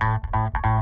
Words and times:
Hello 0.00 0.20
and 0.32 0.77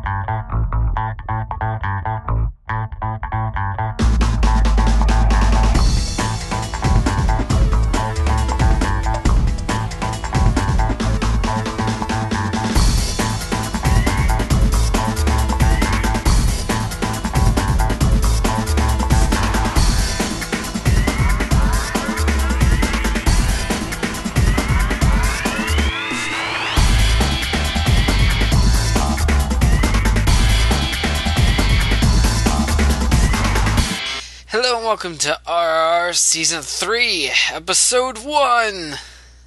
welcome 34.96 35.18
to 35.18 35.38
RR 35.46 36.14
Season 36.14 36.62
3, 36.62 37.30
Episode 37.52 38.16
1. 38.16 38.94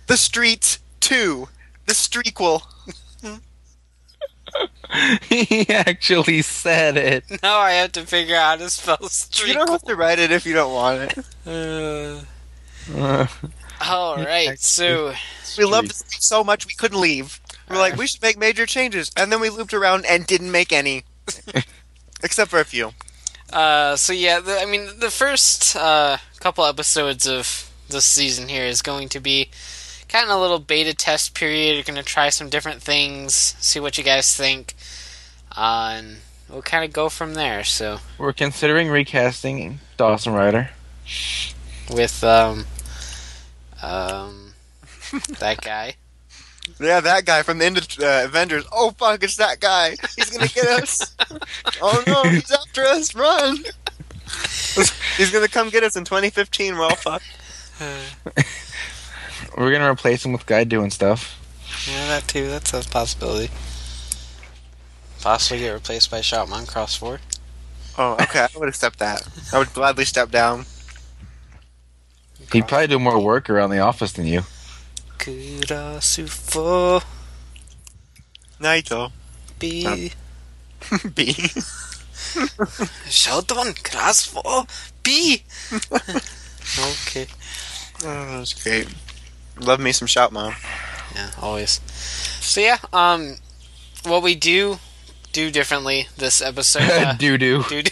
The 0.06 0.16
Streets 0.16 0.78
2. 1.00 1.48
The 1.88 1.94
Streetquel. 1.94 2.62
he 5.24 5.68
actually 5.70 6.44
said 6.44 6.98
it. 6.98 7.24
Now 7.42 7.58
I 7.58 7.72
have 7.72 7.94
to 7.94 8.06
figure 8.06 8.36
out 8.36 8.60
how 8.60 8.66
to 8.66 8.70
spell 8.70 9.10
Street. 9.10 9.48
You 9.48 9.54
don't 9.56 9.72
have 9.72 9.82
to 9.86 9.96
write 9.96 10.20
it 10.20 10.32
if 10.32 10.46
you 10.46 10.54
don't 10.54 10.72
want 10.72 11.18
it. 11.18 11.26
Uh, 11.48 12.22
Uh, 12.96 13.26
Alright, 13.82 14.60
so 14.60 15.16
We 15.58 15.66
loved 15.66 15.90
it 15.90 15.96
so 15.96 16.44
much 16.44 16.68
we 16.68 16.76
couldn't 16.76 17.02
leave. 17.02 17.42
We're 17.68 17.78
like, 17.78 17.98
we 17.98 18.06
should 18.06 18.22
make 18.22 18.38
major 18.38 18.68
changes. 18.68 19.12
And 19.18 19.32
then 19.32 19.42
we 19.42 19.50
looped 19.50 19.74
around 19.74 20.06
and 20.06 20.28
didn't 20.28 20.52
make 20.52 20.72
any. 20.72 21.06
Except 22.24 22.52
for 22.52 22.60
a 22.60 22.66
few. 22.66 22.92
Uh, 23.52 23.96
so 23.96 24.14
yeah, 24.14 24.40
the, 24.40 24.60
I 24.60 24.66
mean, 24.66 25.00
the 25.00 25.10
first 25.10 25.76
uh, 25.76 26.18
couple 26.40 26.66
episodes 26.66 27.28
of 27.28 27.72
this 27.90 28.06
season 28.06 28.48
here 28.48 28.66
is 28.66 28.82
going 28.82 29.10
to 29.10 29.20
be 29.20 29.50
kind 30.08 30.30
of 30.30 30.38
a 30.38 30.40
little 30.40 30.60
beta 30.60 30.94
test 30.94 31.34
period. 31.34 31.78
We're 31.78 31.94
going 31.94 32.04
to 32.04 32.04
try 32.04 32.30
some 32.30 32.50
different 32.50 32.82
things, 32.82 33.34
see 33.60 33.80
what 33.80 33.98
you 33.98 34.04
guys 34.04 34.36
think, 34.36 34.76
uh, 35.56 35.96
and 35.96 36.18
we'll 36.50 36.62
kind 36.62 36.86
of 36.86 36.94
go 36.94 37.10
from 37.10 37.34
there. 37.34 37.64
So 37.64 38.00
we're 38.18 38.34
considering 38.34 38.90
recasting 38.90 39.80
Dawson 39.98 40.34
Ryder 40.34 40.70
with 41.92 42.24
um, 42.24 42.66
um, 43.82 44.54
that 45.40 45.62
guy. 45.62 45.96
Yeah, 46.80 47.02
that 47.02 47.26
guy 47.26 47.44
from 47.44 47.58
the 47.58 47.66
end 47.66 47.78
of 47.78 47.88
uh, 48.00 48.22
Avengers. 48.26 48.66
Oh, 48.72 48.92
fuck, 48.92 49.22
it's 49.24 49.36
that 49.36 49.60
guy. 49.60 49.96
He's 50.16 50.30
gonna 50.30 50.48
get 50.48 50.66
us. 50.66 51.16
oh, 51.82 52.04
no, 52.08 52.24
he's 52.24 52.50
after 52.52 52.86
us. 52.86 53.14
Run. 53.14 53.58
he's 55.18 55.32
gonna 55.32 55.50
come 55.50 55.70
get 55.70 55.84
us 55.84 55.98
in 55.98 56.06
2015. 56.06 56.78
We're 56.78 56.84
all 56.84 56.96
fucked. 56.96 57.26
We're 59.58 59.72
gonna 59.72 59.92
replace 59.92 60.24
him 60.26 60.32
with 60.32 60.46
guy 60.46 60.64
doing 60.64 60.90
stuff. 60.90 61.36
Yeah, 61.90 62.08
that 62.08 62.28
too. 62.28 62.48
That's 62.48 62.74
a 62.74 62.88
possibility. 62.90 63.52
Possibly 65.22 65.60
get 65.60 65.72
replaced 65.72 66.10
by 66.10 66.20
Shoutmon 66.20 66.68
Cross 66.68 66.96
4. 66.96 67.20
Oh, 67.98 68.14
okay. 68.22 68.48
I 68.56 68.58
would 68.58 68.70
accept 68.70 69.00
that. 69.00 69.28
I 69.52 69.60
would 69.60 69.74
gladly 69.74 70.06
step 70.06 70.32
down. 70.32 70.66
He'd 72.54 72.68
probably 72.68 72.88
do 72.88 73.00
more 73.00 73.20
work 73.20 73.50
around 73.50 73.72
the 73.72 73.80
office 73.80 74.14
than 74.14 74.26
you. 74.26 74.44
Kurasufo 75.20 77.04
Naito. 78.60 79.12
B. 79.60 79.84
B. 81.14 81.34
Shoutmon 83.10 83.84
Cross 83.84 84.26
4 84.26 84.66
B. 85.04 85.44
okay. 85.72 87.28
Oh, 88.06 88.38
that's 88.38 88.64
great. 88.64 88.88
Love 89.60 89.80
me 89.80 89.92
some 89.92 90.08
shout, 90.08 90.32
mom. 90.32 90.56
Yeah, 91.14 91.32
always. 91.42 91.82
So 92.42 92.62
yeah, 92.62 92.78
um, 92.94 93.36
what 94.04 94.24
we 94.24 94.36
do 94.36 94.80
do 95.34 95.52
differently 95.52 96.08
this 96.18 96.42
episode. 96.42 96.84
Uh, 96.84 97.14
Doo 97.14 97.38
doo. 97.38 97.64
dude. 97.70 97.92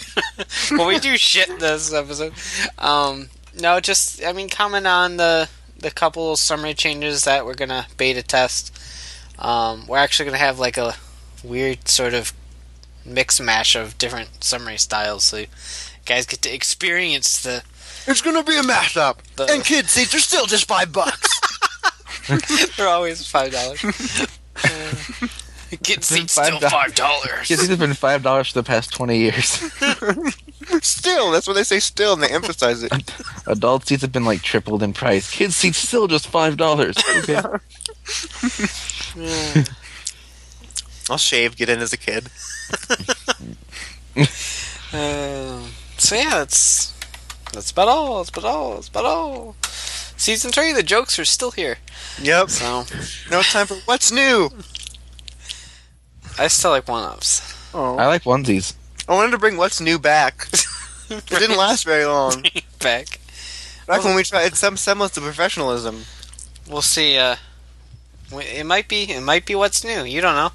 well, 0.71 0.87
we 0.87 0.99
do 0.99 1.17
shit 1.17 1.59
this 1.59 1.93
episode. 1.93 2.33
Um, 2.77 3.29
no, 3.59 3.79
just 3.79 4.23
I 4.23 4.33
mean, 4.33 4.49
comment 4.49 4.87
on 4.87 5.17
the 5.17 5.49
the 5.79 5.91
couple 5.91 6.35
summary 6.35 6.73
changes 6.73 7.23
that 7.23 7.45
we're 7.45 7.53
gonna 7.53 7.87
beta 7.97 8.23
test. 8.23 8.77
Um, 9.39 9.85
we're 9.87 9.97
actually 9.97 10.25
gonna 10.25 10.37
have 10.37 10.59
like 10.59 10.77
a 10.77 10.95
weird 11.43 11.87
sort 11.87 12.13
of 12.13 12.33
mix 13.05 13.39
mash 13.39 13.75
of 13.75 13.97
different 13.97 14.43
summary 14.43 14.77
styles, 14.77 15.23
so 15.23 15.37
you 15.37 15.47
guys 16.05 16.25
get 16.25 16.41
to 16.43 16.53
experience 16.53 17.41
the. 17.41 17.63
It's 18.07 18.21
gonna 18.21 18.43
be 18.43 18.57
a 18.57 18.61
mashup. 18.61 19.17
The- 19.35 19.45
and 19.51 19.63
kid 19.63 19.87
seats 19.89 20.13
are 20.15 20.19
still 20.19 20.45
just 20.45 20.67
five 20.67 20.91
bucks. 20.91 21.39
They're 22.77 22.87
always 22.87 23.25
five 23.27 23.51
dollars. 23.51 23.81
Get 25.87 26.03
seats 26.03 26.33
still 26.33 26.59
$5. 26.59 26.69
five 26.69 26.93
seats 27.47 27.67
have 27.67 27.79
been 27.79 27.93
five 27.93 28.21
dollars 28.21 28.51
for 28.51 28.59
the 28.59 28.67
past 28.67 28.93
twenty 28.93 29.19
years. 29.19 29.45
still, 30.81 31.31
that's 31.31 31.47
what 31.47 31.53
they 31.53 31.63
say 31.63 31.79
still, 31.79 32.13
and 32.13 32.21
they 32.21 32.27
emphasize 32.27 32.83
it. 32.83 32.91
Adult 33.47 33.87
seats 33.87 34.01
have 34.01 34.11
been 34.11 34.25
like 34.25 34.41
tripled 34.41 34.83
in 34.83 34.91
price. 34.91 35.31
Kids 35.31 35.55
seats 35.55 35.77
still 35.77 36.07
just 36.07 36.27
five 36.27 36.57
dollars. 36.57 36.97
Okay. 37.19 37.41
I'll 41.09 41.17
shave, 41.17 41.55
get 41.55 41.69
in 41.69 41.79
as 41.79 41.93
a 41.93 41.97
kid. 41.97 42.27
Um, 44.93 45.69
so 45.97 46.15
yeah, 46.15 46.29
that's 46.31 46.93
that's 47.53 47.71
about 47.71 47.87
all. 47.87 48.17
That's 48.17 48.29
about 48.29 48.45
all. 48.45 48.75
That's 48.75 48.89
about 48.89 49.05
all. 49.05 49.55
Season 50.17 50.51
three, 50.51 50.73
the 50.73 50.83
jokes 50.83 51.17
are 51.19 51.25
still 51.25 51.51
here. 51.51 51.77
Yep. 52.21 52.49
So 52.49 52.83
No 53.31 53.41
time 53.41 53.67
for 53.67 53.75
what's 53.85 54.11
new. 54.11 54.49
I 56.39 56.47
still 56.47 56.71
like 56.71 56.87
one 56.87 57.03
ups. 57.03 57.41
Oh. 57.73 57.97
I 57.97 58.07
like 58.07 58.23
onesies. 58.23 58.73
I 59.07 59.13
wanted 59.13 59.31
to 59.31 59.37
bring 59.37 59.57
what's 59.57 59.79
new 59.81 59.99
back. 59.99 60.47
It 61.09 61.25
didn't 61.27 61.55
last 61.55 61.85
very 61.85 62.03
long. 62.03 62.43
back. 62.79 63.21
Back 63.87 64.03
when 64.03 64.13
we 64.13 64.23
tried 64.23 64.55
some 64.57 64.75
semblance 64.75 65.15
of 65.15 65.23
professionalism. 65.23 66.03
We'll 66.69 66.81
see. 66.81 67.17
Uh, 67.17 67.37
it 68.33 68.65
might 68.65 68.89
be. 68.89 69.03
It 69.09 69.21
might 69.21 69.45
be 69.45 69.55
what's 69.55 69.85
new. 69.85 70.03
You 70.03 70.19
don't 70.19 70.35
know. 70.35 70.49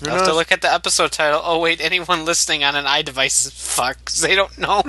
Who 0.00 0.06
You 0.10 0.12
have 0.18 0.26
to 0.26 0.34
look 0.34 0.52
at 0.52 0.60
the 0.60 0.70
episode 0.70 1.10
title. 1.12 1.40
Oh 1.42 1.58
wait, 1.58 1.80
anyone 1.80 2.26
listening 2.26 2.64
on 2.64 2.76
an 2.76 2.84
iDevice, 2.84 3.50
fuck, 3.50 4.04
'cause 4.04 4.20
they 4.20 4.34
don't 4.34 4.58
know. 4.58 4.82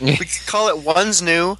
We 0.00 0.16
could 0.16 0.46
call 0.46 0.68
it 0.68 0.78
one's 0.78 1.20
new. 1.20 1.58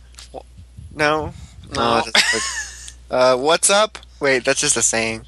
No. 0.94 1.34
No. 1.76 2.00
that's 2.06 2.32
good. 2.32 3.14
uh, 3.14 3.36
what's 3.36 3.68
up? 3.68 3.98
Wait, 4.18 4.46
that's 4.46 4.60
just 4.60 4.78
a 4.78 4.82
saying. 4.82 5.26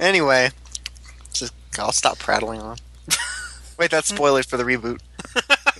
Anyway, 0.00 0.50
just 1.32 1.54
I'll 1.78 1.92
stop 1.92 2.18
prattling 2.18 2.60
on. 2.60 2.76
Wait, 3.78 3.90
that's 3.90 4.08
spoilers 4.08 4.46
for 4.46 4.56
the 4.56 4.64
reboot. 4.64 5.00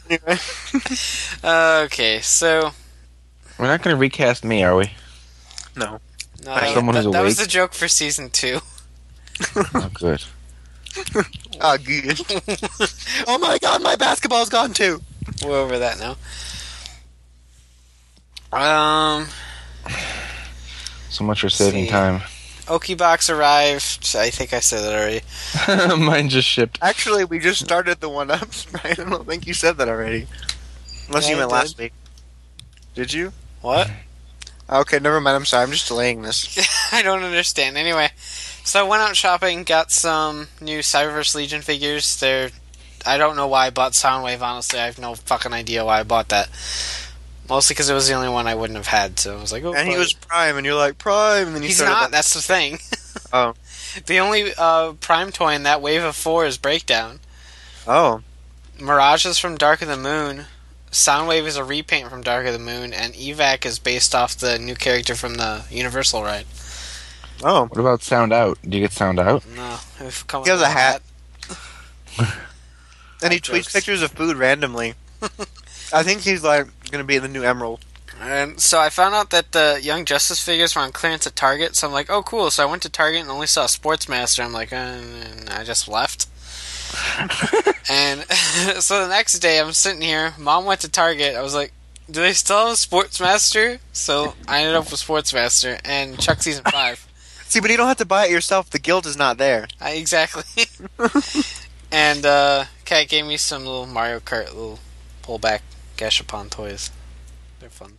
anyway, 0.10 0.38
okay, 1.84 2.20
so 2.20 2.72
We're 3.58 3.66
not 3.66 3.82
gonna 3.82 3.96
recast 3.96 4.44
me, 4.44 4.62
are 4.64 4.76
we? 4.76 4.90
no. 5.76 6.00
no, 6.44 6.50
Like 6.50 6.62
that, 6.62 6.74
someone 6.74 6.94
that, 6.94 7.04
who's 7.04 7.12
that 7.12 7.22
was 7.22 7.38
awake? 7.38 7.46
the 7.46 7.50
joke 7.50 7.74
for 7.74 7.88
season 7.88 8.30
two. 8.30 8.60
Oh, 9.74 9.90
good. 9.92 10.22
Oh, 11.60 11.76
good. 11.76 12.20
oh 13.26 13.36
my 13.38 13.58
god, 13.58 13.82
my 13.82 13.96
basketball's 13.96 14.48
gone 14.48 14.72
too. 14.72 15.00
We're 15.44 15.58
over 15.58 15.76
that 15.80 15.98
now. 15.98 16.16
Um, 18.56 19.26
So 21.10 21.24
much 21.24 21.40
for 21.40 21.48
saving 21.48 21.86
See. 21.86 21.90
time. 21.90 22.22
Okibox 22.66 23.34
arrived. 23.34 24.14
I 24.16 24.30
think 24.30 24.52
I 24.52 24.60
said 24.60 24.82
that 24.82 24.94
already. 24.94 26.00
Mine 26.04 26.28
just 26.28 26.48
shipped. 26.48 26.78
Actually, 26.80 27.24
we 27.24 27.38
just 27.38 27.60
started 27.64 28.00
the 28.00 28.08
one 28.08 28.30
ups. 28.30 28.66
I 28.84 28.94
don't 28.94 29.26
think 29.26 29.46
you 29.46 29.54
said 29.54 29.76
that 29.78 29.88
already. 29.88 30.26
Unless 31.08 31.24
Yeah, 31.24 31.30
you 31.30 31.36
meant 31.38 31.50
did. 31.50 31.54
last 31.56 31.78
week. 31.78 31.92
Did 32.94 33.12
you? 33.12 33.32
What? 33.60 33.90
Okay, 34.70 34.98
never 34.98 35.20
mind. 35.20 35.36
I'm 35.36 35.44
sorry. 35.44 35.64
I'm 35.64 35.72
just 35.72 35.88
delaying 35.88 36.22
this. 36.22 36.58
I 36.92 37.02
don't 37.02 37.22
understand. 37.22 37.76
Anyway, 37.76 38.08
so 38.64 38.80
I 38.80 38.88
went 38.88 39.02
out 39.02 39.14
shopping, 39.16 39.64
got 39.64 39.90
some 39.90 40.48
new 40.60 40.78
Cyberverse 40.78 41.34
Legion 41.34 41.60
figures. 41.60 42.16
They're 42.18 42.50
I 43.06 43.18
don't 43.18 43.36
know 43.36 43.46
why 43.46 43.66
I 43.66 43.70
bought 43.70 43.92
Soundwave. 43.92 44.40
Honestly, 44.40 44.78
I 44.80 44.86
have 44.86 44.98
no 44.98 45.14
fucking 45.14 45.52
idea 45.52 45.84
why 45.84 46.00
I 46.00 46.02
bought 46.04 46.30
that. 46.30 46.48
Mostly 47.48 47.74
because 47.74 47.90
it 47.90 47.94
was 47.94 48.08
the 48.08 48.14
only 48.14 48.28
one 48.30 48.46
I 48.46 48.54
wouldn't 48.54 48.76
have 48.78 48.86
had. 48.86 49.18
So 49.18 49.36
I 49.36 49.40
was 49.40 49.52
like, 49.52 49.64
oh, 49.64 49.74
And 49.74 49.88
he 49.88 49.96
was 49.98 50.12
Prime, 50.14 50.56
and 50.56 50.64
you're 50.64 50.74
like 50.74 50.96
Prime, 50.98 51.48
and 51.48 51.56
then 51.56 51.62
you 51.62 51.68
He's 51.68 51.80
not. 51.80 52.02
like- 52.02 52.10
That's 52.10 52.34
the 52.34 52.42
thing. 52.42 52.78
Oh. 53.32 53.54
The 54.06 54.18
only 54.18 54.52
uh, 54.56 54.92
Prime 54.94 55.32
toy 55.32 55.54
in 55.54 55.64
that 55.64 55.80
wave 55.82 56.04
of 56.04 56.14
four 56.14 56.46
is 56.46 56.56
Breakdown. 56.56 57.18
oh, 57.86 58.22
Mirage 58.80 59.24
is 59.26 59.38
from 59.38 59.56
Dark 59.56 59.82
of 59.82 59.88
the 59.88 59.96
Moon. 59.96 60.44
Soundwave 60.92 61.44
is 61.46 61.56
a 61.56 61.64
repaint 61.64 62.10
from 62.10 62.22
Dark 62.22 62.46
of 62.46 62.52
the 62.52 62.58
Moon, 62.60 62.92
and 62.92 63.14
Evac 63.14 63.66
is 63.66 63.78
based 63.80 64.14
off 64.14 64.36
the 64.36 64.58
new 64.58 64.74
character 64.76 65.14
from 65.16 65.34
the 65.34 65.64
Universal 65.70 66.22
ride. 66.22 66.46
Oh, 67.42 67.64
What 67.66 67.78
about 67.80 68.02
sound 68.02 68.32
out? 68.32 68.58
Do 68.68 68.76
you 68.76 68.84
get 68.84 68.92
sound 68.92 69.18
out? 69.18 69.44
No, 69.56 69.78
it 70.00 70.24
He 70.44 70.50
has 70.50 70.60
a 70.60 70.68
hat. 70.68 71.02
and 73.22 73.32
he 73.32 73.40
tweets 73.40 73.72
pictures 73.72 74.02
of 74.02 74.12
food 74.12 74.36
randomly. 74.36 74.94
I 75.92 76.02
think 76.02 76.20
he's 76.22 76.44
like 76.44 76.66
gonna 76.94 77.04
be 77.04 77.16
in 77.16 77.22
the 77.22 77.28
new 77.28 77.42
Emerald. 77.42 77.84
And 78.20 78.60
so 78.60 78.80
I 78.80 78.90
found 78.90 79.14
out 79.14 79.30
that 79.30 79.52
the 79.52 79.80
Young 79.82 80.04
Justice 80.04 80.42
figures 80.42 80.74
were 80.74 80.82
on 80.82 80.92
clearance 80.92 81.26
at 81.26 81.36
Target. 81.36 81.76
So 81.76 81.86
I'm 81.86 81.92
like, 81.92 82.10
oh, 82.10 82.22
cool. 82.22 82.50
So 82.50 82.62
I 82.62 82.70
went 82.70 82.82
to 82.82 82.88
Target 82.88 83.22
and 83.22 83.30
only 83.30 83.46
saw 83.46 83.66
Sportsmaster. 83.66 84.44
I'm 84.44 84.52
like, 84.52 84.72
uh, 84.72 84.76
and 84.76 85.50
I 85.50 85.64
just 85.64 85.88
left. 85.88 86.28
and 87.90 88.22
so 88.80 89.02
the 89.02 89.08
next 89.08 89.38
day, 89.40 89.60
I'm 89.60 89.72
sitting 89.72 90.00
here. 90.00 90.34
Mom 90.38 90.64
went 90.64 90.80
to 90.82 90.90
Target. 90.90 91.34
I 91.34 91.42
was 91.42 91.54
like, 91.54 91.72
do 92.10 92.20
they 92.20 92.32
still 92.32 92.58
have 92.58 92.68
a 92.68 92.72
Sportsmaster? 92.72 93.80
So 93.92 94.34
I 94.46 94.60
ended 94.60 94.76
up 94.76 94.90
with 94.90 95.00
Sportsmaster 95.00 95.80
and 95.84 96.18
Chuck 96.18 96.42
Season 96.42 96.64
5. 96.64 97.08
See, 97.46 97.60
but 97.60 97.70
you 97.70 97.76
don't 97.76 97.88
have 97.88 97.98
to 97.98 98.06
buy 98.06 98.26
it 98.26 98.30
yourself. 98.30 98.70
The 98.70 98.78
guild 98.78 99.06
is 99.06 99.16
not 99.16 99.38
there. 99.38 99.68
I, 99.80 99.92
exactly. 99.92 100.64
and 101.92 102.24
uh, 102.24 102.64
Kat 102.84 103.08
gave 103.08 103.26
me 103.26 103.36
some 103.36 103.64
little 103.64 103.86
Mario 103.86 104.20
Kart 104.20 104.46
little 104.46 104.78
pullback 105.22 105.60
Gashapon 105.96 106.50
toys. 106.50 106.90
They're 107.60 107.70
fun. 107.70 107.94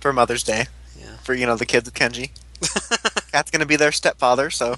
for 0.00 0.12
Mother's 0.12 0.42
Day. 0.42 0.66
Yeah. 0.98 1.16
For 1.22 1.34
you 1.34 1.46
know 1.46 1.56
the 1.56 1.66
kids 1.66 1.84
with 1.86 1.94
Kenji. 1.94 2.30
Cat's 3.32 3.50
gonna 3.50 3.66
be 3.66 3.76
their 3.76 3.92
stepfather, 3.92 4.50
so 4.50 4.76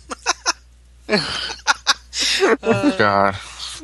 Uh, 1.08 2.96
God. 2.98 3.36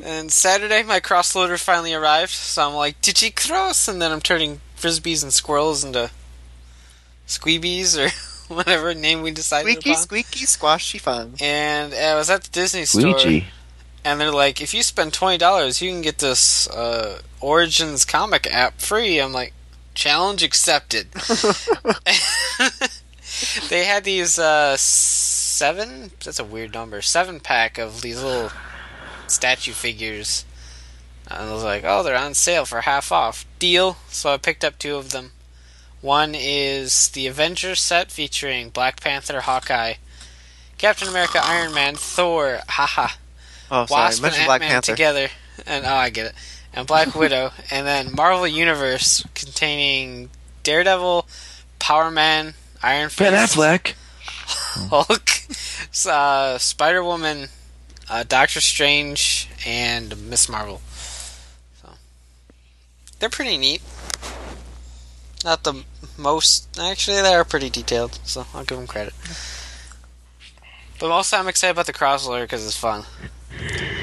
And 0.02 0.32
Saturday, 0.32 0.82
my 0.82 1.00
crossloader 1.00 1.58
finally 1.58 1.94
arrived, 1.94 2.32
so 2.32 2.66
I'm 2.66 2.74
like, 2.74 3.00
did 3.00 3.22
you 3.22 3.32
cross? 3.32 3.86
And 3.88 4.02
then 4.02 4.10
I'm 4.10 4.20
turning 4.20 4.60
frisbees 4.76 5.22
and 5.22 5.32
squirrels 5.32 5.84
into 5.84 6.10
squeebies 7.26 7.96
or 7.96 8.10
whatever 8.54 8.92
name 8.94 9.22
we 9.22 9.30
decided 9.30 9.70
squeaky, 9.70 9.90
upon. 9.90 10.02
squeaky, 10.02 10.28
squeaky, 10.30 10.46
squashy 10.46 10.98
fun. 10.98 11.34
And 11.40 11.94
I 11.94 12.14
was 12.16 12.28
at 12.28 12.42
the 12.42 12.50
Disney 12.50 12.84
store, 12.84 13.02
Luigi. 13.12 13.46
and 14.04 14.20
they're 14.20 14.32
like, 14.32 14.60
if 14.60 14.74
you 14.74 14.82
spend 14.82 15.12
twenty 15.12 15.38
dollars, 15.38 15.80
you 15.80 15.90
can 15.90 16.02
get 16.02 16.18
this 16.18 16.68
uh, 16.68 17.20
Origins 17.44 18.04
comic 18.04 18.52
app 18.52 18.80
free. 18.80 19.20
I'm 19.20 19.32
like, 19.32 19.52
challenge 19.94 20.42
accepted. 20.42 21.12
they 23.68 23.84
had 23.84 24.04
these 24.04 24.38
uh, 24.38 24.76
seven. 24.78 26.12
That's 26.24 26.38
a 26.38 26.44
weird 26.44 26.74
number. 26.74 27.02
Seven 27.02 27.40
pack 27.40 27.78
of 27.78 28.00
these 28.00 28.22
little 28.22 28.50
statue 29.26 29.72
figures. 29.72 30.44
And 31.30 31.50
I 31.50 31.52
was 31.52 31.64
like, 31.64 31.84
oh, 31.84 32.02
they're 32.02 32.16
on 32.16 32.34
sale 32.34 32.64
for 32.64 32.82
half 32.82 33.12
off. 33.12 33.44
Deal. 33.58 33.96
So 34.08 34.32
I 34.32 34.38
picked 34.38 34.64
up 34.64 34.78
two 34.78 34.96
of 34.96 35.10
them. 35.10 35.32
One 36.00 36.34
is 36.34 37.08
the 37.08 37.26
Avengers 37.26 37.80
set 37.80 38.10
featuring 38.10 38.68
Black 38.68 39.00
Panther, 39.00 39.40
Hawkeye, 39.40 39.94
Captain 40.76 41.08
America, 41.08 41.40
Iron 41.42 41.72
Man, 41.72 41.94
Thor, 41.94 42.60
haha, 42.68 43.14
Oh, 43.70 43.86
sorry, 43.86 44.02
Wasp 44.02 44.22
and 44.22 44.44
Black 44.44 44.60
Panther. 44.60 44.92
together, 44.92 45.28
and 45.66 45.86
oh, 45.86 45.94
I 45.94 46.10
get 46.10 46.26
it, 46.26 46.34
and 46.74 46.86
Black 46.86 47.14
Widow, 47.14 47.52
and 47.70 47.86
then 47.86 48.14
Marvel 48.14 48.46
Universe 48.46 49.24
containing 49.34 50.30
Daredevil, 50.62 51.26
Power 51.78 52.10
Man, 52.10 52.54
Iron 52.82 53.10
Ben 53.16 53.32
Fist, 53.32 53.56
Affleck. 53.56 53.94
Hulk, 54.90 55.30
uh, 56.08 56.58
Spider 56.58 57.04
Woman, 57.04 57.48
uh, 58.10 58.24
Doctor 58.26 58.60
Strange, 58.60 59.48
and 59.66 60.28
Miss 60.28 60.48
Marvel. 60.48 60.80
So 61.80 61.90
they're 63.18 63.30
pretty 63.30 63.56
neat. 63.56 63.82
Not 65.44 65.64
the 65.64 65.84
most, 66.18 66.78
actually, 66.80 67.20
they 67.22 67.34
are 67.34 67.44
pretty 67.44 67.70
detailed, 67.70 68.18
so 68.24 68.46
I'll 68.54 68.64
give 68.64 68.78
them 68.78 68.86
credit. 68.86 69.12
But 70.98 71.08
mostly, 71.08 71.38
I'm 71.38 71.48
excited 71.48 71.72
about 71.72 71.86
the 71.86 71.92
crossover 71.92 72.42
because 72.42 72.64
it's 72.64 72.76
fun. 72.76 73.04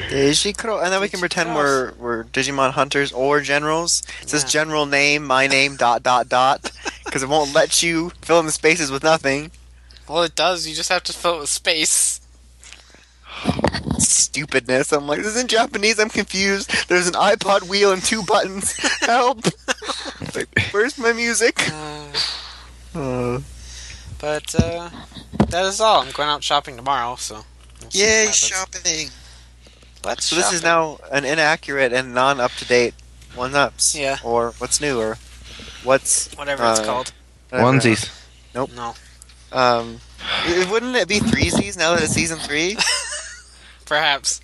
Digicro, 0.09 0.80
and 0.80 0.92
then 0.92 1.00
we 1.00 1.07
can 1.07 1.19
pretend 1.21 1.56
we're 1.56 1.94
we're 1.94 2.24
Digimon 2.25 2.71
hunters 2.71 3.12
or 3.13 3.39
generals. 3.39 4.03
It 4.21 4.30
says 4.30 4.44
Yeah. 4.44 4.50
general 4.50 4.86
name, 4.86 5.25
my 5.25 5.48
name, 5.48 5.77
dot 5.77 6.03
dot 6.03 6.27
dot, 6.27 6.69
because 7.06 7.24
it 7.24 7.30
won't 7.30 7.53
let 7.53 7.81
you 7.81 8.12
fill 8.21 8.39
in 8.39 8.45
the 8.45 8.51
spaces 8.51 8.92
with 8.92 9.03
nothing. 9.03 9.51
Well, 10.09 10.24
it 10.24 10.36
does. 10.36 10.68
You 10.68 10.75
just 10.75 10.89
have 10.89 11.03
to 11.03 11.13
fill 11.13 11.38
it 11.38 11.39
with 11.42 11.50
space. 11.50 12.19
Stupidness. 13.98 14.92
I'm 14.92 15.07
like, 15.07 15.19
this 15.19 15.27
is 15.36 15.42
in 15.42 15.48
Japanese. 15.48 16.00
I'm 16.00 16.09
confused. 16.09 16.69
There's 16.89 17.07
an 17.07 17.13
iPod 17.13 17.69
wheel 17.69 17.92
and 17.94 18.03
two 18.03 18.24
buttons. 18.24 18.74
Help! 19.01 19.45
Like, 20.36 20.50
Where's 20.71 20.98
my 20.98 21.13
music? 21.13 21.69
Uh, 21.71 22.07
Uh, 22.94 23.39
but 24.19 24.53
uh, 24.62 24.89
that 25.48 25.63
is 25.63 25.80
all. 25.80 26.01
I'm 26.01 26.12
going 26.12 26.27
out 26.27 26.44
shopping 26.44 26.75
tomorrow, 26.75 27.15
so. 27.15 27.36
we'll 27.80 27.89
yay, 27.92 28.30
shopping! 28.33 29.07
Let's 30.03 30.25
So 30.25 30.36
this 30.36 30.51
is 30.53 30.62
shopping. 30.62 30.98
now 31.12 31.18
an 31.18 31.25
inaccurate 31.25 31.94
and 31.94 32.13
non-up-to-date 32.13 32.95
one-ups. 33.36 33.95
Yeah. 33.95 34.18
Or 34.24 34.51
what's 34.57 34.81
new, 34.81 35.00
or 35.00 35.18
what's 35.83 36.33
whatever 36.33 36.63
it's 36.71 36.80
uh, 36.80 36.86
called. 36.86 37.13
whatever. 37.50 37.71
Onesies. 37.71 38.09
No, 38.53 38.95
Um, 39.51 40.00
it- 40.45 40.69
wouldn't 40.69 40.95
it 40.95 41.07
be 41.07 41.19
threesies 41.19 41.77
now 41.77 41.94
that 41.94 42.03
it's 42.03 42.13
season 42.13 42.39
three? 42.39 42.77
perhaps. 43.86 44.39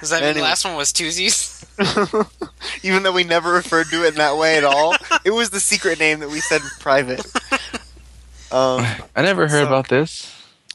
Does 0.00 0.10
that 0.10 0.22
mean 0.22 0.34
the 0.34 0.42
last 0.42 0.64
one 0.64 0.76
was 0.76 0.92
twosies? 0.92 1.58
Even 2.84 3.02
though 3.02 3.12
we 3.12 3.24
never 3.24 3.52
referred 3.52 3.88
to 3.90 4.04
it 4.04 4.08
in 4.10 4.14
that 4.16 4.36
way 4.36 4.56
at 4.56 4.64
all, 4.64 4.94
it 5.24 5.30
was 5.32 5.50
the 5.50 5.60
secret 5.60 5.98
name 5.98 6.20
that 6.20 6.28
we 6.30 6.40
said 6.40 6.60
in 6.60 6.68
private. 6.78 7.24
Um, 8.52 8.84
I 9.16 9.22
never 9.22 9.48
heard 9.48 9.62
So- 9.62 9.66
about 9.66 9.88
this. 9.88 10.30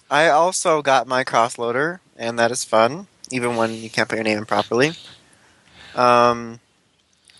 I 0.10 0.30
also 0.30 0.82
got 0.82 1.06
my 1.06 1.24
crossloader, 1.26 2.00
and 2.18 2.40
that 2.40 2.50
is 2.50 2.64
fun, 2.64 3.08
even 3.32 3.56
when 3.56 3.74
you 3.74 3.90
can't 3.90 4.08
put 4.08 4.16
your 4.16 4.24
name 4.24 4.38
in 4.38 4.46
properly. 4.46 4.92
Um, 5.96 6.60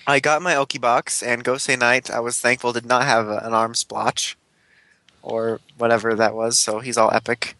I 0.06 0.20
got 0.20 0.42
my 0.42 0.56
Oki 0.56 0.78
box, 0.78 1.22
and 1.22 1.44
Gosei 1.44 1.78
Knight, 1.78 2.10
I 2.10 2.20
was 2.20 2.40
thankful, 2.40 2.74
did 2.74 2.86
not 2.86 3.04
have 3.04 3.28
a, 3.28 3.38
an 3.44 3.54
arm 3.54 3.76
splotch, 3.76 4.38
or 5.22 5.60
whatever 5.78 6.16
that 6.16 6.34
was, 6.34 6.58
so 6.58 6.80
he's 6.80 6.98
all 6.98 7.12
epic. 7.14 7.56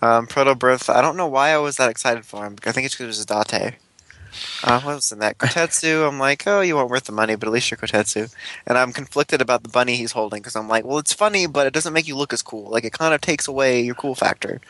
Um, 0.00 0.26
Proto 0.26 0.54
Birth, 0.54 0.88
I 0.88 1.00
don't 1.02 1.16
know 1.16 1.26
why 1.26 1.50
I 1.50 1.58
was 1.58 1.76
that 1.76 1.90
excited 1.90 2.24
for 2.24 2.46
him. 2.46 2.56
I 2.64 2.72
think 2.72 2.86
it's 2.86 2.94
because 2.94 3.18
it 3.18 3.28
was 3.28 3.44
a 3.44 3.44
Date. 3.44 3.74
Uh, 4.62 4.80
what 4.80 4.94
was 4.94 5.10
in 5.10 5.18
that? 5.18 5.38
Kotetsu, 5.38 6.06
I'm 6.06 6.20
like, 6.20 6.46
oh, 6.46 6.60
you 6.60 6.76
weren't 6.76 6.90
worth 6.90 7.04
the 7.04 7.12
money, 7.12 7.34
but 7.34 7.48
at 7.48 7.52
least 7.52 7.70
you're 7.70 7.78
Kotetsu. 7.78 8.32
And 8.66 8.78
I'm 8.78 8.92
conflicted 8.92 9.42
about 9.42 9.64
the 9.64 9.68
bunny 9.68 9.96
he's 9.96 10.12
holding, 10.12 10.40
because 10.40 10.54
I'm 10.54 10.68
like, 10.68 10.84
well, 10.84 10.98
it's 10.98 11.12
funny, 11.12 11.48
but 11.48 11.66
it 11.66 11.74
doesn't 11.74 11.92
make 11.92 12.06
you 12.06 12.16
look 12.16 12.32
as 12.32 12.40
cool. 12.40 12.70
Like, 12.70 12.84
it 12.84 12.92
kind 12.92 13.12
of 13.12 13.20
takes 13.20 13.48
away 13.48 13.80
your 13.80 13.96
cool 13.96 14.14
factor. 14.14 14.60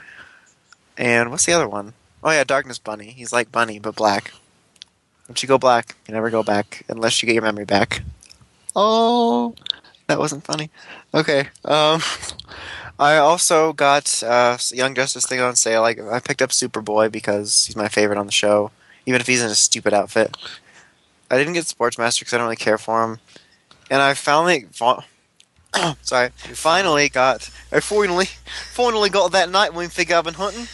And 0.97 1.31
what's 1.31 1.45
the 1.45 1.53
other 1.53 1.69
one? 1.69 1.93
Oh 2.23 2.31
yeah, 2.31 2.45
Darkness 2.45 2.79
Bunny. 2.79 3.11
He's 3.11 3.33
like 3.33 3.51
Bunny 3.51 3.79
but 3.79 3.97
black. 3.97 4.33
Once 5.29 5.43
you 5.43 5.49
go 5.49 5.59
black, 5.59 5.97
you 6.07 6.15
never 6.15 6.29
go 6.31 6.43
back 6.43 6.85
unless 6.89 7.23
you 7.23 7.27
get 7.27 7.35
your 7.35 7.43
memory 7.43 7.65
back. 7.65 8.03
Oh, 8.75 9.55
that 10.07 10.19
wasn't 10.19 10.45
funny. 10.45 10.71
Okay. 11.15 11.49
Um, 11.65 12.03
I 12.99 13.17
also 13.17 13.73
got 13.73 14.23
uh, 14.23 14.59
Young 14.73 14.95
Justice 14.95 15.27
thing 15.27 15.41
on 15.41 15.57
sale. 15.57 15.81
Like 15.81 15.99
I 16.01 16.21
picked 16.21 16.43
up 16.43 16.51
Superboy 16.51 17.11
because 17.11 17.67
he's 17.67 17.77
my 17.77 17.89
favorite 17.89 18.19
on 18.19 18.27
the 18.27 18.33
show, 18.33 18.71
even 19.07 19.21
if 19.21 19.27
he's 19.27 19.43
in 19.43 19.51
a 19.51 19.55
stupid 19.55 19.95
outfit. 19.95 20.37
I 21.31 21.39
didn't 21.39 21.55
get 21.55 21.65
Sportsmaster 21.65 22.21
because 22.21 22.35
I 22.35 22.39
don't 22.39 22.47
really 22.47 22.57
care 22.57 22.77
for 22.77 23.05
him, 23.05 23.21
and 23.89 24.03
I 24.03 24.15
finally, 24.15 24.67
fa- 24.73 25.05
sorry, 26.03 26.31
finally 26.37 27.09
got. 27.09 27.49
I 27.73 27.81
finally, 27.81 28.27
finally 28.73 29.09
got 29.09 29.33
that 29.33 29.49
Nightwing 29.49 29.91
figure 29.91 30.17
I've 30.17 30.25
been 30.25 30.35
hunting. 30.35 30.67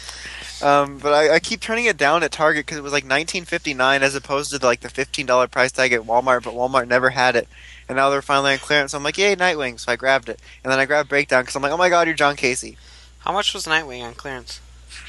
Um, 0.61 0.97
but 0.97 1.13
I, 1.13 1.35
I 1.35 1.39
keep 1.39 1.61
turning 1.61 1.85
it 1.85 1.97
down 1.97 2.23
at 2.23 2.31
Target 2.31 2.65
because 2.65 2.77
it 2.77 2.83
was 2.83 2.93
like 2.93 3.05
19.59 3.05 4.01
as 4.01 4.15
opposed 4.15 4.51
to 4.51 4.65
like 4.65 4.79
the 4.79 4.87
$15 4.87 5.51
price 5.51 5.71
tag 5.71 5.93
at 5.93 6.01
Walmart, 6.01 6.43
but 6.43 6.53
Walmart 6.53 6.87
never 6.87 7.11
had 7.11 7.35
it. 7.35 7.47
And 7.87 7.95
now 7.95 8.09
they're 8.09 8.21
finally 8.21 8.53
on 8.53 8.59
clearance. 8.59 8.91
So 8.91 8.97
I'm 8.97 9.03
like, 9.03 9.17
yay, 9.17 9.35
Nightwing! 9.35 9.79
So 9.79 9.91
I 9.91 9.95
grabbed 9.95 10.29
it, 10.29 10.41
and 10.63 10.71
then 10.71 10.79
I 10.79 10.85
grabbed 10.85 11.09
Breakdown 11.09 11.43
because 11.43 11.55
I'm 11.55 11.61
like, 11.61 11.71
oh 11.71 11.77
my 11.77 11.89
god, 11.89 12.07
you're 12.07 12.15
John 12.15 12.35
Casey. 12.35 12.77
How 13.19 13.31
much 13.31 13.53
was 13.53 13.65
Nightwing 13.65 14.03
on 14.03 14.13
clearance? 14.13 14.59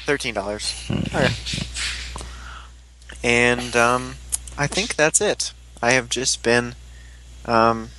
Thirteen 0.05 0.33
dollars. 0.33 0.89
Okay. 0.89 1.29
And 3.23 3.75
um, 3.75 4.15
I 4.57 4.67
think 4.67 4.95
that's 4.95 5.19
it. 5.19 5.53
I 5.81 5.91
have 5.91 6.09
just 6.09 6.41
been 6.41 6.75
um, 7.45 7.89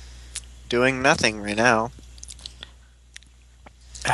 doing 0.67 1.01
nothing 1.01 1.41
right 1.41 1.55
now. 1.55 1.91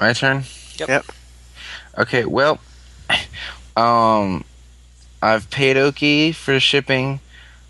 My 0.00 0.12
turn. 0.12 0.44
Yep. 0.78 0.88
Yep. 0.88 1.04
Okay. 1.98 2.24
Well, 2.24 2.58
um, 3.76 4.44
I've 5.20 5.48
paid 5.50 5.76
Oki 5.76 6.32
for 6.32 6.58
shipping. 6.60 7.20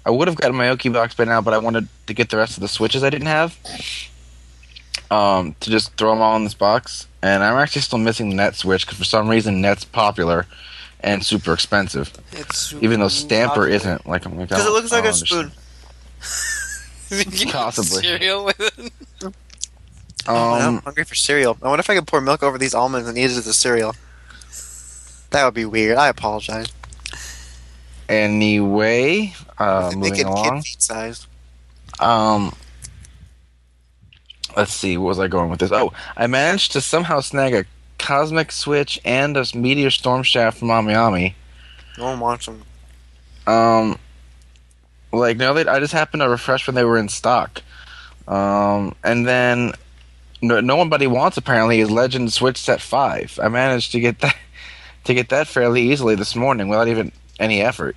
I 0.04 0.10
would 0.10 0.26
have 0.28 0.36
gotten 0.36 0.56
my 0.56 0.68
Oki 0.68 0.88
box 0.88 1.14
by 1.14 1.24
now, 1.24 1.40
but 1.40 1.54
I 1.54 1.58
wanted 1.58 1.88
to 2.06 2.14
get 2.14 2.30
the 2.30 2.36
rest 2.36 2.56
of 2.56 2.60
the 2.60 2.68
switches 2.68 3.04
I 3.04 3.10
didn't 3.10 3.28
have. 3.28 3.56
Um, 5.10 5.54
to 5.60 5.70
just 5.70 5.94
throw 5.96 6.10
them 6.10 6.22
all 6.22 6.36
in 6.36 6.44
this 6.44 6.54
box, 6.54 7.06
and 7.22 7.42
I'm 7.44 7.56
actually 7.58 7.82
still 7.82 7.98
missing 7.98 8.30
the 8.30 8.34
net 8.34 8.54
switch 8.56 8.86
because 8.86 8.98
for 8.98 9.04
some 9.04 9.28
reason 9.28 9.60
net's 9.60 9.84
popular 9.84 10.46
and 11.00 11.24
super 11.24 11.52
expensive, 11.52 12.10
It's 12.32 12.72
even 12.80 12.98
though 13.00 13.08
Stamper 13.08 13.48
popular. 13.50 13.68
isn't. 13.68 14.06
Like, 14.06 14.24
I'm 14.24 14.38
like, 14.38 14.48
Because 14.48 14.64
it 14.66 14.70
looks 14.70 14.90
like 14.90 15.04
a 15.04 15.08
understand. 15.08 15.52
spoon. 16.22 17.48
Possibly. 17.52 18.02
cereal 18.02 18.44
with 18.46 18.58
it. 18.60 18.92
Oh, 20.26 20.52
I'm 20.54 20.76
Um, 20.76 20.82
hungry 20.82 21.04
for 21.04 21.14
cereal. 21.14 21.58
I 21.62 21.68
wonder 21.68 21.80
if 21.80 21.90
I 21.90 21.94
could 21.96 22.06
pour 22.06 22.20
milk 22.22 22.42
over 22.42 22.56
these 22.56 22.72
almonds 22.74 23.06
and 23.06 23.18
eat 23.18 23.24
it 23.24 23.36
as 23.36 23.46
a 23.46 23.52
cereal. 23.52 23.94
That 25.32 25.44
would 25.44 25.54
be 25.54 25.64
weird. 25.64 25.96
I 25.96 26.08
apologize. 26.08 26.66
anyway, 28.08 29.34
uh, 29.58 29.92
moving 29.94 30.26
along. 30.26 30.56
kid 30.56 30.64
feet 30.64 30.82
size. 30.82 31.26
Um, 32.00 32.54
let's 34.56 34.72
see, 34.72 34.96
what 34.96 35.08
was 35.08 35.18
I 35.18 35.28
going 35.28 35.50
with 35.50 35.60
this? 35.60 35.72
Oh, 35.72 35.92
I 36.16 36.26
managed 36.26 36.72
to 36.72 36.80
somehow 36.80 37.20
snag 37.20 37.54
a 37.54 37.64
Cosmic 37.98 38.52
Switch 38.52 39.00
and 39.04 39.36
a 39.36 39.46
Meteor 39.54 39.90
Storm 39.90 40.22
Shaft 40.22 40.58
from 40.58 40.68
Amiami. 40.68 41.34
No 41.96 42.04
one 42.04 42.20
wants 42.20 42.46
them. 42.46 42.62
Um, 43.46 43.98
like 45.12 45.36
no, 45.36 45.54
they, 45.54 45.66
I 45.66 45.78
just 45.80 45.92
happened 45.92 46.22
to 46.22 46.28
refresh 46.28 46.66
when 46.66 46.74
they 46.74 46.84
were 46.84 46.98
in 46.98 47.08
stock. 47.08 47.62
Um, 48.26 48.94
and 49.02 49.26
then 49.26 49.72
no, 50.40 50.60
no 50.60 50.76
one 50.76 50.90
wants 50.90 51.36
apparently 51.36 51.80
is 51.80 51.90
Legend 51.90 52.32
Switch 52.32 52.58
Set 52.58 52.80
Five. 52.80 53.38
I 53.42 53.48
managed 53.48 53.92
to 53.92 54.00
get 54.00 54.20
that 54.20 54.36
to 55.04 55.14
get 55.14 55.28
that 55.30 55.46
fairly 55.46 55.82
easily 55.82 56.14
this 56.14 56.34
morning 56.36 56.68
without 56.68 56.88
even 56.88 57.12
any 57.38 57.60
effort. 57.60 57.96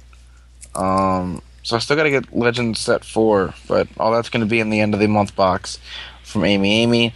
Um, 0.73 1.41
so 1.63 1.75
I 1.75 1.79
still 1.79 1.95
got 1.95 2.03
to 2.03 2.11
get 2.11 2.35
Legend 2.35 2.77
Set 2.77 3.03
Four, 3.05 3.53
but 3.67 3.87
all 3.97 4.11
that's 4.11 4.29
going 4.29 4.41
to 4.41 4.49
be 4.49 4.59
in 4.59 4.69
the 4.69 4.79
end 4.79 4.93
of 4.93 4.99
the 4.99 5.07
month 5.07 5.35
box 5.35 5.79
from 6.23 6.41
Amiami. 6.41 7.13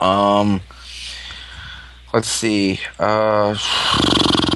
Um, 0.00 0.60
let's 2.12 2.28
see. 2.28 2.80
Uh, 2.98 3.56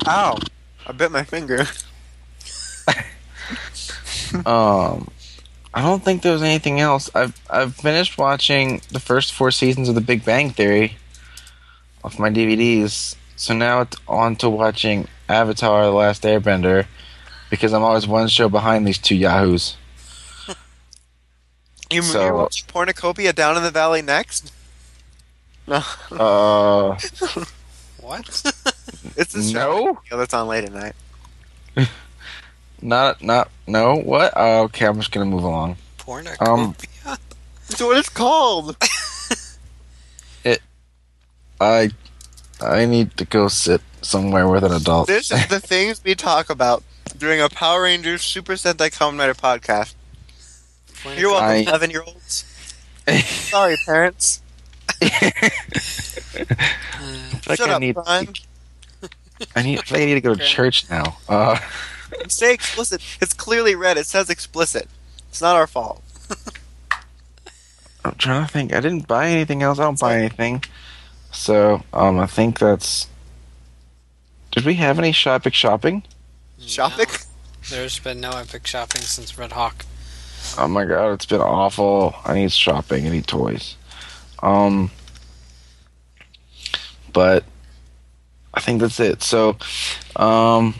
Ow! 0.06 0.38
I 0.86 0.92
bit 0.92 1.10
my 1.10 1.24
finger. 1.24 1.64
Um, 4.46 5.10
I 5.74 5.82
don't 5.82 6.04
think 6.04 6.22
there 6.22 6.32
was 6.32 6.42
anything 6.42 6.80
else. 6.80 7.10
I've 7.14 7.40
I've 7.50 7.74
finished 7.74 8.18
watching 8.18 8.80
the 8.90 9.00
first 9.00 9.32
four 9.32 9.50
seasons 9.50 9.88
of 9.88 9.94
The 9.94 10.00
Big 10.00 10.24
Bang 10.24 10.50
Theory 10.50 10.96
off 12.04 12.18
my 12.18 12.30
DVDs. 12.30 13.16
So 13.40 13.54
now 13.54 13.80
it's 13.80 13.96
on 14.06 14.36
to 14.36 14.50
watching 14.50 15.08
Avatar: 15.26 15.84
The 15.86 15.92
Last 15.92 16.24
Airbender 16.24 16.84
because 17.48 17.72
I'm 17.72 17.82
always 17.82 18.06
one 18.06 18.28
show 18.28 18.50
behind 18.50 18.86
these 18.86 18.98
two 18.98 19.16
yahoos. 19.16 19.76
You, 21.90 22.02
So- 22.02 22.20
you're 22.22 22.36
watching 22.36 22.66
Pornocopia 22.68 23.34
down 23.34 23.56
in 23.56 23.62
the 23.62 23.70
valley 23.70 24.02
next? 24.02 24.52
No, 25.66 25.82
Uh, 26.12 26.98
What? 28.00 28.28
it's 29.16 29.32
the 29.32 29.42
show 29.42 29.98
no, 30.10 30.16
that's 30.18 30.34
on 30.34 30.46
late 30.46 30.64
at 30.64 30.72
night. 30.72 31.88
not 32.82 33.22
not 33.22 33.50
no. 33.66 33.96
What? 33.96 34.36
Uh, 34.36 34.64
okay, 34.64 34.84
I'm 34.86 34.98
just 34.98 35.12
gonna 35.12 35.24
move 35.26 35.42
along. 35.44 35.78
Pornocopia? 35.98 36.46
Um, 36.46 36.76
That's 37.68 37.80
what 37.80 37.96
it's 37.96 38.08
called. 38.10 38.76
It. 40.44 40.60
I 41.60 41.90
I 42.62 42.84
need 42.86 43.16
to 43.16 43.24
go 43.24 43.48
sit 43.48 43.80
somewhere 44.02 44.48
with 44.48 44.64
an 44.64 44.72
adult. 44.72 45.06
This 45.08 45.30
is 45.30 45.46
the 45.48 45.60
things 45.60 46.02
we 46.04 46.14
talk 46.14 46.50
about 46.50 46.82
during 47.16 47.40
a 47.40 47.48
Power 47.48 47.82
Rangers 47.82 48.22
Super 48.22 48.54
Sentai 48.54 48.90
Kamen 48.90 49.18
Rider 49.18 49.34
podcast. 49.34 49.94
You're 51.16 51.30
welcome, 51.30 51.48
I- 51.48 51.54
11 51.70 51.90
year 51.90 52.02
olds. 52.02 52.44
Sorry, 53.24 53.76
parents. 53.86 54.42
Uh, 57.02 57.30
like 57.48 57.58
Shut 57.58 57.70
I 57.70 57.74
up, 57.74 57.80
need 57.80 57.94
Brian. 57.94 58.28
I 59.56 59.62
need 59.62 59.78
I 59.78 59.82
feel 59.82 59.98
like 59.98 60.02
I 60.02 60.04
need 60.06 60.14
to 60.14 60.20
go 60.20 60.34
to 60.34 60.44
church 60.44 60.88
now. 60.90 61.16
Uh, 61.28 61.58
Say 62.28 62.54
explicit. 62.54 63.02
It's 63.20 63.32
clearly 63.32 63.74
red. 63.74 63.96
It 63.96 64.06
says 64.06 64.30
explicit. 64.30 64.86
It's 65.28 65.40
not 65.40 65.56
our 65.56 65.66
fault. 65.66 66.02
I'm 68.04 68.14
trying 68.16 68.46
to 68.46 68.52
think. 68.52 68.72
I 68.74 68.80
didn't 68.80 69.08
buy 69.08 69.28
anything 69.28 69.62
else. 69.62 69.78
I 69.78 69.84
don't 69.84 69.98
buy 69.98 70.18
anything. 70.18 70.62
So, 71.32 71.82
um, 71.92 72.18
I 72.18 72.26
think 72.26 72.58
that's. 72.58 73.06
Did 74.50 74.64
we 74.64 74.74
have 74.74 74.98
any 74.98 75.12
shopping? 75.12 75.52
Shopping? 75.52 76.02
Shopping? 76.58 77.06
no. 77.08 77.16
There's 77.68 77.98
been 77.98 78.20
no 78.20 78.30
epic 78.30 78.66
shopping 78.66 79.02
since 79.02 79.38
Red 79.38 79.52
Hawk. 79.52 79.84
Oh 80.58 80.66
my 80.66 80.84
god, 80.84 81.12
it's 81.12 81.26
been 81.26 81.40
awful. 81.40 82.14
I 82.24 82.34
need 82.34 82.50
shopping. 82.52 83.06
I 83.06 83.10
need 83.10 83.26
toys. 83.26 83.76
Um, 84.42 84.90
but 87.12 87.44
I 88.54 88.60
think 88.60 88.80
that's 88.80 88.98
it. 88.98 89.22
So, 89.22 89.56
um, 90.16 90.74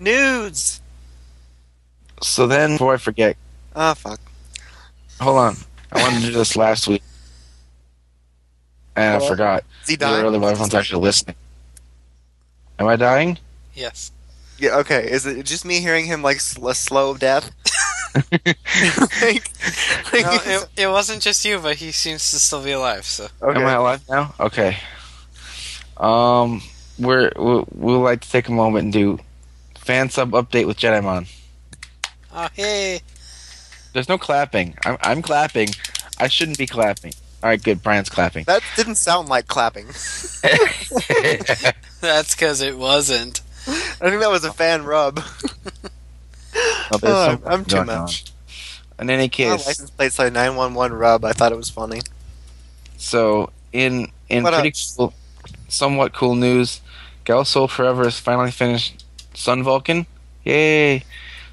Nudes. 0.00 0.80
so 2.22 2.46
then 2.46 2.72
before 2.72 2.94
I 2.94 2.96
forget, 2.96 3.36
Ah, 3.76 3.94
fuck. 3.94 4.18
hold 5.20 5.38
on. 5.38 5.56
I 5.92 6.02
wanted 6.02 6.20
to 6.22 6.26
do 6.28 6.32
this 6.32 6.56
last 6.56 6.88
week, 6.88 7.02
and 8.96 9.14
I 9.14 9.18
Hello? 9.18 9.28
forgot. 9.28 9.64
Is 9.82 9.88
he 9.88 9.92
You 9.94 9.96
dying? 9.98 10.22
really, 10.22 10.36
everyone's 10.46 10.74
actually 10.74 11.02
listening. 11.02 11.36
Am 12.78 12.86
I 12.86 12.96
dying? 12.96 13.38
Yes. 13.74 14.10
Yeah, 14.58 14.76
okay. 14.78 15.10
Is 15.10 15.26
it 15.26 15.44
just 15.46 15.64
me 15.64 15.80
hearing 15.80 16.06
him 16.06 16.22
like 16.22 16.40
sl- 16.40 16.68
a 16.68 16.74
slow 16.74 17.16
death? 17.16 17.50
like, 18.32 18.54
like 20.12 20.24
No, 20.24 20.38
it, 20.44 20.68
it 20.76 20.86
wasn't 20.88 21.20
just 21.22 21.44
you, 21.44 21.58
but 21.58 21.76
he 21.76 21.90
seems 21.92 22.30
to 22.30 22.38
still 22.38 22.62
be 22.62 22.70
alive, 22.72 23.04
so. 23.04 23.26
okay. 23.42 23.60
Am 23.60 23.66
I 23.66 23.72
alive 23.72 24.02
now? 24.08 24.34
Okay. 24.38 24.76
Um, 25.96 26.62
we're 26.98 27.30
we'll, 27.36 27.66
we'll 27.72 28.00
like 28.00 28.20
to 28.20 28.30
take 28.30 28.48
a 28.48 28.52
moment 28.52 28.84
and 28.84 28.92
do 28.92 29.18
fan 29.76 30.10
sub 30.10 30.30
update 30.32 30.66
with 30.66 30.76
Jedimon. 30.78 31.28
Oh, 32.32 32.48
hey! 32.52 33.00
There's 33.92 34.08
no 34.08 34.18
clapping. 34.18 34.76
I'm 34.84 34.96
I'm 35.02 35.22
clapping. 35.22 35.68
I 36.18 36.26
shouldn't 36.28 36.58
be 36.58 36.66
clapping. 36.66 37.12
All 37.44 37.50
right, 37.50 37.62
good. 37.62 37.82
Brian's 37.82 38.08
clapping. 38.08 38.44
that 38.44 38.62
didn't 38.74 38.94
sound 38.94 39.28
like 39.28 39.46
clapping. 39.48 39.86
That's 42.00 42.34
because 42.34 42.62
it 42.62 42.78
wasn't. 42.78 43.42
I 43.68 43.72
think 44.10 44.20
that 44.20 44.30
was 44.30 44.44
a 44.44 44.52
fan 44.52 44.84
rub. 44.84 45.20
Oh, 45.22 46.98
there's 46.98 47.12
Oh, 47.14 47.26
something 47.26 47.52
I'm 47.52 47.64
too 47.66 47.76
going 47.76 47.90
on. 47.90 48.00
much. 48.02 48.24
In 48.98 49.10
any 49.10 49.24
My 49.24 49.28
case, 49.28 49.66
license 49.66 49.90
plate's 49.90 50.18
like 50.18 50.32
911 50.32 50.96
rub. 50.96 51.24
I 51.24 51.32
thought 51.32 51.52
it 51.52 51.56
was 51.58 51.68
funny. 51.68 52.00
so 52.96 53.50
in 53.72 54.10
in 54.30 54.42
What 54.42 54.54
pretty 54.54 54.68
else? 54.70 54.94
cool, 54.96 55.12
somewhat 55.68 56.14
cool 56.14 56.34
news, 56.36 56.80
Gal 57.24 57.44
Soul 57.44 57.68
Forever 57.68 58.04
has 58.04 58.18
finally 58.20 58.52
finished 58.52 59.04
Sun 59.34 59.62
Vulcan. 59.64 60.06
Yay! 60.44 61.02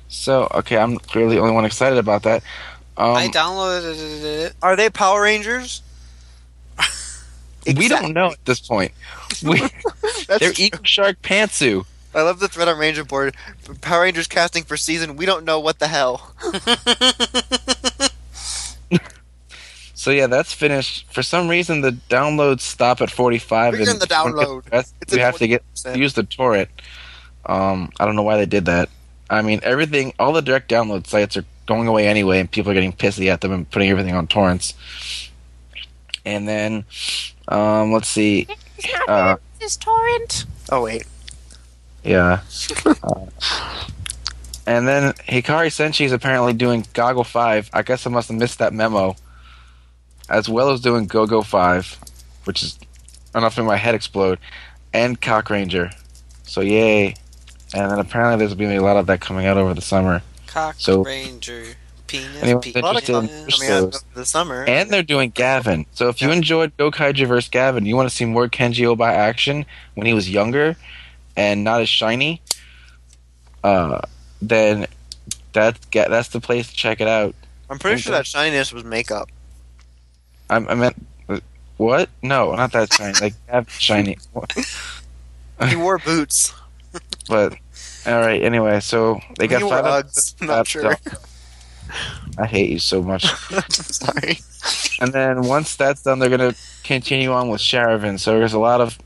So 0.08 0.48
okay, 0.54 0.78
I'm 0.78 0.98
clearly 1.00 1.36
the 1.36 1.42
only 1.42 1.54
one 1.54 1.66
excited 1.66 1.98
about 1.98 2.24
that. 2.24 2.44
Um, 2.98 3.16
I 3.16 3.28
downloaded 3.28 4.24
it. 4.24 4.54
Are 4.62 4.76
they 4.76 4.90
Power 4.90 5.22
Rangers? 5.24 5.82
we 7.66 7.88
don't 7.88 8.14
know 8.14 8.32
at 8.32 8.46
this 8.46 8.60
point. 8.60 8.92
We, 9.44 9.60
they're 10.28 10.40
true. 10.40 10.66
Eco 10.66 10.84
Shark 10.84 11.22
Pantsu. 11.22 11.86
I 12.14 12.22
love 12.22 12.40
the 12.40 12.50
thread 12.50 12.68
on 12.68 12.78
Ranger 12.78 13.06
board. 13.06 13.34
Power 13.80 14.02
Rangers 14.02 14.28
casting 14.28 14.64
for 14.64 14.76
season. 14.76 15.16
We 15.16 15.26
don't 15.26 15.46
know 15.46 15.60
what 15.60 15.80
the 15.80 15.88
hell. 15.88 16.36
So 20.02 20.10
yeah, 20.10 20.26
that's 20.26 20.52
finished. 20.52 21.14
For 21.14 21.22
some 21.22 21.48
reason, 21.48 21.82
the 21.82 21.92
downloads 21.92 22.62
stop 22.62 23.02
at 23.02 23.12
45. 23.12 23.74
Bigger 23.74 23.84
and 23.84 23.92
than 23.92 24.00
the 24.00 24.08
download. 24.08 24.64
That's, 24.64 24.92
It's 25.00 25.14
we 25.14 25.20
at 25.20 25.26
have 25.26 25.38
to 25.38 25.48
get 25.48 25.64
use 25.94 26.16
the 26.16 26.24
torrent. 26.24 26.70
Um, 27.46 27.92
I 28.00 28.08
don't 28.08 28.16
know 28.16 28.24
why 28.24 28.38
they 28.38 28.48
did 28.48 28.66
that. 28.66 28.90
I 29.30 29.44
mean, 29.44 29.60
everything, 29.62 30.14
all 30.18 30.34
the 30.34 30.42
direct 30.42 30.72
download 30.72 31.06
sites 31.06 31.38
are 31.38 31.46
going 31.66 31.88
away 31.88 32.08
anyway, 32.08 32.40
and 32.40 32.50
people 32.50 32.72
are 32.72 32.76
getting 32.76 32.94
pissy 32.94 33.28
at 33.28 33.42
them 33.42 33.52
and 33.52 33.70
putting 33.70 33.90
everything 33.90 34.14
on 34.16 34.28
torrents. 34.28 34.74
And 36.26 36.48
then, 36.48 36.86
um, 37.48 37.92
let's 37.92 38.08
see. 38.08 38.48
Uh, 39.08 39.38
This 39.60 39.78
torrent. 39.78 40.46
Oh 40.70 40.84
wait. 40.84 41.06
yeah. 42.04 42.42
Uh, 43.04 43.26
and 44.68 44.88
then 44.88 45.14
Hikari 45.28 45.68
Senshi 45.70 46.06
is 46.06 46.12
apparently 46.12 46.54
doing 46.54 46.86
Goggle 46.94 47.24
5. 47.24 47.72
I 47.74 47.82
guess 47.82 48.06
I 48.06 48.12
must 48.12 48.28
have 48.30 48.38
missed 48.38 48.60
that 48.60 48.74
memo. 48.74 49.16
As 50.30 50.48
well 50.48 50.70
as 50.70 50.82
doing 50.82 51.08
Go 51.08 51.26
Go 51.26 51.42
5, 51.42 52.00
which 52.46 52.62
is 52.62 52.78
enough 53.36 53.56
to 53.56 53.62
make 53.62 53.68
my 53.68 53.76
head 53.78 53.96
explode, 53.96 54.38
and 54.94 55.20
Kakuranger. 55.20 55.92
So 56.44 56.62
yay. 56.62 57.16
And 57.74 57.90
then 57.92 58.00
apparently 58.00 58.38
there's 58.38 58.54
going 58.54 58.70
to 58.70 58.74
be 58.76 58.78
a 58.78 58.84
lot 58.84 58.98
of 58.98 59.08
that 59.08 59.20
coming 59.20 59.46
out 59.48 59.58
over 59.58 59.74
the 59.74 59.82
summer. 59.82 60.22
Cock 60.52 60.76
So- 60.78 61.04
Ranger. 61.04 61.66
Penis. 62.08 62.44
Anyone 62.44 62.62
penis. 62.62 62.76
A 62.76 62.80
lot 62.86 62.96
of 62.98 63.10
Interested 63.10 63.14
in 63.14 63.28
content 63.30 63.54
coming 63.54 63.72
out 63.72 63.92
those. 63.94 64.04
the 64.16 64.26
summer. 64.26 64.66
And 64.68 64.90
they're 64.90 65.02
doing 65.02 65.30
Gavan. 65.30 65.86
So 65.94 66.10
if 66.10 66.22
you 66.22 66.28
Yeah. 66.28 66.36
enjoyed 66.36 66.76
Gokaiger 66.76 67.26
vs. 67.26 67.50
Gavan, 67.50 67.86
you 67.86 67.96
want 67.96 68.10
to 68.10 68.14
see 68.16 68.26
more 68.26 68.50
Kenji 68.50 68.86
Oba 68.86 69.06
action 69.06 69.66
when 69.96 70.08
he 70.08 70.14
was 70.14 70.30
younger 70.30 70.76
and 71.38 71.64
not 71.64 71.80
as 71.80 71.88
shiny, 71.88 72.42
uh, 73.64 74.02
then 74.42 74.88
that's 75.54 75.80
ga- 75.92 76.10
that's 76.10 76.28
the 76.30 76.42
place 76.42 76.68
to 76.68 76.74
check 76.76 77.00
it 77.00 77.08
out. 77.08 77.34
I'm 77.70 77.80
pretty 77.80 78.02
sure 78.02 78.12
that 78.12 78.28
shininess 78.28 78.74
was 78.74 78.84
makeup. 78.84 79.30
I, 80.50 80.58
I 80.58 80.76
meant 80.76 81.02
what? 81.78 82.10
No, 82.22 82.54
not 82.56 82.74
that 82.74 82.92
shiny. 82.94 83.14
Like 83.22 83.34
Gavan 83.48 83.66
shiny. 83.80 84.18
He 85.70 85.76
wore 85.78 86.00
boots. 86.00 86.54
But 87.30 87.54
all 88.06 88.20
right. 88.20 88.42
Anyway, 88.42 88.80
so 88.80 89.20
they 89.38 89.48
got 89.48 89.62
five. 89.62 90.06
Uggs. 90.06 90.42
Not 90.42 90.68
sure. 90.68 90.96
I 92.38 92.46
hate 92.46 92.70
you 92.70 92.80
so 92.80 93.02
much. 93.02 93.26
Sorry. 93.70 94.40
and 95.00 95.12
then 95.14 95.44
once 95.44 95.76
that's 95.76 96.04
done, 96.04 96.20
they're 96.20 96.30
gonna 96.30 96.56
continue 96.84 97.32
on 97.32 97.50
with 97.50 97.62
Sharivan. 97.62 98.20
So 98.20 98.38
there's 98.38 98.54
a 98.54 98.60
lot 98.60 98.82
of 98.82 98.98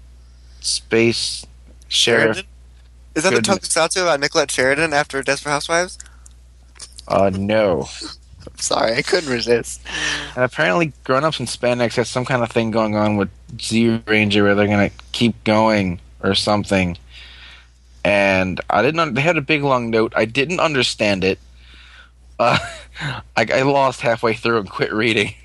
space. 0.61 1.45
Sheridan? 1.87 2.45
Is 3.15 3.23
that 3.23 3.31
Goodness. 3.33 3.59
the 3.59 3.79
tokusatsu 3.79 4.01
about 4.01 4.19
Nicolette 4.19 4.51
Sheridan 4.51 4.93
after 4.93 5.21
Desperate 5.23 5.51
Housewives? 5.51 5.97
Uh, 7.07 7.31
no. 7.33 7.87
I'm 8.47 8.57
sorry, 8.57 8.95
I 8.95 9.01
couldn't 9.01 9.29
resist. 9.29 9.81
And 10.35 10.43
apparently, 10.43 10.91
Grown 11.03 11.23
Ups 11.23 11.39
in 11.39 11.45
Spandex 11.45 11.95
has 11.95 12.09
some 12.09 12.25
kind 12.25 12.43
of 12.43 12.51
thing 12.51 12.71
going 12.71 12.95
on 12.95 13.15
with 13.15 13.29
Zyuranger 13.57 14.43
where 14.43 14.55
they're 14.55 14.67
gonna 14.67 14.91
keep 15.11 15.41
going 15.43 15.99
or 16.21 16.35
something. 16.35 16.97
And 18.05 18.61
I 18.69 18.83
didn't. 18.83 18.99
Un- 18.99 19.13
they 19.15 19.21
had 19.21 19.35
a 19.35 19.41
big 19.41 19.63
long 19.63 19.89
note. 19.89 20.13
I 20.15 20.25
didn't 20.25 20.59
understand 20.59 21.23
it. 21.23 21.39
Uh, 22.39 22.59
I, 23.35 23.47
I 23.51 23.61
lost 23.63 24.01
halfway 24.01 24.33
through 24.35 24.59
and 24.59 24.69
quit 24.69 24.93
reading. 24.93 25.33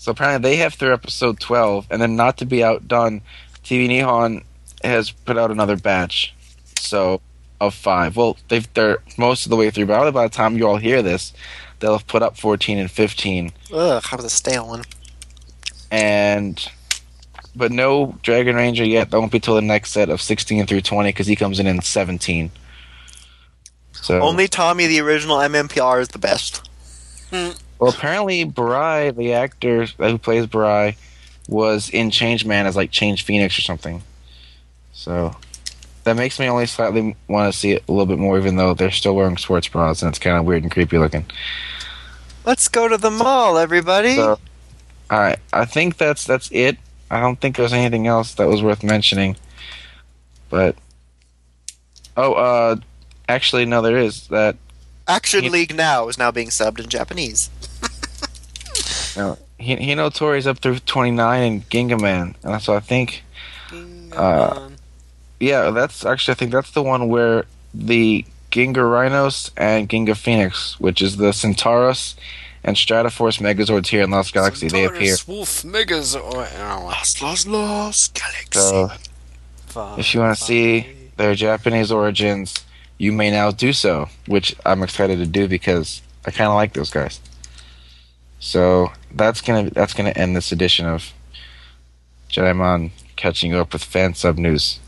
So 0.00 0.12
apparently, 0.12 0.50
they 0.50 0.56
have 0.58 0.74
through 0.74 0.92
episode 0.92 1.40
twelve, 1.40 1.88
and 1.90 2.00
then 2.00 2.14
not 2.14 2.38
to 2.38 2.44
be 2.46 2.62
outdone, 2.62 3.20
TV 3.64 3.88
Nihon 3.88 4.44
has 4.84 5.10
put 5.10 5.36
out 5.36 5.50
another 5.50 5.76
batch. 5.76 6.32
So 6.78 7.20
of 7.60 7.74
five. 7.74 8.16
Well, 8.16 8.36
they've 8.46 8.72
they're 8.74 8.98
most 9.18 9.44
of 9.44 9.50
the 9.50 9.56
way 9.56 9.70
through. 9.70 9.86
But 9.86 10.12
by 10.12 10.28
the 10.28 10.32
time 10.32 10.56
you 10.56 10.68
all 10.68 10.76
hear 10.76 11.02
this, 11.02 11.32
they'll 11.80 11.98
have 11.98 12.06
put 12.06 12.22
up 12.22 12.36
fourteen 12.38 12.78
and 12.78 12.88
fifteen 12.88 13.50
Ugh, 13.74 14.00
I 14.12 14.14
was 14.14 14.24
a 14.24 14.30
stale 14.30 14.68
one. 14.68 14.84
and 15.90 16.70
but 17.58 17.72
no 17.72 18.18
Dragon 18.22 18.56
Ranger 18.56 18.84
yet. 18.84 19.10
That 19.10 19.20
won't 19.20 19.32
be 19.32 19.40
till 19.40 19.54
the 19.54 19.62
next 19.62 19.90
set 19.90 20.08
of 20.08 20.22
16 20.22 20.66
through 20.66 20.80
20 20.80 21.10
because 21.10 21.26
he 21.26 21.36
comes 21.36 21.60
in 21.60 21.66
in 21.66 21.82
17. 21.82 22.50
So 23.92 24.20
Only 24.20 24.48
Tommy, 24.48 24.86
the 24.86 25.00
original 25.00 25.36
MMPR, 25.36 26.00
is 26.00 26.08
the 26.08 26.18
best. 26.18 26.66
Hmm. 27.30 27.50
well, 27.78 27.90
apparently 27.90 28.46
Barai, 28.46 29.14
the 29.14 29.34
actor 29.34 29.84
who 29.84 30.16
plays 30.16 30.46
Barai, 30.46 30.96
was 31.46 31.90
in 31.90 32.10
Change 32.10 32.46
Man 32.46 32.66
as 32.66 32.76
like 32.76 32.90
Change 32.90 33.24
Phoenix 33.24 33.58
or 33.58 33.62
something. 33.62 34.02
So 34.92 35.36
that 36.04 36.16
makes 36.16 36.38
me 36.38 36.48
only 36.48 36.66
slightly 36.66 37.14
want 37.28 37.52
to 37.52 37.58
see 37.58 37.72
it 37.72 37.84
a 37.86 37.92
little 37.92 38.06
bit 38.06 38.18
more, 38.18 38.38
even 38.38 38.56
though 38.56 38.72
they're 38.72 38.90
still 38.90 39.14
wearing 39.14 39.36
sports 39.36 39.68
bras 39.68 40.00
and 40.00 40.08
it's 40.08 40.18
kind 40.18 40.38
of 40.38 40.44
weird 40.44 40.62
and 40.62 40.72
creepy 40.72 40.96
looking. 40.96 41.26
Let's 42.46 42.68
go 42.68 42.88
to 42.88 42.96
the 42.96 43.10
mall, 43.10 43.58
everybody. 43.58 44.16
So, 44.16 44.38
all 45.10 45.18
right, 45.18 45.38
I 45.52 45.66
think 45.66 45.98
that's 45.98 46.24
that's 46.24 46.50
it. 46.50 46.78
I 47.10 47.20
don't 47.20 47.40
think 47.40 47.56
there's 47.56 47.72
anything 47.72 48.06
else 48.06 48.34
that 48.34 48.48
was 48.48 48.62
worth 48.62 48.82
mentioning. 48.82 49.36
But 50.50 50.76
oh, 52.16 52.34
uh, 52.34 52.76
actually, 53.28 53.64
no, 53.66 53.82
there 53.82 53.98
is 53.98 54.28
that. 54.28 54.56
Action 55.06 55.44
Yeah. 55.44 55.50
League 55.50 55.74
Now 55.74 56.08
is 56.08 56.18
now 56.18 56.30
being 56.30 56.48
subbed 56.48 56.80
in 56.80 56.88
Japanese. 56.88 57.50
No, 59.16 59.36
Hi- 59.58 59.76
Hino 59.76 60.14
Tori's 60.14 60.46
up 60.46 60.58
through 60.58 60.78
29 60.80 61.42
and 61.42 61.68
Gingaman, 61.70 62.34
and 62.44 62.62
so 62.62 62.74
I 62.76 62.78
think, 62.80 63.24
Uh, 64.12 64.68
yeah, 65.40 65.70
that's 65.70 66.04
actually 66.06 66.32
I 66.32 66.34
think 66.36 66.52
that's 66.52 66.70
the 66.70 66.82
one 66.84 67.08
where 67.08 67.44
the 67.74 68.24
Ginga 68.52 68.76
Rhinos 68.88 69.50
and 69.56 69.88
Ginga 69.88 70.16
Phoenix, 70.16 70.78
which 70.78 71.02
is 71.02 71.16
the 71.16 71.30
Centauros 71.32 72.14
and 72.64 72.76
Stratoforce 72.76 73.40
Megazords 73.40 73.86
here 73.88 74.02
in 74.02 74.10
Lost 74.10 74.34
Galaxy, 74.34 74.68
they 74.68 74.84
appear. 74.84 75.16
Wolf 75.26 75.62
Megazord. 75.62 76.22
Oh, 76.24 76.84
Lost, 76.84 77.22
lost, 77.22 77.46
lost 77.46 78.14
Galaxy. 78.14 78.58
So 78.60 78.90
fuck. 79.66 79.98
if 79.98 80.14
you 80.14 80.20
want 80.20 80.36
to 80.36 80.44
see 80.44 80.86
their 81.16 81.34
Japanese 81.34 81.90
origins, 81.92 82.54
you 82.98 83.12
may 83.12 83.30
now 83.30 83.50
do 83.50 83.72
so, 83.72 84.08
which 84.26 84.54
I'm 84.66 84.82
excited 84.82 85.18
to 85.18 85.26
do 85.26 85.48
because 85.48 86.02
I 86.26 86.30
kind 86.30 86.48
of 86.48 86.54
like 86.54 86.72
those 86.72 86.90
guys. 86.90 87.20
So 88.40 88.92
that's 89.12 89.40
gonna 89.40 89.70
that's 89.70 89.94
gonna 89.94 90.10
end 90.10 90.36
this 90.36 90.52
edition 90.52 90.86
of 90.86 91.12
Jedimon 92.30 92.90
catching 93.16 93.54
up 93.54 93.72
with 93.72 93.82
fan 93.82 94.14
sub 94.14 94.38
news 94.38 94.78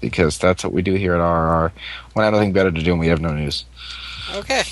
because 0.00 0.38
that's 0.38 0.64
what 0.64 0.72
we 0.72 0.82
do 0.82 0.94
here 0.94 1.14
at 1.14 1.20
RRR. 1.20 1.72
When 2.14 2.22
I 2.22 2.26
have 2.26 2.34
nothing 2.34 2.52
better 2.52 2.70
to 2.70 2.82
do 2.82 2.92
and 2.92 3.00
we 3.00 3.08
have 3.08 3.20
no 3.20 3.32
news. 3.34 3.64
Okay. 4.34 4.62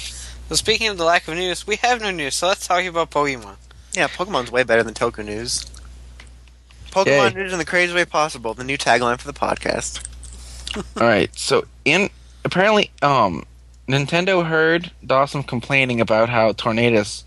So 0.49 0.55
speaking 0.55 0.89
of 0.89 0.97
the 0.97 1.05
lack 1.05 1.29
of 1.29 1.35
news, 1.35 1.67
we 1.67 1.77
have 1.77 2.01
no 2.01 2.11
news. 2.11 2.35
So 2.35 2.49
let's 2.49 2.67
talk 2.67 2.83
about 2.85 3.11
Pokemon. 3.11 3.57
yeah, 3.93 4.09
Pokemon's 4.09 4.51
way 4.51 4.63
better 4.63 4.83
than 4.83 4.95
Toku 4.95 5.23
News. 5.25 5.67
Pokemon 6.91 7.35
Yay. 7.35 7.43
news 7.43 7.53
in 7.53 7.59
the 7.59 7.67
craziest 7.67 7.95
way 7.95 8.07
possible. 8.07 8.55
The 8.55 8.65
new 8.65 8.79
tagline 8.79 9.19
for 9.19 9.31
the 9.31 9.39
podcast. 9.39 10.07
All 11.01 11.07
right, 11.07 11.35
so 11.37 11.67
in 11.85 12.09
apparently, 12.47 12.91
um, 13.03 13.45
Nintendo 13.89 14.47
heard 14.47 14.91
Dawson 15.05 15.43
complaining 15.43 16.01
about 16.01 16.31
how 16.31 16.53
Tornadus 16.53 17.25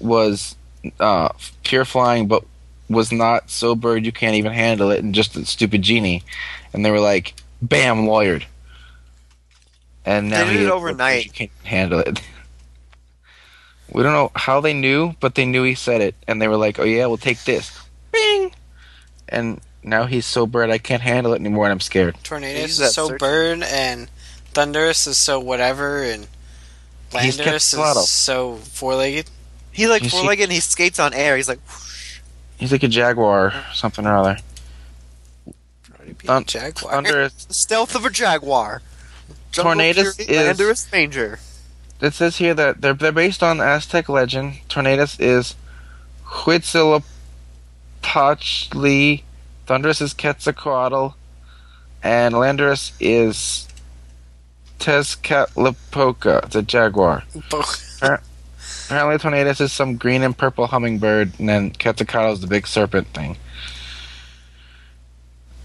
was 0.00 0.56
uh, 0.98 1.28
pure 1.62 1.84
flying, 1.84 2.26
but 2.26 2.42
was 2.88 3.12
not 3.12 3.50
so 3.50 3.74
bird 3.74 4.06
you 4.06 4.12
can't 4.12 4.34
even 4.36 4.52
handle 4.52 4.90
it, 4.90 5.02
and 5.04 5.14
just 5.14 5.36
a 5.36 5.44
stupid 5.44 5.82
genie, 5.82 6.22
and 6.72 6.84
they 6.84 6.90
were 6.90 7.00
like, 7.00 7.34
"Bam, 7.60 8.06
lawyered." 8.06 8.44
And 10.06 10.30
now 10.30 10.44
They 10.44 10.52
did 10.52 10.56
he 10.56 10.62
it 10.62 10.66
is 10.66 10.70
overnight. 10.70 11.24
You 11.24 11.30
can't 11.32 11.50
handle 11.64 11.98
it. 12.00 12.22
We 13.92 14.02
don't 14.02 14.12
know 14.12 14.32
how 14.34 14.60
they 14.60 14.74
knew, 14.74 15.14
but 15.20 15.34
they 15.34 15.44
knew 15.46 15.62
he 15.62 15.74
said 15.74 16.00
it, 16.00 16.14
and 16.26 16.40
they 16.42 16.48
were 16.48 16.56
like, 16.56 16.78
"Oh 16.78 16.84
yeah, 16.84 17.06
we'll 17.06 17.16
take 17.18 17.42
this." 17.44 17.70
Bing, 18.12 18.52
and 19.28 19.60
now 19.82 20.06
he's 20.06 20.26
so 20.26 20.46
bird 20.46 20.70
I 20.70 20.78
can't 20.78 21.02
handle 21.02 21.32
it 21.32 21.40
anymore, 21.40 21.66
and 21.66 21.72
I'm 21.72 21.80
scared. 21.80 22.16
Tornadus 22.24 22.62
use 22.62 22.80
is 22.80 22.94
so 22.94 23.08
search- 23.08 23.20
bird, 23.20 23.62
and 23.62 24.10
Thundurus 24.52 25.06
is 25.06 25.18
so 25.18 25.38
whatever, 25.38 26.02
and 26.02 26.26
He's 27.12 27.38
Landorus 27.38 27.72
is 28.02 28.08
so 28.10 28.56
four-legged. 28.56 29.30
He 29.70 29.86
like 29.86 30.04
four 30.06 30.24
legged 30.24 30.44
and 30.44 30.52
he 30.52 30.60
skates 30.60 30.98
on 30.98 31.14
air. 31.14 31.36
He's 31.36 31.48
like, 31.48 31.60
He's 32.58 32.72
like 32.72 32.82
a 32.82 32.88
jaguar, 32.88 33.46
or 33.48 33.64
something 33.74 34.06
or 34.06 34.16
other. 34.16 34.38
Thun- 36.24 36.44
Jaguar. 36.44 36.92
Thunder. 36.92 37.28
the 37.28 37.34
stealth 37.54 37.94
of 37.94 38.04
a 38.04 38.10
jaguar. 38.10 38.82
Jungle 39.52 39.74
Tornadus 39.74 40.16
Fury, 40.16 40.30
is- 40.40 40.58
Landorus 40.58 40.92
Ranger. 40.92 41.38
It 42.00 42.12
says 42.12 42.36
here 42.36 42.54
that 42.54 42.80
they're 42.80 42.94
they're 42.94 43.12
based 43.12 43.42
on 43.42 43.60
Aztec 43.60 44.08
legend. 44.08 44.60
Tornadus 44.68 45.16
is 45.18 45.56
Huitzilopochtli. 46.24 49.22
Thundurus 49.66 50.00
is 50.00 50.14
Quetzalcoatl, 50.14 51.14
and 52.02 52.34
Landorus 52.34 52.92
is 53.00 53.66
Tezcatlipoca. 54.78 56.44
It's 56.44 56.54
a 56.54 56.62
jaguar. 56.62 57.24
Apparently, 57.50 59.18
Tornadus 59.18 59.60
is 59.60 59.72
some 59.72 59.96
green 59.96 60.22
and 60.22 60.36
purple 60.36 60.68
hummingbird, 60.68 61.32
and 61.40 61.48
then 61.48 61.72
Quetzalcoatl 61.72 62.34
is 62.34 62.40
the 62.40 62.46
big 62.46 62.66
serpent 62.66 63.08
thing. 63.08 63.36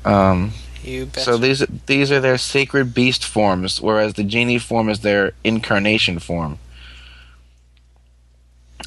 Um. 0.05 0.53
You 0.83 1.05
bet. 1.05 1.23
So 1.23 1.37
these 1.37 1.65
these 1.85 2.11
are 2.11 2.19
their 2.19 2.37
sacred 2.37 2.93
beast 2.93 3.25
forms, 3.25 3.81
whereas 3.81 4.13
the 4.13 4.23
genie 4.23 4.59
form 4.59 4.89
is 4.89 4.99
their 4.99 5.33
incarnation 5.43 6.19
form. 6.19 6.59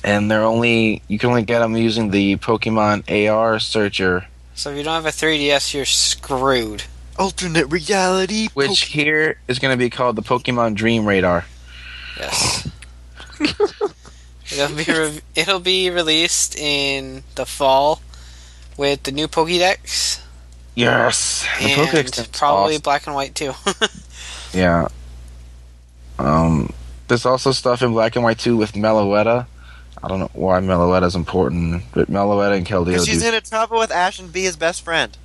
And 0.02 0.30
they're 0.30 0.44
only 0.44 1.02
you 1.08 1.18
can 1.18 1.30
only 1.30 1.44
get 1.44 1.60
them 1.60 1.76
using 1.76 2.10
the 2.10 2.36
Pokemon 2.36 3.08
AR 3.30 3.58
searcher, 3.58 4.26
so 4.54 4.70
if 4.70 4.76
you 4.76 4.84
don't 4.84 4.94
have 4.94 5.06
a 5.06 5.08
3DS, 5.08 5.74
you're 5.74 5.84
screwed. 5.84 6.84
Alternate 7.18 7.66
reality. 7.66 8.48
which 8.54 8.82
Poke- 8.82 8.88
here 8.88 9.38
is 9.48 9.58
going 9.58 9.72
to 9.72 9.78
be 9.78 9.90
called 9.90 10.16
the 10.16 10.22
Pokemon 10.22 10.74
Dream 10.74 11.06
Radar. 11.06 11.44
Yes. 12.18 12.68
it'll 13.40 14.76
be 14.76 14.84
re- 14.84 15.20
it'll 15.34 15.60
be 15.60 15.90
released 15.90 16.56
in 16.56 17.24
the 17.34 17.44
fall 17.44 18.00
with 18.76 19.02
the 19.02 19.12
new 19.12 19.26
Pokédex 19.26 20.20
Yes, 20.74 21.46
the 21.60 21.64
and 21.66 21.72
Pokedex 21.88 22.36
probably 22.38 22.74
awesome. 22.74 22.82
black 22.82 23.06
and 23.06 23.14
white 23.14 23.34
too. 23.34 23.52
yeah. 24.52 24.88
Um, 26.18 26.72
there's 27.08 27.26
also 27.26 27.52
stuff 27.52 27.82
in 27.82 27.92
black 27.92 28.16
and 28.16 28.24
white 28.24 28.38
too 28.38 28.56
with 28.56 28.72
Meloetta. 28.72 29.46
I 30.02 30.08
don't 30.08 30.20
know 30.20 30.30
why 30.32 30.60
Meloetta's 30.60 31.14
important, 31.14 31.84
but 31.92 32.10
Meloetta 32.10 32.56
and 32.56 32.66
Keldeo 32.66 32.86
Because 32.86 33.06
do 33.06 33.12
she's 33.12 33.22
in 33.24 33.34
a 33.34 33.40
trouble 33.40 33.78
with 33.78 33.90
Ash 33.90 34.18
and 34.18 34.32
be 34.32 34.42
his 34.42 34.56
best 34.56 34.82
friend. 34.82 35.16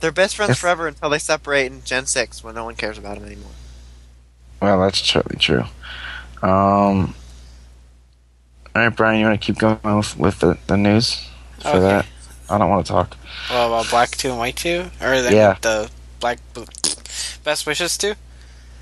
They're 0.00 0.12
best 0.12 0.36
friends 0.36 0.50
Yes. 0.50 0.58
forever 0.58 0.86
until 0.86 1.10
they 1.10 1.18
separate 1.18 1.66
in 1.72 1.82
Gen 1.84 2.06
6 2.06 2.44
when 2.44 2.54
no 2.54 2.64
one 2.64 2.74
cares 2.76 2.98
about 2.98 3.16
them 3.18 3.26
anymore. 3.26 3.50
Well, 4.60 4.80
that's 4.80 5.10
totally 5.10 5.38
true. 5.38 5.62
Um, 6.42 7.14
all 8.76 8.82
right, 8.82 8.88
Brian, 8.94 9.18
you 9.18 9.26
want 9.26 9.40
to 9.40 9.44
keep 9.44 9.58
going 9.58 9.78
with, 9.96 10.16
with 10.16 10.38
the, 10.40 10.58
the 10.66 10.76
news 10.76 11.26
for 11.60 11.68
Okay. 11.68 11.80
that? 11.80 12.06
I 12.50 12.58
don't 12.58 12.70
want 12.70 12.86
to 12.86 12.92
talk. 12.92 13.16
Well, 13.50 13.68
about 13.74 13.90
black 13.90 14.10
two 14.10 14.30
and 14.30 14.38
white 14.38 14.56
two, 14.56 14.90
or 15.02 15.20
the, 15.22 15.34
Yeah. 15.34 15.56
the 15.60 15.90
black 16.20 16.38
best 17.44 17.66
wishes 17.66 17.96
two. 17.98 18.14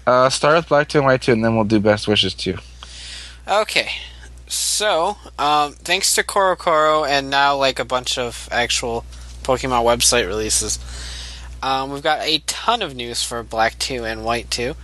Uh, 0.07 0.31
start 0.31 0.55
with 0.55 0.68
Black 0.68 0.87
2 0.88 0.98
and 0.98 1.07
White 1.07 1.22
2, 1.22 1.33
and 1.33 1.44
then 1.44 1.57
we'll 1.57 1.64
do 1.64 1.81
Best 1.81 2.07
Wishes 2.07 2.33
2. 2.33 2.57
Okay. 3.48 3.90
So, 4.46 5.16
um, 5.37 5.72
thanks 5.72 6.14
to 6.14 6.22
CoroCoro 6.22 7.09
and 7.09 7.29
now 7.29 7.57
like 7.57 7.81
a 7.81 7.85
bunch 7.85 8.16
of 8.16 8.48
actual 8.52 9.05
Pokemon 9.42 9.83
website 9.83 10.29
releases, 10.29 10.79
um, 11.61 11.90
we've 11.90 12.05
got 12.05 12.20
a 12.20 12.38
ton 12.46 12.83
of 12.83 12.94
news 12.94 13.24
for 13.24 13.42
Black 13.42 13.81
2 13.81 14.05
and 14.05 14.24
White 14.24 14.48
2. 14.48 14.76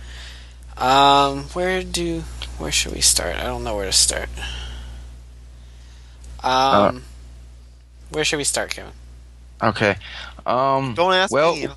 Um, 0.77 1.43
where 1.53 1.83
do 1.83 2.25
where 2.57 2.71
should 2.73 2.93
we 2.93 2.99
start? 2.99 3.37
I 3.37 3.43
don't 3.43 3.63
know 3.63 3.77
where 3.77 3.85
to 3.85 3.93
start. 3.93 4.27
Um, 6.43 7.03
where 8.13 8.23
should 8.23 8.37
we 8.37 8.43
start, 8.43 8.71
Kevin? 8.71 8.91
Okay. 9.61 9.95
Um, 10.45 10.93
Don't 10.93 11.13
ask 11.13 11.31
well, 11.31 11.55
me. 11.55 11.67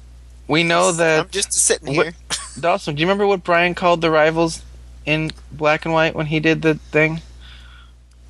we 0.48 0.62
know 0.64 0.92
that. 0.92 1.20
I'm 1.24 1.28
just 1.30 1.52
sitting 1.52 1.96
What- 1.96 2.06
here. 2.06 2.14
Dawson. 2.60 2.94
Do 2.94 3.00
you 3.00 3.06
remember 3.06 3.26
what 3.26 3.44
Brian 3.44 3.74
called 3.74 4.00
the 4.00 4.10
rivals 4.10 4.62
in 5.04 5.30
black 5.52 5.84
and 5.84 5.92
white 5.94 6.14
when 6.14 6.26
he 6.26 6.40
did 6.40 6.62
the 6.62 6.74
thing? 6.74 7.20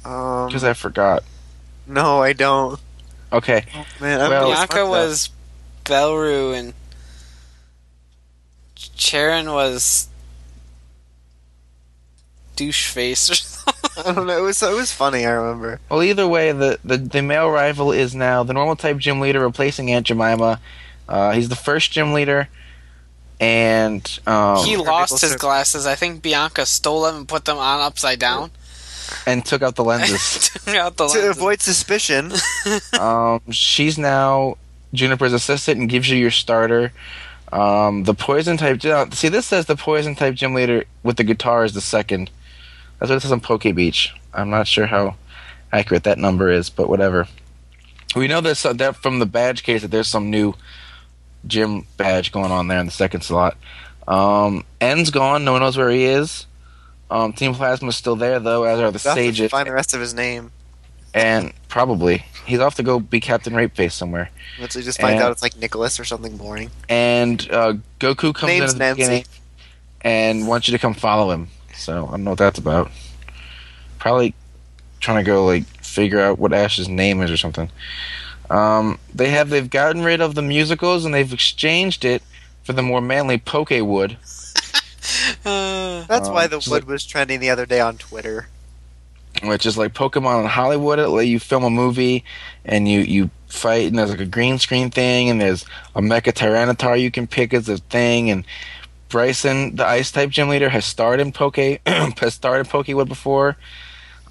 Um, 0.05 0.47
Because 0.47 0.65
I 0.65 0.73
forgot. 0.73 1.23
no, 1.87 2.23
I 2.23 2.33
don't. 2.33 2.81
Okay. 3.33 3.65
Man, 4.01 4.21
I'm 4.21 4.31
Well- 4.31 4.49
Bianca 4.51 4.87
was 4.87 5.31
Belru 5.85 6.55
and 6.59 6.75
Cheren 8.77 9.53
was 9.53 10.09
douche 12.57 12.89
face 12.89 13.31
or 13.31 13.35
something. 13.35 13.53
though. 13.53 13.56
I 14.05 14.13
don't 14.13 14.27
know. 14.27 14.37
It 14.39 14.43
was 14.43 14.63
it 14.63 14.75
was 14.75 14.93
funny. 14.93 15.25
I 15.27 15.31
remember. 15.31 15.81
Well, 15.89 16.03
either 16.03 16.27
way, 16.29 16.53
the, 16.53 16.79
the, 16.85 16.97
the 16.99 17.23
male 17.23 17.51
rival 17.51 17.93
is 17.93 18.15
now 18.15 18.43
the 18.43 18.53
normal 18.53 18.77
type 18.77 18.99
gym 18.99 19.21
leader 19.21 19.41
replacing 19.41 19.91
Aunt 19.91 20.07
Jemima. 20.07 20.61
Uh, 21.09 21.33
he's 21.33 21.49
the 21.49 21.57
first 21.57 21.93
gym 21.93 22.13
leader, 22.13 22.49
and 23.41 24.19
um, 24.27 24.65
he 24.65 24.77
lost 24.77 25.21
his 25.21 25.37
glasses. 25.37 25.87
I 25.87 25.95
think 25.95 26.23
Bianca 26.23 26.67
stole 26.67 27.03
them 27.03 27.17
and 27.17 27.29
put 27.29 27.45
them 27.45 27.59
on 27.59 27.81
upside 27.81 28.19
down. 28.19 28.51
and 29.27 29.45
took 29.45 29.63
out 29.63 29.77
the 29.77 29.85
lenses. 29.91 30.51
Took 30.51 30.75
out 30.75 30.97
the 30.97 31.07
To 31.09 31.13
lenses. 31.19 31.37
avoid 31.37 31.61
suspicion, 31.61 32.33
um, 32.99 33.41
she's 33.51 33.99
now 33.99 34.57
Juniper's 34.93 35.33
assistant 35.33 35.81
and 35.81 35.89
gives 35.89 36.11
you 36.11 36.17
your 36.19 36.31
starter. 36.31 36.93
Um, 37.53 38.03
the 38.05 38.15
poison 38.15 38.57
type. 38.57 38.83
See, 39.15 39.29
this 39.29 39.47
says 39.47 39.67
the 39.67 39.77
poison 39.77 40.17
type 40.17 40.35
gym 40.35 40.53
leader 40.55 40.85
with 41.05 41.17
the 41.17 41.25
guitar 41.25 41.65
is 41.65 41.75
the 41.75 41.81
second. 41.81 42.31
That's 42.99 43.11
what 43.11 43.17
it 43.17 43.21
says 43.21 43.33
on 43.33 43.41
Poke 43.41 43.63
Beach. 43.75 44.15
I'm 44.33 44.51
not 44.51 44.67
sure 44.67 44.87
how 44.87 45.17
accurate 45.73 46.05
that 46.05 46.19
number 46.19 46.51
is, 46.51 46.71
but 46.71 46.89
whatever. 46.89 47.27
We 48.15 48.29
know 48.29 48.41
there's 48.41 48.59
some, 48.61 48.77
that 48.79 48.97
from 48.97 49.19
the 49.19 49.27
badge 49.27 49.63
case 49.63 49.83
that 49.83 49.91
there's 49.91 50.09
some 50.09 50.31
new 50.31 50.55
gym 51.47 51.87
badge 51.97 52.33
going 52.33 52.51
on 52.51 52.69
there 52.69 52.79
in 52.81 52.87
the 52.87 52.93
second 52.93 53.23
slot. 53.23 53.57
Um, 54.09 54.65
N's 54.81 55.11
gone. 55.11 55.45
No 55.45 55.53
one 55.53 55.61
knows 55.63 55.77
where 55.77 55.91
he 55.91 56.05
is. 56.05 56.47
Um, 57.11 57.33
Team 57.33 57.55
Plasma's 57.55 57.97
still 57.97 58.17
there 58.17 58.41
though, 58.41 58.65
as 58.65 58.81
are 58.81 58.91
the 58.91 58.99
to 58.99 59.13
Sages, 59.15 59.51
find 59.51 59.69
the 59.69 59.73
rest 59.73 59.95
of 59.95 60.01
his 60.01 60.13
name. 60.15 60.51
and 61.15 61.53
probably 61.69 62.25
he's 62.47 62.59
off 62.59 62.75
to 62.77 62.83
go 62.83 62.99
be 63.01 63.21
Captain 63.21 63.53
Rapeface 63.53 63.93
somewhere. 63.93 64.31
Let's 64.61 64.75
just 64.75 65.01
find 65.01 65.15
And- 65.15 65.23
out 65.25 65.33
it's 65.33 65.43
like 65.43 65.57
Nicholas 65.57 66.01
or 66.01 66.05
something 66.05 66.37
boring. 66.37 66.71
and 66.89 67.41
uh, 67.51 67.75
Goku 68.01 68.35
comes 68.35 68.51
Name's 68.51 68.75
in 68.75 68.83
at 68.83 68.97
the 68.97 69.03
Nancy. 69.03 69.03
beginning 69.03 69.25
and 70.01 70.49
wants 70.49 70.67
you 70.69 70.73
to 70.73 70.79
come 70.79 70.95
follow 70.95 71.31
him. 71.31 71.49
So 71.77 72.07
I 72.07 72.11
don't 72.13 72.25
know 72.25 72.31
what 72.31 72.39
that's 72.39 72.59
about. 72.59 72.91
Probably 73.99 74.35
trying 75.01 75.25
to 75.25 75.29
go 75.31 75.45
like 75.45 75.65
figure 75.83 76.21
out 76.21 76.39
what 76.39 76.53
Ash's 76.53 76.89
name 76.89 77.21
is 77.23 77.31
or 77.31 77.37
something. 77.37 77.71
Um, 78.51 78.99
they 79.15 79.31
have 79.31 79.51
they've 79.51 79.69
gotten 79.69 80.03
rid 80.05 80.21
of 80.21 80.35
the 80.35 80.43
musicals 80.43 81.05
and 81.05 81.13
they've 81.15 81.33
exchanged 81.33 82.05
it 82.05 82.23
for 82.65 82.73
the 82.73 82.83
more 82.83 83.01
manly 83.01 83.39
Poke 83.39 83.71
Wood. 83.71 84.17
Uh, 85.45 86.03
That's 86.09 86.27
Um, 86.29 86.35
why 86.35 86.47
the 86.49 86.57
wood 86.59 86.67
like- 86.69 86.89
was 86.89 87.05
trending 87.07 87.39
the 87.39 87.51
other 87.51 87.65
day 87.67 87.79
on 87.81 87.97
Twitter. 87.97 88.49
which 89.45 89.65
is 89.67 89.79
like 89.79 89.95
Pokemon 89.95 90.41
in 90.43 90.47
Hollywood. 90.49 90.99
It 90.99 91.09
let 91.09 91.27
you 91.29 91.39
film 91.39 91.63
a 91.63 91.71
movie 91.71 92.25
and 92.65 92.89
you 92.89 93.01
you 93.01 93.31
fight, 93.49 93.87
and 93.87 93.97
there's 93.99 94.11
like 94.11 94.21
a 94.21 94.25
green 94.27 94.59
screen 94.59 94.91
thing, 94.91 95.31
and 95.31 95.41
there's 95.41 95.65
a 95.95 96.01
Mecha 96.01 96.33
Tyranitar 96.33 97.01
you 97.01 97.11
can 97.13 97.27
pick 97.29 97.55
as 97.55 97.69
a 97.69 97.77
thing. 97.79 98.31
And 98.31 98.45
Brycen, 99.09 99.77
the 99.77 99.87
Ice 99.87 100.11
type 100.11 100.31
gym 100.31 100.49
leader, 100.49 100.69
has 100.69 100.85
starred 100.85 101.21
in 101.21 101.33
Poke 101.33 101.57
has 101.87 102.35
starred 102.35 102.61
in 102.61 102.71
Pokewood 102.71 103.09
before. 103.09 103.57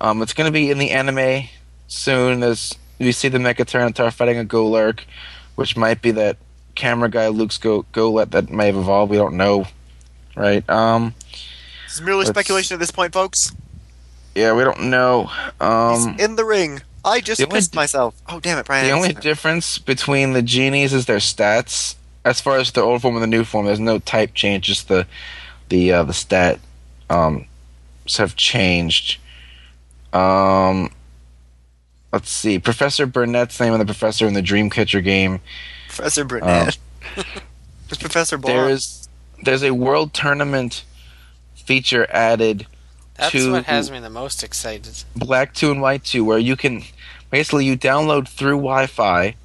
Um, 0.02 0.22
it's 0.22 0.34
gonna 0.34 0.52
be 0.52 0.70
in 0.72 0.78
the 0.78 0.92
anime 0.92 1.48
soon. 1.88 2.44
as 2.44 2.74
we 3.00 3.12
see 3.12 3.28
the 3.30 3.38
Mecha 3.38 3.66
Tyranitar 3.66 4.12
fighting 4.14 4.38
a 4.40 4.44
Golurk, 4.46 5.02
which 5.56 5.76
might 5.78 6.02
be 6.02 6.12
that 6.12 6.38
camera 6.76 7.10
guy 7.10 7.28
Luke's 7.30 7.58
Go 7.58 7.84
Golett 7.94 8.32
that 8.32 8.50
may 8.50 8.68
have 8.68 8.76
evolved. 8.78 9.12
We 9.12 9.18
don't 9.18 9.36
know, 9.38 9.66
right? 10.36 10.68
Um, 10.70 11.14
This 11.86 11.96
is 11.96 12.02
merely 12.02 12.26
speculation 12.26 12.76
at 12.76 12.80
this 12.80 12.92
point, 12.92 13.14
folks. 13.14 13.54
yeah, 14.36 14.54
we 14.54 14.64
don't 14.64 14.90
know. 14.90 15.30
Um, 15.62 16.14
He's 16.18 16.26
in 16.26 16.36
the 16.36 16.46
ring. 16.46 16.82
I 17.06 17.22
just 17.22 17.40
pissed 17.50 17.72
di- 17.74 17.76
myself. 17.78 18.16
Oh 18.28 18.40
damn 18.40 18.58
it, 18.58 18.66
Brian! 18.66 18.86
The 18.86 18.92
only 18.92 19.14
difference 19.14 19.78
between 19.78 20.34
the 20.34 20.42
genies 20.42 20.92
is 20.92 21.06
their 21.06 21.18
stats. 21.20 21.96
As 22.26 22.42
far 22.42 22.58
as 22.58 22.72
the 22.72 22.82
old 22.82 23.02
form 23.02 23.16
and 23.16 23.24
the 23.24 23.28
new 23.28 23.46
form, 23.46 23.68
there's 23.68 23.80
no 23.80 24.00
type 24.00 24.34
change. 24.34 24.66
Just 24.66 24.90
the 24.90 25.08
the 25.70 25.94
uh, 25.94 26.04
the 26.04 26.14
stat 26.14 26.60
um, 27.10 27.46
have 28.18 28.36
changed. 28.36 29.20
Um, 30.12 30.92
let's 32.12 32.30
see. 32.30 32.60
Professor 32.60 33.06
Burnett's 33.06 33.60
name 33.60 33.74
and 33.74 33.82
the 33.82 33.86
professor 33.86 34.28
in 34.28 34.34
the 34.34 34.42
Dreamcatcher 34.42 35.04
game. 35.04 35.40
Professor 35.88 36.26
Burnett. 36.26 36.78
It's 37.88 38.02
Professor 38.02 38.38
Blonde. 38.38 38.58
There 38.58 38.70
is 38.70 39.08
there's 39.44 39.64
a 39.64 39.72
world 39.72 40.14
tournament 40.14 40.86
feature 41.54 42.08
added 42.10 42.68
that's 43.16 43.32
to 43.32 43.52
what 43.52 43.66
has 43.66 43.92
me 43.92 44.00
the 44.00 44.10
most 44.10 44.44
excited. 44.44 45.04
Black 45.16 45.54
2 45.54 45.72
and 45.72 45.82
White 45.82 46.04
2 46.04 46.24
where 46.24 46.40
you 46.40 46.56
can 46.56 46.84
basically 47.30 47.66
you 47.66 47.78
download 47.78 48.28
through 48.28 48.58
Wi-Fi 48.58 49.36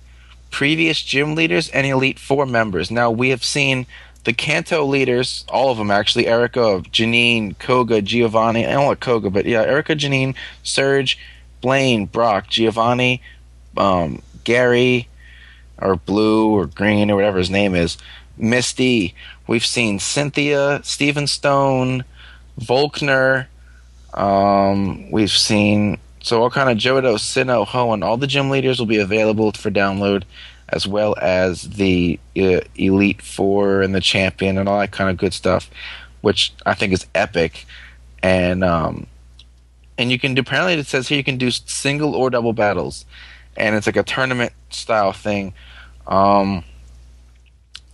previous 0.50 1.00
gym 1.02 1.34
leaders 1.34 1.68
and 1.70 1.86
Elite 1.86 2.18
4 2.18 2.46
members. 2.46 2.90
Now 2.90 3.10
we 3.10 3.30
have 3.30 3.44
seen 3.44 3.86
the 4.24 4.32
Kanto 4.32 4.84
leaders, 4.84 5.44
all 5.48 5.70
of 5.70 5.78
them 5.78 5.90
actually, 5.90 6.26
Erica, 6.26 6.82
Janine, 6.90 7.58
Koga, 7.58 8.02
Giovanni, 8.02 8.66
I 8.66 8.72
don't 8.72 8.86
like 8.86 9.00
Koga, 9.00 9.30
but 9.30 9.46
yeah, 9.46 9.62
Erica, 9.62 9.96
Janine, 9.96 10.34
Surge, 10.62 11.18
Blaine, 11.60 12.06
Brock, 12.06 12.48
Giovanni, 12.48 13.22
um, 13.76 14.22
Gary, 14.44 15.08
or 15.78 15.96
Blue, 15.96 16.50
or 16.50 16.66
Green, 16.66 17.10
or 17.10 17.16
whatever 17.16 17.38
his 17.38 17.50
name 17.50 17.74
is, 17.74 17.96
Misty. 18.36 19.14
We've 19.46 19.64
seen 19.64 19.98
Cynthia, 19.98 20.80
Steven 20.84 21.26
Stone, 21.26 22.04
Volkner, 22.60 23.46
um, 24.14 25.10
we've 25.10 25.30
seen 25.30 25.98
so 26.22 26.44
of 26.44 26.52
Johto, 26.52 27.14
Sinnoh, 27.16 27.66
Hoenn, 27.66 28.04
all 28.04 28.16
the 28.16 28.26
gym 28.26 28.50
leaders 28.50 28.78
will 28.78 28.86
be 28.86 28.98
available 28.98 29.52
for 29.52 29.70
download, 29.70 30.24
as 30.68 30.86
well 30.86 31.14
as 31.20 31.62
the 31.62 32.18
uh, 32.36 32.60
Elite 32.76 33.22
Four 33.22 33.82
and 33.82 33.94
the 33.94 34.00
Champion 34.00 34.58
and 34.58 34.68
all 34.68 34.78
that 34.80 34.92
kind 34.92 35.10
of 35.10 35.16
good 35.16 35.32
stuff, 35.32 35.70
which 36.20 36.52
I 36.66 36.74
think 36.74 36.92
is 36.92 37.06
epic. 37.14 37.66
And 38.22 38.62
um, 38.62 39.06
and 39.96 40.10
you 40.12 40.18
can 40.18 40.34
do 40.34 40.42
apparently 40.42 40.74
it 40.74 40.86
says 40.86 41.08
here 41.08 41.18
you 41.18 41.24
can 41.24 41.38
do 41.38 41.50
single 41.50 42.14
or 42.14 42.28
double 42.28 42.52
battles, 42.52 43.06
and 43.56 43.74
it's 43.74 43.86
like 43.86 43.96
a 43.96 44.02
tournament 44.02 44.52
style 44.68 45.12
thing. 45.12 45.54
Um, 46.06 46.64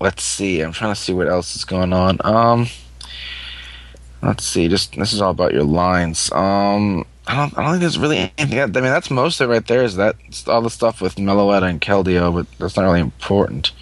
let's 0.01 0.25
see, 0.25 0.61
I'm 0.61 0.73
trying 0.73 0.95
to 0.95 1.01
see 1.01 1.13
what 1.13 1.29
else 1.29 1.55
is 1.55 1.65
going 1.65 1.93
on. 1.93 2.19
Um. 2.25 2.67
Let's 4.23 4.45
see. 4.45 4.67
Just 4.67 4.97
this 4.97 5.13
is 5.13 5.21
all 5.21 5.31
about 5.31 5.53
your 5.53 5.63
lines. 5.63 6.33
Um, 6.33 7.05
I 7.27 7.35
don't. 7.37 7.59
I 7.59 7.63
don't 7.63 7.73
think 7.73 7.81
there's 7.81 7.99
really 7.99 8.33
anything. 8.39 8.61
I 8.61 8.67
mean, 8.67 8.85
that's 8.85 9.11
most 9.11 9.41
of 9.41 9.51
it 9.51 9.53
right 9.53 9.67
there. 9.67 9.83
Is 9.83 9.97
that 9.97 10.17
all 10.47 10.63
the 10.63 10.71
stuff 10.71 11.01
with 11.01 11.17
Meloetta 11.17 11.69
and 11.69 11.81
Keldeo, 11.81 12.33
but 12.33 12.47
that's 12.59 12.77
not 12.77 12.85
really 12.85 13.01
important. 13.01 13.73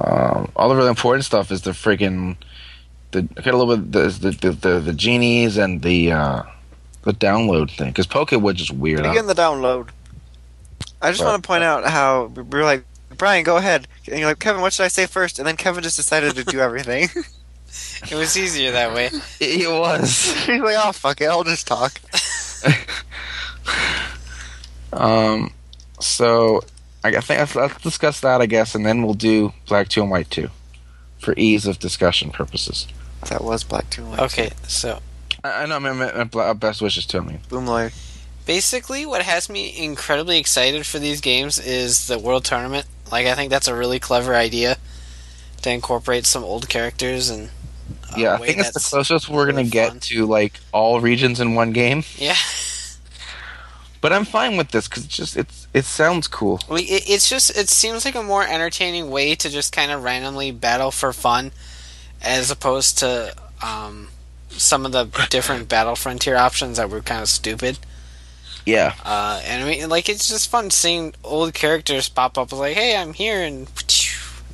Um, 0.00 0.50
all 0.56 0.68
the 0.68 0.74
really 0.74 0.88
important 0.88 1.24
stuff 1.24 1.52
is 1.52 1.62
the 1.62 1.70
freaking 1.70 2.36
the 3.12 3.28
I 3.36 3.42
got 3.42 3.54
a 3.54 3.56
little 3.56 3.76
bit 3.76 3.92
the 3.92 4.08
the 4.08 4.50
the, 4.50 4.80
the, 4.80 4.92
genies 4.92 5.56
and 5.56 5.82
the 5.82 6.12
uh, 6.12 6.42
the 7.02 7.12
download 7.12 7.70
thing 7.70 7.90
because 7.90 8.06
Pokewood's 8.06 8.58
just 8.58 8.72
weird. 8.72 9.04
Begin 9.04 9.26
the 9.26 9.34
download. 9.34 9.90
I 11.00 11.10
just 11.10 11.22
Right. 11.22 11.30
want 11.30 11.42
to 11.42 11.46
point 11.46 11.62
out 11.62 11.84
how 11.84 12.24
we 12.24 12.58
are 12.58 12.64
like, 12.64 12.84
Brian, 13.16 13.44
go 13.44 13.56
ahead. 13.56 13.86
And 14.08 14.18
you're 14.18 14.28
like, 14.28 14.38
Kevin, 14.38 14.62
what 14.62 14.72
should 14.72 14.84
I 14.84 14.88
say 14.88 15.06
first? 15.06 15.38
And 15.38 15.46
then 15.46 15.56
Kevin 15.56 15.82
just 15.82 15.96
decided 15.96 16.34
to 16.36 16.44
do 16.44 16.60
everything. 16.60 17.08
It 18.10 18.14
was 18.14 18.36
easier 18.36 18.72
that 18.72 18.94
way. 18.94 19.10
It, 19.40 19.62
it 19.62 19.68
was. 19.70 20.32
He's 20.46 20.60
like, 20.60 20.76
oh 20.78 20.92
fuck 20.92 21.20
it, 21.20 21.26
I'll 21.26 21.44
just 21.44 21.66
talk. 21.66 22.00
Um, 24.92 25.52
so 26.00 26.62
I 27.04 27.08
I 27.08 27.20
think 27.20 27.40
let's, 27.40 27.54
let's 27.54 27.82
discuss 27.82 28.20
that, 28.20 28.40
I 28.40 28.46
guess, 28.46 28.74
and 28.74 28.86
then 28.86 29.02
we'll 29.02 29.14
do 29.14 29.52
Black 29.68 29.88
Two 29.88 30.02
and 30.02 30.10
White 30.10 30.30
Two 30.30 30.48
for 31.18 31.34
ease 31.36 31.66
of 31.66 31.78
discussion 31.78 32.30
purposes. 32.30 32.86
That 33.28 33.42
was 33.44 33.64
Black 33.64 33.90
Two 33.90 34.04
White. 34.06 34.20
Okay, 34.20 34.50
so 34.66 35.00
I, 35.44 35.62
I 35.62 35.66
know. 35.66 35.76
I 35.76 35.78
mean, 35.80 36.00
I 36.00 36.18
mean, 36.24 36.30
uh, 36.34 36.54
best 36.54 36.80
wishes 36.80 37.04
to 37.06 37.20
me. 37.20 37.38
Boom 37.48 37.66
lawyer. 37.66 37.90
basically 38.46 39.04
what 39.04 39.22
has 39.22 39.48
me 39.50 39.76
incredibly 39.76 40.38
excited 40.38 40.86
for 40.86 40.98
these 40.98 41.20
games 41.20 41.58
is 41.58 42.06
the 42.06 42.18
world 42.18 42.44
tournament 42.44 42.86
like 43.10 43.26
i 43.26 43.34
think 43.34 43.50
that's 43.50 43.66
a 43.66 43.74
really 43.74 43.98
clever 43.98 44.34
idea 44.36 44.76
to 45.66 45.72
incorporate 45.72 46.26
some 46.26 46.42
old 46.44 46.68
characters 46.68 47.28
and 47.30 47.50
a 48.14 48.20
Yeah, 48.20 48.34
I 48.34 48.38
think 48.38 48.58
it's 48.58 48.72
the 48.72 48.80
closest 48.80 49.28
we're 49.28 49.46
gonna 49.46 49.64
get 49.64 49.90
fun. 49.90 50.00
to 50.00 50.26
like 50.26 50.54
all 50.72 51.00
regions 51.00 51.38
in 51.40 51.54
one 51.54 51.72
game. 51.72 52.02
yeah 52.16 52.36
But 54.00 54.12
I'm 54.12 54.24
fine 54.24 54.56
with 54.56 54.70
this 54.70 54.86
because 54.88 55.04
it's 55.04 55.16
just 55.16 55.36
it's 55.36 55.66
it 55.74 55.84
sounds 55.84 56.28
cool. 56.28 56.60
we, 56.70 56.82
it, 56.82 57.08
it's 57.08 57.28
just 57.28 57.50
it 57.56 57.68
seems 57.68 58.04
like 58.04 58.14
a 58.14 58.22
more 58.22 58.44
entertaining 58.46 59.10
way 59.10 59.34
to 59.34 59.48
just 59.50 59.72
kind 59.74 59.90
of 59.90 60.04
randomly 60.04 60.50
battle 60.52 60.90
for 60.90 61.12
fun 61.12 61.50
as 62.22 62.50
opposed 62.50 62.98
to 62.98 63.34
um, 63.62 64.08
some 64.50 64.86
of 64.86 64.92
the 64.92 65.04
different 65.30 65.68
battle 65.74 65.96
frontier 65.96 66.36
options 66.36 66.76
that 66.76 66.88
were 66.88 67.00
kind 67.00 67.20
of 67.22 67.28
stupid 67.28 67.78
Yeah, 68.64 68.94
Uh, 69.04 69.40
and 69.44 69.64
I 69.64 69.68
mean, 69.68 69.88
like 69.88 70.08
it's 70.08 70.28
just 70.28 70.50
fun 70.50 70.70
seeing 70.70 71.14
old 71.24 71.54
characters 71.54 72.08
pop 72.08 72.36
up 72.38 72.52
like, 72.52 72.74
"Hey, 72.76 72.96
I'm 72.96 73.12
here," 73.14 73.42
and 73.42 73.66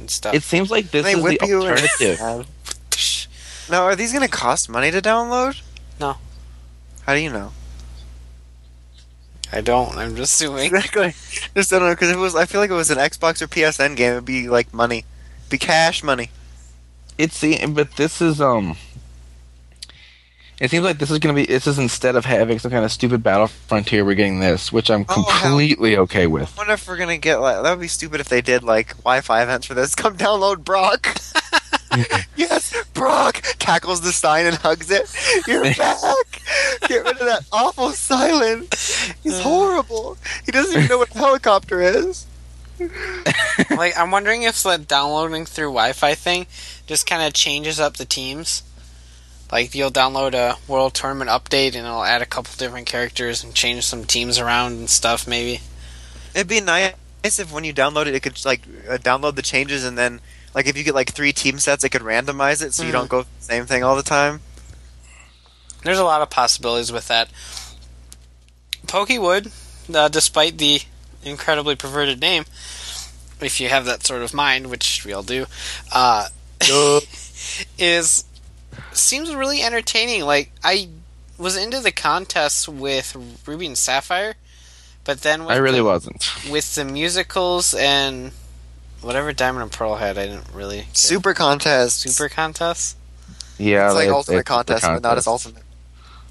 and 0.02 0.10
stuff. 0.10 0.34
it 0.34 0.42
seems 0.42 0.70
like 0.70 0.90
this 0.90 1.04
they 1.04 1.12
is 1.12 1.16
the 1.18 1.22
whip 1.22 1.38
you 1.46 1.62
and- 1.62 1.70
alternative. 1.70 2.46
Now, 3.70 3.84
are 3.84 3.96
these 3.96 4.12
going 4.12 4.24
to 4.26 4.30
cost 4.30 4.68
money 4.68 4.90
to 4.90 5.00
download? 5.00 5.62
No. 6.00 6.16
How 7.06 7.14
do 7.14 7.20
you 7.20 7.30
know? 7.30 7.52
I 9.52 9.60
don't. 9.60 9.96
I'm 9.96 10.16
just 10.16 10.34
assuming. 10.34 10.66
Exactly. 10.74 11.14
Just 11.54 11.70
don't 11.70 11.80
know 11.82 11.90
because 11.90 12.10
it 12.10 12.16
was, 12.18 12.34
I 12.34 12.44
feel 12.46 12.60
like 12.60 12.70
it 12.70 12.74
was 12.74 12.90
an 12.90 12.98
Xbox 12.98 13.40
or 13.42 13.46
PSN 13.46 13.96
game, 13.96 14.12
it'd 14.12 14.24
be 14.24 14.48
like 14.48 14.72
money, 14.74 15.04
be 15.50 15.58
cash 15.58 16.02
money. 16.02 16.30
It's 17.18 17.40
the 17.40 17.64
but 17.66 17.96
this 17.96 18.20
is 18.22 18.40
um. 18.40 18.76
It 20.62 20.70
seems 20.70 20.84
like 20.84 20.98
this 20.98 21.10
is 21.10 21.18
gonna 21.18 21.34
be. 21.34 21.44
This 21.44 21.66
is 21.66 21.76
instead 21.76 22.14
of 22.14 22.24
having 22.24 22.60
some 22.60 22.70
kind 22.70 22.84
of 22.84 22.92
stupid 22.92 23.20
battle 23.20 23.48
frontier, 23.48 24.04
we're 24.04 24.14
getting 24.14 24.38
this, 24.38 24.72
which 24.72 24.92
I'm 24.92 25.04
Oh, 25.08 25.22
hell. 25.24 25.40
completely 25.50 25.96
okay 25.96 26.28
with. 26.28 26.54
I 26.56 26.60
wonder 26.60 26.74
if 26.74 26.86
we're 26.86 26.96
gonna 26.98 27.18
get 27.18 27.40
like 27.40 27.60
that 27.64 27.68
would 27.70 27.80
be 27.80 27.88
stupid 27.88 28.20
if 28.20 28.28
they 28.28 28.40
did 28.42 28.62
like 28.62 28.96
Wi-Fi 28.98 29.42
events 29.42 29.66
for 29.66 29.74
this. 29.74 29.94
Come 29.96 30.16
download 30.16 30.62
Brock. 30.64 31.16
yes, 32.36 32.72
Brock 32.94 33.42
tackles 33.58 34.02
the 34.02 34.12
sign 34.12 34.46
and 34.46 34.54
hugs 34.54 34.88
it. 34.92 35.12
You're 35.48 35.64
back. 35.76 35.98
Get 36.86 37.04
rid 37.04 37.18
of 37.18 37.26
that 37.26 37.44
awful 37.50 37.90
silence. 37.90 39.10
He's 39.24 39.40
horrible. 39.40 40.16
He 40.46 40.52
doesn't 40.52 40.76
even 40.76 40.88
know 40.88 40.98
what 40.98 41.12
a 41.12 41.18
helicopter 41.18 41.80
is. 41.80 42.24
like, 43.70 43.98
I'm 43.98 44.12
wondering 44.12 44.44
if 44.44 44.62
the 44.62 44.78
downloading 44.78 45.44
through 45.44 45.70
Wi-Fi 45.70 46.14
thing 46.14 46.46
just 46.86 47.04
kind 47.04 47.22
of 47.22 47.32
changes 47.32 47.80
up 47.80 47.96
the 47.96 48.04
teams. 48.04 48.62
Like, 49.52 49.74
you'll 49.74 49.90
download 49.90 50.32
a 50.34 50.56
World 50.66 50.94
Tournament 50.94 51.30
update, 51.30 51.76
and 51.76 51.86
it'll 51.86 52.02
add 52.02 52.22
a 52.22 52.26
couple 52.26 52.54
different 52.56 52.86
characters 52.86 53.44
and 53.44 53.54
change 53.54 53.84
some 53.84 54.04
teams 54.04 54.38
around 54.38 54.72
and 54.72 54.88
stuff. 54.90 55.28
Maybe. 55.28 55.60
It'd 56.34 56.48
be 56.48 56.60
nice 56.62 56.94
if 57.22 57.52
when 57.52 57.62
you 57.64 57.72
download 57.72 58.06
it, 58.06 58.14
it 58.14 58.20
could 58.20 58.42
like 58.44 58.62
uh, 58.88 58.96
download 58.98 59.36
the 59.36 59.42
changes 59.42 59.84
and 59.84 59.96
then 59.96 60.20
like 60.54 60.66
if 60.66 60.76
you 60.76 60.82
get 60.84 60.94
like 60.94 61.12
three 61.12 61.32
team 61.32 61.58
sets, 61.58 61.84
it 61.84 61.90
could 61.90 62.02
randomize 62.02 62.62
it 62.64 62.74
so 62.74 62.82
you 62.82 62.88
Mhm. 62.88 62.92
don't 62.92 63.08
go 63.08 63.22
the 63.22 63.28
same 63.38 63.66
thing 63.66 63.84
all 63.84 63.94
the 63.94 64.02
time. 64.02 64.40
There's 65.84 65.98
a 65.98 66.04
lot 66.04 66.22
of 66.22 66.30
possibilities 66.30 66.90
with 66.92 67.08
that. 67.08 67.28
Pokewood, 68.86 69.50
uh, 69.92 70.08
despite 70.08 70.58
the 70.58 70.82
incredibly 71.24 71.76
perverted 71.76 72.20
name, 72.20 72.44
if 73.40 73.60
you 73.60 73.68
have 73.68 73.84
that 73.84 74.06
sort 74.06 74.22
of 74.22 74.34
mind, 74.34 74.68
which 74.68 75.04
we 75.04 75.12
all 75.12 75.22
do, 75.22 75.46
uh, 75.92 76.28
is 77.78 78.24
seems 78.92 79.34
really 79.34 79.62
entertaining. 79.62 80.22
Like 80.24 80.50
I 80.64 80.88
was 81.38 81.56
into 81.56 81.80
the 81.80 81.92
contests 81.92 82.68
with 82.68 83.16
Ruby 83.46 83.66
and 83.66 83.78
Sapphire, 83.78 84.34
but 85.04 85.22
then 85.22 85.42
with 85.44 85.50
I 85.52 85.56
really 85.58 85.78
the, 85.78 85.84
wasn't. 85.84 86.30
with 86.50 86.74
the 86.74 86.84
musicals 86.84 87.74
and 87.74 88.32
whatever 89.00 89.32
Diamond 89.32 89.64
and 89.64 89.72
Pearl 89.72 89.96
had, 89.96 90.16
I 90.18 90.26
didn't 90.26 90.52
really 90.54 90.80
care. 90.82 90.86
Super 90.94 91.34
contest. 91.34 92.00
super 92.00 92.28
contests. 92.28 92.96
Yeah, 93.58 93.86
It's 93.86 93.94
like 93.94 94.06
they- 94.06 94.10
ultimate 94.12 94.36
they- 94.38 94.42
contest, 94.44 94.82
but 94.84 95.02
not 95.02 95.18
as 95.18 95.26
ultimate. 95.26 95.62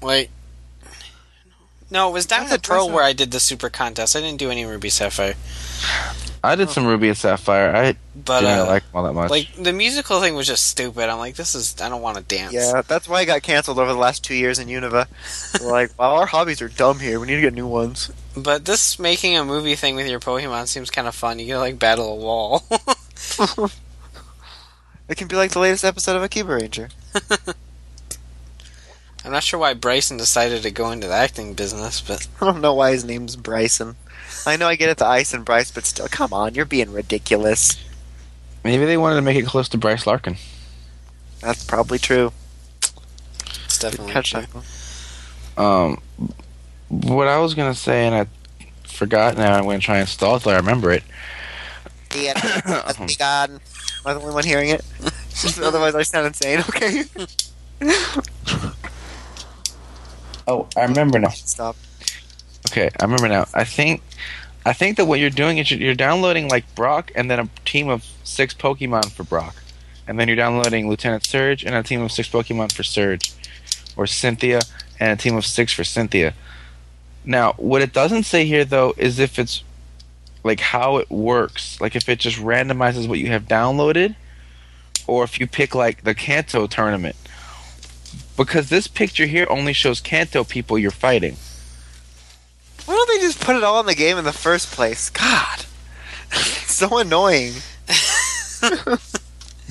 Like, 0.00 0.30
no, 1.92 2.08
it 2.08 2.12
was 2.12 2.26
Diamond 2.26 2.50
That's 2.50 2.68
and 2.68 2.76
Pearl 2.76 2.90
where 2.90 3.04
I 3.04 3.12
did 3.12 3.30
the 3.30 3.40
super 3.40 3.70
contest. 3.70 4.16
I 4.16 4.20
didn't 4.20 4.38
do 4.38 4.50
any 4.50 4.64
Ruby 4.64 4.88
Sapphire, 4.88 5.34
I 6.42 6.56
did 6.56 6.70
some 6.70 6.86
Ruby 6.86 7.08
and 7.08 7.16
Sapphire. 7.16 7.74
I 7.74 7.96
but 8.16 8.40
didn't 8.40 8.58
uh, 8.60 8.66
like 8.66 8.82
them 8.82 8.96
all 8.96 9.02
that 9.04 9.12
much. 9.12 9.30
like 9.30 9.54
the 9.54 9.72
musical 9.72 10.20
thing 10.20 10.34
was 10.34 10.46
just 10.46 10.66
stupid. 10.66 11.08
I'm 11.08 11.18
like, 11.18 11.36
this 11.36 11.54
is 11.54 11.80
I 11.80 11.88
don't 11.88 12.02
want 12.02 12.16
to 12.16 12.22
dance. 12.24 12.52
Yeah, 12.52 12.82
that's 12.82 13.08
why 13.08 13.20
I 13.20 13.24
got 13.24 13.42
canceled 13.42 13.78
over 13.78 13.92
the 13.92 13.98
last 13.98 14.24
two 14.24 14.34
years 14.34 14.58
in 14.58 14.68
Unova. 14.68 15.06
They're 15.52 15.70
like, 15.70 15.90
wow, 15.98 16.16
our 16.16 16.26
hobbies 16.26 16.60
are 16.60 16.68
dumb 16.68 16.98
here. 16.98 17.20
We 17.20 17.28
need 17.28 17.36
to 17.36 17.40
get 17.42 17.54
new 17.54 17.68
ones. 17.68 18.10
But 18.36 18.64
this 18.64 18.98
making 18.98 19.36
a 19.36 19.44
movie 19.44 19.76
thing 19.76 19.94
with 19.94 20.08
your 20.08 20.20
Pokemon 20.20 20.66
seems 20.66 20.90
kind 20.90 21.06
of 21.06 21.14
fun. 21.14 21.38
You 21.38 21.46
get 21.46 21.54
to 21.54 21.60
like 21.60 21.78
battle 21.78 22.12
a 22.12 22.16
wall. 22.16 22.64
It 25.08 25.18
can 25.18 25.28
be 25.28 25.36
like 25.36 25.50
the 25.50 25.58
latest 25.58 25.84
episode 25.84 26.16
of 26.16 26.22
Akiba 26.22 26.54
Ranger. 26.54 26.88
I'm 29.24 29.30
not 29.30 29.44
sure 29.44 29.60
why 29.60 29.74
Brycen 29.74 30.18
decided 30.18 30.62
to 30.62 30.70
go 30.70 30.90
into 30.90 31.06
the 31.06 31.14
acting 31.14 31.54
business, 31.54 32.00
but 32.00 32.26
I 32.40 32.46
don't 32.46 32.60
know 32.60 32.74
why 32.74 32.92
his 32.92 33.04
name's 33.04 33.36
Brycen. 33.36 33.94
I 34.46 34.56
know 34.56 34.66
I 34.66 34.76
get 34.76 34.90
it 34.90 34.98
to 34.98 35.06
Ice 35.06 35.32
and 35.32 35.44
Bryce, 35.44 35.70
but 35.70 35.84
still, 35.84 36.08
come 36.08 36.32
on, 36.32 36.54
you're 36.54 36.64
being 36.64 36.92
ridiculous. 36.92 37.82
Maybe 38.64 38.84
they 38.84 38.96
wanted 38.96 39.16
to 39.16 39.22
make 39.22 39.36
it 39.36 39.46
close 39.46 39.68
to 39.70 39.78
Bryce 39.78 40.06
Larkin. 40.06 40.36
That's 41.40 41.64
probably 41.64 41.98
true. 41.98 42.32
it's 43.64 43.78
definitely 43.78 44.12
Catch 44.12 44.32
true. 44.32 44.42
that. 45.56 45.62
Um, 45.62 46.00
what 46.88 47.28
I 47.28 47.38
was 47.38 47.54
gonna 47.54 47.74
say, 47.74 48.06
and 48.06 48.14
I 48.14 48.26
forgot 48.84 49.36
now. 49.36 49.54
I'm 49.56 49.64
gonna 49.64 49.78
try 49.78 49.98
and 49.98 50.08
stall 50.08 50.36
it 50.36 50.42
till 50.42 50.52
I 50.52 50.56
remember 50.56 50.92
it. 50.92 51.02
Yeah, 52.16 52.34
that's 52.66 53.00
me, 53.00 53.14
God. 53.18 53.50
Am 53.50 53.60
I 54.04 54.14
the 54.14 54.20
only 54.20 54.34
one 54.34 54.44
hearing 54.44 54.68
it? 54.70 54.84
Otherwise, 55.62 55.94
I 55.94 56.02
sound 56.02 56.26
insane. 56.28 56.60
Okay. 56.60 57.04
Oh, 60.46 60.68
I 60.76 60.84
remember 60.84 61.18
now. 61.18 61.28
Stop. 61.30 61.76
Okay, 62.68 62.90
I 62.98 63.04
remember 63.04 63.28
now. 63.28 63.46
I 63.54 63.64
think, 63.64 64.02
I 64.64 64.72
think 64.72 64.96
that 64.96 65.06
what 65.06 65.20
you're 65.20 65.30
doing 65.30 65.58
is 65.58 65.70
you're, 65.70 65.80
you're 65.80 65.94
downloading 65.94 66.48
like 66.48 66.74
Brock 66.74 67.10
and 67.14 67.30
then 67.30 67.40
a 67.40 67.48
team 67.64 67.88
of 67.88 68.04
six 68.24 68.54
Pokemon 68.54 69.12
for 69.12 69.24
Brock, 69.24 69.56
and 70.06 70.18
then 70.18 70.28
you're 70.28 70.36
downloading 70.36 70.88
Lieutenant 70.88 71.24
Surge 71.26 71.64
and 71.64 71.74
a 71.74 71.82
team 71.82 72.00
of 72.00 72.12
six 72.12 72.28
Pokemon 72.28 72.72
for 72.72 72.82
Surge, 72.82 73.32
or 73.96 74.06
Cynthia 74.06 74.60
and 74.98 75.18
a 75.18 75.22
team 75.22 75.36
of 75.36 75.44
six 75.44 75.72
for 75.72 75.84
Cynthia. 75.84 76.34
Now, 77.24 77.52
what 77.56 77.82
it 77.82 77.92
doesn't 77.92 78.24
say 78.24 78.44
here 78.44 78.64
though 78.64 78.94
is 78.96 79.18
if 79.18 79.38
it's 79.38 79.62
like 80.44 80.60
how 80.60 80.96
it 80.96 81.10
works, 81.10 81.80
like 81.80 81.94
if 81.94 82.08
it 82.08 82.18
just 82.18 82.38
randomizes 82.38 83.08
what 83.08 83.18
you 83.18 83.28
have 83.28 83.44
downloaded, 83.44 84.16
or 85.06 85.24
if 85.24 85.38
you 85.38 85.46
pick 85.46 85.74
like 85.74 86.04
the 86.04 86.14
Kanto 86.14 86.66
tournament. 86.66 87.16
Because 88.36 88.68
this 88.68 88.86
picture 88.88 89.26
here 89.26 89.46
only 89.50 89.72
shows 89.72 90.00
Kanto 90.00 90.44
people 90.44 90.78
you're 90.78 90.90
fighting. 90.90 91.36
Why 92.86 92.94
don't 92.94 93.08
they 93.08 93.24
just 93.24 93.40
put 93.40 93.56
it 93.56 93.62
all 93.62 93.78
in 93.80 93.86
the 93.86 93.94
game 93.94 94.18
in 94.18 94.24
the 94.24 94.32
first 94.32 94.72
place? 94.72 95.10
God. 95.10 95.66
so 96.32 96.98
annoying. 96.98 97.54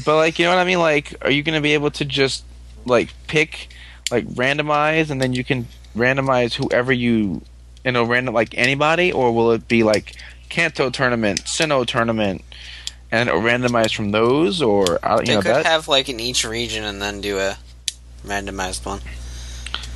But 0.04 0.16
like, 0.16 0.40
you 0.40 0.46
know 0.46 0.52
what 0.56 0.62
I 0.62 0.66
mean? 0.66 0.80
Like, 0.80 1.14
are 1.22 1.30
you 1.32 1.44
going 1.44 1.56
to 1.56 1.62
be 1.62 1.74
able 1.74 1.92
to 1.92 2.06
just 2.06 2.44
like 2.86 3.14
pick, 3.28 3.70
like 4.10 4.26
randomize, 4.30 5.10
and 5.10 5.22
then 5.22 5.34
you 5.34 5.44
can 5.44 5.68
randomize 5.96 6.54
whoever 6.54 6.92
you, 6.92 7.42
you 7.84 7.92
know, 7.92 8.04
random 8.04 8.34
like 8.34 8.58
anybody, 8.58 9.12
or 9.12 9.32
will 9.32 9.52
it 9.52 9.68
be 9.68 9.84
like 9.84 10.16
Kanto 10.50 10.90
tournament, 10.90 11.42
Sinnoh 11.42 11.86
tournament, 11.86 12.44
and 13.12 13.30
it'll 13.30 13.42
randomize 13.42 13.94
from 13.94 14.12
those, 14.12 14.62
or 14.62 14.98
uh, 15.06 15.20
you 15.20 15.26
They 15.26 15.36
know 15.36 15.42
could 15.42 15.56
that? 15.56 15.66
have 15.66 15.88
like 15.88 16.10
in 16.10 16.20
each 16.20 16.46
region 16.46 16.84
and 16.84 17.02
then 17.02 17.22
do 17.22 17.38
a 17.38 17.58
randomized 18.26 18.86
one. 18.86 19.02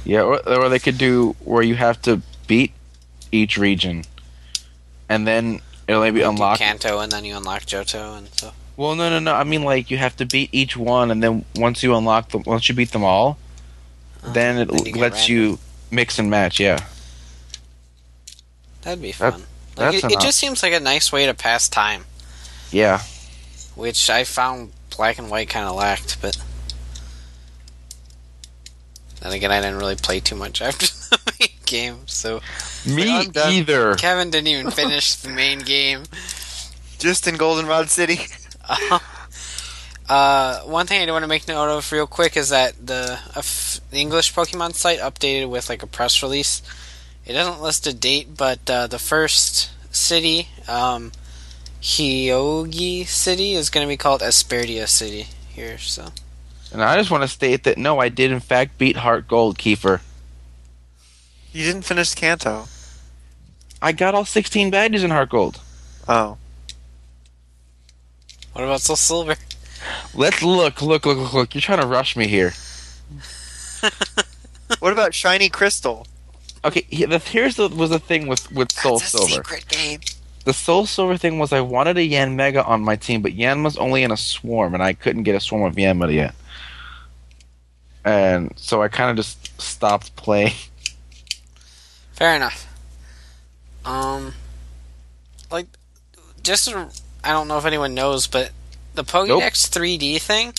yeah, 0.04 0.22
or, 0.22 0.40
or 0.48 0.70
they 0.70 0.80
could 0.80 0.98
do 0.98 1.36
where 1.44 1.64
you 1.64 1.76
have 1.76 2.02
to 2.04 2.22
beat 2.48 2.72
each 3.32 3.58
region, 3.58 4.04
and 5.10 5.26
then 5.28 5.62
it'll 5.88 6.02
maybe 6.02 6.20
Do 6.22 6.30
unlock. 6.30 6.58
Kanto 6.60 7.00
and 7.00 7.12
then 7.12 7.26
you 7.26 7.36
unlock 7.38 7.64
Johto 7.64 8.18
and 8.18 8.28
so. 8.36 8.52
Well, 8.78 8.96
no, 8.96 9.10
no, 9.10 9.20
no. 9.20 9.34
I 9.34 9.44
mean, 9.46 9.64
like 9.64 9.90
you 9.90 9.98
have 9.98 10.16
to 10.18 10.26
beat 10.26 10.50
each 10.52 10.76
one, 10.76 11.10
and 11.12 11.24
then 11.24 11.46
once 11.56 11.82
you 11.84 11.96
unlock 11.96 12.30
them, 12.30 12.44
once 12.46 12.68
you 12.68 12.76
beat 12.76 12.92
them 12.92 13.04
all, 13.04 13.38
Uh, 14.24 14.34
then 14.34 14.58
it 14.58 14.70
then 14.72 14.86
you 14.86 14.96
lets 15.02 15.30
you 15.30 15.60
mix 15.92 16.20
and 16.20 16.30
match. 16.30 16.60
Yeah. 16.60 16.80
That'd 18.82 19.02
be 19.02 19.12
That- 19.14 19.34
fun. 19.34 19.44
Like, 19.78 19.92
that's 19.92 20.04
it, 20.06 20.12
it 20.14 20.20
just 20.22 20.38
seems 20.38 20.64
like 20.64 20.72
a 20.74 20.80
nice 20.80 21.12
way 21.12 21.26
to 21.26 21.34
pass 21.34 21.68
time, 21.68 22.06
Yeah. 22.72 23.02
which 23.76 24.10
I 24.10 24.24
found 24.24 24.72
Black 24.96 25.18
and 25.18 25.30
White 25.30 25.50
kind 25.50 25.68
of 25.68 25.76
lacked. 25.76 26.18
But 26.22 26.38
then 29.26 29.34
again, 29.34 29.52
I 29.52 29.60
didn't 29.62 29.78
really 29.78 29.96
play 29.96 30.20
too 30.20 30.36
much 30.36 30.62
after 30.62 30.86
the 30.86 31.20
main 31.40 31.50
game, 31.66 31.98
so 32.06 32.42
Me 32.86 33.28
either. 33.36 33.96
Kevin 33.96 34.30
didn't 34.30 34.48
even 34.48 34.72
finish 34.82 35.16
the 35.16 35.30
main 35.30 35.60
game. 35.60 36.04
Just 37.00 37.28
in 37.28 37.36
Goldenrod 37.38 37.90
City. 37.90 38.20
Uh, 40.08 40.62
one 40.62 40.86
thing 40.86 41.02
I 41.02 41.06
do 41.06 41.12
want 41.12 41.24
to 41.24 41.28
make 41.28 41.48
note 41.48 41.70
of 41.76 41.92
real 41.92 42.06
quick 42.06 42.38
is 42.38 42.50
that 42.50 42.74
the, 42.86 43.20
uh, 43.36 43.40
f- 43.40 43.82
the 43.90 43.98
English 43.98 44.34
Pokemon 44.36 44.76
site 44.76 45.00
updated 45.00 45.50
with 45.50 45.68
like 45.68 45.82
a 45.82 45.88
press 45.88 46.22
release. 46.22 46.62
It 47.26 47.34
doesn't 47.34 47.62
list 47.62 47.88
a 47.88 47.94
date, 47.94 48.38
but 48.38 48.70
uh, 48.70 48.86
the 48.86 49.00
first 49.00 49.72
city, 49.94 50.50
um, 50.68 51.12
Hiougi 51.82 53.08
City, 53.08 53.54
is 53.54 53.72
going 53.72 53.86
to 53.86 53.90
be 53.90 53.98
called 53.98 54.22
Aspertia 54.22 54.88
City 54.88 55.26
here. 55.50 55.80
So 55.80 56.10
And 56.72 56.82
I 56.84 56.98
just 56.98 57.12
want 57.12 57.24
to 57.24 57.28
state 57.28 57.64
that 57.64 57.78
no, 57.78 58.00
I 58.00 58.10
did 58.10 58.32
in 58.32 58.40
fact 58.40 58.78
beat 58.78 58.98
Heart 58.98 59.28
Gold, 59.28 59.58
Kiefer. 59.58 60.02
You 61.54 61.64
didn't 61.64 61.84
finish 61.84 62.14
Kanto. 62.14 62.66
I 63.82 63.92
got 63.92 64.16
all 64.16 64.26
16 64.26 64.72
badges 64.72 65.04
in 65.04 65.12
Heart 65.12 65.30
Gold. 65.30 65.62
Oh. 66.08 66.38
what 68.54 68.64
about 68.64 68.82
Soul 68.82 68.96
Silver? 68.96 69.36
Let's 70.14 70.42
look, 70.42 70.82
look, 70.82 71.06
look, 71.06 71.18
look, 71.18 71.34
look. 71.34 71.54
You're 71.56 71.62
trying 71.62 71.82
to 71.82 71.88
rush 71.88 72.16
me 72.16 72.28
here. 72.28 72.54
What 74.80 74.94
about 74.94 75.14
Shiny 75.14 75.50
Crystal? 75.50 76.08
okay, 76.64 76.86
here's 76.90 77.56
the 77.56 77.70
was 77.70 77.92
the 77.92 78.00
thing 78.00 78.28
with 78.28 78.52
with 78.52 78.72
Soul 78.72 78.98
That's 78.98 79.14
a 79.14 79.18
Silver. 79.20 79.34
secret 79.34 79.68
game. 79.68 80.00
The 80.44 80.54
Soul 80.54 80.86
Silver 80.86 81.18
thing 81.18 81.38
was 81.40 81.54
I 81.54 81.62
wanted 81.62 81.98
a 81.98 82.08
Yanmega 82.08 82.68
on 82.68 82.82
my 82.82 82.96
team, 82.96 83.22
but 83.22 83.34
Yanma's 83.34 83.78
only 83.78 84.04
in 84.04 84.12
a 84.12 84.18
swarm, 84.18 84.74
and 84.74 84.82
I 84.82 84.94
couldn't 84.94 85.24
get 85.24 85.36
a 85.36 85.40
swarm 85.40 85.64
of 85.64 85.76
Yanma 85.76 86.12
yet. 86.14 86.34
And 88.06 88.54
so 88.56 88.82
I 88.82 88.88
kind 88.88 89.10
of 89.10 89.18
just 89.18 89.60
stopped 89.60 90.16
playing. 90.16 90.54
Fair 92.14 92.36
enough. 92.36 92.68
Um, 93.84 94.34
like, 95.52 95.66
just 96.44 96.70
to- 96.70 96.90
I 97.24 97.32
don't 97.32 97.48
know 97.48 97.58
if 97.58 97.66
anyone 97.66 97.94
knows, 97.96 98.28
but 98.28 98.52
the 98.94 99.04
Pokédex 99.04 99.68
3D 99.70 100.22
thing, 100.22 100.54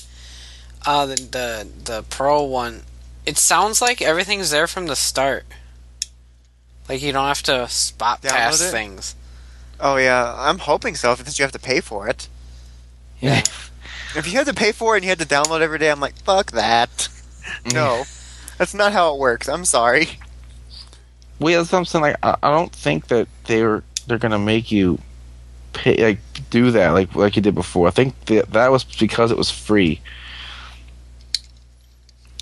uh, 0.84 1.06
the 1.06 1.14
the 1.16 1.68
the 1.84 2.02
Pro 2.10 2.42
one, 2.42 2.82
it 3.24 3.38
sounds 3.38 3.80
like 3.80 4.02
everything's 4.02 4.50
there 4.50 4.66
from 4.66 4.86
the 4.86 4.96
start. 4.96 5.44
Like 6.88 7.00
you 7.02 7.12
don't 7.12 7.26
have 7.26 7.42
to 7.44 7.68
spot 7.68 8.22
Download 8.22 8.30
past 8.30 8.62
it? 8.62 8.70
things. 8.70 9.14
Oh 9.80 9.96
yeah, 9.96 10.34
I'm 10.36 10.58
hoping 10.58 10.94
so. 10.96 11.14
Since 11.14 11.38
you 11.38 11.44
have 11.44 11.52
to 11.52 11.58
pay 11.58 11.80
for 11.80 12.08
it. 12.08 12.28
Yeah. 13.20 13.42
If 14.14 14.26
you 14.26 14.32
had 14.38 14.46
to 14.46 14.54
pay 14.54 14.72
for 14.72 14.94
it 14.94 14.98
and 14.98 15.04
you 15.04 15.10
had 15.10 15.18
to 15.20 15.26
download 15.26 15.60
every 15.60 15.78
day, 15.78 15.90
I'm 15.90 16.00
like, 16.00 16.16
fuck 16.18 16.52
that. 16.52 17.08
No, 17.72 18.04
that's 18.58 18.74
not 18.74 18.92
how 18.92 19.14
it 19.14 19.18
works. 19.18 19.48
I'm 19.48 19.64
sorry. 19.64 20.08
Well, 21.38 21.50
yeah, 21.50 21.58
that's 21.58 21.72
what 21.72 21.78
I'm 21.78 21.84
saying. 21.84 22.02
Like, 22.02 22.16
I, 22.22 22.36
I 22.42 22.50
don't 22.50 22.72
think 22.72 23.08
that 23.08 23.28
they're 23.44 23.82
they're 24.06 24.18
gonna 24.18 24.38
make 24.38 24.72
you 24.72 24.98
pay 25.72 26.02
like 26.02 26.18
do 26.48 26.70
that 26.70 26.90
like 26.90 27.14
like 27.14 27.36
you 27.36 27.42
did 27.42 27.54
before. 27.54 27.88
I 27.88 27.90
think 27.90 28.18
that 28.26 28.52
that 28.52 28.70
was 28.70 28.84
because 28.84 29.30
it 29.30 29.36
was 29.36 29.50
free. 29.50 30.00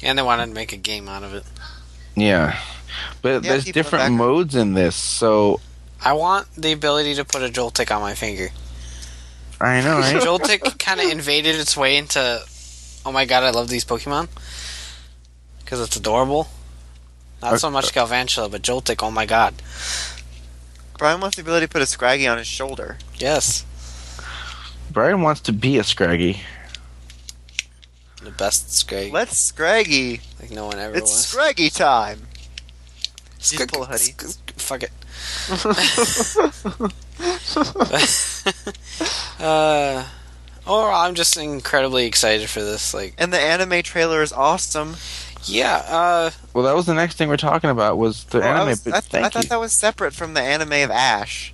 And 0.02 0.18
they 0.18 0.22
wanted 0.22 0.46
to 0.46 0.52
make 0.52 0.72
a 0.72 0.76
game 0.76 1.08
out 1.08 1.22
of 1.22 1.34
it. 1.34 1.44
Yeah, 2.14 2.58
but 3.22 3.42
Yeah, 3.42 3.50
there's 3.50 3.64
different 3.64 4.14
modes 4.14 4.54
in 4.54 4.74
this, 4.74 4.94
so 4.94 5.60
I 6.04 6.12
want 6.12 6.46
the 6.54 6.72
ability 6.72 7.14
to 7.16 7.24
put 7.24 7.42
a 7.42 7.48
Joltik 7.48 7.94
on 7.94 8.02
my 8.02 8.14
finger. 8.14 8.50
I 9.60 9.80
know. 9.80 9.98
Right? 9.98 10.16
Joltik 10.16 10.78
kind 10.78 11.00
of 11.00 11.10
invaded 11.10 11.56
its 11.56 11.76
way 11.76 11.96
into. 11.96 12.42
Oh 13.06 13.12
my 13.12 13.24
god, 13.24 13.42
I 13.42 13.50
love 13.50 13.68
these 13.68 13.84
Pokemon 13.84 14.28
because 15.64 15.80
it's 15.80 15.96
adorable. 15.96 16.48
Not 17.42 17.60
so 17.60 17.70
much 17.70 17.92
Galvantula, 17.92 18.50
but 18.50 18.62
Joltik. 18.62 19.02
Oh 19.02 19.10
my 19.10 19.26
god, 19.26 19.54
Brian 20.98 21.20
wants 21.20 21.36
the 21.36 21.42
ability 21.42 21.66
to 21.66 21.70
put 21.72 21.82
a 21.82 21.86
Scraggy 21.86 22.26
on 22.26 22.38
his 22.38 22.46
shoulder. 22.46 22.96
yes, 23.16 23.64
Brian 24.90 25.20
wants 25.22 25.40
to 25.42 25.52
be 25.52 25.76
a 25.78 25.84
Scraggy. 25.84 26.40
the 28.22 28.30
best 28.30 28.72
Scraggy. 28.74 29.10
Let's 29.10 29.36
Scraggy. 29.36 30.20
like 30.40 30.50
no 30.52 30.66
one 30.66 30.78
ever 30.78 30.94
It's 30.94 31.10
was. 31.10 31.26
Scraggy 31.26 31.68
time. 31.70 32.22
Sc- 33.38 33.58
Just 33.58 33.72
pull 33.72 33.82
a 33.82 33.86
hoodie. 33.86 33.98
sc- 33.98 34.52
Fuck 34.58 34.84
it. 34.84 34.92
uh, 39.40 40.06
overall, 40.66 40.94
I'm 41.06 41.14
just 41.14 41.36
incredibly 41.36 42.06
excited 42.06 42.48
for 42.48 42.60
this. 42.60 42.94
Like, 42.94 43.14
And 43.18 43.32
the 43.32 43.38
anime 43.40 43.82
trailer 43.82 44.22
is 44.22 44.32
awesome. 44.32 44.96
Yeah, 45.46 45.76
uh, 45.88 46.30
Well, 46.52 46.64
that 46.64 46.74
was 46.74 46.86
the 46.86 46.94
next 46.94 47.16
thing 47.16 47.28
we're 47.28 47.36
talking 47.36 47.70
about 47.70 47.98
was 47.98 48.24
the 48.24 48.40
I, 48.42 48.48
anime. 48.48 48.68
was- 48.68 48.80
but 48.80 48.94
I, 48.94 49.00
thank 49.00 49.26
I 49.26 49.28
thought 49.28 49.42
you. 49.44 49.48
that 49.50 49.60
was 49.60 49.72
separate 49.72 50.14
from 50.14 50.34
the 50.34 50.40
anime 50.42 50.72
of 50.72 50.90
Ash. 50.90 51.52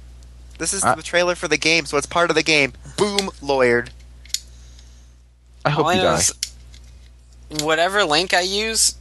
This 0.58 0.72
is 0.72 0.82
I- 0.84 0.94
the 0.94 1.02
trailer 1.02 1.34
for 1.34 1.48
the 1.48 1.56
game, 1.56 1.86
so 1.86 1.96
it's 1.96 2.06
part 2.06 2.30
of 2.30 2.36
the 2.36 2.42
game. 2.42 2.72
Boom, 2.96 3.30
lawyered. 3.42 3.88
I 5.64 5.70
hope 5.70 5.84
all 5.86 5.90
I 5.90 5.94
you 5.94 6.02
know 6.02 6.12
die. 6.12 6.18
is 6.18 6.34
whatever 7.62 8.04
link 8.04 8.32
I 8.32 8.40
use, 8.40 8.92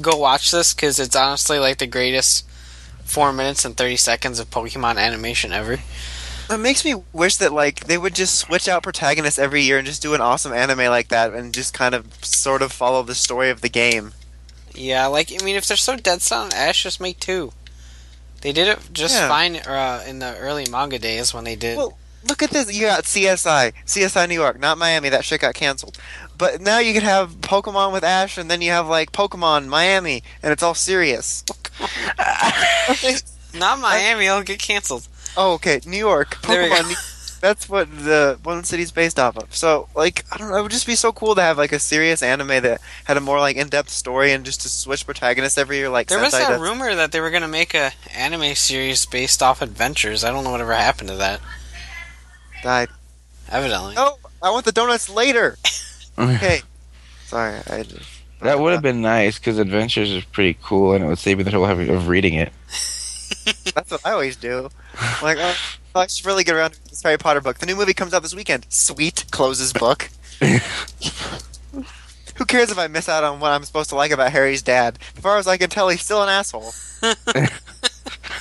go 0.00 0.16
watch 0.16 0.50
this 0.50 0.74
because 0.74 0.98
it's 1.00 1.16
honestly 1.16 1.58
like 1.58 1.78
the 1.78 1.86
greatest 1.86 2.44
four 3.04 3.32
minutes 3.32 3.64
and 3.64 3.76
thirty 3.76 3.96
seconds 3.96 4.38
of 4.38 4.50
Pokemon 4.50 4.98
animation 4.98 5.52
ever. 5.52 5.78
It 6.48 6.58
makes 6.58 6.84
me 6.84 6.94
wish 7.12 7.36
that 7.38 7.52
like 7.52 7.86
they 7.86 7.98
would 7.98 8.14
just 8.14 8.36
switch 8.36 8.68
out 8.68 8.84
protagonists 8.84 9.38
every 9.38 9.62
year 9.62 9.78
and 9.78 9.86
just 9.86 10.00
do 10.02 10.14
an 10.14 10.20
awesome 10.20 10.52
anime 10.52 10.78
like 10.90 11.08
that 11.08 11.32
and 11.34 11.52
just 11.52 11.74
kind 11.74 11.92
of 11.94 12.06
sort 12.24 12.62
of 12.62 12.70
follow 12.70 13.02
the 13.02 13.16
story 13.16 13.50
of 13.50 13.62
the 13.62 13.68
game. 13.68 14.12
Yeah, 14.76 15.06
like 15.06 15.32
I 15.32 15.42
mean, 15.44 15.56
if 15.56 15.66
they're 15.66 15.76
so 15.76 15.96
dead 15.96 16.22
set 16.22 16.38
on 16.38 16.52
Ash, 16.52 16.82
just 16.82 17.00
make 17.00 17.20
two. 17.20 17.52
They 18.42 18.52
did 18.52 18.68
it 18.68 18.78
just 18.92 19.14
Yeah. 19.14 19.28
fine 19.28 19.56
uh, 19.56 20.04
in 20.06 20.18
the 20.18 20.36
early 20.38 20.66
manga 20.70 20.98
days 20.98 21.32
when 21.34 21.44
they 21.44 21.56
did. 21.56 21.76
Well, 21.78 21.96
look 22.28 22.42
at 22.42 22.50
this. 22.50 22.72
You 22.72 22.86
got 22.86 23.04
CSI, 23.04 23.72
CSI 23.86 24.28
New 24.28 24.34
York, 24.34 24.60
not 24.60 24.78
Miami. 24.78 25.08
That 25.08 25.24
shit 25.24 25.40
got 25.40 25.54
canceled. 25.54 25.98
But 26.38 26.60
now 26.60 26.78
you 26.78 26.92
could 26.92 27.02
have 27.02 27.36
Pokemon 27.40 27.92
with 27.92 28.04
Ash, 28.04 28.36
and 28.36 28.50
then 28.50 28.60
you 28.60 28.70
have 28.70 28.86
like 28.88 29.10
Pokemon 29.12 29.66
Miami, 29.68 30.22
and 30.42 30.52
it's 30.52 30.62
all 30.62 30.74
serious. 30.74 31.44
Not 33.54 33.78
Miami, 33.80 34.26
it'll 34.26 34.42
get 34.42 34.58
canceled. 34.58 35.08
Oh, 35.36 35.54
okay. 35.54 35.80
New 35.86 35.96
York, 35.96 36.40
There 36.42 36.62
we 36.64 36.68
go. 36.68 36.74
Pokemon. 36.76 37.12
New- 37.46 37.48
That's 37.48 37.68
what 37.68 37.88
the 38.04 38.38
one 38.42 38.64
city's 38.64 38.90
based 38.90 39.18
off 39.18 39.36
of. 39.36 39.54
So, 39.54 39.88
like, 39.94 40.24
I 40.32 40.36
don't 40.36 40.50
know. 40.50 40.56
It 40.56 40.62
would 40.62 40.72
just 40.72 40.86
be 40.86 40.94
so 40.96 41.12
cool 41.12 41.34
to 41.34 41.40
have 41.42 41.58
like 41.58 41.72
a 41.72 41.78
serious 41.78 42.22
anime 42.22 42.48
that 42.62 42.80
had 43.04 43.16
a 43.16 43.20
more 43.20 43.38
like 43.38 43.56
in-depth 43.56 43.88
story 43.90 44.32
and 44.32 44.44
just 44.44 44.62
to 44.62 44.68
switch 44.68 45.06
protagonists 45.06 45.58
every 45.58 45.76
year. 45.76 45.88
Like 45.88 46.08
There 46.08 46.18
was 46.20 46.34
Sentai 46.34 46.38
that 46.40 46.48
does. 46.48 46.60
rumor 46.60 46.94
that 46.94 47.12
they 47.12 47.20
were 47.20 47.30
going 47.30 47.42
to 47.42 47.48
make 47.48 47.74
a 47.74 47.92
anime 48.14 48.54
series 48.54 49.06
based 49.06 49.42
off 49.42 49.62
adventures. 49.62 50.24
I 50.24 50.30
don't 50.32 50.44
know 50.44 50.50
whatever 50.50 50.74
happened 50.74 51.08
to 51.10 51.16
that. 51.16 51.40
died. 52.62 52.88
Evidently, 53.48 53.94
No, 53.94 54.18
I 54.42 54.50
want 54.50 54.64
the 54.64 54.72
donuts 54.72 55.08
later. 55.08 55.56
Okay. 56.18 56.62
Sorry, 57.26 57.60
I 57.68 57.82
just. 57.82 58.08
That 58.40 58.58
would 58.58 58.72
have 58.72 58.80
been 58.82 59.02
nice 59.02 59.38
because 59.38 59.58
Adventures 59.58 60.10
is 60.10 60.24
pretty 60.24 60.56
cool, 60.62 60.94
and 60.94 61.04
it 61.04 61.08
would 61.08 61.18
save 61.18 61.36
me 61.38 61.44
the 61.44 61.50
trouble 61.50 61.66
of 61.66 61.78
of 61.90 62.08
reading 62.08 62.32
it. 62.34 62.52
That's 63.76 63.90
what 63.90 64.00
I 64.06 64.12
always 64.12 64.36
do. 64.36 64.70
Like, 65.22 65.36
oh, 65.38 65.54
I 65.94 66.06
should 66.06 66.24
really 66.24 66.44
get 66.44 66.54
around 66.54 66.70
to 66.72 66.82
this 66.88 67.02
Harry 67.02 67.18
Potter 67.18 67.42
book. 67.42 67.58
The 67.58 67.66
new 67.66 67.76
movie 67.76 67.92
comes 67.92 68.14
out 68.14 68.22
this 68.22 68.34
weekend. 68.34 68.64
Sweet. 68.70 69.26
Closes 69.30 69.74
book. 69.74 70.08
Who 70.40 70.58
cares 72.46 72.70
if 72.70 72.78
I 72.78 72.86
miss 72.86 73.06
out 73.06 73.22
on 73.22 73.38
what 73.38 73.52
I'm 73.52 73.64
supposed 73.64 73.90
to 73.90 73.96
like 73.96 74.10
about 74.10 74.32
Harry's 74.32 74.62
dad? 74.62 74.98
As 75.14 75.22
far 75.22 75.36
as 75.36 75.46
I 75.46 75.58
can 75.58 75.68
tell, 75.68 75.90
he's 75.90 76.00
still 76.00 76.22
an 76.22 76.30
asshole. 76.30 76.72
I 77.02 77.48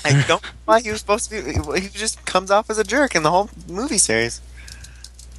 don't 0.06 0.30
know 0.30 0.40
why 0.64 0.80
he 0.80 0.90
was 0.90 1.02
supposed 1.02 1.30
to 1.30 1.44
be. 1.44 1.82
He 1.82 1.90
just 1.90 2.26
comes 2.26 2.50
off 2.50 2.70
as 2.70 2.78
a 2.78 2.86
jerk 2.86 3.14
in 3.14 3.24
the 3.24 3.32
whole 3.32 3.50
movie 3.68 3.98
series. 3.98 4.40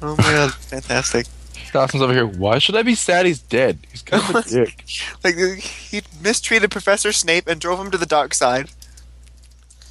Oh 0.03 0.15
my 0.15 0.23
god, 0.23 0.53
fantastic! 0.53 1.25
Dawson's 1.73 2.03
over 2.03 2.13
here. 2.13 2.27
Why 2.27 2.59
should 2.59 2.75
I 2.75 2.83
be 2.83 2.93
sad 2.93 3.25
he's 3.25 3.39
dead? 3.39 3.79
He's 3.91 4.03
kind 4.03 4.21
of 4.23 4.35
a 4.35 4.43
dick. 4.47 4.85
Like 5.23 5.35
he 5.35 6.01
mistreated 6.21 6.69
Professor 6.69 7.11
Snape 7.11 7.47
and 7.47 7.59
drove 7.59 7.79
him 7.79 7.89
to 7.91 7.97
the 7.97 8.05
dark 8.05 8.35
side. 8.35 8.69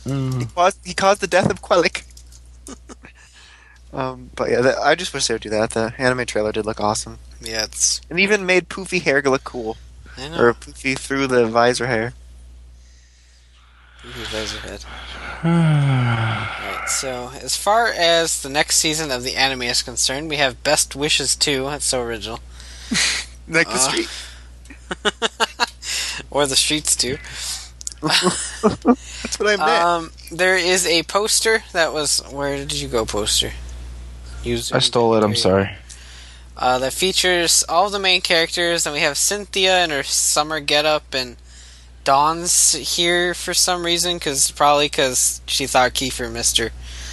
He 0.07 0.12
Mm. 0.12 0.55
caused, 0.55 0.79
he 0.87 0.95
caused 0.95 1.21
the 1.21 1.27
death 1.27 1.51
of 1.51 1.61
Quellic. 1.62 2.05
um, 3.92 4.31
but 4.37 4.51
yeah, 4.51 4.61
the, 4.61 4.79
I 4.81 4.95
just 4.95 5.12
wish 5.12 5.27
they 5.27 5.35
would 5.35 5.42
do 5.42 5.51
that. 5.51 5.71
The 5.71 5.92
anime 5.99 6.25
trailer 6.27 6.53
did 6.53 6.64
look 6.66 6.81
awesome, 6.81 7.19
yeah, 7.40 7.64
it's. 7.64 8.01
and 8.09 8.21
even 8.21 8.47
made 8.47 8.69
poofy 8.69 9.03
hair 9.03 9.21
look 9.23 9.42
cool, 9.45 9.77
I 10.16 10.29
know. 10.29 10.38
or 10.40 10.55
poofy 10.55 10.97
through 10.99 11.27
the 11.27 11.47
visor 11.47 11.87
hair. 11.87 12.12
You 14.05 14.12
guys 14.33 14.55
are 14.55 14.61
head. 14.61 14.85
Alright, 15.45 16.88
so 16.88 17.31
as 17.42 17.57
far 17.57 17.88
as 17.88 18.40
the 18.42 18.49
next 18.49 18.77
season 18.77 19.11
of 19.11 19.25
the 19.25 19.35
anime 19.35 19.62
is 19.62 19.83
concerned, 19.83 20.29
we 20.31 20.37
have 20.37 20.62
Best 20.62 20.95
Wishes 20.95 21.35
2. 21.35 21.64
That's 21.64 21.85
so 21.87 22.03
original. 22.03 22.38
Like 23.49 23.69
the 23.69 23.75
Uh. 23.75 23.79
street. 23.79 24.09
or 26.31 26.47
The 26.47 26.57
Streets 26.57 26.97
2. 26.97 27.16
That's 28.02 29.38
what 29.38 29.48
I 29.48 29.56
meant. 29.56 29.61
Um, 29.61 30.12
there 30.30 30.56
is 30.56 30.87
a 30.87 31.02
poster 31.04 31.64
that 31.72 31.92
was. 31.92 32.20
Where 32.30 32.56
did 32.56 32.74
you 32.74 32.88
go, 32.88 33.04
poster? 33.04 33.52
Use 34.42 34.70
I 34.72 34.78
stole 34.78 35.14
it. 35.14 35.24
I'm 35.24 35.35
sorry. 35.35 35.70
Uh, 36.56 36.78
that 36.78 36.92
features 36.92 37.64
all 37.68 37.90
the 37.90 37.98
main 37.98 38.20
characters, 38.20 38.87
and 38.87 38.94
we 38.94 39.00
have 39.00 39.18
Cynthia 39.18 39.85
in 39.85 39.90
her 39.90 40.02
summer 40.02 40.61
getup, 40.61 41.12
and 41.12 41.37
Dawn's 42.04 42.72
here 42.96 43.35
for 43.35 43.52
some 43.52 43.85
reason, 43.85 44.18
cause 44.20 44.50
probably 44.52 44.87
because 44.87 45.42
she 45.46 45.66
thought 45.66 45.92
Kiefer 45.92 46.33
missed 46.33 46.58
her. 46.58 46.71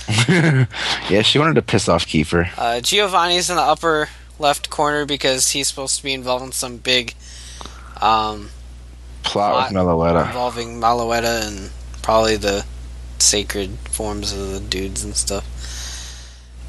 yeah, 1.09 1.21
she 1.21 1.39
wanted 1.39 1.55
to 1.55 1.61
piss 1.61 1.89
off 1.89 2.05
Kiefer. 2.05 2.49
Uh, 2.57 2.79
Giovanni's 2.79 3.49
in 3.49 3.55
the 3.55 3.61
upper 3.61 4.09
left 4.39 4.69
corner 4.69 5.05
because 5.05 5.51
he's 5.51 5.67
supposed 5.67 5.97
to 5.97 6.03
be 6.03 6.13
involved 6.13 6.45
in 6.45 6.51
some 6.51 6.77
big 6.77 7.15
um, 8.01 8.49
Plot 9.23 9.71
with 9.71 9.77
Meloetta. 9.77 10.27
involving 10.27 10.79
Meloetta 10.79 11.47
and 11.47 11.71
probably 12.01 12.35
the 12.35 12.65
sacred 13.19 13.71
forms 13.89 14.33
of 14.33 14.51
the 14.51 14.59
dudes 14.59 15.03
and 15.03 15.15
stuff. 15.15 15.45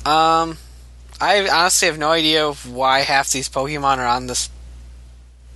Um, 0.06 0.58
I 1.20 1.48
honestly 1.48 1.88
have 1.88 1.98
no 1.98 2.10
idea 2.10 2.52
why 2.52 3.00
half 3.00 3.30
these 3.30 3.48
Pokemon 3.48 3.98
are 3.98 4.06
on 4.06 4.26
this 4.26 4.50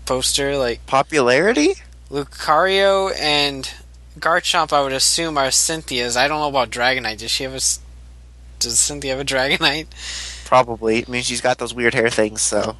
poster. 0.07 0.57
Like 0.57 0.85
Popularity? 0.87 1.75
Lucario 2.11 3.13
and 3.19 3.71
Garchomp, 4.19 4.73
I 4.73 4.83
would 4.83 4.93
assume 4.93 5.39
are 5.39 5.51
Cynthia's. 5.51 6.17
I 6.17 6.27
don't 6.29 6.41
know 6.41 6.49
about 6.49 6.71
Dragonite. 6.71 7.19
Does 7.19 7.31
she 7.31 7.45
have 7.45 7.53
a? 7.53 7.61
Does 8.59 8.79
Cynthia 8.79 9.17
have 9.17 9.21
a 9.21 9.25
Dragonite? 9.25 9.87
Probably. 10.47 11.05
I 11.07 11.11
mean, 11.11 11.23
she's 11.23 11.41
got 11.41 11.59
those 11.59 11.75
weird 11.75 11.95
hair 11.95 12.11
things, 12.11 12.41
so. 12.43 12.77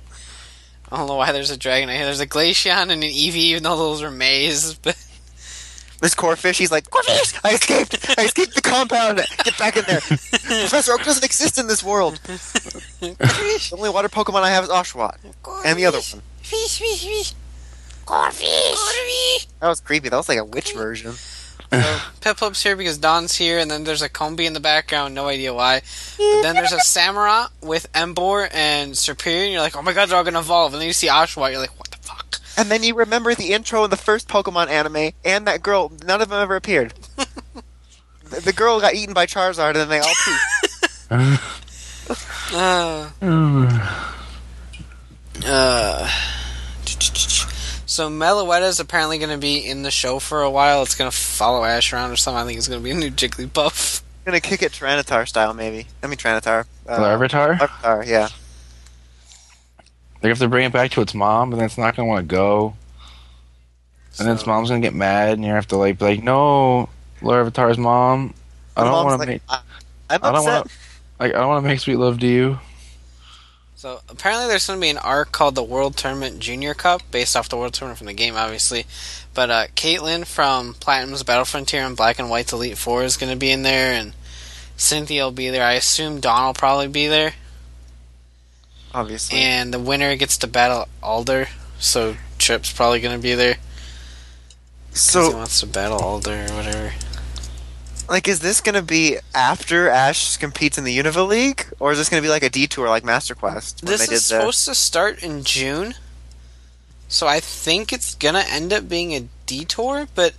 I 0.91 0.97
don't 0.97 1.07
know 1.07 1.17
why 1.17 1.33
there's 1.33 1.51
a 1.51 1.59
Dragonite. 1.59 2.05
There's 2.05 2.21
a 2.21 2.27
Glaceon 2.27 2.91
and 2.91 2.93
an 2.93 3.03
Eevee, 3.03 3.35
even 3.35 3.63
though 3.63 3.77
those 3.77 4.03
are 4.03 4.11
Mays. 4.11 4.79
But 4.83 4.97
this 6.01 6.15
Corphish. 6.15 6.59
He's 6.59 6.71
like, 6.71 6.89
Corphish! 6.91 7.41
I 7.45 7.55
escaped! 7.55 8.19
I 8.19 8.25
escaped 8.25 8.55
the 8.55 8.63
compound! 8.63 9.21
Get 9.43 9.59
back 9.59 9.77
in 9.77 9.85
there! 9.85 10.01
Professor 10.01 10.93
Oak 10.93 11.03
doesn't 11.03 11.25
exist 11.25 11.59
in 11.59 11.67
this 11.67 11.83
world! 11.83 12.21
The 12.25 13.71
only 13.73 13.91
water 13.91 14.09
Pokemon 14.09 14.43
I 14.43 14.51
have 14.51 14.65
is 14.65 14.71
Oshawott. 14.71 15.17
And 15.65 15.77
the 15.79 15.87
other 15.87 15.99
one. 15.99 16.23
Fish, 16.41 16.79
fish, 16.79 17.05
fish. 17.05 17.35
Corphish. 18.07 19.47
That 19.61 19.69
was 19.69 19.81
creepy. 19.81 20.09
That 20.09 20.17
was 20.17 20.29
like 20.29 20.39
a 20.39 20.45
witch 20.45 20.73
version. 20.73 21.15
So 21.71 21.77
Piplup's 22.21 22.63
here 22.63 22.77
because 22.77 22.99
Dawn's 22.99 23.37
here, 23.37 23.59
and 23.59 23.71
then 23.71 23.85
there's 23.85 24.01
a 24.03 24.09
Combee 24.09 24.47
in 24.47 24.55
the 24.55 24.61
background. 24.61 25.15
No 25.15 25.27
idea 25.27 25.53
why. 25.53 25.83
But 26.17 26.43
then 26.43 26.55
there's 26.55 26.73
a 26.73 26.79
Samurott 26.79 27.51
with 27.63 27.93
Emboar 27.93 28.49
and 28.53 28.93
Serperior, 28.93 29.45
and 29.45 29.53
you're 29.53 29.61
like, 29.61 29.77
oh 29.77 29.83
my 29.83 29.93
god, 29.93 30.09
they're 30.09 30.17
all 30.17 30.25
gonna 30.25 30.39
evolve. 30.39 30.73
And 30.73 30.81
then 30.81 30.87
you 30.87 30.95
see 30.95 31.09
Oshawott, 31.09 31.51
you're 31.51 31.61
like, 31.61 31.79
what 31.79 31.91
the 31.91 31.99
fuck? 31.99 32.37
And 32.57 32.71
then 32.71 32.83
you 32.83 32.95
remember 32.95 33.35
the 33.35 33.53
intro 33.53 33.85
in 33.85 33.91
the 33.91 33.97
first 33.97 34.29
Pokemon 34.29 34.69
anime, 34.69 35.13
and 35.25 35.47
that 35.47 35.63
girl, 35.63 35.93
none 36.07 36.23
of 36.23 36.31
them 36.31 36.41
ever 36.41 36.57
appeared. 36.57 36.95
the, 38.25 38.41
the 38.41 38.53
girl 38.53 38.81
got 38.81 38.95
eaten 38.95 39.15
by 39.15 39.27
Charizard, 39.27 39.77
and 39.77 39.77
then 39.77 39.89
they 39.89 40.01
all 40.01 40.15
pooped. 40.25 40.45
Uh, 42.51 43.11
uh, 45.45 46.09
so 47.99 48.09
Meloetta 48.09 48.69
is 48.69 48.79
apparently 48.79 49.19
going 49.19 49.31
to 49.31 49.39
be 49.39 49.59
in 49.59 49.83
the 49.83 49.91
show 49.91 50.21
for 50.21 50.43
a 50.43 50.51
while. 50.51 50.83
It's 50.83 50.95
going 50.95 51.11
to 51.11 51.17
follow 51.17 51.65
Ash 51.65 51.93
around 51.93 52.13
or 52.13 52.17
something. 52.17 52.41
I 52.41 52.47
think 52.47 52.57
it's 52.59 52.69
going 52.69 52.81
to 52.81 52.85
be 52.85 52.93
a 52.93 52.95
new 52.95 53.11
Jigglypuff. 53.11 54.03
gonna 54.25 54.41
kick 54.41 54.63
it 54.63 54.73
Tyranitar 54.73 55.27
style, 55.27 55.53
maybe. 55.53 55.87
I 56.03 56.07
mean, 56.07 56.17
Tyranitar. 56.17 56.67
Uh, 56.87 56.99
Larvitar? 56.99 57.59
Larvitar, 57.59 58.07
yeah. 58.07 58.29
They 60.21 60.29
have 60.29 60.39
to 60.39 60.49
bring 60.49 60.67
it 60.67 60.73
back 60.73 60.93
to 60.93 61.01
its 61.01 61.13
mom, 61.13 61.53
and 61.53 61.61
then 61.61 61.67
it's 61.67 61.79
not 61.79 61.97
gonna 61.97 62.09
want 62.09 62.29
to 62.29 62.33
go. 62.35 62.77
And 64.19 64.29
then 64.29 64.35
its 64.37 64.47
mom's 64.47 64.69
gonna 64.69 64.81
get 64.81 64.95
mad, 64.95 65.33
and 65.33 65.45
you 65.45 65.51
have 65.53 65.67
to 65.69 65.77
like 65.77 65.99
be 65.99 66.05
like, 66.05 66.23
"No, 66.23 66.89
Larvitar's 67.21 67.79
mom, 67.79 68.35
I 68.77 68.85
The 68.85 68.91
don't 68.91 69.05
want 69.05 69.15
to 69.15 69.19
like, 69.19 69.29
make 69.29 69.43
I, 69.49 69.61
I'm 70.11 70.21
I 70.23 70.27
don't 70.33 70.37
upset. 70.37 70.53
want 70.53 70.73
like 71.21 71.35
I 71.35 71.39
don't 71.39 71.49
want 71.49 71.65
to 71.65 71.69
make 71.69 71.81
sweet 71.81 71.97
love 71.97 72.21
to 72.21 72.27
you." 72.27 72.59
So 73.79 74.01
apparently 74.09 74.49
there's 74.49 74.67
going 74.67 74.81
to 74.81 74.85
be 74.85 74.91
an 74.91 74.99
arc 74.99 75.31
called 75.31 75.55
the 75.55 75.63
World 75.63 75.97
Tournament 75.97 76.41
Junior 76.41 76.75
Cup, 76.75 77.01
based 77.13 77.37
off 77.37 77.49
the 77.49 77.57
World 77.57 77.75
Tournament 77.75 77.99
from 77.99 78.09
the 78.09 78.13
game, 78.13 78.35
obviously. 78.35 78.87
But 79.35 79.51
uh, 79.51 79.67
Caitlin 79.77 80.27
from 80.27 80.75
Platinum's 80.75 81.23
Battle 81.23 81.45
Frontier 81.45 81.83
and 81.83 81.97
Black 81.97 82.19
and 82.19 82.29
White's 82.29 82.53
Elite 82.53 82.77
Four 82.77 83.05
is 83.05 83.17
going 83.17 83.31
to 83.31 83.39
be 83.39 83.53
in 83.53 83.63
there, 83.63 83.93
and 83.93 84.15
Cynthia 84.77 85.23
will 85.23 85.31
be 85.31 85.51
there. 85.51 85.63
I 85.63 85.75
assume 85.75 86.19
Dawn 86.19 86.47
will 86.47 86.55
probably 86.55 86.89
be 86.89 87.07
there, 87.07 87.35
Obviously. 88.93 89.39
and 89.39 89.73
the 89.73 89.79
winner 89.79 90.17
gets 90.17 90.39
to 90.39 90.49
battle 90.49 90.89
Alder. 91.01 91.47
So 91.79 92.17
Trip's 92.37 92.73
probably 92.73 92.99
going 92.99 93.17
to 93.17 93.23
be 93.23 93.37
there. 93.37 93.59
So 94.91 95.29
he 95.29 95.37
wants 95.37 95.61
to 95.61 95.67
battle 95.67 96.01
Alder 96.01 96.47
or 96.51 96.57
whatever. 96.57 96.95
Like, 98.09 98.27
is 98.29 98.41
this 98.41 98.61
gonna 98.61 98.83
be 98.83 99.19
after 99.35 99.89
Ash 99.89 100.37
competes 100.37 100.79
in 100.79 100.85
the 100.85 100.97
Unova 100.99 101.27
League, 101.27 101.67
or 101.79 101.93
is 101.93 101.99
this 101.99 102.09
gonna 102.09 102.23
be 102.23 102.29
like 102.29 102.43
a 102.43 102.49
detour 102.51 102.89
like 102.89 103.05
Master 103.05 103.35
Quest 103.35 103.83
when 103.83 103.91
This 103.93 104.07
they 104.07 104.15
is 104.15 104.29
did 104.29 104.37
the? 104.37 104.41
supposed 104.41 104.65
to 104.67 104.75
start 104.75 105.23
in 105.23 105.45
June, 105.45 105.95
so 107.09 107.27
I 107.27 107.41
think 107.41 107.93
it's 107.93 108.15
gonna 108.15 108.45
end 108.49 108.73
up 108.73 108.89
being 108.89 109.15
a 109.15 109.29
detour. 109.47 110.09
But 110.15 110.33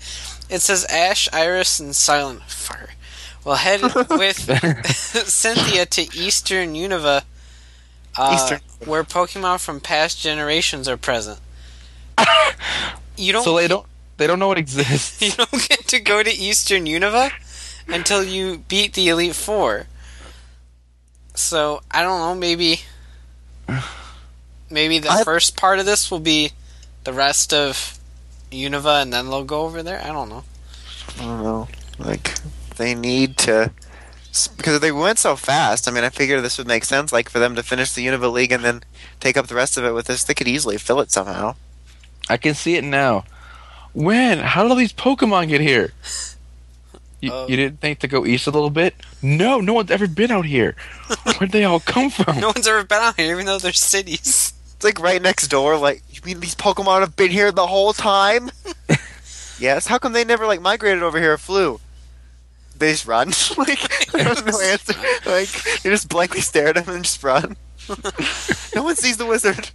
it 0.49 0.61
says 0.61 0.85
Ash, 0.85 1.29
Iris, 1.33 1.79
and 1.79 1.95
Silent 1.95 2.43
Fire 2.43 2.89
will 3.45 3.55
head 3.55 3.81
with 4.09 4.37
Cynthia 5.27 5.85
to 5.85 6.01
Eastern 6.17 6.73
Unova, 6.73 7.23
uh, 8.17 8.31
Eastern. 8.35 8.59
where 8.87 9.03
Pokemon 9.03 9.59
from 9.63 9.79
past 9.79 10.19
generations 10.19 10.87
are 10.87 10.97
present. 10.97 11.39
You 13.17 13.33
don't. 13.33 13.43
So 13.43 13.57
they 13.57 13.67
don't 13.67 13.85
they 14.15 14.27
don't 14.27 14.39
know 14.39 14.51
it 14.53 14.57
exists. 14.57 15.21
You 15.21 15.31
don't 15.31 15.67
get 15.67 15.85
to 15.89 15.99
go 15.99 16.23
to 16.23 16.29
Eastern 16.31 16.85
Unova 16.85 17.31
until 17.91 18.23
you 18.23 18.59
beat 18.67 18.93
the 18.93 19.09
Elite 19.09 19.35
Four. 19.35 19.87
So 21.35 21.81
I 21.91 22.01
don't 22.01 22.19
know. 22.19 22.35
Maybe, 22.35 22.81
maybe 24.69 24.99
the 24.99 25.09
I- 25.11 25.23
first 25.23 25.55
part 25.55 25.79
of 25.79 25.85
this 25.85 26.11
will 26.11 26.19
be 26.19 26.51
the 27.03 27.13
rest 27.13 27.53
of 27.53 27.97
Unova, 28.51 29.01
and 29.01 29.13
then 29.13 29.29
they'll 29.29 29.43
go 29.43 29.61
over 29.61 29.81
there. 29.83 30.01
I 30.03 30.07
don't 30.07 30.29
know. 30.29 30.43
I 31.19 31.23
don't 31.23 31.43
know. 31.43 31.67
Like, 31.97 32.33
they 32.77 32.95
need 32.95 33.37
to. 33.39 33.71
Because 34.57 34.79
they 34.79 34.91
went 34.91 35.17
so 35.17 35.35
fast, 35.35 35.87
I 35.87 35.91
mean, 35.91 36.03
I 36.03 36.09
figured 36.09 36.43
this 36.43 36.57
would 36.57 36.67
make 36.67 36.85
sense, 36.85 37.11
like, 37.11 37.29
for 37.29 37.39
them 37.39 37.55
to 37.55 37.63
finish 37.63 37.91
the 37.93 38.05
Unova 38.05 38.31
League 38.31 38.51
and 38.51 38.63
then 38.63 38.83
take 39.19 39.35
up 39.37 39.47
the 39.47 39.55
rest 39.55 39.77
of 39.77 39.83
it 39.85 39.91
with 39.91 40.05
this. 40.05 40.23
They 40.23 40.33
could 40.35 40.47
easily 40.47 40.77
fill 40.77 40.99
it 40.99 41.11
somehow. 41.11 41.55
I 42.29 42.37
can 42.37 42.53
see 42.53 42.75
it 42.75 42.83
now. 42.83 43.23
When? 43.93 44.39
How 44.39 44.61
did 44.61 44.71
all 44.71 44.77
these 44.77 44.93
Pokemon 44.93 45.47
get 45.49 45.61
here? 45.61 45.93
You, 47.21 47.33
Uh, 47.33 47.45
you 47.47 47.55
didn't 47.57 47.81
think 47.81 47.99
to 47.99 48.07
go 48.07 48.25
east 48.25 48.47
a 48.47 48.51
little 48.51 48.69
bit? 48.69 48.95
No, 49.21 49.59
no 49.59 49.73
one's 49.73 49.91
ever 49.91 50.07
been 50.07 50.31
out 50.31 50.45
here. 50.45 50.75
Where'd 51.37 51.51
they 51.51 51.65
all 51.65 51.79
come 51.79 52.09
from? 52.09 52.39
No 52.39 52.47
one's 52.47 52.67
ever 52.67 52.83
been 52.83 52.99
out 52.99 53.19
here, 53.19 53.33
even 53.33 53.45
though 53.45 53.59
they're 53.59 53.73
cities. 53.73 54.53
It's 54.75 54.83
like 54.83 54.99
right 54.99 55.21
next 55.21 55.47
door. 55.49 55.77
Like, 55.77 56.01
you 56.11 56.21
mean 56.23 56.39
these 56.39 56.55
Pokemon 56.55 57.01
have 57.01 57.15
been 57.17 57.31
here 57.31 57.51
the 57.51 57.67
whole 57.67 57.91
time? 57.93 58.49
yes. 59.59 59.87
How 59.87 59.97
come 59.97 60.13
they 60.13 60.23
never 60.23 60.45
like 60.47 60.61
migrated 60.61 61.03
over 61.03 61.19
here 61.19 61.33
or 61.33 61.37
flew? 61.37 61.79
They 62.77 62.91
just 62.91 63.05
run. 63.05 63.27
like, 63.57 64.07
there's 64.11 64.45
no 64.45 64.61
answer. 64.61 64.93
Like, 65.25 65.83
you 65.83 65.91
just 65.91 66.07
blankly 66.07 66.39
stare 66.39 66.69
at 66.69 66.75
them 66.75 66.95
and 66.95 67.03
just 67.03 67.21
run. 67.21 67.57
no 68.73 68.83
one 68.83 68.95
sees 68.95 69.17
the 69.17 69.25
wizard. 69.25 69.69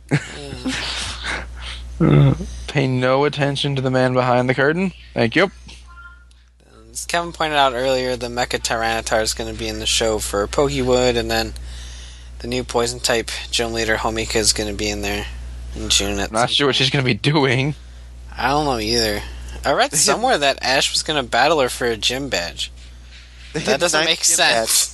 Pay 2.69 2.87
no 2.87 3.25
attention 3.25 3.77
to 3.77 3.83
the 3.83 3.91
man 3.91 4.15
behind 4.15 4.49
the 4.49 4.55
curtain. 4.55 4.93
Thank 5.13 5.37
you. 5.37 5.51
As 6.95 7.07
Kevin 7.07 7.33
pointed 7.33 7.57
out 7.57 7.73
earlier, 7.73 8.15
the 8.15 8.29
Mecha 8.29 8.61
Tyranitar 8.61 9.21
is 9.21 9.35
going 9.35 9.53
to 9.53 9.59
be 9.59 9.67
in 9.67 9.81
the 9.81 9.85
show 9.85 10.21
for 10.21 10.47
Pokewood, 10.47 11.17
and 11.17 11.29
then 11.29 11.55
the 12.39 12.47
new 12.47 12.63
Poison 12.63 13.01
type 13.01 13.33
gym 13.51 13.73
leader 13.73 13.97
Homika 13.97 14.37
is 14.37 14.53
going 14.53 14.69
to 14.69 14.77
be 14.77 14.89
in 14.89 15.03
there 15.03 15.27
in 15.75 15.89
June. 15.89 16.21
At 16.21 16.29
I'm 16.29 16.35
not 16.35 16.51
some 16.51 16.55
sure 16.55 16.67
what 16.69 16.77
she's 16.77 16.91
gonna 16.91 17.03
be 17.03 17.15
doing. 17.15 17.75
I 18.31 18.51
don't 18.51 18.65
know 18.67 18.79
either. 18.79 19.23
I 19.65 19.73
read 19.73 19.93
somewhere 19.97 20.39
that 20.39 20.63
Ash 20.63 20.93
was 20.93 21.03
going 21.03 21.21
to 21.21 21.29
battle 21.29 21.59
her 21.59 21.69
for 21.69 21.87
a 21.87 21.97
gym 21.97 22.29
badge. 22.29 22.71
That 23.55 23.81
doesn't 23.81 24.05
make 24.05 24.23
gym 24.23 24.37
badge. 24.37 24.69
sense. 24.69 24.91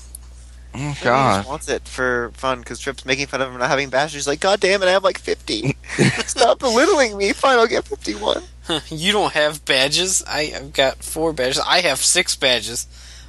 Oh 0.72 0.78
Maybe 0.78 0.94
he 0.94 1.04
God. 1.04 1.36
just 1.40 1.48
wants 1.50 1.68
it 1.68 1.86
for 1.86 2.30
fun 2.32 2.60
because 2.60 2.78
Trip's 2.80 3.04
making 3.04 3.26
fun 3.26 3.42
of 3.42 3.52
him 3.52 3.58
not 3.58 3.68
having 3.68 3.90
badges. 3.90 4.14
He's 4.14 4.26
like, 4.26 4.40
God 4.40 4.58
damn 4.60 4.82
it, 4.82 4.86
I 4.86 4.92
have 4.92 5.04
like 5.04 5.18
50. 5.18 5.76
Stop 6.24 6.60
belittling 6.60 7.18
me. 7.18 7.34
Fine, 7.34 7.58
I'll 7.58 7.66
get 7.66 7.84
51. 7.84 8.42
you 8.88 9.12
don't 9.12 9.32
have 9.32 9.64
badges. 9.64 10.22
I, 10.26 10.52
I've 10.54 10.72
got 10.72 11.02
four 11.02 11.32
badges. 11.32 11.60
I 11.66 11.80
have 11.80 11.98
six 11.98 12.36
badges. 12.36 12.86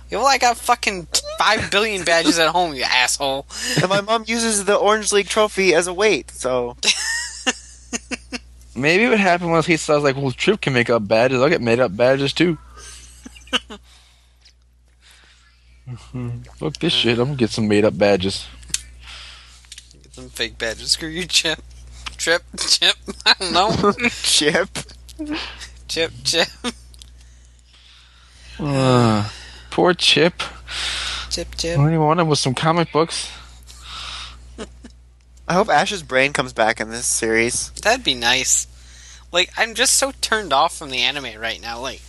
Yeah, 0.09 0.19
Well, 0.19 0.27
I 0.27 0.37
got 0.37 0.57
fucking 0.57 1.07
five 1.37 1.71
billion 1.71 2.03
badges 2.03 2.37
at 2.37 2.49
home, 2.49 2.73
you 2.73 2.83
asshole. 2.83 3.45
And 3.81 3.89
my 3.89 4.01
mom 4.01 4.25
uses 4.27 4.65
the 4.65 4.75
Orange 4.75 5.11
League 5.11 5.27
trophy 5.27 5.73
as 5.73 5.87
a 5.87 5.93
weight, 5.93 6.31
so. 6.31 6.75
Maybe 8.75 9.07
what 9.07 9.19
happened 9.19 9.51
was 9.51 9.65
he 9.65 9.77
saw 9.77 9.97
like, 9.97 10.15
well, 10.15 10.31
Trip 10.31 10.59
can 10.61 10.73
make 10.73 10.89
up 10.89 11.07
badges. 11.07 11.41
I'll 11.41 11.49
get 11.49 11.61
made 11.61 11.79
up 11.79 11.95
badges 11.95 12.33
too. 12.33 12.57
Fuck 16.57 16.77
this 16.79 16.93
shit. 16.93 17.19
I'm 17.19 17.25
gonna 17.25 17.37
get 17.37 17.49
some 17.49 17.67
made 17.67 17.83
up 17.85 17.97
badges. 17.97 18.47
Get 20.03 20.13
some 20.13 20.29
fake 20.29 20.57
badges. 20.57 20.91
Screw 20.91 21.09
you, 21.09 21.25
Chip. 21.25 21.59
Trip, 22.17 22.43
Chip. 22.57 22.95
I 23.25 23.33
don't 23.39 23.51
know. 23.53 23.91
Chip. 24.09 24.69
Chip, 25.87 26.11
Chip, 26.23 26.47
Uh, 28.59 29.27
poor 29.71 29.93
Chip. 29.93 30.41
Chip, 31.29 31.55
Chip. 31.57 31.79
All 31.79 31.87
he 31.87 31.97
wanted 31.97 32.25
was 32.25 32.39
some 32.39 32.53
comic 32.53 32.91
books. 32.91 33.31
I 35.47 35.53
hope 35.53 35.69
Ash's 35.69 36.03
brain 36.03 36.31
comes 36.33 36.53
back 36.53 36.79
in 36.79 36.89
this 36.89 37.05
series. 37.05 37.71
That'd 37.81 38.03
be 38.05 38.13
nice. 38.13 38.67
Like, 39.31 39.49
I'm 39.57 39.73
just 39.73 39.95
so 39.95 40.11
turned 40.21 40.53
off 40.53 40.77
from 40.77 40.91
the 40.91 40.99
anime 40.99 41.39
right 41.39 41.61
now. 41.61 41.79
Like, 41.79 42.01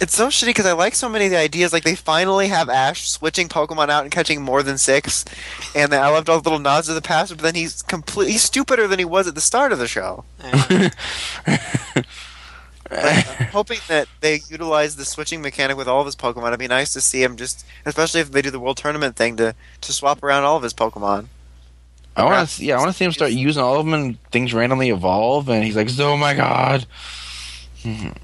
It's 0.00 0.16
so 0.16 0.26
shitty 0.28 0.48
because 0.48 0.66
I 0.66 0.72
like 0.72 0.94
so 0.94 1.08
many 1.08 1.26
of 1.26 1.30
the 1.30 1.38
ideas. 1.38 1.72
Like, 1.72 1.84
they 1.84 1.94
finally 1.94 2.48
have 2.48 2.68
Ash 2.68 3.08
switching 3.08 3.48
Pokemon 3.48 3.90
out 3.90 4.02
and 4.02 4.10
catching 4.10 4.42
more 4.42 4.62
than 4.62 4.76
six. 4.76 5.24
And 5.74 5.94
I 5.94 6.08
loved 6.10 6.28
all 6.28 6.40
the 6.40 6.50
little 6.50 6.62
nods 6.62 6.88
to 6.88 6.94
the 6.94 7.00
past, 7.00 7.30
but 7.34 7.42
then 7.42 7.54
he's 7.54 7.82
completely 7.82 8.32
he's 8.32 8.42
stupider 8.42 8.88
than 8.88 8.98
he 8.98 9.04
was 9.04 9.28
at 9.28 9.34
the 9.34 9.40
start 9.40 9.72
of 9.72 9.78
the 9.78 9.86
show. 9.86 10.24
I'm 12.90 13.46
hoping 13.48 13.78
that 13.88 14.08
they 14.20 14.40
utilize 14.48 14.96
the 14.96 15.04
switching 15.04 15.40
mechanic 15.40 15.76
with 15.76 15.88
all 15.88 16.00
of 16.00 16.06
his 16.06 16.16
Pokemon. 16.16 16.48
It'd 16.48 16.58
be 16.58 16.68
nice 16.68 16.92
to 16.92 17.00
see 17.00 17.22
him 17.22 17.36
just, 17.36 17.64
especially 17.86 18.20
if 18.20 18.30
they 18.30 18.42
do 18.42 18.50
the 18.50 18.60
World 18.60 18.76
Tournament 18.76 19.16
thing, 19.16 19.36
to, 19.36 19.54
to 19.80 19.92
swap 19.92 20.22
around 20.22 20.44
all 20.44 20.56
of 20.56 20.62
his 20.62 20.74
Pokemon. 20.74 21.28
I 22.16 22.24
want 22.24 22.48
to, 22.48 22.64
yeah, 22.64 22.76
I 22.76 22.78
want 22.78 22.90
to 22.90 22.96
see 22.96 23.04
him 23.04 23.12
start 23.12 23.32
using 23.32 23.62
all 23.62 23.80
of 23.80 23.86
them 23.86 23.94
and 23.94 24.22
things 24.30 24.54
randomly 24.54 24.90
evolve. 24.90 25.48
And 25.48 25.64
he's 25.64 25.74
like, 25.76 25.88
"Oh 25.98 26.16
my 26.16 26.34
god!" 26.34 26.86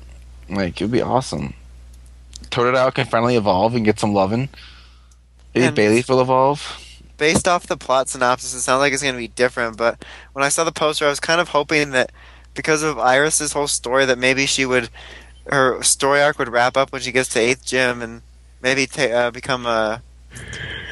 Like 0.50 0.80
it'd 0.80 0.90
be 0.90 1.00
awesome. 1.00 1.54
Totodile 2.50 2.92
can 2.94 3.06
finally 3.06 3.36
evolve 3.36 3.74
and 3.74 3.84
get 3.84 3.98
some 4.00 4.12
loving. 4.12 4.48
Maybe 5.54 5.66
And- 5.66 5.76
Bayleef 5.76 6.08
will 6.08 6.20
evolve. 6.20 6.78
Based 7.16 7.46
off 7.46 7.66
the 7.66 7.76
plot 7.76 8.08
synopsis, 8.08 8.54
it 8.54 8.62
sounds 8.62 8.80
like 8.80 8.94
it's 8.94 9.02
going 9.02 9.14
to 9.14 9.18
be 9.18 9.28
different, 9.28 9.76
but 9.76 10.02
when 10.32 10.42
I 10.42 10.48
saw 10.48 10.64
the 10.64 10.72
poster, 10.72 11.04
I 11.04 11.10
was 11.10 11.20
kind 11.20 11.38
of 11.38 11.48
hoping 11.48 11.90
that 11.90 12.12
because 12.54 12.82
of 12.82 12.98
Iris's 12.98 13.52
whole 13.52 13.68
story 13.68 14.06
that 14.06 14.18
maybe 14.18 14.46
she 14.46 14.64
would 14.64 14.88
her 15.46 15.82
story 15.82 16.22
arc 16.22 16.38
would 16.38 16.48
wrap 16.48 16.76
up 16.76 16.92
when 16.92 17.02
she 17.02 17.12
gets 17.12 17.28
to 17.30 17.40
eighth 17.40 17.64
gym 17.64 18.00
and 18.02 18.22
maybe 18.62 18.86
ta- 18.86 19.02
uh, 19.02 19.30
become 19.30 19.66
a 19.66 20.02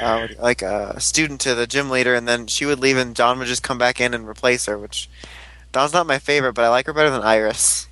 uh, 0.01 0.27
like 0.39 0.61
a 0.61 0.99
student 0.99 1.41
to 1.41 1.55
the 1.55 1.67
gym 1.67 1.89
leader, 1.89 2.13
and 2.13 2.27
then 2.27 2.47
she 2.47 2.65
would 2.65 2.79
leave 2.79 2.97
and 2.97 3.15
Dawn 3.15 3.39
would 3.39 3.47
just 3.47 3.63
come 3.63 3.77
back 3.77 3.99
in 3.99 4.13
and 4.13 4.27
replace 4.27 4.65
her. 4.67 4.77
Which 4.77 5.09
Dawn's 5.71 5.93
not 5.93 6.07
my 6.07 6.19
favorite, 6.19 6.53
but 6.53 6.63
I 6.65 6.69
like 6.69 6.85
her 6.85 6.93
better 6.93 7.09
than 7.09 7.21
Iris. 7.21 7.87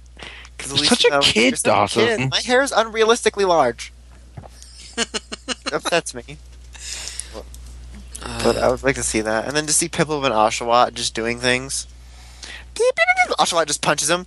'Cause 0.58 0.72
at 0.72 0.78
You're 0.78 0.82
least, 0.82 0.89
such 0.89 1.03
you 1.03 1.10
a 1.10 1.14
know, 1.14 1.20
kid, 1.22 1.41
you're 1.41 1.55
such 1.55 1.60
a 1.60 1.99
kid. 1.99 2.18
Dawson. 2.18 2.30
My 2.30 2.41
hair 2.41 2.62
is 2.62 2.72
unrealistically 2.72 3.47
large. 3.47 3.93
Upsets 5.72 6.14
me. 6.16 6.38
Uh, 8.24 8.43
but 8.43 8.58
I 8.58 8.70
would 8.70 8.82
like 8.84 8.95
to 8.95 9.03
see 9.03 9.22
that, 9.22 9.45
and 9.47 9.55
then 9.55 9.68
to 9.68 9.74
see 9.74 9.88
Piplup 9.88 10.26
and 10.26 10.34
Oshawott 10.34 10.93
just 10.95 11.14
doing 11.14 11.39
things. 11.39 11.86
Oshawott 13.39 13.68
just 13.68 13.82
punches 13.82 14.10
him. 14.10 14.26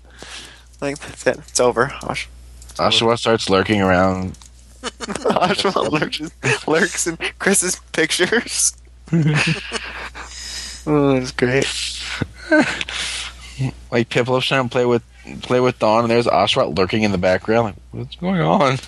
Like 0.81 0.99
that's 0.99 1.27
it. 1.27 1.39
It's 1.39 1.61
over. 1.61 1.93
Osh- 2.05 2.29
Oshawa 2.77 3.19
starts 3.19 3.51
lurking 3.51 3.81
around. 3.83 4.39
Oshawott 4.83 5.91
lurks, 5.91 6.67
lurks 6.69 7.07
in 7.07 7.19
Chris's 7.39 7.77
pictures. 7.93 8.75
oh, 10.87 11.19
that's 11.19 11.33
great. 11.33 11.67
Like 13.91 14.09
Piplup's 14.09 14.47
trying 14.47 14.65
to 14.69 14.71
play 14.73 14.87
with 14.87 15.03
play 15.39 15.61
with 15.61 15.79
Dawn, 15.79 16.03
and 16.03 16.11
there's 16.11 16.27
Oshawott 16.27 16.77
lurking 16.77 17.03
in 17.03 17.13
the 17.13 17.19
background. 17.19 17.67
Like, 17.67 17.75
what's 17.93 18.17
going 18.17 18.41
on? 18.41 18.79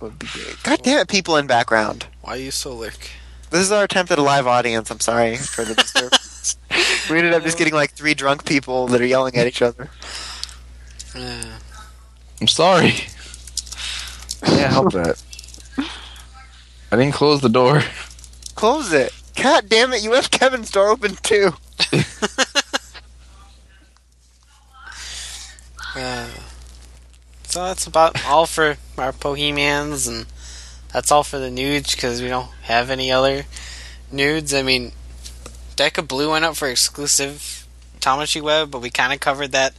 Would. 0.00 0.22
God 0.62 0.82
damn 0.82 1.00
it, 1.00 1.08
people 1.08 1.36
in 1.36 1.46
background. 1.46 2.06
Why 2.20 2.32
are 2.32 2.36
you 2.36 2.50
so 2.50 2.74
lick? 2.74 3.10
This 3.50 3.60
is 3.60 3.72
our 3.72 3.84
attempt 3.84 4.12
at 4.12 4.18
a 4.18 4.22
live 4.22 4.46
audience. 4.46 4.90
I'm 4.90 5.00
sorry 5.00 5.36
for 5.36 5.64
the 5.64 5.74
disturbance. 5.74 6.56
we 7.10 7.18
ended 7.18 7.32
up 7.32 7.42
just 7.42 7.56
getting 7.56 7.74
like 7.74 7.92
three 7.92 8.14
drunk 8.14 8.44
people 8.44 8.88
that 8.88 9.00
are 9.00 9.06
yelling 9.06 9.36
at 9.36 9.46
each 9.46 9.62
other. 9.62 9.88
Uh, 11.14 11.58
I'm 12.40 12.48
sorry. 12.48 12.92
Can't 14.42 14.72
help 14.72 14.92
that. 14.92 15.22
I 16.92 16.96
didn't 16.96 17.14
close 17.14 17.40
the 17.40 17.48
door. 17.48 17.82
Close 18.54 18.92
it. 18.92 19.12
God 19.36 19.68
damn 19.68 19.92
it, 19.92 20.02
you 20.02 20.10
left 20.10 20.30
Kevin's 20.30 20.70
door 20.70 20.88
open 20.88 21.16
too. 21.22 21.52
uh, 25.96 26.28
so 27.44 27.64
that's 27.64 27.86
about 27.86 28.24
all 28.26 28.46
for 28.46 28.76
our 28.98 29.12
Bohemians, 29.12 30.06
and 30.06 30.26
that's 30.92 31.10
all 31.10 31.22
for 31.22 31.38
the 31.38 31.50
nudes 31.50 31.94
because 31.94 32.22
we 32.22 32.28
don't 32.28 32.50
have 32.62 32.90
any 32.90 33.10
other 33.10 33.44
nudes. 34.12 34.52
I 34.54 34.62
mean, 34.62 34.92
Deka 35.76 36.06
Blue 36.06 36.30
went 36.30 36.44
up 36.44 36.56
for 36.56 36.68
exclusive 36.68 37.66
Tamashii 38.00 38.42
Web, 38.42 38.70
but 38.70 38.82
we 38.82 38.90
kind 38.90 39.12
of 39.12 39.20
covered 39.20 39.52
that 39.52 39.74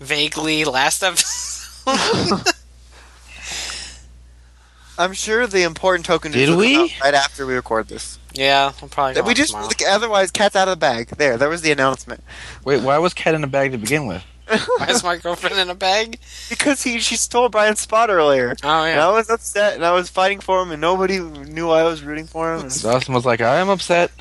vaguely 0.00 0.64
last 0.64 1.02
episode. 1.02 2.42
I'm 4.98 5.12
sure 5.12 5.46
the 5.46 5.62
important 5.62 6.06
token 6.06 6.32
Did 6.32 6.48
news 6.48 6.56
will 6.56 6.64
come 6.64 6.82
we? 6.84 6.94
right 7.02 7.14
after 7.14 7.46
we 7.46 7.54
record 7.54 7.88
this. 7.88 8.18
yeah, 8.32 8.72
we'll 8.80 8.88
probably 8.88 9.20
we 9.22 9.34
just 9.34 9.50
tomorrow. 9.52 9.68
otherwise 9.88 10.30
cat's 10.30 10.56
out 10.56 10.68
of 10.68 10.72
the 10.72 10.80
bag. 10.80 11.08
There, 11.08 11.36
there 11.36 11.50
was 11.50 11.60
the 11.60 11.70
announcement. 11.70 12.24
Wait, 12.64 12.82
why 12.82 12.96
was 12.98 13.12
Cat 13.12 13.34
in 13.34 13.44
a 13.44 13.46
bag 13.46 13.72
to 13.72 13.78
begin 13.78 14.06
with? 14.06 14.24
Why 14.76 14.86
is 14.88 15.02
my 15.02 15.16
girlfriend 15.16 15.58
in 15.58 15.68
a 15.70 15.74
bag? 15.74 16.20
because 16.48 16.82
he 16.82 17.00
she 17.00 17.16
stole 17.16 17.48
Brian's 17.48 17.80
spot 17.80 18.10
earlier. 18.10 18.54
Oh 18.62 18.84
And 18.84 18.96
yeah. 18.96 19.08
I 19.08 19.10
was 19.10 19.28
upset, 19.28 19.74
and 19.74 19.84
I 19.84 19.92
was 19.92 20.08
fighting 20.08 20.38
for 20.40 20.62
him, 20.62 20.70
and 20.70 20.80
nobody 20.80 21.18
knew 21.18 21.70
I 21.70 21.82
was 21.82 22.02
rooting 22.02 22.26
for 22.26 22.54
him. 22.54 22.60
and 22.62 22.82
Dawson 22.82 23.12
was 23.14 23.24
like, 23.26 23.40
I 23.40 23.56
am 23.56 23.68
upset. 23.68 24.10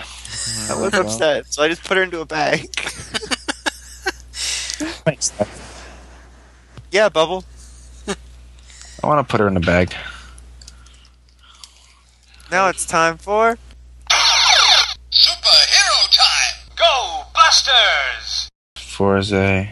I 0.69 0.81
was 0.81 0.93
upset, 0.93 1.53
so 1.53 1.61
I 1.63 1.67
just 1.67 1.83
put 1.83 1.97
her 1.97 2.03
into 2.03 2.21
a 2.21 2.25
bag. 2.25 2.67
Thanks. 5.05 5.31
yeah, 6.91 7.09
Bubble. 7.09 7.43
I 8.07 9.07
want 9.07 9.27
to 9.27 9.31
put 9.31 9.39
her 9.39 9.47
in 9.47 9.55
a 9.57 9.61
bag. 9.61 9.93
Now 12.49 12.69
it's 12.69 12.85
time 12.85 13.17
for 13.17 13.57
Superhero 15.11 16.07
time! 16.11 16.71
Go 16.75 17.23
Busters! 17.33 18.49
Fourze. 18.77 19.67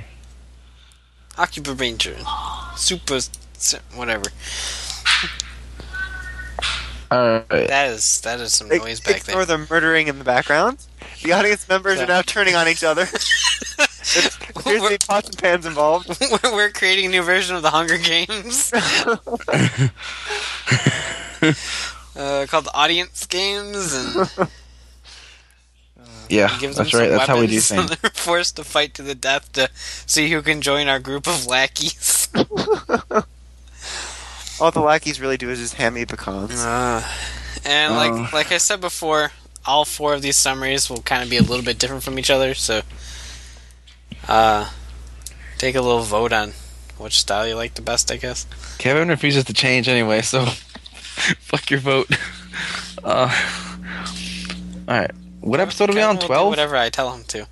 Occupy 1.37 1.71
Ranger. 1.71 2.17
Super. 2.75 3.19
Whatever. 3.95 4.25
Alright. 7.11 7.47
That 7.49 7.89
is 7.91 8.21
that 8.21 8.39
is 8.39 8.53
some 8.53 8.69
noise 8.69 8.99
back 8.99 9.23
there. 9.23 9.45
there. 9.45 9.57
the 9.57 9.67
murdering 9.69 10.07
in 10.07 10.17
the 10.17 10.23
background. 10.25 10.79
The 11.21 11.31
audience 11.33 11.69
members 11.69 11.97
Yeah. 11.97 12.05
are 12.05 12.07
now 12.07 12.21
turning 12.23 12.55
on 12.55 12.67
each 12.67 12.83
other. 12.83 13.05
There's 14.13 14.37
appears 14.55 14.97
pots 15.07 15.29
and 15.29 15.37
pans 15.37 15.65
involved. 15.65 16.17
we're, 16.43 16.53
we're 16.53 16.69
creating 16.69 17.05
a 17.07 17.09
new 17.09 17.21
version 17.23 17.55
of 17.55 17.61
the 17.61 17.69
Hunger 17.69 17.97
Games 17.97 18.71
uh, 22.15 22.45
called 22.47 22.65
the 22.65 22.73
Audience 22.73 23.25
Games, 23.25 23.93
and 23.93 24.49
Yeah, 26.29 26.49
give 26.59 26.75
them 26.75 26.83
that's 26.83 26.93
right. 26.93 27.09
some 27.09 27.17
That's 27.17 27.27
how 27.27 27.39
we 27.39 27.47
do 27.47 27.55
weapons, 27.55 27.65
so 27.65 27.75
things. 27.75 27.97
they're 28.01 28.11
forced 28.11 28.55
to 28.57 28.63
fight 28.63 28.93
to 28.95 29.01
the 29.01 29.15
death 29.15 29.51
to 29.53 29.69
see 29.75 30.29
who 30.29 30.41
can 30.41 30.61
join 30.61 30.87
our 30.87 30.99
group 30.99 31.27
of 31.27 31.47
lackeys. 31.47 32.27
All 34.59 34.71
the 34.71 34.81
lackeys 34.81 35.19
really 35.19 35.37
do 35.37 35.49
is 35.49 35.59
just 35.59 35.73
hand 35.75 35.95
me 35.95 36.05
pecans. 36.05 36.63
Uh, 36.63 37.03
and 37.65 37.95
like 37.95 38.33
like 38.33 38.51
I 38.51 38.57
said 38.57 38.81
before, 38.81 39.31
all 39.65 39.85
four 39.85 40.13
of 40.13 40.21
these 40.21 40.37
summaries 40.37 40.89
will 40.89 41.01
kind 41.01 41.23
of 41.23 41.29
be 41.29 41.37
a 41.37 41.41
little 41.41 41.65
bit 41.65 41.79
different 41.79 42.03
from 42.03 42.19
each 42.19 42.29
other. 42.29 42.53
So, 42.53 42.81
uh, 44.27 44.69
take 45.57 45.75
a 45.75 45.81
little 45.81 46.03
vote 46.03 46.33
on 46.33 46.53
which 46.97 47.19
style 47.19 47.47
you 47.47 47.55
like 47.55 47.73
the 47.75 47.81
best. 47.81 48.11
I 48.11 48.17
guess. 48.17 48.45
Kevin 48.77 49.09
refuses 49.09 49.45
to 49.45 49.53
change 49.53 49.87
anyway, 49.87 50.21
so 50.21 50.45
fuck 50.45 51.69
your 51.71 51.79
vote. 51.79 52.09
Uh, 53.03 53.33
Alright. 54.87 55.11
What 55.43 55.59
episode 55.59 55.89
are 55.89 55.93
we 55.93 56.01
on? 56.01 56.19
12? 56.19 56.49
Whatever 56.49 56.77
I 56.77 56.89
tell 56.89 57.13
him 57.13 57.25
to. 57.25 57.47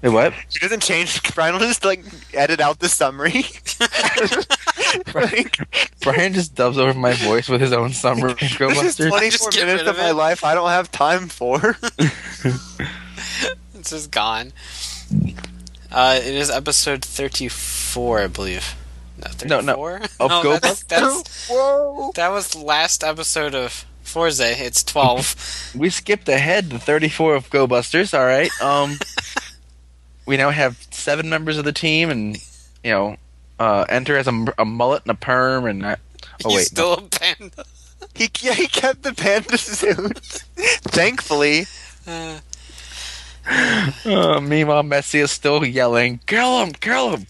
Wait, 0.00 0.08
what? 0.08 0.32
He 0.48 0.58
doesn't 0.58 0.82
change. 0.82 1.22
Brian 1.34 1.52
will 1.52 1.60
just 1.60 1.84
like 1.84 2.02
edit 2.32 2.60
out 2.60 2.78
the 2.78 2.88
summary. 2.88 3.44
like, 5.14 5.58
Brian 6.00 6.32
just 6.32 6.54
dubs 6.54 6.78
over 6.78 6.94
my 6.98 7.12
voice 7.12 7.46
with 7.48 7.60
his 7.60 7.74
own 7.74 7.92
summary 7.92 8.32
this 8.34 8.50
is 8.60 8.96
24 8.96 9.50
minutes 9.66 9.82
of 9.82 9.88
of 9.88 9.98
my 9.98 10.12
life 10.12 10.44
I 10.44 10.54
don't 10.54 10.70
have 10.70 10.90
time 10.90 11.28
for. 11.28 11.76
It's 13.74 13.90
just 13.90 14.10
gone. 14.10 14.52
Uh, 15.92 16.18
it 16.22 16.34
is 16.34 16.50
episode 16.50 17.04
thirty-four, 17.04 18.20
I 18.20 18.26
believe. 18.28 18.74
No, 19.18 19.60
No, 19.60 19.60
no. 19.60 19.72
34? 19.74 20.00
Of 20.20 20.30
no, 20.30 20.42
Go 20.42 20.58
that's, 20.58 20.82
that's 20.84 21.48
Whoa! 21.48 22.12
that 22.14 22.28
was 22.28 22.54
last 22.54 23.02
episode 23.04 23.54
of 23.54 23.84
Fourze. 24.08 24.40
It's 24.40 24.82
twelve. 24.82 25.34
We 25.76 25.90
skipped 25.90 26.28
ahead 26.28 26.70
to 26.70 26.78
34 26.78 27.34
of 27.36 27.50
Go 27.50 27.66
Busters, 27.66 28.14
alright. 28.14 28.50
Um, 28.60 28.98
we 30.26 30.36
now 30.36 30.50
have 30.50 30.86
seven 30.90 31.28
members 31.28 31.58
of 31.58 31.64
the 31.64 31.72
team, 31.72 32.08
and, 32.10 32.36
you 32.82 32.90
know, 32.90 33.16
uh, 33.58 33.84
enter 33.88 34.16
as 34.16 34.26
a, 34.26 34.46
a 34.58 34.64
mullet 34.64 35.02
and 35.02 35.10
a 35.10 35.14
perm, 35.14 35.66
and. 35.66 35.84
Uh, 35.84 35.96
oh, 36.44 36.48
He's 36.48 36.56
wait. 36.56 36.66
still 36.66 36.94
a 36.94 37.02
panda. 37.02 37.64
He, 38.14 38.28
yeah, 38.40 38.54
he 38.54 38.66
kept 38.66 39.02
the 39.02 39.12
panda 39.12 39.58
suit. 39.58 40.18
Thankfully. 40.88 41.66
Uh, 42.06 42.38
Uh, 44.04 44.40
meanwhile, 44.42 44.82
Messiah 44.82 45.22
is 45.24 45.30
still 45.30 45.64
yelling, 45.64 46.20
Kill 46.26 46.64
him! 46.64 46.72
Kill 46.72 47.16
him! 47.16 47.26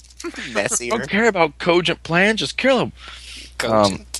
Messy. 0.52 0.90
Don't 0.90 1.08
care 1.08 1.28
about 1.28 1.58
cogent 1.58 2.02
plans, 2.02 2.40
just 2.40 2.56
kill 2.56 2.80
him! 2.80 2.92
cogent. 3.58 4.17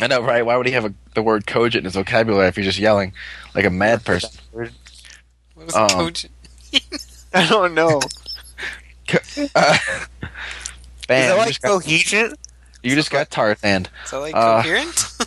I 0.00 0.06
know, 0.06 0.22
right? 0.22 0.44
Why 0.44 0.56
would 0.56 0.66
he 0.66 0.72
have 0.72 0.84
a, 0.84 0.94
the 1.14 1.22
word 1.22 1.46
cogent 1.46 1.80
in 1.80 1.84
his 1.84 1.94
vocabulary 1.94 2.48
if 2.48 2.56
he's 2.56 2.64
just 2.64 2.78
yelling 2.78 3.12
like 3.54 3.64
a 3.64 3.70
mad 3.70 4.04
person? 4.04 4.30
what 4.52 4.70
is 5.68 5.74
um, 5.74 5.88
cogent? 5.88 6.32
I 7.34 7.46
don't 7.46 7.74
know. 7.74 8.00
Uh, 9.54 9.76
Is 10.22 11.06
bam! 11.06 11.28
that 11.28 11.32
you 11.32 11.38
like 11.38 11.48
just 11.48 11.60
got, 11.60 11.68
cohesion? 11.68 12.34
you 12.82 12.94
just 12.94 13.10
got 13.10 13.30
Tarzan. 13.30 13.86
Is 14.04 14.10
that 14.10 14.18
like 14.18 14.34
uh, 14.34 14.62
coherent? 14.62 15.18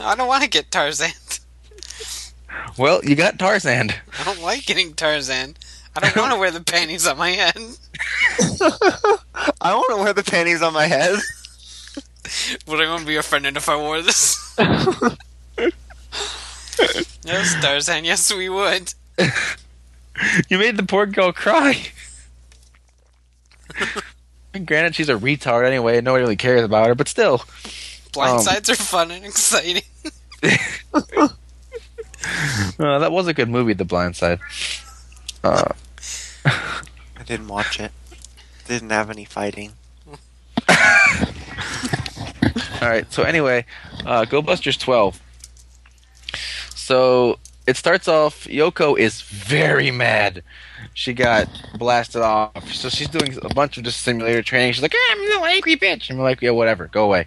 I 0.00 0.16
don't 0.16 0.26
want 0.26 0.42
to 0.42 0.50
get 0.50 0.72
Tarzan. 0.72 1.12
Well, 2.76 3.04
you 3.04 3.14
got 3.14 3.38
Tarzan. 3.38 3.90
I 4.18 4.24
don't 4.24 4.42
like 4.42 4.66
getting 4.66 4.94
Tarzan. 4.94 5.56
I 5.94 6.00
don't 6.00 6.16
want 6.16 6.32
to 6.32 6.38
wear 6.38 6.50
the 6.50 6.60
panties 6.62 7.06
on 7.06 7.18
my 7.18 7.30
head. 7.30 7.56
I 9.60 9.74
want 9.74 9.90
to 9.90 10.02
wear 10.02 10.12
the 10.12 10.24
panties 10.24 10.60
on 10.60 10.72
my 10.72 10.86
head. 10.86 11.16
Would 12.66 12.80
anyone 12.80 13.04
be 13.04 13.16
offended 13.16 13.56
if 13.56 13.68
I 13.68 13.76
wore 13.76 14.02
this? 14.02 14.54
yes, 17.24 17.54
Tarzan. 17.60 18.04
Yes, 18.04 18.32
we 18.32 18.48
would. 18.48 18.94
You 20.48 20.58
made 20.58 20.76
the 20.76 20.84
poor 20.86 21.06
girl 21.06 21.32
cry. 21.32 21.86
And 24.54 24.66
Granted, 24.66 24.94
she's 24.94 25.08
a 25.08 25.14
retard 25.14 25.66
anyway. 25.66 25.96
and 25.96 26.04
Nobody 26.04 26.24
really 26.24 26.36
cares 26.36 26.62
about 26.62 26.86
her, 26.86 26.94
but 26.94 27.08
still. 27.08 27.42
Blind 28.12 28.36
Um, 28.36 28.42
sides 28.42 28.68
are 28.68 28.74
fun 28.74 29.10
and 29.10 29.24
exciting. 29.24 29.80
Uh, 30.42 31.28
that 32.98 33.10
was 33.10 33.26
a 33.28 33.32
good 33.32 33.48
movie, 33.48 33.72
The 33.72 33.86
Blind 33.86 34.14
Side. 34.14 34.40
Uh, 35.42 35.72
I 36.44 37.22
didn't 37.24 37.48
watch 37.48 37.80
it. 37.80 37.92
Didn't 38.68 38.90
have 38.90 39.08
any 39.08 39.24
fighting. 39.24 39.72
All 42.82 42.88
right. 42.88 43.10
So 43.12 43.22
anyway, 43.22 43.64
uh, 44.04 44.24
Go 44.24 44.42
Busters 44.42 44.76
12. 44.76 45.20
So 46.74 47.38
it 47.64 47.76
starts 47.76 48.08
off. 48.08 48.48
Yoko 48.48 48.98
is 48.98 49.20
very 49.20 49.92
mad. 49.92 50.42
She 50.92 51.12
got 51.12 51.48
blasted 51.78 52.22
off. 52.22 52.72
So 52.72 52.88
she's 52.88 53.06
doing 53.06 53.38
a 53.40 53.54
bunch 53.54 53.78
of 53.78 53.84
just 53.84 54.00
simulator 54.00 54.42
training. 54.42 54.72
She's 54.72 54.82
like, 54.82 54.96
"I'm 55.10 55.20
a 55.20 55.22
little 55.22 55.44
angry 55.44 55.76
bitch," 55.76 56.10
and 56.10 56.18
we're 56.18 56.24
like, 56.24 56.42
"Yeah, 56.42 56.50
whatever, 56.50 56.88
go 56.88 57.04
away." 57.04 57.26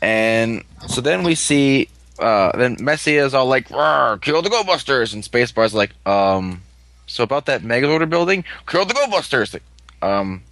And 0.00 0.64
so 0.86 1.02
then 1.02 1.22
we 1.22 1.34
see. 1.34 1.90
Uh, 2.18 2.56
then 2.56 2.78
Messiah 2.80 3.26
is 3.26 3.34
all 3.34 3.46
like, 3.46 3.68
"Rawr, 3.68 4.20
"Kill 4.22 4.40
the 4.40 4.48
Go 4.48 4.64
Busters!" 4.64 5.12
And 5.12 5.22
Spacebar's 5.22 5.74
like, 5.74 5.90
"Um, 6.06 6.62
so 7.06 7.22
about 7.22 7.44
that 7.44 7.60
Megazord 7.60 8.08
building, 8.08 8.42
kill 8.66 8.86
the 8.86 8.94
Go 8.94 9.06
Busters!" 9.06 9.54
Um, 10.00 10.42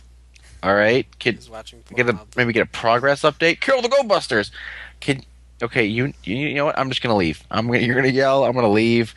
all 0.67 0.75
right, 0.75 1.07
kid, 1.21 1.47
get 1.95 2.09
a 2.09 2.19
maybe 2.37 2.53
get 2.53 2.63
a 2.63 2.67
progress 2.67 3.23
update. 3.23 3.61
Kill 3.61 3.83
the 3.83 3.89
Go 3.89 4.03
Busters. 4.03 4.51
Kid, 4.99 5.25
okay, 5.63 5.85
you, 5.85 6.13
you 6.25 6.37
you 6.37 6.55
know 6.55 6.65
what? 6.65 6.77
I'm 6.77 6.89
just 6.89 7.03
gonna 7.03 7.15
leave. 7.15 7.45
I'm 7.53 7.67
gonna 7.69 7.79
you're 7.79 7.95
gonna 7.95 8.09
yell. 8.09 8.45
I'm 8.45 8.53
gonna 8.53 8.69
leave. 8.69 9.15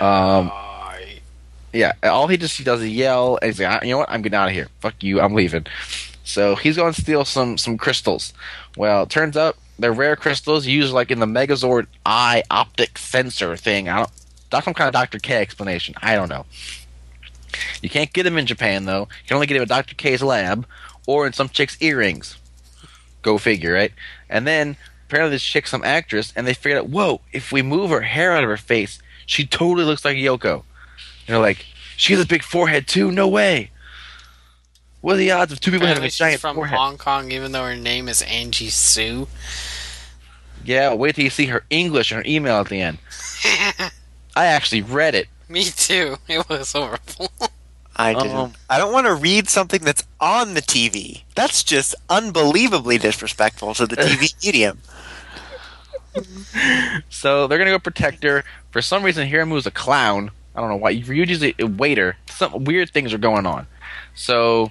Um, 0.00 0.50
yeah. 1.74 1.92
All 2.02 2.26
he 2.26 2.38
just 2.38 2.56
he 2.56 2.64
does 2.64 2.80
is 2.80 2.88
yell. 2.88 3.38
And 3.42 3.50
he's 3.50 3.60
like, 3.60 3.68
"Ah, 3.68 3.84
you 3.84 3.90
know 3.90 3.98
what? 3.98 4.10
I'm 4.10 4.22
getting 4.22 4.38
out 4.38 4.48
of 4.48 4.54
here. 4.54 4.68
Fuck 4.80 5.02
you. 5.02 5.20
I'm 5.20 5.34
leaving. 5.34 5.66
So 6.24 6.56
he's 6.56 6.76
going 6.76 6.94
to 6.94 7.00
steal 7.02 7.26
some 7.26 7.58
some 7.58 7.76
crystals. 7.76 8.32
Well, 8.78 9.02
it 9.02 9.10
turns 9.10 9.36
out 9.36 9.58
they're 9.78 9.92
rare 9.92 10.16
crystals 10.16 10.66
used 10.66 10.94
like 10.94 11.10
in 11.10 11.18
the 11.18 11.26
Megazord 11.26 11.86
eye 12.06 12.44
optic 12.50 12.96
sensor 12.96 13.58
thing. 13.58 13.90
I 13.90 13.98
don't. 13.98 14.10
That's 14.50 14.64
some 14.64 14.72
kind 14.72 14.88
of 14.88 14.94
Dr. 14.94 15.18
K 15.18 15.36
explanation. 15.36 15.94
I 16.00 16.14
don't 16.14 16.30
know. 16.30 16.46
You 17.82 17.88
can't 17.88 18.12
get 18.12 18.24
them 18.24 18.38
in 18.38 18.46
Japan 18.46 18.84
though. 18.84 19.02
You 19.02 19.28
can 19.28 19.34
only 19.36 19.46
get 19.46 19.54
them 19.54 19.62
at 19.62 19.68
Dr. 19.68 19.94
K's 19.94 20.22
lab 20.22 20.66
or 21.06 21.26
in 21.26 21.32
some 21.32 21.48
chick's 21.48 21.80
earrings. 21.80 22.36
Go 23.22 23.38
figure, 23.38 23.72
right? 23.72 23.92
And 24.28 24.46
then 24.46 24.76
apparently 25.08 25.34
this 25.34 25.42
chick's 25.42 25.70
some 25.70 25.82
actress, 25.84 26.32
and 26.36 26.46
they 26.46 26.54
figured 26.54 26.78
out, 26.78 26.90
whoa, 26.90 27.22
if 27.32 27.50
we 27.50 27.62
move 27.62 27.90
her 27.90 28.02
hair 28.02 28.32
out 28.32 28.44
of 28.44 28.50
her 28.50 28.58
face, 28.58 29.00
she 29.24 29.46
totally 29.46 29.84
looks 29.84 30.04
like 30.04 30.16
Yoko. 30.16 30.54
And 30.54 31.34
they're 31.34 31.38
like, 31.38 31.66
she 31.96 32.12
has 32.12 32.22
a 32.22 32.26
big 32.26 32.42
forehead 32.42 32.86
too. 32.86 33.10
No 33.10 33.26
way. 33.26 33.70
What 35.00 35.14
are 35.14 35.18
the 35.18 35.30
odds 35.30 35.52
of 35.52 35.60
two 35.60 35.70
people 35.70 35.86
having 35.86 36.02
Apparently 36.02 36.08
a 36.08 36.10
she's 36.10 36.18
giant 36.18 36.40
from 36.40 36.56
forehead? 36.56 36.76
Hong 36.78 36.98
Kong, 36.98 37.30
even 37.32 37.52
though 37.52 37.64
her 37.64 37.76
name 37.76 38.08
is 38.08 38.20
Angie 38.22 38.68
Sue. 38.68 39.28
Yeah, 40.64 40.92
wait 40.92 41.14
till 41.14 41.24
you 41.24 41.30
see 41.30 41.46
her 41.46 41.64
English 41.70 42.12
and 42.12 42.24
her 42.24 42.30
email 42.30 42.56
at 42.56 42.68
the 42.68 42.80
end. 42.80 42.98
I 44.36 44.46
actually 44.46 44.82
read 44.82 45.14
it. 45.14 45.28
Me 45.50 45.64
too. 45.64 46.16
It 46.28 46.48
was 46.48 46.72
horrible. 46.72 47.30
I 47.96 48.14
didn't. 48.14 48.36
Um, 48.36 48.52
I 48.70 48.78
don't 48.78 48.92
want 48.92 49.06
to 49.06 49.14
read 49.14 49.48
something 49.48 49.82
that's 49.82 50.04
on 50.20 50.54
the 50.54 50.62
TV. 50.62 51.22
That's 51.34 51.64
just 51.64 51.96
unbelievably 52.08 52.98
disrespectful 52.98 53.74
to 53.74 53.86
the 53.86 53.96
TV 53.96 54.34
medium. 54.44 54.78
So 57.08 57.46
they're 57.46 57.58
gonna 57.58 57.70
go 57.70 57.78
protect 57.80 58.22
her. 58.22 58.44
For 58.70 58.82
some 58.82 59.02
reason, 59.02 59.28
Hiromu's 59.28 59.66
a 59.66 59.72
clown. 59.72 60.30
I 60.54 60.60
don't 60.60 60.70
know 60.70 60.76
why. 60.76 60.94
Ryuji's 60.94 61.42
a, 61.42 61.54
a 61.58 61.66
waiter. 61.66 62.16
Some 62.30 62.64
weird 62.64 62.90
things 62.90 63.12
are 63.12 63.18
going 63.18 63.46
on. 63.46 63.66
So 64.14 64.70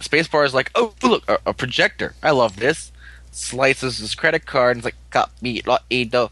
Spacebar 0.00 0.44
is 0.44 0.54
like, 0.54 0.70
oh 0.74 0.94
look, 1.02 1.28
a, 1.28 1.38
a 1.46 1.54
projector. 1.54 2.14
I 2.22 2.30
love 2.30 2.56
this. 2.56 2.92
Slices 3.32 3.98
his 3.98 4.14
credit 4.14 4.46
card 4.46 4.76
and 4.76 4.78
it's 4.78 4.84
like 4.84 5.10
copy 5.10 5.62
lo 5.66 5.78
ido, 5.90 6.30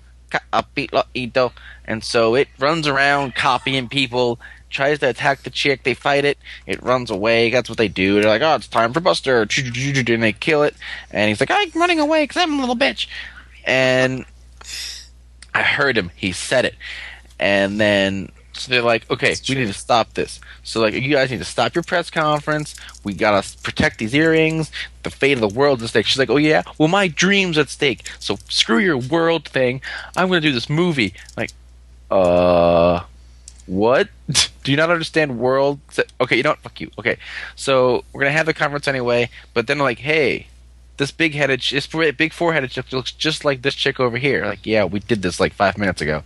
copy 0.52 0.88
lo 0.92 1.04
ido. 1.14 1.52
And 1.84 2.02
so 2.02 2.34
it 2.34 2.48
runs 2.58 2.86
around 2.86 3.34
copying 3.34 3.88
people. 3.88 4.38
Tries 4.70 4.98
to 5.00 5.08
attack 5.08 5.42
the 5.42 5.50
chick. 5.50 5.84
They 5.84 5.94
fight 5.94 6.24
it. 6.24 6.36
It 6.66 6.82
runs 6.82 7.10
away. 7.10 7.50
That's 7.50 7.68
what 7.68 7.78
they 7.78 7.86
do. 7.86 8.14
They're 8.14 8.30
like, 8.30 8.42
oh, 8.42 8.56
it's 8.56 8.66
time 8.66 8.92
for 8.92 9.00
Buster. 9.00 9.42
And 9.42 10.22
they 10.22 10.32
kill 10.32 10.64
it. 10.64 10.74
And 11.12 11.28
he's 11.28 11.38
like, 11.38 11.50
I'm 11.52 11.70
running 11.76 12.00
away 12.00 12.24
because 12.24 12.42
I'm 12.42 12.58
a 12.58 12.60
little 12.60 12.76
bitch. 12.76 13.06
And 13.64 14.24
I 15.54 15.62
heard 15.62 15.96
him. 15.96 16.10
He 16.16 16.32
said 16.32 16.64
it. 16.64 16.74
And 17.38 17.80
then 17.80 18.32
so 18.56 18.70
they're 18.70 18.82
like, 18.82 19.10
okay, 19.10 19.34
we 19.48 19.56
need 19.56 19.66
to 19.66 19.72
stop 19.72 20.14
this. 20.14 20.40
So 20.62 20.80
like, 20.80 20.94
you 20.94 21.12
guys 21.14 21.30
need 21.30 21.38
to 21.38 21.44
stop 21.44 21.74
your 21.74 21.82
press 21.82 22.10
conference. 22.10 22.74
We 23.02 23.14
gotta 23.14 23.46
protect 23.62 23.98
these 23.98 24.14
earrings. 24.14 24.70
The 25.02 25.10
fate 25.10 25.32
of 25.32 25.40
the 25.40 25.48
world 25.48 25.80
is 25.80 25.84
at 25.84 25.90
stake. 25.90 26.06
She's 26.06 26.18
like, 26.18 26.30
oh 26.30 26.36
yeah, 26.36 26.62
well 26.78 26.88
my 26.88 27.08
dream's 27.08 27.58
at 27.58 27.68
stake. 27.68 28.08
So 28.18 28.36
screw 28.48 28.78
your 28.78 28.98
world 28.98 29.48
thing. 29.48 29.80
I'm 30.16 30.28
gonna 30.28 30.40
do 30.40 30.52
this 30.52 30.70
movie. 30.70 31.14
Like, 31.36 31.50
uh, 32.10 33.02
what? 33.66 34.08
do 34.62 34.70
you 34.70 34.76
not 34.76 34.90
understand 34.90 35.38
world? 35.38 35.80
Okay, 36.20 36.36
you 36.36 36.42
know 36.42 36.50
what? 36.50 36.60
Fuck 36.60 36.80
you. 36.80 36.90
Okay, 36.98 37.18
so 37.56 38.04
we're 38.12 38.22
gonna 38.22 38.32
have 38.32 38.46
the 38.46 38.54
conference 38.54 38.88
anyway. 38.88 39.30
But 39.52 39.66
then 39.66 39.78
like, 39.78 39.98
hey, 39.98 40.46
this 40.96 41.10
big 41.10 41.34
headed, 41.34 41.60
this 41.60 41.86
big 41.86 42.32
four 42.32 42.52
headed 42.52 42.70
chick 42.70 42.92
looks 42.92 43.10
just 43.10 43.44
like 43.44 43.62
this 43.62 43.74
chick 43.74 43.98
over 43.98 44.16
here. 44.16 44.44
Like, 44.44 44.64
yeah, 44.64 44.84
we 44.84 45.00
did 45.00 45.22
this 45.22 45.40
like 45.40 45.52
five 45.52 45.76
minutes 45.76 46.00
ago, 46.00 46.22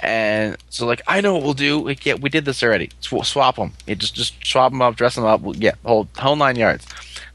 and 0.00 0.56
so 0.70 0.86
like, 0.86 1.02
I 1.06 1.20
know 1.20 1.34
what 1.34 1.42
we'll 1.42 1.54
do. 1.54 1.84
Like, 1.84 2.04
yeah, 2.06 2.14
we 2.14 2.30
did 2.30 2.44
this 2.44 2.62
already. 2.62 2.90
Sw- 3.00 3.24
swap 3.26 3.56
them. 3.56 3.72
Just 3.86 4.14
just 4.14 4.44
swap 4.44 4.72
them 4.72 4.80
up, 4.80 4.96
dress 4.96 5.14
them 5.14 5.24
up. 5.24 5.42
We'll, 5.42 5.56
yeah, 5.56 5.74
whole 5.84 6.08
whole 6.16 6.36
nine 6.36 6.56
yards. 6.56 6.86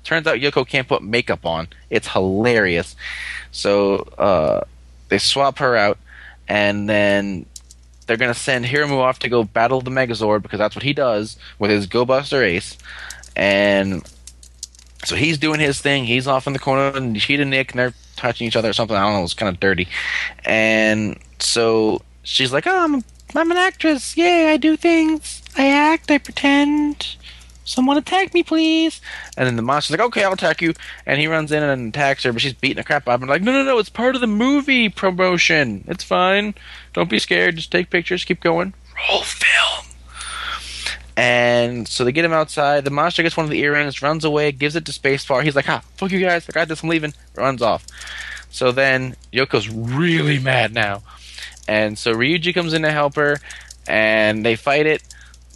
Turns 0.04 0.28
out 0.28 0.40
Yoko 0.40 0.68
can't 0.68 0.88
put 0.88 1.02
makeup 1.04 1.46
on. 1.46 1.68
It's 1.90 2.08
hilarious. 2.10 2.96
So 3.52 3.98
uh, 4.18 4.62
they 5.10 5.20
swap 5.20 5.60
her 5.60 5.76
out, 5.78 5.98
and 6.48 6.90
then 6.90 7.46
they're 8.08 8.18
gonna 8.18 8.34
send 8.34 8.66
Hiromu 8.66 8.98
off 8.98 9.20
to 9.20 9.30
go 9.30 9.44
battle 9.44 9.82
the 9.82 9.92
Megazord 9.92 10.42
because 10.42 10.60
that's 10.60 10.76
what 10.76 10.84
he 10.84 10.94
does 10.94 11.38
with 11.60 11.70
his 11.70 11.86
Go 11.86 12.04
Buster 12.04 12.44
Ace, 12.44 12.78
and 13.36 14.04
so 15.04 15.16
he's 15.16 15.38
doing 15.38 15.60
his 15.60 15.82
thing. 15.82 16.06
He's 16.06 16.28
off 16.28 16.48
in 16.48 16.54
the 16.54 16.60
corner, 16.60 16.96
and 16.96 17.22
she 17.22 17.36
and 17.36 17.50
Nick, 17.50 17.72
and 17.72 17.80
they're 17.80 17.94
touching 18.16 18.48
each 18.48 18.56
other 18.56 18.70
or 18.70 18.74
something. 18.74 18.96
I 18.96 19.04
don't 19.04 19.14
know. 19.14 19.24
It's 19.24 19.34
kind 19.34 19.54
of 19.54 19.60
dirty. 19.60 19.88
And 20.46 21.18
so 21.40 22.02
she's 22.24 22.54
like, 22.54 22.68
"Oh, 22.68 22.84
I'm, 22.84 23.04
I'm 23.36 23.52
an 23.52 23.58
actress. 23.58 24.16
Yay, 24.16 24.52
I 24.52 24.58
do 24.58 24.78
things. 24.78 25.42
I 25.58 25.68
act. 25.68 26.10
I 26.12 26.18
pretend. 26.18 27.16
Someone 27.66 27.98
attack 27.98 28.34
me, 28.34 28.44
please." 28.44 29.02
And 29.38 29.48
then 29.48 29.56
the 29.56 29.62
monster's 29.62 29.98
like, 29.98 30.08
"Okay, 30.08 30.24
I'll 30.24 30.34
attack 30.34 30.62
you." 30.62 30.74
And 31.06 31.20
he 31.20 31.28
runs 31.28 31.52
in 31.52 31.64
and 31.64 31.90
attacks 31.90 32.24
her, 32.24 32.34
but 32.34 32.42
she's 32.42 32.54
beating 32.54 32.78
the 32.78 32.84
crap 32.84 33.08
out 33.08 33.16
of 33.16 33.24
him. 33.24 33.30
Like, 33.30 33.42
"No, 33.42 33.52
no, 33.52 33.64
no! 33.64 33.80
It's 33.80 33.90
part 33.90 34.16
of 34.16 34.22
the 34.22 34.28
movie 34.28 34.90
promotion. 34.90 35.84
It's 35.88 36.04
fine. 36.04 36.56
Don't 36.94 37.10
be 37.10 37.20
scared. 37.20 37.58
Just 37.58 37.72
take 37.72 37.90
pictures. 37.90 38.26
Keep 38.26 38.42
going. 38.42 38.74
Roll 39.10 39.24
film." 39.24 39.93
And 41.16 41.88
so 41.88 42.04
they 42.04 42.12
get 42.12 42.26
him 42.26 42.34
outside. 42.34 42.86
The 42.86 42.92
monster 42.92 43.22
gets 43.22 43.38
one 43.38 43.44
of 43.44 43.52
the 43.52 43.60
earrings, 43.60 44.02
runs 44.02 44.26
away, 44.26 44.52
gives 44.52 44.76
it 44.76 44.86
to 44.86 44.92
Spacebar. 44.92 45.44
He's 45.44 45.56
like, 45.56 45.66
"Ha, 45.66 45.84
fuck 45.98 46.12
you 46.12 46.20
guys! 46.20 46.48
I 46.50 46.52
got 46.52 46.68
this. 46.68 46.82
I'm 46.82 46.90
leaving." 46.90 47.14
Runs 47.36 47.62
off. 47.62 47.86
So 48.50 48.72
then 48.72 49.16
Yoko's 49.32 49.70
really 49.70 50.40
mad 50.40 50.74
now, 50.74 51.04
and 51.68 51.98
so 51.98 52.14
Ryuji 52.14 52.54
comes 52.54 52.74
in 52.74 52.82
to 52.82 52.92
help 52.92 53.16
her, 53.16 53.38
and 53.88 54.46
they 54.46 54.56
fight 54.56 54.86
it. 54.88 55.04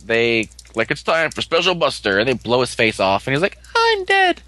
They 0.05 0.49
like 0.75 0.91
it's 0.91 1.03
time 1.03 1.31
for 1.31 1.41
Special 1.41 1.73
Buster, 1.73 2.19
and 2.19 2.29
they 2.29 2.33
blow 2.33 2.61
his 2.61 2.75
face 2.75 2.99
off, 2.99 3.25
and 3.25 3.33
he's 3.33 3.41
like, 3.41 3.57
"I'm 3.75 4.05
dead." 4.05 4.41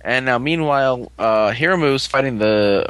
And 0.00 0.26
now, 0.26 0.38
meanwhile, 0.38 1.12
uh, 1.18 1.52
Hiromu's 1.52 2.06
fighting 2.06 2.38
the 2.38 2.88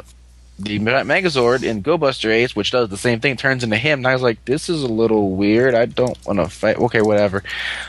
the 0.63 0.79
Megazord 0.79 1.63
in 1.63 1.81
Go 1.81 1.97
Buster 1.97 2.31
Ace, 2.31 2.55
which 2.55 2.71
does 2.71 2.89
the 2.89 2.97
same 2.97 3.19
thing, 3.19 3.35
turns 3.37 3.63
into 3.63 3.77
him. 3.77 3.99
And 3.99 4.07
I 4.07 4.13
was 4.13 4.21
like, 4.21 4.43
this 4.45 4.69
is 4.69 4.83
a 4.83 4.87
little 4.87 5.31
weird. 5.31 5.75
I 5.75 5.85
don't 5.85 6.17
want 6.25 6.39
to 6.39 6.49
fight. 6.49 6.77
Okay, 6.77 7.01
whatever. 7.01 7.43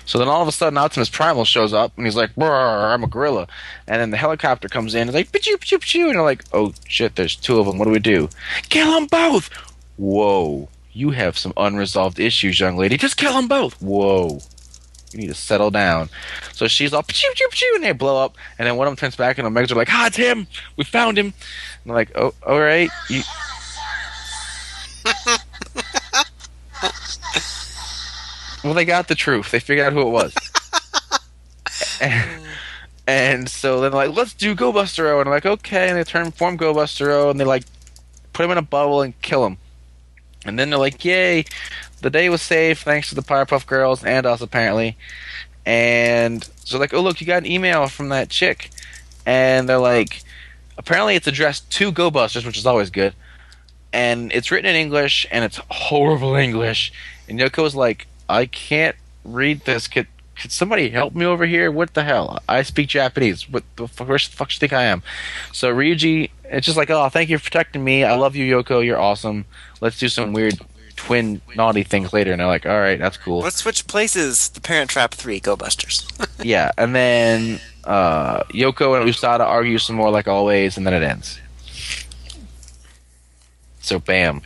So 0.04 0.18
then 0.18 0.28
all 0.28 0.42
of 0.42 0.48
a 0.48 0.52
sudden, 0.52 0.78
Optimus 0.78 1.08
Primal 1.08 1.44
shows 1.44 1.72
up, 1.72 1.92
and 1.96 2.06
he's 2.06 2.16
like, 2.16 2.34
"Brr, 2.34 2.46
I'm 2.46 3.04
a 3.04 3.06
gorilla. 3.06 3.46
And 3.86 4.00
then 4.00 4.10
the 4.10 4.16
helicopter 4.16 4.68
comes 4.68 4.94
in, 4.94 5.02
and 5.08 5.14
like, 5.14 5.32
pachoo, 5.32 5.56
pachoo, 5.56 5.78
pachoo. 5.78 6.06
And 6.06 6.14
they're 6.14 6.22
like, 6.22 6.44
oh 6.52 6.74
shit, 6.88 7.16
there's 7.16 7.36
two 7.36 7.58
of 7.58 7.66
them. 7.66 7.78
What 7.78 7.86
do 7.86 7.90
we 7.90 7.98
do? 7.98 8.28
Kill 8.68 8.92
them 8.92 9.06
both! 9.06 9.50
Whoa. 9.96 10.68
You 10.92 11.10
have 11.10 11.36
some 11.36 11.52
unresolved 11.56 12.20
issues, 12.20 12.60
young 12.60 12.76
lady. 12.76 12.96
Just 12.96 13.16
kill 13.16 13.34
them 13.34 13.48
both. 13.48 13.80
Whoa. 13.82 14.40
You 15.14 15.20
need 15.20 15.28
to 15.28 15.34
settle 15.34 15.70
down. 15.70 16.10
So 16.52 16.66
she's 16.66 16.92
all 16.92 17.04
pachoo, 17.04 17.30
pachoo, 17.34 17.48
pachoo, 17.52 17.74
and 17.76 17.84
they 17.84 17.92
blow 17.92 18.20
up. 18.24 18.36
And 18.58 18.66
then 18.66 18.76
one 18.76 18.88
of 18.88 18.90
them 18.90 18.96
turns 18.96 19.14
back, 19.14 19.38
and 19.38 19.46
the 19.46 19.50
Megazord 19.50 19.72
are 19.72 19.76
like, 19.76 19.92
ah, 19.92 20.08
it's 20.08 20.16
him. 20.16 20.48
We 20.76 20.82
found 20.82 21.16
him. 21.16 21.26
And 21.26 21.34
they're 21.86 21.94
like, 21.94 22.10
oh, 22.16 22.34
all 22.44 22.58
right. 22.58 22.90
You... 23.08 23.22
well, 28.64 28.74
they 28.74 28.84
got 28.84 29.06
the 29.06 29.14
truth. 29.14 29.52
They 29.52 29.60
figured 29.60 29.86
out 29.86 29.92
who 29.92 30.00
it 30.00 30.10
was. 30.10 30.34
and, 32.00 32.40
and 33.06 33.48
so 33.48 33.82
then 33.82 33.92
like, 33.92 34.10
let's 34.10 34.34
do 34.34 34.56
Go 34.56 34.72
Buster 34.72 35.12
O. 35.12 35.20
And 35.20 35.28
I'm 35.28 35.32
like, 35.32 35.46
okay. 35.46 35.90
And 35.90 35.96
they 35.96 36.02
turn 36.02 36.32
form 36.32 36.56
Go 36.56 36.74
Buster 36.74 37.12
O, 37.12 37.30
and 37.30 37.38
they 37.38 37.44
like 37.44 37.62
put 38.32 38.44
him 38.44 38.50
in 38.50 38.58
a 38.58 38.62
bubble 38.62 39.02
and 39.02 39.20
kill 39.22 39.46
him. 39.46 39.58
And 40.44 40.58
then 40.58 40.70
they're 40.70 40.78
like, 40.78 41.04
yay, 41.04 41.44
the 42.04 42.10
day 42.10 42.28
was 42.28 42.42
saved 42.42 42.80
thanks 42.80 43.08
to 43.08 43.14
the 43.14 43.22
Powerpuff 43.22 43.66
Girls 43.66 44.04
and 44.04 44.26
us 44.26 44.42
apparently. 44.42 44.98
And 45.64 46.46
so 46.62 46.78
like, 46.78 46.92
oh 46.92 47.00
look, 47.00 47.18
you 47.18 47.26
got 47.26 47.38
an 47.38 47.50
email 47.50 47.88
from 47.88 48.10
that 48.10 48.28
chick, 48.28 48.70
and 49.24 49.66
they're 49.66 49.78
like, 49.78 50.22
apparently 50.76 51.14
it's 51.14 51.26
addressed 51.26 51.70
to 51.72 51.90
Go 51.90 52.10
Busters, 52.10 52.44
which 52.44 52.58
is 52.58 52.66
always 52.66 52.90
good, 52.90 53.14
and 53.90 54.30
it's 54.34 54.50
written 54.50 54.68
in 54.68 54.76
English 54.76 55.26
and 55.30 55.46
it's 55.46 55.58
horrible 55.70 56.34
English. 56.48 56.92
And 57.26 57.40
Yoko's 57.40 57.74
like, 57.74 58.06
I 58.28 58.44
can't 58.44 58.96
read 59.24 59.62
this. 59.62 59.88
Could 59.88 60.08
Could 60.38 60.52
somebody 60.52 60.90
help 60.90 61.14
me 61.14 61.24
over 61.24 61.46
here? 61.46 61.72
What 61.72 61.94
the 61.94 62.04
hell? 62.04 62.38
I 62.46 62.64
speak 62.64 62.88
Japanese. 62.88 63.48
What 63.48 63.64
the 63.76 63.88
fuck, 63.88 64.08
where 64.08 64.18
the 64.18 64.24
fuck 64.24 64.50
do 64.50 64.56
you 64.56 64.60
think 64.60 64.74
I 64.74 64.84
am? 64.84 65.02
So 65.52 65.74
Ryuji, 65.74 66.28
it's 66.44 66.66
just 66.66 66.76
like, 66.76 66.90
oh, 66.90 67.08
thank 67.08 67.30
you 67.30 67.38
for 67.38 67.44
protecting 67.44 67.82
me. 67.82 68.04
I 68.04 68.14
love 68.14 68.36
you, 68.36 68.44
Yoko. 68.44 68.84
You're 68.84 69.00
awesome. 69.00 69.46
Let's 69.80 69.98
do 69.98 70.10
some 70.10 70.34
weird 70.34 70.60
twin 70.96 71.40
naughty 71.56 71.82
things 71.82 72.12
later. 72.12 72.32
And 72.32 72.40
they're 72.40 72.46
like, 72.46 72.66
all 72.66 72.80
right, 72.80 72.98
that's 72.98 73.16
cool. 73.16 73.40
Let's 73.40 73.56
switch 73.56 73.86
places. 73.86 74.48
The 74.48 74.60
Parent 74.60 74.90
Trap 74.90 75.14
3, 75.14 75.40
Go 75.40 75.56
Busters. 75.56 76.06
yeah, 76.42 76.70
and 76.78 76.94
then 76.94 77.60
uh, 77.84 78.44
Yoko 78.44 79.00
and 79.00 79.08
Usada 79.08 79.40
argue 79.40 79.78
some 79.78 79.96
more, 79.96 80.10
like 80.10 80.28
always, 80.28 80.76
and 80.76 80.86
then 80.86 80.94
it 80.94 81.02
ends. 81.02 81.40
So, 83.80 83.98
bam. 83.98 84.42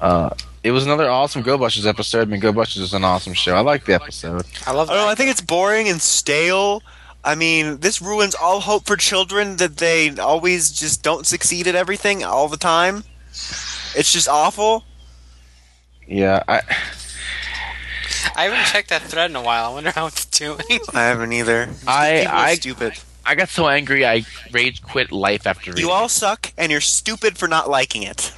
Uh, 0.00 0.30
it 0.62 0.70
was 0.70 0.84
another 0.84 1.10
awesome 1.10 1.42
Go 1.42 1.58
Busters 1.58 1.86
episode. 1.86 2.28
I 2.28 2.30
mean, 2.30 2.40
Go 2.40 2.52
Busters 2.52 2.82
is 2.82 2.94
an 2.94 3.04
awesome 3.04 3.34
show. 3.34 3.54
I 3.54 3.60
like 3.60 3.84
the 3.84 3.94
episode. 3.94 4.44
I 4.66 4.72
love 4.72 4.90
I 4.90 4.94
don't 4.94 5.04
know, 5.04 5.10
I 5.10 5.14
think 5.14 5.30
it's 5.30 5.40
boring 5.40 5.88
and 5.88 6.00
stale. 6.00 6.82
I 7.24 7.34
mean, 7.34 7.78
this 7.78 8.02
ruins 8.02 8.34
all 8.34 8.60
hope 8.60 8.86
for 8.86 8.96
children 8.96 9.56
that 9.56 9.76
they 9.76 10.10
always 10.16 10.72
just 10.72 11.02
don't 11.02 11.26
succeed 11.26 11.68
at 11.68 11.74
everything 11.74 12.24
all 12.24 12.48
the 12.48 12.56
time. 12.56 13.04
It's 13.94 14.12
just 14.12 14.28
awful. 14.28 14.84
Yeah, 16.06 16.42
I, 16.48 16.60
I 18.36 18.44
haven't 18.44 18.66
checked 18.66 18.90
that 18.90 19.02
thread 19.02 19.30
in 19.30 19.36
a 19.36 19.42
while. 19.42 19.70
I 19.70 19.74
wonder 19.74 19.90
how 19.90 20.06
it's 20.06 20.24
doing. 20.26 20.58
I 20.94 21.02
haven't 21.04 21.32
either. 21.32 21.68
I- 21.86 22.26
I- 22.28 22.54
stupid. 22.56 22.94
I 23.24 23.36
got 23.36 23.48
so 23.48 23.68
angry 23.68 24.04
I 24.04 24.24
rage 24.50 24.82
quit 24.82 25.12
life 25.12 25.46
after 25.46 25.70
reading. 25.70 25.84
You 25.86 25.92
all 25.92 26.08
suck, 26.08 26.52
and 26.58 26.72
you're 26.72 26.80
stupid 26.80 27.38
for 27.38 27.46
not 27.46 27.70
liking 27.70 28.02
it. 28.02 28.32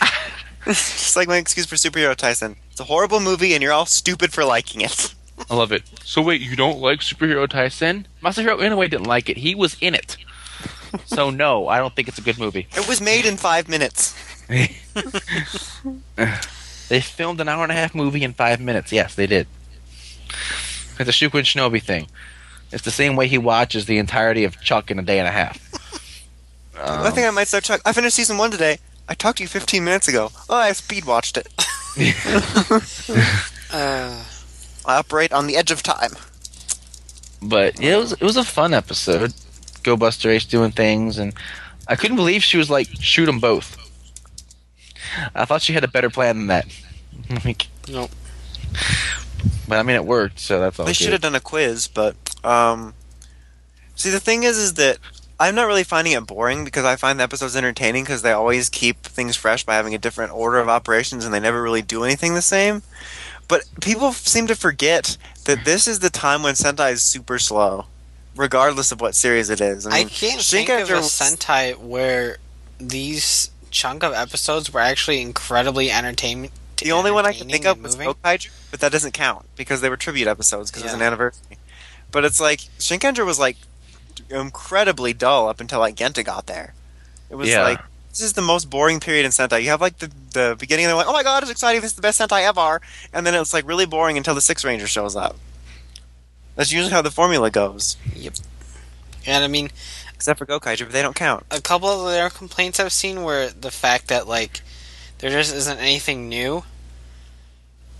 Just 0.64 1.14
like 1.14 1.28
my 1.28 1.36
excuse 1.36 1.66
for 1.66 1.76
Superhero 1.76 2.16
Taisen. 2.16 2.56
It's 2.72 2.80
a 2.80 2.84
horrible 2.84 3.20
movie, 3.20 3.54
and 3.54 3.62
you're 3.62 3.72
all 3.72 3.86
stupid 3.86 4.32
for 4.32 4.44
liking 4.44 4.80
it. 4.80 5.14
I 5.48 5.54
love 5.54 5.70
it. 5.70 5.82
So 6.04 6.20
wait, 6.20 6.40
you 6.40 6.56
don't 6.56 6.80
like 6.80 6.98
superhero 7.00 7.46
Taisen? 7.46 8.06
Masahiro 8.22 8.58
Inoue 8.58 8.90
didn't 8.90 9.06
like 9.06 9.28
it. 9.28 9.36
He 9.36 9.54
was 9.54 9.76
in 9.80 9.94
it. 9.94 10.16
So 11.06 11.30
no, 11.44 11.68
I 11.68 11.78
don't 11.78 11.94
think 11.94 12.08
it's 12.08 12.18
a 12.18 12.22
good 12.22 12.38
movie. 12.38 12.66
It 12.76 12.88
was 12.88 13.00
made 13.00 13.26
in 13.26 13.36
five 13.36 13.68
minutes. 13.68 14.14
They 16.88 17.00
filmed 17.00 17.40
an 17.40 17.48
hour 17.48 17.62
and 17.62 17.72
a 17.72 17.74
half 17.74 17.94
movie 17.94 18.22
in 18.22 18.34
five 18.34 18.60
minutes. 18.60 18.92
Yes, 18.92 19.14
they 19.14 19.26
did. 19.26 19.46
It's 20.98 21.08
a 21.08 21.12
Shuko 21.12 21.38
and 21.38 21.46
Shinobi 21.46 21.82
thing. 21.82 22.08
It's 22.72 22.84
the 22.84 22.90
same 22.90 23.16
way 23.16 23.28
he 23.28 23.38
watches 23.38 23.86
the 23.86 23.98
entirety 23.98 24.44
of 24.44 24.60
Chuck 24.60 24.90
in 24.90 24.98
a 24.98 25.02
day 25.02 25.18
and 25.18 25.28
a 25.28 25.30
half. 25.30 25.58
I 26.76 27.10
think 27.10 27.26
I 27.26 27.30
might 27.30 27.48
start. 27.48 27.64
Chuck. 27.64 27.80
I 27.84 27.92
finished 27.92 28.16
season 28.16 28.36
one 28.36 28.50
today. 28.50 28.78
I 29.08 29.14
talked 29.14 29.38
to 29.38 29.44
you 29.44 29.48
15 29.48 29.84
minutes 29.84 30.08
ago. 30.08 30.30
Oh, 30.48 30.56
I 30.56 30.72
speed 30.72 31.04
watched 31.04 31.36
it. 31.36 31.48
Uh, 33.74 34.22
I 34.86 34.98
operate 34.98 35.32
on 35.32 35.48
the 35.48 35.56
edge 35.56 35.72
of 35.72 35.82
time. 35.82 36.12
But 37.42 37.80
yeah, 37.80 37.96
it 37.96 37.98
was 37.98 38.12
it 38.12 38.22
was 38.22 38.36
a 38.36 38.44
fun 38.44 38.72
episode. 38.72 39.34
Go 39.82 39.96
Buster 39.96 40.30
Ace 40.30 40.44
doing 40.44 40.70
things, 40.70 41.18
and 41.18 41.34
I 41.88 41.96
couldn't 41.96 42.16
believe 42.16 42.44
she 42.44 42.56
was 42.56 42.70
like 42.70 42.86
shoot 43.00 43.26
them 43.26 43.40
both. 43.40 43.76
I 45.34 45.44
thought 45.44 45.62
she 45.62 45.72
had 45.72 45.84
a 45.84 45.88
better 45.88 46.10
plan 46.10 46.38
than 46.38 46.46
that. 46.48 46.66
Like, 47.44 47.68
Nope. 47.88 48.10
But 49.68 49.78
I 49.78 49.82
mean, 49.82 49.96
it 49.96 50.04
worked, 50.04 50.40
so 50.40 50.60
that's 50.60 50.78
all. 50.78 50.86
They 50.86 50.92
should 50.92 51.12
have 51.12 51.20
done 51.20 51.34
a 51.34 51.40
quiz, 51.40 51.88
but 51.88 52.16
um, 52.44 52.94
see, 53.94 54.10
the 54.10 54.20
thing 54.20 54.42
is, 54.42 54.56
is 54.58 54.74
that 54.74 54.98
I'm 55.38 55.54
not 55.54 55.66
really 55.66 55.84
finding 55.84 56.12
it 56.12 56.26
boring 56.26 56.64
because 56.64 56.84
I 56.84 56.96
find 56.96 57.18
the 57.18 57.24
episodes 57.24 57.56
entertaining 57.56 58.04
because 58.04 58.22
they 58.22 58.32
always 58.32 58.68
keep 58.68 59.02
things 59.02 59.36
fresh 59.36 59.64
by 59.64 59.74
having 59.74 59.94
a 59.94 59.98
different 59.98 60.32
order 60.32 60.58
of 60.58 60.68
operations 60.68 61.24
and 61.24 61.34
they 61.34 61.40
never 61.40 61.62
really 61.62 61.82
do 61.82 62.04
anything 62.04 62.34
the 62.34 62.42
same. 62.42 62.82
But 63.48 63.64
people 63.80 64.12
seem 64.12 64.46
to 64.46 64.54
forget 64.54 65.16
that 65.44 65.64
this 65.64 65.86
is 65.86 65.98
the 65.98 66.10
time 66.10 66.42
when 66.42 66.54
Sentai 66.54 66.92
is 66.92 67.02
super 67.02 67.38
slow, 67.38 67.86
regardless 68.36 68.92
of 68.92 69.00
what 69.00 69.14
series 69.14 69.50
it 69.50 69.60
is. 69.60 69.86
I, 69.86 69.98
I 69.98 70.04
can't 70.04 70.40
think 70.40 70.68
of 70.68 70.88
a 70.88 70.94
Sentai 71.00 71.76
where 71.76 72.38
these 72.78 73.50
chunk 73.74 74.04
of 74.04 74.12
episodes 74.14 74.72
were 74.72 74.80
actually 74.80 75.20
incredibly 75.20 75.90
entertaining. 75.90 76.50
The 76.82 76.92
only 76.92 77.10
one 77.10 77.26
I 77.26 77.32
can 77.32 77.48
think 77.48 77.66
of 77.66 77.82
was 77.82 77.96
moving. 77.98 78.14
Gokaiger, 78.14 78.50
but 78.70 78.80
that 78.80 78.92
doesn't 78.92 79.12
count 79.12 79.46
because 79.56 79.80
they 79.80 79.90
were 79.90 79.96
tribute 79.96 80.28
episodes 80.28 80.70
because 80.70 80.82
it 80.82 80.86
was 80.86 80.94
an 80.94 81.02
anniversary. 81.02 81.58
But 82.10 82.24
it's 82.24 82.40
like 82.40 82.60
Shinkenger 82.78 83.26
was 83.26 83.38
like 83.38 83.56
incredibly 84.30 85.12
dull 85.12 85.48
up 85.48 85.60
until 85.60 85.80
like 85.80 85.96
Genta 85.96 86.22
got 86.22 86.46
there. 86.46 86.72
It 87.30 87.34
was 87.34 87.48
Yeah. 87.48 87.62
like 87.62 87.80
this 88.10 88.20
is 88.20 88.34
the 88.34 88.42
most 88.42 88.70
boring 88.70 89.00
period 89.00 89.24
in 89.24 89.32
Sentai. 89.32 89.62
You 89.62 89.70
have 89.70 89.80
like 89.80 89.98
the 89.98 90.10
the 90.32 90.56
beginning 90.58 90.84
and 90.84 90.90
they're 90.90 90.96
like, 90.96 91.08
oh 91.08 91.12
my 91.12 91.22
god, 91.24 91.42
it's 91.42 91.50
exciting, 91.50 91.80
this 91.80 91.90
is 91.90 91.96
the 91.96 92.02
best 92.02 92.20
Sentai 92.20 92.42
ever, 92.46 92.80
and 93.12 93.26
then 93.26 93.34
it's 93.34 93.52
like 93.52 93.66
really 93.66 93.86
boring 93.86 94.16
until 94.16 94.34
the 94.34 94.40
Six 94.40 94.64
Ranger 94.64 94.86
shows 94.86 95.16
up. 95.16 95.36
That's 96.56 96.70
usually 96.72 96.92
how 96.92 97.02
the 97.02 97.10
formula 97.10 97.50
goes, 97.50 97.96
Yep. 98.14 98.34
And 99.26 99.42
I 99.42 99.48
mean, 99.48 99.70
except 100.24 100.38
for 100.38 100.46
Gokaiger, 100.46 100.84
but 100.86 100.92
they 100.92 101.02
don't 101.02 101.14
count. 101.14 101.44
a 101.50 101.60
couple 101.60 101.88
of 101.88 102.10
their 102.10 102.30
complaints 102.30 102.80
I've 102.80 102.94
seen 102.94 103.24
were 103.24 103.50
the 103.50 103.70
fact 103.70 104.08
that 104.08 104.26
like 104.26 104.62
there 105.18 105.28
just 105.28 105.54
isn't 105.54 105.78
anything 105.78 106.30
new. 106.30 106.64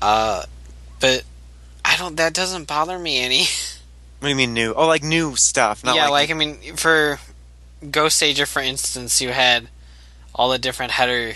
Uh, 0.00 0.44
but 1.00 1.24
I 1.84 1.96
don't. 1.98 2.16
That 2.16 2.32
doesn't 2.32 2.66
bother 2.66 2.98
me 2.98 3.18
any. 3.18 3.44
What 4.20 4.28
do 4.28 4.30
you 4.30 4.36
mean 4.36 4.54
new? 4.54 4.72
Oh, 4.72 4.86
like 4.86 5.02
new 5.02 5.36
stuff, 5.36 5.84
not 5.84 5.96
yeah, 5.96 6.08
like, 6.08 6.30
like, 6.30 6.30
I 6.30 6.32
mean, 6.32 6.76
for 6.76 7.18
Goseiger, 7.82 8.46
for 8.46 8.62
instance, 8.62 9.20
you 9.20 9.28
had 9.28 9.68
all 10.34 10.48
the 10.48 10.56
different 10.56 10.92
header 10.92 11.34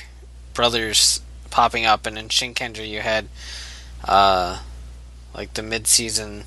brothers 0.55 1.21
popping 1.51 1.85
up, 1.85 2.07
and 2.07 2.17
in 2.17 2.29
Shinkenger 2.29 2.89
you 2.89 3.01
had 3.01 3.29
uh, 4.07 4.61
like 5.35 5.53
the 5.53 5.63
mid-season, 5.63 6.45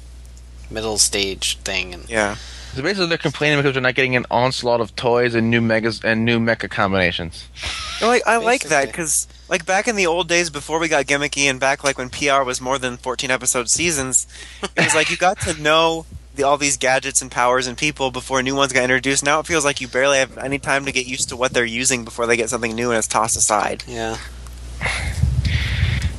middle 0.71 0.97
stage 0.97 1.59
thing, 1.59 1.93
and 1.93 2.09
yeah. 2.09 2.37
So 2.73 2.81
basically, 2.81 3.07
they're 3.07 3.17
complaining 3.17 3.59
because 3.59 3.73
they're 3.73 3.81
not 3.81 3.95
getting 3.95 4.15
an 4.15 4.25
onslaught 4.31 4.79
of 4.79 4.95
toys 4.95 5.35
and 5.35 5.49
new 5.49 5.59
megas 5.59 6.03
and 6.03 6.23
new 6.23 6.39
mecha 6.39 6.69
combinations. 6.69 7.49
No, 7.99 8.07
like 8.07 8.23
I 8.25 8.37
like 8.37 8.63
that 8.63 8.87
because 8.87 9.27
like 9.49 9.65
back 9.65 9.89
in 9.89 9.97
the 9.97 10.07
old 10.07 10.29
days 10.29 10.49
before 10.49 10.79
we 10.79 10.87
got 10.87 11.05
gimmicky 11.05 11.49
and 11.49 11.59
back 11.59 11.83
like 11.83 11.97
when 11.97 12.09
PR 12.09 12.43
was 12.43 12.61
more 12.61 12.77
than 12.77 12.95
14 12.95 13.29
episode 13.29 13.69
seasons, 13.69 14.25
it 14.63 14.85
was 14.85 14.95
like 14.95 15.09
you 15.09 15.17
got 15.17 15.39
to 15.41 15.61
know 15.61 16.05
the, 16.35 16.43
all 16.43 16.57
these 16.57 16.77
gadgets 16.77 17.21
and 17.21 17.29
powers 17.29 17.67
and 17.67 17.77
people 17.77 18.09
before 18.09 18.41
new 18.41 18.55
ones 18.55 18.71
got 18.71 18.83
introduced. 18.83 19.25
Now 19.25 19.41
it 19.41 19.47
feels 19.47 19.65
like 19.65 19.81
you 19.81 19.89
barely 19.89 20.19
have 20.19 20.37
any 20.37 20.57
time 20.57 20.85
to 20.85 20.93
get 20.93 21.05
used 21.05 21.27
to 21.29 21.35
what 21.35 21.53
they're 21.53 21.65
using 21.65 22.05
before 22.05 22.25
they 22.25 22.37
get 22.37 22.49
something 22.49 22.73
new 22.73 22.89
and 22.89 22.97
it's 22.97 23.07
tossed 23.07 23.35
aside. 23.35 23.83
yeah, 23.85 24.17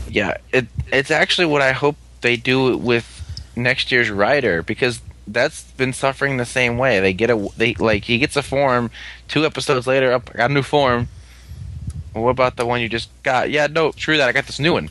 Yeah, 0.09 0.37
it 0.53 0.67
it's 0.93 1.11
actually 1.11 1.47
what 1.47 1.63
I 1.63 1.73
hope 1.73 1.97
they 2.21 2.37
do 2.37 2.77
with 2.77 3.09
next 3.57 3.91
year's 3.91 4.11
rider 4.11 4.63
because 4.63 5.01
that's 5.27 5.63
been 5.73 5.93
suffering 5.93 6.37
the 6.37 6.45
same 6.45 6.79
way. 6.79 7.01
They 7.01 7.13
get 7.13 7.31
a 7.31 7.49
they 7.57 7.75
like 7.75 8.05
he 8.05 8.19
gets 8.19 8.37
a 8.37 8.43
form, 8.43 8.91
two 9.29 9.45
episodes 9.47 9.87
later, 9.87 10.13
up 10.13 10.31
I 10.35 10.39
got 10.39 10.51
a 10.51 10.55
new 10.55 10.63
form. 10.63 11.09
What 12.13 12.31
about 12.31 12.57
the 12.57 12.67
one 12.67 12.81
you 12.81 12.89
just 12.89 13.09
got? 13.23 13.51
Yeah, 13.51 13.69
no, 13.69 13.93
true 13.93 14.17
that 14.19 14.29
I 14.29 14.33
got 14.33 14.47
this 14.47 14.59
new 14.59 14.73
one. 14.75 14.91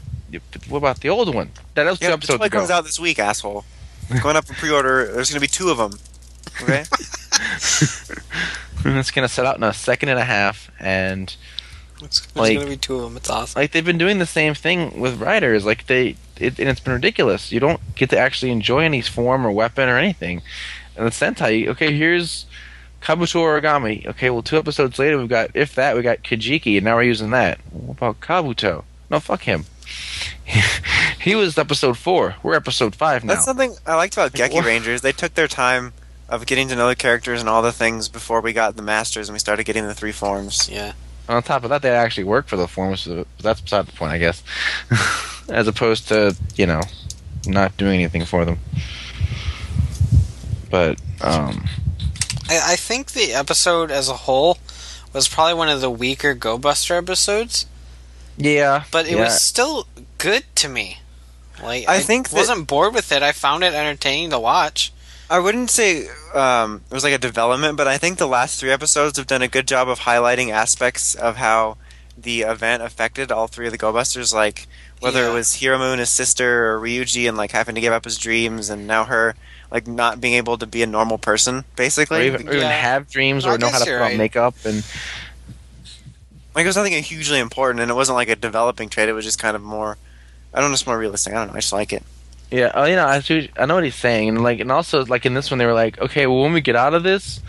What 0.70 0.78
about 0.80 1.02
the 1.02 1.10
old 1.10 1.34
one? 1.36 1.52
That 1.76 1.86
was 1.86 2.00
two 2.00 2.06
Yeah, 2.06 2.12
the 2.12 2.18
episodes 2.18 2.40
toy 2.40 2.46
ago. 2.46 2.58
comes 2.60 2.72
out 2.72 2.84
this 2.86 3.00
week, 3.00 3.20
asshole. 3.20 3.64
Going 4.24 4.36
up 4.36 4.46
for 4.48 4.54
pre-order. 4.56 5.12
There's 5.12 5.30
going 5.30 5.36
to 5.36 5.42
be 5.42 5.48
two 5.48 5.70
of 5.70 5.78
them. 5.78 6.00
Okay. 6.64 6.84
And 8.84 8.98
it's 8.98 9.12
gonna 9.12 9.28
set 9.30 9.46
out 9.46 9.58
in 9.58 9.64
a 9.64 9.74
second 9.74 10.10
and 10.10 10.18
a 10.18 10.24
half, 10.24 10.72
and 10.80 11.36
it's, 12.02 12.22
there's 12.22 12.36
Like- 12.36 12.58
gonna 12.58 12.70
be 12.72 12.78
two 12.78 12.96
of 12.96 13.02
them. 13.04 13.18
It's 13.18 13.30
awesome. 13.30 13.62
like 13.62 13.72
they've 13.74 13.86
been 13.86 14.00
doing 14.00 14.18
the 14.18 14.26
same 14.26 14.56
thing 14.56 15.00
with 15.00 15.22
riders. 15.22 15.64
Like 15.66 15.86
they, 15.86 16.16
it, 16.42 16.60
and 16.60 16.70
it's 16.70 16.80
been 16.80 16.94
ridiculous. 16.94 17.52
You 17.52 17.60
don't 17.60 17.80
get 17.96 18.10
to 18.12 18.18
actually 18.18 18.52
enjoy 18.52 18.80
any 18.84 19.02
form 19.02 19.46
or 19.46 19.52
weapon 19.52 19.88
or 19.88 19.98
anything. 19.98 20.42
And 20.96 21.06
the 21.06 21.12
Sentai, 21.12 21.68
okay, 21.68 21.96
here's 21.96 22.46
Kabuto 23.02 23.42
Origami. 23.42 24.06
Okay, 24.06 24.30
well, 24.30 24.42
two 24.42 24.58
episodes 24.58 25.00
later, 25.00 25.18
we've 25.18 25.30
got 25.30 25.52
if 25.54 25.76
that, 25.76 25.96
we 25.96 26.02
got 26.02 26.24
Kajiki, 26.24 26.78
and 26.78 26.86
now 26.86 26.96
we're 26.96 27.04
using 27.04 27.32
that. 27.32 27.60
What 27.72 27.98
about 27.98 28.20
Kabuto? 28.20 28.84
No, 29.10 29.20
fuck 29.20 29.42
him. 29.42 29.66
he 31.20 31.36
was 31.36 31.58
episode 31.58 31.98
four. 31.98 32.36
We're 32.44 32.56
episode 32.56 32.96
five 32.96 33.24
now. 33.24 33.34
That's 33.34 33.46
something 33.46 33.76
I 33.86 33.96
liked 33.96 34.14
about 34.14 34.38
Like, 34.38 34.52
Geki 34.52 34.56
what? 34.56 34.66
Rangers. 34.66 35.02
They 35.02 35.12
took 35.12 35.34
their 35.34 35.48
time 35.48 35.94
of 36.30 36.46
getting 36.46 36.68
to 36.70 36.76
know 36.76 36.88
the 36.88 36.96
characters 36.96 37.42
and 37.42 37.50
all 37.50 37.62
the 37.62 37.74
things 37.74 38.08
before 38.08 38.40
we 38.40 38.54
got 38.54 38.76
the 38.78 38.82
masters 38.82 39.28
and 39.28 39.34
we 39.34 39.40
started 39.40 39.66
getting 39.66 39.86
the 39.86 39.94
three 39.94 40.14
forms. 40.14 40.70
Yeah, 40.70 40.94
On 41.32 41.42
top 41.42 41.64
of 41.64 41.70
that, 41.70 41.82
they 41.82 41.90
actually 41.90 42.26
work 42.26 42.48
for 42.48 42.58
the 42.58 42.68
forms. 42.68 43.02
So 43.02 43.26
that's 43.40 43.62
beside 43.62 43.88
the 43.88 43.94
point, 43.94 44.12
I 44.12 44.18
guess. 44.18 44.44
As 45.50 45.68
opposed 45.68 46.08
to 46.10 46.36
you 46.56 46.66
know, 46.66 46.82
not 47.48 47.76
doing 47.78 48.02
anything 48.02 48.26
for 48.26 48.46
them. 48.46 48.60
But 50.70 51.02
um, 51.22 51.66
I, 52.50 52.74
I 52.74 52.76
think 52.76 53.12
the 53.12 53.34
episode 53.34 53.92
as 53.92 54.08
a 54.08 54.14
whole 54.14 54.58
was 55.14 55.28
probably 55.28 55.56
one 55.56 55.68
of 55.68 55.82
the 55.82 55.92
weaker 55.92 56.34
Go 56.34 56.58
Buster 56.58 56.96
episodes, 56.96 57.66
yeah, 58.38 58.86
but 58.92 59.06
it 59.06 59.18
yeah. 59.18 59.26
was 59.26 59.42
still 59.42 59.88
good 60.18 60.46
to 60.56 60.70
me. 60.70 61.00
Like 61.62 61.88
I 61.88 62.00
think 62.00 62.30
that- 62.30 62.38
wasn't 62.38 62.68
bored 62.68 62.94
with 62.94 63.12
it. 63.12 63.22
I 63.22 63.34
found 63.34 63.64
it 63.64 63.74
entertaining 63.74 64.30
to 64.30 64.40
watch. 64.40 64.94
I 65.32 65.40
wouldn't 65.40 65.70
say 65.70 66.08
um, 66.34 66.82
it 66.92 66.94
was 66.94 67.04
like 67.06 67.14
a 67.14 67.18
development, 67.18 67.78
but 67.78 67.88
I 67.88 67.98
think 67.98 68.18
the 68.18 68.28
last 68.28 68.60
three 68.60 68.70
episodes 68.72 69.18
have 69.18 69.28
done 69.28 69.42
a 69.42 69.48
good 69.48 69.66
job 69.68 69.88
of 69.88 70.00
highlighting 70.02 70.50
aspects 70.52 71.16
of 71.16 71.38
how 71.38 71.78
the 72.18 72.42
event 72.42 72.84
affected 72.84 73.32
all 73.32 73.48
three 73.48 73.66
of 73.66 73.72
the 73.72 73.78
Go 73.78 73.94
Busters. 73.94 74.34
Like 74.34 74.68
Whether 75.00 75.24
Yeah. 75.24 75.32
it 75.32 75.34
was 75.34 75.48
Hiromu 75.56 75.92
and 75.92 76.00
his 76.02 76.10
sister 76.10 76.68
or 76.74 76.80
Ryuji 76.82 77.28
and 77.30 77.38
like 77.38 77.52
having 77.52 77.76
to 77.76 77.82
give 77.82 77.94
up 77.94 78.04
his 78.04 78.18
dreams 78.18 78.70
and 78.70 78.86
now 78.86 79.06
her 79.06 79.36
like 79.72 79.88
not 79.88 80.20
being 80.20 80.34
able 80.34 80.58
to 80.58 80.68
be 80.68 80.84
a 80.84 80.86
normal 80.86 81.18
person, 81.18 81.60
or 81.60 81.66
basically. 81.78 82.28
even, 82.28 82.48
or 82.48 82.52
even 82.54 82.68
Yeah. 82.68 82.72
have 82.72 83.10
dreams 83.10 83.46
I 83.46 83.54
or 83.54 83.58
know 83.58 83.70
how 83.70 83.80
to 83.80 83.86
you're 83.86 84.00
put 84.00 84.04
on 84.04 84.10
right. 84.12 84.18
makeup 84.18 84.56
and 84.66 84.84
Like 86.54 86.66
it 86.66 86.68
was 86.68 86.76
nothing 86.76 87.02
hugely 87.02 87.40
important 87.40 87.80
and 87.80 87.90
it 87.90 87.94
wasn't 87.94 88.18
like 88.18 88.28
a 88.28 88.36
developing 88.36 88.90
trait, 88.90 89.08
it 89.08 89.14
was 89.14 89.24
just 89.24 89.40
kind 89.40 89.56
of 89.56 89.62
more 89.64 89.98
I 90.54 90.60
don't 90.60 90.70
know, 90.70 90.74
it's 90.74 90.86
more 90.86 90.98
realistic. 90.98 91.32
I 91.34 91.38
don't 91.38 91.48
know, 91.48 91.54
I 91.54 91.62
just 91.62 91.72
like 91.72 91.94
it. 91.94 92.04
Yeah. 92.52 92.72
Oh, 92.76 92.86
you 92.86 92.96
know, 92.96 93.06
I, 93.06 93.22
I 93.58 93.66
know 93.66 93.76
what 93.76 93.84
he's 93.84 93.96
saying, 93.96 94.30
and 94.30 94.44
like, 94.44 94.60
and 94.60 94.72
also 94.72 95.06
like 95.06 95.26
in 95.26 95.34
this 95.34 95.50
one, 95.50 95.58
they 95.58 95.66
were 95.66 95.74
like, 95.74 96.00
okay, 96.00 96.28
well, 96.28 96.42
when 96.42 96.54
we 96.54 96.62
get 96.62 96.76
out 96.76 96.94
of 96.94 97.04
this, 97.04 97.40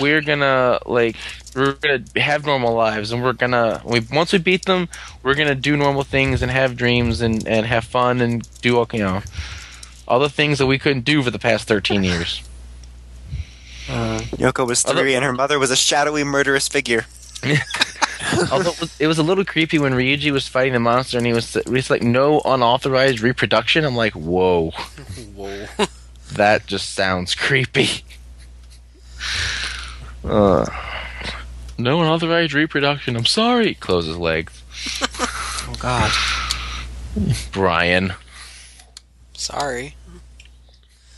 we're 0.00 0.20
gonna 0.22 0.80
like 0.86 1.16
we're 1.54 1.74
gonna 1.74 2.02
have 2.16 2.44
normal 2.46 2.74
lives, 2.74 3.12
and 3.12 3.22
we're 3.22 3.32
gonna 3.34 3.80
we 3.84 4.00
once 4.12 4.32
we 4.32 4.38
beat 4.38 4.64
them, 4.64 4.88
we're 5.22 5.34
gonna 5.34 5.54
do 5.54 5.76
normal 5.76 6.02
things 6.02 6.42
and 6.42 6.50
have 6.50 6.76
dreams 6.76 7.20
and 7.20 7.46
and 7.46 7.66
have 7.66 7.84
fun 7.84 8.20
and 8.20 8.48
do 8.62 8.78
all 8.78 8.86
you 8.92 9.00
know 9.00 9.22
all 10.08 10.18
the 10.18 10.28
things 10.30 10.58
that 10.58 10.66
we 10.66 10.78
couldn't 10.78 11.04
do 11.04 11.22
for 11.22 11.30
the 11.30 11.38
past 11.38 11.68
thirteen 11.68 12.02
years. 12.04 12.42
Uh, 13.88 14.20
Yoko 14.36 14.64
was 14.68 14.84
Although- 14.86 15.00
three 15.00 15.16
and 15.16 15.24
her 15.24 15.32
mother 15.32 15.58
was 15.58 15.72
a 15.72 15.76
shadowy 15.76 16.22
murderous 16.22 16.68
figure. 16.68 17.06
Although 18.52 18.70
it 18.70 18.80
was, 18.80 19.00
it 19.00 19.06
was 19.06 19.18
a 19.18 19.22
little 19.22 19.44
creepy 19.44 19.78
when 19.78 19.92
Ryuji 19.92 20.30
was 20.30 20.46
fighting 20.46 20.72
the 20.74 20.80
monster 20.80 21.16
and 21.18 21.26
he 21.26 21.32
was, 21.32 21.54
he 21.54 21.70
was 21.70 21.90
like, 21.90 22.02
no 22.02 22.40
unauthorized 22.44 23.20
reproduction. 23.20 23.84
I'm 23.84 23.96
like, 23.96 24.12
whoa, 24.12 24.70
Whoa. 25.34 25.66
that 26.32 26.66
just 26.66 26.94
sounds 26.94 27.34
creepy. 27.34 28.04
Uh, 30.24 30.66
no 31.78 32.00
unauthorized 32.02 32.52
reproduction. 32.52 33.16
I'm 33.16 33.26
sorry. 33.26 33.74
Closes 33.74 34.16
legs. 34.16 34.62
Oh 35.02 35.74
god. 35.78 36.10
Brian. 37.52 38.12
Sorry. 39.34 39.96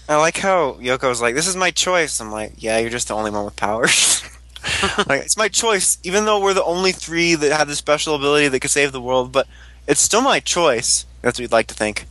I 0.09 0.17
like 0.17 0.37
how 0.37 0.75
Yoko 0.75 1.09
was 1.09 1.21
like, 1.23 1.35
"This 1.35 1.47
is 1.47 1.57
my 1.57 1.71
choice." 1.71 2.21
I'm 2.21 2.31
like, 2.31 2.55
"Yeah, 2.59 2.79
you're 2.79 2.91
just 2.91 3.09
the 3.09 3.15
only 3.15 3.31
one 3.31 3.45
with 3.45 3.57
powers." 3.57 4.23
like, 5.09 5.23
it's 5.23 5.37
my 5.37 5.49
choice, 5.49 5.99
even 6.05 6.25
though 6.25 6.41
we're 6.41 6.55
the 6.55 6.65
only 6.65 6.93
three 6.93 7.35
that 7.35 7.53
have 7.57 7.69
the 7.69 7.77
special 7.77 8.15
ability 8.15 8.49
that 8.49 8.61
could 8.61 8.71
save 8.71 8.93
the 8.93 9.01
world. 9.01 9.33
But 9.33 9.47
it's 9.87 10.01
still 10.01 10.21
my 10.23 10.41
choice. 10.41 11.07
That's 11.21 11.39
what 11.39 11.43
you'd 11.43 11.53
like 11.53 11.67
to 11.69 11.75
think. 11.75 12.07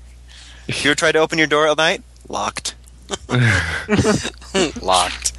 If 0.67 0.83
you 0.83 0.91
ever 0.91 0.95
tried 0.95 1.13
to 1.13 1.19
open 1.19 1.37
your 1.37 1.47
door 1.47 1.67
at 1.67 1.77
night, 1.77 2.03
locked. 2.27 2.75
Locked. 4.81 5.33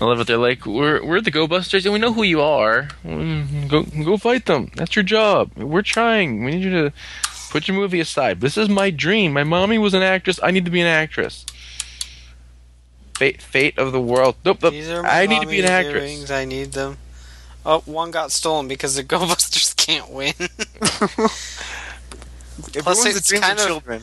I 0.00 0.04
love 0.04 0.20
it. 0.20 0.26
They're 0.26 0.36
like, 0.36 0.66
we're 0.66 1.04
we're 1.04 1.20
the 1.20 1.30
Go 1.30 1.46
Busters, 1.46 1.86
and 1.86 1.92
we 1.92 1.98
know 1.98 2.12
who 2.12 2.22
you 2.22 2.40
are. 2.40 2.88
Mm, 3.04 3.68
Go 3.68 3.82
go 4.04 4.16
fight 4.16 4.46
them. 4.46 4.70
That's 4.74 4.94
your 4.96 5.02
job. 5.02 5.50
We're 5.56 5.82
trying. 5.82 6.44
We 6.44 6.52
need 6.52 6.64
you 6.64 6.70
to 6.70 6.92
put 7.50 7.66
your 7.68 7.76
movie 7.76 8.00
aside. 8.00 8.40
This 8.40 8.56
is 8.56 8.68
my 8.68 8.90
dream. 8.90 9.32
My 9.32 9.44
mommy 9.44 9.78
was 9.78 9.94
an 9.94 10.02
actress. 10.02 10.38
I 10.42 10.50
need 10.50 10.64
to 10.66 10.70
be 10.70 10.80
an 10.80 10.86
actress. 10.86 11.46
Fate, 13.18 13.40
fate 13.40 13.78
of 13.78 13.92
the 13.92 14.00
world. 14.00 14.36
Nope, 14.44 14.58
nope. 14.62 14.72
These 14.72 14.88
are 14.90 15.02
my 15.02 15.08
I 15.22 15.26
need 15.26 15.40
to 15.42 15.46
be 15.48 15.60
an 15.60 15.64
mommy's 15.64 15.70
actress. 15.86 15.94
earrings, 16.02 16.30
I 16.30 16.44
need 16.44 16.72
them. 16.72 16.98
Oh, 17.64 17.80
one 17.86 18.10
got 18.10 18.30
stolen 18.30 18.68
because 18.68 18.94
the 18.94 19.02
Go 19.04 19.20
Busters 19.20 19.74
can't 19.74 20.10
win. 20.10 20.34
Everyone's 22.74 23.04
it's 23.06 23.18
a 23.18 23.28
dream 23.28 23.42
kind 23.42 23.58
of 23.58 23.64
of- 23.64 23.66
children. 23.66 24.02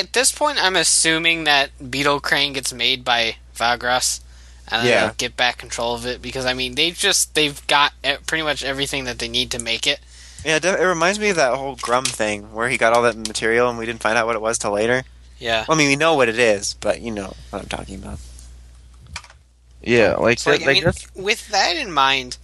At 0.00 0.12
this 0.14 0.32
point, 0.32 0.62
I'm 0.62 0.74
assuming 0.76 1.44
that 1.44 1.70
Beetle 1.90 2.20
Crane 2.20 2.54
gets 2.54 2.72
made 2.72 3.04
by 3.04 3.36
Vaglass, 3.54 4.20
and 4.68 4.82
then 4.82 4.88
Yeah. 4.90 5.06
they 5.08 5.14
get 5.18 5.36
back 5.36 5.58
control 5.58 5.94
of 5.94 6.06
it 6.06 6.22
because 6.22 6.46
I 6.46 6.54
mean 6.54 6.74
they've 6.76 6.96
just 6.96 7.34
they've 7.34 7.64
got 7.66 7.92
e- 8.02 8.14
pretty 8.26 8.42
much 8.42 8.64
everything 8.64 9.04
that 9.04 9.18
they 9.18 9.28
need 9.28 9.50
to 9.50 9.58
make 9.58 9.86
it. 9.86 10.00
Yeah, 10.44 10.58
it 10.62 10.82
reminds 10.82 11.18
me 11.18 11.28
of 11.30 11.36
that 11.36 11.54
whole 11.56 11.76
Grum 11.76 12.04
thing 12.06 12.52
where 12.54 12.68
he 12.70 12.78
got 12.78 12.92
all 12.94 13.02
that 13.02 13.16
material 13.16 13.68
and 13.68 13.78
we 13.78 13.84
didn't 13.84 14.00
find 14.00 14.16
out 14.16 14.26
what 14.26 14.34
it 14.36 14.40
was 14.42 14.56
till 14.58 14.70
later. 14.72 15.02
Yeah. 15.38 15.64
Well, 15.68 15.76
I 15.76 15.78
mean, 15.78 15.88
we 15.88 15.96
know 15.96 16.14
what 16.14 16.28
it 16.28 16.38
is, 16.38 16.74
but 16.74 17.00
you 17.00 17.10
know 17.10 17.34
what 17.50 17.62
I'm 17.62 17.68
talking 17.68 17.96
about. 17.96 18.18
Yeah, 19.82 20.14
like, 20.14 20.38
So, 20.38 20.50
like, 20.50 20.60
that, 20.60 20.68
I 20.68 20.72
mean, 20.72 20.84
that's 20.84 21.14
with 21.14 21.48
that 21.48 21.76
in 21.76 21.92
mind, 21.92 22.38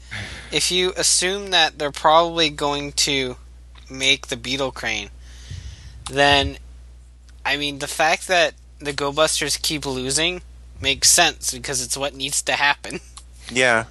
if 0.53 0.71
you 0.71 0.93
assume 0.97 1.51
that 1.51 1.79
they're 1.79 1.91
probably 1.91 2.51
going 2.51 2.93
to 2.93 3.37
make 3.91 4.29
the 4.29 4.37
Beetle 4.37 4.71
Crane, 4.73 5.11
then 6.11 6.59
I 7.45 7.57
mean 7.57 7.79
the 7.79 7.89
fact 7.89 8.29
that 8.29 8.55
the 8.79 8.93
Go 8.93 9.13
Busters 9.13 9.57
keep 9.57 9.87
losing 9.87 10.43
makes 10.81 11.11
sense 11.11 11.53
because 11.53 11.83
it's 11.85 11.97
what 11.97 12.15
needs 12.15 12.43
to 12.43 12.53
happen. 12.53 13.01
Yeah, 13.51 13.87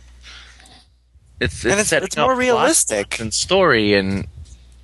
it's 1.40 1.66
it's, 1.66 1.66
and 1.66 1.80
it's, 1.80 1.92
it's 1.92 2.18
more 2.18 2.36
realistic. 2.36 3.20
and 3.20 3.34
story, 3.34 3.94
and 3.94 4.26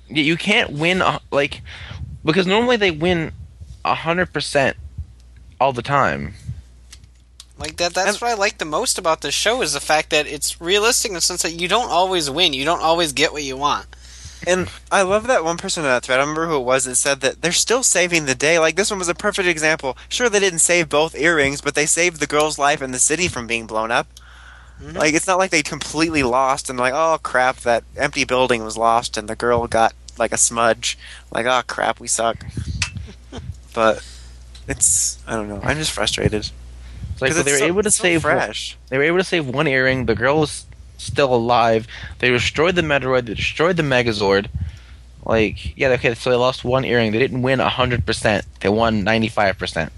you 0.08 0.36
can't 0.36 0.70
win 0.70 1.02
like 1.32 1.62
because 2.22 2.46
normally 2.46 2.76
they 2.76 2.90
win 2.90 3.32
hundred 3.94 4.32
percent 4.32 4.76
all 5.60 5.72
the 5.72 5.82
time. 5.82 6.34
Like 7.58 7.76
that 7.78 7.94
that's 7.94 8.20
what 8.20 8.30
I 8.30 8.34
like 8.34 8.58
the 8.58 8.64
most 8.64 8.98
about 8.98 9.20
this 9.20 9.34
show 9.34 9.62
is 9.62 9.72
the 9.72 9.80
fact 9.80 10.10
that 10.10 10.26
it's 10.26 10.60
realistic 10.60 11.10
in 11.10 11.14
the 11.14 11.20
sense 11.20 11.42
that 11.42 11.60
you 11.60 11.66
don't 11.66 11.90
always 11.90 12.30
win, 12.30 12.52
you 12.52 12.64
don't 12.64 12.82
always 12.82 13.12
get 13.12 13.32
what 13.32 13.42
you 13.42 13.56
want. 13.56 13.86
And 14.46 14.70
I 14.92 15.02
love 15.02 15.26
that 15.26 15.42
one 15.42 15.56
person 15.56 15.82
in 15.82 15.90
that 15.90 16.04
thread. 16.04 16.20
I 16.20 16.22
remember 16.22 16.46
who 16.46 16.56
it 16.56 16.64
was 16.64 16.84
that 16.84 16.94
said 16.94 17.20
that 17.22 17.42
they're 17.42 17.50
still 17.50 17.82
saving 17.82 18.26
the 18.26 18.36
day. 18.36 18.60
Like 18.60 18.76
this 18.76 18.90
one 18.90 19.00
was 19.00 19.08
a 19.08 19.14
perfect 19.14 19.48
example. 19.48 19.98
Sure, 20.08 20.28
they 20.28 20.38
didn't 20.38 20.60
save 20.60 20.88
both 20.88 21.16
earrings, 21.16 21.60
but 21.60 21.74
they 21.74 21.86
saved 21.86 22.20
the 22.20 22.26
girl's 22.28 22.58
life 22.58 22.80
and 22.80 22.94
the 22.94 23.00
city 23.00 23.26
from 23.26 23.48
being 23.48 23.66
blown 23.66 23.90
up. 23.90 24.06
Mhm. 24.80 24.96
Like 24.96 25.14
it's 25.14 25.26
not 25.26 25.38
like 25.38 25.50
they 25.50 25.64
completely 25.64 26.22
lost 26.22 26.70
and 26.70 26.78
like, 26.78 26.92
oh 26.94 27.18
crap, 27.20 27.56
that 27.58 27.82
empty 27.96 28.24
building 28.24 28.62
was 28.62 28.76
lost 28.76 29.16
and 29.16 29.28
the 29.28 29.34
girl 29.34 29.66
got 29.66 29.92
like 30.16 30.32
a 30.32 30.38
smudge. 30.38 30.96
Like, 31.32 31.46
oh 31.46 31.62
crap, 31.66 31.98
we 31.98 32.06
suck. 32.06 32.44
But 33.78 34.04
it's 34.66 35.20
I 35.24 35.36
don't 35.36 35.48
know. 35.48 35.60
I'm 35.62 35.76
just 35.76 35.92
frustrated. 35.92 36.50
It's 37.12 37.22
like 37.22 37.32
they 37.32 37.52
were 37.52 37.58
so- 37.58 37.64
able 37.64 37.84
to 37.84 37.92
so 37.92 38.02
save 38.02 38.24
one- 38.24 38.32
fresh. 38.32 38.76
They 38.88 38.98
were 38.98 39.04
able 39.04 39.18
to 39.18 39.24
save 39.24 39.46
one 39.46 39.68
earring. 39.68 40.06
The 40.06 40.16
girl 40.16 40.40
was 40.40 40.66
still 40.96 41.32
alive. 41.32 41.86
They 42.18 42.28
destroyed 42.28 42.74
the 42.74 42.82
Metaloid. 42.82 43.26
They 43.26 43.34
destroyed 43.34 43.76
the 43.76 43.84
Megazord. 43.84 44.46
Like, 45.24 45.76
yeah, 45.78 45.90
okay, 45.90 46.12
so 46.16 46.30
they 46.30 46.34
lost 46.34 46.64
one 46.64 46.84
earring. 46.84 47.12
They 47.12 47.20
didn't 47.20 47.42
win 47.42 47.60
100%. 47.60 48.42
They 48.58 48.68
won 48.68 49.04
95%. 49.04 49.90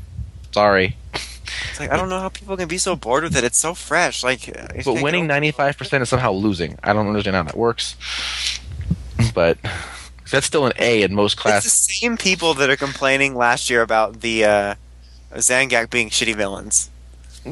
Sorry. 0.53 0.99
It's 1.15 1.81
like 1.81 1.91
I 1.91 1.97
don't 1.97 2.11
know 2.11 2.21
how 2.21 2.29
people 2.29 2.55
can 2.59 2.69
be 2.69 2.77
so 2.77 2.97
bored 2.97 3.23
with 3.25 3.35
it. 3.35 3.45
It's 3.45 3.57
so 3.57 3.73
fresh. 3.73 4.23
Like, 4.23 4.47
uh, 4.55 4.67
But 4.85 5.03
winning 5.03 5.27
95% 5.27 6.03
is 6.03 6.11
somehow 6.11 6.33
losing. 6.33 6.79
I 6.83 6.93
don't 6.93 7.07
understand 7.07 7.35
how 7.35 7.45
that 7.45 7.57
works. 7.57 7.97
But 9.33 9.57
that's 10.31 10.47
still 10.47 10.67
an 10.67 10.73
A 10.79 11.03
in 11.03 11.15
most 11.15 11.37
classes. 11.37 11.73
It's 11.73 11.87
the 11.87 11.93
same 11.95 12.17
people 12.17 12.55
that 12.55 12.71
are 12.71 12.77
complaining 12.77 13.35
last 13.35 13.69
year 13.71 13.83
about 13.83 14.21
the 14.21 14.45
uh, 14.45 14.75
Zangyack 15.35 15.91
being 15.91 16.11
shitty 16.11 16.35
villains. 16.35 16.91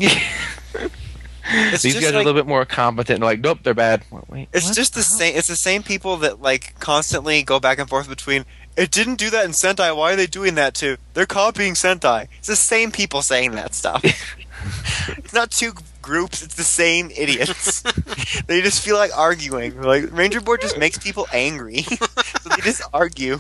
It's 1.51 1.83
These 1.83 1.95
just 1.95 2.05
guys 2.05 2.13
are 2.13 2.17
a 2.17 2.19
little 2.19 2.35
bit 2.35 2.47
more 2.47 2.67
competent. 2.67 3.17
and 3.17 3.25
like, 3.25 3.41
nope, 3.41 3.61
they're 3.63 3.73
bad. 3.73 4.03
Wait, 4.29 4.49
It's 4.53 4.67
what? 4.67 4.77
just 4.77 4.95
the 4.95 5.03
same. 5.03 5.35
It's 5.35 5.49
the 5.49 5.57
same 5.57 5.83
people 5.83 6.19
that 6.19 6.43
like 6.43 6.79
constantly 6.79 7.43
go 7.43 7.59
back 7.59 7.79
and 7.79 7.89
forth 7.89 8.07
between. 8.09 8.45
It 8.77 8.91
didn't 8.91 9.17
do 9.17 9.31
that 9.31 9.45
in 9.47 9.53
Sentai. 9.53 9.97
Why 9.97 10.13
are 10.13 10.17
they 10.17 10.27
doing 10.27 10.57
that 10.57 10.75
too? 10.75 10.99
They're 11.15 11.27
copying 11.27 11.73
Sentai. 11.73 12.29
It's 12.39 12.49
the 12.49 12.55
same 12.57 12.93
people 12.93 13.23
saying 13.23 13.53
that 13.53 13.75
stuff. 13.75 14.05
it's 15.17 15.33
not 15.33 15.51
two 15.51 15.73
groups. 16.09 16.43
It's 16.43 16.55
the 16.55 16.65
same 16.65 17.11
idiots. 17.11 17.83
they 18.47 18.63
just 18.63 18.83
feel 18.83 18.97
like 18.97 19.17
arguing. 19.17 19.81
Like 19.81 20.11
Ranger 20.11 20.41
Board 20.41 20.63
just 20.63 20.79
makes 20.79 20.97
people 20.99 21.27
angry, 21.33 21.83
so 21.83 22.07
they 22.49 22.63
just 22.63 22.83
argue. 22.93 23.39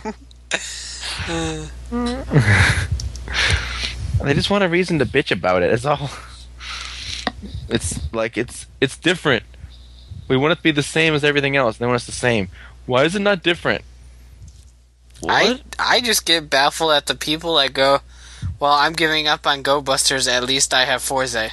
They 4.22 4.34
just 4.34 4.50
want 4.50 4.64
a 4.64 4.68
reason 4.68 4.98
to 4.98 5.06
bitch 5.06 5.30
about 5.32 5.62
it. 5.62 5.72
It's 5.72 5.86
all. 5.86 6.10
It's 7.68 8.12
like 8.12 8.36
it's 8.36 8.66
it's 8.80 8.96
different. 8.98 9.44
We 10.28 10.36
want 10.36 10.52
it 10.52 10.56
to 10.56 10.62
be 10.62 10.72
the 10.72 10.82
same 10.82 11.14
as 11.14 11.24
everything 11.24 11.56
else. 11.56 11.78
They 11.78 11.86
want 11.86 11.96
us 11.96 12.06
the 12.06 12.12
same. 12.12 12.48
Why 12.84 13.04
is 13.04 13.14
it 13.14 13.22
not 13.22 13.42
different? 13.42 13.82
I 15.26 15.60
I 15.78 16.00
just 16.00 16.26
get 16.26 16.50
baffled 16.50 16.92
at 16.92 17.06
the 17.06 17.14
people 17.14 17.56
that 17.56 17.72
go, 17.72 18.00
"Well, 18.60 18.72
I'm 18.72 18.92
giving 18.92 19.26
up 19.26 19.46
on 19.46 19.62
Go 19.62 19.80
Busters. 19.80 20.28
At 20.28 20.44
least 20.44 20.74
I 20.74 20.84
have 20.84 21.02
Fourze." 21.02 21.52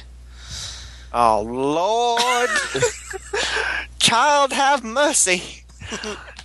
Oh 1.12 1.42
Lord, 1.42 2.50
child, 3.98 4.52
have 4.52 4.84
mercy. 4.84 5.64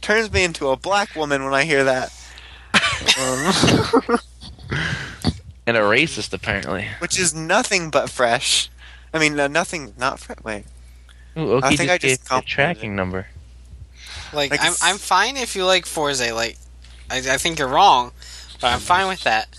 Turns 0.01 0.31
me 0.31 0.43
into 0.43 0.69
a 0.69 0.77
black 0.77 1.15
woman 1.15 1.43
when 1.43 1.53
I 1.53 1.63
hear 1.63 1.83
that. 1.83 2.13
Um, 3.19 4.19
and 5.67 5.77
a 5.77 5.81
racist 5.81 6.33
apparently. 6.33 6.87
which 6.99 7.19
is 7.19 7.33
nothing 7.33 7.89
but 7.89 8.09
fresh. 8.09 8.69
I 9.13 9.19
mean, 9.19 9.39
uh, 9.39 9.47
nothing 9.47 9.93
not 9.97 10.19
fresh. 10.19 10.37
Wait, 10.43 10.65
Ooh, 11.37 11.53
Oki 11.53 11.65
I 11.65 11.69
think 11.75 11.79
just 11.79 11.89
I 11.89 11.97
just 11.97 12.01
gave 12.01 12.09
me 12.09 12.13
a 12.13 12.17
complimented 12.17 12.47
tracking 12.47 12.95
number. 12.95 13.27
Like, 14.33 14.51
Like, 14.51 14.61
I'm 14.61 14.73
I'm 14.81 14.97
fine 14.97 15.37
if 15.37 15.55
you 15.55 15.65
like 15.65 15.85
Fourze. 15.85 16.31
Like, 16.31 16.57
I 17.09 17.17
I 17.17 17.37
think 17.37 17.59
you're 17.59 17.67
wrong, 17.67 18.11
but 18.61 18.67
I'm 18.73 18.79
fine 18.79 19.07
with 19.07 19.23
that. 19.23 19.49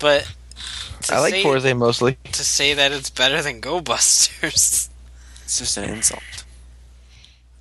But 0.00 0.22
to 0.22 0.32
I 1.10 1.20
like 1.20 1.34
say, 1.34 1.42
Fourze 1.42 1.74
mostly. 1.76 2.18
to 2.32 2.44
say 2.44 2.74
that 2.74 2.92
it's 2.92 3.10
better 3.10 3.42
than 3.42 3.60
Go 3.60 3.80
Busters. 3.80 4.90
it's 5.44 5.58
just 5.58 5.76
an 5.76 5.84
insult. 5.84 6.22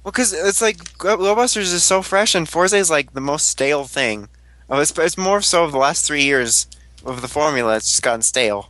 Well, 0.03 0.11
because 0.11 0.31
it's 0.31 0.61
like 0.61 0.77
Glowbusters 0.97 1.73
is 1.73 1.83
so 1.83 2.01
fresh, 2.01 2.33
and 2.33 2.47
Fourze 2.47 2.73
is 2.73 2.89
like 2.89 3.13
the 3.13 3.19
most 3.19 3.47
stale 3.47 3.83
thing. 3.83 4.29
Oh, 4.69 4.79
it's, 4.79 4.97
it's 4.97 5.17
more 5.17 5.41
so 5.41 5.65
of 5.65 5.71
the 5.71 5.77
last 5.77 6.05
three 6.05 6.23
years 6.23 6.67
of 7.05 7.21
the 7.21 7.27
formula. 7.27 7.75
It's 7.75 7.89
just 7.89 8.03
gotten 8.03 8.21
stale, 8.21 8.69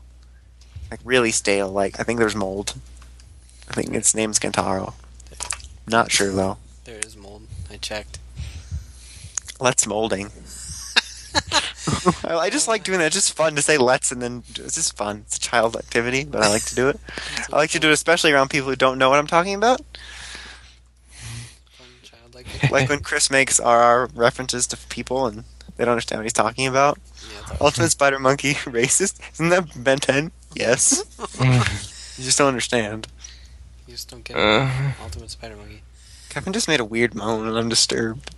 like 0.89 0.99
really 1.03 1.31
stale. 1.31 1.69
Like 1.69 1.99
I 1.99 2.03
think 2.03 2.19
there's 2.19 2.35
mold. 2.35 2.73
I 3.69 3.73
think 3.73 3.93
its 3.93 4.15
name's 4.15 4.39
Gentaro. 4.39 4.93
Not 5.87 6.11
sure 6.11 6.31
though. 6.31 6.57
There 6.85 6.99
is 7.05 7.15
mold. 7.15 7.43
I 7.71 7.77
checked. 7.77 8.17
Let's 9.59 9.85
molding. 9.85 10.31
I, 12.23 12.35
I 12.37 12.49
just 12.49 12.67
like 12.67 12.83
doing 12.83 12.99
that. 12.99 13.07
It's 13.07 13.15
just 13.15 13.33
fun 13.33 13.55
to 13.55 13.61
say 13.61 13.77
let's, 13.77 14.11
and 14.11 14.21
then 14.21 14.43
it's 14.55 14.75
just 14.75 14.95
fun. 14.97 15.23
It's 15.25 15.37
a 15.37 15.39
child 15.39 15.75
activity, 15.75 16.23
but 16.25 16.43
I 16.43 16.49
like 16.49 16.63
to 16.65 16.75
do 16.75 16.89
it. 16.89 16.99
I 17.53 17.55
like 17.55 17.69
to 17.71 17.79
do 17.79 17.89
it 17.89 17.93
especially 17.93 18.31
around 18.31 18.49
people 18.49 18.69
who 18.69 18.75
don't 18.75 18.97
know 18.97 19.09
what 19.09 19.19
I'm 19.19 19.27
talking 19.27 19.55
about. 19.55 19.81
Like 22.71 22.87
when 22.89 22.99
Chris 22.99 23.29
makes 23.29 23.59
RR 23.59 24.09
references 24.15 24.67
to 24.67 24.77
people 24.89 25.25
and 25.27 25.43
they 25.75 25.85
don't 25.85 25.91
understand 25.93 26.19
what 26.19 26.23
he's 26.25 26.33
talking 26.33 26.65
about. 26.67 26.97
Yeah, 27.49 27.57
Ultimate 27.61 27.89
Spider 27.91 28.19
Monkey 28.19 28.53
racist? 28.65 29.19
Isn't 29.33 29.49
that 29.49 29.83
Ben 29.83 29.97
10? 29.99 30.31
Yes. 30.55 31.03
you 32.17 32.23
just 32.23 32.37
don't 32.37 32.47
understand. 32.47 33.07
You 33.87 33.93
just 33.93 34.09
don't 34.09 34.23
get 34.23 34.37
Uh, 34.37 34.69
Ultimate 35.01 35.29
Spider 35.31 35.55
Monkey. 35.55 35.81
Kevin 36.29 36.53
just 36.53 36.67
made 36.67 36.79
a 36.79 36.85
weird 36.85 37.15
moan 37.15 37.47
and 37.47 37.57
I'm 37.57 37.69
disturbed. 37.69 38.31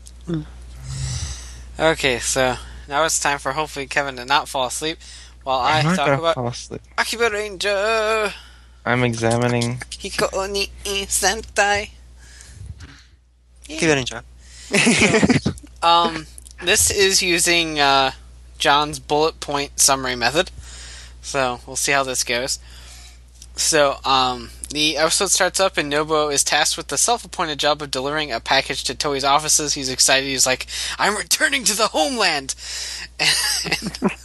Okay, 1.80 2.20
so 2.20 2.56
now 2.90 3.06
it's 3.06 3.20
time 3.20 3.40
for 3.40 3.54
hopefully 3.54 3.88
Kevin 3.88 4.18
to 4.18 4.26
not 4.26 4.50
fall 4.50 4.68
asleep 4.68 4.98
while 5.44 5.60
I 5.60 5.80
I'm 5.80 5.86
not 5.86 5.96
talk 5.96 6.20
about 6.20 6.36
fall 6.36 6.48
asleep. 6.48 6.82
Akiba 6.98 7.30
Ranger 7.30 8.34
I'm 8.86 9.04
examining. 9.04 9.78
Hikonin 9.92 10.70
Sentai. 11.08 11.92
Keep 13.64 13.84
it 13.84 13.98
in, 13.98 14.06
John. 14.06 14.24
Um, 15.82 16.26
this 16.64 16.92
is 16.92 17.22
using 17.22 17.80
uh, 17.80 18.12
John's 18.58 19.00
bullet 19.00 19.40
point 19.40 19.80
summary 19.80 20.16
method. 20.16 20.52
So 21.22 21.62
we'll 21.66 21.76
see 21.76 21.92
how 21.92 22.04
this 22.04 22.24
goes. 22.24 22.60
So, 23.56 23.98
um, 24.04 24.50
the 24.70 24.98
episode 24.98 25.32
starts 25.32 25.60
up 25.60 25.78
and 25.78 25.92
Nobuo 25.92 26.32
is 26.32 26.44
tasked 26.44 26.78
with 26.78 26.88
the 26.88 26.98
self-appointed 26.98 27.60
job 27.60 27.82
of 27.82 27.92
delivering 27.92 28.32
a 28.32 28.40
package 28.40 28.84
to 28.86 28.96
Toei's 28.96 29.24
offices. 29.24 29.74
He's 29.74 29.90
excited. 29.90 30.28
He's 30.28 30.46
like, 30.46 30.68
"I'm 30.98 31.16
returning 31.16 31.64
to 31.66 31.76
the 31.76 31.88
homeland." 31.88 32.56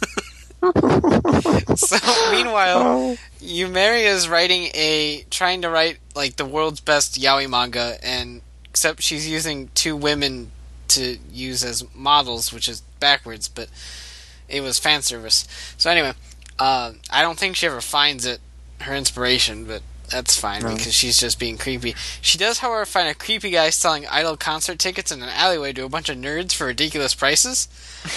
So, 1.75 1.97
meanwhile, 2.31 3.17
Yumeri 3.39 4.05
is 4.05 4.27
writing 4.27 4.71
a 4.73 5.23
trying 5.29 5.61
to 5.61 5.69
write 5.69 5.97
like 6.15 6.37
the 6.37 6.45
world's 6.45 6.79
best 6.79 7.19
yaoi 7.21 7.47
manga, 7.47 7.97
and 8.01 8.41
except 8.69 9.03
she's 9.03 9.29
using 9.29 9.69
two 9.75 9.95
women 9.95 10.51
to 10.89 11.17
use 11.31 11.63
as 11.63 11.83
models, 11.93 12.51
which 12.51 12.67
is 12.67 12.81
backwards, 12.99 13.47
but 13.47 13.69
it 14.47 14.61
was 14.61 14.79
fan 14.79 15.01
service. 15.01 15.47
So 15.77 15.91
anyway, 15.91 16.13
uh, 16.57 16.93
I 17.11 17.21
don't 17.21 17.37
think 17.37 17.55
she 17.55 17.67
ever 17.67 17.81
finds 17.81 18.25
it 18.25 18.39
her 18.81 18.95
inspiration, 18.95 19.65
but 19.65 19.81
that's 20.09 20.39
fine 20.39 20.61
No. 20.61 20.75
because 20.75 20.93
she's 20.93 21.19
just 21.19 21.39
being 21.39 21.57
creepy. 21.57 21.95
She 22.21 22.37
does, 22.37 22.59
however, 22.59 22.85
find 22.85 23.07
a 23.07 23.13
creepy 23.13 23.49
guy 23.51 23.69
selling 23.69 24.07
idol 24.07 24.37
concert 24.37 24.79
tickets 24.79 25.11
in 25.11 25.21
an 25.21 25.29
alleyway 25.29 25.73
to 25.73 25.85
a 25.85 25.89
bunch 25.89 26.09
of 26.09 26.17
nerds 26.17 26.53
for 26.53 26.67
ridiculous 26.67 27.13
prices. 27.15 27.67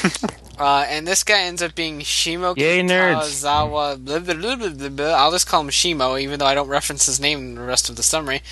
uh, 0.59 0.86
and 0.89 1.07
this 1.07 1.24
guy 1.24 1.41
ends 1.41 1.62
up 1.62 1.74
being 1.74 2.01
Shimo 2.01 2.57
Yay. 2.57 2.82
Kitazawa. 2.82 4.05
Blah, 4.05 4.18
blah, 4.20 4.34
blah, 4.34 4.57
blah, 4.57 4.68
blah, 4.70 4.89
blah. 4.89 5.12
I'll 5.14 5.32
just 5.32 5.47
call 5.49 5.62
him 5.62 5.70
Shimo, 5.70 6.20
even 6.20 6.39
though 6.39 6.47
I 6.47 6.55
don't 6.55 6.68
reference 6.68 7.07
his 7.07 7.20
name 7.20 7.39
in 7.39 7.55
the 7.55 7.62
rest 7.62 7.89
of 7.89 7.97
the 7.97 8.03
summary. 8.03 8.43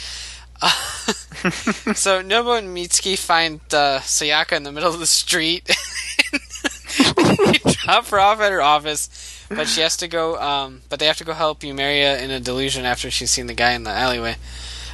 Uh, 0.62 0.70
so 1.94 2.22
Nobu 2.22 2.58
and 2.58 2.76
Mitsuki 2.76 3.18
find 3.18 3.60
uh, 3.72 4.00
Sayaka 4.00 4.56
in 4.56 4.62
the 4.62 4.72
middle 4.72 4.92
of 4.92 5.00
the 5.00 5.06
street. 5.06 5.70
drop 7.84 8.06
her 8.08 8.20
off 8.20 8.40
at 8.40 8.52
her 8.52 8.62
office, 8.62 9.44
but 9.48 9.68
she 9.68 9.80
has 9.80 9.96
to 9.98 10.08
go. 10.08 10.38
Um, 10.40 10.82
but 10.88 10.98
they 10.98 11.06
have 11.06 11.18
to 11.18 11.24
go 11.24 11.32
help 11.32 11.60
Yumeria 11.60 12.20
in 12.20 12.30
a 12.30 12.40
delusion 12.40 12.84
after 12.84 13.10
she's 13.10 13.30
seen 13.30 13.46
the 13.46 13.54
guy 13.54 13.72
in 13.72 13.84
the 13.84 13.90
alleyway. 13.90 14.36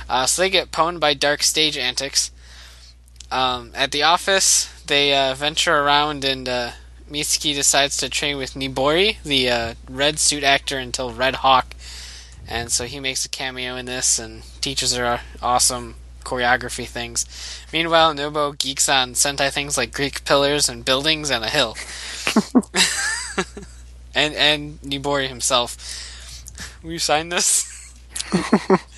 Uh, 0.08 0.26
so 0.26 0.42
they 0.42 0.50
get 0.50 0.72
pwned 0.72 1.00
by 1.00 1.14
dark 1.14 1.42
stage 1.42 1.76
antics. 1.76 2.30
Um, 3.30 3.72
at 3.74 3.92
the 3.92 4.02
office, 4.02 4.70
they 4.86 5.14
uh, 5.14 5.34
venture 5.34 5.74
around, 5.74 6.24
and 6.24 6.48
uh, 6.48 6.72
Mitsuki 7.10 7.54
decides 7.54 7.96
to 7.98 8.10
train 8.10 8.36
with 8.36 8.54
Nibori, 8.54 9.22
the 9.22 9.48
uh, 9.48 9.74
red 9.88 10.18
suit 10.18 10.44
actor, 10.44 10.78
until 10.78 11.12
Red 11.12 11.36
Hawk. 11.36 11.74
And 12.46 12.70
so 12.70 12.84
he 12.84 13.00
makes 13.00 13.24
a 13.24 13.28
cameo 13.28 13.76
in 13.76 13.86
this 13.86 14.18
and 14.18 14.42
teaches 14.60 14.94
her 14.94 15.20
awesome 15.40 15.94
choreography 16.24 16.86
things. 16.86 17.26
Meanwhile, 17.72 18.14
Nobo 18.14 18.52
geeks 18.52 18.88
on 18.88 19.14
Sentai 19.14 19.50
things 19.50 19.76
like 19.76 19.92
Greek 19.92 20.24
pillars 20.24 20.68
and 20.68 20.84
buildings 20.84 21.30
and 21.30 21.44
a 21.44 21.48
hill. 21.48 21.76
and 24.14 24.34
and 24.34 24.80
Nibori 24.80 25.28
himself. 25.28 25.76
Will 26.82 26.92
you 26.92 26.98
sign 26.98 27.28
this? 27.28 27.68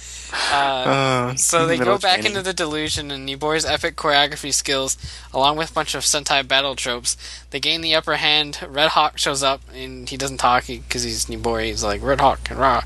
uh, 0.52 0.54
Uh, 0.56 1.34
so 1.36 1.66
they 1.66 1.78
go 1.78 1.98
back 1.98 2.20
training. 2.20 2.32
into 2.32 2.42
the 2.42 2.52
delusion, 2.52 3.10
and 3.10 3.28
Nibori's 3.28 3.64
epic 3.64 3.96
choreography 3.96 4.52
skills, 4.52 4.96
along 5.32 5.56
with 5.56 5.70
a 5.70 5.74
bunch 5.74 5.94
of 5.94 6.02
Sentai 6.02 6.46
battle 6.46 6.74
tropes, 6.74 7.16
they 7.50 7.60
gain 7.60 7.80
the 7.80 7.94
upper 7.94 8.16
hand. 8.16 8.58
Red 8.68 8.90
Hawk 8.90 9.18
shows 9.18 9.42
up, 9.42 9.62
and 9.72 10.08
he 10.08 10.16
doesn't 10.16 10.38
talk 10.38 10.66
because 10.66 11.02
he's 11.02 11.26
Nibori. 11.26 11.66
He's 11.66 11.84
like 11.84 12.02
Red 12.02 12.20
Hawk 12.20 12.50
and 12.50 12.58
rah, 12.58 12.82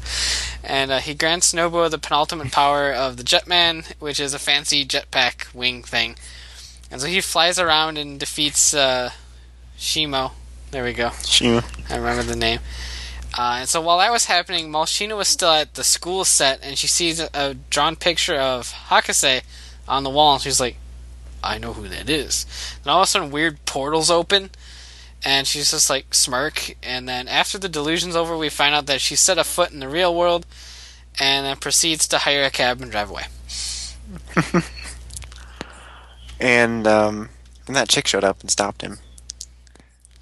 and 0.62 0.90
uh, 0.90 0.99
he 0.99 1.14
grants 1.14 1.53
Nobuo 1.53 1.90
the 1.90 1.99
penultimate 1.99 2.53
power 2.53 2.92
of 2.92 3.16
the 3.16 3.24
Jetman, 3.24 3.92
which 3.99 4.20
is 4.20 4.34
a 4.34 4.38
fancy 4.38 4.84
jetpack 4.84 5.53
wing 5.55 5.82
thing. 5.82 6.16
And 6.90 7.01
so 7.01 7.07
he 7.07 7.20
flies 7.20 7.59
around 7.59 7.99
and 7.99 8.18
defeats 8.18 8.72
uh, 8.74 9.11
Shimo. 9.78 10.32
There 10.70 10.84
we 10.84 10.92
go. 10.92 11.09
Shimo. 11.11 11.64
I 11.90 11.96
remember 11.96 12.22
the 12.22 12.36
name. 12.36 12.61
Uh, 13.39 13.59
and 13.61 13.68
so 13.68 13.80
while 13.80 13.99
that 13.99 14.11
was 14.11 14.24
happening, 14.24 14.68
Malshina 14.68 15.16
was 15.16 15.28
still 15.28 15.53
at 15.53 15.74
the 15.74 15.84
school 15.84 16.24
set, 16.24 16.59
and 16.62 16.76
she 16.76 16.89
sees 16.89 17.20
a, 17.20 17.28
a 17.32 17.55
drawn 17.55 17.95
picture 17.95 18.34
of 18.34 18.72
Hakase 18.89 19.43
on 19.86 20.03
the 20.03 20.11
wall, 20.11 20.34
and 20.34 20.43
she's 20.43 20.61
like, 20.61 20.76
"I 21.43 21.59
know 21.59 21.72
who 21.72 21.86
that 21.89 22.11
is." 22.11 22.47
And 22.82 22.91
all 22.91 23.01
of 23.01 23.05
a 23.05 23.07
sudden, 23.07 23.30
weird 23.30 23.64
portals 23.64 24.11
open, 24.11 24.51
and 25.24 25.47
she's 25.47 25.70
just 25.70 25.89
like 25.89 26.12
smirk. 26.12 26.74
And 26.82 27.09
then 27.09 27.28
after 27.28 27.59
the 27.59 27.68
delusion's 27.68 28.16
over, 28.16 28.36
we 28.36 28.49
find 28.49 28.74
out 28.74 28.86
that 28.86 29.01
she 29.01 29.14
set 29.14 29.39
a 29.39 29.45
foot 29.45 29.70
in 29.70 29.78
the 29.78 29.89
real 29.89 30.12
world, 30.12 30.45
and 31.20 31.47
then 31.47 31.57
proceeds 31.59 32.09
to 32.09 32.18
hire 32.18 32.43
a 32.43 32.51
cab 32.51 32.82
and 32.82 32.91
drive 32.91 33.09
away. 33.09 33.26
And 36.41 36.86
um, 36.86 37.30
then 37.66 37.74
that 37.74 37.89
chick 37.89 38.07
showed 38.07 38.24
up 38.24 38.41
and 38.41 38.51
stopped 38.51 38.82
him. 38.82 38.99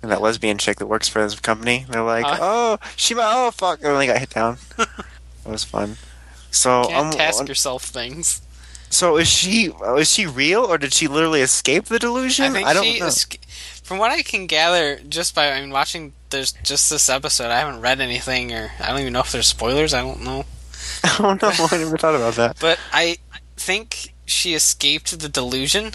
And 0.06 0.12
that 0.12 0.22
lesbian 0.22 0.56
chick 0.56 0.78
that 0.78 0.86
works 0.86 1.08
for 1.08 1.20
his 1.20 1.34
company. 1.40 1.84
They're 1.88 2.00
like, 2.00 2.24
Uh. 2.24 2.38
oh, 2.40 2.78
Shima, 2.94 3.22
oh, 3.24 3.50
fuck. 3.50 3.80
And 3.82 3.98
they 3.98 4.06
got 4.06 4.18
hit 4.18 4.30
down. 4.30 4.58
that 4.76 4.88
was 5.44 5.64
fun. 5.64 5.96
So, 6.52 6.84
Can't 6.84 7.06
um, 7.06 7.10
task 7.12 7.48
yourself 7.48 7.82
things. 7.82 8.40
so 8.88 9.16
is 9.16 9.26
she 9.26 9.72
is 9.98 10.12
she 10.12 10.24
real 10.26 10.62
or 10.64 10.78
did 10.78 10.92
she 10.92 11.08
literally 11.08 11.40
escape 11.40 11.86
the 11.86 11.98
delusion? 11.98 12.44
I 12.44 12.50
think 12.52 12.68
don't 12.68 12.84
she 12.84 13.00
know. 13.00 13.06
esca- 13.06 13.44
from 13.82 13.98
what 13.98 14.12
I 14.12 14.22
can 14.22 14.46
gather 14.46 15.00
just 15.08 15.34
by 15.34 15.50
I 15.50 15.60
mean 15.60 15.70
watching 15.70 16.12
there's 16.30 16.52
just 16.52 16.88
this 16.88 17.08
episode. 17.08 17.50
I 17.50 17.58
haven't 17.58 17.80
read 17.80 18.00
anything 18.00 18.52
or 18.52 18.70
I 18.78 18.90
don't 18.90 19.00
even 19.00 19.12
know 19.12 19.20
if 19.20 19.32
there's 19.32 19.48
spoilers. 19.48 19.92
I 19.92 20.02
don't 20.02 20.22
know. 20.22 20.44
I 21.04 21.16
don't 21.18 21.42
know. 21.42 21.50
I 21.72 21.78
never 21.78 21.98
thought 21.98 22.14
about 22.14 22.34
that. 22.34 22.58
But 22.60 22.78
I 22.92 23.16
think 23.56 24.14
she 24.24 24.54
escaped 24.54 25.18
the 25.18 25.28
delusion 25.28 25.94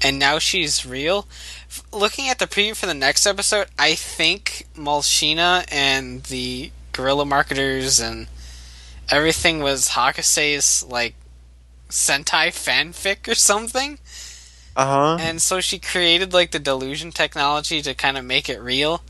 and 0.00 0.18
now 0.18 0.38
she's 0.38 0.86
real. 0.86 1.28
Looking 1.92 2.28
at 2.28 2.38
the 2.38 2.46
preview 2.46 2.76
for 2.76 2.86
the 2.86 2.94
next 2.94 3.26
episode, 3.26 3.68
I 3.78 3.94
think 3.94 4.66
Malshina 4.76 5.64
and 5.70 6.22
the 6.24 6.70
guerrilla 6.92 7.24
marketers 7.24 8.00
and 8.00 8.26
everything 9.10 9.60
was 9.60 9.90
Hakase's 9.90 10.84
like 10.84 11.14
Sentai 11.88 12.48
fanfic 12.48 13.28
or 13.28 13.34
something. 13.34 13.98
Uh 14.74 14.86
huh. 14.86 15.18
And 15.20 15.40
so 15.40 15.60
she 15.60 15.78
created 15.78 16.32
like 16.32 16.50
the 16.50 16.58
delusion 16.58 17.10
technology 17.10 17.82
to 17.82 17.94
kind 17.94 18.16
of 18.16 18.24
make 18.24 18.48
it 18.48 18.60
real. 18.60 19.02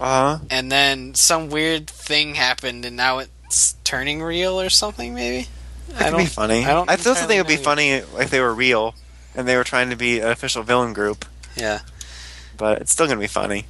Uh 0.00 0.38
huh. 0.38 0.44
And 0.50 0.70
then 0.72 1.14
some 1.14 1.50
weird 1.50 1.88
thing 1.88 2.34
happened, 2.34 2.84
and 2.84 2.96
now 2.96 3.18
it's 3.18 3.76
turning 3.84 4.22
real 4.22 4.60
or 4.60 4.70
something. 4.70 5.14
Maybe 5.14 5.48
That 5.90 6.10
could 6.10 6.18
be 6.18 6.26
funny. 6.26 6.64
I 6.64 6.72
don't 6.72 6.90
I 6.90 6.96
still 6.96 7.14
think 7.14 7.30
it 7.30 7.38
would 7.38 7.46
be 7.46 7.56
funny 7.56 7.90
if 7.90 8.30
they 8.30 8.40
were 8.40 8.54
real 8.54 8.94
and 9.36 9.46
they 9.46 9.56
were 9.56 9.64
trying 9.64 9.90
to 9.90 9.96
be 9.96 10.20
an 10.20 10.28
official 10.28 10.62
villain 10.62 10.92
group. 10.92 11.24
Yeah, 11.56 11.80
But 12.56 12.80
it's 12.80 12.92
still 12.92 13.06
gonna 13.06 13.20
be 13.20 13.26
funny. 13.26 13.66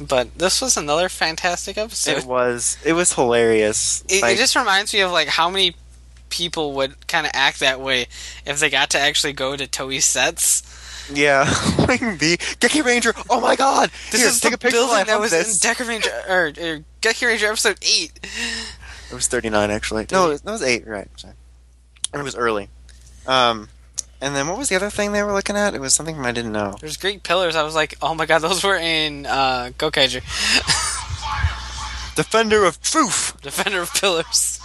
but 0.00 0.38
this 0.38 0.60
was 0.62 0.76
another 0.76 1.08
fantastic 1.08 1.76
episode. 1.78 2.18
It 2.18 2.24
was. 2.24 2.78
It 2.84 2.92
was 2.94 3.12
hilarious. 3.14 4.02
It, 4.08 4.22
Like, 4.22 4.34
it 4.36 4.38
just 4.38 4.56
reminds 4.56 4.92
me 4.94 5.00
of 5.00 5.10
like 5.12 5.28
how 5.28 5.50
many 5.50 5.74
people 6.30 6.72
would 6.74 7.06
kind 7.08 7.26
of 7.26 7.32
act 7.34 7.60
that 7.60 7.80
way 7.80 8.06
if 8.46 8.60
they 8.60 8.70
got 8.70 8.90
to 8.90 8.98
actually 8.98 9.32
go 9.32 9.56
to 9.56 9.66
Toei 9.66 10.00
sets. 10.00 10.62
yeah, 11.12 11.40
like 11.78 12.00
the 12.00 12.36
Geki 12.60 12.84
Ranger. 12.84 13.12
Oh 13.28 13.40
my 13.40 13.56
God! 13.56 13.90
This 14.10 14.20
Here, 14.20 14.30
is 14.30 14.40
take 14.40 14.52
the 14.52 14.54
a 14.54 14.58
picture 14.58 14.76
building 14.78 15.06
that 15.06 15.18
was 15.20 15.32
this. 15.32 15.62
in 15.64 15.70
Deka 15.70 15.86
Ranger 15.88 16.10
or, 16.28 16.46
or 16.46 16.84
Geki 17.02 17.26
Ranger 17.26 17.46
episode 17.48 17.78
eight. 17.82 18.12
It 19.10 19.14
was 19.14 19.26
39 19.26 19.70
actually. 19.72 20.06
No, 20.12 20.26
it 20.26 20.28
was, 20.28 20.40
that 20.42 20.52
was 20.52 20.62
8, 20.62 20.86
right. 20.86 21.08
Sorry. 21.16 21.34
It 22.14 22.22
was 22.22 22.36
early. 22.36 22.68
Um 23.26 23.68
And 24.20 24.36
then 24.36 24.48
what 24.48 24.58
was 24.58 24.68
the 24.68 24.76
other 24.76 24.90
thing 24.90 25.12
they 25.12 25.22
were 25.22 25.32
looking 25.32 25.56
at? 25.56 25.74
It 25.74 25.80
was 25.80 25.94
something 25.94 26.18
I 26.18 26.32
didn't 26.32 26.52
know. 26.52 26.76
There's 26.80 26.98
Greek 26.98 27.22
pillars. 27.22 27.56
I 27.56 27.62
was 27.62 27.74
like, 27.74 27.96
oh 28.02 28.14
my 28.14 28.26
god, 28.26 28.38
those 28.42 28.62
were 28.62 28.76
in 28.76 29.26
uh, 29.26 29.70
Gokaiger. 29.78 30.20
Defender 32.16 32.64
of 32.64 32.82
Truth. 32.82 33.40
Defender 33.42 33.80
of 33.80 33.94
Pillars. 33.94 34.60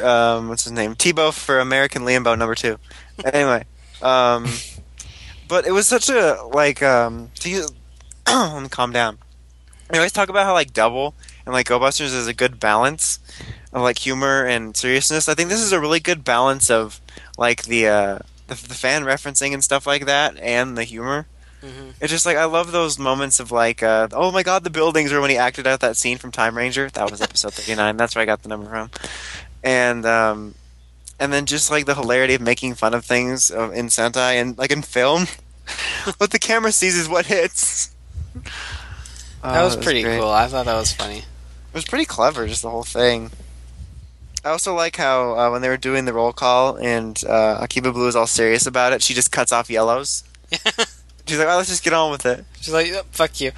Um, 0.00 0.48
what's 0.48 0.64
his 0.64 0.72
name? 0.72 0.94
Tebow 0.94 1.32
for 1.32 1.58
American 1.58 2.02
Liambo 2.02 2.36
number 2.38 2.54
two. 2.54 2.78
Anyway, 3.24 3.64
um, 4.02 4.46
but 5.48 5.66
it 5.66 5.72
was 5.72 5.86
such 5.86 6.08
a 6.08 6.42
like 6.52 6.82
um. 6.82 7.30
To 7.40 7.50
use, 7.50 7.72
calm 8.24 8.92
down. 8.92 9.18
They 9.88 9.98
always 9.98 10.12
talk 10.12 10.28
about 10.28 10.46
how 10.46 10.52
like 10.52 10.72
Double 10.72 11.14
and 11.44 11.52
like 11.52 11.66
Go 11.66 11.78
Busters 11.78 12.12
is 12.12 12.26
a 12.26 12.34
good 12.34 12.58
balance 12.58 13.18
of 13.72 13.82
like 13.82 13.98
humor 13.98 14.44
and 14.44 14.76
seriousness. 14.76 15.28
I 15.28 15.34
think 15.34 15.48
this 15.48 15.60
is 15.60 15.72
a 15.72 15.80
really 15.80 16.00
good 16.00 16.24
balance 16.24 16.70
of 16.70 17.00
like 17.38 17.64
the 17.64 17.88
uh 17.88 18.18
the, 18.46 18.54
the 18.54 18.74
fan 18.74 19.04
referencing 19.04 19.52
and 19.54 19.64
stuff 19.64 19.86
like 19.86 20.06
that 20.06 20.36
and 20.38 20.76
the 20.76 20.84
humor. 20.84 21.26
hmm 21.62 21.90
It's 22.00 22.10
just 22.12 22.26
like 22.26 22.36
I 22.36 22.44
love 22.44 22.72
those 22.72 22.98
moments 22.98 23.40
of 23.40 23.50
like, 23.50 23.82
uh, 23.82 24.08
oh 24.12 24.30
my 24.30 24.42
god, 24.42 24.64
the 24.64 24.70
buildings, 24.70 25.12
or 25.12 25.20
when 25.20 25.30
he 25.30 25.36
acted 25.38 25.66
out 25.66 25.80
that 25.80 25.96
scene 25.96 26.18
from 26.18 26.30
Time 26.30 26.56
Ranger. 26.56 26.90
That 26.90 27.10
was 27.10 27.20
episode 27.22 27.54
thirty 27.54 27.74
nine. 27.74 27.96
That's 27.96 28.14
where 28.14 28.22
I 28.22 28.26
got 28.26 28.42
the 28.42 28.48
number 28.50 28.68
from. 28.68 28.90
And 29.62 30.04
um, 30.04 30.54
and 31.18 31.32
then 31.32 31.46
just 31.46 31.70
like 31.70 31.86
the 31.86 31.94
hilarity 31.94 32.34
of 32.34 32.40
making 32.42 32.74
fun 32.74 32.92
of 32.92 33.04
things 33.04 33.50
uh, 33.50 33.70
in 33.70 33.86
Sentai 33.86 34.34
and 34.40 34.58
like 34.58 34.70
in 34.70 34.82
film, 34.82 35.26
what 36.18 36.30
the 36.32 36.38
camera 36.38 36.70
sees 36.72 36.96
is 36.96 37.08
what 37.08 37.26
hits. 37.26 37.90
That 38.34 39.60
Oh, 39.60 39.64
was 39.64 39.76
pretty 39.76 40.02
great. 40.02 40.18
cool. 40.20 40.30
I 40.30 40.46
thought 40.48 40.66
that 40.66 40.74
was 40.76 40.92
funny. 40.92 41.24
It 41.74 41.78
was 41.78 41.86
pretty 41.86 42.04
clever, 42.04 42.46
just 42.46 42.62
the 42.62 42.70
whole 42.70 42.84
thing. 42.84 43.32
I 44.44 44.50
also 44.50 44.76
like 44.76 44.94
how 44.94 45.36
uh, 45.36 45.50
when 45.50 45.60
they 45.60 45.68
were 45.68 45.76
doing 45.76 46.04
the 46.04 46.12
roll 46.12 46.32
call 46.32 46.76
and 46.76 47.20
uh, 47.28 47.58
Akiba 47.60 47.90
Blue 47.90 48.06
is 48.06 48.14
all 48.14 48.28
serious 48.28 48.64
about 48.64 48.92
it, 48.92 49.02
she 49.02 49.12
just 49.12 49.32
cuts 49.32 49.50
off 49.50 49.68
yellows. 49.68 50.22
She's 51.26 51.36
like, 51.36 51.48
"Oh, 51.48 51.56
let's 51.56 51.70
just 51.70 51.82
get 51.82 51.92
on 51.92 52.12
with 52.12 52.26
it." 52.26 52.44
She's 52.60 52.72
like, 52.72 52.86
"Yep, 52.86 53.06
fuck 53.10 53.40
you. 53.40 53.50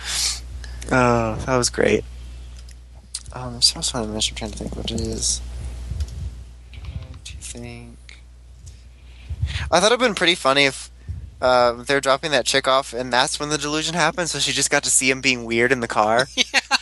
Oh, 0.91 1.35
that 1.45 1.59
was 1.59 1.69
great. 1.69 2.05
Um, 3.35 3.53
there's 3.53 3.67
something 3.67 3.81
else 3.81 3.95
I 3.95 3.99
wanted 3.99 4.07
to 4.07 4.13
mention. 4.15 4.33
I'm 4.33 4.39
trying 4.39 4.51
to 4.53 4.59
think 4.59 4.77
what 4.77 4.91
it 4.91 5.01
is. 5.03 5.43
Do 7.23 7.33
you 7.35 7.41
think? 7.41 8.23
I 9.71 9.79
thought 9.79 9.93
it'd 9.93 10.01
been 10.01 10.15
pretty 10.15 10.37
funny 10.37 10.65
if 10.65 10.91
uh, 11.43 11.83
they're 11.83 12.01
dropping 12.01 12.31
that 12.31 12.47
chick 12.47 12.67
off, 12.67 12.95
and 12.95 13.13
that's 13.13 13.39
when 13.39 13.51
the 13.51 13.59
delusion 13.59 13.95
happened. 13.95 14.31
So 14.31 14.39
she 14.39 14.53
just 14.53 14.71
got 14.71 14.85
to 14.85 14.91
see 14.91 15.11
him 15.11 15.21
being 15.21 15.45
weird 15.45 15.71
in 15.71 15.81
the 15.81 15.89
car. 15.89 16.29
yeah. 16.35 16.76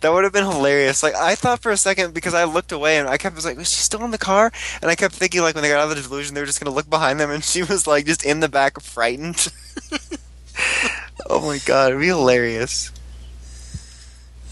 That 0.00 0.12
would 0.12 0.24
have 0.24 0.32
been 0.32 0.44
hilarious. 0.44 1.02
Like 1.02 1.14
I 1.14 1.34
thought 1.34 1.60
for 1.60 1.70
a 1.70 1.76
second 1.76 2.14
because 2.14 2.34
I 2.34 2.44
looked 2.44 2.72
away 2.72 2.98
and 2.98 3.08
I 3.08 3.16
kept 3.16 3.36
was 3.36 3.44
like, 3.44 3.56
was 3.56 3.70
she 3.70 3.82
still 3.82 4.04
in 4.04 4.10
the 4.10 4.18
car? 4.18 4.50
And 4.80 4.90
I 4.90 4.94
kept 4.94 5.14
thinking 5.14 5.42
like 5.42 5.54
when 5.54 5.62
they 5.62 5.68
got 5.68 5.80
out 5.80 5.90
of 5.90 5.96
the 5.96 6.02
delusion, 6.02 6.34
they 6.34 6.40
were 6.40 6.46
just 6.46 6.60
gonna 6.60 6.74
look 6.74 6.88
behind 6.88 7.20
them, 7.20 7.30
and 7.30 7.44
she 7.50 7.62
was 7.62 7.86
like 7.86 8.06
just 8.06 8.24
in 8.24 8.40
the 8.40 8.48
back, 8.48 8.80
frightened. 8.80 9.48
oh 11.28 11.46
my 11.46 11.58
god, 11.58 11.90
it'd 11.90 12.00
be 12.00 12.08
hilarious. 12.08 12.92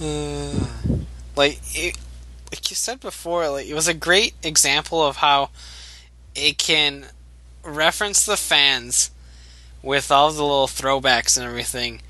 Uh, 0.00 0.66
like 1.36 1.60
it, 1.74 1.96
like 2.50 2.70
you 2.70 2.76
said 2.76 3.00
before, 3.00 3.48
like 3.48 3.66
it 3.66 3.74
was 3.74 3.88
a 3.88 3.94
great 3.94 4.34
example 4.42 5.04
of 5.04 5.16
how 5.16 5.50
it 6.34 6.58
can 6.58 7.06
reference 7.62 8.24
the 8.24 8.36
fans 8.36 9.10
with 9.82 10.10
all 10.10 10.30
the 10.30 10.42
little 10.42 10.66
throwbacks 10.66 11.36
and 11.36 11.46
everything, 11.46 12.00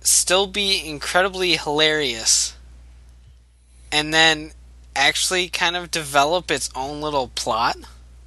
still 0.00 0.46
be 0.46 0.86
incredibly 0.86 1.56
hilarious, 1.56 2.54
and 3.92 4.12
then 4.12 4.52
actually 4.96 5.48
kind 5.48 5.76
of 5.76 5.90
develop 5.90 6.50
its 6.50 6.70
own 6.74 7.00
little 7.00 7.28
plot. 7.28 7.76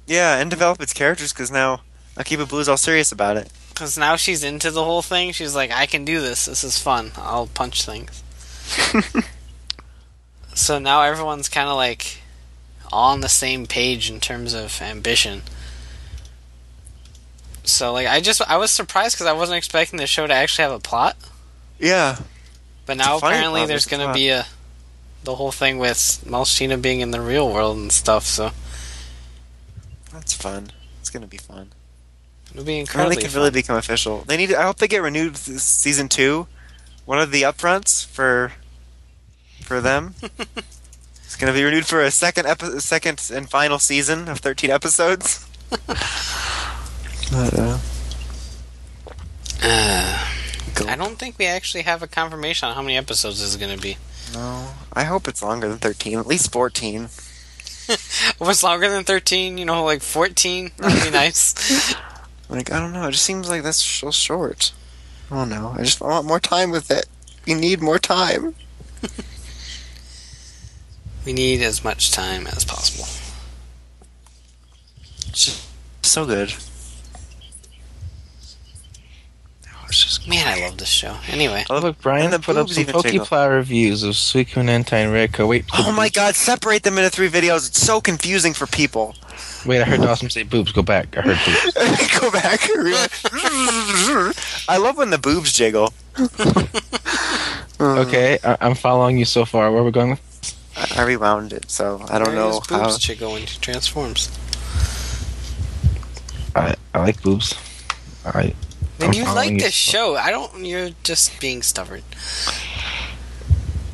Yeah, 0.06 0.38
and 0.38 0.50
develop 0.50 0.80
its 0.80 0.92
characters 0.92 1.32
because 1.32 1.50
now 1.50 1.82
Akiba 2.16 2.46
Blue's 2.46 2.68
all 2.68 2.76
serious 2.76 3.12
about 3.12 3.36
it. 3.36 3.50
Because 3.70 3.98
now 3.98 4.16
she's 4.16 4.44
into 4.44 4.70
the 4.70 4.84
whole 4.84 5.02
thing. 5.02 5.32
She's 5.32 5.54
like, 5.54 5.72
I 5.72 5.86
can 5.86 6.04
do 6.04 6.20
this. 6.20 6.46
This 6.46 6.62
is 6.62 6.78
fun. 6.78 7.12
I'll 7.16 7.48
punch 7.48 7.84
things. 7.84 8.22
so 10.54 10.78
now 10.78 11.02
everyone's 11.02 11.48
kind 11.48 11.68
of 11.68 11.76
like 11.76 12.18
all 12.92 13.12
on 13.12 13.20
the 13.20 13.28
same 13.28 13.66
page 13.66 14.10
in 14.10 14.20
terms 14.20 14.54
of 14.54 14.80
ambition. 14.80 15.42
So 17.64 17.92
like 17.92 18.06
I 18.06 18.20
just 18.20 18.42
I 18.48 18.56
was 18.58 18.70
surprised 18.70 19.16
because 19.16 19.26
I 19.26 19.32
wasn't 19.32 19.58
expecting 19.58 19.98
the 19.98 20.06
show 20.06 20.26
to 20.26 20.32
actually 20.32 20.64
have 20.64 20.72
a 20.72 20.78
plot, 20.78 21.16
Yeah, 21.78 22.18
but 22.86 22.96
now 22.96 23.14
a 23.14 23.18
apparently 23.18 23.66
there's 23.66 23.86
gonna 23.86 24.12
be 24.12 24.28
a 24.28 24.46
the 25.24 25.34
whole 25.36 25.52
thing 25.52 25.78
with 25.78 25.96
Malshina 26.26 26.80
being 26.80 27.00
in 27.00 27.10
the 27.10 27.20
real 27.20 27.50
world 27.50 27.76
and 27.78 27.90
stuff. 27.90 28.24
So 28.24 28.50
that's 30.12 30.32
fun. 30.34 30.70
It's 31.00 31.10
gonna 31.10 31.26
be 31.26 31.38
fun. 31.38 31.72
it'll 32.52 32.64
be 32.64 32.78
incredibly 32.78 33.16
can 33.16 33.30
fun. 33.30 33.38
really 33.40 33.50
become 33.50 33.76
official. 33.76 34.20
They 34.26 34.36
need. 34.36 34.54
I 34.54 34.62
hope 34.64 34.76
they 34.78 34.88
get 34.88 35.02
renewed 35.02 35.36
season 35.36 36.08
two. 36.08 36.46
One 37.04 37.18
of 37.18 37.30
the 37.32 37.42
upfronts 37.42 38.06
for 38.06 38.52
for 39.62 39.80
them. 39.80 40.14
it's 41.24 41.36
gonna 41.36 41.52
be 41.52 41.64
renewed 41.64 41.86
for 41.86 42.00
a 42.02 42.10
second 42.10 42.46
epi- 42.46 42.80
second 42.80 43.30
and 43.32 43.48
final 43.50 43.78
season 43.78 44.28
of 44.28 44.38
thirteen 44.38 44.70
episodes. 44.70 45.46
but, 45.70 47.58
uh, 47.58 47.78
Uh, 49.62 50.28
Cool. 50.84 50.92
I 50.92 50.96
don't 50.96 51.18
think 51.18 51.38
we 51.38 51.46
actually 51.46 51.82
have 51.82 52.02
a 52.02 52.06
confirmation 52.06 52.68
on 52.68 52.74
how 52.74 52.82
many 52.82 52.96
episodes 52.96 53.40
this 53.40 53.48
is 53.48 53.56
going 53.56 53.74
to 53.74 53.82
be. 53.82 53.96
no, 54.32 54.68
I 54.92 55.04
hope 55.04 55.28
it's 55.28 55.42
longer 55.42 55.68
than 55.68 55.78
thirteen. 55.78 56.18
At 56.18 56.26
least 56.26 56.52
fourteen. 56.52 57.08
What's 58.38 58.62
longer 58.62 58.88
than 58.88 59.04
13? 59.04 59.58
You 59.58 59.66
know, 59.66 59.84
like 59.84 60.00
14? 60.00 60.70
That'd 60.78 61.04
be 61.04 61.10
nice. 61.10 61.94
Like 62.46 62.70
I 62.70 62.78
don't 62.78 62.92
know. 62.92 63.08
It 63.08 63.12
just 63.12 63.24
seems 63.24 63.48
like 63.48 63.62
that's 63.62 63.82
so 63.82 64.10
short. 64.10 64.72
I 65.30 65.36
don't 65.36 65.48
know. 65.48 65.74
I 65.76 65.82
just 65.82 65.98
want 66.00 66.26
more 66.26 66.38
time 66.38 66.70
with 66.70 66.90
it. 66.90 67.06
We 67.46 67.54
need 67.54 67.80
more 67.80 67.98
time. 67.98 68.54
we 71.24 71.32
need 71.32 71.62
as 71.62 71.82
much 71.82 72.12
time 72.12 72.46
as 72.46 72.64
possible. 72.64 73.06
It's 75.28 75.46
just 75.46 75.66
so 76.02 76.26
good. 76.26 76.52
Oh, 79.68 79.84
it's 79.88 80.04
just 80.04 80.13
Man, 80.26 80.46
I 80.48 80.64
love 80.66 80.78
this 80.78 80.88
show. 80.88 81.16
Anyway, 81.28 81.64
oh, 81.68 81.80
Look, 81.80 82.00
Brian 82.00 82.24
And 82.24 82.32
the 82.32 82.38
put 82.38 82.56
up 82.56 82.62
boobs 82.66 82.76
some 82.76 82.82
even 82.82 83.00
tickle. 83.02 83.48
Reviews 83.50 84.02
of 84.02 84.14
Suicune 84.14 84.68
Entei 84.70 85.04
and 85.04 85.12
Raikou. 85.12 85.46
Wait, 85.46 85.66
Oh 85.74 85.92
my 85.92 86.08
god, 86.08 86.34
separate 86.34 86.82
them 86.82 86.96
into 86.96 87.10
three 87.10 87.28
videos. 87.28 87.68
It's 87.68 87.80
so 87.80 88.00
confusing 88.00 88.54
for 88.54 88.66
people. 88.66 89.14
wait! 89.66 89.82
I 89.82 89.84
heard 89.84 90.00
Dawson 90.00 90.30
say 90.30 90.42
boobs. 90.42 90.72
Go 90.72 90.82
back. 90.82 91.14
I 91.18 91.20
heard 91.20 91.38
boobs. 91.44 92.18
Go 92.20 92.30
back. 92.30 92.60
I 94.66 94.78
love 94.78 94.96
when 94.96 95.10
the 95.10 95.18
boobs 95.18 95.52
jiggle. 95.52 95.92
Okay, 97.80 98.38
I- 98.44 98.56
I'm 98.60 98.76
following 98.76 99.18
you 99.18 99.24
so 99.24 99.44
far. 99.44 99.70
Where 99.70 99.82
are 99.82 99.84
we 99.84 99.90
going? 99.90 100.10
With? 100.10 100.20
I 100.76 101.02
I 101.02 101.04
rewound 101.04 101.52
it, 101.52 101.70
so 101.70 102.00
I 102.08 102.18
don't 102.18 102.34
know 102.34 102.52
There's 102.52 102.70
how. 102.70 102.84
boobs 102.84 102.98
Chico 102.98 103.32
when 103.32 103.44
she 103.46 103.58
transforms. 103.58 104.30
I 106.54 106.74
I 106.94 106.98
like 107.00 107.20
boobs. 107.20 107.54
I 108.24 108.54
Then 108.98 109.08
I'm 109.10 109.14
you 109.14 109.24
like 109.24 109.50
you. 109.50 109.58
this 109.58 109.74
show. 109.74 110.16
I 110.16 110.30
don't. 110.30 110.64
You're 110.64 110.90
just 111.02 111.40
being 111.40 111.62
stubborn. 111.62 112.02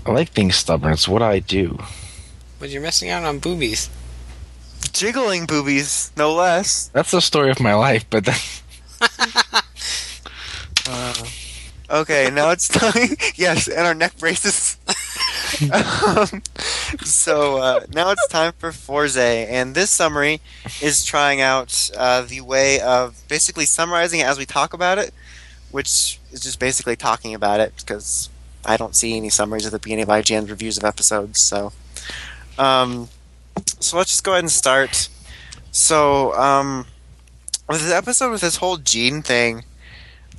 I 0.06 0.10
like 0.12 0.34
being 0.34 0.52
stubborn. 0.52 0.92
It's 0.92 1.08
what 1.08 1.22
I 1.22 1.38
do. 1.38 1.78
But 2.58 2.70
you're 2.70 2.82
missing 2.82 3.10
out 3.10 3.24
on 3.24 3.38
boobies. 3.38 3.88
Jiggling 4.92 5.46
boobies, 5.46 6.10
no 6.16 6.34
less. 6.34 6.88
That's 6.88 7.10
the 7.10 7.20
story 7.20 7.50
of 7.50 7.60
my 7.60 7.74
life. 7.74 8.04
But 8.10 8.24
then, 8.24 8.36
Okay, 11.90 12.30
now 12.30 12.50
it's 12.50 12.68
time. 12.68 13.16
yes, 13.34 13.66
and 13.66 13.84
our 13.84 13.94
neck 13.94 14.16
braces. 14.18 14.76
um, 15.72 16.42
so 17.04 17.58
uh, 17.58 17.80
now 17.92 18.10
it's 18.10 18.26
time 18.28 18.52
for 18.58 18.72
Fourze, 18.72 19.16
and 19.16 19.74
this 19.74 19.90
summary 19.90 20.40
is 20.82 21.04
trying 21.04 21.40
out 21.40 21.90
uh, 21.96 22.22
the 22.22 22.40
way 22.40 22.80
of 22.80 23.22
basically 23.28 23.64
summarizing 23.64 24.20
it 24.20 24.26
as 24.26 24.38
we 24.38 24.46
talk 24.46 24.72
about 24.72 24.98
it, 24.98 25.12
which 25.70 26.18
is 26.32 26.40
just 26.40 26.58
basically 26.58 26.96
talking 26.96 27.34
about 27.34 27.60
it 27.60 27.74
because 27.76 28.28
I 28.64 28.76
don't 28.76 28.96
see 28.96 29.16
any 29.16 29.30
summaries 29.30 29.66
at 29.66 29.72
the 29.72 29.78
beginning 29.78 30.04
of 30.04 30.08
IGN 30.08 30.48
reviews 30.48 30.76
of 30.78 30.84
episodes. 30.84 31.40
So, 31.42 31.72
um, 32.58 33.08
so 33.78 33.96
let's 33.96 34.10
just 34.10 34.24
go 34.24 34.32
ahead 34.32 34.44
and 34.44 34.50
start. 34.50 35.08
So, 35.70 36.34
um, 36.34 36.86
with 37.68 37.82
this 37.82 37.92
episode 37.92 38.32
with 38.32 38.40
this 38.40 38.56
whole 38.56 38.78
gene 38.78 39.22
thing, 39.22 39.64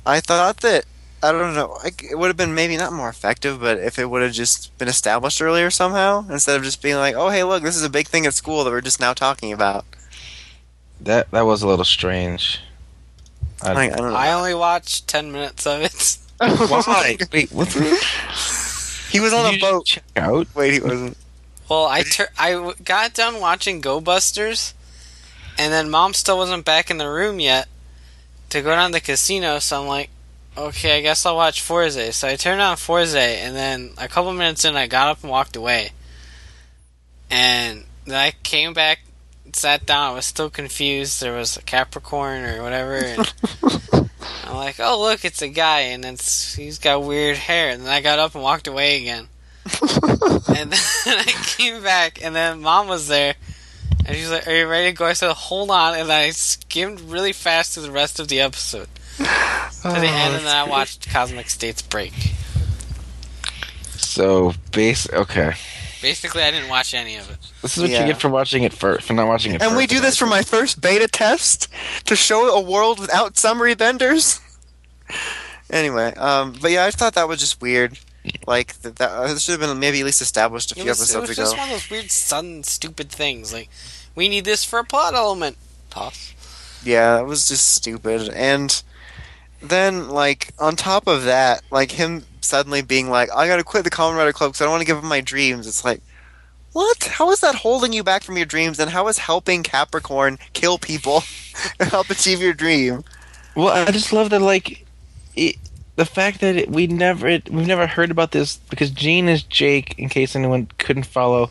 I 0.04 0.20
thought 0.20 0.58
that 0.58 0.84
I 1.22 1.30
don't 1.32 1.54
know. 1.54 1.78
It 1.84 2.18
would 2.18 2.26
have 2.28 2.36
been 2.36 2.54
maybe 2.54 2.76
not 2.76 2.92
more 2.92 3.08
effective, 3.08 3.60
but 3.60 3.78
if 3.78 3.98
it 3.98 4.10
would 4.10 4.22
have 4.22 4.32
just 4.32 4.76
been 4.78 4.88
established 4.88 5.40
earlier 5.40 5.70
somehow, 5.70 6.26
instead 6.28 6.56
of 6.56 6.64
just 6.64 6.82
being 6.82 6.96
like, 6.96 7.14
"Oh, 7.14 7.28
hey, 7.30 7.44
look, 7.44 7.62
this 7.62 7.76
is 7.76 7.84
a 7.84 7.90
big 7.90 8.08
thing 8.08 8.26
at 8.26 8.34
school 8.34 8.64
that 8.64 8.70
we're 8.70 8.80
just 8.80 9.00
now 9.00 9.12
talking 9.12 9.52
about." 9.52 9.84
that 11.00 11.30
that 11.30 11.42
was 11.42 11.62
a 11.62 11.68
little 11.68 11.84
strange. 11.84 12.60
I, 13.62 13.72
Like, 13.72 13.92
I 13.92 13.96
don't 13.96 14.10
know. 14.12 14.16
I 14.16 14.32
only 14.32 14.54
watched 14.54 15.08
10 15.08 15.32
minutes 15.32 15.66
of 15.66 15.82
it. 15.82 16.18
why? 16.38 17.16
Wait, 17.32 17.52
what's 17.52 17.74
he 19.10 19.20
was 19.20 19.32
on 19.32 19.52
Did 19.52 19.62
a 19.62 19.66
boat. 19.66 19.86
Check 19.86 20.04
out. 20.16 20.46
Wait, 20.54 20.74
he 20.74 20.80
wasn't. 20.80 21.16
Well, 21.68 21.86
I 21.86 22.02
tur- 22.02 22.30
I 22.38 22.52
w- 22.52 22.74
got 22.82 23.14
done 23.14 23.40
watching 23.40 23.80
Go 23.80 24.00
Busters, 24.00 24.74
and 25.58 25.72
then 25.72 25.90
mom 25.90 26.14
still 26.14 26.38
wasn't 26.38 26.64
back 26.64 26.90
in 26.90 26.98
the 26.98 27.08
room 27.08 27.38
yet 27.38 27.68
to 28.50 28.62
go 28.62 28.70
down 28.70 28.90
to 28.90 28.94
the 28.94 29.00
casino. 29.00 29.58
So 29.58 29.82
I'm 29.82 29.86
like, 29.86 30.10
okay, 30.56 30.98
I 30.98 31.00
guess 31.00 31.24
I'll 31.26 31.36
watch 31.36 31.62
Fourze. 31.62 32.14
So 32.14 32.28
I 32.28 32.36
turned 32.36 32.60
on 32.60 32.76
Fourze, 32.76 33.14
and 33.14 33.56
then 33.56 33.92
a 33.98 34.08
couple 34.08 34.32
minutes 34.32 34.64
in, 34.64 34.76
I 34.76 34.86
got 34.86 35.08
up 35.08 35.22
and 35.22 35.30
walked 35.30 35.56
away. 35.56 35.90
And 37.30 37.84
then 38.04 38.16
I 38.16 38.32
came 38.42 38.72
back, 38.72 39.00
sat 39.52 39.86
down. 39.86 40.12
I 40.12 40.14
was 40.14 40.26
still 40.26 40.50
confused. 40.50 41.20
There 41.20 41.34
was 41.34 41.56
a 41.56 41.62
Capricorn 41.62 42.44
or 42.44 42.62
whatever. 42.62 42.94
And 42.94 43.34
I'm 44.46 44.56
like, 44.56 44.78
oh 44.78 45.00
look, 45.00 45.24
it's 45.24 45.42
a 45.42 45.48
guy, 45.48 45.80
and 45.80 46.04
it's 46.04 46.54
he's 46.54 46.78
got 46.78 47.02
weird 47.02 47.36
hair. 47.36 47.70
And 47.70 47.82
then 47.82 47.88
I 47.88 48.00
got 48.00 48.18
up 48.18 48.34
and 48.34 48.42
walked 48.42 48.66
away 48.66 49.00
again. 49.00 49.28
and 49.80 50.72
then 51.04 51.18
I 51.18 51.34
came 51.56 51.82
back, 51.82 52.22
and 52.22 52.34
then 52.36 52.60
mom 52.60 52.88
was 52.88 53.08
there. 53.08 53.34
And 54.04 54.16
she's 54.16 54.30
like, 54.30 54.46
"Are 54.48 54.54
you 54.54 54.66
ready 54.66 54.90
to 54.90 54.96
go?" 54.96 55.06
I 55.06 55.12
said, 55.12 55.32
"Hold 55.32 55.70
on," 55.70 55.94
and 55.94 56.10
I 56.10 56.30
skimmed 56.30 57.00
really 57.00 57.32
fast 57.32 57.72
through 57.72 57.84
the 57.84 57.92
rest 57.92 58.18
of 58.18 58.28
the 58.28 58.40
episode 58.40 58.88
to 59.24 59.88
the 60.00 60.06
end, 60.06 60.34
and 60.36 60.46
then 60.46 60.56
I 60.56 60.64
watched 60.68 61.08
Cosmic 61.10 61.50
States 61.50 61.82
break. 61.82 62.12
So 63.96 64.54
base 64.72 65.08
okay. 65.12 65.54
Basically, 66.00 66.42
I 66.42 66.50
didn't 66.50 66.68
watch 66.68 66.94
any 66.94 67.16
of 67.16 67.30
it. 67.30 67.36
This 67.62 67.76
is 67.76 67.82
what 67.82 67.90
Yeah. 67.90 68.00
you 68.00 68.06
get 68.12 68.20
for 68.20 68.28
watching 68.28 68.64
it 68.64 68.72
first, 68.72 69.06
for 69.06 69.12
not 69.12 69.28
watching 69.28 69.54
it. 69.54 69.62
And 69.62 69.76
we 69.76 69.84
first. 69.84 69.90
do 69.90 70.00
this 70.00 70.16
for 70.18 70.26
my 70.26 70.42
first 70.42 70.80
beta 70.80 71.06
test 71.06 71.68
to 72.06 72.16
show 72.16 72.48
a 72.56 72.60
world 72.60 72.98
without 72.98 73.36
summary 73.38 73.74
vendors. 73.74 74.40
Anyway, 75.70 76.12
um, 76.16 76.54
but 76.60 76.70
yeah, 76.70 76.84
I 76.84 76.90
thought 76.90 77.14
that 77.14 77.26
was 77.28 77.40
just 77.40 77.62
weird. 77.62 77.98
Like 78.46 78.74
that, 78.82 78.96
that 78.96 79.40
should 79.40 79.58
have 79.58 79.60
been 79.70 79.78
maybe 79.78 80.00
at 80.00 80.04
least 80.04 80.20
established 80.20 80.70
a 80.72 80.74
It 80.74 80.82
few 80.82 80.90
was, 80.90 81.00
it 81.00 81.04
episodes 81.16 81.28
was 81.30 81.38
ago. 81.38 81.44
just 81.44 81.56
one 81.56 81.66
of 81.68 81.72
those 81.72 81.90
weird, 81.90 82.10
sudden, 82.10 82.62
stupid 82.62 83.08
things. 83.08 83.54
Like, 83.54 83.70
we 84.14 84.28
need 84.28 84.44
this 84.44 84.64
for 84.64 84.78
a 84.80 84.84
plot 84.84 85.14
element. 85.14 85.56
Toss. 85.88 86.34
Yeah, 86.84 87.16
that 87.16 87.26
was 87.26 87.48
just 87.48 87.70
stupid. 87.74 88.28
And 88.34 88.82
then, 89.62 90.08
like, 90.08 90.52
on 90.58 90.76
top 90.76 91.06
of 91.06 91.24
that, 91.24 91.62
like, 91.70 91.92
him 91.92 92.24
suddenly 92.40 92.82
being 92.82 93.08
like, 93.08 93.30
I 93.34 93.46
gotta 93.46 93.64
quit 93.64 93.84
the 93.84 93.90
Rider 93.90 94.32
Club 94.32 94.50
because 94.50 94.60
I 94.60 94.64
don't 94.64 94.72
want 94.72 94.82
to 94.82 94.86
give 94.86 94.98
up 94.98 95.04
my 95.04 95.20
dreams. 95.20 95.66
It's 95.66 95.84
like, 95.84 96.02
what? 96.72 97.04
How 97.04 97.30
is 97.30 97.40
that 97.40 97.54
holding 97.54 97.92
you 97.92 98.02
back 98.02 98.22
from 98.22 98.36
your 98.36 98.46
dreams? 98.46 98.78
And 98.78 98.90
how 98.90 99.08
is 99.08 99.18
helping 99.18 99.62
Capricorn 99.62 100.38
kill 100.52 100.78
people 100.78 101.22
and 101.80 101.88
help 101.90 102.10
achieve 102.10 102.40
your 102.40 102.54
dream? 102.54 103.04
Well, 103.54 103.68
I 103.68 103.90
just 103.90 104.12
love 104.12 104.30
that, 104.30 104.40
like, 104.40 104.86
it, 105.36 105.56
the 105.96 106.04
fact 106.04 106.40
that 106.40 106.56
it, 106.56 106.70
we 106.70 106.86
never 106.86 107.28
it, 107.28 107.50
we've 107.50 107.66
never 107.66 107.86
heard 107.86 108.10
about 108.10 108.32
this 108.32 108.56
because 108.70 108.90
Gene 108.90 109.28
is 109.28 109.42
Jake. 109.42 109.98
In 109.98 110.08
case 110.08 110.34
anyone 110.34 110.68
couldn't 110.78 111.06
follow, 111.06 111.50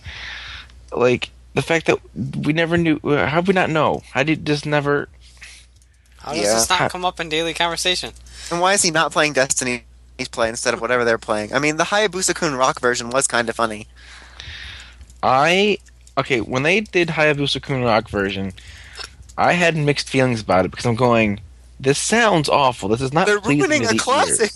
like 0.91 1.29
the 1.53 1.61
fact 1.61 1.85
that 1.87 1.99
we 2.15 2.53
never 2.53 2.77
knew. 2.77 2.99
How 3.03 3.41
did 3.41 3.47
we 3.47 3.53
not 3.53 3.69
know? 3.69 4.01
How 4.11 4.23
did 4.23 4.45
just 4.45 4.65
never? 4.65 5.09
How 6.21 6.33
does 6.33 6.43
Yeah. 6.43 6.53
this 6.53 6.69
not 6.69 6.91
come 6.91 7.03
up 7.05 7.19
in 7.19 7.29
daily 7.29 7.53
conversation? 7.53 8.13
And 8.51 8.61
why 8.61 8.73
is 8.73 8.81
he 8.83 8.91
not 8.91 9.11
playing 9.11 9.33
Destiny's 9.33 9.81
play 10.31 10.49
instead 10.49 10.73
of 10.73 10.81
whatever 10.81 11.03
they're 11.03 11.17
playing? 11.17 11.53
I 11.53 11.59
mean, 11.59 11.77
the 11.77 11.85
Hayabusa 11.85 12.35
Kun 12.35 12.55
rock 12.55 12.79
version 12.79 13.09
was 13.09 13.27
kind 13.27 13.49
of 13.49 13.55
funny. 13.55 13.87
I 15.23 15.77
okay 16.17 16.41
when 16.41 16.63
they 16.63 16.81
did 16.81 17.09
Hayabusa 17.09 17.61
Kun 17.61 17.83
Rock 17.83 18.09
version, 18.09 18.53
I 19.37 19.53
had 19.53 19.75
mixed 19.75 20.09
feelings 20.09 20.41
about 20.41 20.65
it 20.65 20.71
because 20.71 20.85
I'm 20.85 20.95
going. 20.95 21.39
This 21.79 21.97
sounds 21.97 22.47
awful. 22.47 22.89
This 22.89 23.01
is 23.01 23.11
not. 23.11 23.25
They're 23.25 23.41
pleasing 23.41 23.61
ruining 23.69 23.81
to 23.87 23.89
a 23.89 23.93
the 23.93 23.99
classic. 23.99 24.51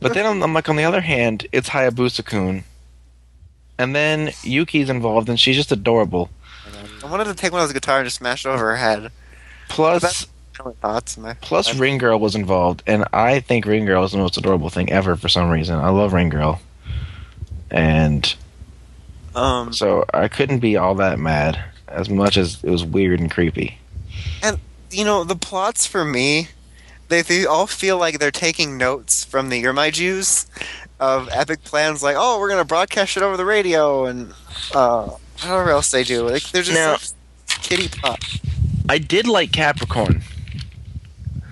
But 0.00 0.14
then 0.14 0.24
I'm, 0.24 0.42
I'm 0.42 0.54
like, 0.54 0.70
on 0.70 0.76
the 0.76 0.84
other 0.84 1.02
hand, 1.02 1.46
it's 1.52 1.68
Hayabusa 1.68 2.24
Kun, 2.24 2.64
and 3.76 3.94
then 3.94 4.32
Yuki's 4.42 4.88
involved, 4.88 5.28
and 5.28 5.38
she's 5.38 5.56
just 5.56 5.70
adorable. 5.70 6.30
I 7.04 7.10
wanted 7.10 7.24
to 7.24 7.34
take 7.34 7.52
one 7.52 7.60
of 7.60 7.68
those 7.68 7.74
guitar 7.74 7.98
and 7.98 8.06
just 8.06 8.16
smash 8.16 8.46
it 8.46 8.48
over 8.48 8.70
her 8.70 8.76
head. 8.76 9.12
Plus, 9.72 10.26
My 10.64 10.72
thoughts. 10.72 11.16
My 11.18 11.34
plus 11.34 11.74
Ring 11.76 11.98
Girl 11.98 12.18
was 12.18 12.34
involved, 12.34 12.82
and 12.86 13.04
I 13.12 13.40
think 13.40 13.64
Ring 13.66 13.84
Girl 13.86 14.04
is 14.04 14.12
the 14.12 14.18
most 14.18 14.36
adorable 14.36 14.68
thing 14.70 14.90
ever 14.92 15.16
for 15.16 15.28
some 15.28 15.50
reason. 15.50 15.76
I 15.78 15.88
love 15.88 16.12
Ring 16.12 16.28
Girl, 16.28 16.60
and 17.70 18.34
um, 19.34 19.72
so 19.72 20.04
I 20.12 20.28
couldn't 20.28 20.58
be 20.60 20.76
all 20.76 20.94
that 20.96 21.18
mad 21.18 21.62
as 21.88 22.08
much 22.10 22.36
as 22.36 22.62
it 22.62 22.70
was 22.70 22.84
weird 22.84 23.20
and 23.20 23.30
creepy. 23.30 23.78
And 24.42 24.58
you 24.90 25.04
know, 25.04 25.24
the 25.24 25.36
plots 25.36 25.86
for 25.86 26.04
me, 26.04 26.48
they, 27.08 27.22
they 27.22 27.46
all 27.46 27.66
feel 27.66 27.96
like 27.98 28.18
they're 28.18 28.30
taking 28.30 28.76
notes 28.76 29.24
from 29.24 29.48
the 29.48 29.58
You're 29.58 29.72
My 29.72 29.90
Jews 29.90 30.46
of 31.00 31.28
epic 31.32 31.64
plans 31.64 32.02
like, 32.02 32.16
oh, 32.18 32.38
we're 32.38 32.48
going 32.48 32.60
to 32.60 32.66
broadcast 32.66 33.16
it 33.16 33.22
over 33.22 33.36
the 33.36 33.44
radio 33.44 34.04
and 34.04 34.32
uh, 34.74 35.04
whatever 35.40 35.70
else 35.70 35.90
they 35.90 36.04
do. 36.04 36.28
Like, 36.28 36.42
they're 36.50 36.62
just 36.62 36.74
Now- 36.76 36.92
like 36.92 37.62
kitty 37.62 37.88
pop. 37.88 38.20
I 38.88 38.98
did 38.98 39.26
like 39.26 39.52
Capricorn. 39.52 40.22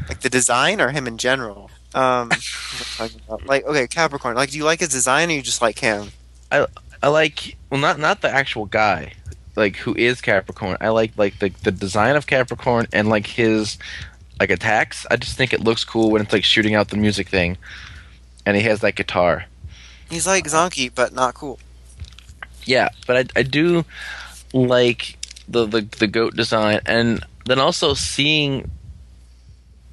Like 0.08 0.20
the 0.20 0.30
design 0.30 0.80
or 0.80 0.90
him 0.90 1.06
in 1.06 1.18
general? 1.18 1.70
Um, 1.94 2.28
what 2.28 3.00
am 3.00 3.04
I 3.04 3.08
talking 3.08 3.20
about? 3.26 3.46
like, 3.46 3.64
okay, 3.64 3.86
Capricorn. 3.86 4.36
Like, 4.36 4.50
do 4.50 4.58
you 4.58 4.64
like 4.64 4.80
his 4.80 4.88
design 4.88 5.30
or 5.30 5.34
you 5.34 5.42
just 5.42 5.62
like 5.62 5.78
him? 5.78 6.10
I 7.02 7.08
like 7.08 7.56
well 7.70 7.80
not 7.80 7.98
not 7.98 8.20
the 8.20 8.28
actual 8.28 8.66
guy 8.66 9.12
like 9.56 9.76
who 9.76 9.94
is 9.94 10.20
Capricorn. 10.20 10.76
I 10.80 10.88
like 10.88 11.12
like 11.16 11.38
the 11.38 11.50
the 11.62 11.72
design 11.72 12.16
of 12.16 12.26
Capricorn 12.26 12.86
and 12.92 13.08
like 13.08 13.26
his 13.26 13.78
like 14.38 14.50
attacks. 14.50 15.06
I 15.10 15.16
just 15.16 15.36
think 15.36 15.52
it 15.52 15.60
looks 15.60 15.84
cool 15.84 16.10
when 16.10 16.22
it's 16.22 16.32
like 16.32 16.44
shooting 16.44 16.74
out 16.74 16.88
the 16.88 16.96
music 16.96 17.28
thing, 17.28 17.56
and 18.44 18.56
he 18.56 18.62
has 18.64 18.80
that 18.80 18.96
guitar. 18.96 19.44
He's 20.08 20.26
like 20.26 20.44
Zonky, 20.44 20.90
but 20.92 21.12
not 21.12 21.34
cool. 21.34 21.58
Yeah, 22.64 22.88
but 23.06 23.16
I 23.16 23.40
I 23.40 23.42
do 23.42 23.84
like 24.52 25.16
the 25.50 25.66
the 25.66 25.80
the 25.98 26.06
goat 26.06 26.34
design 26.36 26.80
and 26.86 27.24
then 27.46 27.58
also 27.58 27.94
seeing 27.94 28.70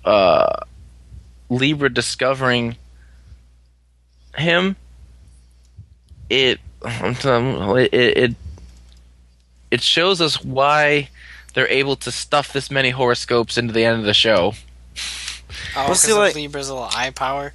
uh 0.06 0.62
Libra 1.50 1.90
discovering 1.94 2.76
him 4.38 4.76
it 6.30 6.60
it 6.86 7.92
it 7.94 8.36
it 9.72 9.82
shows 9.82 10.22
us 10.22 10.44
why 10.44 11.10
they're 11.54 11.68
able 11.70 11.96
to 11.96 12.12
stuff 12.12 12.54
this 12.54 12.70
many 12.70 12.92
horoscopes 12.92 13.58
into 13.58 13.74
the 13.74 13.84
end 13.84 14.00
of 14.00 14.06
the 14.06 14.14
show. 14.14 14.54
Oh, 15.76 15.88
because 15.88 16.08
like- 16.10 16.36
Libra's 16.36 16.70
little 16.70 16.88
eye 16.94 17.10
power. 17.10 17.54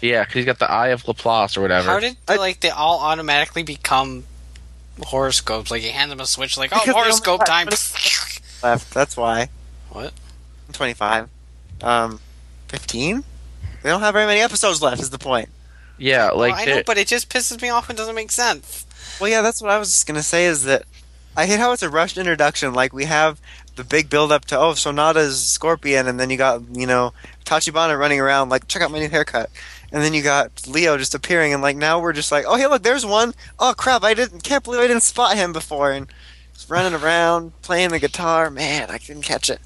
Yeah, 0.00 0.22
because 0.22 0.34
he's 0.34 0.44
got 0.46 0.58
the 0.58 0.70
eye 0.70 0.88
of 0.88 1.06
Laplace 1.06 1.56
or 1.56 1.60
whatever. 1.62 1.88
How 1.90 2.00
did 2.00 2.16
I- 2.28 2.36
like 2.36 2.60
they 2.60 2.70
all 2.70 3.00
automatically 3.00 3.62
become 3.62 4.24
horoscopes? 5.02 5.70
Like 5.70 5.82
you 5.82 5.90
hand 5.90 6.10
them 6.10 6.20
a 6.20 6.26
switch, 6.26 6.56
like 6.56 6.70
oh 6.72 6.80
Because 6.80 6.94
horoscope 6.94 7.44
time. 7.44 7.66
Left. 8.62 8.92
That's 8.92 9.16
why. 9.16 9.48
What? 9.90 10.12
I'm 10.68 10.72
25. 10.74 11.28
Um, 11.82 12.20
15? 12.68 13.24
They 13.82 13.88
don't 13.88 14.00
have 14.02 14.12
very 14.14 14.26
many 14.26 14.40
episodes 14.40 14.82
left, 14.82 15.00
is 15.00 15.10
the 15.10 15.18
point. 15.18 15.48
yeah, 15.98 16.26
like 16.30 16.52
well, 16.52 16.60
I 16.60 16.64
they're- 16.64 16.74
know, 16.76 16.82
but 16.86 16.98
it 16.98 17.08
just 17.08 17.28
pisses 17.30 17.60
me 17.62 17.70
off 17.70 17.88
and 17.88 17.96
doesn't 17.96 18.14
make 18.14 18.30
sense. 18.30 18.86
Well, 19.20 19.30
yeah, 19.30 19.40
that's 19.42 19.60
what 19.62 19.70
I 19.70 19.78
was 19.78 19.88
just 19.90 20.06
gonna 20.06 20.22
say. 20.22 20.44
Is 20.46 20.64
that 20.64 20.84
I 21.36 21.46
hate 21.46 21.58
how 21.58 21.72
it's 21.72 21.82
a 21.82 21.88
rushed 21.90 22.18
introduction. 22.18 22.74
Like 22.74 22.92
we 22.92 23.06
have 23.06 23.40
the 23.76 23.84
big 23.84 24.10
build 24.10 24.30
up 24.32 24.44
to 24.46 24.58
oh, 24.58 24.72
Sonoda's 24.72 25.42
Scorpion, 25.42 26.06
and 26.06 26.20
then 26.20 26.28
you 26.30 26.36
got 26.36 26.62
you 26.72 26.86
know 26.86 27.12
Tachibana 27.44 27.98
running 27.98 28.20
around 28.20 28.50
like 28.50 28.68
check 28.68 28.82
out 28.82 28.90
my 28.90 28.98
new 28.98 29.08
haircut, 29.08 29.48
and 29.92 30.02
then 30.02 30.14
you 30.14 30.22
got 30.22 30.66
Leo 30.66 30.96
just 30.96 31.14
appearing, 31.14 31.52
and 31.52 31.62
like 31.62 31.76
now 31.76 32.00
we're 32.00 32.12
just 32.12 32.32
like 32.32 32.44
oh 32.46 32.56
hey 32.56 32.66
look 32.66 32.82
there's 32.82 33.06
one. 33.06 33.34
Oh 33.58 33.74
crap 33.76 34.02
I 34.04 34.14
didn't 34.14 34.42
can't 34.42 34.64
believe 34.64 34.80
I 34.80 34.86
didn't 34.86 35.02
spot 35.02 35.36
him 35.36 35.52
before. 35.52 35.92
And 35.92 36.06
just 36.54 36.70
running 36.70 36.94
around 36.94 37.52
playing 37.62 37.90
the 37.90 37.98
guitar. 37.98 38.50
Man 38.50 38.90
I 38.90 38.98
couldn't 38.98 39.22
catch 39.22 39.50
it. 39.50 39.60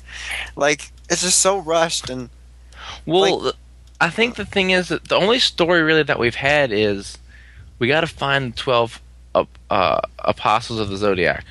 Like 0.57 0.91
it's 1.11 1.23
just 1.23 1.39
so 1.39 1.59
rushed 1.59 2.09
and 2.11 2.31
Well, 3.07 3.53
I 4.01 4.11
think 4.11 4.37
the 4.37 4.45
thing 4.45 4.71
is 4.71 4.89
that 4.89 5.09
the 5.09 5.17
only 5.17 5.39
story 5.39 5.83
really 5.83 6.03
that 6.03 6.19
we've 6.19 6.35
had 6.35 6.73
is 6.73 7.19
we 7.79 7.89
got 7.89 8.03
to 8.03 8.07
find 8.07 8.53
the 8.53 8.57
twelve 8.57 9.01
uh, 9.35 9.45
uh, 9.71 10.01
apostles 10.19 10.79
of 10.81 10.89
the 10.89 10.97
zodiac. 10.97 11.45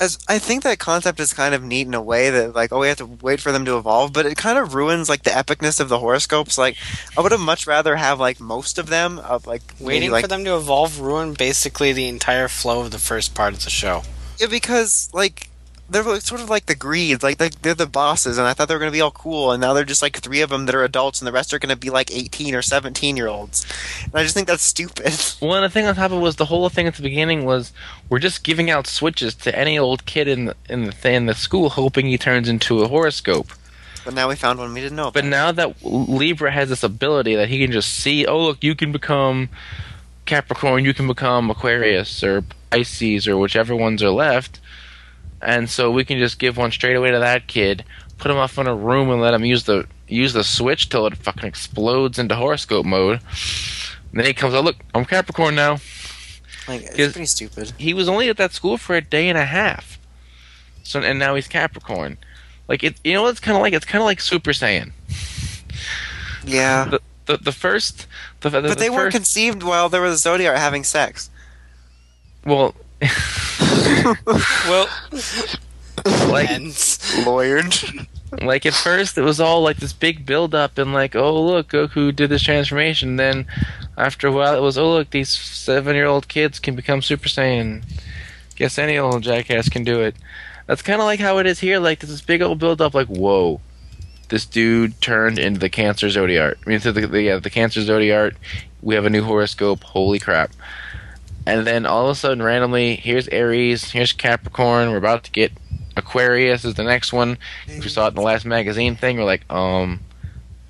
As 0.00 0.18
I 0.28 0.38
think 0.38 0.62
that 0.64 0.78
concept 0.78 1.20
is 1.20 1.32
kind 1.32 1.54
of 1.54 1.62
neat 1.62 1.86
in 1.86 1.94
a 1.94 2.02
way 2.02 2.30
that 2.30 2.54
like 2.54 2.72
oh 2.72 2.80
we 2.80 2.88
have 2.88 2.98
to 2.98 3.06
wait 3.06 3.40
for 3.40 3.52
them 3.52 3.64
to 3.64 3.76
evolve, 3.76 4.12
but 4.12 4.26
it 4.26 4.36
kind 4.36 4.58
of 4.58 4.74
ruins 4.74 5.08
like 5.08 5.22
the 5.22 5.30
epicness 5.30 5.80
of 5.80 5.88
the 5.88 5.98
horoscopes. 5.98 6.58
Like 6.58 6.76
I 7.16 7.20
would 7.20 7.32
have 7.32 7.40
much 7.40 7.66
rather 7.66 7.96
have 7.96 8.18
like 8.18 8.40
most 8.40 8.78
of 8.78 8.88
them 8.88 9.18
of 9.20 9.46
like 9.46 9.62
maybe, 9.80 9.86
Waiting 9.86 10.10
like 10.10 10.24
for 10.24 10.28
them 10.28 10.44
to 10.44 10.56
evolve 10.56 11.00
ruin 11.00 11.34
basically 11.34 11.92
the 11.92 12.08
entire 12.08 12.48
flow 12.48 12.80
of 12.80 12.90
the 12.90 12.98
first 12.98 13.34
part 13.34 13.54
of 13.54 13.64
the 13.64 13.70
show. 13.70 14.02
yeah, 14.38 14.48
because 14.48 15.10
like 15.12 15.48
they're 15.88 16.20
sort 16.20 16.40
of 16.40 16.48
like 16.48 16.66
the 16.66 16.74
Greeeds, 16.74 17.22
like 17.22 17.38
they're, 17.38 17.50
they're 17.50 17.74
the 17.74 17.86
bosses, 17.86 18.38
and 18.38 18.46
I 18.46 18.54
thought 18.54 18.68
they 18.68 18.74
were 18.74 18.78
going 18.78 18.90
to 18.90 18.96
be 18.96 19.00
all 19.02 19.10
cool, 19.10 19.52
and 19.52 19.60
now 19.60 19.74
they're 19.74 19.84
just 19.84 20.00
like 20.02 20.16
three 20.16 20.40
of 20.40 20.48
them 20.50 20.66
that 20.66 20.74
are 20.74 20.82
adults, 20.82 21.20
and 21.20 21.26
the 21.26 21.32
rest 21.32 21.52
are 21.52 21.58
going 21.58 21.74
to 21.74 21.76
be 21.76 21.90
like 21.90 22.14
eighteen 22.14 22.54
or 22.54 22.62
seventeen 22.62 23.16
year 23.16 23.28
olds, 23.28 23.66
and 24.04 24.14
I 24.14 24.22
just 24.22 24.34
think 24.34 24.48
that's 24.48 24.62
stupid. 24.62 25.12
Well, 25.40 25.54
and 25.54 25.64
the 25.64 25.68
thing 25.68 25.86
on 25.86 25.94
top 25.94 26.10
of 26.10 26.18
it 26.18 26.20
was 26.20 26.36
the 26.36 26.46
whole 26.46 26.68
thing 26.70 26.86
at 26.86 26.94
the 26.94 27.02
beginning 27.02 27.44
was 27.44 27.72
we're 28.08 28.18
just 28.18 28.44
giving 28.44 28.70
out 28.70 28.86
switches 28.86 29.34
to 29.34 29.58
any 29.58 29.78
old 29.78 30.06
kid 30.06 30.26
in 30.26 30.46
the 30.46 30.56
in 30.68 30.84
the 30.84 30.92
th- 30.92 31.14
in 31.14 31.26
the 31.26 31.34
school, 31.34 31.70
hoping 31.70 32.06
he 32.06 32.16
turns 32.16 32.48
into 32.48 32.82
a 32.82 32.88
horoscope. 32.88 33.48
but 34.06 34.14
now 34.14 34.28
we 34.28 34.36
found 34.36 34.58
one 34.58 34.72
we 34.72 34.80
didn't 34.80 34.96
know. 34.96 35.08
About. 35.08 35.14
But 35.14 35.24
now 35.26 35.52
that 35.52 35.84
Libra 35.84 36.50
has 36.50 36.70
this 36.70 36.82
ability 36.82 37.34
that 37.34 37.48
he 37.48 37.58
can 37.58 37.72
just 37.72 37.92
see, 37.92 38.24
oh 38.24 38.40
look, 38.40 38.64
you 38.64 38.74
can 38.74 38.90
become 38.90 39.50
Capricorn, 40.24 40.84
you 40.84 40.94
can 40.94 41.06
become 41.06 41.50
Aquarius 41.50 42.22
or 42.22 42.44
Pisces 42.70 43.28
or 43.28 43.36
whichever 43.36 43.76
ones 43.76 44.02
are 44.02 44.10
left. 44.10 44.60
And 45.44 45.68
so 45.68 45.90
we 45.90 46.04
can 46.04 46.18
just 46.18 46.38
give 46.38 46.56
one 46.56 46.70
straight 46.70 46.96
away 46.96 47.10
to 47.10 47.18
that 47.18 47.46
kid, 47.46 47.84
put 48.18 48.30
him 48.30 48.36
off 48.36 48.58
in 48.58 48.66
a 48.66 48.74
room, 48.74 49.10
and 49.10 49.20
let 49.20 49.34
him 49.34 49.44
use 49.44 49.64
the 49.64 49.86
use 50.08 50.32
the 50.32 50.44
switch 50.44 50.88
till 50.88 51.06
it 51.06 51.16
fucking 51.16 51.44
explodes 51.44 52.18
into 52.18 52.34
horoscope 52.34 52.86
mode. 52.86 53.20
And 54.10 54.20
then 54.20 54.26
he 54.26 54.34
comes 54.34 54.54
out, 54.54 54.64
look, 54.64 54.76
I'm 54.94 55.04
Capricorn 55.04 55.54
now. 55.54 55.78
Like 56.68 56.82
it's 56.82 57.12
pretty 57.12 57.26
stupid. 57.26 57.72
He 57.78 57.92
was 57.92 58.08
only 58.08 58.28
at 58.28 58.36
that 58.38 58.52
school 58.52 58.78
for 58.78 58.96
a 58.96 59.00
day 59.00 59.28
and 59.28 59.36
a 59.38 59.44
half. 59.44 59.98
So 60.82 61.00
and 61.00 61.18
now 61.18 61.34
he's 61.34 61.48
Capricorn. 61.48 62.18
Like 62.68 62.82
it, 62.82 62.96
you 63.04 63.12
know 63.12 63.22
what 63.22 63.30
it's 63.30 63.40
kind 63.40 63.56
of 63.56 63.62
like? 63.62 63.74
It's 63.74 63.84
kind 63.84 64.00
of 64.00 64.06
like 64.06 64.20
Super 64.20 64.52
Saiyan. 64.52 64.92
Yeah. 66.46 66.86
The 66.86 67.00
the, 67.26 67.36
the 67.38 67.52
first, 67.52 68.06
the, 68.40 68.50
the, 68.50 68.60
But 68.60 68.68
the 68.68 68.74
they 68.74 68.90
weren't 68.90 69.12
first, 69.12 69.16
conceived 69.16 69.62
while 69.62 69.88
there 69.88 70.02
was 70.02 70.14
a 70.14 70.18
Zodiac 70.18 70.56
having 70.56 70.84
sex. 70.84 71.30
well, 72.44 72.74
Well, 74.66 74.88
like 76.28 76.50
ends. 76.50 76.98
Lawyered. 77.24 78.06
like 78.42 78.66
at 78.66 78.74
first 78.74 79.16
it 79.16 79.22
was 79.22 79.40
all 79.40 79.62
like 79.62 79.76
this 79.76 79.92
big 79.92 80.26
build 80.26 80.54
up 80.54 80.76
and 80.76 80.92
like 80.92 81.14
oh 81.14 81.40
look 81.40 81.68
Goku 81.68 82.14
did 82.14 82.30
this 82.30 82.42
transformation. 82.42 83.16
Then 83.16 83.46
after 83.96 84.26
a 84.28 84.32
while 84.32 84.56
it 84.56 84.60
was 84.60 84.76
oh 84.76 84.90
look 84.92 85.10
these 85.10 85.28
seven 85.28 85.94
year 85.94 86.06
old 86.06 86.28
kids 86.28 86.58
can 86.58 86.74
become 86.74 87.02
Super 87.02 87.28
Saiyan. 87.28 87.84
Guess 88.56 88.78
any 88.78 88.98
old 88.98 89.22
jackass 89.22 89.68
can 89.68 89.84
do 89.84 90.00
it. 90.00 90.16
That's 90.66 90.82
kind 90.82 91.00
of 91.00 91.06
like 91.06 91.20
how 91.20 91.38
it 91.38 91.46
is 91.46 91.60
here. 91.60 91.78
Like 91.78 92.00
this 92.00 92.20
big 92.20 92.42
old 92.42 92.58
build 92.58 92.80
up. 92.80 92.94
Like 92.94 93.08
whoa, 93.08 93.60
this 94.28 94.46
dude 94.46 95.00
turned 95.00 95.38
into 95.38 95.60
the 95.60 95.68
Cancer 95.68 96.08
Zodiac. 96.08 96.56
I 96.66 96.70
mean, 96.70 96.80
to 96.80 96.92
the, 96.92 97.06
the 97.06 97.22
yeah 97.22 97.38
the 97.38 97.50
Cancer 97.50 97.82
Zodiac. 97.82 98.34
We 98.82 98.94
have 98.94 99.06
a 99.06 99.10
new 99.10 99.22
horoscope. 99.22 99.82
Holy 99.82 100.18
crap! 100.18 100.50
And 101.46 101.66
then 101.66 101.84
all 101.86 102.04
of 102.04 102.10
a 102.10 102.14
sudden, 102.14 102.42
randomly, 102.42 102.96
here's 102.96 103.28
Aries, 103.28 103.90
here's 103.90 104.12
Capricorn. 104.12 104.90
We're 104.90 104.96
about 104.96 105.24
to 105.24 105.30
get 105.30 105.52
Aquarius 105.96 106.64
is 106.64 106.74
the 106.74 106.84
next 106.84 107.12
one. 107.12 107.38
If 107.66 107.84
we 107.84 107.90
saw 107.90 108.06
it 108.06 108.08
in 108.08 108.14
the 108.14 108.22
last 108.22 108.44
magazine 108.44 108.96
thing, 108.96 109.18
we're 109.18 109.24
like, 109.24 109.50
um, 109.52 110.00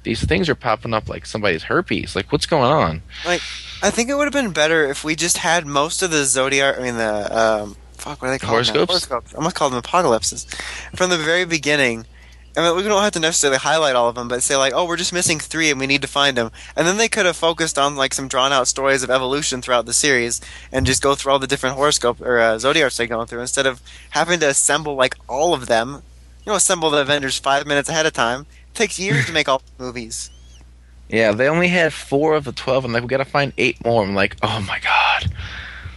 these 0.03 0.23
things 0.25 0.49
are 0.49 0.55
popping 0.55 0.93
up 0.93 1.09
like 1.09 1.27
somebody's 1.27 1.65
herpes. 1.65 2.15
Like, 2.15 2.31
what's 2.31 2.47
going 2.47 2.71
on? 2.71 3.03
Like, 3.25 3.41
I 3.83 3.91
think 3.91 4.11
it 4.11 4.15
would 4.15 4.25
have 4.25 4.33
been 4.33 4.53
better 4.53 4.85
if 4.85 5.03
we 5.03 5.15
just 5.17 5.39
had 5.39 5.67
most 5.67 6.03
of 6.03 6.11
the 6.11 6.25
zodiac. 6.25 6.79
I 6.79 6.83
mean, 6.83 6.97
the 6.97 7.39
um, 7.39 7.77
fuck, 7.93 8.21
what 8.21 8.29
are 8.29 8.31
they 8.33 8.39
called? 8.39 8.53
Horoscopes? 8.53 8.91
Horoscopes. 8.91 9.33
I'm 9.33 9.41
gonna 9.41 9.53
call 9.53 9.71
them 9.71 9.79
apocalypses 9.79 10.45
from 10.95 11.11
the 11.11 11.19
very 11.19 11.45
beginning. 11.45 12.07
I 12.57 12.63
mean, 12.63 12.77
we 12.77 12.83
don't 12.85 13.03
have 13.03 13.13
to 13.13 13.21
necessarily 13.21 13.59
highlight 13.59 13.97
all 13.97 14.09
of 14.09 14.15
them, 14.15 14.29
but 14.29 14.43
say 14.43 14.57
like, 14.57 14.73
oh, 14.75 14.87
we're 14.87 14.97
just 14.97 15.13
missing 15.13 15.41
three, 15.41 15.71
and 15.71 15.81
we 15.81 15.89
need 15.89 16.03
to 16.03 16.09
find 16.09 16.37
them. 16.37 16.53
And 16.77 16.87
then 16.87 16.99
they 16.99 17.09
could 17.09 17.27
have 17.27 17.37
focused 17.37 17.79
on 17.79 17.97
like 17.97 18.15
some 18.15 18.29
drawn 18.29 18.53
out 18.53 18.69
stories 18.69 19.03
of 19.03 19.11
evolution 19.11 19.61
throughout 19.61 19.87
the 19.87 19.93
series, 19.93 20.41
and 20.71 20.87
just 20.87 21.03
go 21.03 21.15
through 21.15 21.33
all 21.33 21.39
the 21.41 21.49
different 21.49 21.77
horoscope 21.77 22.21
or 22.21 22.39
uh, 22.39 22.59
zodiacs 22.59 22.97
they're 22.97 23.09
going 23.09 23.27
through 23.27 23.41
instead 23.41 23.67
of 23.67 23.83
having 24.11 24.39
to 24.41 24.49
assemble 24.49 24.95
like 24.95 25.17
all 25.29 25.53
of 25.53 25.67
them. 25.67 26.03
You 26.45 26.53
know, 26.53 26.55
assemble 26.55 26.91
the 26.91 27.01
Avengers 27.01 27.39
five 27.39 27.67
minutes 27.67 27.89
ahead 27.89 28.07
of 28.07 28.13
time. 28.13 28.43
It 28.43 28.75
takes 28.75 28.99
years 29.01 29.27
to 29.27 29.33
make 29.33 29.49
all 29.49 29.63
the 29.77 29.85
movies. 29.85 30.31
Yeah, 31.09 31.33
they 31.33 31.49
only 31.49 31.69
had 31.69 31.93
four 31.93 32.35
of 32.35 32.45
the 32.45 32.53
twelve, 32.53 32.85
and 32.85 32.95
like 32.95 33.03
we 33.03 33.09
gotta 33.09 33.25
find 33.25 33.53
eight 33.59 33.85
more. 33.85 34.05
I'm 34.05 34.15
like, 34.15 34.37
oh 34.43 34.61
my 34.61 34.79
god, 34.79 35.33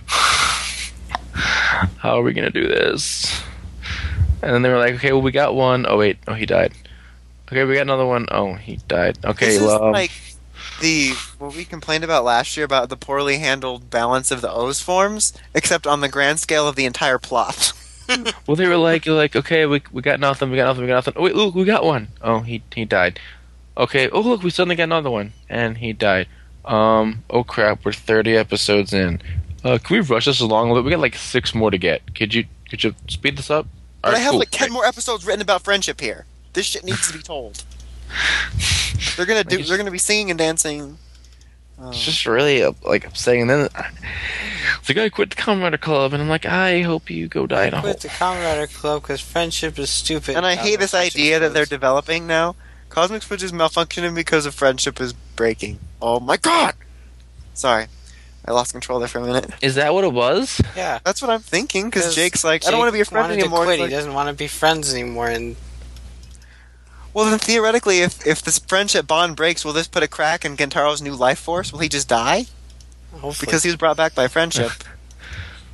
how 1.97 2.17
are 2.17 2.23
we 2.23 2.33
gonna 2.33 2.49
do 2.49 2.67
this? 2.67 3.41
And 4.41 4.53
then 4.53 4.61
they 4.61 4.69
were 4.69 4.77
like, 4.77 4.95
okay, 4.95 5.11
well 5.11 5.21
we 5.21 5.31
got 5.31 5.55
one. 5.55 5.85
Oh 5.87 5.97
wait, 5.97 6.17
oh 6.27 6.33
he 6.33 6.45
died. 6.45 6.73
Okay, 7.51 7.63
we 7.63 7.75
got 7.75 7.83
another 7.83 8.05
one. 8.05 8.25
Oh, 8.29 8.55
he 8.55 8.75
died. 8.87 9.19
Okay, 9.23 9.45
This 9.45 9.61
is 9.61 9.63
like 9.63 10.11
the 10.81 11.13
what 11.39 11.55
we 11.55 11.63
complained 11.63 12.03
about 12.03 12.25
last 12.25 12.57
year 12.57 12.65
about 12.65 12.89
the 12.89 12.97
poorly 12.97 13.37
handled 13.37 13.89
balance 13.89 14.31
of 14.31 14.41
the 14.41 14.51
OOO's 14.51 14.81
forms, 14.81 15.31
except 15.53 15.87
on 15.87 16.01
the 16.01 16.09
grand 16.09 16.39
scale 16.39 16.67
of 16.67 16.75
the 16.75 16.85
entire 16.85 17.17
plot. 17.17 17.73
Well, 18.47 18.55
they 18.55 18.69
were 18.69 18.77
like, 18.77 19.05
like, 19.05 19.35
okay, 19.35 19.65
we 19.65 19.81
we 19.91 20.01
got 20.01 20.21
nothing, 20.21 20.49
we 20.49 20.55
got 20.55 20.67
nothing, 20.67 20.83
we 20.83 20.87
got 20.87 20.95
nothing. 20.95 21.15
Oh 21.17 21.23
wait, 21.23 21.35
look, 21.35 21.55
we 21.55 21.65
got 21.65 21.83
one. 21.83 22.07
Oh, 22.21 22.39
he 22.39 22.63
he 22.73 22.85
died. 22.85 23.19
Okay. 23.75 24.09
Oh 24.09 24.21
look, 24.21 24.43
we 24.43 24.49
suddenly 24.49 24.77
got 24.77 24.85
another 24.85 25.09
one, 25.11 25.33
and 25.49 25.77
he 25.79 25.91
died. 25.91 26.29
Um. 26.63 27.25
Oh 27.29 27.43
crap, 27.43 27.83
we're 27.83 27.91
thirty 27.91 28.37
episodes 28.37 28.93
in. 28.93 29.21
Uh, 29.61 29.77
can 29.77 29.97
we 29.97 29.99
rush 29.99 30.23
this 30.23 30.39
along 30.39 30.69
a 30.69 30.73
little? 30.73 30.85
We 30.85 30.91
got 30.91 31.01
like 31.01 31.17
six 31.17 31.53
more 31.53 31.69
to 31.69 31.77
get. 31.77 32.15
Could 32.15 32.33
you 32.33 32.45
could 32.69 32.81
you 32.81 32.95
speed 33.09 33.37
this 33.37 33.51
up? 33.51 33.67
But 34.01 34.15
I 34.15 34.19
have 34.19 34.31
cool. 34.31 34.39
like 34.39 34.51
ten 34.51 34.71
more 34.71 34.85
episodes 34.85 35.25
written 35.25 35.41
about 35.41 35.63
friendship 35.63 35.99
here. 35.99 36.25
This 36.53 36.65
shit 36.65 36.83
needs 36.83 37.07
to 37.11 37.17
be 37.17 37.23
told. 37.23 37.63
They're 39.15 39.25
gonna 39.25 39.43
do. 39.43 39.63
They're 39.63 39.77
gonna 39.77 39.91
be 39.91 39.97
singing 39.97 40.29
and 40.31 40.37
dancing. 40.37 40.97
Um, 41.79 41.89
It's 41.89 42.03
just 42.03 42.25
really 42.25 42.63
uh, 42.63 42.71
like 42.83 43.05
upsetting. 43.05 43.41
And 43.41 43.49
then 43.49 43.69
the 44.87 44.93
guy 44.93 45.09
quit 45.09 45.29
the 45.31 45.35
Comrade 45.35 45.79
Club, 45.81 46.13
and 46.13 46.21
I'm 46.21 46.29
like, 46.29 46.45
I 46.45 46.81
hope 46.81 47.09
you 47.09 47.27
go 47.27 47.45
die 47.47 47.67
in 47.67 47.73
a 47.73 47.77
hole. 47.81 47.91
Quit 47.91 48.01
the 48.01 48.07
Comrade 48.09 48.69
Club 48.73 49.01
because 49.03 49.21
friendship 49.21 49.77
is 49.77 49.89
stupid. 49.89 50.37
and 50.37 50.45
I 50.45 50.55
hate 50.55 50.79
this 50.79 50.93
idea 50.93 51.39
that 51.39 51.53
they're 51.53 51.65
developing 51.65 52.25
now. 52.27 52.55
Cosmic 52.89 53.21
Switch 53.21 53.43
is 53.43 53.51
malfunctioning 53.51 54.15
because 54.15 54.45
of 54.45 54.55
friendship 54.55 54.99
is 55.01 55.13
breaking. 55.13 55.79
Oh 56.01 56.19
my 56.19 56.37
god! 56.37 56.73
Sorry, 57.53 57.87
I 58.47 58.51
lost 58.51 58.71
control 58.71 58.99
there 58.99 59.07
for 59.09 59.19
a 59.19 59.25
minute. 59.25 59.51
Is 59.61 59.75
that 59.75 59.93
what 59.93 60.03
it 60.05 60.13
was? 60.13 60.61
yeah. 60.75 60.99
That's 61.03 61.21
what 61.21 61.29
I'm 61.29 61.41
thinking 61.41 61.85
Because 61.89 62.15
Jake's 62.15 62.43
like, 62.43 62.65
I 62.65 62.71
don't 62.71 62.79
want 62.79 62.87
to 62.87 62.93
be 62.93 62.99
your 62.99 63.05
friend 63.05 63.31
anymore. 63.31 63.65
quit. 63.65 63.79
Like- 63.79 63.89
He 63.89 63.95
doesn't 63.95 64.13
want 64.13 64.29
to 64.29 64.33
be 64.33 64.47
friends 64.47 64.93
anymore, 64.93 65.27
and 65.27 65.55
Well, 67.13 67.29
then 67.29 67.39
theoretically, 67.39 67.99
if 67.99 68.25
if 68.25 68.41
this 68.41 68.59
friendship 68.59 69.07
bond 69.07 69.35
breaks, 69.35 69.65
will 69.65 69.73
this 69.73 69.87
put 69.87 70.03
a 70.03 70.07
crack 70.07 70.45
in 70.45 70.55
Gentaro's 70.55 71.01
new 71.01 71.13
life 71.15 71.39
force? 71.39 71.71
Will 71.71 71.79
he 71.79 71.89
just 71.89 72.07
die 72.07 72.45
hopefully 73.13 73.45
because 73.47 73.63
he 73.63 73.69
was 73.69 73.75
brought 73.77 73.97
back 73.97 74.13
by 74.15 74.27
friendship? 74.27 74.71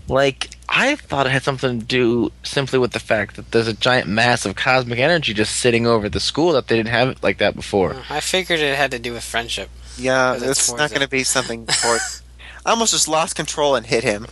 Like, 0.09 0.49
I 0.67 0.97
thought 0.97 1.27
it 1.27 1.29
had 1.31 1.43
something 1.43 1.79
to 1.79 1.85
do 1.85 2.31
simply 2.43 2.77
with 2.77 2.91
the 2.91 2.99
fact 2.99 3.37
that 3.37 3.51
there's 3.51 3.69
a 3.69 3.73
giant 3.73 4.09
mass 4.09 4.45
of 4.45 4.53
cosmic 4.57 4.99
energy 4.99 5.33
just 5.33 5.55
sitting 5.55 5.87
over 5.87 6.09
the 6.09 6.19
school 6.19 6.51
that 6.51 6.67
they 6.67 6.75
didn't 6.75 6.89
have 6.89 7.07
it 7.07 7.23
like 7.23 7.37
that 7.37 7.55
before. 7.55 7.93
Uh, 7.93 8.03
I 8.09 8.19
figured 8.19 8.59
it 8.59 8.75
had 8.75 8.91
to 8.91 8.99
do 8.99 9.13
with 9.13 9.23
friendship. 9.23 9.69
yeah, 9.97 10.33
it's 10.33 10.43
it's 10.43 10.67
Fourze. 10.67 10.77
not 10.77 10.89
going 10.89 11.01
to 11.03 11.07
be 11.07 11.23
something 11.23 11.61
important. 11.69 12.21
I 12.65 12.71
almost 12.71 12.93
just 12.93 13.07
lost 13.07 13.35
control 13.35 13.75
and 13.75 13.85
hit 13.85 14.03
him. 14.03 14.27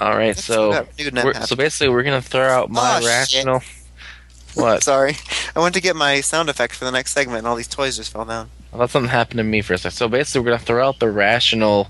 All 0.00 0.16
right, 0.16 0.34
That's 0.34 0.44
so 0.44 0.68
what 0.70 0.96
that 0.96 1.14
we're, 1.14 1.32
happened. 1.32 1.44
so 1.48 1.54
basically 1.56 1.88
we're 1.88 2.02
gonna 2.02 2.20
throw 2.20 2.48
out 2.48 2.68
oh, 2.70 2.72
my 2.72 2.96
Oh, 2.96 3.00
shit. 3.00 3.08
rational. 3.08 3.62
What? 4.54 4.82
Sorry, 4.82 5.16
I 5.56 5.60
went 5.60 5.74
to 5.76 5.80
get 5.80 5.96
my 5.96 6.20
sound 6.20 6.50
effect 6.50 6.74
for 6.74 6.84
the 6.84 6.90
next 6.90 7.12
segment, 7.12 7.38
and 7.38 7.46
all 7.46 7.54
these 7.56 7.68
toys 7.68 7.96
just 7.96 8.12
fell 8.12 8.24
down. 8.24 8.50
I 8.72 8.76
thought 8.78 8.90
something 8.90 9.08
happened 9.10 9.38
to 9.38 9.44
me 9.44 9.62
for 9.62 9.74
a 9.74 9.78
second. 9.78 9.96
So 9.96 10.08
basically, 10.08 10.40
we're 10.40 10.52
gonna 10.52 10.58
throw 10.64 10.86
out 10.86 10.98
the 10.98 11.10
rational 11.10 11.88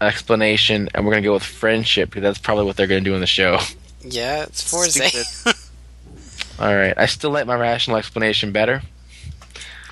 explanation, 0.00 0.88
and 0.94 1.04
we're 1.06 1.12
gonna 1.12 1.22
go 1.22 1.32
with 1.32 1.42
friendship 1.42 2.10
because 2.10 2.22
that's 2.22 2.38
probably 2.38 2.64
what 2.64 2.76
they're 2.76 2.86
gonna 2.86 3.00
do 3.00 3.14
in 3.14 3.20
the 3.20 3.26
show. 3.26 3.58
Yeah, 4.02 4.42
it's 4.42 4.62
Fourze. 4.62 4.92
Stupid. 4.94 5.56
All 6.60 6.74
right, 6.76 6.94
I 6.96 7.06
still 7.06 7.30
like 7.30 7.46
my 7.46 7.56
rational 7.56 7.96
explanation 7.96 8.52
better. 8.52 8.82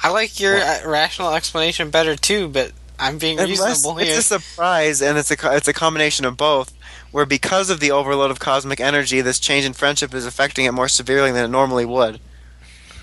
I 0.02 0.10
like 0.10 0.40
your 0.40 0.56
uh, 0.56 0.80
rational 0.86 1.32
explanation 1.34 1.90
better 1.90 2.16
too, 2.16 2.48
but 2.48 2.72
I'm 2.98 3.18
being 3.18 3.38
reasonable 3.38 3.96
here. 3.96 4.08
it's 4.16 4.30
a 4.30 4.40
surprise, 4.40 5.00
and 5.00 5.16
it's 5.16 5.30
a 5.30 5.36
it's 5.56 5.68
a 5.68 5.72
combination 5.72 6.24
of 6.24 6.36
both. 6.36 6.74
Where 7.12 7.26
because 7.26 7.68
of 7.70 7.78
the 7.80 7.90
overload 7.90 8.30
of 8.30 8.40
cosmic 8.40 8.80
energy, 8.80 9.20
this 9.20 9.38
change 9.38 9.64
in 9.66 9.74
friendship 9.74 10.14
is 10.14 10.24
affecting 10.26 10.64
it 10.64 10.72
more 10.72 10.88
severely 10.88 11.30
than 11.30 11.44
it 11.44 11.48
normally 11.48 11.84
would. 11.84 12.20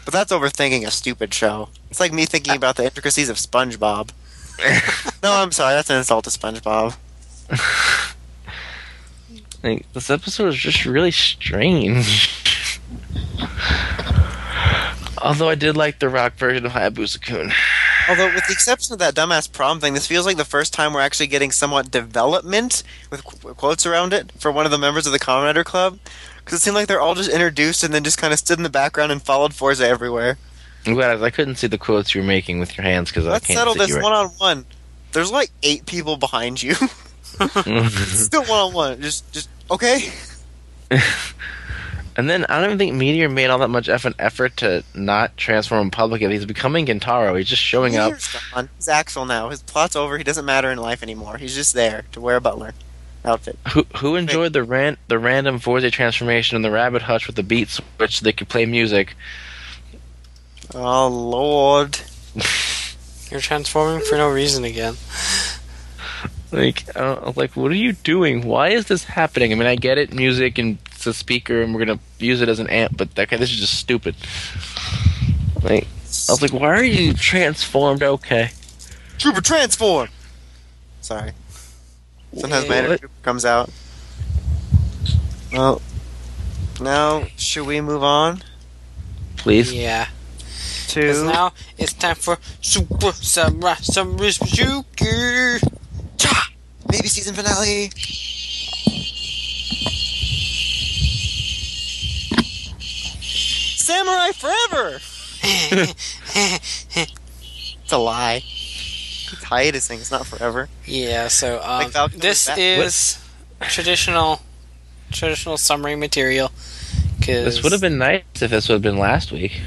But 0.03 0.13
that's 0.13 0.31
overthinking 0.31 0.85
a 0.88 0.91
stupid 0.91 1.31
show. 1.34 1.69
It's 1.91 1.99
like 1.99 2.11
me 2.11 2.26
thinking 2.26 2.55
about 2.55 2.76
the 2.76 2.85
intricacies 2.85 3.30
of 3.30 3.38
SpongeBob. 3.38 4.09
No, 5.21 5.34
I'm 5.34 5.51
sorry, 5.51 5.73
that's 5.76 5.89
an 5.89 5.97
insult 5.97 6.23
to 6.26 6.30
SpongeBob. 6.31 6.95
Like, 9.61 9.91
this 9.91 10.09
episode 10.09 10.47
is 10.47 10.55
just 10.55 10.85
really 10.85 11.11
strange. 11.11 12.30
Although 15.21 15.49
I 15.49 15.55
did 15.55 15.75
like 15.75 15.99
the 15.99 16.09
rock 16.09 16.33
version 16.33 16.65
of 16.65 16.71
Hayabusa-kun. 16.73 17.51
Although, 18.07 18.33
with 18.33 18.47
the 18.47 18.53
exception 18.53 18.93
of 18.93 18.99
that 18.99 19.15
dumbass 19.15 19.51
prom 19.51 19.79
thing, 19.79 19.93
this 19.93 20.07
feels 20.07 20.25
like 20.25 20.37
the 20.37 20.45
first 20.45 20.73
time 20.73 20.93
we're 20.93 21.01
actually 21.01 21.27
getting 21.27 21.51
somewhat 21.51 21.91
development 21.91 22.83
with 23.09 23.23
qu- 23.23 23.53
quotes 23.53 23.85
around 23.85 24.13
it 24.13 24.31
for 24.33 24.51
one 24.51 24.65
of 24.65 24.71
the 24.71 24.77
members 24.77 25.05
of 25.05 25.13
the 25.13 25.19
Comrade 25.19 25.63
Club. 25.65 25.99
Because 26.37 26.59
it 26.59 26.61
seemed 26.61 26.75
like 26.75 26.87
they're 26.87 27.01
all 27.01 27.15
just 27.15 27.29
introduced 27.29 27.83
and 27.83 27.93
then 27.93 28.03
just 28.03 28.17
kind 28.17 28.33
of 28.33 28.39
stood 28.39 28.57
in 28.57 28.63
the 28.63 28.69
background 28.69 29.11
and 29.11 29.21
followed 29.21 29.53
Fourze 29.53 29.81
everywhere. 29.81 30.37
I'm 30.85 30.93
glad 30.93 31.21
I 31.21 31.29
couldn't 31.29 31.55
see 31.55 31.67
the 31.67 31.77
quotes 31.77 32.15
you 32.15 32.21
were 32.21 32.27
making 32.27 32.59
with 32.59 32.77
your 32.77 32.85
hands 32.85 33.09
because 33.09 33.27
I 33.27 33.31
Let's 33.31 33.45
can't 33.45 33.59
settle 33.59 33.73
see 33.73 33.79
this 33.79 34.01
one 34.01 34.13
on 34.13 34.27
one. 34.37 34.65
There's 35.11 35.31
like 35.31 35.51
eight 35.61 35.85
people 35.85 36.17
behind 36.17 36.63
you. 36.63 36.73
Still 37.23 38.43
one 38.45 38.59
on 38.59 38.73
one. 38.73 39.01
Just, 39.01 39.31
just 39.31 39.49
okay. 39.69 40.09
and 42.19 42.29
then 42.29 42.45
I 42.49 42.57
don't 42.57 42.65
even 42.65 42.77
think 42.77 42.95
Meteor 42.95 43.29
made 43.29 43.49
all 43.49 43.59
that 43.59 43.69
much 43.69 43.87
effort 43.87 44.13
effort 44.19 44.57
to 44.57 44.83
not 44.93 45.37
transform 45.37 45.83
in 45.83 45.89
public. 45.89 46.21
He's 46.21 46.43
becoming 46.43 46.85
Gentaro. 46.85 47.37
He's 47.37 47.47
just 47.47 47.61
showing 47.61 47.95
up. 47.95 48.09
Here's 48.09 48.27
gone. 48.51 48.67
He's 48.75 48.89
Axel 48.89 49.25
now. 49.25 49.47
His 49.47 49.63
plot's 49.63 49.95
over. 49.95 50.17
He 50.17 50.25
doesn't 50.25 50.43
matter 50.43 50.69
in 50.69 50.77
life 50.79 51.01
anymore. 51.01 51.37
He's 51.37 51.55
just 51.55 51.73
there 51.73 52.03
to 52.11 52.19
wear 52.19 52.35
a 52.35 52.41
butler 52.41 52.73
outfit. 53.23 53.57
Who 53.69 53.85
who 53.95 54.17
enjoyed 54.17 54.51
the 54.51 54.63
ran 54.63 54.97
the 55.07 55.17
random 55.17 55.59
Fourze 55.59 55.89
transformation 55.91 56.57
in 56.57 56.61
the 56.61 56.71
rabbit 56.71 57.03
hutch 57.03 57.25
with 57.25 57.37
the 57.37 57.43
beat 57.43 57.69
switch 57.69 58.19
so 58.19 58.25
they 58.25 58.33
could 58.33 58.49
play 58.49 58.65
music? 58.65 59.15
Oh 60.75 61.07
lord. 61.07 62.01
You're 63.31 63.39
transforming 63.39 64.03
for 64.03 64.17
no 64.17 64.29
reason 64.29 64.65
again. 64.65 64.95
Like, 66.51 66.83
I 66.97 67.01
don't, 67.01 67.23
I 67.23 67.27
was 67.27 67.37
like, 67.37 67.55
what 67.55 67.71
are 67.71 67.75
you 67.75 67.93
doing? 67.93 68.41
Why 68.41 68.69
is 68.69 68.87
this 68.87 69.03
happening? 69.03 69.51
I 69.51 69.55
mean, 69.55 69.67
I 69.67 69.75
get 69.75 69.99
it, 69.99 70.11
music 70.11 70.57
and 70.57 70.79
it's 70.87 70.88
a 71.10 71.14
speaker, 71.14 71.61
and 71.61 71.73
we're 71.73 71.86
gonna 71.86 71.99
use 72.18 72.41
it 72.41 72.49
as 72.49 72.60
an 72.60 72.69
amp, 72.69 72.95
but 72.95 73.15
that 73.15 73.30
this 73.30 73.52
is 73.52 73.57
just 73.57 73.73
stupid. 73.73 74.15
Like, 75.61 75.88
I 76.30 76.31
was 76.31 76.41
like, 76.41 76.53
why 76.53 76.69
are 76.69 76.84
you 76.84 77.14
transformed? 77.14 78.02
Okay. 78.02 78.52
Trooper 79.18 79.41
transform. 79.41 80.10
Sorry. 81.02 81.31
Sometimes 82.38 82.69
my 82.69 82.77
inner 82.77 82.98
trooper 82.98 83.14
comes 83.23 83.44
out. 83.44 83.69
Well, 85.52 85.81
now 86.80 87.26
should 87.36 87.65
we 87.65 87.81
move 87.81 88.03
on 88.03 88.41
Please. 89.40 89.73
Yeah. 89.73 90.07
Because 90.94 91.22
to 91.22 91.26
now 91.26 91.53
it's 91.77 91.94
time 91.94 92.15
for 92.15 92.38
Super 92.61 93.14
Samurai 93.14 93.76
Samurai 93.76 94.31
Suzuki. 94.31 95.60
Cha! 96.18 96.52
maybe 96.91 97.07
season 97.07 97.36
finale? 97.36 97.90
Samurai 103.89 104.31
forever. 104.31 104.99
It's 107.83 107.91
a 107.91 107.97
lie. 107.97 108.43
It's 108.43 109.43
hiatusing. 109.45 109.95
It's 109.99 110.11
not 110.11 110.25
forever. 110.27 110.69
yeah. 110.85 111.27
So 111.27 111.59
um, 111.63 111.91
Like 111.91 112.11
this 112.11 112.47
was 112.47 112.47
back. 112.47 112.57
is 112.59 113.25
traditional, 113.61 114.41
traditional 115.11 115.57
summary 115.57 115.95
material. 115.95 116.51
Cause, 117.19 117.25
This 117.45 117.63
would 117.63 117.71
have 117.71 117.81
been 117.81 117.97
nice 117.97 118.23
if 118.41 118.51
this 118.51 118.67
would 118.69 118.75
have 118.75 118.81
been 118.81 118.97
last 118.99 119.31
week. 119.31 119.59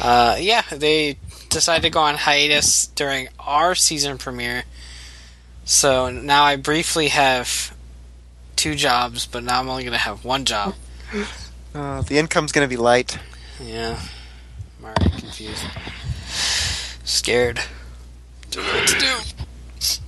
Uh, 0.00 0.36
yeah, 0.38 0.62
they 0.70 1.16
decided 1.48 1.82
to 1.82 1.90
go 1.90 2.00
on 2.00 2.14
hiatus 2.16 2.86
during 2.88 3.28
our 3.38 3.74
season 3.74 4.18
premiere. 4.18 4.64
So 5.64 6.10
now 6.10 6.44
I 6.44 6.56
briefly 6.56 7.08
have 7.08 7.74
two 8.56 8.74
jobs, 8.74 9.26
but 9.26 9.42
now 9.42 9.60
I'm 9.60 9.68
only 9.68 9.82
going 9.84 9.92
to 9.92 9.98
have 9.98 10.24
one 10.24 10.44
job. 10.44 10.74
Uh, 11.76 12.00
the 12.00 12.16
income's 12.16 12.52
gonna 12.52 12.66
be 12.66 12.78
light. 12.78 13.18
Yeah. 13.62 14.00
I'm 14.78 14.84
already 14.86 15.10
confused. 15.20 15.62
Scared. 17.04 17.60
Don't 18.50 18.64
know 18.64 18.72
what 18.72 18.88
to 18.88 18.98
do. 18.98 19.14
It's 19.76 20.00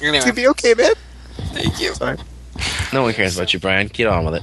gonna 0.00 0.32
be 0.32 0.46
okay, 0.48 0.74
man. 0.74 0.92
thank 1.52 1.80
you. 1.80 1.94
Sorry. 1.94 2.16
No 2.92 3.02
one 3.02 3.12
cares 3.12 3.36
about 3.36 3.52
you, 3.52 3.58
Brian. 3.58 3.88
Get 3.88 4.06
on 4.06 4.24
with 4.24 4.36
it. 4.36 4.42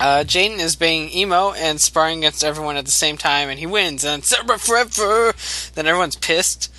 Uh, 0.00 0.24
Jayden 0.24 0.60
is 0.60 0.76
being 0.76 1.10
emo 1.10 1.52
and 1.52 1.78
sparring 1.78 2.18
against 2.18 2.42
everyone 2.42 2.78
at 2.78 2.86
the 2.86 2.90
same 2.90 3.18
time, 3.18 3.50
and 3.50 3.58
he 3.58 3.66
wins. 3.66 4.02
And 4.02 4.24
Celebrate 4.24 4.60
forever. 4.60 5.34
Then 5.74 5.86
everyone's 5.86 6.16
pissed, 6.16 6.72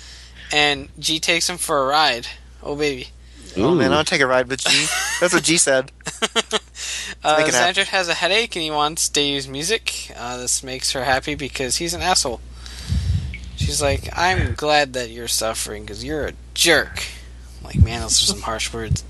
and 0.52 0.88
Ji 0.98 1.20
takes 1.20 1.48
him 1.48 1.56
for 1.56 1.84
a 1.84 1.86
ride. 1.86 2.26
Oh 2.64 2.74
baby. 2.74 3.08
Oh 3.56 3.76
man, 3.76 3.92
I'll 3.92 4.04
take 4.04 4.20
a 4.20 4.26
ride 4.26 4.48
with 4.48 4.60
Ji. 4.60 4.86
That's 5.20 5.32
what 5.32 5.44
Ji 5.44 5.56
said. 5.56 5.92
Uh, 7.24 7.36
make 7.38 7.48
it 7.48 7.54
happen. 7.54 7.74
Xander 7.74 7.86
has 7.86 8.08
a 8.08 8.14
headache 8.14 8.54
and 8.56 8.62
he 8.62 8.70
wants 8.70 9.08
Dave's 9.08 9.48
music. 9.48 10.12
Uh, 10.16 10.36
this 10.36 10.62
makes 10.62 10.92
her 10.92 11.04
happy 11.04 11.34
because 11.34 11.76
he's 11.76 11.94
an 11.94 12.02
asshole. 12.02 12.40
She's 13.56 13.82
like, 13.82 14.08
I'm 14.16 14.54
glad 14.54 14.92
that 14.92 15.10
you're 15.10 15.28
suffering 15.28 15.82
because 15.82 16.04
you're 16.04 16.26
a 16.26 16.32
jerk. 16.54 17.04
I'm 17.58 17.64
like, 17.64 17.82
man, 17.82 18.02
those 18.02 18.22
are 18.22 18.26
some 18.26 18.42
harsh 18.42 18.72
words. 18.72 19.04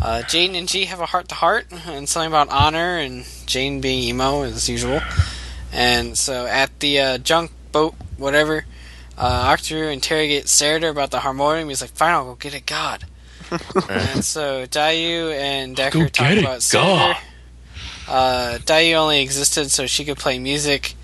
Uh, 0.00 0.22
Jane 0.22 0.54
and 0.54 0.68
Ji 0.68 0.84
have 0.84 1.00
a 1.00 1.06
heart 1.06 1.28
to 1.28 1.34
heart 1.34 1.66
and 1.86 2.08
something 2.08 2.28
about 2.28 2.48
honor 2.50 2.98
and 2.98 3.26
Jane 3.46 3.80
being 3.80 4.02
emo 4.04 4.42
as 4.42 4.68
usual. 4.68 5.00
And 5.72 6.16
so 6.16 6.46
at 6.46 6.80
the 6.80 7.00
uh, 7.00 7.18
junk 7.18 7.50
boat, 7.72 7.94
whatever, 8.16 8.64
uh, 9.16 9.52
Octoroo 9.52 9.92
interrogates 9.92 10.54
Sarada 10.54 10.90
about 10.90 11.10
the 11.10 11.20
harmonium. 11.20 11.68
He's 11.68 11.80
like, 11.80 11.90
fine, 11.90 12.12
I'll 12.12 12.24
go 12.24 12.34
get 12.36 12.54
it, 12.54 12.66
God. 12.66 13.04
And 13.88 14.24
so 14.24 14.66
Dayu 14.66 15.32
and 15.32 15.76
Deker 15.76 15.92
Go 15.92 16.08
talk 16.08 16.30
it, 16.32 16.38
about 16.38 16.68
God. 16.72 17.16
Uh, 18.08 18.58
Dayu 18.64 18.94
only 18.94 19.20
existed 19.22 19.70
so 19.70 19.86
she 19.86 20.04
could 20.04 20.16
play 20.18 20.38
music, 20.38 20.94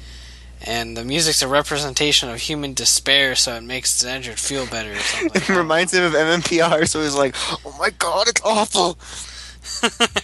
and 0.63 0.97
the 0.97 1.05
music's 1.05 1.43
a 1.43 1.49
representation 1.49 2.31
of 2.31 2.39
human 2.39 2.73
despair, 2.75 3.35
so 3.35 3.55
it 3.55 3.63
makes 3.63 4.03
Xandred 4.03 4.39
feel 4.39 4.67
better 4.67 4.93
or 4.93 4.97
something 4.99 5.29
like 5.29 5.37
It 5.43 5.47
that. 5.49 5.57
reminds 5.57 5.93
him 5.93 6.05
of 6.05 6.13
MMPR, 6.15 6.89
so 6.89 7.03
he's 7.03 7.15
like, 7.15 7.35
"Oh 7.67 7.77
my 7.79 7.91
god, 7.91 8.29
it's 8.29 8.41
awful." 8.43 8.99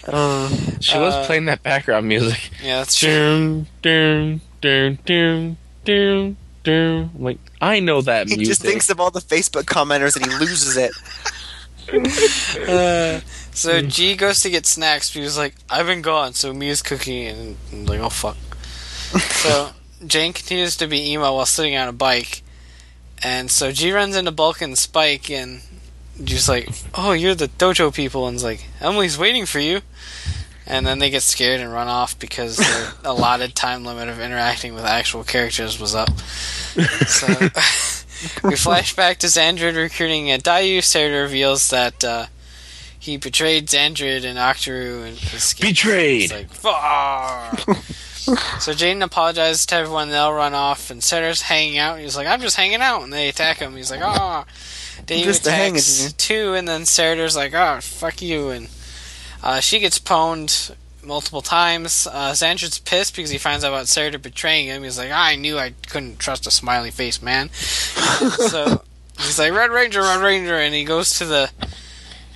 Uh, 0.07 0.49
She 0.79 0.97
was 0.97 1.13
Uh, 1.13 1.25
playing 1.25 1.45
that 1.45 1.61
background 1.63 2.07
music. 2.07 2.51
yeah, 2.63 2.77
that's 2.79 2.95
true. 2.97 3.09
Doom, 3.09 3.67
doom, 3.81 4.41
doom, 4.61 4.97
doom, 5.05 5.57
doom, 5.83 6.37
doom. 6.63 7.11
Like, 7.17 7.37
I 7.59 7.79
know 7.79 8.01
that 8.01 8.27
he 8.29 8.37
music. 8.37 8.39
He 8.39 8.45
just 8.45 8.61
thinks 8.61 8.89
of 8.89 8.99
all 8.99 9.11
the 9.11 9.19
Facebook 9.19 9.63
commenters 9.65 10.15
and 10.15 10.25
he 10.25 10.37
loses 10.39 10.77
it. 10.77 10.91
Uh, 12.67 13.19
so 13.53 13.81
Ji 13.81 14.15
goes 14.15 14.41
to 14.41 14.49
get 14.49 14.65
snacks 14.65 15.09
because 15.09 15.31
he's 15.31 15.37
like, 15.37 15.55
I've 15.69 15.87
been 15.87 16.01
gone, 16.01 16.33
so 16.33 16.53
Mia's 16.53 16.81
cooking, 16.81 17.55
and, 17.71 17.89
like, 17.89 17.99
oh 17.99 18.09
fuck. 18.09 18.37
so 19.19 19.71
Jane 20.05 20.33
continues 20.33 20.77
to 20.77 20.87
be 20.87 21.11
emo 21.11 21.33
while 21.33 21.45
sitting 21.45 21.75
on 21.75 21.87
a 21.87 21.93
bike, 21.93 22.43
and 23.23 23.49
so 23.51 23.71
Ji 23.71 23.91
runs 23.91 24.15
into 24.15 24.31
Bulk 24.31 24.61
and 24.61 24.77
Spike, 24.77 25.29
and 25.29 25.61
Ji's 26.23 26.47
like, 26.47 26.69
oh, 26.93 27.13
you're 27.13 27.35
the 27.35 27.47
dojo 27.47 27.93
people, 27.93 28.27
and 28.27 28.37
is 28.37 28.43
like, 28.43 28.65
Emily's 28.79 29.17
waiting 29.17 29.45
for 29.45 29.59
you. 29.59 29.81
And 30.67 30.85
then 30.85 30.99
they 30.99 31.09
get 31.09 31.23
scared 31.23 31.59
and 31.59 31.73
run 31.73 31.87
off 31.87 32.17
because 32.17 32.57
their 32.57 32.93
allotted 33.03 33.55
time 33.55 33.83
limit 33.83 34.07
of 34.07 34.19
interacting 34.21 34.73
with 34.73 34.85
actual 34.85 35.23
characters 35.23 35.79
was 35.79 35.95
up. 35.95 36.17
So 37.07 37.49
we 38.43 38.55
flash 38.55 38.95
back 38.95 39.17
to 39.19 39.27
Xandred 39.27 39.75
recruiting 39.75 40.31
a 40.31 40.37
Dayu. 40.37 40.83
Sarah 40.83 41.21
reveals 41.23 41.69
that 41.69 42.03
uh, 42.03 42.25
he 42.99 43.17
betrayed 43.17 43.67
Xandred 43.67 44.23
and 44.25 44.37
Octoroo 44.37 45.05
and 45.07 45.17
escaped. 45.33 45.69
Betrayed. 45.69 46.31
It's 46.31 46.33
like, 46.33 46.51
fuck. 46.51 47.59
so 48.61 48.71
Jayden 48.73 49.03
apologizes 49.03 49.65
to 49.67 49.75
everyone. 49.75 50.09
They'll 50.09 50.33
run 50.33 50.53
off, 50.53 50.91
and 50.91 51.03
Sarah's 51.03 51.41
hanging 51.41 51.77
out. 51.79 51.99
He's 51.99 52.15
like, 52.15 52.27
"I'm 52.27 52.41
just 52.41 52.55
hanging 52.55 52.81
out," 52.81 53.01
and 53.03 53.11
they 53.11 53.29
attack 53.29 53.57
him. 53.57 53.75
He's 53.75 53.91
like, 53.91 54.01
"Ah." 54.03 54.45
Dave 55.07 55.25
Just 55.25 55.47
a 55.47 55.51
hanging, 55.51 55.71
attacks 55.77 56.03
dude. 56.11 56.17
too, 56.19 56.53
and 56.53 56.67
then 56.67 56.85
Sarah's 56.85 57.35
like, 57.35 57.53
"Oh, 57.55 57.79
fuck 57.81 58.21
you," 58.21 58.49
and 58.51 58.67
uh, 59.41 59.59
she 59.59 59.79
gets 59.79 59.97
pwned 59.97 60.75
multiple 61.03 61.41
times. 61.41 62.07
Uh, 62.07 62.35
pissed 62.85 63.15
because 63.15 63.31
he 63.31 63.37
finds 63.37 63.63
out 63.63 63.69
about 63.69 63.87
Sarah 63.87 64.17
betraying 64.17 64.67
him. 64.67 64.83
He's 64.83 64.97
like, 64.97 65.11
"I 65.11 65.35
knew 65.35 65.57
I 65.57 65.73
couldn't 65.87 66.19
trust 66.19 66.47
a 66.47 66.51
smiley 66.51 66.91
face 66.91 67.21
man." 67.21 67.49
so 67.53 68.83
he's 69.17 69.39
like, 69.39 69.53
"Red 69.53 69.71
Ranger, 69.71 70.01
Red 70.01 70.21
Ranger," 70.21 70.55
and 70.55 70.73
he 70.73 70.83
goes 70.83 71.17
to 71.19 71.25
the 71.25 71.51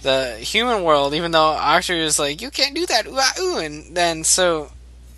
the 0.01 0.37
human 0.37 0.83
world, 0.83 1.13
even 1.13 1.31
though 1.31 1.57
Octoroo 1.59 2.03
is 2.03 2.19
like, 2.19 2.41
"You 2.41 2.51
can't 2.51 2.75
do 2.75 2.85
that," 2.85 3.07
ooh, 3.07 3.17
ah, 3.17 3.33
ooh, 3.39 3.57
and 3.57 3.95
then 3.95 4.23
so 4.23 4.71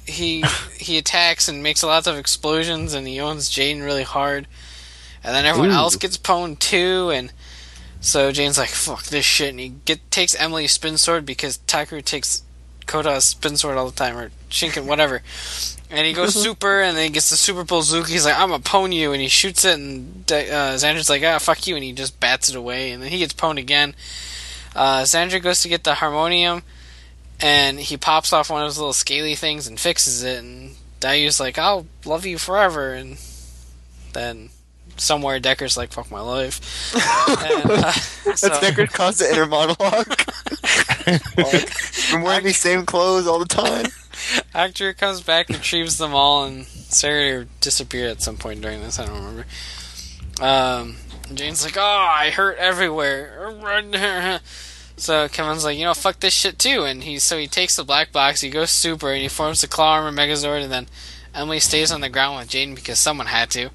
he 0.07 0.43
he 0.77 0.97
attacks 0.97 1.47
and 1.47 1.61
makes 1.61 1.83
lots 1.83 2.07
of 2.07 2.17
explosions, 2.17 2.93
and 2.93 3.07
he 3.07 3.19
owns 3.19 3.49
Jane 3.49 3.81
really 3.81 4.03
hard, 4.03 4.47
and 5.23 5.35
then 5.35 5.45
everyone 5.45 5.71
Ooh. 5.71 5.75
else 5.75 5.95
gets 5.95 6.17
pwned 6.17 6.59
too, 6.59 7.11
and 7.11 7.31
so 7.99 8.31
Jane's 8.31 8.57
like, 8.57 8.69
"Fuck 8.69 9.03
this 9.05 9.25
shit," 9.25 9.49
and 9.49 9.59
he 9.59 9.69
get 9.69 10.09
takes 10.09 10.35
Emily's 10.35 10.71
spin 10.71 10.97
sword 10.97 11.25
because 11.25 11.59
Takeru 11.67 12.03
takes 12.03 12.43
Kotoha's 12.87 13.25
spin 13.25 13.57
sword 13.57 13.77
all 13.77 13.85
the 13.89 13.95
time, 13.95 14.17
or 14.17 14.31
Shinken, 14.49 14.85
whatever. 14.85 15.21
And 15.89 16.05
he 16.05 16.13
goes 16.13 16.33
super, 16.41 16.81
and 16.81 16.97
then 16.97 17.03
he 17.05 17.09
gets 17.11 17.29
the 17.29 17.35
super 17.35 17.63
Bozuki. 17.63 18.07
He's 18.09 18.25
like, 18.25 18.37
"I'm 18.37 18.49
gonna 18.49 18.63
pwn 18.63 18.93
you," 18.93 19.11
and 19.13 19.21
he 19.21 19.27
shoots 19.27 19.63
it, 19.65 19.75
and 19.75 20.25
De- 20.25 20.49
uh, 20.49 20.75
Xandred's 20.75 21.09
like, 21.09 21.23
"Ah, 21.23 21.37
fuck 21.39 21.65
you," 21.67 21.75
and 21.75 21.83
he 21.83 21.93
just 21.93 22.19
bats 22.19 22.49
it 22.49 22.55
away, 22.55 22.91
and 22.91 23.01
then 23.03 23.09
he 23.09 23.19
gets 23.19 23.33
pwned 23.33 23.59
again. 23.59 23.93
Uh, 24.75 25.01
Xandred 25.03 25.43
goes 25.43 25.61
to 25.61 25.69
get 25.69 25.83
the 25.83 25.95
harmonium, 25.95 26.63
and 27.39 27.79
he 27.79 27.97
pops 27.97 28.33
off 28.33 28.49
one 28.49 28.61
of 28.63 28.67
those 28.67 28.77
little 28.77 28.93
scaly 28.93 29.35
things 29.35 29.67
and 29.67 29.79
fixes 29.79 30.23
it, 30.23 30.39
and 30.39 30.75
Dayu's 30.99 31.39
like, 31.39 31.57
"I'll 31.57 31.85
love 32.05 32.25
you 32.25 32.37
forever," 32.37 32.93
and 32.93 33.17
then 34.13 34.49
somewhere 34.97 35.39
Deker's 35.39 35.77
like, 35.77 35.91
"Fuck 35.93 36.11
my 36.11 36.19
life." 36.21 36.93
and, 37.39 37.71
uh, 37.71 37.91
That's 38.25 38.41
so- 38.41 38.59
Deker's 38.61 38.89
constant 38.89 39.31
inner 39.33 39.45
monologue. 39.45 40.13
I'm 41.07 42.21
wearing 42.21 42.45
these 42.45 42.57
same 42.57 42.85
clothes 42.85 43.27
all 43.27 43.39
the 43.39 43.45
time. 43.45 43.85
Actor 44.53 44.93
comes 44.93 45.21
back, 45.21 45.49
retrieves 45.49 45.97
them 45.97 46.13
all, 46.13 46.45
and 46.45 46.65
Sarah 46.65 47.45
disappeared 47.61 48.11
at 48.11 48.21
some 48.21 48.37
point 48.37 48.61
during 48.61 48.81
this. 48.81 48.99
I 48.99 49.05
don't 49.05 49.15
remember. 49.15 49.45
Um, 50.41 50.97
Jane's 51.33 51.63
like, 51.63 51.77
"Oh, 51.77 51.81
I 51.81 52.29
hurt 52.31 52.57
everywhere." 52.57 54.39
So 54.99 55.27
Kevin's 55.27 55.63
like, 55.63 55.77
"You 55.77 55.85
know, 55.85 55.93
fuck 55.93 56.19
this 56.19 56.33
shit 56.33 56.57
too." 56.57 56.83
And 56.83 57.03
he 57.03 57.19
so 57.19 57.37
he 57.37 57.45
takes 57.45 57.75
the 57.75 57.83
black 57.83 58.11
box, 58.11 58.41
he 58.41 58.49
goes 58.49 58.71
super, 58.71 59.11
and 59.11 59.21
he 59.21 59.27
forms 59.27 59.61
the 59.61 59.67
claw 59.67 59.93
armor 59.93 60.11
Megazord, 60.11 60.63
and 60.63 60.71
then 60.71 60.87
Emily 61.35 61.59
stays 61.59 61.91
on 61.91 62.01
the 62.01 62.09
ground 62.09 62.39
with 62.39 62.49
Jane 62.49 62.73
because 62.73 62.97
someone 62.97 63.27
had 63.27 63.51
to. 63.51 63.69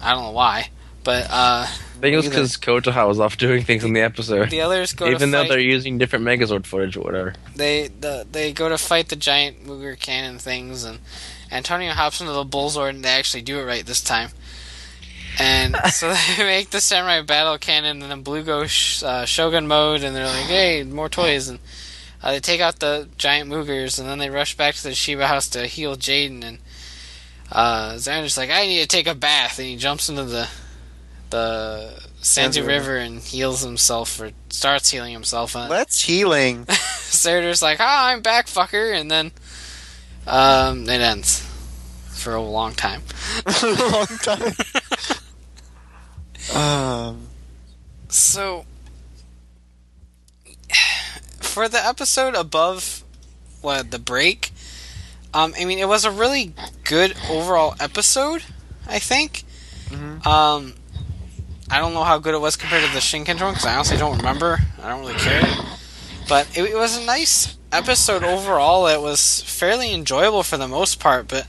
I 0.00 0.12
don't 0.12 0.24
know 0.24 0.30
why, 0.32 0.68
but 1.02 1.26
uh, 1.30 1.66
I 1.98 2.00
think 2.00 2.14
it 2.14 2.16
was 2.16 2.28
because 2.28 2.56
Kotoha 2.56 3.08
was 3.08 3.18
off 3.18 3.36
doing 3.36 3.64
things 3.64 3.82
in 3.82 3.92
the 3.92 4.00
episode. 4.02 4.50
the 4.50 4.60
others 4.60 4.92
go 4.92 5.08
Even 5.08 5.32
though 5.32 5.42
fight. 5.42 5.48
they're 5.48 5.58
using 5.58 5.98
different 5.98 6.24
Megazord 6.24 6.64
footage 6.64 6.96
or 6.96 7.00
whatever. 7.00 7.34
they 7.56 7.88
the, 7.88 8.24
they 8.30 8.52
go 8.52 8.68
to 8.68 8.78
fight 8.78 9.08
the 9.08 9.16
giant 9.16 9.66
Mooger 9.66 9.98
cannon 9.98 10.38
things, 10.38 10.84
and 10.84 11.00
Antonio 11.50 11.92
hops 11.92 12.20
into 12.20 12.32
the 12.32 12.44
Bullzord, 12.44 12.90
and 12.90 13.04
they 13.04 13.08
actually 13.10 13.42
do 13.42 13.58
it 13.58 13.64
right 13.64 13.84
this 13.84 14.00
time. 14.02 14.30
And 15.40 15.76
so 15.92 16.12
they 16.36 16.44
make 16.44 16.70
the 16.70 16.80
samurai 16.80 17.22
battle 17.22 17.58
cannon, 17.58 18.02
and 18.02 18.10
then 18.10 18.22
Blue 18.22 18.42
goes 18.42 18.70
sh- 18.70 19.02
uh, 19.02 19.24
Shogun 19.24 19.66
mode, 19.66 20.02
and 20.04 20.14
they're 20.14 20.26
like, 20.26 20.46
"Hey, 20.46 20.82
more 20.84 21.08
toys!" 21.08 21.48
And 21.48 21.58
uh, 22.22 22.32
they 22.32 22.40
take 22.40 22.60
out 22.60 22.78
the 22.80 23.08
giant 23.18 23.50
Moogers, 23.50 23.98
and 23.98 24.08
then 24.08 24.18
they 24.18 24.30
rush 24.30 24.56
back 24.56 24.74
to 24.76 24.82
the 24.84 24.94
Shiba 24.94 25.26
house 25.26 25.48
to 25.50 25.66
heal 25.66 25.96
Jayden. 25.96 26.44
And 26.44 26.58
uh, 27.50 27.92
Xander's 27.94 28.36
like, 28.36 28.50
"I 28.50 28.66
need 28.66 28.80
to 28.82 28.86
take 28.86 29.06
a 29.08 29.14
bath," 29.14 29.58
and 29.58 29.66
he 29.68 29.76
jumps 29.76 30.08
into 30.08 30.24
the 30.24 30.48
the 31.30 32.02
Sanzu 32.22 32.66
River 32.66 32.96
and 32.96 33.20
heals 33.20 33.62
himself, 33.62 34.20
or 34.20 34.30
starts 34.50 34.90
healing 34.90 35.12
himself. 35.12 35.54
And 35.54 35.68
Let's 35.70 36.02
healing. 36.02 36.64
Sartor's 36.66 37.62
like, 37.62 37.78
"Ah, 37.80 38.08
I'm 38.08 38.20
back, 38.22 38.46
fucker," 38.46 38.94
and 38.98 39.10
then 39.10 39.32
um, 40.26 40.82
it 40.88 41.00
ends 41.00 41.44
for 42.10 42.34
a 42.34 42.42
long 42.42 42.74
time. 42.74 43.02
a 43.46 43.66
long 43.66 44.06
time. 44.22 44.54
um, 46.54 47.28
So, 48.08 48.64
for 51.40 51.68
the 51.68 51.84
episode 51.84 52.34
above 52.34 53.02
what 53.60 53.90
the 53.90 53.98
break, 53.98 54.50
um, 55.34 55.54
I 55.58 55.64
mean, 55.64 55.78
it 55.78 55.88
was 55.88 56.04
a 56.04 56.10
really 56.10 56.54
good 56.84 57.14
overall 57.30 57.74
episode. 57.80 58.42
I 58.86 58.98
think. 58.98 59.44
Mhm. 59.90 60.26
Um, 60.26 60.74
I 61.70 61.80
don't 61.80 61.92
know 61.92 62.04
how 62.04 62.18
good 62.18 62.34
it 62.34 62.40
was 62.40 62.56
compared 62.56 62.84
to 62.84 62.92
the 62.92 63.00
Shinken 63.00 63.40
one 63.40 63.52
because 63.52 63.66
I 63.66 63.74
honestly 63.74 63.98
don't 63.98 64.16
remember. 64.16 64.58
I 64.82 64.88
don't 64.88 65.00
really 65.00 65.14
care. 65.14 65.42
But 66.28 66.48
it, 66.56 66.62
it 66.64 66.74
was 66.76 66.96
a 66.96 67.04
nice 67.04 67.56
episode 67.70 68.24
overall. 68.24 68.86
It 68.86 69.00
was 69.00 69.42
fairly 69.42 69.92
enjoyable 69.92 70.42
for 70.42 70.56
the 70.56 70.68
most 70.68 70.98
part, 70.98 71.28
but 71.28 71.46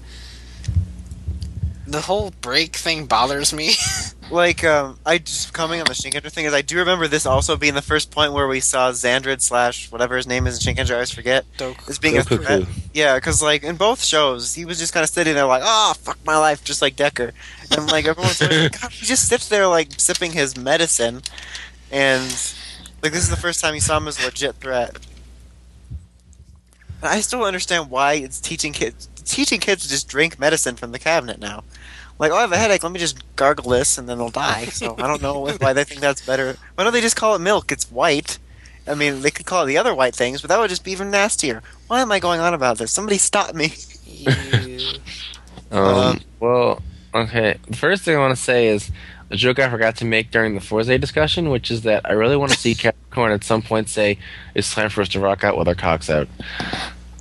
the 1.91 2.01
whole 2.01 2.31
break 2.41 2.75
thing 2.75 3.05
bothers 3.05 3.53
me. 3.53 3.71
like, 4.31 4.63
um, 4.63 4.99
I 5.05 5.17
just 5.17 5.53
coming 5.53 5.79
on 5.79 5.85
the 5.87 5.93
Shinkenger 5.93 6.31
thing 6.31 6.45
is 6.45 6.53
I 6.53 6.61
do 6.61 6.77
remember 6.77 7.07
this 7.07 7.25
also 7.25 7.57
being 7.57 7.73
the 7.73 7.81
first 7.81 8.11
point 8.11 8.33
where 8.33 8.47
we 8.47 8.59
saw 8.59 8.91
Xandred 8.91 9.41
slash 9.41 9.91
whatever 9.91 10.15
his 10.17 10.27
name 10.27 10.47
is 10.47 10.65
in 10.65 10.75
Shinkenger, 10.75 10.91
I 10.91 10.93
always 10.95 11.11
forget, 11.11 11.45
Doku. 11.57 11.89
as 11.89 11.99
being 11.99 12.17
a 12.17 12.21
Goku. 12.21 12.43
threat. 12.43 12.63
Yeah, 12.93 13.15
because 13.15 13.41
like 13.41 13.63
in 13.63 13.75
both 13.75 14.03
shows, 14.03 14.53
he 14.53 14.65
was 14.65 14.79
just 14.79 14.93
kind 14.93 15.03
of 15.03 15.09
sitting 15.09 15.35
there 15.35 15.45
like, 15.45 15.63
"Oh, 15.65 15.93
fuck 15.99 16.17
my 16.25 16.37
life," 16.37 16.63
just 16.63 16.81
like 16.81 16.95
Deker, 16.95 17.31
and 17.71 17.87
like 17.91 18.05
everyone's 18.05 18.41
like, 18.41 18.51
God, 18.81 18.91
he 18.91 19.05
just 19.05 19.27
sits 19.27 19.47
there 19.47 19.67
like 19.67 19.89
sipping 19.97 20.31
his 20.31 20.57
medicine, 20.57 21.21
and 21.91 22.23
like 23.01 23.11
this 23.11 23.23
is 23.23 23.29
the 23.29 23.37
first 23.37 23.61
time 23.61 23.73
you 23.75 23.81
saw 23.81 23.97
him 23.97 24.07
as 24.07 24.21
a 24.21 24.25
legit 24.25 24.55
threat. 24.55 24.97
And 27.01 27.07
I 27.07 27.21
still 27.21 27.39
don't 27.39 27.47
understand 27.47 27.89
why 27.89 28.15
it's 28.15 28.41
teaching 28.41 28.73
kids 28.73 29.07
teaching 29.29 29.59
kids 29.59 29.83
to 29.83 29.89
just 29.89 30.07
drink 30.07 30.39
medicine 30.39 30.75
from 30.75 30.91
the 30.91 30.99
cabinet 30.99 31.39
now. 31.39 31.63
Like, 32.19 32.31
oh, 32.31 32.35
I 32.35 32.41
have 32.41 32.51
a 32.51 32.57
headache. 32.57 32.83
Let 32.83 32.91
me 32.91 32.99
just 32.99 33.17
gargle 33.37 33.71
this, 33.71 33.97
and 33.97 34.07
then 34.07 34.17
they'll 34.17 34.29
die. 34.29 34.65
So 34.65 34.93
I 34.97 35.07
don't 35.07 35.21
know 35.21 35.47
why 35.59 35.73
they 35.73 35.85
think 35.85 36.01
that's 36.01 36.25
better. 36.25 36.57
Why 36.75 36.83
don't 36.83 36.93
they 36.93 37.01
just 37.01 37.15
call 37.15 37.35
it 37.35 37.39
milk? 37.39 37.71
It's 37.71 37.89
white. 37.89 38.37
I 38.85 38.95
mean, 38.95 39.21
they 39.21 39.31
could 39.31 39.45
call 39.45 39.63
it 39.63 39.67
the 39.67 39.77
other 39.77 39.95
white 39.95 40.15
things, 40.15 40.41
but 40.41 40.49
that 40.49 40.59
would 40.59 40.69
just 40.69 40.83
be 40.83 40.91
even 40.91 41.11
nastier. 41.11 41.61
Why 41.87 42.01
am 42.01 42.11
I 42.11 42.19
going 42.19 42.39
on 42.39 42.53
about 42.53 42.77
this? 42.77 42.91
Somebody 42.91 43.17
stop 43.17 43.55
me. 43.55 43.73
Um, 45.71 45.79
Um, 45.85 46.19
well, 46.39 46.81
okay. 47.13 47.57
The 47.67 47.77
first 47.77 48.01
thing 48.03 48.15
I 48.15 48.19
want 48.19 48.35
to 48.35 48.41
say 48.41 48.67
is 48.67 48.89
a 49.29 49.35
joke 49.35 49.59
I 49.59 49.69
forgot 49.69 49.95
to 49.97 50.05
make 50.05 50.31
during 50.31 50.55
the 50.55 50.61
Fourze 50.61 50.99
discussion, 50.99 51.49
which 51.49 51.69
is 51.69 51.83
that 51.83 52.09
I 52.09 52.13
really 52.13 52.35
want 52.35 52.51
to 52.51 52.57
see 52.57 52.73
Capricorn 52.75 53.31
at 53.31 53.43
some 53.43 53.61
point 53.61 53.87
say, 53.87 54.17
"It's 54.55 54.73
time 54.73 54.89
for 54.89 55.01
us 55.01 55.09
to 55.09 55.19
rock 55.19 55.43
out 55.43 55.57
with 55.57 55.67
our 55.67 55.75
cocks 55.75 56.09
out." 56.09 56.27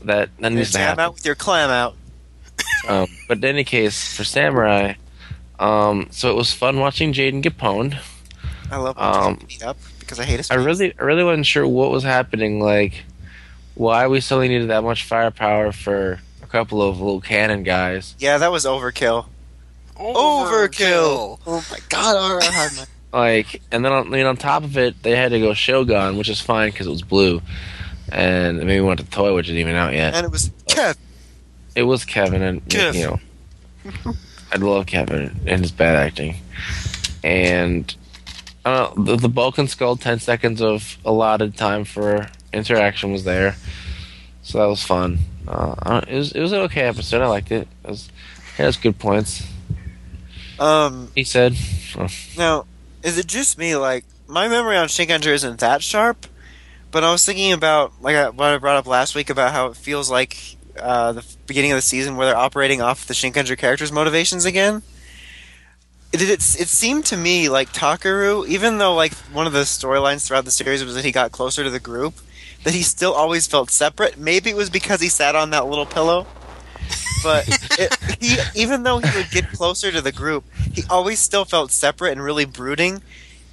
That 0.04 0.30
that 0.40 0.52
needs 0.52 0.70
to 0.72 0.78
Jam 0.78 0.86
happen. 0.88 1.04
out 1.04 1.14
with 1.14 1.26
your 1.26 1.34
clam 1.34 1.68
out. 1.70 1.94
Um, 2.88 3.06
but 3.28 3.38
in 3.38 3.44
any 3.44 3.64
case, 3.64 4.16
for 4.16 4.24
Samurai, 4.24 4.94
um, 5.58 6.08
so 6.10 6.30
it 6.30 6.36
was 6.36 6.52
fun 6.52 6.78
watching 6.80 7.12
Jayden 7.12 7.42
get 7.42 7.58
pwned. 7.58 7.98
I 8.70 8.76
love 8.76 8.96
when 8.96 9.04
Um, 9.06 9.40
beat 9.46 9.62
up 9.62 9.76
because 10.00 10.18
I 10.18 10.24
hate 10.24 10.38
his 10.38 10.50
I 10.50 10.54
really, 10.54 10.94
I 10.98 11.02
really 11.02 11.24
wasn't 11.24 11.46
sure 11.46 11.66
what 11.66 11.90
was 11.90 12.02
happening. 12.04 12.60
Like, 12.60 13.04
why 13.74 14.06
we 14.06 14.20
suddenly 14.20 14.48
needed 14.48 14.68
that 14.70 14.82
much 14.82 15.04
firepower 15.04 15.72
for 15.72 16.20
a 16.42 16.46
couple 16.46 16.82
of 16.82 16.98
little 17.00 17.20
cannon 17.20 17.62
guys. 17.62 18.14
Yeah, 18.18 18.38
that 18.38 18.50
was 18.52 18.64
overkill. 18.64 19.26
Overkill. 19.96 21.38
Oh 21.46 21.64
my 21.70 21.78
god! 21.88 22.16
All 22.16 22.36
right. 22.36 22.86
Like, 23.10 23.62
and 23.72 23.82
then 23.82 23.90
on, 23.90 24.06
I 24.06 24.10
mean, 24.10 24.26
on 24.26 24.36
top 24.36 24.64
of 24.64 24.76
it, 24.76 25.02
they 25.02 25.16
had 25.16 25.30
to 25.30 25.40
go 25.40 25.54
Shogun, 25.54 26.18
which 26.18 26.28
is 26.28 26.42
fine 26.42 26.70
because 26.70 26.86
it 26.86 26.90
was 26.90 27.00
blue, 27.00 27.40
and 28.12 28.58
maybe 28.58 28.80
we 28.80 28.86
went 28.86 29.00
to 29.00 29.06
Toy, 29.06 29.34
which 29.34 29.46
isn't 29.46 29.56
even 29.58 29.74
out 29.74 29.94
yet. 29.94 30.12
And 30.12 30.26
it 30.26 30.30
was 30.30 30.50
Kev. 30.66 30.94
It 31.78 31.84
was 31.84 32.04
Kevin, 32.04 32.42
and 32.42 32.64
Kev. 32.66 32.94
you 32.94 33.06
know, 33.06 34.14
I 34.52 34.56
love 34.56 34.86
Kevin 34.86 35.40
and 35.46 35.60
his 35.62 35.70
bad 35.70 35.94
acting, 35.94 36.34
and 37.22 37.94
I 38.64 38.74
don't 38.74 38.98
know 38.98 39.04
the, 39.04 39.16
the 39.16 39.28
Balkan 39.28 39.68
Skull 39.68 39.96
ten 39.96 40.18
seconds 40.18 40.60
of 40.60 40.98
allotted 41.04 41.56
time 41.56 41.84
for 41.84 42.26
interaction 42.52 43.12
was 43.12 43.22
there, 43.22 43.54
so 44.42 44.58
that 44.58 44.66
was 44.66 44.82
fun. 44.82 45.20
Uh, 45.46 46.00
it 46.08 46.16
was 46.16 46.32
it 46.32 46.40
was 46.40 46.50
an 46.50 46.62
okay 46.62 46.82
episode. 46.82 47.22
I 47.22 47.28
liked 47.28 47.52
it. 47.52 47.68
It 47.84 47.90
was 47.90 48.08
it 48.58 48.62
has 48.62 48.76
good 48.76 48.98
points. 48.98 49.46
Um, 50.58 51.12
He 51.14 51.22
said, 51.22 51.54
now, 52.36 52.66
is 53.04 53.18
it 53.18 53.28
just 53.28 53.56
me? 53.56 53.76
Like, 53.76 54.04
my 54.26 54.48
memory 54.48 54.76
on 54.76 54.88
Shinkenger 54.88 55.32
isn't 55.32 55.60
that 55.60 55.84
sharp, 55.84 56.26
but 56.90 57.04
I 57.04 57.12
was 57.12 57.24
thinking 57.24 57.52
about 57.52 57.92
like 58.02 58.36
what 58.36 58.48
I 58.48 58.58
brought 58.58 58.76
up 58.78 58.88
last 58.88 59.14
week 59.14 59.30
about 59.30 59.52
how 59.52 59.68
it 59.68 59.76
feels 59.76 60.10
like 60.10 60.56
uh, 60.80 61.12
the 61.12 61.24
beginning 61.46 61.72
of 61.72 61.76
the 61.76 61.82
season 61.82 62.16
where 62.16 62.26
they're 62.26 62.36
operating 62.36 62.80
off 62.80 63.06
the 63.06 63.14
Shinkenger 63.14 63.56
characters' 63.56 63.92
motivations 63.92 64.44
again. 64.44 64.82
It, 66.12 66.22
it, 66.22 66.30
it 66.30 66.68
seemed 66.68 67.04
to 67.06 67.16
me 67.16 67.48
like 67.48 67.72
Takeru, 67.72 68.46
even 68.48 68.78
though 68.78 68.94
like 68.94 69.12
one 69.32 69.46
of 69.46 69.52
the 69.52 69.60
storylines 69.60 70.26
throughout 70.26 70.44
the 70.44 70.50
series 70.50 70.84
was 70.84 70.94
that 70.94 71.04
he 71.04 71.12
got 71.12 71.32
closer 71.32 71.62
to 71.62 71.70
the 71.70 71.80
group, 71.80 72.14
that 72.64 72.74
he 72.74 72.82
still 72.82 73.12
always 73.12 73.46
felt 73.46 73.70
separate. 73.70 74.16
Maybe 74.16 74.50
it 74.50 74.56
was 74.56 74.70
because 74.70 75.00
he 75.00 75.08
sat 75.08 75.36
on 75.36 75.50
that 75.50 75.66
little 75.66 75.86
pillow, 75.86 76.26
but 77.22 77.46
it, 77.78 77.96
he 78.20 78.36
even 78.54 78.84
though 78.84 78.98
he 78.98 79.16
would 79.16 79.30
get 79.30 79.52
closer 79.52 79.92
to 79.92 80.00
the 80.00 80.12
group, 80.12 80.44
he 80.72 80.82
always 80.88 81.18
still 81.18 81.44
felt 81.44 81.72
separate 81.72 82.12
and 82.12 82.22
really 82.22 82.46
brooding. 82.46 83.02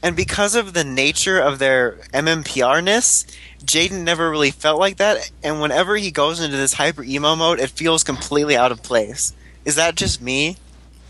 And 0.06 0.16
because 0.16 0.54
of 0.54 0.74
the 0.74 0.84
nature 0.84 1.40
of 1.40 1.58
their 1.58 1.94
MMPR-ness, 2.14 3.26
Jayden 3.66 4.04
never 4.04 4.30
really 4.30 4.52
felt 4.52 4.80
like 4.80 4.98
that. 4.98 5.32
And 5.42 5.60
whenever 5.60 5.96
he 5.96 6.12
goes 6.12 6.40
into 6.40 6.56
this 6.56 6.74
hyper 6.74 7.04
emo 7.04 7.36
mode, 7.36 7.60
it 7.60 7.72
feels 7.72 8.04
completely 8.04 8.56
out 8.56 8.72
of 8.72 8.84
place. 8.84 9.34
Is 9.66 9.74
that 9.78 9.96
just 9.96 10.22
me? 10.22 10.58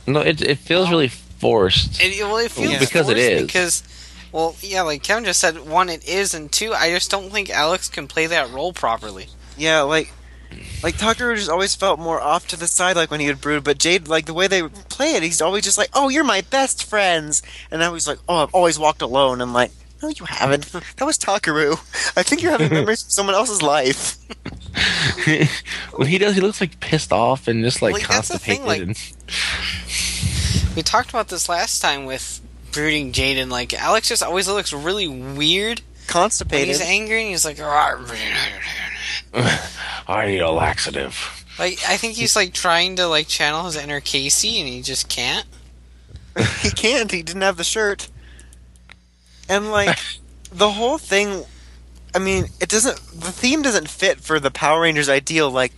"No, 0.07 0.21
it 0.21 0.41
it 0.41 0.59
feels 0.59 0.89
really 0.89 1.09
forced." 1.09 2.01
It, 2.01 2.23
well, 2.23 2.37
it 2.37 2.51
feels 2.51 2.71
Yeah. 2.71 2.79
Because 2.79 3.09
it 3.09 3.17
forced 3.17 3.31
is. 3.31 3.41
Because, 3.41 3.83
well, 4.31 4.55
yeah, 4.61 4.83
like 4.83 5.03
Kevin 5.03 5.25
just 5.25 5.41
said, 5.41 5.67
one, 5.67 5.89
it 5.89 6.07
is, 6.07 6.33
and 6.33 6.49
two, 6.49 6.73
I 6.73 6.89
just 6.91 7.11
don't 7.11 7.29
think 7.29 7.49
Alex 7.49 7.89
can 7.89 8.07
play 8.07 8.27
that 8.27 8.49
role 8.51 8.71
properly. 8.71 9.27
Yeah, 9.57 9.81
like 9.81 10.13
like 10.83 10.97
Tucker 10.97 11.35
just 11.35 11.49
always 11.49 11.75
felt 11.75 11.99
more 11.99 12.19
off 12.21 12.47
to 12.47 12.57
the 12.57 12.67
side, 12.67 12.95
like 12.95 13.09
when 13.11 13.19
he 13.19 13.27
would 13.27 13.41
brood. 13.41 13.63
But 13.63 13.77
Jade, 13.77 14.07
like 14.07 14.25
the 14.25 14.33
way 14.33 14.47
they 14.47 14.63
play 14.63 15.13
it, 15.15 15.23
he's 15.23 15.41
always 15.41 15.63
just 15.63 15.77
like, 15.77 15.89
"Oh, 15.93 16.09
you're 16.09 16.23
my 16.23 16.41
best 16.41 16.83
friends," 16.83 17.41
and 17.71 17.83
I 17.83 17.89
was 17.89 18.07
like, 18.07 18.19
"Oh, 18.29 18.37
I've 18.43 18.53
always 18.53 18.77
walked 18.79 19.01
alone." 19.01 19.41
I'm 19.41 19.53
like, 19.53 19.71
"No, 20.01 20.09
you 20.09 20.25
haven't. 20.25 20.71
That 20.71 21.05
was 21.05 21.17
Takeru. 21.17 21.73
I 22.17 22.23
think 22.23 22.41
you're 22.41 22.51
having 22.51 22.71
memories 22.71 23.03
of 23.03 23.11
someone 23.11 23.35
else's 23.35 23.61
life." 23.61 24.17
when 25.93 26.07
he 26.07 26.17
does, 26.17 26.35
he 26.35 26.41
looks 26.41 26.59
like 26.61 26.79
pissed 26.79 27.11
off 27.13 27.47
and 27.47 27.63
just 27.63 27.81
like 27.81 27.93
Like, 27.93 28.07
that's 28.07 28.27
the 28.29 28.37
thing, 28.39 28.63
constipated. 28.63 28.87
like- 28.89 29.07
and- 30.67 30.75
We 30.75 30.83
talked 30.83 31.09
about 31.09 31.29
this 31.29 31.47
last 31.47 31.79
time 31.81 32.05
with 32.05 32.41
brooding 32.73 33.13
Jayden. 33.13 33.49
Like, 33.49 33.73
Alex 33.73 34.09
just 34.09 34.21
always 34.21 34.47
looks 34.49 34.73
really 34.73 35.07
weird 35.07 35.79
when 35.79 36.07
Constipated. 36.07 36.67
he's 36.67 36.81
angry, 36.81 37.21
and 37.21 37.29
he's 37.31 37.45
like, 37.45 37.57
"Rawr." 37.57 38.05
I 40.07 40.27
need 40.27 40.39
a 40.39 40.51
laxative. 40.51 41.45
like, 41.59 41.79
I 41.87 41.97
think 41.97 42.15
he's 42.15 42.35
like 42.35 42.53
trying 42.53 42.95
to 42.97 43.07
like 43.07 43.27
channel 43.27 43.65
his 43.65 43.75
inner 43.75 43.99
Casey, 43.99 44.59
and 44.59 44.69
he 44.69 44.81
just 44.81 45.09
can't. 45.09 45.45
he 46.61 46.69
can't. 46.69 47.11
He 47.11 47.23
didn't 47.23 47.41
have 47.41 47.57
the 47.57 47.63
shirt. 47.63 48.09
And 49.49 49.71
like 49.71 49.97
the 50.51 50.71
whole 50.71 50.97
thing, 50.97 51.43
I 52.13 52.19
mean, 52.19 52.45
it 52.59 52.69
doesn't. 52.69 52.97
The 52.97 53.31
theme 53.31 53.61
doesn't 53.61 53.89
fit 53.89 54.21
for 54.21 54.39
the 54.39 54.51
Power 54.51 54.81
Rangers 54.81 55.09
ideal. 55.09 55.49
Like, 55.49 55.73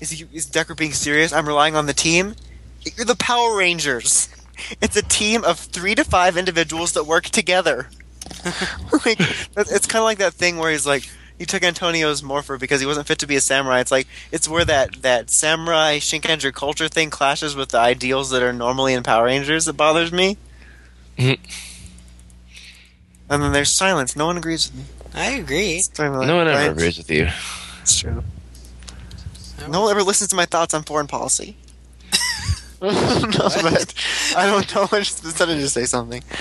is 0.00 0.10
he 0.10 0.26
is 0.32 0.48
Deker 0.48 0.76
being 0.76 0.92
serious? 0.92 1.32
I'm 1.32 1.46
relying 1.46 1.76
on 1.76 1.86
the 1.86 1.94
team. 1.94 2.34
You're 2.96 3.06
the 3.06 3.16
Power 3.16 3.56
Rangers. 3.56 4.28
It's 4.80 4.96
a 4.96 5.02
team 5.02 5.42
of 5.42 5.58
three 5.58 5.96
to 5.96 6.04
five 6.04 6.36
individuals 6.36 6.92
that 6.92 7.04
work 7.04 7.24
together. 7.24 7.88
like, 9.04 9.18
it's 9.56 9.86
kind 9.86 10.00
of 10.00 10.04
like 10.04 10.18
that 10.18 10.34
thing 10.34 10.58
where 10.58 10.70
he's 10.70 10.86
like, 10.86 11.08
he 11.38 11.44
took 11.46 11.62
Antonio's 11.62 12.22
morpher 12.22 12.58
because 12.58 12.80
he 12.80 12.86
wasn't 12.86 13.06
fit 13.06 13.18
to 13.20 13.26
be 13.26 13.36
a 13.36 13.40
samurai. 13.40 13.80
It's 13.80 13.90
like 13.90 14.06
it's 14.30 14.48
where 14.48 14.64
that 14.64 15.02
that 15.02 15.30
samurai 15.30 15.98
Shinkenger 15.98 16.52
culture 16.52 16.88
thing 16.88 17.10
clashes 17.10 17.54
with 17.56 17.70
the 17.70 17.78
ideals 17.78 18.30
that 18.30 18.42
are 18.42 18.52
normally 18.52 18.94
in 18.94 19.02
Power 19.02 19.24
Rangers. 19.24 19.64
That 19.66 19.74
bothers 19.74 20.12
me. 20.12 20.36
Mhm. 21.18 21.38
and 23.28 23.42
then 23.42 23.52
there's 23.52 23.70
silence. 23.70 24.16
No 24.16 24.26
one 24.26 24.36
agrees 24.36 24.70
with 24.70 24.78
me. 24.80 24.84
I 25.14 25.30
agree. 25.32 25.72
It's 25.76 25.88
kind 25.88 26.14
of 26.14 26.20
like, 26.20 26.26
no 26.28 26.36
one 26.36 26.48
ever 26.48 26.56
right? 26.56 26.70
agrees 26.70 26.96
with 26.98 27.10
you. 27.10 27.28
It's 27.82 27.98
true. 27.98 28.22
No 29.68 29.82
one 29.82 29.90
ever 29.90 30.02
listens 30.02 30.30
to 30.30 30.36
my 30.36 30.46
thoughts 30.46 30.74
on 30.74 30.82
foreign 30.84 31.06
policy. 31.06 31.56
no, 32.82 32.88
but 32.90 33.94
I 34.36 34.46
don't 34.46 34.74
know. 34.74 34.88
I 34.90 34.98
just 35.00 35.22
decided 35.22 35.56
to 35.60 35.68
say 35.68 35.84
something. 35.84 36.22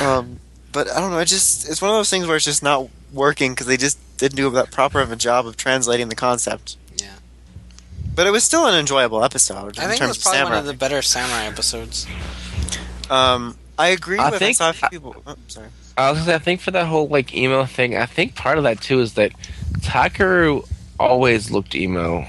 Um, 0.00 0.40
but 0.72 0.90
I 0.90 1.00
don't 1.00 1.10
know. 1.10 1.18
It 1.18 1.26
just 1.26 1.68
it's 1.68 1.80
one 1.82 1.90
of 1.90 1.96
those 1.96 2.10
things 2.10 2.26
where 2.26 2.36
it's 2.36 2.44
just 2.44 2.62
not 2.62 2.88
working 3.12 3.52
because 3.52 3.66
they 3.66 3.76
just 3.76 3.98
didn't 4.18 4.36
do 4.36 4.50
that 4.50 4.70
proper 4.70 5.00
of 5.00 5.10
a 5.12 5.16
job 5.16 5.46
of 5.46 5.56
translating 5.56 6.08
the 6.08 6.14
concept. 6.16 6.76
Yeah. 6.96 7.06
But 8.14 8.26
it 8.26 8.30
was 8.30 8.44
still 8.44 8.66
an 8.66 8.74
enjoyable 8.74 9.22
episode. 9.24 9.78
I 9.78 9.84
in 9.84 9.88
think 9.90 9.92
it 9.92 9.96
terms 9.98 10.08
was 10.08 10.16
of 10.18 10.22
probably 10.24 10.38
one 10.38 10.46
samurai. 10.46 10.58
of 10.60 10.66
the 10.66 10.74
better 10.74 11.02
samurai 11.02 11.44
episodes. 11.46 12.06
Um, 13.10 13.56
I 13.78 13.88
agree 13.88 14.18
I 14.18 14.30
with. 14.30 14.38
think- 14.40 14.60
I 14.60 14.70
saw 14.70 14.70
a 14.70 14.72
few 14.72 14.88
people. 14.88 15.16
Oh, 15.26 15.36
sorry. 15.48 15.68
I 15.96 16.10
was 16.12 16.24
say, 16.24 16.34
I 16.34 16.38
think 16.38 16.60
for 16.60 16.70
that 16.72 16.86
whole 16.86 17.08
like 17.08 17.34
emo 17.34 17.64
thing, 17.64 17.96
I 17.96 18.06
think 18.06 18.34
part 18.36 18.56
of 18.58 18.64
that 18.64 18.80
too 18.80 19.00
is 19.00 19.14
that 19.14 19.32
Takeru 19.80 20.68
always 20.98 21.50
looked 21.50 21.74
emo. 21.74 22.26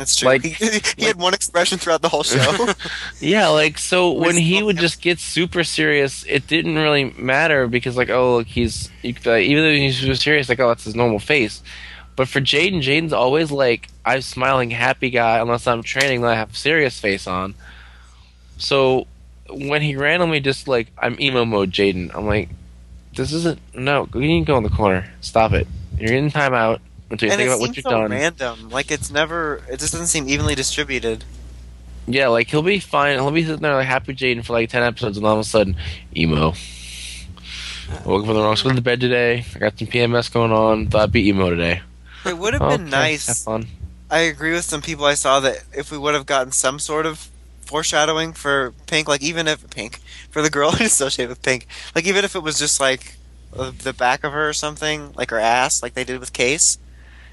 That's 0.00 0.16
true. 0.16 0.28
Like- 0.28 0.42
he, 0.44 0.80
he 0.96 1.04
had 1.04 1.16
one 1.16 1.34
expression 1.34 1.76
throughout 1.76 2.00
the 2.00 2.08
whole 2.08 2.22
show. 2.22 2.68
Yeah, 3.20 3.48
like 3.48 3.76
so 3.76 4.12
when 4.24 4.36
he 4.36 4.62
would 4.62 4.78
just 4.78 5.02
get 5.02 5.18
super 5.18 5.62
serious, 5.62 6.24
it 6.26 6.46
didn't 6.46 6.76
really 6.76 7.12
matter 7.18 7.68
because 7.68 7.98
like 7.98 8.08
oh 8.08 8.38
look 8.38 8.46
he's 8.46 8.90
you 9.02 9.12
could 9.12 9.22
be 9.24 9.30
like, 9.30 9.44
even 9.44 9.62
though 9.62 9.72
he's 9.72 9.98
super 9.98 10.14
serious, 10.14 10.48
like 10.48 10.58
oh 10.58 10.68
that's 10.68 10.84
his 10.84 10.94
normal 10.94 11.18
face. 11.18 11.62
But 12.16 12.28
for 12.28 12.40
Jayden, 12.40 12.78
Jayden's 12.82 13.12
always 13.12 13.50
like 13.50 13.88
I'm 14.06 14.22
smiling 14.22 14.70
happy 14.70 15.10
guy 15.10 15.38
unless 15.38 15.66
I'm 15.66 15.82
training, 15.82 16.22
then 16.22 16.30
I 16.30 16.34
have 16.34 16.52
a 16.52 16.56
serious 16.56 16.98
face 16.98 17.26
on. 17.26 17.54
So 18.56 19.06
when 19.50 19.82
he 19.82 19.96
randomly 19.96 20.40
just 20.40 20.66
like 20.66 20.88
I'm 20.98 21.20
emo 21.20 21.44
mode 21.44 21.70
Jayden, 21.72 22.14
I'm 22.14 22.26
like, 22.26 22.48
this 23.14 23.32
isn't 23.32 23.60
no. 23.74 24.08
You 24.14 24.20
need 24.20 24.46
to 24.46 24.52
go 24.52 24.56
in 24.56 24.62
the 24.62 24.70
corner. 24.70 25.10
Stop 25.20 25.52
it. 25.52 25.66
You're 25.98 26.14
in 26.14 26.30
timeout 26.30 26.80
until 27.10 27.26
you 27.26 27.32
and 27.32 27.38
think 27.38 27.48
about 27.48 27.60
what 27.60 27.76
you've 27.76 27.82
so 27.84 27.90
done. 27.90 28.10
random. 28.10 28.70
Like 28.70 28.90
it's 28.90 29.10
never. 29.10 29.62
It 29.68 29.80
just 29.80 29.92
doesn't 29.92 30.06
seem 30.08 30.28
evenly 30.28 30.54
distributed. 30.54 31.24
Yeah, 32.06 32.28
like 32.28 32.48
he'll 32.48 32.62
be 32.62 32.80
fine. 32.80 33.18
He'll 33.18 33.30
be 33.30 33.44
sitting 33.44 33.60
there 33.60 33.74
like 33.74 33.86
happy 33.86 34.14
Jayden 34.14 34.44
for 34.44 34.52
like 34.52 34.70
ten 34.70 34.82
episodes, 34.82 35.16
and 35.16 35.26
all 35.26 35.34
of 35.34 35.40
a 35.40 35.44
sudden, 35.44 35.76
emo. 36.16 36.52
I 37.90 38.06
woke 38.06 38.20
up 38.20 38.26
from 38.26 38.36
the 38.36 38.42
wrong 38.42 38.56
side 38.56 38.70
of 38.70 38.76
the 38.76 38.82
bed 38.82 39.00
today. 39.00 39.44
I 39.54 39.58
got 39.58 39.78
some 39.78 39.88
PMS 39.88 40.32
going 40.32 40.52
on. 40.52 40.86
Thought 40.86 41.02
I'd 41.02 41.12
be 41.12 41.28
emo 41.28 41.50
today. 41.50 41.82
It 42.24 42.38
would 42.38 42.52
have 42.54 42.62
oh, 42.62 42.66
Okay, 42.66 42.76
been 42.76 42.86
Have 42.86 42.90
nice. 42.90 43.44
fun. 43.44 43.66
I 44.10 44.20
agree 44.20 44.52
with 44.52 44.64
some 44.64 44.82
people 44.82 45.04
I 45.04 45.14
saw 45.14 45.40
that 45.40 45.64
if 45.72 45.90
we 45.90 45.98
would 45.98 46.14
have 46.14 46.26
gotten 46.26 46.52
some 46.52 46.78
sort 46.78 47.06
of 47.06 47.28
foreshadowing 47.62 48.32
for 48.32 48.74
Pink, 48.86 49.08
like 49.08 49.22
even 49.22 49.46
if 49.48 49.68
Pink 49.70 50.00
for 50.30 50.42
the 50.42 50.50
girl 50.50 50.70
who's 50.72 50.88
associated 50.88 51.30
with 51.30 51.42
Pink, 51.42 51.66
like 51.94 52.06
even 52.06 52.24
if 52.24 52.34
it 52.34 52.42
was 52.42 52.58
just 52.58 52.80
like 52.80 53.16
the 53.52 53.92
back 53.92 54.22
of 54.22 54.32
her 54.32 54.48
or 54.48 54.52
something, 54.52 55.12
like 55.14 55.30
her 55.30 55.38
ass, 55.38 55.82
like 55.82 55.94
they 55.94 56.04
did 56.04 56.20
with 56.20 56.32
Case 56.32 56.78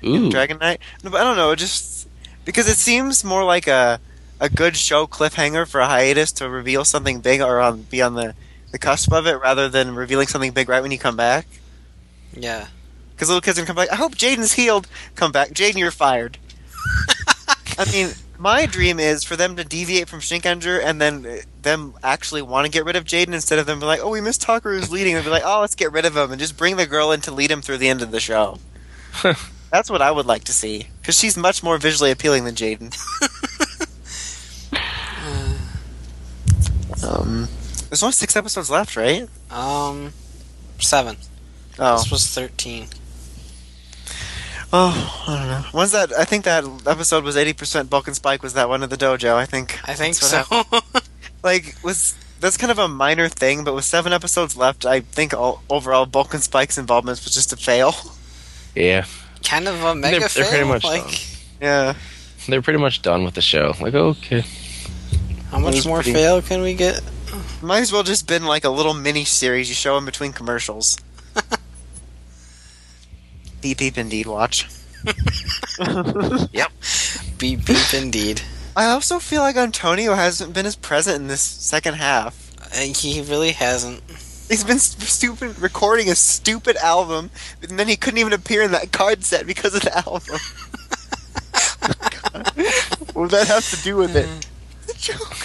Ooh, 0.03 0.29
Dragon 0.29 0.57
Knight. 0.59 0.79
No, 1.03 1.09
but 1.09 1.21
I 1.21 1.23
don't 1.23 1.37
know, 1.37 1.51
it 1.51 1.57
just 1.57 2.07
because 2.45 2.67
it 2.69 2.77
seems 2.77 3.23
more 3.23 3.43
like 3.43 3.67
a 3.67 3.99
a 4.39 4.49
good 4.49 4.77
show 4.77 5.07
cliffhanger 5.07 5.67
for 5.67 5.81
a 5.81 5.87
hiatus 5.87 6.31
to 6.31 6.49
reveal 6.49 6.85
something 6.85 7.19
big 7.19 7.41
or 7.41 7.59
on 7.59 7.81
be 7.83 8.01
on 8.01 8.13
the 8.13 8.35
the 8.71 8.77
cusp 8.77 9.11
of 9.11 9.25
it 9.25 9.39
rather 9.39 9.69
than 9.69 9.95
revealing 9.95 10.27
something 10.27 10.51
big 10.51 10.69
right 10.69 10.81
when 10.81 10.91
you 10.91 10.99
come 10.99 11.15
back. 11.15 11.47
Yeah. 12.33 12.67
Because 13.11 13.29
little 13.29 13.41
kids 13.41 13.57
are 13.57 13.61
gonna 13.61 13.67
come 13.67 13.75
back. 13.75 13.91
I 13.91 13.95
hope 13.95 14.15
Jayden's 14.15 14.53
healed. 14.53 14.87
Come 15.15 15.31
back, 15.31 15.49
Jayden. 15.49 15.77
You're 15.77 15.91
fired. 15.91 16.37
I 17.79 17.91
mean, 17.91 18.09
my 18.37 18.65
dream 18.65 18.99
is 18.99 19.23
for 19.23 19.35
them 19.35 19.55
to 19.55 19.63
deviate 19.63 20.07
from 20.07 20.19
Shinkenger 20.19 20.81
and 20.83 21.01
then 21.01 21.25
uh, 21.25 21.37
them 21.63 21.93
actually 22.03 22.41
want 22.41 22.65
to 22.65 22.71
get 22.71 22.85
rid 22.85 22.95
of 22.95 23.05
Jayden 23.05 23.33
instead 23.33 23.59
of 23.59 23.65
them 23.65 23.79
be 23.79 23.85
like, 23.85 24.01
"Oh, 24.01 24.09
we 24.09 24.21
miss 24.21 24.37
Tucker 24.37 24.73
who's 24.73 24.91
leading." 24.91 25.15
They'd 25.15 25.23
be 25.23 25.29
like, 25.29 25.43
"Oh, 25.45 25.61
let's 25.61 25.75
get 25.75 25.91
rid 25.91 26.05
of 26.05 26.15
him 26.15 26.31
and 26.31 26.39
just 26.39 26.57
bring 26.57 26.77
the 26.77 26.85
girl 26.85 27.11
in 27.11 27.21
to 27.21 27.33
lead 27.33 27.49
him 27.49 27.61
through 27.61 27.79
the 27.79 27.89
end 27.89 28.01
of 28.01 28.11
the 28.11 28.19
show." 28.19 28.59
That's 29.71 29.89
what 29.89 30.01
I 30.01 30.11
would 30.11 30.25
like 30.25 30.43
to 30.45 30.53
see 30.53 30.87
because 31.01 31.17
she's 31.19 31.35
much 31.37 31.61
more 31.63 31.77
visually 31.77 32.11
appealing 32.11 32.45
than 32.45 32.55
Jayden. 32.55 32.95
um, 37.03 37.47
there's 37.89 38.03
only 38.03 38.13
six 38.13 38.35
episodes 38.35 38.69
left, 38.69 38.95
right? 38.95 39.27
Um, 39.51 40.13
seven. 40.79 41.17
Oh, 41.79 41.97
This 41.97 42.11
was 42.11 42.27
thirteen. 42.27 42.87
oh, 44.73 45.25
I 45.27 45.35
don't 45.37 45.47
know. 45.47 45.65
When's 45.71 45.91
that? 45.91 46.11
I 46.17 46.23
think 46.25 46.45
that 46.45 46.63
episode 46.85 47.23
was 47.23 47.37
eighty 47.37 47.53
percent 47.53 47.89
Bulk 47.89 48.07
and 48.07 48.15
Spike. 48.15 48.41
Was 48.43 48.53
that 48.53 48.69
one 48.69 48.83
of 48.83 48.89
the 48.89 48.97
dojo? 48.97 49.35
I 49.35 49.45
think. 49.45 49.79
I 49.87 49.93
think 49.93 50.15
That's 50.17 50.47
so. 50.47 50.63
like 51.43 51.75
was 51.83 52.15
that's 52.39 52.57
kind 52.57 52.71
of 52.71 52.79
a 52.79 52.87
minor 52.87 53.29
thing, 53.29 53.63
but 53.63 53.73
with 53.75 53.85
seven 53.85 54.13
episodes 54.13 54.55
left, 54.55 54.85
I 54.85 55.01
think 55.01 55.33
all, 55.33 55.63
overall 55.69 56.05
Bulk 56.05 56.33
and 56.33 56.43
Spike's 56.43 56.77
involvement 56.77 57.23
was 57.23 57.33
just 57.33 57.51
a 57.53 57.57
fail. 57.57 57.93
yeah, 58.75 59.05
kind 59.47 59.67
of 59.67 59.83
a 59.83 59.95
mega 59.95 60.19
they're 60.19 60.29
fail. 60.29 60.49
pretty 60.49 60.65
much 60.65 60.83
like, 60.83 61.03
done. 61.03 61.13
Yeah, 61.61 61.93
they're 62.47 62.61
pretty 62.61 62.79
much 62.79 63.01
done 63.01 63.23
with 63.23 63.33
the 63.35 63.41
show. 63.41 63.73
Like, 63.81 63.93
okay, 63.93 64.43
how 65.51 65.59
much 65.59 65.85
more 65.85 65.97
pretty- 65.97 66.13
fail 66.13 66.41
can 66.41 66.61
we 66.61 66.73
get? 66.73 67.01
might 67.61 67.79
as 67.79 67.91
well 67.91 68.03
just 68.03 68.27
been 68.27 68.45
like 68.45 68.63
a 68.63 68.69
little 68.69 68.93
mini 68.93 69.25
series 69.25 69.67
you 69.69 69.75
show 69.75 69.97
in 69.97 70.05
between 70.05 70.31
commercials. 70.31 70.97
beep 73.61 73.77
beep 73.79 73.97
indeed 73.97 74.27
watch. 74.27 74.67
Yep. 75.79 76.71
Beep 77.37 77.65
beep 77.65 77.93
indeed. 77.93 78.41
I 78.75 78.85
also 78.87 79.19
feel 79.19 79.41
like 79.41 79.55
Antonio 79.55 80.15
hasn't 80.15 80.53
been 80.53 80.65
as 80.65 80.75
present 80.75 81.21
in 81.21 81.27
this 81.27 81.41
second 81.41 81.95
half. 81.95 82.51
Uh, 82.73 82.93
he 82.95 83.21
really 83.21 83.51
hasn't. 83.51 84.01
He's 84.47 84.63
been 84.63 84.79
stupid 84.79 85.59
recording 85.59 86.09
a 86.09 86.15
stupid 86.15 86.77
album, 86.77 87.29
and 87.61 87.77
then 87.77 87.89
he 87.89 87.97
couldn't 87.97 88.19
even 88.19 88.31
appear 88.31 88.61
in 88.61 88.71
that 88.71 88.93
card 88.93 89.25
set 89.25 89.45
because 89.45 89.75
of 89.75 89.81
the 89.81 89.97
album. 89.97 90.21
what 93.13 93.29
does 93.29 93.31
that 93.31 93.47
have 93.47 93.69
to 93.71 93.83
do 93.83 93.97
with 93.97 94.15
it? 94.15 94.29
It's 94.83 94.93
a 94.93 94.97
joke. 94.97 95.35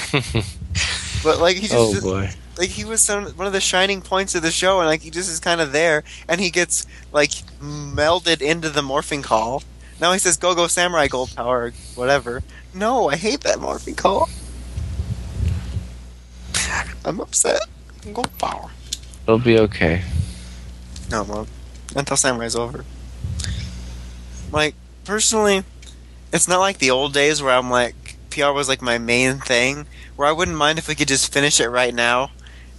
but 1.24 1.40
like 1.40 1.56
he 1.56 1.66
just, 1.66 1.74
oh 1.74 2.00
boy, 2.00 2.30
like 2.56 2.68
he 2.68 2.84
was 2.84 3.02
some, 3.02 3.24
one 3.24 3.48
of 3.48 3.52
the 3.52 3.60
shining 3.60 4.02
points 4.02 4.36
of 4.36 4.42
the 4.42 4.52
show, 4.52 4.78
and 4.78 4.88
like 4.88 5.02
he 5.02 5.10
just 5.10 5.28
is 5.28 5.40
kind 5.40 5.60
of 5.60 5.72
there, 5.72 6.04
and 6.28 6.40
he 6.40 6.50
gets 6.50 6.86
like 7.12 7.30
melded 7.60 8.40
into 8.40 8.70
the 8.70 8.82
morphing 8.82 9.24
call. 9.24 9.64
Now 10.00 10.12
he 10.12 10.20
says 10.20 10.36
"Go 10.36 10.54
Go 10.54 10.68
Samurai 10.68 11.08
Gold 11.08 11.34
Power" 11.34 11.64
or 11.64 11.72
whatever. 11.96 12.44
No, 12.72 13.08
I 13.08 13.16
hate 13.16 13.40
that 13.40 13.58
morphing 13.58 13.96
call. 13.96 14.28
I'm 17.04 17.20
upset. 17.20 17.62
Go 18.12 18.22
power. 18.38 18.70
It'll 19.22 19.38
be 19.38 19.58
okay. 19.58 20.02
No, 21.10 21.22
well, 21.22 21.46
until 21.94 22.16
Samurai's 22.16 22.56
over. 22.56 22.84
Like, 24.50 24.74
personally, 25.04 25.64
it's 26.32 26.48
not 26.48 26.60
like 26.60 26.78
the 26.78 26.90
old 26.90 27.12
days 27.12 27.42
where 27.42 27.54
I'm 27.54 27.70
like, 27.70 28.16
PR 28.30 28.50
was 28.50 28.68
like 28.68 28.82
my 28.82 28.98
main 28.98 29.38
thing, 29.38 29.86
where 30.16 30.26
I 30.26 30.32
wouldn't 30.32 30.56
mind 30.56 30.78
if 30.78 30.88
we 30.88 30.94
could 30.94 31.08
just 31.08 31.32
finish 31.32 31.60
it 31.60 31.68
right 31.68 31.94
now, 31.94 32.30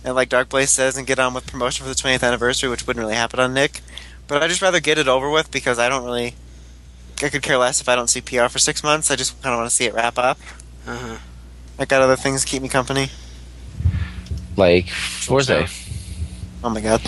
and 0.04 0.16
like 0.16 0.30
Dark 0.30 0.50
Blaze 0.50 0.72
says, 0.72 0.98
and 0.98 1.08
get 1.08 1.20
on 1.20 1.34
with 1.34 1.48
promotion 1.48 1.84
for 1.86 1.90
the 1.90 1.96
20th 1.96 2.24
anniversary, 2.24 2.70
which 2.70 2.86
wouldn't 2.86 3.04
really 3.04 3.16
happen 3.16 3.40
on 3.40 3.54
Nick. 3.54 3.82
But 4.28 4.42
I'd 4.42 4.50
just 4.50 4.62
rather 4.62 4.80
get 4.80 4.98
it 4.98 5.08
over 5.08 5.30
with 5.30 5.52
because 5.52 5.80
I 5.80 5.90
don't 5.90 6.06
really. 6.06 6.36
I 7.22 7.30
could 7.30 7.44
care 7.44 7.58
less 7.58 7.80
if 7.80 7.88
I 7.88 7.96
don't 7.96 8.10
see 8.10 8.22
PR 8.22 8.48
for 8.48 8.60
six 8.60 8.84
months. 8.84 9.12
I 9.12 9.16
just 9.16 9.42
kind 9.42 9.54
of 9.54 9.60
want 9.60 9.70
to 9.70 9.76
see 9.76 9.86
it 9.86 9.94
wrap 9.94 10.18
up. 10.18 10.40
Uh-huh. 10.88 11.18
I 11.80 11.86
got 11.86 12.02
other 12.02 12.16
things 12.16 12.42
to 12.42 12.48
keep 12.48 12.62
me 12.62 12.70
company. 12.70 13.10
Like 14.58 14.88
Fourze. 14.88 15.83
Oh 16.64 16.70
my 16.70 16.82
god. 16.82 17.02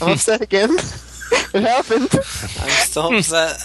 I'm 0.00 0.12
upset 0.12 0.40
again. 0.42 0.70
it 1.54 1.62
happened. 1.62 2.08
I'm 2.12 2.70
still 2.70 3.16
upset. 3.16 3.64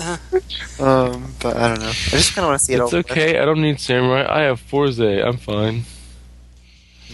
Um, 0.80 1.34
but 1.42 1.58
I 1.58 1.68
don't 1.70 1.80
know. 1.80 1.90
I 1.90 1.92
just 1.92 2.34
kind 2.36 2.46
of 2.46 2.50
want 2.50 2.60
to 2.60 2.66
see 2.66 2.74
it 2.74 2.80
It's 2.80 2.94
over. 2.94 2.98
okay. 3.00 3.40
I 3.40 3.46
don't 3.46 3.62
need 3.62 3.80
samurai. 3.80 4.26
I 4.30 4.42
have 4.44 4.60
Fourze. 4.60 5.00
I'm 5.00 5.38
fine. 5.38 5.84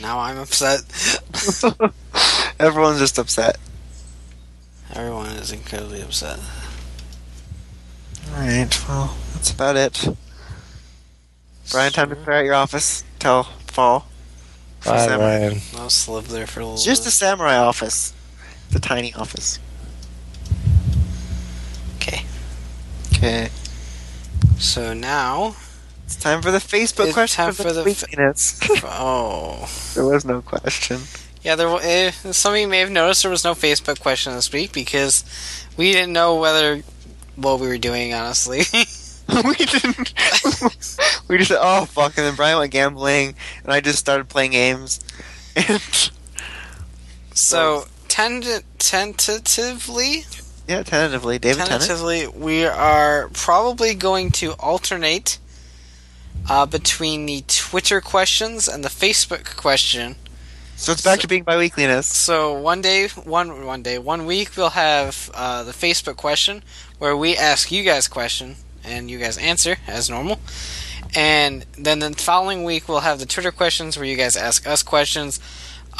now 0.01 0.19
I'm 0.19 0.37
upset. 0.37 0.81
Everyone's 2.59 2.99
just 2.99 3.17
upset. 3.17 3.57
Everyone 4.93 5.27
is 5.27 5.51
incredibly 5.51 6.01
upset. 6.01 6.39
Alright, 8.33 8.87
well, 8.87 9.15
that's 9.33 9.51
about 9.51 9.75
it. 9.77 10.07
Brian, 11.71 11.91
time 11.91 12.09
to 12.09 12.15
clear 12.15 12.37
out 12.37 12.45
your 12.45 12.53
office 12.55 13.03
till 13.19 13.43
fall. 13.67 14.07
For 14.87 14.93
Bye, 14.93 15.05
samurai. 15.05 15.37
Ryan. 15.39 15.61
I'll 15.75 15.83
just 15.89 16.07
live 16.07 16.29
there 16.29 16.47
for 16.47 16.61
a 16.61 16.63
little 16.63 16.75
It's 16.75 16.85
just 16.85 17.05
a 17.05 17.11
samurai 17.11 17.57
office. 17.57 18.13
It's 18.67 18.75
a 18.77 18.79
tiny 18.79 19.13
office. 19.15 19.59
Okay. 21.97 22.23
Okay. 23.13 23.49
So 24.59 24.93
now, 24.93 25.57
It's 26.05 26.15
time 26.15 26.41
for 26.41 26.51
the 26.51 26.59
Facebook 26.59 27.05
It's 27.07 27.13
question. 27.13 27.43
time 27.45 27.53
for 27.53 27.63
for 27.63 27.73
the 27.73 27.81
the 27.81 27.83
week 27.83 27.97
oh. 28.85 29.69
there 29.93 30.05
was 30.05 30.23
no 30.23 30.41
question. 30.41 31.01
Yeah, 31.43 31.55
there. 31.55 31.67
wa- 31.67 31.81
eh, 31.83 32.11
Some 32.31 32.53
of 32.53 32.59
you 32.59 32.67
may 32.69 32.79
have 32.79 32.89
noticed 32.89 33.23
there 33.23 33.29
was 33.31 33.43
no 33.43 33.53
Facebook 33.55 33.99
question 33.99 34.33
this 34.35 34.53
week 34.53 34.71
because 34.71 35.25
we 35.75 35.91
didn't 35.91 36.13
know 36.13 36.35
whether 36.37 36.81
what 37.35 37.59
we 37.59 37.67
were 37.67 37.77
doing. 37.77 38.13
Honestly, 38.13 38.61
we 39.45 39.53
didn't. 39.53 40.13
we 41.27 41.37
just 41.37 41.49
said, 41.49 41.59
oh, 41.61 41.85
fuck. 41.85 42.17
And 42.17 42.25
then 42.25 42.35
Brian 42.35 42.57
went 42.57 42.71
gambling, 42.71 43.35
and 43.63 43.71
I 43.71 43.81
just 43.81 43.99
started 43.99 44.29
playing 44.29 44.51
games. 44.51 44.99
And, 45.69 46.11
so 47.33 47.85
tend- 48.07 48.63
tentatively, 48.77 50.25
yeah, 50.67 50.83
tentatively. 50.83 51.39
David 51.39 51.65
Tennant. 51.65 51.81
tentatively, 51.81 52.27
we 52.27 52.65
are 52.65 53.29
probably 53.33 53.95
going 53.95 54.31
to 54.33 54.51
alternate 54.53 55.39
uh, 56.49 56.65
between 56.65 57.25
the 57.25 57.43
Twitter 57.47 58.01
questions 58.01 58.67
and 58.67 58.83
the 58.83 58.89
Facebook 58.89 59.55
question. 59.55 60.15
So 60.75 60.91
it's 60.91 61.01
back 61.01 61.21
to 61.21 61.27
being 61.27 61.43
biweekliness. 61.43 62.03
So 62.03 62.53
one 62.53 62.81
day, 62.81 63.07
one 63.07 63.65
one 63.65 63.81
day, 63.81 63.97
one 63.97 64.27
week 64.27 64.55
we'll 64.55 64.69
have 64.71 65.31
uh, 65.33 65.63
the 65.63 65.71
Facebook 65.71 66.17
question 66.17 66.63
where 66.99 67.17
we 67.17 67.35
ask 67.35 67.71
you 67.71 67.83
guys 67.83 68.07
question 68.07 68.57
and 68.87 69.09
you 69.09 69.19
guys 69.19 69.37
answer 69.37 69.77
as 69.87 70.09
normal. 70.09 70.39
And 71.15 71.65
then 71.77 71.99
the 71.99 72.11
following 72.11 72.63
week 72.63 72.87
we'll 72.87 73.01
have 73.01 73.19
the 73.19 73.25
Twitter 73.25 73.51
questions 73.51 73.97
where 73.97 74.05
you 74.05 74.17
guys 74.17 74.35
ask 74.35 74.67
us 74.67 74.83
questions. 74.83 75.39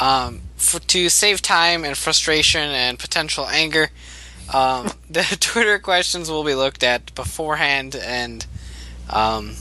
Um, 0.00 0.42
for, 0.56 0.78
to 0.78 1.08
save 1.08 1.42
time 1.42 1.84
and 1.84 1.96
frustration 1.96 2.70
and 2.70 2.98
potential 2.98 3.46
anger, 3.48 3.90
um, 4.52 4.90
the 5.10 5.36
Twitter 5.40 5.78
questions 5.78 6.30
will 6.30 6.44
be 6.44 6.54
looked 6.54 6.82
at 6.82 7.14
beforehand, 7.14 7.96
and 7.96 8.46
um, 9.10 9.56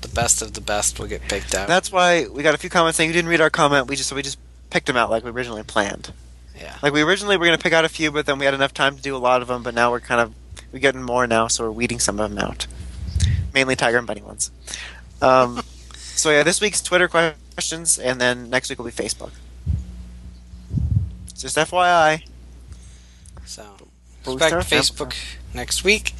the 0.00 0.08
best 0.08 0.42
of 0.42 0.54
the 0.54 0.60
best 0.60 0.98
will 0.98 1.06
get 1.06 1.22
picked 1.22 1.54
out. 1.54 1.68
That's 1.68 1.92
why 1.92 2.26
we 2.26 2.42
got 2.42 2.54
a 2.54 2.58
few 2.58 2.70
comments 2.70 2.96
saying 2.96 3.10
you 3.10 3.14
didn't 3.14 3.30
read 3.30 3.40
our 3.40 3.50
comment. 3.50 3.88
We 3.88 3.96
just 3.96 4.08
so 4.08 4.16
we 4.16 4.22
just 4.22 4.38
picked 4.70 4.86
them 4.86 4.96
out 4.96 5.10
like 5.10 5.24
we 5.24 5.30
originally 5.30 5.62
planned. 5.62 6.12
Yeah. 6.58 6.74
Like 6.82 6.92
we 6.92 7.02
originally 7.02 7.36
were 7.36 7.44
gonna 7.44 7.58
pick 7.58 7.72
out 7.72 7.84
a 7.84 7.88
few, 7.88 8.10
but 8.10 8.26
then 8.26 8.38
we 8.38 8.44
had 8.44 8.54
enough 8.54 8.72
time 8.72 8.96
to 8.96 9.02
do 9.02 9.14
a 9.14 9.18
lot 9.18 9.42
of 9.42 9.48
them. 9.48 9.62
But 9.62 9.74
now 9.74 9.90
we're 9.90 10.00
kind 10.00 10.20
of 10.20 10.32
we're 10.72 10.78
getting 10.78 11.02
more 11.02 11.26
now, 11.26 11.48
so 11.48 11.64
we're 11.64 11.70
weeding 11.70 11.98
some 11.98 12.20
of 12.20 12.30
them 12.30 12.38
out. 12.38 12.66
Mainly 13.54 13.76
Tiger 13.76 13.98
and 13.98 14.06
Bunny 14.06 14.22
ones. 14.22 14.50
Um, 15.22 15.62
so 15.94 16.30
yeah, 16.30 16.42
this 16.42 16.60
week's 16.60 16.82
Twitter 16.82 17.08
questions, 17.08 17.98
and 17.98 18.20
then 18.20 18.50
next 18.50 18.68
week 18.68 18.78
will 18.78 18.86
be 18.86 18.92
Facebook. 18.92 19.32
Just 21.36 21.56
FYI. 21.56 22.24
So 23.44 23.64
we 24.26 24.34
expect 24.34 24.70
Facebook 24.70 25.14
next 25.54 25.84
week. 25.84 26.14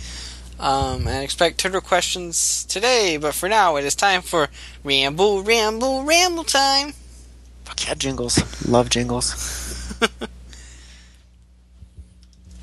Um, 0.59 1.07
and 1.07 1.23
expect 1.23 1.59
Twitter 1.59 1.83
questions 1.83 2.65
today, 2.65 3.19
but 3.19 3.35
for 3.35 3.49
now 3.49 3.77
it 3.77 3.85
is 3.85 3.95
time 3.95 4.23
for 4.23 4.49
Ramble, 4.83 5.43
Ramble, 5.43 6.05
Ramble 6.05 6.45
time. 6.45 6.95
Fuck 7.65 7.87
yeah, 7.87 7.95
jingles. 7.95 8.67
Love 8.67 8.89
jingles. 8.89 9.95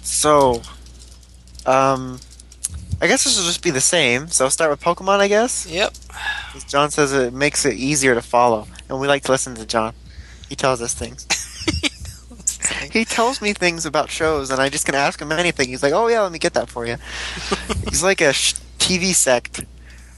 so, 0.01 0.63
um, 1.65 2.19
I 3.01 3.07
guess 3.07 3.23
this 3.23 3.37
will 3.37 3.45
just 3.45 3.63
be 3.63 3.71
the 3.71 3.81
same. 3.81 4.27
So 4.29 4.45
I'll 4.45 4.51
start 4.51 4.71
with 4.71 4.81
Pokemon, 4.81 5.19
I 5.19 5.27
guess. 5.27 5.67
Yep. 5.69 5.93
John 6.67 6.91
says 6.91 7.13
it 7.13 7.33
makes 7.33 7.65
it 7.65 7.75
easier 7.75 8.15
to 8.15 8.21
follow, 8.21 8.67
and 8.89 8.99
we 8.99 9.07
like 9.07 9.23
to 9.23 9.31
listen 9.31 9.55
to 9.55 9.65
John. 9.65 9.93
He 10.49 10.55
tells 10.55 10.81
us 10.81 10.93
things. 10.93 11.27
He 12.91 13.05
tells 13.05 13.41
me 13.41 13.53
things 13.53 13.85
about 13.85 14.09
shows, 14.09 14.51
and 14.51 14.61
I 14.61 14.69
just 14.69 14.85
can 14.85 14.95
ask 14.95 15.21
him 15.21 15.31
anything. 15.31 15.69
He's 15.69 15.83
like, 15.83 15.93
"Oh 15.93 16.07
yeah, 16.07 16.21
let 16.21 16.31
me 16.31 16.39
get 16.39 16.53
that 16.53 16.69
for 16.69 16.85
you." 16.85 16.97
He's 17.89 18.03
like 18.03 18.21
a 18.21 18.33
sh- 18.33 18.53
TV 18.77 19.13
sect, 19.13 19.65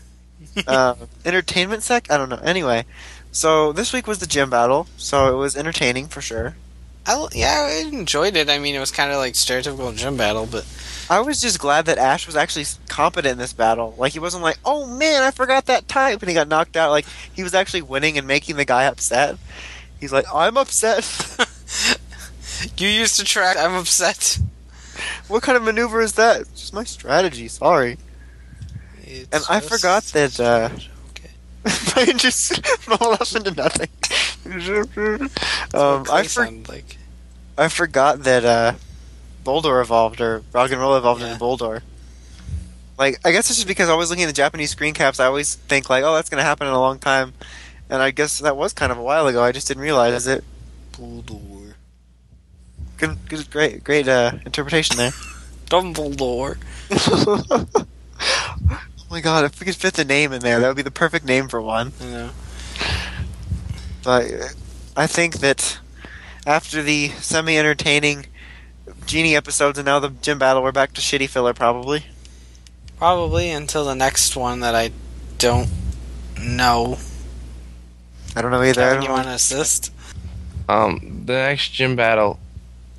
uh, 0.67 0.95
entertainment 1.23 1.83
sect. 1.83 2.11
I 2.11 2.17
don't 2.17 2.29
know. 2.29 2.39
Anyway, 2.43 2.85
so 3.31 3.71
this 3.71 3.93
week 3.93 4.07
was 4.07 4.19
the 4.19 4.27
gym 4.27 4.49
battle, 4.49 4.87
so 4.97 5.33
it 5.33 5.37
was 5.37 5.55
entertaining 5.55 6.07
for 6.07 6.21
sure. 6.21 6.55
I, 7.07 7.27
yeah, 7.33 7.67
I 7.69 7.87
enjoyed 7.87 8.35
it. 8.35 8.49
I 8.49 8.57
mean, 8.57 8.75
it 8.75 8.79
was 8.79 8.91
kind 8.91 9.11
of 9.11 9.17
like 9.17 9.33
stereotypical 9.33 9.95
gym 9.95 10.17
battle, 10.17 10.47
but 10.49 10.65
I 11.09 11.19
was 11.19 11.39
just 11.39 11.59
glad 11.59 11.85
that 11.85 11.97
Ash 11.97 12.25
was 12.25 12.35
actually 12.35 12.65
competent 12.89 13.33
in 13.33 13.37
this 13.37 13.53
battle. 13.53 13.93
Like 13.97 14.13
he 14.13 14.19
wasn't 14.19 14.43
like, 14.43 14.57
"Oh 14.65 14.87
man, 14.87 15.21
I 15.21 15.31
forgot 15.31 15.65
that 15.67 15.87
type," 15.87 16.21
and 16.21 16.29
he 16.29 16.33
got 16.33 16.47
knocked 16.47 16.75
out. 16.75 16.89
Like 16.89 17.05
he 17.33 17.43
was 17.43 17.53
actually 17.53 17.83
winning 17.83 18.17
and 18.17 18.27
making 18.27 18.55
the 18.55 18.65
guy 18.65 18.85
upset. 18.85 19.37
He's 19.99 20.11
like, 20.11 20.25
"I'm 20.33 20.57
upset." 20.57 21.05
you 22.77 22.87
used 22.87 23.17
to 23.19 23.23
track. 23.23 23.57
I'm 23.57 23.75
upset. 23.75 24.39
what 25.27 25.43
kind 25.43 25.57
of 25.57 25.63
maneuver 25.63 26.01
is 26.01 26.13
that? 26.13 26.41
It's 26.41 26.61
just 26.61 26.73
my 26.73 26.83
strategy. 26.83 27.47
Sorry. 27.47 27.97
It's 29.03 29.29
And 29.31 29.43
I 29.47 29.59
forgot 29.59 30.03
that. 30.05 30.39
uh 30.39 30.69
I 31.95 32.13
just 32.15 32.61
roll 32.87 33.13
up 33.13 33.35
into 33.35 33.51
nothing. 33.51 33.89
Um, 35.73 36.05
I 36.11 36.23
for- 36.27 36.49
like. 36.71 36.97
I 37.57 37.69
forgot 37.69 38.23
that 38.23 38.43
uh, 38.45 38.73
Boldore 39.43 39.81
evolved 39.81 40.19
or 40.21 40.41
Roggenrola 40.53 40.97
evolved 40.99 41.21
Yeah. 41.21 41.27
into 41.33 41.39
Boldore. 41.43 41.81
Like, 42.97 43.19
I 43.25 43.31
guess 43.31 43.49
it's 43.49 43.57
just 43.57 43.67
because 43.67 43.89
I 43.89 43.95
was 43.95 44.09
looking 44.09 44.23
at 44.23 44.27
the 44.27 44.33
Japanese 44.33 44.71
screen 44.71 44.93
caps. 44.93 45.19
I 45.19 45.25
always 45.25 45.55
think 45.55 45.89
like, 45.89 46.03
oh, 46.03 46.13
that's 46.15 46.29
going 46.29 46.39
to 46.39 46.45
happen 46.45 46.67
in 46.67 46.73
a 46.73 46.79
long 46.79 46.99
time, 46.99 47.33
and 47.89 48.01
I 48.01 48.11
guess 48.11 48.39
that 48.39 48.55
was 48.55 48.73
kind 48.73 48.91
of 48.91 48.97
a 48.97 49.03
while 49.03 49.27
ago. 49.27 49.41
I 49.43 49.51
just 49.51 49.67
didn't 49.67 49.83
realize 49.83 50.27
it. 50.27 50.43
Dumbledore. 50.93 51.73
Good, 52.97 53.17
good 53.27 53.49
great, 53.51 53.83
great 53.83 54.07
uh, 54.07 54.33
interpretation 54.45 54.95
there. 54.97 55.11
Dumbledore. 55.67 56.57
Oh 59.09 59.13
my 59.13 59.21
god, 59.21 59.45
if 59.45 59.59
we 59.59 59.65
could 59.65 59.75
fit 59.75 59.93
the 59.93 60.03
name 60.03 60.33
in 60.33 60.41
there, 60.41 60.59
that 60.59 60.67
would 60.67 60.77
be 60.77 60.81
the 60.81 60.91
perfect 60.91 61.25
name 61.25 61.47
for 61.47 61.61
one. 61.61 61.93
You 62.01 62.09
know. 62.09 62.29
But 64.03 64.31
uh, 64.31 64.47
I 64.97 65.07
think 65.07 65.39
that 65.39 65.79
after 66.45 66.81
the 66.81 67.09
semi-entertaining 67.09 68.27
Genie 69.05 69.35
episodes 69.35 69.77
and 69.77 69.85
now 69.85 69.99
the 69.99 70.09
gym 70.09 70.39
battle, 70.39 70.63
we're 70.63 70.71
back 70.71 70.93
to 70.93 71.01
shitty 71.01 71.29
filler 71.29 71.53
probably. 71.53 72.05
Probably 72.97 73.51
until 73.51 73.85
the 73.85 73.95
next 73.95 74.35
one 74.35 74.61
that 74.61 74.73
I 74.73 74.91
don't 75.37 75.69
know. 76.39 76.97
I 78.35 78.41
don't 78.41 78.51
know 78.51 78.61
either. 78.61 78.81
I 78.81 78.85
Kevin, 78.85 78.95
don't 78.95 79.03
you 79.03 79.11
want 79.11 79.27
to 79.27 79.33
assist? 79.33 79.91
Um, 80.67 81.23
the 81.25 81.33
next 81.33 81.69
gym 81.69 81.95
battle 81.95 82.39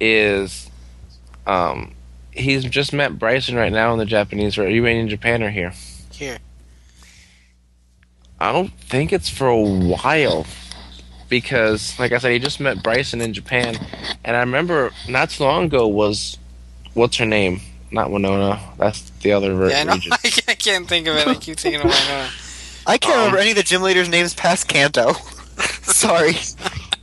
is, 0.00 0.70
um, 1.46 1.94
he's 2.32 2.64
just 2.64 2.92
met 2.92 3.12
Brycen 3.18 3.56
right 3.56 3.72
now 3.72 3.92
in 3.92 3.98
the 3.98 4.06
Japanese. 4.06 4.56
Are 4.58 4.68
you 4.68 4.82
waiting 4.82 5.02
in 5.02 5.08
Japan 5.08 5.42
or 5.42 5.50
here? 5.50 5.72
Here. 6.16 6.38
I 8.40 8.52
don't 8.52 8.70
think 8.80 9.12
it's 9.12 9.28
for 9.30 9.48
a 9.48 9.58
while 9.60 10.46
because, 11.28 11.98
like 11.98 12.12
I 12.12 12.18
said, 12.18 12.32
he 12.32 12.38
just 12.38 12.60
met 12.60 12.78
Brycen 12.78 13.20
in 13.22 13.32
Japan, 13.32 13.76
and 14.24 14.36
I 14.36 14.40
remember 14.40 14.92
not 15.08 15.30
so 15.30 15.44
long 15.44 15.64
ago 15.64 15.86
was 15.88 16.36
what's 16.94 17.16
her 17.16 17.26
name? 17.26 17.60
Not 17.90 18.10
Winona. 18.10 18.60
That's 18.78 19.08
the 19.22 19.32
other 19.32 19.54
re- 19.54 19.70
Yeah, 19.70 19.80
I 19.80 19.84
know. 19.84 19.92
I 20.24 20.30
can't- 20.54 20.88
think 20.88 21.06
of 21.06 21.16
it. 21.16 21.26
I 21.28 21.34
keep 21.34 21.58
thinking 21.58 21.80
of 21.80 21.86
Winona. 21.86 22.28
I 22.86 22.98
can't 22.98 23.14
Um, 23.14 23.20
remember 23.20 23.38
any 23.38 23.50
of 23.50 23.56
the 23.56 23.62
gym 23.62 23.82
leaders' 23.82 24.08
names 24.08 24.34
past 24.34 24.68
Kanto. 24.68 25.12
Sorry. 25.82 26.34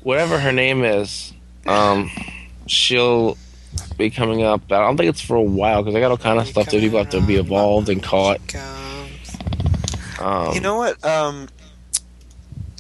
Whatever 0.03 0.39
her 0.39 0.51
name 0.51 0.83
is, 0.83 1.33
um, 1.65 2.11
she'll 2.67 3.37
be 3.97 4.09
coming 4.09 4.43
up. 4.43 4.61
I 4.71 4.79
don't 4.79 4.97
think 4.97 5.09
it's 5.09 5.21
for 5.21 5.35
a 5.35 5.41
while 5.41 5.81
because 5.81 5.95
I 5.95 5.99
got 5.99 6.11
all 6.11 6.17
kind 6.17 6.39
of 6.39 6.47
stuff 6.47 6.65
that 6.69 6.79
people 6.79 6.99
have 6.99 7.09
to 7.09 7.21
be 7.21 7.35
evolved 7.37 7.89
and 7.89 8.03
caught. 8.03 8.45
Comes. 8.47 8.82
Um, 10.23 10.53
You 10.53 10.61
know 10.61 10.75
what? 10.77 11.03
Um, 11.05 11.49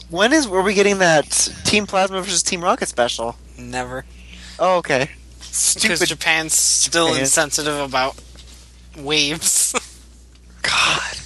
when 0.09 0.31
is 0.33 0.47
were 0.47 0.61
we 0.61 0.73
getting 0.73 0.99
that 0.99 1.29
Team 1.65 1.85
Plasma 1.85 2.21
versus 2.21 2.43
Team 2.43 2.63
Rocket 2.63 2.87
special? 2.87 3.35
Never. 3.57 4.05
Oh, 4.59 4.77
okay. 4.77 5.09
Because 5.39 5.55
Stupid 5.55 6.07
Japan's 6.07 6.53
still 6.53 7.07
Japan. 7.07 7.21
insensitive 7.21 7.79
about 7.79 8.15
waves. 8.97 9.73
God. 10.61 11.17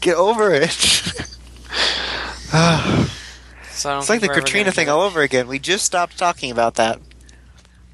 Get 0.00 0.16
over 0.16 0.52
it. 0.52 0.70
so 0.70 2.50
I 2.50 3.06
don't 3.84 3.98
it's 4.00 4.08
like 4.08 4.20
the 4.20 4.28
Katrina 4.28 4.72
thing 4.72 4.88
all 4.88 5.02
over 5.02 5.20
again. 5.22 5.46
We 5.46 5.58
just 5.58 5.84
stopped 5.84 6.18
talking 6.18 6.50
about 6.50 6.74
that. 6.76 6.98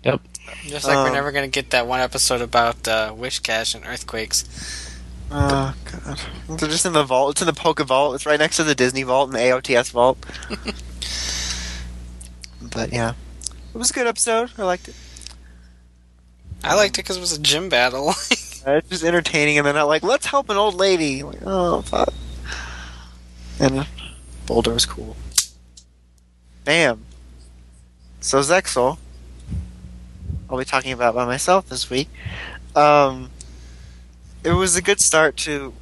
Yep. 0.05 0.21
Just 0.67 0.87
like 0.87 0.97
Um, 0.97 1.05
we're 1.05 1.13
never 1.15 1.33
going 1.33 1.45
to 1.45 1.51
get 1.51 1.71
that 1.71 1.87
one 1.87 2.01
episode 2.01 2.41
about 2.41 2.87
uh, 2.87 3.13
Whiscash 3.13 3.75
and 3.75 3.85
earthquakes. 3.85 4.45
Oh 5.31 5.75
god. 5.85 6.21
They're 6.49 6.69
just 6.69 6.87
in 6.87 6.93
the 6.93 7.05
vault. 7.05 7.33
It's 7.33 7.43
in 7.43 7.47
the 7.47 7.53
Poke 7.53 7.81
Vault. 7.81 8.15
It's 8.15 8.27
right 8.27 8.39
next 8.39 8.57
to 8.57 8.65
the 8.65 8.75
Disney 8.75 9.03
Vault 9.03 9.29
and 9.29 9.37
the 9.37 9.41
AOTS 9.41 9.91
Vault. 9.91 10.19
but 12.73 12.93
yeah. 12.93 13.15
It 13.75 13.79
was 13.79 13.91
a 13.91 13.95
good 13.95 14.07
episode. 14.07 14.53
I 14.57 14.63
liked 14.65 14.89
it. 14.89 14.95
I 16.63 16.75
liked 16.75 16.99
it 16.99 17.03
because 17.03 17.17
it 17.17 17.21
was 17.21 17.37
a 17.37 17.41
gym 17.41 17.69
battle. 17.69 18.15
It's 18.69 18.89
just 18.89 19.05
entertaining, 19.05 19.59
and 19.59 19.67
they're 19.67 19.75
not 19.75 19.87
like, 19.87 20.03
let's 20.03 20.27
help 20.27 20.51
an 20.51 20.57
old 20.57 20.75
lady. 20.75 21.23
Like, 21.23 21.39
oh, 21.47 21.83
fuck. 21.83 22.13
And 23.61 23.87
Boldore 24.45 24.75
was 24.75 24.87
cool. 24.87 25.17
Bam. 26.65 27.05
So 28.21 28.41
Zexal, 28.41 28.99
I'll 30.51 30.59
be 30.59 30.65
talking 30.65 30.91
about 30.91 31.15
by 31.15 31.25
myself 31.25 31.69
this 31.69 31.89
week. 31.89 32.09
Um, 32.75 33.31
it 34.47 34.53
was 34.53 34.77
a 34.77 34.83
good 34.83 35.01
start 35.01 35.37
to 35.39 35.73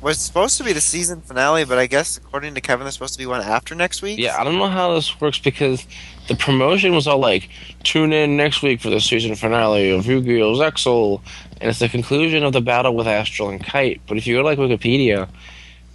was 0.00 0.18
supposed 0.18 0.58
to 0.58 0.64
be 0.64 0.72
the 0.72 0.80
season 0.80 1.20
finale, 1.20 1.64
but 1.64 1.78
I 1.78 1.86
guess 1.86 2.16
according 2.16 2.54
to 2.54 2.60
Kevin, 2.60 2.84
there's 2.84 2.94
supposed 2.94 3.14
to 3.14 3.18
be 3.18 3.26
one 3.26 3.40
after 3.40 3.74
next 3.74 4.02
week. 4.02 4.18
Yeah, 4.18 4.38
I 4.38 4.44
don't 4.44 4.58
know 4.58 4.68
how 4.68 4.94
this 4.94 5.20
works 5.20 5.38
because 5.38 5.86
the 6.28 6.36
promotion 6.36 6.94
was 6.94 7.06
all 7.06 7.18
like, 7.18 7.48
tune 7.82 8.12
in 8.12 8.36
next 8.36 8.62
week 8.62 8.80
for 8.80 8.90
the 8.90 9.00
season 9.00 9.34
finale 9.34 9.90
of 9.90 10.06
Yu-Gi-Oh! 10.06 10.54
Zexal, 10.54 11.22
and 11.60 11.70
it's 11.70 11.78
the 11.78 11.88
conclusion 11.88 12.44
of 12.44 12.52
the 12.52 12.60
battle 12.60 12.94
with 12.94 13.06
Astral 13.06 13.48
and 13.48 13.64
Kite. 13.64 14.00
But 14.06 14.16
if 14.16 14.26
you 14.26 14.36
go 14.36 14.42
to 14.42 14.48
like 14.48 14.58
Wikipedia, 14.58 15.28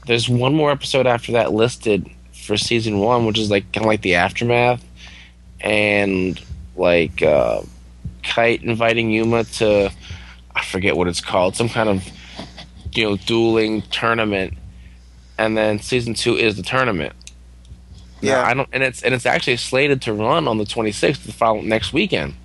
there's 0.07 0.27
one 0.27 0.55
more 0.55 0.71
episode 0.71 1.05
after 1.05 1.33
that 1.33 1.53
listed 1.53 2.09
for 2.33 2.57
season 2.57 2.99
one, 2.99 3.25
which 3.25 3.37
is 3.37 3.51
like 3.51 3.71
kind 3.71 3.85
of 3.85 3.87
like 3.87 4.01
the 4.01 4.15
aftermath, 4.15 4.83
and 5.61 6.41
like 6.75 7.21
uh, 7.21 7.61
Kite 8.23 8.63
inviting 8.63 9.11
Yuma 9.11 9.43
to, 9.43 9.91
I 10.55 10.63
forget 10.63 10.95
what 10.95 11.07
it's 11.07 11.21
called, 11.21 11.55
some 11.55 11.69
kind 11.69 11.89
of 11.89 12.07
you 12.93 13.05
know 13.09 13.17
dueling 13.17 13.81
tournament 13.83 14.55
and 15.37 15.57
then 15.57 15.79
season 15.79 16.13
two 16.13 16.37
is 16.37 16.55
the 16.55 16.61
tournament. 16.63 17.13
Now, 18.21 18.41
Yeah. 18.41 18.43
I 18.43 18.53
don't, 18.53 18.69
and 18.71 18.83
it's 18.83 19.01
and 19.01 19.15
it's 19.15 19.25
actually 19.25 19.57
slated 19.57 20.01
to 20.03 20.13
run 20.13 20.47
on 20.47 20.57
the 20.59 20.65
26th, 20.65 21.23
the 21.25 21.31
following 21.31 21.67
next 21.67 21.93
weekend. 21.93 22.35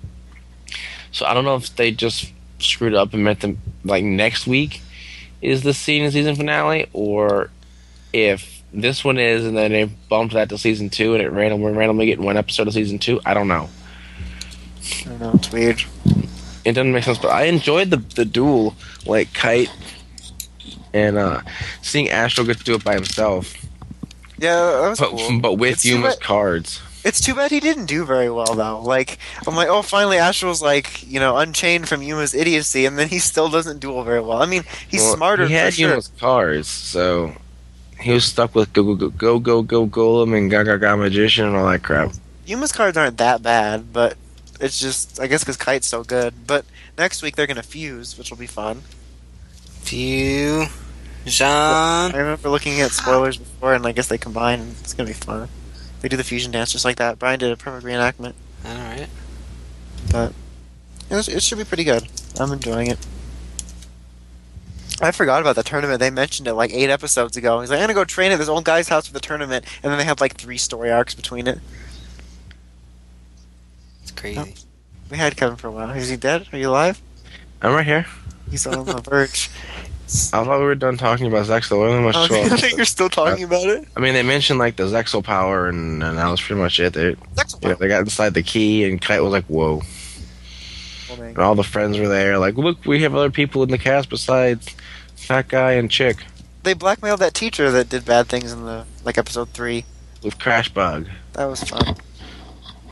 So 1.11 1.25
I 1.25 1.33
don't 1.33 1.45
know 1.45 1.55
if 1.55 1.75
they 1.75 1.91
just 1.91 2.31
screwed 2.59 2.95
up 2.95 3.13
and 3.13 3.23
meant 3.23 3.41
to 3.41 3.55
like 3.83 4.03
next 4.03 4.47
week 4.47 4.81
is 5.41 5.61
the 5.61 5.73
season 5.73 6.11
season 6.11 6.35
finale, 6.35 6.87
or 6.93 7.51
if 8.13 8.63
this 8.73 9.03
one 9.03 9.17
is 9.19 9.45
and 9.45 9.55
then 9.55 9.71
they 9.71 9.85
bumped 10.09 10.33
that 10.33 10.49
to 10.49 10.57
season 10.57 10.89
two 10.89 11.13
and 11.13 11.21
it 11.23 11.31
random 11.31 11.61
we're 11.61 11.71
randomly 11.71 12.05
get 12.07 12.19
one 12.19 12.35
episode 12.37 12.67
of 12.67 12.73
season 12.73 12.97
two. 12.97 13.21
I 13.25 13.33
don't 13.35 13.47
know. 13.47 13.69
I 15.05 15.09
don't 15.09 15.19
know. 15.19 15.31
It's 15.35 15.51
weird. 15.51 15.83
It 16.67 16.73
doesn't 16.75 16.91
make 16.91 17.03
sense, 17.05 17.17
but 17.17 17.29
I 17.31 17.43
enjoyed 17.45 17.89
the 17.91 17.97
the 18.19 18.25
duel, 18.25 18.75
like 19.05 19.33
Kite 19.33 19.71
and 20.93 21.17
uh 21.17 21.41
seeing 21.81 22.09
Astral 22.09 22.45
get 22.47 22.57
to 22.57 22.63
do 22.63 22.75
it 22.75 22.83
by 22.83 22.93
himself, 22.95 23.53
Yeah, 24.37 24.55
that 24.81 24.89
was 24.89 24.99
but 24.99 25.09
cool. 25.11 25.39
but 25.39 25.53
with 25.53 25.73
It's 25.73 25.85
Yuma's 25.85 26.15
bad- 26.15 26.23
cards. 26.23 26.81
It's 27.05 27.21
too 27.21 27.35
bad 27.35 27.51
he 27.51 27.61
didn't 27.61 27.85
do 27.85 28.03
very 28.03 28.29
well 28.29 28.53
though. 28.53 28.81
Like 28.81 29.17
I'm 29.47 29.55
like, 29.55 29.69
oh, 29.69 29.81
finally 29.81 30.17
Astral's 30.17 30.61
like 30.61 31.07
you 31.09 31.19
know 31.21 31.37
unchained 31.37 31.87
from 31.87 32.01
Yuma's 32.03 32.33
idiocy, 32.35 32.85
and 32.85 32.99
then 32.99 33.07
he 33.07 33.19
still 33.19 33.47
doesn't 33.49 33.79
duel 33.79 34.03
very 34.03 34.19
well. 34.19 34.41
I 34.41 34.45
mean, 34.45 34.63
he's 34.89 35.01
Well, 35.03 35.15
smarter 35.15 35.47
He 35.47 35.53
for 35.53 35.59
had 35.59 35.73
sure. 35.73 35.89
Yuma's 35.89 36.09
cards, 36.19 36.67
so 36.67 37.31
he 38.01 38.11
was 38.11 38.25
stuck 38.25 38.53
with 38.55 38.73
go 38.73 38.83
go 38.95 39.07
go 39.09 39.39
go 39.39 39.61
go 39.61 39.61
go 39.63 39.87
golem 39.87 40.35
and 40.37 40.51
Gaga 40.51 40.79
Ga 40.79 40.97
magician 40.97 41.45
and 41.47 41.55
all 41.55 41.69
that 41.71 41.81
crap. 41.83 42.11
Yuma's 42.45 42.73
cards 42.73 42.97
aren't 42.97 43.17
that 43.19 43.41
bad, 43.41 43.93
but 43.93 44.17
it's 44.59 44.79
just 44.79 45.19
I 45.19 45.27
guess 45.27 45.43
because 45.43 45.57
Kite's 45.57 45.87
so 45.87 46.03
good. 46.03 46.33
But 46.47 46.65
next 46.97 47.21
week 47.21 47.35
they're 47.35 47.47
gonna 47.47 47.63
fuse, 47.63 48.17
which 48.17 48.29
will 48.29 48.37
be 48.37 48.47
fun. 48.47 48.81
Few. 49.81 50.65
I 52.13 52.17
remember 52.17 52.49
looking 52.49 52.79
at 52.81 52.91
spoilers 52.91 53.37
before, 53.37 53.73
and 53.73 53.85
I 53.85 53.91
guess 53.91 54.07
they 54.07 54.17
combine. 54.17 54.59
And 54.61 54.75
it's 54.79 54.93
gonna 54.93 55.07
be 55.07 55.13
fun. 55.13 55.49
They 56.01 56.09
do 56.09 56.17
the 56.17 56.23
fusion 56.23 56.51
dance 56.51 56.71
just 56.71 56.85
like 56.85 56.97
that. 56.97 57.19
Brian 57.19 57.39
did 57.39 57.51
a 57.51 57.57
perfect 57.57 57.85
reenactment. 57.85 58.33
Alright. 58.65 59.09
It, 61.09 61.15
was- 61.15 61.27
it 61.29 61.41
should 61.43 61.57
be 61.57 61.63
pretty 61.63 61.83
good. 61.83 62.07
I'm 62.39 62.51
enjoying 62.51 62.87
it. 62.87 62.99
I 65.01 65.11
forgot 65.11 65.41
about 65.41 65.55
the 65.55 65.63
tournament. 65.63 65.99
They 65.99 66.09
mentioned 66.09 66.47
it 66.47 66.53
like 66.55 66.71
eight 66.73 66.89
episodes 66.89 67.37
ago. 67.37 67.59
He's 67.61 67.69
like, 67.69 67.77
I'm 67.79 67.83
gonna 67.83 67.93
go 67.93 68.03
train 68.03 68.31
at 68.31 68.37
this 68.39 68.47
old 68.49 68.63
guy's 68.63 68.87
house 68.89 69.07
for 69.07 69.13
the 69.13 69.19
tournament, 69.19 69.65
and 69.83 69.91
then 69.91 69.99
they 69.99 70.05
have 70.05 70.19
like 70.19 70.35
three 70.37 70.57
story 70.57 70.91
arcs 70.91 71.13
between 71.13 71.47
it. 71.47 71.59
Crazy. 74.17 74.55
We 75.09 75.17
had 75.17 75.37
Kevin 75.37 75.55
for 75.55 75.67
a 75.67 75.71
while. 75.71 75.91
Is 75.91 76.09
he 76.09 76.17
dead? 76.17 76.47
Are 76.51 76.57
you 76.57 76.69
alive? 76.69 77.01
I'm 77.61 77.73
right 77.73 77.85
here. 77.85 78.05
He's 78.51 78.67
on 78.67 78.85
the 78.85 79.01
verge. 79.01 79.49
I 80.07 80.43
thought 80.43 80.59
we 80.59 80.65
were 80.65 80.75
done 80.75 80.95
talking 80.97 81.27
about 81.27 81.47
Zexal. 81.47 81.69
There 81.69 81.79
wasn't 81.79 82.03
much 82.05 82.15
Oh, 82.15 82.27
to 82.47 82.53
I 82.53 82.57
think 82.57 82.77
you're 82.77 82.85
still 82.85 83.09
talking 83.09 83.43
uh, 83.43 83.47
about 83.47 83.67
it. 83.67 83.87
I 83.95 83.99
mean, 83.99 84.13
they 84.13 84.23
mentioned 84.23 84.57
like 84.57 84.77
the 84.77 84.83
Zexal 84.83 85.23
power, 85.23 85.67
and, 85.67 86.01
and 86.01 86.17
that 86.17 86.29
was 86.29 86.41
pretty 86.41 86.61
much 86.61 86.79
it. 86.79 86.93
They, 86.93 87.15
yeah, 87.61 87.73
they 87.73 87.87
got 87.89 88.01
inside 88.01 88.33
the 88.33 88.43
key, 88.43 88.85
and 88.85 89.01
Kite 89.01 89.21
was 89.21 89.33
like, 89.33 89.45
"Whoa!" 89.45 89.81
And 91.19 91.37
all 91.39 91.55
the 91.55 91.63
friends 91.63 91.97
were 91.99 92.07
there, 92.07 92.37
like, 92.37 92.55
"Look, 92.55 92.85
we 92.85 93.01
have 93.03 93.15
other 93.15 93.31
people 93.31 93.63
in 93.63 93.69
the 93.69 93.77
cast 93.77 94.09
besides 94.09 94.73
Fat 95.15 95.49
Guy 95.49 95.73
and 95.73 95.91
Chick 95.91 96.17
They 96.63 96.73
blackmailed 96.73 97.19
that 97.19 97.33
teacher 97.33 97.69
that 97.71 97.89
did 97.89 98.05
bad 98.05 98.27
things 98.27 98.53
in 98.53 98.63
the 98.63 98.85
like 99.03 99.17
episode 99.17 99.49
three. 99.49 99.83
with 100.23 100.39
Crash 100.39 100.69
Bug." 100.69 101.07
That 101.33 101.45
was 101.45 101.63
fun. 101.63 101.95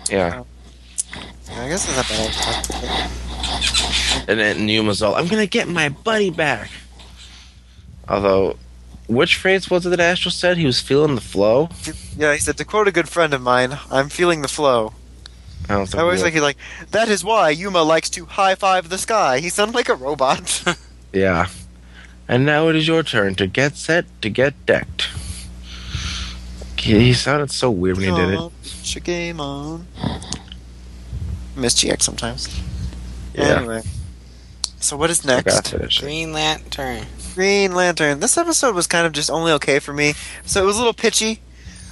Yeah, 0.09 0.27
Yeah, 0.27 0.43
I 1.51 1.67
guess 1.69 1.87
it's 1.87 1.95
not 1.95 2.07
bad. 2.09 3.11
and 4.27 4.39
then 4.39 4.65
Numa's 4.65 5.01
all, 5.01 5.15
"I'm 5.15 5.27
gonna 5.27 5.45
get 5.47 5.67
my 5.67 5.89
buddy 5.89 6.29
back." 6.29 6.69
Although, 8.07 8.57
which 9.07 9.35
phrase 9.35 9.69
was 9.69 9.85
it 9.85 9.89
that 9.89 9.99
Astral 9.99 10.31
said 10.31 10.57
he 10.57 10.65
was 10.65 10.79
feeling 10.79 11.15
the 11.15 11.21
flow? 11.21 11.69
Yeah, 12.17 12.33
he 12.33 12.39
said 12.39 12.57
to 12.57 12.65
quote 12.65 12.87
a 12.87 12.91
good 12.91 13.09
friend 13.09 13.33
of 13.33 13.41
mine, 13.41 13.77
"I'm 13.91 14.09
feeling 14.09 14.41
the 14.41 14.47
flow." 14.47 14.93
I 15.67 15.73
don't 15.73 15.85
think 15.87 15.95
I 15.95 16.01
always 16.03 16.21
like 16.21 16.33
he's 16.33 16.43
like, 16.43 16.57
that 16.91 17.09
is 17.09 17.23
why 17.23 17.49
Yuma 17.49 17.81
likes 17.81 18.07
to 18.11 18.25
high 18.25 18.53
five 18.53 18.89
the 18.89 18.99
sky. 18.99 19.39
He 19.39 19.49
sounded 19.49 19.73
like 19.75 19.89
a 19.89 19.95
robot. 19.95 20.63
Yeah. 21.11 21.47
And 22.27 22.45
now 22.45 22.67
it 22.67 22.75
is 22.75 22.87
your 22.89 23.01
turn 23.03 23.35
to 23.35 23.47
get 23.47 23.77
set 23.77 24.05
to 24.21 24.29
get 24.29 24.53
decked. 24.65 25.07
He 26.77 26.99
he 26.99 27.13
sounded 27.13 27.51
so 27.51 27.71
weird 27.71 27.97
when 27.97 28.09
he 28.09 28.15
did 28.15 28.33
it. 28.33 28.39
Put 28.39 28.95
your 28.95 29.01
game 29.01 29.39
on. 29.39 29.87
Miss 31.55 31.75
GX 31.75 32.01
sometimes. 32.01 32.61
Yeah. 33.33 33.59
Anyway. 33.59 33.81
So 34.79 34.97
what 34.97 35.09
is 35.09 35.25
next? 35.25 35.73
Green 35.99 36.31
Lantern. 36.31 37.05
Green 37.33 37.73
Lantern. 37.73 38.19
This 38.19 38.37
episode 38.37 38.75
was 38.75 38.87
kind 38.87 39.07
of 39.07 39.13
just 39.13 39.31
only 39.31 39.51
okay 39.53 39.79
for 39.79 39.93
me. 39.93 40.13
So 40.45 40.61
it 40.61 40.65
was 40.65 40.75
a 40.75 40.79
little 40.79 40.93
pitchy. 40.93 41.39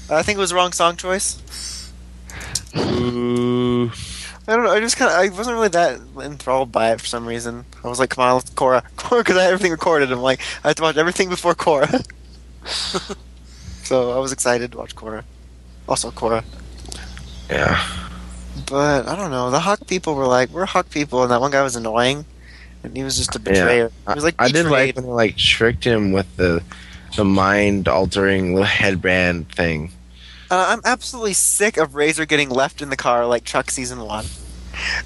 Uh, 0.10 0.16
I 0.16 0.22
think 0.22 0.38
it 0.38 0.40
was 0.40 0.52
the 0.52 0.56
wrong 0.58 0.72
song 0.74 0.96
choice. 0.96 1.92
Ooh. 2.76 3.92
I 4.48 4.56
don't 4.56 4.66
know. 4.66 4.72
I 4.72 4.80
just 4.80 4.98
kind 4.98 5.10
of 5.12 5.18
I 5.18 5.36
wasn't 5.36 5.56
really 5.56 5.70
that 5.70 6.02
enthralled 6.22 6.72
by 6.72 6.92
it 6.92 7.00
for 7.00 7.08
some 7.08 7.26
reason. 7.26 7.66
I 7.84 7.88
was 7.88 8.00
like, 8.00 8.10
come 8.10 8.26
on, 8.26 8.36
let's 8.36 8.50
Korra, 8.52 8.84
Korra, 8.98 9.20
because 9.22 9.38
I 9.38 9.44
had 9.44 9.54
everything 9.54 9.72
recorded. 9.72 10.12
I'm 10.12 10.20
like, 10.20 10.42
I 10.64 10.68
have 10.68 10.76
to 10.78 10.84
watch 10.84 10.98
everything 10.98 11.30
before 11.30 11.56
Korra. 11.56 12.06
so 13.84 14.12
I 14.12 14.20
was 14.20 14.32
excited 14.32 14.72
to 14.74 14.78
watch 14.78 14.96
Korra. 14.96 15.24
Also 15.88 16.12
Korra, 16.12 16.44
Yeah. 17.50 18.03
But 18.70 19.08
I 19.08 19.16
don't 19.16 19.32
know. 19.32 19.50
The 19.52 19.60
Hawk 19.60 19.88
people 19.88 20.16
were 20.16 20.28
like, 20.28 20.50
we're 20.50 20.66
Hawk 20.66 20.90
people, 20.90 21.24
and 21.24 21.32
that 21.32 21.42
one 21.42 21.52
guy 21.52 21.64
was 21.64 21.76
annoying, 21.76 22.26
and 22.84 22.96
he 22.96 23.04
was 23.04 23.18
just 23.18 23.36
a 23.36 23.40
betrayer. 23.40 23.92
He 24.08 24.14
was 24.14 24.24
like, 24.24 24.36
I 24.40 24.50
did 24.50 24.68
like 24.68 24.96
when 24.96 25.06
they 25.06 25.12
like 25.12 25.38
tricked 25.38 25.84
him 25.84 26.12
with 26.12 26.36
the 26.38 26.64
the 27.16 27.26
mind 27.26 27.88
altering 27.88 28.54
little 28.54 28.66
headband 28.66 29.52
thing. 29.52 29.92
Uh, 30.50 30.66
I'm 30.70 30.82
absolutely 30.86 31.34
sick 31.34 31.78
of 31.78 31.92
Razer 31.92 32.28
getting 32.28 32.50
left 32.50 32.82
in 32.82 32.90
the 32.90 32.96
car 32.96 33.26
like 33.26 33.44
Chuck 33.44 33.72
season 33.72 34.00
one. 34.02 34.26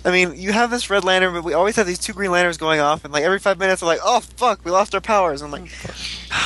I 0.06 0.12
mean, 0.12 0.34
you 0.36 0.54
have 0.54 0.72
this 0.72 0.90
Red 0.90 1.04
Lantern, 1.04 1.34
but 1.34 1.44
we 1.44 1.54
always 1.54 1.76
have 1.76 1.88
these 1.88 2.00
two 2.00 2.14
Green 2.14 2.32
Lanterns 2.32 2.58
going 2.58 2.80
off, 2.80 3.04
and 3.04 3.14
like 3.14 3.24
every 3.24 3.40
five 3.40 3.60
minutes, 3.60 3.82
we're 3.82 3.90
like, 3.90 4.00
"Oh 4.04 4.22
fuck, 4.22 4.64
we 4.64 4.72
lost 4.72 4.96
our 4.96 5.02
powers." 5.02 5.42
I'm 5.42 5.52
like, 5.52 5.70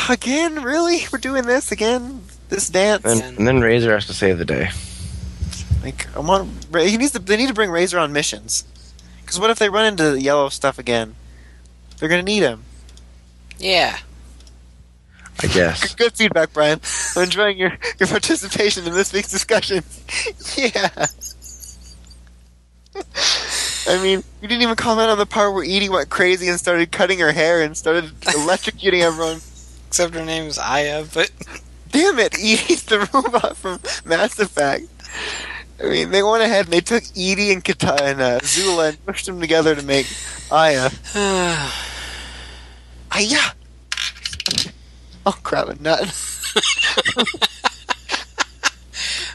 "Again, 0.10 0.62
really? 0.64 1.06
We're 1.12 1.20
doing 1.20 1.44
this 1.46 1.72
again? 1.72 2.22
This 2.50 2.70
dance?" 2.70 3.06
And, 3.06 3.38
and 3.38 3.48
then 3.48 3.60
Razer 3.60 3.92
has 3.92 4.08
to 4.08 4.14
save 4.14 4.38
the 4.38 4.46
day. 4.46 4.70
Like, 5.84 6.16
I 6.16 6.20
want. 6.20 6.50
He 6.76 6.98
needs 6.98 7.12
to. 7.12 7.20
They 7.20 7.38
need 7.38 7.48
to 7.48 7.54
bring 7.54 7.70
Razer 7.70 8.02
on 8.02 8.14
missions. 8.14 8.66
Because 9.22 9.40
what 9.40 9.50
if 9.50 9.60
they 9.60 9.70
run 9.70 9.86
into 9.86 10.12
the 10.12 10.22
yellow 10.22 10.50
stuff 10.50 10.78
again? 10.78 11.16
They're 11.98 12.10
gonna 12.10 12.24
need 12.24 12.44
him. 12.44 12.64
Yeah. 13.58 13.98
I 15.44 15.48
guess. 15.48 15.82
Good, 15.82 15.98
good 15.98 16.14
feedback, 16.14 16.54
Brian. 16.54 16.80
I'm 17.16 17.24
enjoying 17.24 17.58
your 17.58 17.78
your 18.00 18.08
participation 18.08 18.86
in 18.86 18.94
this 18.94 19.12
week's 19.14 19.32
discussion. 19.32 19.84
yeah. 20.58 21.08
I 23.88 24.02
mean, 24.04 24.24
you 24.42 24.48
didn't 24.48 24.62
even 24.62 24.76
comment 24.76 25.10
on 25.10 25.18
the 25.18 25.26
part 25.26 25.54
where 25.54 25.64
Edie 25.64 25.90
went 25.90 26.10
crazy 26.10 26.48
and 26.48 26.60
started 26.60 26.92
cutting 26.92 27.20
her 27.20 27.32
hair 27.32 27.62
and 27.62 27.76
started 27.76 28.12
electrocuting 28.22 29.02
everyone. 29.02 29.38
Except 29.88 30.14
her 30.14 30.24
name 30.24 30.44
is 30.44 30.58
Aya, 30.58 31.06
but 31.14 31.32
Damn 31.92 32.20
it, 32.20 32.34
Edie's 32.36 32.84
the 32.84 33.00
robot 33.14 33.58
from 33.58 33.80
Mass 34.06 34.40
Effect. 34.40 34.86
I 35.84 35.90
mean, 35.90 36.12
they 36.12 36.22
went 36.22 36.44
ahead 36.44 36.66
and 36.66 36.74
they 36.74 36.82
took 36.82 37.04
Edie 37.18 37.52
and, 37.52 37.64
Kata- 37.64 38.04
and 38.04 38.22
uh, 38.22 38.40
Zula 38.44 38.90
and 38.90 39.06
pushed 39.06 39.26
them 39.26 39.40
together 39.40 39.76
to 39.76 39.82
make 39.82 40.08
Aya. 40.52 40.90
Aya! 43.12 43.40
Oh 45.26 45.38
crap, 45.44 45.70
a 45.70 45.82
nut. 45.82 46.02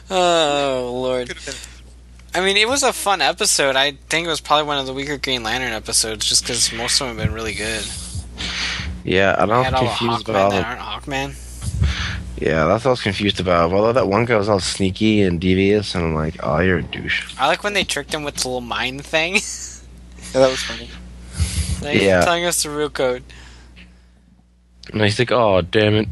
oh 0.09 0.99
lord. 1.01 1.33
I 2.35 2.41
mean, 2.41 2.57
it 2.57 2.67
was 2.67 2.83
a 2.83 2.93
fun 2.93 3.21
episode. 3.21 3.75
I 3.75 3.91
think 4.09 4.27
it 4.27 4.29
was 4.29 4.41
probably 4.41 4.67
one 4.67 4.77
of 4.77 4.85
the 4.85 4.93
weaker 4.93 5.17
Green 5.17 5.43
Lantern 5.43 5.73
episodes, 5.73 6.25
just 6.25 6.43
because 6.43 6.71
most 6.73 7.01
of 7.01 7.07
them 7.07 7.17
have 7.17 7.25
been 7.25 7.33
really 7.33 7.53
good. 7.53 7.85
Yeah, 9.03 9.35
I 9.37 9.41
Had 9.41 9.45
don't 9.47 9.73
all 9.73 9.83
the 9.83 9.89
confused 9.89 10.25
Hawkmen 10.25 10.29
about 10.29 10.43
all 10.43 10.51
that 10.51 10.61
the 10.61 10.83
aren't 10.83 11.05
Hawkman. 11.05 11.46
Yeah, 12.39 12.65
that's 12.65 12.83
what 12.85 12.89
I 12.89 12.93
was 12.93 13.01
confused 13.01 13.39
about. 13.39 13.73
Although 13.73 13.93
that 13.93 14.07
one 14.07 14.25
guy 14.25 14.35
was 14.37 14.47
all 14.47 14.59
sneaky 14.59 15.21
and 15.23 15.41
devious, 15.41 15.95
and 15.95 16.03
I'm 16.05 16.13
like, 16.13 16.35
oh, 16.43 16.59
you're 16.59 16.77
a 16.79 16.83
douche. 16.83 17.33
I 17.39 17.47
like 17.47 17.63
when 17.63 17.73
they 17.73 17.83
tricked 17.83 18.13
him 18.13 18.23
with 18.23 18.35
the 18.35 18.47
little 18.47 18.61
mine 18.61 18.99
thing. 18.99 19.39
Yeah, 20.33 20.41
that 20.41 20.49
was 20.51 20.61
funny. 20.61 20.89
like, 21.81 22.01
Yeah. 22.01 22.19
telling 22.21 22.43
us 22.43 22.61
the 22.61 22.69
real 22.69 22.89
code. 22.89 23.23
And 24.91 25.01
he's 25.01 25.17
like, 25.17 25.31
oh, 25.31 25.61
damn 25.61 25.95
it. 25.95 26.09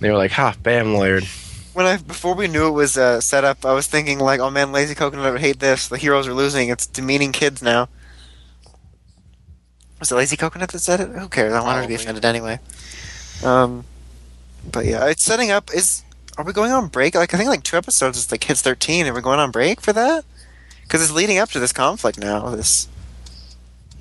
They 0.00 0.10
were 0.10 0.16
like, 0.18 0.30
ha, 0.32 0.54
bam, 0.62 0.88
lawyered. 0.88 1.24
when 1.72 1.86
I 1.86 1.96
before 1.96 2.34
we 2.34 2.48
knew 2.48 2.68
it 2.68 2.72
was 2.72 2.98
uh, 2.98 3.20
set 3.22 3.44
up, 3.44 3.64
I 3.64 3.72
was 3.72 3.86
thinking 3.86 4.18
like, 4.18 4.40
"Oh 4.40 4.50
man, 4.50 4.70
Lazy 4.72 4.94
Coconut 4.94 5.32
would 5.32 5.40
hate 5.40 5.58
this. 5.58 5.88
The 5.88 5.96
heroes 5.96 6.26
are 6.28 6.34
losing. 6.34 6.68
It's 6.68 6.86
demeaning 6.86 7.32
kids 7.32 7.62
now." 7.62 7.88
Was 10.00 10.12
it 10.12 10.16
Lazy 10.16 10.36
Coconut 10.36 10.70
that 10.70 10.78
said 10.80 11.00
it? 11.00 11.08
Who 11.08 11.28
cares? 11.28 11.52
I 11.52 11.60
want 11.60 11.76
her 11.76 11.82
to 11.82 11.88
be 11.88 11.94
offended 11.94 12.24
anyway. 12.24 12.60
Um, 13.44 13.84
but 14.70 14.84
yeah, 14.84 15.06
it's 15.06 15.24
setting 15.24 15.50
up. 15.50 15.72
Is 15.74 16.02
are 16.36 16.44
we 16.44 16.52
going 16.52 16.72
on 16.72 16.88
break? 16.88 17.14
Like 17.14 17.34
I 17.34 17.36
think 17.36 17.48
like 17.48 17.62
two 17.62 17.76
episodes 17.76 18.18
is 18.18 18.30
like 18.30 18.40
kids 18.40 18.62
thirteen. 18.62 19.06
Are 19.06 19.14
we're 19.14 19.20
going 19.20 19.40
on 19.40 19.50
break 19.50 19.80
for 19.80 19.92
that? 19.92 20.24
Because 20.82 21.02
it's 21.02 21.12
leading 21.12 21.38
up 21.38 21.50
to 21.50 21.60
this 21.60 21.72
conflict 21.72 22.18
now. 22.18 22.48
This 22.50 22.88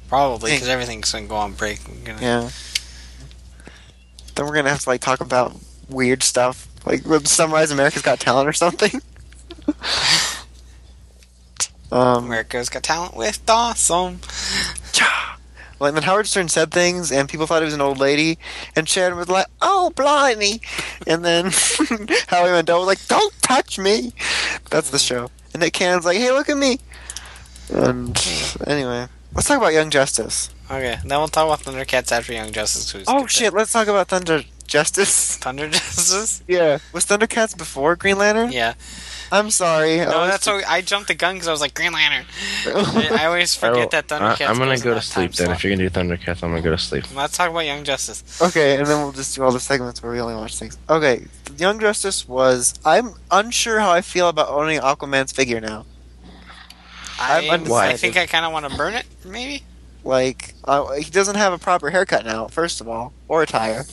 Probably, 0.07 0.51
because 0.53 0.69
everything's 0.69 1.11
going 1.11 1.25
to 1.25 1.29
go 1.29 1.35
on 1.35 1.53
break. 1.53 1.79
Gonna- 2.05 2.21
yeah. 2.21 2.49
Then 4.35 4.45
we're 4.45 4.53
gonna 4.53 4.69
have 4.69 4.83
to 4.83 4.89
like 4.89 5.01
talk 5.01 5.19
about 5.19 5.55
weird 5.89 6.21
stuff, 6.21 6.67
like 6.85 7.01
summarize 7.25 7.71
America's 7.71 8.03
Got 8.03 8.19
Talent 8.19 8.47
or 8.47 8.53
something. 8.53 9.01
um, 11.91 12.25
America's 12.25 12.69
Got 12.69 12.83
Talent 12.83 13.17
with 13.17 13.43
Dawson. 13.47 14.19
Like 15.79 15.93
then 15.93 16.03
Howard 16.03 16.27
Stern 16.27 16.49
said 16.49 16.71
things, 16.71 17.11
and 17.11 17.29
people 17.29 17.45
thought 17.45 17.61
he 17.61 17.65
was 17.65 17.73
an 17.73 17.81
old 17.81 17.99
lady, 17.99 18.39
and 18.75 18.89
Sharon 18.89 19.15
was 19.15 19.29
like, 19.29 19.45
"Oh, 19.61 19.91
blimey!" 19.95 20.61
and 21.05 21.23
then 21.23 21.45
Howie 22.27 22.51
Mandel 22.51 22.79
was 22.79 22.87
like, 22.87 23.07
"Don't 23.07 23.33
touch 23.41 23.77
me." 23.77 24.13
That's 24.71 24.89
the 24.89 24.99
show. 24.99 25.29
And 25.53 25.61
Nick 25.61 25.73
Cannon's 25.73 26.05
like, 26.05 26.17
"Hey, 26.17 26.31
look 26.31 26.49
at 26.49 26.57
me." 26.57 26.79
And 27.71 28.17
anyway, 28.65 29.07
let's 29.35 29.47
talk 29.47 29.57
about 29.57 29.73
Young 29.73 29.89
Justice. 29.89 30.49
Okay, 30.69 30.97
then 31.05 31.19
we'll 31.19 31.27
talk 31.27 31.45
about 31.45 31.61
Thundercats 31.61 32.11
after 32.11 32.33
Young 32.33 32.51
Justice. 32.51 32.91
Who's 32.91 33.05
Oh 33.07 33.27
shit! 33.27 33.53
Let's 33.53 33.71
talk 33.71 33.87
about 33.87 34.07
Thunder 34.07 34.43
Justice. 34.65 35.37
Thunder 35.37 35.69
Justice? 35.69 36.43
Yeah, 36.47 36.79
was 36.91 37.05
Thundercats 37.05 37.57
before 37.57 37.95
Green 37.95 38.17
Lantern? 38.17 38.51
Yeah. 38.51 38.73
I'm 39.31 39.51
sorry. 39.51 39.97
No, 39.97 40.19
I 40.19 40.27
that's 40.27 40.47
what 40.47 40.67
I 40.67 40.81
jumped 40.81 41.09
the 41.09 41.15
gun 41.15 41.35
because 41.35 41.47
I 41.47 41.51
was 41.51 41.61
like 41.61 41.73
Green 41.73 41.91
Lantern. 41.91 42.25
I, 42.65 43.07
I 43.21 43.25
always 43.25 43.55
forget 43.55 43.91
that 43.91 44.07
Thundercats. 44.07 44.47
I, 44.47 44.51
am 44.51 44.57
gonna 44.57 44.71
goes 44.71 44.83
go 44.83 44.93
to 44.93 45.01
sleep 45.01 45.33
time 45.33 45.47
then. 45.47 45.55
If 45.55 45.63
you're 45.63 45.75
gonna 45.75 45.89
do 45.89 45.99
Thundercats, 45.99 46.43
I'm 46.43 46.51
gonna 46.51 46.61
go 46.61 46.71
to 46.71 46.77
sleep. 46.77 47.03
Let's 47.15 47.35
talk 47.35 47.49
about 47.49 47.65
Young 47.65 47.83
Justice. 47.83 48.41
Okay, 48.41 48.77
and 48.77 48.85
then 48.85 49.01
we'll 49.01 49.11
just 49.11 49.35
do 49.35 49.43
all 49.43 49.51
the 49.51 49.59
segments 49.59 50.01
where 50.01 50.11
we 50.11 50.19
only 50.19 50.35
watch 50.35 50.57
things. 50.57 50.77
Okay, 50.89 51.25
Young 51.57 51.79
Justice 51.79 52.27
was. 52.27 52.73
I'm 52.85 53.13
unsure 53.31 53.79
how 53.79 53.91
I 53.91 54.01
feel 54.01 54.29
about 54.29 54.49
owning 54.49 54.79
Aquaman's 54.79 55.31
figure 55.31 55.59
now. 55.59 55.85
I'm 57.19 57.45
I, 57.45 57.53
undecided. 57.53 57.93
I 57.93 57.97
think 57.97 58.17
I 58.17 58.25
kind 58.27 58.45
of 58.45 58.51
want 58.51 58.69
to 58.69 58.77
burn 58.77 58.93
it, 58.93 59.05
maybe. 59.25 59.63
Like, 60.03 60.53
uh, 60.63 60.93
he 60.93 61.09
doesn't 61.11 61.35
have 61.35 61.51
a 61.51 61.57
proper 61.57 61.89
haircut 61.89 62.25
now, 62.25 62.47
first 62.47 62.79
of 62.79 62.87
all, 62.87 63.13
or 63.27 63.43
attire. 63.43 63.85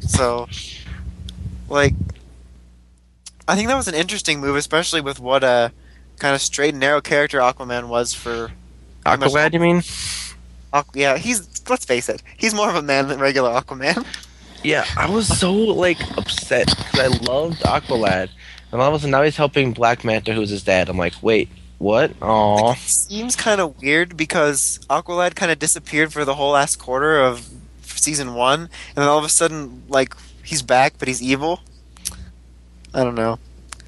So, 0.00 0.48
like, 1.68 1.94
I 3.46 3.56
think 3.56 3.68
that 3.68 3.76
was 3.76 3.88
an 3.88 3.94
interesting 3.94 4.40
move, 4.40 4.56
especially 4.56 5.00
with 5.00 5.20
what 5.20 5.44
uh, 5.44 5.70
a 5.72 6.18
kind 6.18 6.34
of 6.34 6.40
straight 6.40 6.70
and 6.70 6.80
narrow 6.80 7.00
character 7.00 7.38
Aquaman 7.38 7.88
was 7.88 8.14
for. 8.14 8.52
Aqualad, 9.04 9.52
you 9.52 9.60
mean? 9.60 9.82
Aqu- 10.72 10.94
yeah, 10.94 11.18
he's. 11.18 11.50
Let's 11.68 11.84
face 11.84 12.08
it, 12.08 12.22
he's 12.36 12.54
more 12.54 12.68
of 12.68 12.76
a 12.76 12.82
man 12.82 13.08
than 13.08 13.18
regular 13.20 13.50
Aquaman. 13.50 14.06
Yeah, 14.62 14.86
I 14.96 15.10
was 15.10 15.26
so 15.28 15.52
like 15.52 16.00
upset 16.16 16.68
because 16.68 17.00
I 17.00 17.06
loved 17.24 17.60
Aqualad, 17.60 18.30
and 18.72 18.80
all 18.80 18.88
of 18.88 18.94
a 18.94 18.98
sudden 18.98 19.10
now 19.10 19.22
he's 19.22 19.36
helping 19.36 19.72
Black 19.72 20.04
Manta, 20.04 20.32
who's 20.32 20.50
his 20.50 20.62
dad. 20.62 20.88
I'm 20.88 20.96
like, 20.96 21.14
wait, 21.22 21.50
what? 21.78 22.12
Aw. 22.22 22.74
seems 22.74 23.36
kind 23.36 23.60
of 23.60 23.80
weird 23.80 24.16
because 24.16 24.80
Aqualad 24.88 25.34
kind 25.34 25.52
of 25.52 25.58
disappeared 25.58 26.12
for 26.14 26.24
the 26.24 26.34
whole 26.34 26.52
last 26.52 26.76
quarter 26.76 27.20
of 27.20 27.46
season 27.82 28.34
one, 28.34 28.60
and 28.60 28.96
then 28.96 29.06
all 29.06 29.18
of 29.18 29.24
a 29.24 29.28
sudden, 29.28 29.82
like 29.88 30.14
he's 30.42 30.62
back, 30.62 30.94
but 30.98 31.08
he's 31.08 31.22
evil. 31.22 31.60
I 32.94 33.02
don't 33.04 33.14
know. 33.16 33.38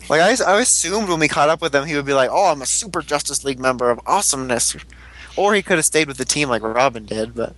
Like 0.09 0.20
I, 0.20 0.45
I 0.45 0.61
assumed 0.61 1.09
when 1.09 1.19
we 1.19 1.28
caught 1.28 1.49
up 1.49 1.61
with 1.62 1.74
him, 1.74 1.85
he 1.87 1.95
would 1.97 2.07
be 2.07 2.12
like, 2.12 2.31
"Oh, 2.31 2.47
I'm 2.53 2.61
a 2.62 2.66
Super 2.66 3.01
Justice 3.03 3.45
League 3.45 3.59
member 3.59 3.91
of 3.91 4.01
awesomeness," 4.07 4.77
or 5.37 5.55
he 5.55 5.62
could 5.62 5.78
have 5.78 5.85
stayed 5.85 6.07
with 6.09 6.16
the 6.19 6.24
team 6.24 6.49
like 6.49 6.62
Robin 6.62 7.05
did. 7.07 7.35
But 7.35 7.55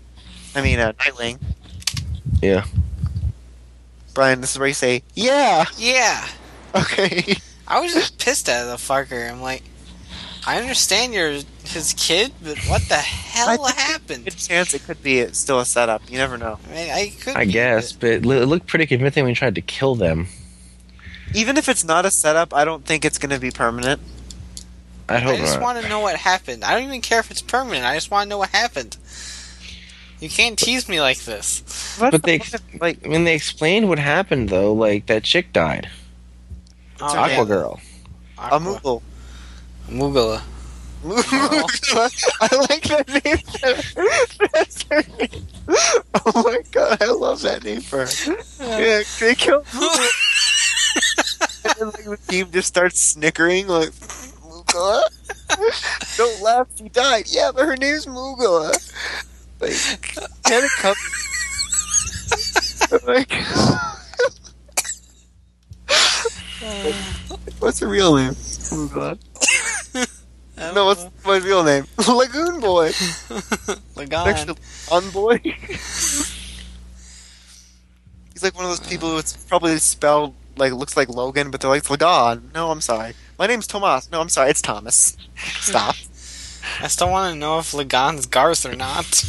I 0.54 0.62
mean, 0.62 0.78
uh, 0.78 0.92
Nightwing. 0.92 1.38
Yeah. 2.42 2.64
Brian, 4.14 4.40
this 4.40 4.52
is 4.52 4.58
where 4.58 4.68
you 4.68 4.74
say, 4.74 5.02
"Yeah, 5.14 5.64
Yeah. 5.76 6.26
okay." 6.74 7.36
I 7.66 7.80
was 7.80 7.92
just 7.92 8.18
pissed 8.18 8.48
at 8.48 8.64
the 8.64 8.76
fucker. 8.76 9.30
I'm 9.30 9.42
like, 9.42 9.62
I 10.46 10.58
understand 10.58 11.12
you're 11.12 11.32
his 11.64 11.94
kid, 11.98 12.32
but 12.42 12.56
what 12.60 12.80
the 12.88 12.94
hell 12.96 13.50
I 13.50 13.56
think- 13.56 13.78
happened? 13.78 14.24
Good 14.24 14.36
chance 14.38 14.72
it 14.72 14.84
could 14.84 15.02
be 15.02 15.26
still 15.34 15.60
a 15.60 15.66
setup. 15.66 16.00
You 16.10 16.16
never 16.16 16.38
know. 16.38 16.58
I 16.66 16.72
mean, 16.72 16.90
I 16.90 17.12
could. 17.20 17.36
I 17.36 17.44
be, 17.44 17.52
guess, 17.52 17.92
but 17.92 18.08
it 18.10 18.24
loo- 18.26 18.40
it 18.40 18.46
looked 18.46 18.66
pretty 18.66 18.86
convincing 18.86 19.24
when 19.24 19.32
he 19.32 19.34
tried 19.34 19.54
to 19.56 19.60
kill 19.60 19.94
them. 19.96 20.28
Even 21.34 21.56
if 21.56 21.68
it's 21.68 21.84
not 21.84 22.04
a 22.06 22.10
setup, 22.10 22.54
I 22.54 22.64
don't 22.64 22.84
think 22.84 23.04
it's 23.04 23.18
going 23.18 23.30
to 23.30 23.38
be 23.40 23.50
permanent. 23.50 24.00
I 25.08 25.18
hope 25.18 25.34
I 25.34 25.38
just 25.38 25.60
want 25.60 25.80
to 25.82 25.88
know 25.88 26.00
what 26.00 26.16
happened. 26.16 26.64
I 26.64 26.74
don't 26.74 26.84
even 26.84 27.00
care 27.00 27.18
if 27.20 27.30
it's 27.30 27.40
permanent. 27.42 27.84
I 27.84 27.94
just 27.94 28.10
want 28.10 28.24
to 28.26 28.28
know 28.28 28.38
what 28.38 28.50
happened. 28.50 28.96
You 30.20 30.28
can't 30.28 30.58
tease 30.58 30.88
me 30.88 31.00
like 31.00 31.20
this. 31.20 31.96
What 31.98 32.10
But 32.12 32.22
they- 32.24 32.38
the- 32.38 32.60
like 32.80 33.04
I 33.04 33.08
mean, 33.08 33.24
they 33.24 33.34
explained 33.34 33.88
what 33.88 33.98
happened 33.98 34.48
though. 34.48 34.72
Like 34.72 35.06
that 35.06 35.22
chick 35.24 35.52
died, 35.52 35.88
Oh, 37.00 37.12
her 37.12 37.18
Aqua 37.20 37.46
Girl. 37.46 37.80
a 38.36 38.40
Aqua. 38.42 38.58
Moogle. 38.60 39.02
Mugala. 39.88 40.42
I 41.04 42.56
like 42.68 42.82
that 42.88 43.08
name. 43.24 44.48
That's 44.52 44.82
her 44.90 45.04
name. 45.16 45.46
Oh 46.26 46.42
my 46.42 46.60
god, 46.72 47.00
I 47.00 47.06
love 47.12 47.40
that 47.42 47.62
name 47.62 47.80
for 47.80 48.04
her. 48.04 48.36
Yeah, 48.60 49.02
they 49.20 49.34
kill 49.36 49.62
Moogle. 49.62 50.08
and 51.64 51.74
then 51.78 51.86
like, 51.86 52.04
the 52.04 52.18
team 52.28 52.50
just 52.50 52.68
starts 52.68 53.00
snickering 53.00 53.66
like 53.66 53.90
Moogala. 53.90 55.02
Don't 56.16 56.42
laugh, 56.42 56.68
she 56.76 56.88
died. 56.88 57.24
Yeah, 57.28 57.50
but 57.54 57.66
her 57.66 57.76
name's 57.76 58.06
Moogala. 58.06 58.72
Like, 59.60 59.74
can 60.44 60.64
it 60.64 60.70
come? 60.78 60.94
like, 63.06 63.32
what's 67.60 67.80
her 67.80 67.88
real 67.88 68.14
name? 68.14 68.32
Moogala. 68.32 69.18
No, 70.74 70.86
what's 70.86 71.06
my 71.24 71.36
real 71.38 71.62
name? 71.62 71.84
Lagoon 71.96 72.60
Boy. 72.60 72.90
Lagoon. 73.94 74.56
On 74.90 75.10
Boy. 75.10 75.38
He's 78.32 78.42
like 78.42 78.54
one 78.54 78.64
of 78.64 78.70
those 78.70 78.80
people 78.80 79.10
who 79.10 79.18
it's 79.18 79.36
probably 79.36 79.78
spelled 79.78 80.34
like 80.58 80.72
looks 80.72 80.96
like 80.96 81.08
Logan, 81.08 81.50
but 81.50 81.60
they're 81.60 81.70
like 81.70 81.78
it's 81.78 81.90
Lagan. 81.90 82.50
No, 82.54 82.70
I'm 82.70 82.80
sorry. 82.80 83.14
My 83.38 83.46
name's 83.46 83.66
Tomas. 83.66 84.10
No, 84.10 84.20
I'm 84.20 84.28
sorry. 84.28 84.50
It's 84.50 84.62
Thomas. 84.62 85.16
Stop. 85.60 85.96
I 86.80 86.88
still 86.88 87.10
want 87.10 87.32
to 87.32 87.38
know 87.38 87.58
if 87.58 87.72
Lagan's 87.72 88.26
Garth 88.26 88.66
or 88.66 88.76
not. 88.76 89.24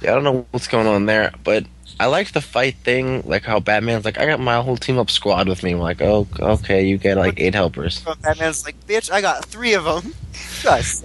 Yeah, 0.00 0.12
I 0.12 0.14
don't 0.14 0.24
know 0.24 0.46
what's 0.50 0.68
going 0.68 0.86
on 0.86 1.06
there, 1.06 1.32
but 1.44 1.64
I 1.98 2.06
like 2.06 2.32
the 2.32 2.40
fight 2.40 2.76
thing. 2.76 3.22
Like 3.26 3.44
how 3.44 3.60
Batman's 3.60 4.04
like, 4.04 4.18
I 4.18 4.26
got 4.26 4.40
my 4.40 4.60
whole 4.62 4.76
team 4.76 4.98
up 4.98 5.10
squad 5.10 5.48
with 5.48 5.62
me. 5.62 5.72
I'm 5.72 5.78
like, 5.78 6.00
oh, 6.00 6.26
okay, 6.40 6.84
you 6.84 6.96
get 6.98 7.16
like 7.16 7.38
eight 7.38 7.54
helpers. 7.54 8.00
But 8.02 8.22
Batman's 8.22 8.64
like, 8.64 8.80
bitch, 8.86 9.10
I 9.10 9.20
got 9.20 9.44
three 9.44 9.74
of 9.74 9.84
them. 9.84 10.14
Guys. 10.62 11.04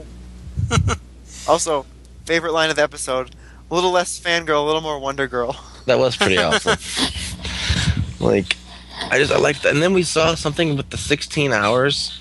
also, 1.48 1.86
favorite 2.26 2.54
line 2.54 2.70
of 2.70 2.78
the 2.78 2.84
episode: 2.84 3.36
a 3.70 3.76
little 3.76 3.92
less 3.92 4.20
fangirl, 4.20 4.64
a 4.64 4.66
little 4.66 4.82
more 4.82 5.00
Wonder 5.00 5.28
Girl. 5.28 5.60
That 5.86 6.00
was 6.00 6.18
pretty 6.18 6.38
awesome. 6.38 6.78
Like, 8.20 8.56
I 9.12 9.18
just 9.18 9.32
I 9.32 9.38
like 9.38 9.62
that. 9.62 9.74
And 9.74 9.82
then 9.82 9.94
we 9.94 10.04
saw 10.04 10.36
something 10.36 10.76
with 10.76 10.90
the 10.90 10.98
16 10.98 11.54
hours, 11.54 12.20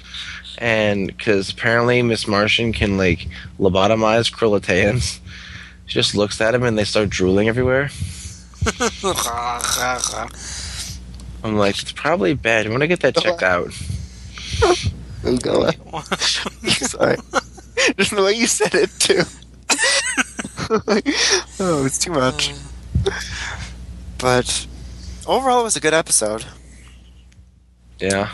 and 0.58 1.06
because 1.06 1.50
apparently 1.50 2.02
Miss 2.02 2.28
Martian 2.28 2.72
can 2.72 2.96
like 2.96 3.28
lobotomize 3.58 4.32
Krillitans. 4.32 5.20
She 5.86 5.94
just 5.94 6.14
looks 6.14 6.40
at 6.40 6.54
him 6.54 6.62
and 6.62 6.78
they 6.78 6.84
start 6.84 7.10
drooling 7.10 7.48
everywhere. 7.48 7.90
I'm 11.44 11.56
like, 11.56 11.78
it's 11.82 11.92
probably 11.92 12.32
bad. 12.34 12.64
I'm 12.64 12.72
gonna 12.72 12.86
get 12.86 13.00
that 13.00 13.16
checked 13.16 13.42
out. 13.42 13.68
Moogala. 15.22 15.74
Sorry. 16.70 17.16
Just 17.98 18.14
the 18.14 18.22
way 18.22 18.32
you 18.32 18.46
said 18.46 18.74
it 18.74 18.90
too. 18.98 19.22
oh, 21.60 21.84
it's 21.84 21.98
too 21.98 22.12
much. 22.12 22.52
But 24.18 24.66
overall, 25.26 25.60
it 25.60 25.64
was 25.64 25.76
a 25.76 25.80
good 25.80 25.92
episode. 25.92 26.46
Yeah. 28.04 28.30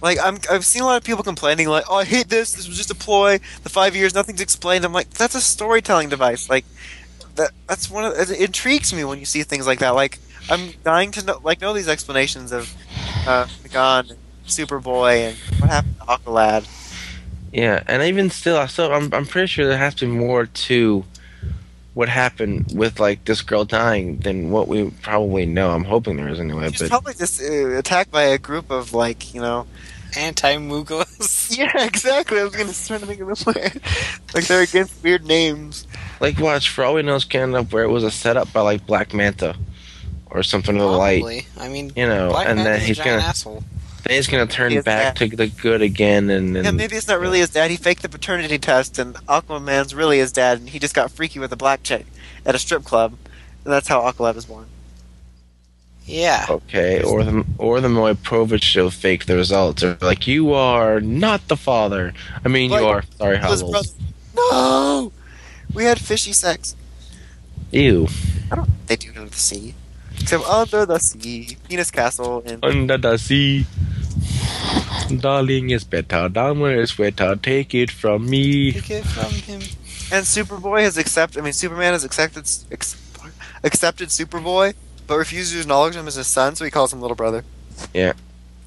Like 0.00 0.18
I'm, 0.22 0.38
I've 0.50 0.64
seen 0.64 0.82
a 0.82 0.86
lot 0.86 0.96
of 0.96 1.04
people 1.04 1.24
complaining, 1.24 1.68
like, 1.68 1.84
"Oh, 1.88 1.96
I 1.96 2.04
hate 2.04 2.28
this. 2.28 2.52
This 2.52 2.68
was 2.68 2.76
just 2.76 2.90
a 2.90 2.94
ploy. 2.94 3.40
The 3.62 3.68
five 3.68 3.96
years, 3.96 4.14
nothing's 4.14 4.40
explained." 4.40 4.84
I'm 4.84 4.92
like, 4.92 5.10
that's 5.10 5.34
a 5.34 5.40
storytelling 5.40 6.08
device. 6.08 6.48
Like 6.48 6.64
that. 7.34 7.50
That's 7.66 7.90
one 7.90 8.04
of. 8.04 8.12
It 8.12 8.30
intrigues 8.30 8.94
me 8.94 9.04
when 9.04 9.18
you 9.18 9.24
see 9.24 9.42
things 9.42 9.66
like 9.66 9.80
that. 9.80 9.90
Like 9.90 10.20
I'm 10.50 10.70
dying 10.84 11.10
to 11.12 11.24
know, 11.24 11.40
like, 11.42 11.60
know 11.60 11.72
these 11.72 11.88
explanations 11.88 12.52
of 12.52 12.72
uh, 13.26 13.46
Megan, 13.62 14.16
Superboy, 14.46 15.28
and 15.28 15.36
what 15.60 15.70
happened 15.70 15.96
to 15.98 16.06
Aqualad. 16.06 16.66
Yeah, 17.52 17.82
and 17.86 18.02
even 18.02 18.30
still, 18.30 18.56
I 18.56 18.66
still, 18.66 18.92
I'm, 18.92 19.12
I'm 19.12 19.26
pretty 19.26 19.46
sure 19.46 19.66
there 19.66 19.78
has 19.78 19.94
to 19.96 20.06
be 20.06 20.12
more 20.12 20.46
to 20.46 21.04
what 21.98 22.08
happened 22.08 22.64
with 22.72 23.00
like 23.00 23.24
this 23.24 23.42
girl 23.42 23.64
dying 23.64 24.18
than 24.18 24.52
what 24.52 24.68
we 24.68 24.88
probably 25.02 25.44
know. 25.44 25.72
I'm 25.72 25.82
hoping 25.82 26.16
there 26.16 26.28
is 26.28 26.38
anyway. 26.38 26.70
She's 26.70 26.82
But 26.82 26.90
probably 26.90 27.14
just 27.14 27.42
uh, 27.42 27.70
attacked 27.76 28.12
by 28.12 28.22
a 28.22 28.38
group 28.38 28.70
of 28.70 28.94
like 28.94 29.34
you 29.34 29.40
know. 29.40 29.66
Anti 30.16 30.56
Mugalas. 30.56 31.36
Yeah, 31.58 31.84
exactly. 31.84 32.38
I 32.38 32.44
was 32.44 32.52
gonna 32.54 32.72
try 32.72 32.98
to 32.98 33.06
think 33.06 33.20
of 33.20 33.26
the 33.28 33.52
word. 33.52 33.82
like 34.32 34.46
they're 34.46 34.62
against 34.62 35.02
weird 35.02 35.26
names. 35.26 35.86
like, 36.20 36.38
watch 36.38 36.68
for 36.68 36.84
all 36.84 36.94
we 36.94 37.02
know, 37.02 37.16
it's 37.16 37.24
can 37.24 37.42
end 37.42 37.56
up 37.56 37.72
where 37.72 37.82
it 37.82 37.90
was 37.90 38.04
a 38.04 38.10
setup 38.12 38.52
by 38.52 38.60
like 38.60 38.86
Black 38.86 39.12
Manta 39.12 39.56
or 40.30 40.42
something 40.44 40.76
of 40.76 40.80
the 40.82 40.86
light. 40.86 41.20
Probably. 41.22 41.46
I 41.58 41.68
mean, 41.68 41.90
You 41.96 42.06
know, 42.06 42.30
Black 42.30 42.48
and 42.48 42.60
then 42.60 42.66
Panther's 42.66 42.82
a 42.82 42.86
he's 42.86 42.96
giant 42.98 43.18
gonna 43.20 43.28
asshole. 43.28 43.64
Then 44.08 44.16
he's 44.16 44.26
gonna 44.26 44.46
turn 44.46 44.70
He 44.70 44.78
is 44.78 44.84
back 44.86 45.16
to 45.16 45.28
the 45.28 45.48
good 45.48 45.82
again, 45.82 46.30
and, 46.30 46.56
and 46.56 46.64
Yeah, 46.64 46.70
maybe 46.70 46.96
it's 46.96 47.06
not 47.06 47.20
really 47.20 47.40
his 47.40 47.50
dad. 47.50 47.70
He 47.70 47.76
faked 47.76 48.00
the 48.00 48.08
paternity 48.08 48.58
test, 48.58 48.98
and 48.98 49.14
Aquaman's 49.26 49.94
really 49.94 50.16
his 50.16 50.32
dad, 50.32 50.60
and 50.60 50.70
he 50.70 50.78
just 50.78 50.94
got 50.94 51.10
freaky 51.10 51.38
with 51.38 51.52
a 51.52 51.56
black 51.56 51.82
chick 51.82 52.06
at 52.46 52.54
a 52.54 52.58
strip 52.58 52.84
club, 52.84 53.12
and 53.64 53.72
that's 53.72 53.86
how 53.86 54.00
Aqualad 54.00 54.34
was 54.34 54.46
born. 54.46 54.64
Yeah. 56.06 56.46
Okay, 56.48 57.02
or 57.02 57.22
the 57.22 57.44
or 57.58 57.82
the 57.82 57.90
Maury 57.90 58.14
Povich 58.14 58.62
show 58.62 58.88
faked 58.88 59.26
the 59.26 59.36
results. 59.36 59.82
Or 59.82 59.98
like 60.00 60.26
you 60.26 60.54
are 60.54 61.00
not 61.02 61.46
the 61.48 61.56
father. 61.56 62.14
I 62.42 62.48
mean, 62.48 62.70
Like, 62.70 62.80
you 62.80 62.86
are. 62.86 63.02
Sorry, 63.18 63.36
His 63.36 63.60
Howell. 63.60 63.72
brother- 63.72 63.88
No, 64.34 65.12
we 65.74 65.84
had 65.84 65.98
fishy 66.00 66.32
sex. 66.32 66.74
Ew. 67.72 68.08
I 68.50 68.56
don't. 68.56 68.70
They 68.86 68.96
do 68.96 69.10
under 69.14 69.28
the 69.28 69.36
sea, 69.36 69.74
except 70.18 70.44
under 70.46 70.86
the 70.86 70.98
sea, 70.98 71.58
penis 71.68 71.90
castle, 71.90 72.42
and 72.46 72.64
Under 72.64 72.96
the 72.96 73.18
sea, 73.18 73.66
darling 75.20 75.70
is 75.70 75.84
better. 75.84 76.28
Dahmer 76.28 76.76
is 76.76 76.92
better. 76.92 77.36
Take 77.36 77.74
it 77.74 77.90
from 77.90 78.28
me. 78.28 78.72
Take 78.72 78.90
it 78.90 79.04
from 79.04 79.32
him. 79.32 79.60
and 80.12 80.24
Superboy 80.24 80.80
has 80.82 80.98
accepted. 80.98 81.40
I 81.40 81.42
mean, 81.42 81.52
Superman 81.52 81.92
has 81.92 82.04
accepted 82.04 82.48
ex, 82.70 82.96
accepted 83.64 84.08
Superboy, 84.08 84.74
but 85.06 85.16
refuses 85.16 85.54
to 85.54 85.60
acknowledge 85.60 85.96
him 85.96 86.06
as 86.06 86.14
his 86.16 86.26
son, 86.26 86.56
so 86.56 86.64
he 86.64 86.70
calls 86.70 86.92
him 86.92 87.00
little 87.00 87.16
brother. 87.16 87.44
Yeah, 87.94 88.12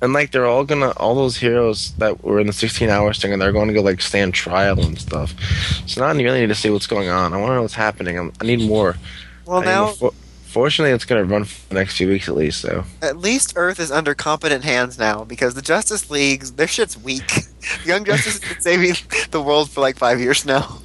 and 0.01 0.13
like 0.13 0.31
they're 0.31 0.45
all 0.47 0.63
gonna, 0.63 0.91
all 0.91 1.15
those 1.15 1.37
heroes 1.37 1.91
that 1.97 2.23
were 2.23 2.39
in 2.39 2.47
the 2.47 2.53
16 2.53 2.89
hours 2.89 3.21
thing, 3.21 3.33
and 3.33 3.41
they're 3.41 3.51
going 3.51 3.67
to 3.67 3.73
go 3.73 3.81
like 3.81 4.01
stand 4.01 4.33
trial 4.33 4.79
and 4.79 4.99
stuff. 4.99 5.33
So 5.85 6.01
now 6.01 6.07
I 6.07 6.13
really 6.13 6.41
need 6.41 6.47
to 6.47 6.55
see 6.55 6.69
what's 6.69 6.87
going 6.87 7.09
on. 7.09 7.33
I 7.33 7.37
want 7.37 7.51
to 7.51 7.55
know 7.55 7.61
what's 7.61 7.73
happening. 7.75 8.17
I'm, 8.17 8.31
I 8.41 8.45
need 8.45 8.61
more. 8.67 8.95
Well, 9.45 9.57
I 9.57 9.61
need 9.61 9.65
now 9.67 9.85
more 9.85 9.93
fo- 9.93 10.15
fortunately, 10.51 10.91
it's 10.91 11.05
gonna 11.05 11.23
run 11.23 11.45
for 11.45 11.69
the 11.69 11.75
next 11.75 11.97
few 11.97 12.09
weeks 12.09 12.27
at 12.27 12.35
least. 12.35 12.61
So 12.61 12.83
at 13.01 13.17
least 13.17 13.53
Earth 13.55 13.79
is 13.79 13.91
under 13.91 14.13
competent 14.13 14.63
hands 14.63 14.99
now 14.99 15.23
because 15.23 15.53
the 15.53 15.61
Justice 15.61 16.11
League, 16.11 16.43
their 16.43 16.67
shit's 16.67 16.97
weak. 16.97 17.31
Young 17.85 18.03
Justice 18.03 18.39
has 18.43 18.53
been 18.53 18.61
saving 18.61 18.95
the 19.31 19.41
world 19.41 19.69
for 19.69 19.81
like 19.81 19.97
five 19.97 20.19
years 20.19 20.45
now. 20.45 20.79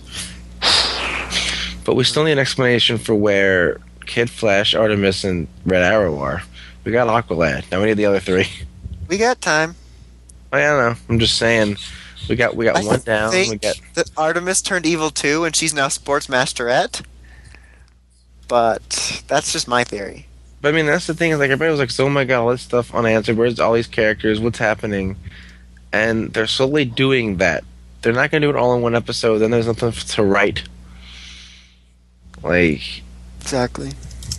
But 1.85 1.95
we 1.95 2.05
still 2.05 2.25
need 2.25 2.33
an 2.33 2.39
explanation 2.39 2.99
for 2.99 3.15
where 3.15 3.81
Kid 4.07 4.31
Flash, 4.31 4.75
Artemis, 4.75 5.25
and 5.25 5.47
Red 5.65 5.83
Arrow 5.83 6.19
are. 6.19 6.43
We 6.85 6.93
got 6.93 7.09
Aqualad. 7.09 7.71
Now 7.71 7.81
we 7.81 7.87
need 7.87 7.95
the 7.95 8.07
other 8.07 8.21
three. 8.21 8.47
We 9.09 9.19
got 9.19 9.41
time. 9.41 9.75
Oh, 10.53 10.59
I 10.59 10.63
don't 10.63 10.79
know. 10.79 11.01
I'm 11.09 11.19
just 11.19 11.39
saying. 11.39 11.77
We 12.29 12.35
got 12.35 12.57
we 12.57 12.65
got 12.65 12.77
I 12.77 12.85
one 12.85 13.01
down. 13.01 13.31
We 13.33 13.57
got 13.57 13.77
that 13.95 14.11
Artemis 14.17 14.63
turned 14.63 14.87
evil 14.87 15.11
too, 15.11 15.45
and 15.45 15.55
she's 15.55 15.75
now 15.75 15.89
Sports 15.89 16.27
Masterette. 16.27 17.03
But 18.48 19.23
that's 19.28 19.52
just 19.52 19.66
my 19.68 19.85
theory. 19.85 20.27
But 20.60 20.68
I 20.74 20.77
mean, 20.77 20.86
that's 20.86 21.06
the 21.06 21.14
thing 21.14 21.32
is 21.32 21.39
like 21.39 21.51
everybody 21.51 21.70
was 21.70 21.81
like, 21.81 21.90
"So, 21.90 22.06
oh 22.06 22.10
my 22.10 22.24
god, 22.24 22.40
all 22.43 22.51
this 22.51 22.62
stuff 22.62 22.94
unanswered. 22.94 23.36
Where's 23.36 23.60
all 23.60 23.74
these 23.74 23.86
characters? 23.86 24.40
What's 24.40 24.59
happening?" 24.59 25.16
And 25.93 26.32
they're 26.32 26.47
slowly 26.47 26.85
doing 26.85 27.36
that. 27.39 27.64
They're 28.02 28.12
not 28.12 28.31
gonna 28.31 28.47
do 28.47 28.51
it 28.51 28.56
all 28.56 28.74
in 28.74 28.82
one 28.82 28.94
episode. 28.94 29.39
Then 29.39 29.51
there's 29.51 29.66
nothing 29.66 29.93
to 29.93 30.23
write. 30.23 30.62
Like 32.43 33.02
Exactly. 33.40 33.93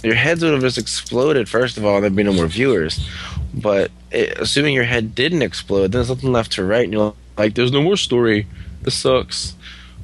your 0.03 0.15
heads 0.15 0.43
would 0.43 0.53
have 0.53 0.61
just 0.61 0.77
exploded 0.77 1.49
first 1.49 1.77
of 1.77 1.85
all, 1.85 1.95
and 1.95 2.03
there'd 2.03 2.15
be 2.15 2.23
no 2.23 2.33
more 2.33 2.47
viewers. 2.47 3.07
But 3.53 3.91
it, 4.11 4.37
assuming 4.37 4.73
your 4.73 4.83
head 4.83 5.15
didn't 5.15 5.41
explode, 5.41 5.91
then 5.91 5.99
there's 5.99 6.09
nothing 6.09 6.31
left 6.31 6.51
to 6.53 6.63
write, 6.63 6.85
and 6.85 6.93
you're 6.93 7.13
like, 7.37 7.55
"There's 7.55 7.71
no 7.71 7.81
more 7.81 7.97
story. 7.97 8.47
This 8.81 8.95
sucks." 8.95 9.53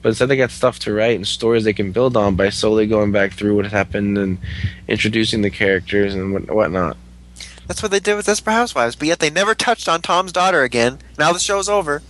But 0.04 0.10
instead, 0.10 0.28
they 0.28 0.38
got 0.38 0.52
stuff 0.52 0.78
to 0.80 0.94
write 0.94 1.16
and 1.16 1.26
stories 1.28 1.64
they 1.64 1.74
can 1.74 1.92
build 1.92 2.16
on 2.16 2.36
by 2.36 2.50
slowly 2.50 2.86
going 2.86 3.12
back 3.12 3.32
through 3.34 3.56
what 3.56 3.66
happened 3.66 4.18
and 4.18 4.38
introducing 4.88 5.42
the 5.42 5.50
characters 5.50 6.14
and 6.14 6.34
what, 6.34 6.52
whatnot. 6.52 6.98
That's 7.68 7.82
what 7.82 7.92
they 7.92 8.02
did 8.02 8.16
with 8.16 8.26
Desperate 8.26 8.54
Housewives, 8.54 8.96
but 8.98 9.08
yet 9.08 9.20
they 9.20 9.30
never 9.30 9.56
touched 9.56 9.88
on 9.90 10.02
Tom's 10.02 10.34
daughter 10.34 10.62
again. 10.64 11.00
Now 11.18 11.32
the 11.34 11.40
show's 11.40 11.70
over. 11.70 12.04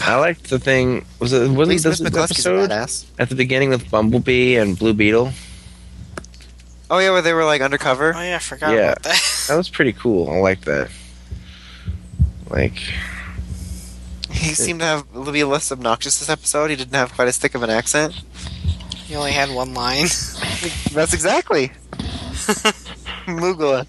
I 0.00 0.16
liked 0.16 0.50
the 0.50 0.58
thing. 0.58 1.04
Was 1.20 1.32
it 1.32 1.48
wasn't 1.50 1.68
least 1.68 1.84
this 1.84 2.00
Miss 2.00 2.16
episode 2.16 2.72
at 3.18 3.28
the 3.28 3.34
beginning 3.34 3.68
with 3.70 3.90
Bumblebee 3.90 4.56
and 4.56 4.76
Blue 4.78 4.94
Beetle? 4.94 5.30
Oh 6.90 6.98
yeah, 6.98 7.10
where 7.10 7.22
they 7.22 7.32
were 7.32 7.44
like 7.44 7.60
undercover. 7.60 8.12
Oh 8.16 8.20
yeah, 8.20 8.36
I 8.36 8.38
forgot 8.40 8.72
Yeah. 8.74 8.92
about 8.92 9.02
that. 9.04 9.44
That 9.48 9.56
was 9.56 9.68
pretty 9.68 9.92
cool. 9.92 10.28
I 10.28 10.38
liked 10.38 10.64
that. 10.64 10.90
Like, 12.48 12.80
He 14.40 14.54
seemed 14.54 14.80
to 14.80 14.86
have 14.86 15.14
a 15.14 15.18
little 15.18 15.32
bit 15.32 15.44
less 15.44 15.70
obnoxious 15.70 16.18
this 16.18 16.30
episode. 16.30 16.70
He 16.70 16.76
didn't 16.76 16.94
have 16.94 17.12
quite 17.12 17.28
as 17.28 17.36
thick 17.36 17.54
of 17.54 17.62
an 17.62 17.70
accent. 17.70 18.14
he 19.04 19.14
only 19.14 19.32
had 19.32 19.50
one 19.50 19.74
line. 19.74 20.04
That's 20.92 21.12
exactly. 21.12 21.72
Mugula. 23.26 23.86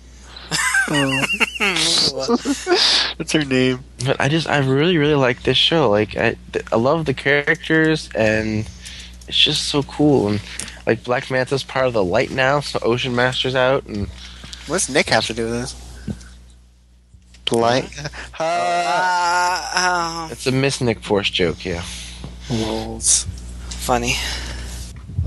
That's 3.17 3.31
her 3.31 3.45
name. 3.45 3.83
but 4.05 4.19
I 4.19 4.27
just 4.27 4.49
I 4.49 4.57
really 4.57 4.97
really 4.97 5.15
like 5.15 5.43
this 5.43 5.57
show. 5.57 5.89
Like, 5.89 6.17
I 6.17 6.35
I 6.71 6.75
love 6.75 7.05
the 7.05 7.13
characters 7.13 8.09
and 8.13 8.69
it's 9.27 9.37
just 9.37 9.69
so 9.69 9.83
cool. 9.83 10.27
And 10.27 10.41
like 10.85 11.05
Black 11.05 11.31
Manta's 11.31 11.63
part 11.63 11.87
of 11.87 11.93
the 11.93 12.03
light 12.03 12.31
now, 12.31 12.59
so 12.59 12.79
Ocean 12.81 13.15
Master's 13.15 13.55
out 13.55 13.85
and 13.85 14.09
What's 14.67 14.89
Nick 14.89 15.09
have 15.09 15.25
to 15.27 15.33
do 15.33 15.45
with 15.45 15.53
this? 15.53 15.90
Polite. 17.51 17.83
Uh, 18.39 19.71
uh, 19.75 20.29
it's 20.31 20.47
a 20.47 20.53
Miss 20.53 20.79
Nick 20.79 21.01
Force 21.03 21.29
joke. 21.29 21.65
Yeah. 21.65 21.83
Lulz. 22.49 23.25
funny. 23.67 24.13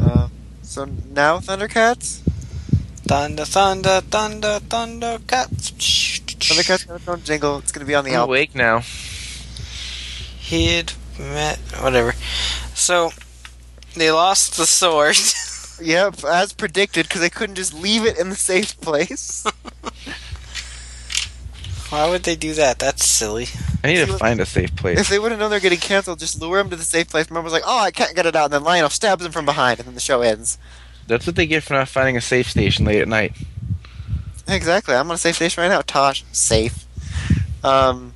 Uh, 0.01 0.29
so 0.63 0.87
now 1.11 1.39
Thundercats. 1.41 2.21
Thunder, 3.07 3.45
thunder, 3.45 4.01
thunder, 4.01 4.59
thunder, 4.61 5.19
cats. 5.27 5.73
Thundercats 5.73 6.87
got 6.89 6.97
its 6.97 7.07
own 7.09 7.23
jingle. 7.23 7.59
It's 7.59 7.73
gonna 7.73 7.85
be 7.85 7.95
on 7.95 8.05
the 8.05 8.13
I'm 8.13 8.17
album. 8.21 8.31
awake 8.31 8.55
now. 8.55 8.81
He'd 10.39 10.95
met 11.19 11.59
whatever. 11.83 12.15
So 12.75 13.11
they 13.97 14.11
lost 14.11 14.57
the 14.57 14.65
sword. 14.67 15.17
Yep, 15.83 16.23
as 16.23 16.53
predicted, 16.53 17.09
because 17.09 17.21
they 17.21 17.29
couldn't 17.29 17.57
just 17.57 17.75
leave 17.75 18.07
it 18.07 18.17
in 18.17 18.29
the 18.29 18.37
safe 18.37 18.81
place. 18.81 19.45
Why 21.95 22.11
would 22.11 22.25
they 22.25 22.35
do 22.37 22.55
that? 22.55 22.79
That's 22.81 23.05
silly. 23.07 23.47
I 23.85 23.87
need 23.89 23.99
See 24.05 24.07
to 24.07 24.19
find 24.19 24.41
a 24.41 24.47
safe 24.47 24.75
place. 24.75 24.99
if 24.99 25.09
they 25.09 25.19
would 25.19 25.31
have 25.31 25.39
known 25.39 25.51
they're 25.51 25.61
getting 25.61 25.79
canceled, 25.79 26.19
just 26.19 26.41
lure 26.41 26.59
him 26.59 26.69
to 26.71 26.77
the 26.77 26.83
safe 26.85 27.09
place. 27.09 27.31
Remember, 27.31 27.45
was 27.45 27.53
like, 27.53 27.63
"Oh, 27.65 27.79
I 27.79 27.91
can't 27.93 28.17
get 28.17 28.27
it 28.27 28.35
out," 28.35 28.47
and 28.47 28.53
then 28.55 28.65
Lion-O 28.65 28.89
stabs 28.89 29.25
him 29.25 29.31
from 29.33 29.45
behind, 29.45 29.79
and 29.79 29.87
then 29.87 29.95
the 29.95 30.01
show 30.01 30.21
ends. 30.23 30.59
That's 31.07 31.27
what 31.27 31.37
they 31.37 31.47
get 31.47 31.63
for 31.63 31.75
not 31.75 31.89
finding 31.89 32.17
a 32.17 32.21
safe 32.21 32.51
station 32.51 32.85
late 32.85 33.01
at 33.01 33.09
night. 33.09 33.33
Exactly. 34.49 34.95
I'm 34.95 35.09
on 35.11 35.15
a 35.15 35.19
safe 35.19 35.37
station 35.37 35.63
right 35.63 35.69
now. 35.69 35.83
Tosh, 35.83 36.25
safe. 36.33 36.85
Um, 37.63 38.13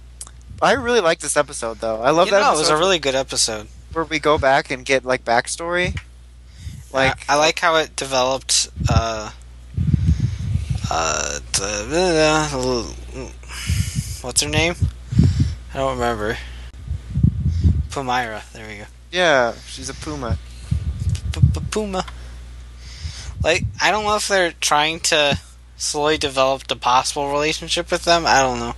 I 0.60 0.72
really 0.72 1.00
like 1.00 1.20
this 1.20 1.36
episode, 1.36 1.78
though. 1.78 2.02
I 2.02 2.10
love 2.10 2.26
You 2.28 2.32
that 2.32 2.40
know, 2.40 2.54
it 2.54 2.58
was 2.58 2.68
a 2.70 2.76
really 2.76 2.98
good 2.98 3.14
episode. 3.14 3.68
where 3.92 4.04
we 4.04 4.18
go 4.18 4.38
back 4.38 4.70
and 4.70 4.84
get 4.84 5.04
like 5.04 5.24
backstory. 5.24 5.98
Like 6.92 7.28
I, 7.28 7.34
I 7.34 7.36
like 7.36 7.58
how 7.60 7.76
it 7.76 7.94
developed. 7.94 8.68
Uh, 8.90 9.30
uh, 10.90 11.38
the, 11.52 12.94
what's 14.22 14.42
her 14.42 14.48
name? 14.48 14.74
I 15.74 15.78
don't 15.78 15.98
remember. 15.98 16.36
Pumyra. 17.90 18.50
There 18.52 18.66
we 18.68 18.76
go. 18.78 18.84
yeah, 19.10 19.54
she's 19.66 19.88
a 19.88 19.94
puma. 19.94 20.38
Puma. 21.70 22.04
Like, 23.42 23.64
I 23.80 23.90
don't 23.90 24.04
know 24.04 24.16
if 24.16 24.28
they're 24.28 24.52
trying 24.52 25.00
to 25.00 25.38
slowly 25.76 26.18
develop 26.18 26.66
the 26.66 26.76
possible 26.76 27.30
relationship 27.30 27.90
with 27.90 28.04
them. 28.04 28.26
I 28.26 28.40
don't 28.42 28.58
know. 28.58 28.74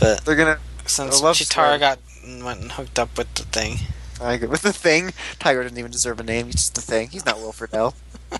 But 0.00 0.24
They're 0.24 0.36
gonna 0.36 0.58
since 0.86 1.20
Cheetara 1.20 1.44
story. 1.44 1.78
got 1.78 1.98
went 2.42 2.60
and 2.60 2.72
hooked 2.72 2.98
up 2.98 3.16
with 3.16 3.32
the 3.34 3.44
thing, 3.44 3.78
I 4.20 4.32
agree 4.34 4.48
with 4.48 4.62
the 4.62 4.72
thing. 4.72 5.12
Tiger 5.38 5.62
doesn't 5.62 5.78
even 5.78 5.90
deserve 5.90 6.18
a 6.20 6.22
name. 6.22 6.46
He's 6.46 6.54
just 6.56 6.74
the 6.74 6.80
thing. 6.80 7.08
He's 7.10 7.24
not 7.26 7.38
Wilfred 7.38 7.74
L. 7.74 7.94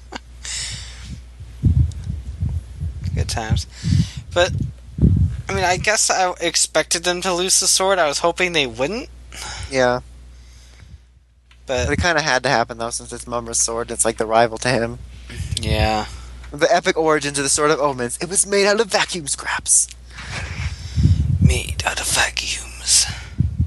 good 3.15 3.29
times. 3.29 3.67
But 4.33 4.53
I 5.49 5.55
mean, 5.55 5.65
I 5.65 5.77
guess 5.77 6.11
I 6.11 6.33
expected 6.41 7.05
them 7.05 7.21
to 7.23 7.33
lose 7.35 7.61
the 7.61 7.67
sword. 7.67 7.99
I 7.99 8.09
was 8.09 8.19
hoping 8.21 8.53
they 8.53 8.67
wouldn't, 8.67 9.09
Yeah, 9.71 10.01
but 11.67 11.91
it 11.91 11.97
kind 11.97 12.17
of 12.19 12.25
had 12.25 12.43
to 12.45 12.49
happen 12.49 12.79
though, 12.79 12.91
since 12.91 13.13
it's 13.13 13.27
Mumm-Ra's 13.27 13.59
sword. 13.61 13.91
It's 13.91 14.05
like 14.05 14.17
the 14.17 14.27
rival 14.27 14.59
to 14.59 14.69
him. 14.69 14.99
yeah. 15.61 16.07
The 16.53 16.73
epic 16.73 16.97
origins 16.97 17.37
of 17.39 17.43
the 17.45 17.49
Sword 17.51 17.73
of 17.73 17.81
Omens. 17.81 18.17
It 18.23 18.29
was 18.29 18.47
made 18.47 18.67
out 18.67 18.81
of 18.81 18.87
vacuum 18.87 19.27
scraps. 19.27 19.89
Made 21.41 21.83
out 21.85 22.01
of 22.01 22.07
vacuums. 22.07 23.07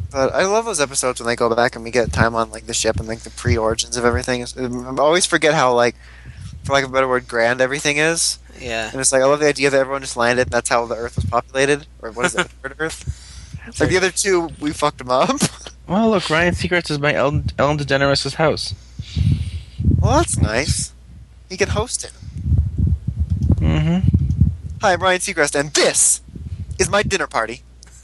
But 0.09 0.33
I 0.33 0.45
love 0.45 0.63
those 0.65 0.79
episodes 0.79 1.19
when 1.19 1.27
they 1.27 1.35
go 1.35 1.53
back 1.53 1.75
and 1.75 1.83
we 1.83 1.91
get 1.91 2.13
time 2.13 2.33
on 2.33 2.49
like 2.49 2.65
the 2.65 2.73
ship 2.73 2.97
and 2.97 3.07
like 3.07 3.19
the 3.19 3.29
pre-origins 3.29 3.97
of 3.97 4.05
everything. 4.05 4.45
Um, 4.57 4.97
I 4.99 5.03
always 5.03 5.25
forget 5.25 5.53
how 5.53 5.73
like, 5.73 5.95
for 6.63 6.73
lack 6.73 6.85
of 6.85 6.89
a 6.91 6.93
better 6.93 7.07
word, 7.09 7.27
grand 7.27 7.59
everything 7.61 7.97
is. 7.97 8.39
Yeah. 8.59 8.89
And 8.91 8.99
it's 8.99 9.11
like 9.11 9.21
I 9.21 9.25
love 9.25 9.39
the 9.39 9.47
idea 9.47 9.69
that 9.69 9.79
everyone 9.79 10.01
just 10.01 10.17
landed. 10.17 10.43
and 10.43 10.51
That's 10.51 10.69
how 10.69 10.85
the 10.85 10.95
Earth 10.95 11.15
was 11.15 11.25
populated, 11.25 11.85
or 12.01 12.11
what 12.11 12.25
is 12.27 12.35
it, 12.35 12.47
third 12.63 12.75
Earth? 12.79 13.23
Like 13.79 13.89
the 13.89 13.97
other 13.97 14.11
two, 14.11 14.49
we 14.59 14.71
fucked 14.71 14.97
them 14.99 15.09
up. 15.11 15.29
Well, 15.87 16.09
look, 16.09 16.29
Ryan 16.29 16.53
Seacrest 16.53 16.91
is 16.91 16.97
by 16.97 17.13
Ellen, 17.13 17.45
Ellen 17.57 17.77
DeGeneres' 17.77 18.33
house. 18.35 18.73
well, 20.01 20.17
that's 20.17 20.37
nice. 20.37 20.91
He 21.47 21.55
can 21.55 21.69
host 21.69 22.03
it. 22.03 22.11
Mm-hmm. 23.55 24.05
Hi, 24.81 24.91
I'm 24.91 25.01
Ryan 25.01 25.21
Seacrest, 25.21 25.57
and 25.57 25.73
this 25.73 26.19
is 26.77 26.89
my 26.89 27.03
dinner 27.03 27.25
party. 27.25 27.63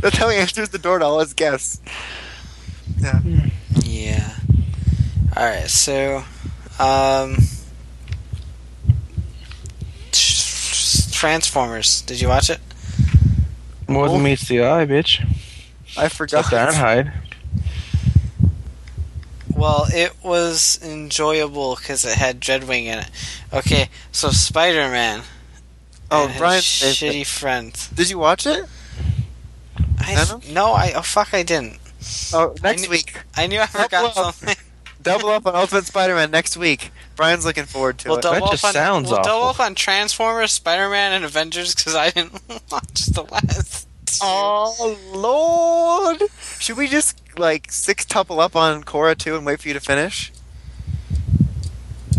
That's 0.00 0.16
how 0.16 0.30
he 0.30 0.38
answers 0.38 0.70
the 0.70 0.78
door 0.78 0.98
to 0.98 1.04
all 1.04 1.20
his 1.20 1.34
guests. 1.34 1.80
Yeah. 2.98 3.20
Yeah. 3.82 4.36
All 5.36 5.44
right. 5.44 5.68
So, 5.68 6.24
um, 6.82 7.36
Transformers. 11.12 12.02
Did 12.02 12.20
you 12.20 12.28
watch 12.28 12.50
it? 12.50 12.60
More 13.88 14.06
Oh. 14.06 14.12
than 14.12 14.22
meets 14.22 14.48
the 14.48 14.62
eye, 14.64 14.86
bitch. 14.86 15.24
I 15.96 16.08
forgot. 16.08 16.40
Except 16.46 16.74
hide. 16.74 17.12
Well, 19.54 19.86
it 19.92 20.12
was 20.24 20.80
enjoyable 20.82 21.76
because 21.76 22.04
it 22.04 22.14
had 22.16 22.40
Dreadwing 22.40 22.84
in 22.86 22.98
it. 23.00 23.10
Okay, 23.52 23.88
so 24.10 24.30
Spider 24.30 24.88
Man. 24.88 25.22
Oh, 26.10 26.22
and 26.24 26.32
his 26.32 26.40
Brian, 26.40 26.60
shitty 26.60 27.26
friend. 27.26 27.72
did 27.94 28.10
you 28.10 28.18
watch 28.18 28.46
it? 28.46 28.64
I 29.98 30.14
Venom? 30.16 30.42
no, 30.50 30.72
I 30.72 30.92
oh 30.96 31.02
fuck, 31.02 31.32
I 31.32 31.42
didn't. 31.42 31.78
Oh, 32.34 32.54
next 32.62 32.82
kn- 32.82 32.90
week. 32.90 33.16
I 33.36 33.46
knew 33.46 33.60
I 33.60 33.66
Double 33.66 33.84
forgot 33.84 34.04
up. 34.16 34.34
something. 34.34 34.56
Double 35.02 35.28
up 35.30 35.46
on 35.46 35.54
Ultimate 35.54 35.84
Spider-Man 35.84 36.30
next 36.30 36.56
week. 36.56 36.90
Brian's 37.16 37.44
looking 37.44 37.64
forward 37.64 37.98
to 37.98 38.08
We'll 38.08 38.18
it. 38.18 38.22
double 38.22 38.34
That 38.36 38.42
up 38.44 38.50
just 38.52 38.64
on 38.64 38.72
sounds 38.72 39.10
we'll 39.10 39.22
double 39.22 39.46
up 39.48 39.60
on 39.60 39.74
Transformers, 39.74 40.52
Spider 40.52 40.88
Man, 40.88 41.12
and 41.12 41.24
Avengers 41.24 41.74
because 41.74 41.94
I 41.94 42.10
didn't 42.10 42.32
watch 42.70 43.06
the 43.06 43.24
last. 43.30 43.86
two. 44.06 44.18
Oh 44.22 44.98
Lord! 45.12 46.22
Should 46.58 46.76
we 46.76 46.86
just 46.88 47.20
like 47.38 47.70
six 47.72 48.04
tuple 48.04 48.40
up 48.40 48.54
on 48.56 48.84
Korra 48.84 49.16
too 49.16 49.36
and 49.36 49.44
wait 49.46 49.60
for 49.60 49.68
you 49.68 49.74
to 49.74 49.80
finish? 49.80 50.32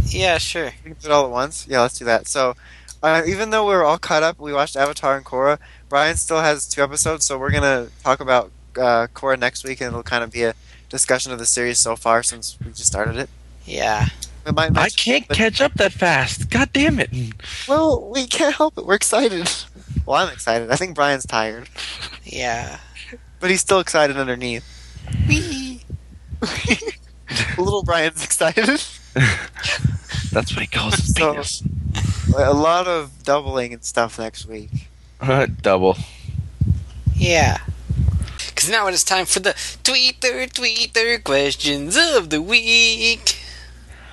Yeah, 0.06 0.38
sure. 0.38 0.66
We 0.84 0.92
can 0.92 0.94
do 0.94 1.08
it 1.08 1.12
all 1.12 1.26
at 1.26 1.32
once. 1.32 1.68
Yeah, 1.68 1.82
let's 1.82 1.98
do 1.98 2.06
that. 2.06 2.28
So, 2.28 2.56
uh, 3.02 3.24
even 3.26 3.50
though 3.50 3.68
we 3.68 3.74
are 3.74 3.84
all 3.84 3.98
caught 3.98 4.22
up, 4.24 4.40
we 4.40 4.54
watched 4.54 4.76
Avatar 4.76 5.16
and 5.18 5.26
Korra. 5.26 5.58
Brian 5.90 6.18
still 6.18 6.42
has 6.42 6.68
two 6.68 6.84
episodes, 6.84 7.26
so 7.26 7.38
we're 7.38 7.52
gonna 7.52 7.88
talk 8.04 8.20
about 8.20 8.52
uh, 8.78 9.08
Korra 9.14 9.40
next 9.40 9.64
week, 9.64 9.82
and 9.82 9.88
it'll 9.90 10.04
kind 10.04 10.24
of 10.24 10.32
be 10.32 10.44
a 10.44 10.54
discussion 10.94 11.32
of 11.34 11.40
the 11.40 11.46
series 11.46 11.80
so 11.80 11.96
far 11.96 12.22
since 12.24 12.56
we 12.64 12.68
just 12.72 12.86
started 12.86 13.18
it. 13.18 13.30
Yeah. 13.66 14.08
We 14.46 14.52
might 14.52 14.78
I 14.78 14.90
can't 14.90 15.28
but- 15.28 15.36
catch 15.38 15.60
up 15.60 15.74
that 15.76 15.92
fast. 15.92 16.50
God 16.52 16.70
damn 16.72 17.00
it. 17.00 17.10
Well, 17.68 18.10
we 18.14 18.28
can't 18.28 18.54
help 18.56 18.78
it. 18.78 18.86
We're 18.86 18.96
excited. 18.96 19.50
Well, 20.06 20.18
I'm 20.18 20.34
excited. 20.34 20.70
I 20.70 20.76
think 20.76 20.96
Brian's 20.96 21.26
tired, 21.26 21.70
Yeah. 22.26 22.78
but 23.40 23.50
he's 23.50 23.62
still 23.62 23.80
excited 23.80 24.18
underneath. 24.18 24.66
Whee! 25.30 25.80
Little 27.58 27.84
Brian's 27.84 28.22
excited. 28.22 28.68
That's 30.34 30.52
what 30.54 30.60
he 30.60 30.68
calls 30.68 30.96
his 30.96 31.14
So- 31.16 31.32
penis. 31.32 31.64
a 32.38 32.54
lot 32.54 32.86
of 32.90 33.24
doubling 33.24 33.72
and 33.74 33.82
stuff 33.82 34.20
next 34.20 34.46
week. 34.46 34.90
Uh, 35.22 35.48
Double. 35.62 35.96
Yeah. 37.16 37.60
Because 38.54 38.70
now 38.70 38.88
it 38.88 38.94
is 38.94 39.04
time 39.04 39.26
for 39.26 39.40
the 39.40 39.52
Tweeter 39.84 40.52
Tweeter 40.52 41.24
questions 41.24 41.98
of 41.98 42.30
the 42.30 42.42
week. 42.42 43.38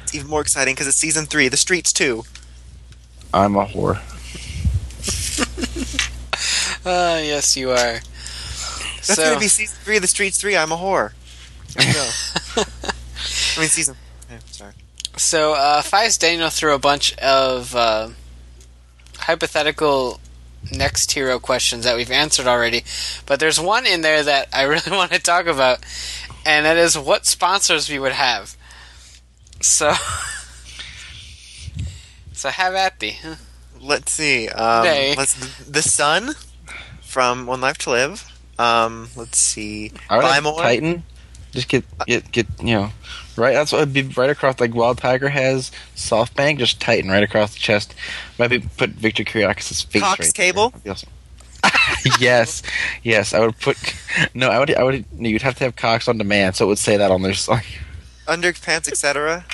It's 0.02 0.14
even 0.14 0.28
more 0.28 0.40
exciting 0.40 0.74
because 0.74 0.86
it's 0.86 0.96
season 0.96 1.26
three, 1.26 1.48
The 1.48 1.56
Streets 1.56 1.92
too. 1.92 2.24
I'm 3.32 3.56
a 3.56 3.66
whore. 3.66 4.00
Ah, 6.84 7.18
yes, 7.18 7.56
you 7.58 7.70
are. 7.70 7.76
That's 7.76 9.14
so, 9.14 9.22
gonna 9.22 9.38
be 9.40 9.48
season 9.48 9.76
three 9.84 9.96
of 9.96 10.02
The 10.02 10.08
Streets 10.08 10.40
three. 10.40 10.56
I'm 10.56 10.72
a 10.72 10.76
whore. 10.76 11.12
There 11.74 11.86
you 11.86 11.92
go. 11.92 12.08
I 12.56 13.60
mean, 13.60 13.68
season. 13.68 13.96
Yeah, 14.30 14.38
sorry. 14.46 14.72
so 15.16 15.52
uh, 15.52 15.82
Fies 15.82 16.16
Daniel 16.16 16.48
threw 16.48 16.74
a 16.74 16.78
bunch 16.78 17.14
of 17.18 17.76
uh, 17.76 18.08
hypothetical 19.18 20.19
next 20.70 21.12
hero 21.12 21.38
questions 21.38 21.84
that 21.84 21.96
we've 21.96 22.10
answered 22.10 22.46
already, 22.46 22.84
but 23.26 23.40
there's 23.40 23.60
one 23.60 23.86
in 23.86 24.02
there 24.02 24.22
that 24.22 24.48
I 24.52 24.62
really 24.64 24.90
want 24.90 25.12
to 25.12 25.18
talk 25.18 25.46
about, 25.46 25.80
and 26.44 26.66
that 26.66 26.76
is 26.76 26.98
what 26.98 27.26
sponsors 27.26 27.88
we 27.88 27.98
would 27.98 28.12
have. 28.12 28.56
So, 29.60 29.92
so 32.32 32.48
have 32.48 32.74
at 32.74 32.98
thee. 33.00 33.16
Let's 33.80 34.12
see. 34.12 34.48
Um, 34.48 34.84
Nay. 34.84 35.14
let's 35.16 35.34
the 35.66 35.82
sun 35.82 36.32
from 37.00 37.46
One 37.46 37.60
Life 37.60 37.78
to 37.78 37.90
Live. 37.90 38.30
Um, 38.58 39.08
let's 39.16 39.38
see. 39.38 39.92
I 40.08 40.16
would 40.16 40.22
Buy 40.22 40.40
more. 40.40 40.60
Titan. 40.60 41.04
Just 41.52 41.68
get 41.68 41.84
get 42.06 42.30
get 42.30 42.46
you 42.60 42.74
know, 42.74 42.92
right. 43.40 43.54
That's 43.54 43.72
what 43.72 43.78
would 43.80 43.92
be 43.92 44.02
right 44.02 44.30
across 44.30 44.60
like 44.60 44.74
Wild 44.74 44.98
Tiger 44.98 45.28
has 45.28 45.72
SoftBank. 45.96 46.58
Just 46.58 46.80
Titan 46.80 47.10
right 47.10 47.22
across 47.22 47.52
the 47.54 47.58
chest. 47.60 47.94
Maybe 48.38 48.60
put 48.60 48.90
Victor 48.90 49.24
Kiriakis' 49.24 49.84
face 49.86 50.02
Cox 50.02 50.20
right 50.26 50.34
Cable? 50.34 50.72
There. 50.84 50.92
Awesome. 50.92 51.08
yes, 52.20 52.62
yes. 53.02 53.34
I 53.34 53.40
would 53.40 53.58
put. 53.58 53.76
No, 54.34 54.48
I 54.50 54.58
would. 54.58 54.74
I 54.74 54.82
would. 54.82 55.04
No, 55.18 55.28
you'd 55.28 55.42
have 55.42 55.56
to 55.56 55.64
have 55.64 55.76
Cox 55.76 56.08
on 56.08 56.16
demand, 56.18 56.56
so 56.56 56.64
it 56.66 56.68
would 56.68 56.78
say 56.78 56.96
that 56.96 57.10
on 57.10 57.22
their 57.22 57.34
site. 57.34 57.64
Underpants, 58.26 58.88
etc. 58.88 59.44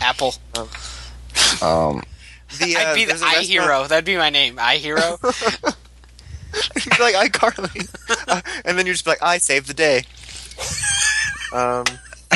Apple. 0.00 0.34
Um, 1.60 2.02
The 2.58 2.76
uh, 2.76 2.80
I'd 2.90 2.94
be 2.94 3.04
the 3.04 3.08
there's 3.08 3.22
a 3.22 3.26
I 3.26 3.32
restaurant- 3.34 3.46
Hero. 3.46 3.86
That'd 3.88 4.04
be 4.04 4.16
my 4.16 4.30
name. 4.30 4.58
I 4.60 4.76
Hero. 4.76 5.18
You'd 6.76 6.96
be 6.96 7.02
like 7.02 7.14
iCarly, 7.30 7.88
uh, 8.26 8.40
and 8.64 8.78
then 8.78 8.86
you'd 8.86 8.94
just 8.94 9.04
be 9.04 9.10
like, 9.10 9.22
"I 9.22 9.36
saved 9.38 9.66
the 9.66 9.74
day." 9.74 10.04
Um, 11.52 11.84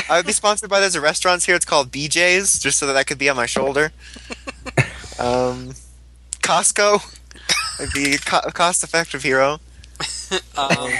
I 0.08 0.16
would 0.16 0.26
be 0.26 0.32
sponsored 0.32 0.68
by. 0.70 0.80
There's 0.80 0.94
a 0.94 1.00
restaurant 1.00 1.44
here. 1.44 1.54
It's 1.54 1.64
called 1.64 1.90
BJ's, 1.90 2.58
just 2.58 2.78
so 2.78 2.86
that 2.86 2.92
that 2.94 3.06
could 3.06 3.18
be 3.18 3.28
on 3.28 3.36
my 3.36 3.46
shoulder. 3.46 3.92
Um, 5.18 5.74
Costco. 6.42 7.18
I'd 7.80 7.92
be 7.94 8.14
a 8.14 8.18
co- 8.18 8.50
cost-effective 8.50 9.22
hero. 9.22 9.60
um, 10.56 10.90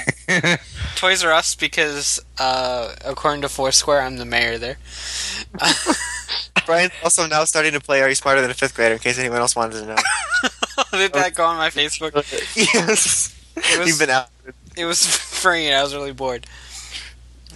Toys 0.97 1.25
R 1.25 1.33
Us 1.33 1.55
because, 1.55 2.21
uh, 2.39 2.95
according 3.05 3.43
to 3.43 3.49
Foursquare, 3.49 4.01
I'm 4.03 4.17
the 4.17 4.25
mayor 4.25 4.59
there. 4.59 4.77
Brian's 6.67 6.93
also 7.03 7.27
now 7.27 7.45
starting 7.45 7.73
to 7.73 7.81
play 7.81 8.01
Are 8.03 8.09
You 8.09 8.15
Smarter 8.15 8.41
Than 8.41 8.51
a 8.51 8.55
Fifth 8.55 8.75
Grader? 8.75 8.95
In 8.95 9.01
case 9.01 9.19
anyone 9.19 9.39
else 9.39 9.57
wanted 9.57 9.81
to 9.81 9.87
know. 9.87 9.97
Did 10.93 11.13
that 11.15 11.35
go 11.35 11.45
on 11.45 11.57
my 11.57 11.71
Facebook? 11.71 12.13
yes, 12.57 13.37
It 13.57 13.79
was, 13.79 13.89
you've 13.89 13.99
been 13.99 14.11
out. 14.11 14.29
it 14.77 14.85
was 14.85 15.05
free. 15.07 15.67
and 15.67 15.75
I 15.77 15.83
was 15.83 15.95
really 15.95 16.13
bored. 16.13 16.47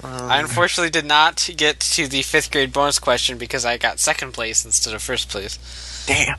Um, 0.05 0.31
I 0.31 0.39
unfortunately 0.40 0.90
did 0.90 1.06
not 1.06 1.48
get 1.56 1.81
to 1.81 2.06
the 2.06 2.23
fifth 2.23 2.51
grade 2.52 2.73
bonus 2.73 2.98
question 2.98 3.39
because 3.39 3.64
I 3.64 3.78
got 3.78 3.98
second 3.98 4.32
place 4.32 4.64
instead 4.64 4.94
of 4.94 5.02
first 5.02 5.28
place. 5.28 5.59
damn. 6.06 6.36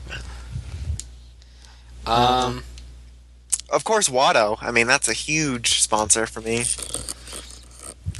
Um, 2.06 2.64
Of 3.70 3.84
course, 3.84 4.08
Watto. 4.08 4.56
I 4.62 4.70
mean, 4.70 4.86
that's 4.86 5.08
a 5.08 5.12
huge 5.12 5.80
sponsor 5.80 6.26
for 6.26 6.40
me. 6.40 6.58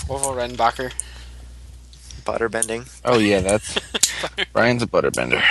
Orville 0.08 0.32
Redenbacher. 0.34 0.92
Butter 2.24 2.48
bending. 2.50 2.84
oh 3.06 3.18
yeah, 3.18 3.40
that's 3.40 3.78
Brian's 4.52 4.82
a 4.82 4.86
butterbender. 4.86 5.42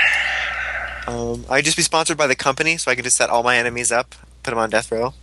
Um, 1.07 1.45
I'd 1.49 1.65
just 1.65 1.77
be 1.77 1.81
sponsored 1.83 2.17
by 2.17 2.27
the 2.27 2.35
company, 2.35 2.77
so 2.77 2.91
I 2.91 2.95
could 2.95 3.05
just 3.05 3.17
set 3.17 3.29
all 3.31 3.41
my 3.41 3.57
enemies 3.57 3.91
up, 3.91 4.13
put 4.43 4.51
them 4.51 4.59
on 4.59 4.69
death 4.69 4.91
row. 4.91 5.13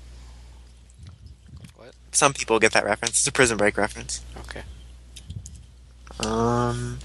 What? 1.76 1.92
Some 2.10 2.32
people 2.32 2.58
get 2.58 2.72
that 2.72 2.84
reference. 2.84 3.12
It's 3.18 3.26
a 3.28 3.32
Prison 3.32 3.56
Break 3.56 3.76
reference. 3.76 4.20
Okay. 6.20 6.28
Um, 6.28 6.98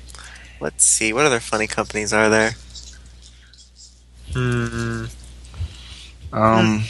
let's 0.60 0.86
see. 0.86 1.14
What 1.14 1.26
other 1.26 1.40
funny 1.40 1.68
companies 1.68 2.14
are 2.14 2.30
there? 2.30 2.52
Hmm. 4.34 5.06
Um, 6.31 6.84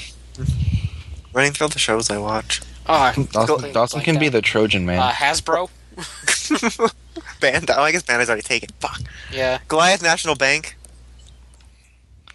Running 1.33 1.53
through 1.53 1.65
all 1.65 1.69
the 1.69 1.79
shows 1.79 2.09
I 2.09 2.17
watch. 2.17 2.61
Oh, 2.87 2.93
I 2.93 3.13
Dawson, 3.13 3.25
completely 3.31 3.71
Dawson 3.71 4.01
can 4.01 4.15
blanked 4.15 4.19
be 4.33 4.37
the 4.37 4.41
Trojan 4.41 4.85
man. 4.85 4.99
uh, 4.99 5.11
Hasbro. 5.11 5.69
Band. 7.39 7.69
Oh, 7.69 7.81
I 7.81 7.91
guess 7.91 8.03
band 8.03 8.19
Bandai's 8.19 8.29
already 8.29 8.41
taken. 8.41 8.69
Fuck. 8.79 8.99
Yeah. 9.31 9.59
Goliath 9.67 10.01
National 10.01 10.35
Bank. 10.35 10.75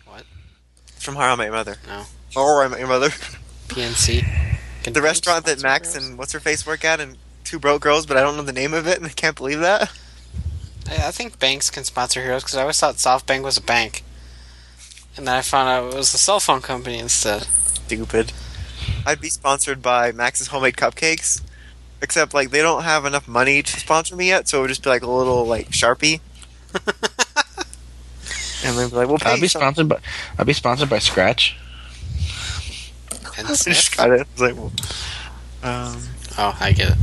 What? 0.06 0.24
It's 0.88 1.04
from 1.04 1.16
How 1.16 1.32
I 1.32 1.36
Met 1.36 1.44
Your 1.44 1.52
Mother. 1.52 1.76
No. 1.86 2.04
Or 2.36 2.64
I 2.64 2.68
Met 2.68 2.78
Your 2.78 2.88
Mother. 2.88 3.08
PNC. 3.68 4.24
the 4.92 5.02
restaurant 5.02 5.46
that 5.46 5.62
Max 5.62 5.96
and 5.96 6.16
what's 6.18 6.32
her 6.32 6.40
face 6.40 6.66
work 6.66 6.84
at, 6.84 7.00
and 7.00 7.16
Two 7.44 7.58
Broke 7.58 7.82
Girls, 7.82 8.06
but 8.06 8.16
I 8.16 8.20
don't 8.22 8.36
know 8.36 8.42
the 8.42 8.52
name 8.52 8.74
of 8.74 8.86
it, 8.86 8.96
and 8.98 9.06
I 9.06 9.10
can't 9.10 9.36
believe 9.36 9.60
that. 9.60 9.92
I, 10.90 11.08
I 11.08 11.10
think 11.10 11.38
banks 11.38 11.70
can 11.70 11.84
sponsor 11.84 12.20
heroes 12.22 12.42
because 12.42 12.56
I 12.56 12.62
always 12.62 12.80
thought 12.80 12.96
SoftBank 12.96 13.42
was 13.42 13.56
a 13.56 13.62
bank, 13.62 14.02
and 15.16 15.26
then 15.26 15.34
I 15.36 15.42
found 15.42 15.68
out 15.68 15.92
it 15.92 15.96
was 15.96 16.12
a 16.14 16.18
cell 16.18 16.40
phone 16.40 16.60
company 16.62 16.98
instead. 16.98 17.42
Stupid. 17.44 18.32
I'd 19.06 19.20
be 19.20 19.28
sponsored 19.28 19.82
by 19.82 20.12
Max's 20.12 20.48
Homemade 20.48 20.76
Cupcakes, 20.76 21.42
except 22.00 22.32
like 22.34 22.50
they 22.50 22.62
don't 22.62 22.82
have 22.82 23.04
enough 23.04 23.28
money 23.28 23.62
to 23.62 23.80
sponsor 23.80 24.16
me 24.16 24.28
yet, 24.28 24.48
so 24.48 24.58
it 24.58 24.60
would 24.62 24.68
just 24.68 24.82
be 24.82 24.88
like 24.90 25.02
a 25.02 25.10
little 25.10 25.44
like 25.46 25.70
Sharpie, 25.70 26.20
and 28.64 28.78
they'd 28.78 28.90
be 28.90 28.96
like, 28.96 29.08
"We'll 29.08 29.18
pay." 29.18 29.32
I'd 29.34 29.40
be 29.40 29.48
some- 29.48 29.60
sponsored 29.60 29.88
by. 29.88 29.98
I'd 30.38 30.46
be 30.46 30.52
sponsored 30.54 30.88
by 30.88 30.98
Scratch. 30.98 31.56
And 33.36 33.46
I 33.48 33.50
just 33.54 33.96
got 33.96 34.10
it. 34.10 34.20
I 34.20 34.24
was 34.32 34.40
like, 34.40 34.54
well, 34.56 34.72
um, 35.62 36.02
Oh, 36.38 36.56
I 36.60 36.72
get 36.72 36.90
it. 36.90 36.96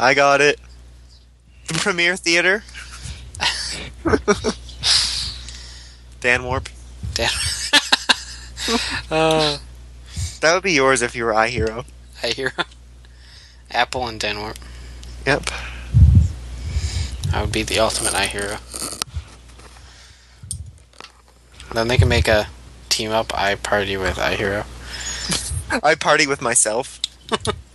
I 0.00 0.14
got 0.14 0.40
it. 0.40 0.58
The 1.68 1.74
Premiere 1.74 2.16
Theater. 2.16 2.64
Dan 6.20 6.44
Warp. 6.44 6.70
Dan. 7.12 7.28
uh, 9.10 9.58
That 10.40 10.54
would 10.54 10.62
be 10.62 10.72
yours 10.72 11.02
if 11.02 11.14
you 11.14 11.26
were 11.26 11.32
iHero. 11.32 11.84
I 12.22 12.28
hear 12.28 12.54
Apple 13.70 14.08
and 14.08 14.18
Dan 14.18 14.40
Warp. 14.40 14.56
Yep. 15.26 15.50
I 17.34 17.42
would 17.42 17.52
be 17.52 17.62
the 17.62 17.78
ultimate 17.78 18.14
eye 18.14 18.26
hero. 18.26 18.56
Then 21.74 21.88
they 21.88 21.98
can 21.98 22.08
make 22.08 22.26
a 22.26 22.48
team 22.88 23.10
up, 23.10 23.38
I 23.38 23.54
party 23.54 23.98
with 23.98 24.16
iHero. 24.16 24.64
I 25.84 25.94
party 25.94 26.26
with 26.26 26.40
myself. 26.40 27.00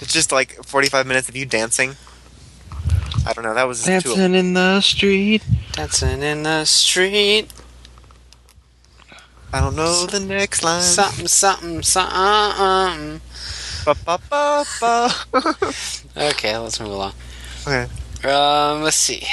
it's 0.00 0.12
just 0.12 0.32
like 0.32 0.54
45 0.64 1.06
minutes 1.06 1.28
of 1.28 1.36
you 1.36 1.46
dancing. 1.46 1.96
I 3.26 3.32
don't 3.32 3.44
know. 3.44 3.54
That 3.54 3.64
was 3.68 3.84
just 3.84 4.06
too. 4.06 4.14
Dancing 4.14 4.34
in 4.34 4.54
the 4.54 4.80
street. 4.80 5.42
Dancing 5.72 6.22
in 6.22 6.42
the 6.42 6.64
street, 6.64 7.48
I 9.52 9.60
don't 9.60 9.74
know 9.76 10.06
the 10.06 10.20
next 10.20 10.62
line. 10.64 10.82
something, 10.82 11.26
something, 11.26 11.82
something. 11.82 13.20
Ba, 13.84 13.94
ba, 14.04 14.18
ba, 14.30 14.64
ba. 14.80 15.14
Okay, 16.16 16.56
let's 16.58 16.78
move 16.80 16.90
along. 16.92 17.12
okay. 17.66 17.86
Um, 18.24 18.82
let's 18.82 18.96
see. 18.96 19.26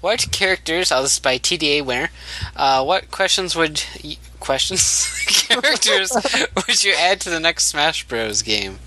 What 0.00 0.28
characters? 0.32 0.90
Oh, 0.92 1.02
this 1.02 1.14
is 1.14 1.18
by 1.20 1.38
TDA 1.38 1.84
winner. 1.84 2.10
Uh, 2.56 2.84
what 2.84 3.10
questions 3.10 3.54
would 3.54 3.82
y- 4.02 4.16
questions 4.40 5.08
characters 5.48 6.12
would 6.66 6.82
you 6.84 6.94
add 6.96 7.20
to 7.22 7.30
the 7.30 7.40
next 7.40 7.66
Smash 7.66 8.06
Bros. 8.06 8.42
game? 8.42 8.78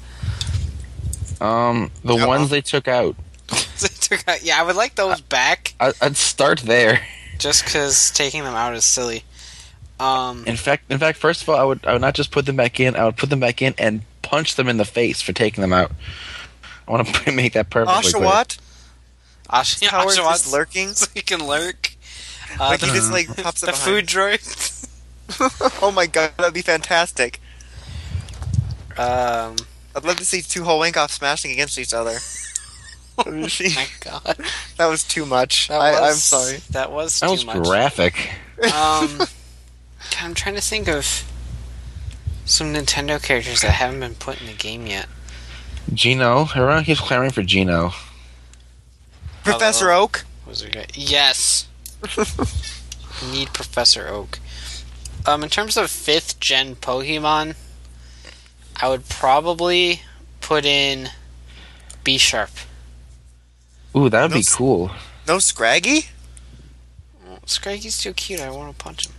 Um, 1.42 1.92
the 2.04 2.16
Yeah. 2.16 2.26
ones 2.26 2.50
they 2.50 2.62
took 2.62 2.88
out. 2.88 3.16
They 3.80 3.90
took 3.90 4.28
out- 4.28 4.42
yeah, 4.44 4.60
I 4.60 4.64
would 4.64 4.76
like 4.78 4.96
those 4.96 5.20
back, 5.22 5.74
I, 5.80 5.92
I'd 6.02 6.16
start 6.16 6.60
there. 6.62 7.02
just 7.40 7.66
because 7.66 8.10
taking 8.12 8.44
them 8.44 8.56
out 8.56 8.74
is 8.76 8.86
silly. 8.86 9.24
Um, 10.00 10.44
In 10.48 10.56
fact, 10.56 10.90
in 10.90 10.98
fact, 10.98 11.18
first 11.18 11.42
of 11.42 11.50
all, 11.50 11.56
I 11.58 11.64
would 11.64 11.86
I 11.86 11.94
would 11.94 12.02
not 12.02 12.14
just 12.16 12.32
put 12.32 12.46
them 12.46 12.56
back 12.56 12.80
in. 12.80 12.96
I 12.96 13.04
would 13.06 13.18
put 13.18 13.30
them 13.30 13.40
back 13.40 13.62
in 13.62 13.74
and 13.78 14.02
punch 14.22 14.56
them 14.56 14.68
in 14.70 14.78
the 14.78 14.86
face 14.86 15.22
for 15.22 15.34
taking 15.34 15.62
them 15.62 15.74
out. 15.74 15.92
I 16.88 16.92
want 16.92 17.08
to 17.08 17.32
make 17.34 17.54
that 17.54 17.70
perfectly 17.70 18.12
clear. 18.14 18.24
Oshawott? 18.30 18.58
Ash- 19.52 19.80
His 19.80 19.90
power 19.90 20.08
is 20.10 20.18
Oshawott, 20.18 20.32
just 20.32 20.52
lurking? 20.54 20.94
so 20.94 21.08
he 21.14 21.22
can 21.22 21.46
lurk. 21.46 21.96
Uh, 22.60 22.70
Like 22.70 22.80
the, 22.80 22.88
he 22.88 22.94
just 22.94 23.12
like 23.12 23.28
pops 23.44 23.62
the 23.62 23.74
food 23.74 24.08
behind. 24.08 24.40
droid. 24.40 25.82
oh 25.84 25.92
my 25.92 26.08
god, 26.08 26.32
that'd 26.38 26.54
be 26.54 26.62
fantastic. 26.62 27.40
Um, 28.98 29.56
I'd 29.96 30.04
love 30.04 30.18
to 30.18 30.26
see 30.26 30.42
two 30.42 30.64
whole 30.64 30.80
wink 30.80 30.98
off 30.98 31.12
smashing 31.12 31.52
against 31.52 31.78
each 31.80 31.94
other. 31.94 32.18
oh 33.18 33.32
my 33.32 33.88
god, 34.02 34.38
That 34.78 34.88
was 34.88 35.04
too 35.04 35.26
much. 35.26 35.70
that 35.70 35.80
I, 35.80 35.92
was, 35.92 36.02
I'm 36.12 36.16
sorry. 36.18 36.58
That 36.72 36.92
was 36.92 37.20
That 37.20 37.28
too 37.28 37.32
was 37.32 37.46
much. 37.46 37.64
graphic. 37.64 38.30
Um, 38.64 39.22
I'm 40.22 40.34
trying 40.34 40.56
to 40.56 40.62
think 40.62 40.88
of 40.90 41.24
some 42.46 42.74
Nintendo 42.74 43.22
characters 43.24 43.62
that 43.62 43.72
haven't 43.72 44.02
been 44.02 44.16
put 44.16 44.40
in 44.42 44.48
the 44.48 44.54
game 44.54 44.86
yet. 44.86 45.08
Geno, 45.94 46.42
everyone 46.56 46.84
keeps 46.84 47.00
clamoring 47.00 47.32
for 47.32 47.42
Geno. 47.44 47.92
Professor 49.44 49.86
Hello. 49.90 50.04
Oak? 50.04 50.26
Was 50.48 50.62
it 50.62 50.72
good? 50.74 50.92
Yes. 50.96 51.68
Need 53.32 53.54
Professor 53.54 54.08
Oak. 54.08 54.40
Um, 55.26 55.44
in 55.44 55.50
terms 55.50 55.78
of 55.78 55.90
fifth 55.90 56.40
gen 56.40 56.76
Pokemon, 56.76 57.56
I 58.82 58.90
would 58.90 59.08
probably 59.10 60.02
put 60.42 60.66
in 60.66 61.10
Bisharp. 62.04 62.66
Ooh, 63.96 64.10
that 64.10 64.22
would 64.24 64.32
No 64.32 64.38
be 64.38 64.44
cool. 64.52 64.92
No 65.28 65.40
Scraggy? 65.40 66.08
Scraggy's 67.46 68.02
too 68.02 68.14
cute. 68.14 68.42
I 68.42 68.50
want 68.50 68.78
to 68.78 68.84
punch 68.84 69.08
him. 69.08 69.14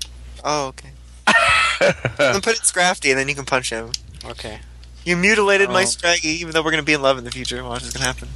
Oh, 0.44 0.66
okay. 0.68 0.90
Then 2.18 2.40
put 2.40 2.54
it 2.56 2.62
Scrafty 2.62 3.10
and 3.10 3.18
then 3.18 3.28
you 3.28 3.34
can 3.34 3.44
punch 3.44 3.70
him. 3.70 3.90
Okay. 4.24 4.60
You 5.04 5.16
mutilated 5.16 5.68
my 5.70 5.82
Oh. 5.82 5.86
Scraggy, 5.86 6.28
even 6.40 6.52
though 6.52 6.62
we're 6.62 6.70
gonna 6.70 6.82
be 6.82 6.92
in 6.94 7.02
love 7.02 7.18
in 7.18 7.24
the 7.24 7.30
future. 7.30 7.62
Watch 7.62 7.82
what's 7.82 7.92
gonna 7.92 8.06
happen. 8.06 8.28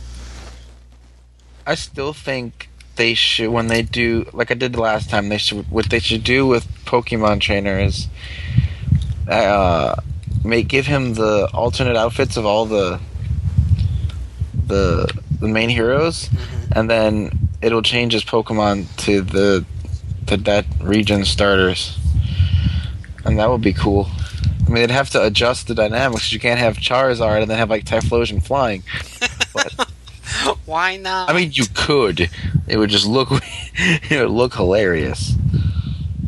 I 1.67 1.75
still 1.75 2.13
think 2.13 2.69
they 2.97 3.15
should 3.15 3.51
when 3.51 3.67
they 3.69 3.83
do 3.83 4.29
like 4.33 4.51
I 4.51 4.55
did 4.55 4.73
the 4.73 4.81
last 4.81 5.11
time. 5.11 5.29
They 5.29 5.39
should 5.39 5.71
what 5.71 5.91
they 5.91 5.99
should 6.01 6.25
do 6.25 6.47
with 6.47 6.67
Pokemon 6.85 7.41
Trainer 7.41 7.79
is 7.79 8.09
uh, 9.29 9.97
make 10.45 10.69
give 10.69 10.87
him 10.87 11.15
the 11.15 11.49
alternate 11.53 11.97
outfits 11.97 12.37
of 12.37 12.47
all 12.47 12.67
the 12.67 13.01
the 14.67 15.11
the 15.41 15.49
main 15.49 15.69
heroes, 15.69 16.29
Mhm. 16.29 16.77
and 16.77 16.91
then 16.91 17.49
it'll 17.63 17.83
change 17.83 18.13
his 18.13 18.25
Pokemon 18.25 18.87
to 18.99 19.21
the 19.23 19.65
to 20.27 20.37
that 20.37 20.65
region 20.81 21.25
starters, 21.25 21.99
and 23.25 23.39
that 23.39 23.51
would 23.51 23.63
be 23.63 23.73
cool. 23.73 24.09
I 24.67 24.73
mean, 24.73 24.83
they'd 24.83 24.91
have 24.91 25.11
to 25.11 25.23
adjust 25.25 25.67
the 25.67 25.75
dynamics. 25.75 26.33
You 26.33 26.39
can't 26.39 26.61
have 26.61 26.77
Charizard 26.77 27.43
and 27.43 27.51
then 27.51 27.59
have 27.59 27.71
like 27.71 27.85
Typhlosion 27.85 28.41
flying. 28.43 28.83
Why 30.65 30.97
not? 30.97 31.29
I 31.29 31.33
mean, 31.33 31.51
you 31.53 31.65
could. 31.75 32.31
It 32.69 32.77
would 32.77 32.91
just 32.91 33.07
look. 33.07 33.29
it 33.75 34.21
would 34.21 34.31
look 34.31 34.55
hilarious. 34.55 35.33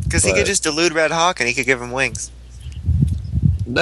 Because 0.03 0.25
he 0.25 0.33
could 0.33 0.45
just 0.45 0.63
delude 0.63 0.91
Red 0.93 1.11
Hawk 1.11 1.39
and 1.39 1.47
he 1.47 1.55
could 1.55 1.65
give 1.65 1.81
him 1.81 1.91
wings. 1.91 2.29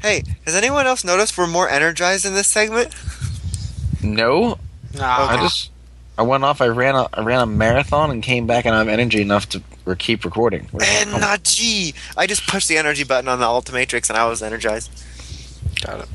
Hey, 0.00 0.22
has 0.46 0.54
anyone 0.54 0.86
else 0.86 1.02
noticed 1.04 1.36
we're 1.36 1.48
more 1.48 1.68
energized 1.68 2.24
in 2.24 2.32
this 2.34 2.46
segment? 2.46 2.94
no, 4.02 4.58
Nah. 4.94 5.26
I 5.28 5.36
just. 5.42 5.70
I 6.16 6.22
went 6.22 6.44
off. 6.44 6.60
I 6.60 6.68
ran 6.68 6.94
a. 6.94 7.08
I 7.12 7.22
ran 7.22 7.40
a 7.40 7.46
marathon 7.46 8.10
and 8.10 8.22
came 8.22 8.46
back, 8.46 8.64
and 8.64 8.74
I 8.74 8.78
have 8.78 8.88
energy 8.88 9.20
enough 9.20 9.48
to 9.50 9.62
re- 9.84 9.96
keep 9.96 10.24
recording. 10.24 10.68
Energy! 10.80 11.94
I 12.16 12.26
just 12.26 12.46
pushed 12.46 12.68
the 12.68 12.76
energy 12.78 13.04
button 13.04 13.28
on 13.28 13.38
the 13.40 13.44
Ultimatrix 13.46 14.08
and 14.08 14.16
I 14.18 14.26
was 14.26 14.42
energized. 14.42 14.90
Got 15.84 16.00
it. 16.00 16.08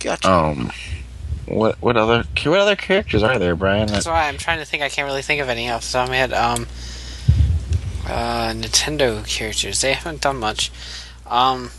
Gotcha. 0.00 0.30
Um, 0.32 0.72
what 1.46 1.80
what 1.82 1.96
other 1.96 2.24
what 2.44 2.58
other 2.60 2.76
characters 2.76 3.22
are 3.22 3.38
there, 3.38 3.54
Brian? 3.56 3.88
That's 3.88 4.06
why 4.06 4.28
I'm 4.28 4.38
trying 4.38 4.58
to 4.58 4.64
think. 4.64 4.82
I 4.82 4.88
can't 4.88 5.06
really 5.06 5.22
think 5.22 5.40
of 5.42 5.48
any 5.48 5.66
else. 5.66 5.90
the 5.90 5.98
top 5.98 6.04
of 6.04 6.10
my 6.10 6.16
head. 6.16 6.32
Um, 6.32 6.66
uh, 8.06 8.52
Nintendo 8.54 9.26
characters. 9.26 9.80
They 9.80 9.92
haven't 9.92 10.20
done 10.22 10.38
much. 10.38 10.70
Um, 11.28 11.70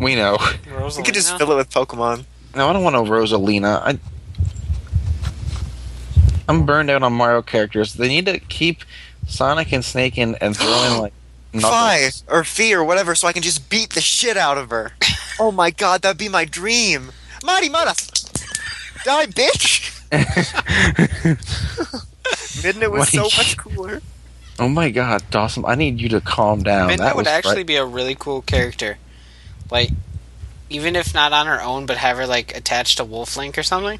We 0.00 0.14
know. 0.14 0.36
Rosalina. 0.36 0.98
you 0.98 1.04
could 1.04 1.14
just 1.14 1.36
fill 1.38 1.52
it 1.52 1.56
with 1.56 1.70
Pokemon. 1.70 2.24
No, 2.54 2.68
I 2.68 2.72
don't 2.72 2.82
want 2.84 2.96
a 2.96 3.00
Rosalina. 3.00 3.80
I. 3.82 3.98
I'm 6.48 6.66
burned 6.66 6.90
out 6.90 7.02
on 7.04 7.12
Mario 7.12 7.42
characters. 7.42 7.94
They 7.94 8.08
need 8.08 8.26
to 8.26 8.40
keep 8.40 8.80
Sonic 9.28 9.72
and 9.72 9.84
Snake 9.84 10.18
in 10.18 10.34
and 10.36 10.56
throw 10.56 10.84
in 10.84 10.98
like 10.98 11.12
Fi 11.60 12.10
or 12.28 12.42
Fee 12.44 12.74
or 12.74 12.84
whatever, 12.84 13.14
so 13.14 13.28
I 13.28 13.32
can 13.32 13.42
just 13.42 13.70
beat 13.70 13.90
the 13.90 14.00
shit 14.00 14.36
out 14.36 14.58
of 14.58 14.70
her. 14.70 14.92
oh 15.40 15.52
my 15.52 15.70
god, 15.70 16.02
that'd 16.02 16.18
be 16.18 16.28
my 16.28 16.44
dream. 16.44 17.12
Mighty 17.44 17.68
Mara! 17.68 17.94
Die, 19.04 19.26
bitch! 19.26 19.96
Midna 22.62 22.90
was 22.90 23.00
What 23.00 23.08
so 23.08 23.22
much 23.22 23.56
cooler. 23.56 24.02
Oh 24.60 24.68
my 24.68 24.90
god, 24.90 25.22
Dawson! 25.30 25.64
I 25.66 25.74
need 25.74 26.00
you 26.00 26.08
to 26.10 26.20
calm 26.20 26.62
down. 26.62 26.90
Midna 26.90 26.98
that 26.98 27.16
would 27.16 27.26
actually 27.26 27.56
right- 27.56 27.66
be 27.66 27.76
a 27.76 27.84
really 27.84 28.14
cool 28.14 28.42
character. 28.42 28.98
Like, 29.70 29.90
even 30.68 30.94
if 30.96 31.14
not 31.14 31.32
on 31.32 31.46
her 31.46 31.60
own, 31.62 31.86
but 31.86 31.96
have 31.96 32.16
her 32.18 32.26
like 32.26 32.56
attached 32.56 32.98
to 32.98 33.04
Wolf 33.04 33.36
Link 33.36 33.56
or 33.58 33.62
something. 33.62 33.98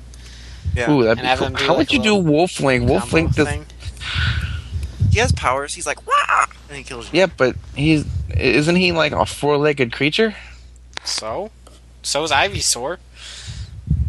Yeah. 0.75 0.91
Ooh, 0.91 1.03
that'd 1.05 1.25
And 1.25 1.27
be 1.27 1.45
cool. 1.45 1.47
them 1.51 1.55
How 1.67 1.69
like, 1.69 1.79
would 1.79 1.93
you 1.93 1.99
do 2.03 2.15
little 2.17 2.33
Wolf 2.33 2.61
Link? 2.61 2.89
Wolf 2.89 3.13
Link 3.13 3.35
does. 3.35 3.49
thing. 3.49 3.67
He 5.13 5.19
has 5.19 5.33
powers, 5.33 5.75
he's 5.75 5.87
like, 5.87 6.07
Wah! 6.07 6.47
and 6.69 6.77
he 6.79 6.85
kills 6.85 7.13
you. 7.13 7.19
Yeah, 7.21 7.27
but 7.27 7.57
he's 7.75 8.05
isn't 8.37 8.77
he 8.77 8.93
like 8.93 9.11
a 9.13 9.27
four-legged 9.27 9.93
creature? 9.93 10.37
So, 11.05 11.51
so 12.03 12.23
is 12.23 12.31
Ivysaur. 12.31 12.99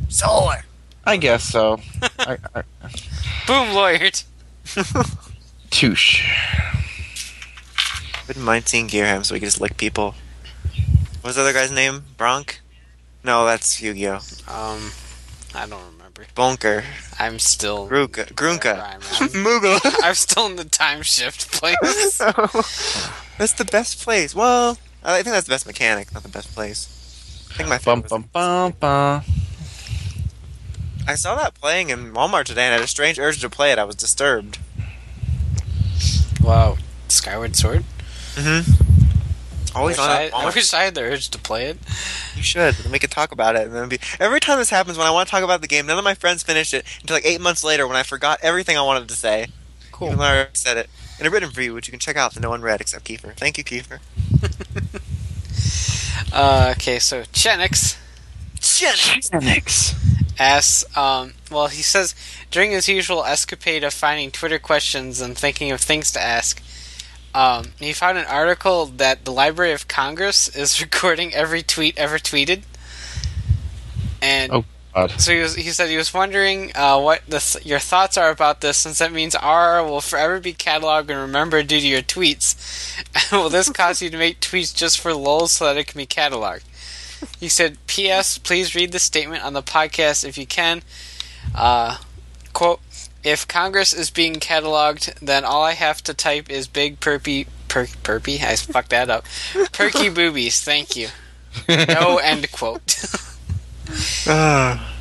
Solar! 0.10 0.66
I 1.06 1.18
guess 1.18 1.44
so. 1.44 1.80
I, 2.20 2.38
I, 2.54 2.62
Boom, 3.48 3.70
lawyered. 3.70 4.24
touche. 5.72 6.24
Wouldn't 8.28 8.46
mind 8.46 8.68
seeing 8.68 8.88
Gearham 8.88 9.26
so 9.26 9.34
we 9.34 9.40
could 9.40 9.48
just 9.48 9.60
lick 9.60 9.78
people. 9.78 10.14
What's 11.22 11.36
the 11.36 11.42
other 11.42 11.54
guy's 11.54 11.72
name? 11.72 12.04
Bronk? 12.18 12.62
No, 13.24 13.46
that's 13.46 13.82
Yu 13.82 13.94
Gi 13.94 14.08
Oh! 14.08 14.20
Um, 14.48 14.92
I 15.54 15.68
don't 15.68 15.84
remember. 15.94 16.26
Bonker. 16.36 16.84
I'm 17.20 17.40
still. 17.40 17.88
Grunka. 17.88 18.32
Grunka. 18.34 18.80
I'm, 18.80 19.02
I'm, 19.20 19.30
Moogle. 19.44 19.80
I'm 20.04 20.16
still 20.16 20.46
in 20.46 20.56
the 20.56 20.66
time 20.66 21.02
shift 21.02 21.52
place. 21.52 22.18
that's 23.38 23.54
the 23.54 23.66
best 23.66 24.02
place. 24.02 24.36
Well, 24.36 24.78
I 25.04 25.24
think 25.24 25.34
that's 25.34 25.48
the 25.48 25.52
best 25.52 25.66
mechanic, 25.68 26.14
not 26.14 26.24
the 26.24 26.30
best 26.30 26.54
place. 26.54 27.48
I 27.52 27.54
think 27.56 27.70
my 27.70 27.80
Bum 27.80 28.04
favorite 28.04 28.10
bum 28.10 28.30
bum 28.32 28.74
bum. 28.80 29.24
I 31.08 31.16
saw 31.16 31.36
that 31.36 31.56
playing 31.56 31.90
in 31.90 32.14
Walmart 32.14 32.46
today 32.46 32.66
and 32.66 32.74
I 32.74 32.78
had 32.78 32.84
a 32.84 32.88
strange 32.88 33.20
urge 33.20 33.42
to 33.42 33.50
play 33.50 33.72
it. 33.72 33.80
I 33.80 33.84
was 33.84 33.96
disturbed. 33.96 34.60
Wow, 36.44 36.78
Skyward 37.08 37.56
Sword. 37.56 37.84
Mm-hmm. 38.36 39.78
Always 39.78 39.98
I 39.98 40.02
wish, 40.02 40.10
on 40.10 40.10
I, 40.10 40.26
at 40.26 40.34
I 40.34 40.46
wish 40.54 40.74
I 40.74 40.84
had 40.84 40.96
the 40.96 41.02
urge 41.02 41.30
to 41.30 41.38
play 41.38 41.68
it. 41.68 41.78
You 42.36 42.44
should. 42.44 42.76
Then 42.76 42.92
we 42.92 43.00
could 43.00 43.12
talk 43.12 43.32
about 43.32 43.56
it. 43.56 43.68
And 43.68 43.74
then 43.74 43.88
be 43.88 44.00
every 44.20 44.40
time 44.40 44.58
this 44.58 44.70
happens, 44.70 44.98
when 44.98 45.08
I 45.08 45.12
want 45.12 45.28
to 45.28 45.32
talk 45.32 45.44
about 45.44 45.62
the 45.62 45.68
game, 45.68 45.86
none 45.86 45.98
of 45.98 46.04
my 46.04 46.14
friends 46.14 46.44
finished 46.44 46.74
it 46.74 46.86
until 47.00 47.16
like 47.16 47.26
eight 47.26 47.40
months 47.40 47.64
later, 47.64 47.88
when 47.88 47.96
I 47.96 48.04
forgot 48.04 48.40
everything 48.42 48.78
I 48.78 48.82
wanted 48.82 49.08
to 49.08 49.16
say. 49.16 49.48
Cool. 49.92 50.08
Even 50.08 50.20
though 50.20 50.26
I 50.26 50.36
already 50.36 50.50
said 50.54 50.78
it 50.78 50.90
in 51.20 51.26
a 51.26 51.30
written 51.30 51.50
review, 51.50 51.74
which 51.74 51.88
you 51.88 51.92
can 51.92 52.00
check 52.00 52.18
out 52.18 52.34
that 52.34 52.42
no 52.42 52.50
one 52.50 52.62
read 52.62 52.82
except 52.82 53.06
Kiefer. 53.06 53.34
Thank 53.36 53.58
you, 53.58 53.64
Kiefer. 53.64 54.00
Uh, 56.34 56.74
okay, 56.78 56.98
so 56.98 57.24
Chetnix 57.24 57.98
Phoenix. 58.62 59.96
Asks, 60.42 60.84
um, 60.98 61.34
well, 61.52 61.68
he 61.68 61.82
says 61.84 62.16
during 62.50 62.72
his 62.72 62.90
usual 62.90 63.24
escapade 63.24 63.84
of 63.84 63.94
finding 63.94 64.32
Twitter 64.32 64.60
questions 64.60 65.22
and 65.22 65.38
thinking 65.38 65.72
of 65.72 65.80
things 65.82 66.12
to 66.14 66.22
ask, 66.22 66.62
Um, 67.34 67.72
he 67.80 67.94
found 67.94 68.18
an 68.18 68.26
article 68.26 68.88
that 68.98 69.24
the 69.24 69.32
Library 69.32 69.72
of 69.72 69.88
Congress 69.88 70.50
is 70.64 70.82
recording 70.82 71.34
every 71.34 71.64
tweet 71.64 71.98
ever 71.98 72.18
tweeted, 72.20 72.64
and 74.22 74.52
Oh. 74.52 74.66
God. 74.94 75.12
so 75.22 75.32
he, 75.32 75.40
was, 75.40 75.56
he 75.56 75.70
said 75.72 75.90
he 75.90 75.96
was 75.96 76.14
wondering 76.14 76.74
uh, 76.76 77.00
what 77.00 77.22
the 77.26 77.40
th- 77.40 77.66
your 77.66 77.80
thoughts 77.80 78.18
are 78.18 78.30
about 78.30 78.60
this, 78.60 78.76
since 78.78 79.00
that 79.00 79.14
means 79.14 79.34
R 79.36 79.82
will 79.86 80.02
forever 80.02 80.42
be 80.42 80.54
cataloged 80.54 81.10
and 81.10 81.18
remembered 81.20 81.68
due 81.68 81.80
to 81.80 81.88
your 81.88 82.02
tweets. 82.02 82.58
will 83.32 83.48
this 83.48 83.70
cause 83.82 84.02
you 84.02 84.10
to 84.10 84.18
make 84.18 84.42
tweets 84.42 84.76
just 84.76 85.00
for 85.00 85.14
lulz 85.14 85.54
so 85.54 85.64
that 85.66 85.78
it 85.78 85.88
can 85.88 85.98
be 85.98 86.06
cataloged? 86.06 86.64
He 87.40 87.50
said, 87.50 87.78
"P.S. 87.88 88.38
Please 88.38 88.76
read 88.76 88.92
the 88.92 89.00
statement 89.00 89.44
on 89.44 89.54
the 89.54 89.64
podcast 89.64 90.26
if 90.28 90.38
you 90.38 90.46
can." 90.46 90.82
Uh, 91.56 91.98
quote: 92.54 92.80
If 93.24 93.48
Congress 93.48 93.94
is 93.94 94.10
being 94.10 94.36
cataloged, 94.36 95.20
then 95.20 95.44
all 95.44 95.64
I 95.64 95.74
have 95.74 96.04
to 96.04 96.14
type 96.14 96.50
is 96.50 96.68
big 96.68 97.00
perpy 97.00 97.48
per, 97.68 97.86
perpy. 97.86 98.44
I 98.44 98.56
fucked 98.56 98.90
that 98.90 99.10
up. 99.10 99.26
Perky 99.72 100.10
boobies. 100.14 100.62
Thank 100.62 100.96
you. 100.96 101.10
No 101.68 102.18
end 102.18 102.52
quote. 102.52 103.04
Ah. 104.26 104.96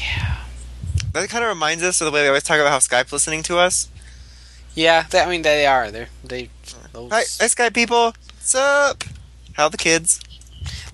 yeah. 0.00 0.38
that 1.12 1.28
kind 1.28 1.44
of 1.44 1.48
reminds 1.48 1.84
us 1.84 2.00
of 2.00 2.06
the 2.06 2.10
way 2.10 2.22
we 2.22 2.28
always 2.28 2.42
talk 2.42 2.58
about 2.58 2.70
how 2.70 2.78
Skype's 2.78 3.12
listening 3.12 3.44
to 3.44 3.58
us. 3.58 3.88
Yeah, 4.74 5.04
they, 5.10 5.20
I 5.20 5.28
mean 5.28 5.42
they 5.42 5.66
are. 5.66 5.90
They're 5.90 6.08
they. 6.24 6.48
Those, 6.92 7.10
Hi, 7.12 7.18
hi 7.18 7.46
Skype 7.46 7.74
people. 7.74 8.14
What's 8.36 8.54
up? 8.54 9.04
How 9.52 9.64
are 9.64 9.70
the 9.70 9.76
kids? 9.76 10.20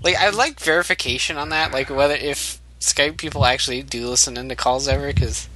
Like 0.03 0.16
I 0.16 0.31
like 0.31 0.61
verification 0.61 1.37
on 1.37 1.49
that. 1.51 1.73
Like 1.73 1.91
whether 1.91 2.15
if 2.15 2.61
Skype 2.81 3.16
people 3.16 3.45
actually 3.45 3.83
do 3.83 4.09
listen 4.09 4.37
into 4.37 4.55
calls 4.57 4.87
ever, 4.89 5.09
because 5.12 5.49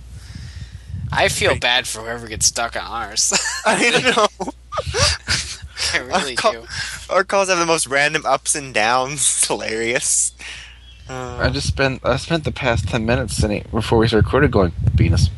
I 1.12 1.28
feel 1.28 1.56
bad 1.58 1.86
for 1.86 2.00
whoever 2.00 2.26
gets 2.26 2.46
stuck 2.46 2.74
on 2.76 2.82
ours. 2.82 3.32
I 3.66 3.90
know. 4.00 4.26
I 5.94 5.98
really 5.98 6.36
Our, 6.42 6.52
do. 6.52 6.64
our 7.10 7.24
calls 7.24 7.48
have 7.48 7.58
the 7.58 7.66
most 7.66 7.86
random 7.86 8.24
ups 8.26 8.54
and 8.54 8.72
downs. 8.72 9.44
Hilarious. 9.48 10.32
Uh, 11.08 11.36
I 11.40 11.48
just 11.50 11.66
spent 11.68 12.04
I 12.04 12.16
spent 12.16 12.44
the 12.44 12.52
past 12.52 12.88
ten 12.88 13.04
minutes 13.04 13.34
sitting 13.36 13.64
before 13.70 13.98
we 13.98 14.08
recorded 14.08 14.50
going 14.52 14.72
penis, 14.96 15.28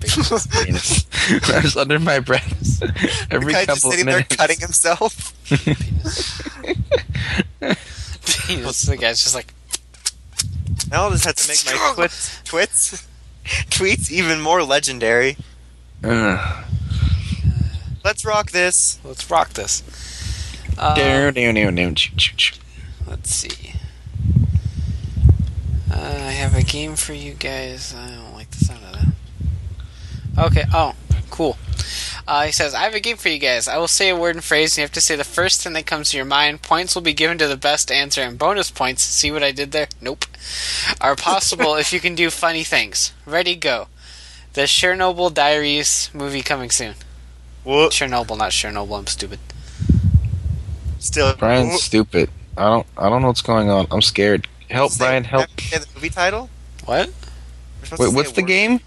penis. 0.00 1.06
I 1.48 1.60
was 1.62 1.76
under 1.76 1.98
my 1.98 2.18
breath 2.20 2.82
every 3.30 3.46
the 3.46 3.52
guy 3.52 3.64
just 3.64 3.82
couple 3.82 3.88
of 3.90 3.94
sitting 3.94 4.06
there 4.06 4.16
minutes. 4.16 4.36
cutting 4.36 4.60
himself. 4.60 5.32
The 8.86 8.96
guy's 9.00 9.22
just 9.22 9.34
like 9.34 9.52
Now 10.90 11.04
I'll 11.04 11.10
just 11.10 11.24
have 11.24 11.34
to 11.36 11.48
make 11.48 11.64
my 11.66 11.94
twits, 11.94 12.42
twits, 12.44 13.06
tweets 13.44 14.10
even 14.10 14.40
more 14.40 14.62
legendary. 14.62 15.36
Ugh. 16.04 16.64
Let's 18.04 18.24
rock 18.24 18.50
this. 18.52 19.00
let's 19.04 19.28
rock 19.30 19.50
this. 19.50 19.82
Uh, 20.78 20.94
Down, 20.94 21.32
down, 21.34 21.54
down, 21.54 21.74
down, 21.74 21.94
choo, 21.94 22.14
choo, 22.16 22.36
choo. 22.36 22.60
Let's 23.06 23.30
see. 23.34 23.72
Uh, 25.90 25.96
I 25.96 26.32
have 26.32 26.54
a 26.54 26.62
game 26.62 26.96
for 26.96 27.14
you 27.14 27.32
guys. 27.32 27.94
I 27.96 28.10
don't 28.10 28.34
like 28.34 28.50
the 28.50 28.64
sound 28.64 28.84
of 28.84 28.92
that. 28.92 30.44
Okay. 30.46 30.64
Oh, 30.74 30.94
cool. 31.30 31.56
Uh, 32.28 32.44
he 32.46 32.50
says, 32.52 32.74
I 32.74 32.80
have 32.82 32.94
a 32.94 33.00
game 33.00 33.16
for 33.16 33.28
you 33.28 33.38
guys. 33.38 33.68
I 33.68 33.78
will 33.78 33.86
say 33.86 34.08
a 34.08 34.16
word 34.16 34.34
and 34.34 34.42
phrase, 34.44 34.72
and 34.72 34.78
you 34.78 34.82
have 34.82 34.92
to 34.92 35.00
say 35.00 35.14
the 35.14 35.22
first 35.22 35.62
thing 35.62 35.74
that 35.74 35.86
comes 35.86 36.10
to 36.10 36.16
your 36.16 36.26
mind. 36.26 36.60
Points 36.62 36.94
will 36.94 37.02
be 37.02 37.12
given 37.12 37.38
to 37.38 37.46
the 37.46 37.56
best 37.56 37.90
answer, 37.92 38.20
and 38.22 38.36
bonus 38.36 38.68
points, 38.70 39.02
see 39.02 39.30
what 39.30 39.44
I 39.44 39.52
did 39.52 39.70
there? 39.70 39.86
Nope, 40.00 40.24
are 41.00 41.14
possible 41.14 41.76
if 41.76 41.92
you 41.92 42.00
can 42.00 42.16
do 42.16 42.30
funny 42.30 42.64
things. 42.64 43.12
Ready, 43.26 43.54
go. 43.54 43.86
The 44.54 44.62
Chernobyl 44.62 45.32
Diaries 45.32 46.10
movie 46.12 46.42
coming 46.42 46.70
soon. 46.70 46.94
Whoop. 47.62 47.92
Chernobyl, 47.92 48.38
not 48.38 48.50
Chernobyl, 48.50 48.98
I'm 48.98 49.06
stupid. 49.06 49.38
Still. 50.98 51.34
Brian's 51.36 51.72
Whoop. 51.72 51.80
stupid. 51.80 52.30
I 52.56 52.64
don't 52.70 52.86
I 52.96 53.08
don't 53.08 53.22
know 53.22 53.28
what's 53.28 53.42
going 53.42 53.68
on. 53.70 53.86
I'm 53.90 54.02
scared. 54.02 54.48
Help, 54.70 54.90
Say- 54.92 55.04
Brian. 55.04 55.24
Help. 55.24 55.48
Say 55.60 55.78
the 55.78 55.86
movie 55.94 56.08
title. 56.10 56.48
What? 56.86 57.10
Wait, 57.98 58.12
what's 58.14 58.30
a 58.30 58.34
the 58.34 58.42
word. 58.42 58.48
game? 58.48 58.80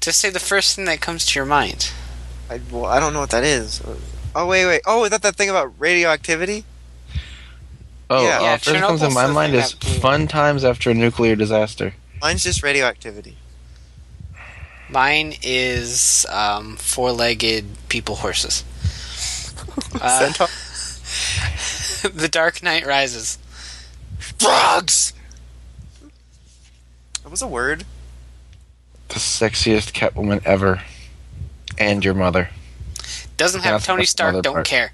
Just 0.00 0.20
say 0.20 0.30
the 0.30 0.40
first 0.40 0.76
thing 0.76 0.86
that 0.86 1.00
comes 1.00 1.26
to 1.26 1.38
your 1.38 1.46
mind. 1.46 1.90
I, 2.48 2.60
well, 2.70 2.86
I 2.86 2.98
don't 3.00 3.12
know 3.12 3.20
what 3.20 3.30
that 3.30 3.44
is. 3.44 3.82
Oh 4.34 4.46
wait, 4.46 4.66
wait. 4.66 4.80
Oh, 4.86 5.04
is 5.04 5.10
that 5.10 5.22
that 5.22 5.36
thing 5.36 5.50
about 5.50 5.72
radioactivity? 5.78 6.64
Oh, 8.08 8.24
Yeah. 8.26 8.40
uh, 8.54 8.56
first 8.56 8.80
comes 8.80 9.02
in 9.02 9.12
my 9.12 9.26
mind 9.28 9.54
is 9.54 9.70
that 9.72 9.80
blew 9.80 9.94
up. 9.94 10.00
fun 10.02 10.26
times 10.26 10.64
after 10.64 10.90
a 10.90 10.94
nuclear 10.94 11.36
disaster. 11.36 11.94
Mine's 12.20 12.42
just 12.42 12.62
radioactivity. 12.62 13.36
Mine 14.88 15.34
is 15.42 16.26
um, 16.30 16.76
four-legged 16.76 17.64
people 17.88 18.16
horses. 18.16 18.64
Uh, 20.00 20.30
the 22.14 22.28
Dark 22.30 22.62
Knight 22.62 22.86
Rises. 22.86 23.38
Frogs. 24.18 25.12
That 27.22 27.30
was 27.30 27.42
a 27.42 27.46
word. 27.46 27.84
The 29.10 29.18
sexiest 29.18 29.92
Catwoman 29.92 30.44
ever, 30.46 30.82
and 31.78 32.04
your 32.04 32.14
mother. 32.14 32.50
Doesn't 33.36 33.62
have 33.62 33.74
That's 33.74 33.86
Tony 33.86 34.04
Stark. 34.04 34.42
Don't 34.42 34.54
part. 34.54 34.66
care. 34.66 34.92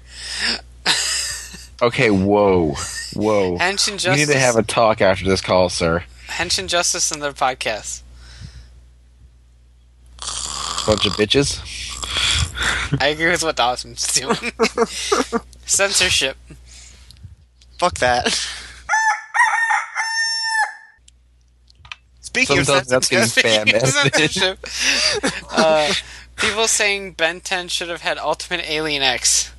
Okay, 1.81 2.09
whoa, 2.09 2.73
whoa. 3.13 3.57
Henshin 3.59 3.91
We 3.93 3.97
Justice. 3.97 4.27
need 4.27 4.33
to 4.33 4.39
have 4.39 4.55
a 4.55 4.63
talk 4.63 5.01
after 5.01 5.25
this 5.25 5.41
call, 5.41 5.69
sir. 5.69 6.03
Henshin 6.27 6.67
Justice 6.67 7.11
in 7.11 7.19
their 7.19 7.33
podcast. 7.33 8.01
Bunch 10.87 11.05
of 11.05 11.13
bitches. 11.13 11.61
I 12.99 13.07
agree 13.09 13.29
with 13.29 13.43
what 13.43 13.55
Dawson's 13.57 14.07
doing. 14.13 14.51
Censorship. 15.65 16.37
Fuck 17.77 17.95
that. 17.99 18.33
Speaking 22.45 22.63
Sometimes 22.63 22.91
of 22.91 23.05
censorship, 23.05 23.45
spam. 23.45 23.87
Censorship. 23.87 25.43
uh, 25.51 25.93
people 26.35 26.67
saying 26.67 27.13
Ben 27.13 27.41
10 27.41 27.67
should 27.69 27.89
have 27.89 28.01
had 28.01 28.17
Ultimate 28.17 28.69
Alien 28.69 29.01
X. 29.03 29.51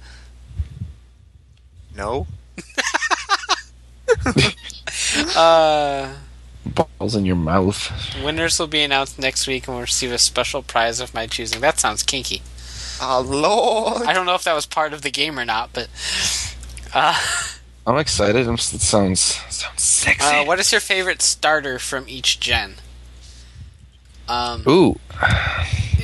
no. 1.97 2.27
Uh, 5.37 6.15
Balls 6.99 7.15
in 7.15 7.25
your 7.25 7.37
mouth. 7.37 7.91
winners 8.23 8.59
will 8.59 8.67
be 8.67 8.83
announced 8.83 9.19
next 9.19 9.47
week 9.47 9.67
and 9.67 9.75
will 9.77 9.83
receive 9.83 10.13
a 10.13 10.19
special 10.19 10.63
prize 10.63 11.01
of 11.01 11.15
my 11.15 11.27
choosing. 11.27 11.61
That 11.61 11.79
sounds 11.81 12.03
kinky. 12.03 12.43
Oh 13.01 13.21
lord. 13.27 14.07
I 14.07 14.13
don't 14.13 14.27
know 14.27 14.35
if 14.35 14.45
that 14.45 14.55
was 14.55 14.67
part 14.67 14.93
of 14.93 15.03
the 15.03 15.11
game 15.11 15.39
or 15.39 15.45
not, 15.45 15.71
but. 15.73 15.89
Uh, 16.93 17.19
I'm 17.89 17.97
excited. 17.97 18.47
I'm, 18.47 18.55
it 18.55 18.61
sounds 18.61 19.19
sounds 19.49 19.81
sexy. 19.83 20.23
uh, 20.23 20.45
what 20.45 20.61
is 20.61 20.71
your 20.73 20.81
favorite 20.81 21.23
starter 21.23 21.79
from 21.79 22.05
each 22.07 22.39
gen? 22.39 22.75
Um, 24.29 24.63
Ooh, 24.69 24.99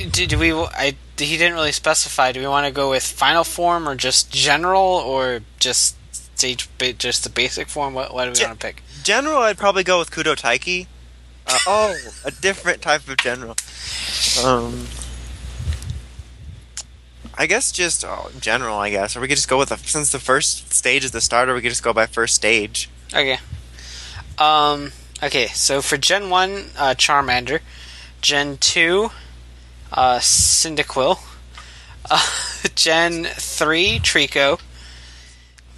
do, 0.09 0.25
do 0.25 0.39
we? 0.39 0.51
I 0.51 0.95
he 1.15 1.37
didn't 1.37 1.53
really 1.53 1.71
specify. 1.71 2.31
Do 2.31 2.39
we 2.39 2.47
want 2.47 2.65
to 2.65 2.71
go 2.71 2.89
with 2.89 3.03
final 3.03 3.43
form 3.43 3.87
or 3.87 3.95
just 3.95 4.31
general 4.31 4.81
or 4.81 5.41
just 5.59 5.95
stage 6.11 6.67
just 6.97 7.23
the 7.23 7.29
basic 7.29 7.67
form? 7.67 7.93
What 7.93 8.15
what 8.15 8.25
do 8.25 8.31
we 8.31 8.35
Ge- 8.35 8.47
want 8.47 8.59
to 8.59 8.65
pick? 8.65 8.81
General, 9.03 9.37
I'd 9.37 9.57
probably 9.59 9.83
go 9.83 9.99
with 9.99 10.09
Kudo 10.09 10.35
Taiki. 10.35 10.87
Uh, 11.45 11.57
oh, 11.67 11.95
a 12.25 12.31
different 12.31 12.81
type 12.81 13.07
of 13.07 13.17
general. 13.17 13.55
Um, 14.43 14.87
I 17.37 17.47
guess 17.47 17.71
just 17.71 18.05
oh, 18.05 18.31
general. 18.39 18.77
I 18.77 18.89
guess, 18.89 19.15
or 19.15 19.19
we 19.19 19.27
could 19.27 19.37
just 19.37 19.49
go 19.49 19.57
with 19.57 19.69
the 19.69 19.77
since 19.77 20.11
the 20.11 20.19
first 20.19 20.73
stage 20.73 21.03
is 21.03 21.11
the 21.11 21.21
starter. 21.21 21.53
We 21.53 21.61
could 21.61 21.69
just 21.69 21.83
go 21.83 21.93
by 21.93 22.05
first 22.05 22.35
stage. 22.35 22.89
Okay. 23.13 23.39
Um. 24.37 24.91
Okay. 25.21 25.47
So 25.47 25.81
for 25.81 25.97
Gen 25.97 26.29
One, 26.29 26.71
uh, 26.77 26.95
Charmander. 26.97 27.59
Gen 28.21 28.57
Two, 28.57 29.11
uh, 29.91 30.17
Cyndaquil. 30.17 31.19
Uh, 32.09 32.27
Gen 32.75 33.25
Three, 33.25 33.99
Treecko. 33.99 34.59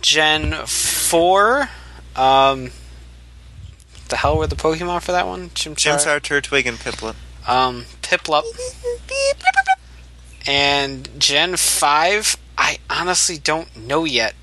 Gen 0.02 0.54
Four, 0.66 1.70
um. 2.16 2.72
The 4.10 4.16
hell 4.16 4.38
were 4.38 4.48
the 4.48 4.56
Pokemon 4.56 5.02
for 5.02 5.12
that 5.12 5.28
one? 5.28 5.50
Chimchar. 5.50 5.98
Chimsar, 5.98 6.22
Turtwig, 6.22 6.66
and 6.66 6.78
Piplup. 6.78 7.16
Um, 7.46 7.84
Piplup. 8.02 8.44
And 10.48 11.10
Gen 11.20 11.58
5, 11.58 12.38
I 12.58 12.78
honestly 12.90 13.38
don't 13.38 13.76
know 13.76 14.06
yet. 14.06 14.34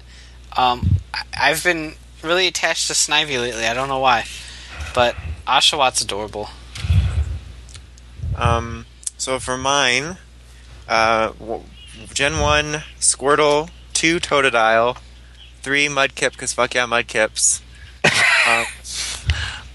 Um, 0.55 0.97
I've 1.39 1.65
been 1.65 1.95
really 2.23 2.47
attached 2.47 2.89
to 2.89 2.93
Snivy 2.93 3.41
lately. 3.41 3.65
I 3.65 3.73
don't 3.73 3.89
know 3.89 3.99
why. 3.99 4.27
But 4.95 5.17
Oshawott 5.47 6.03
adorable. 6.03 6.51
Um, 8.37 8.85
so 9.17 9.39
for 9.39 9.57
mine, 9.57 10.19
uh, 10.89 11.33
Gen 12.13 12.39
1, 12.39 12.83
Squirtle, 13.01 13.71
2, 13.95 14.21
Totodile, 14.21 14.99
3, 15.63 15.87
Mudkip, 15.87 16.33
because 16.33 16.53
fuck 16.53 16.75
yeah, 16.75 16.87
Mudkips. 16.87 17.63
um, 18.47 18.67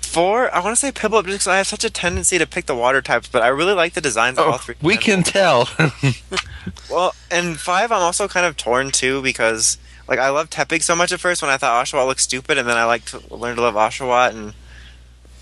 Four, 0.09 0.53
I 0.53 0.59
want 0.61 0.75
to 0.75 0.79
say 0.79 0.91
just 0.91 1.25
because 1.25 1.47
I 1.47 1.57
have 1.57 1.67
such 1.67 1.83
a 1.83 1.89
tendency 1.89 2.39
to 2.39 2.47
pick 2.47 2.65
the 2.65 2.75
water 2.75 2.99
types, 2.99 3.27
but 3.27 3.43
I 3.43 3.47
really 3.49 3.73
like 3.73 3.93
the 3.93 4.01
designs 4.01 4.39
of 4.39 4.47
all 4.47 4.57
three. 4.57 4.73
we 4.81 4.97
can 4.97 5.21
tell. 5.21 5.69
Well, 6.89 7.13
and 7.29 7.59
five, 7.59 7.91
I'm 7.91 8.01
also 8.01 8.27
kind 8.27 8.45
of 8.45 8.57
torn 8.57 8.89
too 8.89 9.21
because 9.21 9.77
like 10.07 10.17
I 10.17 10.29
loved 10.29 10.51
Tepig 10.51 10.81
so 10.81 10.95
much 10.95 11.11
at 11.11 11.19
first 11.19 11.41
when 11.43 11.51
I 11.51 11.57
thought 11.57 11.85
Oshawott 11.85 12.07
looked 12.07 12.21
stupid, 12.21 12.57
and 12.57 12.67
then 12.67 12.77
I 12.77 12.85
like 12.85 13.05
to 13.05 13.21
learn 13.33 13.55
to 13.55 13.61
love 13.61 13.75
Oshawott, 13.75 14.31
and 14.31 14.53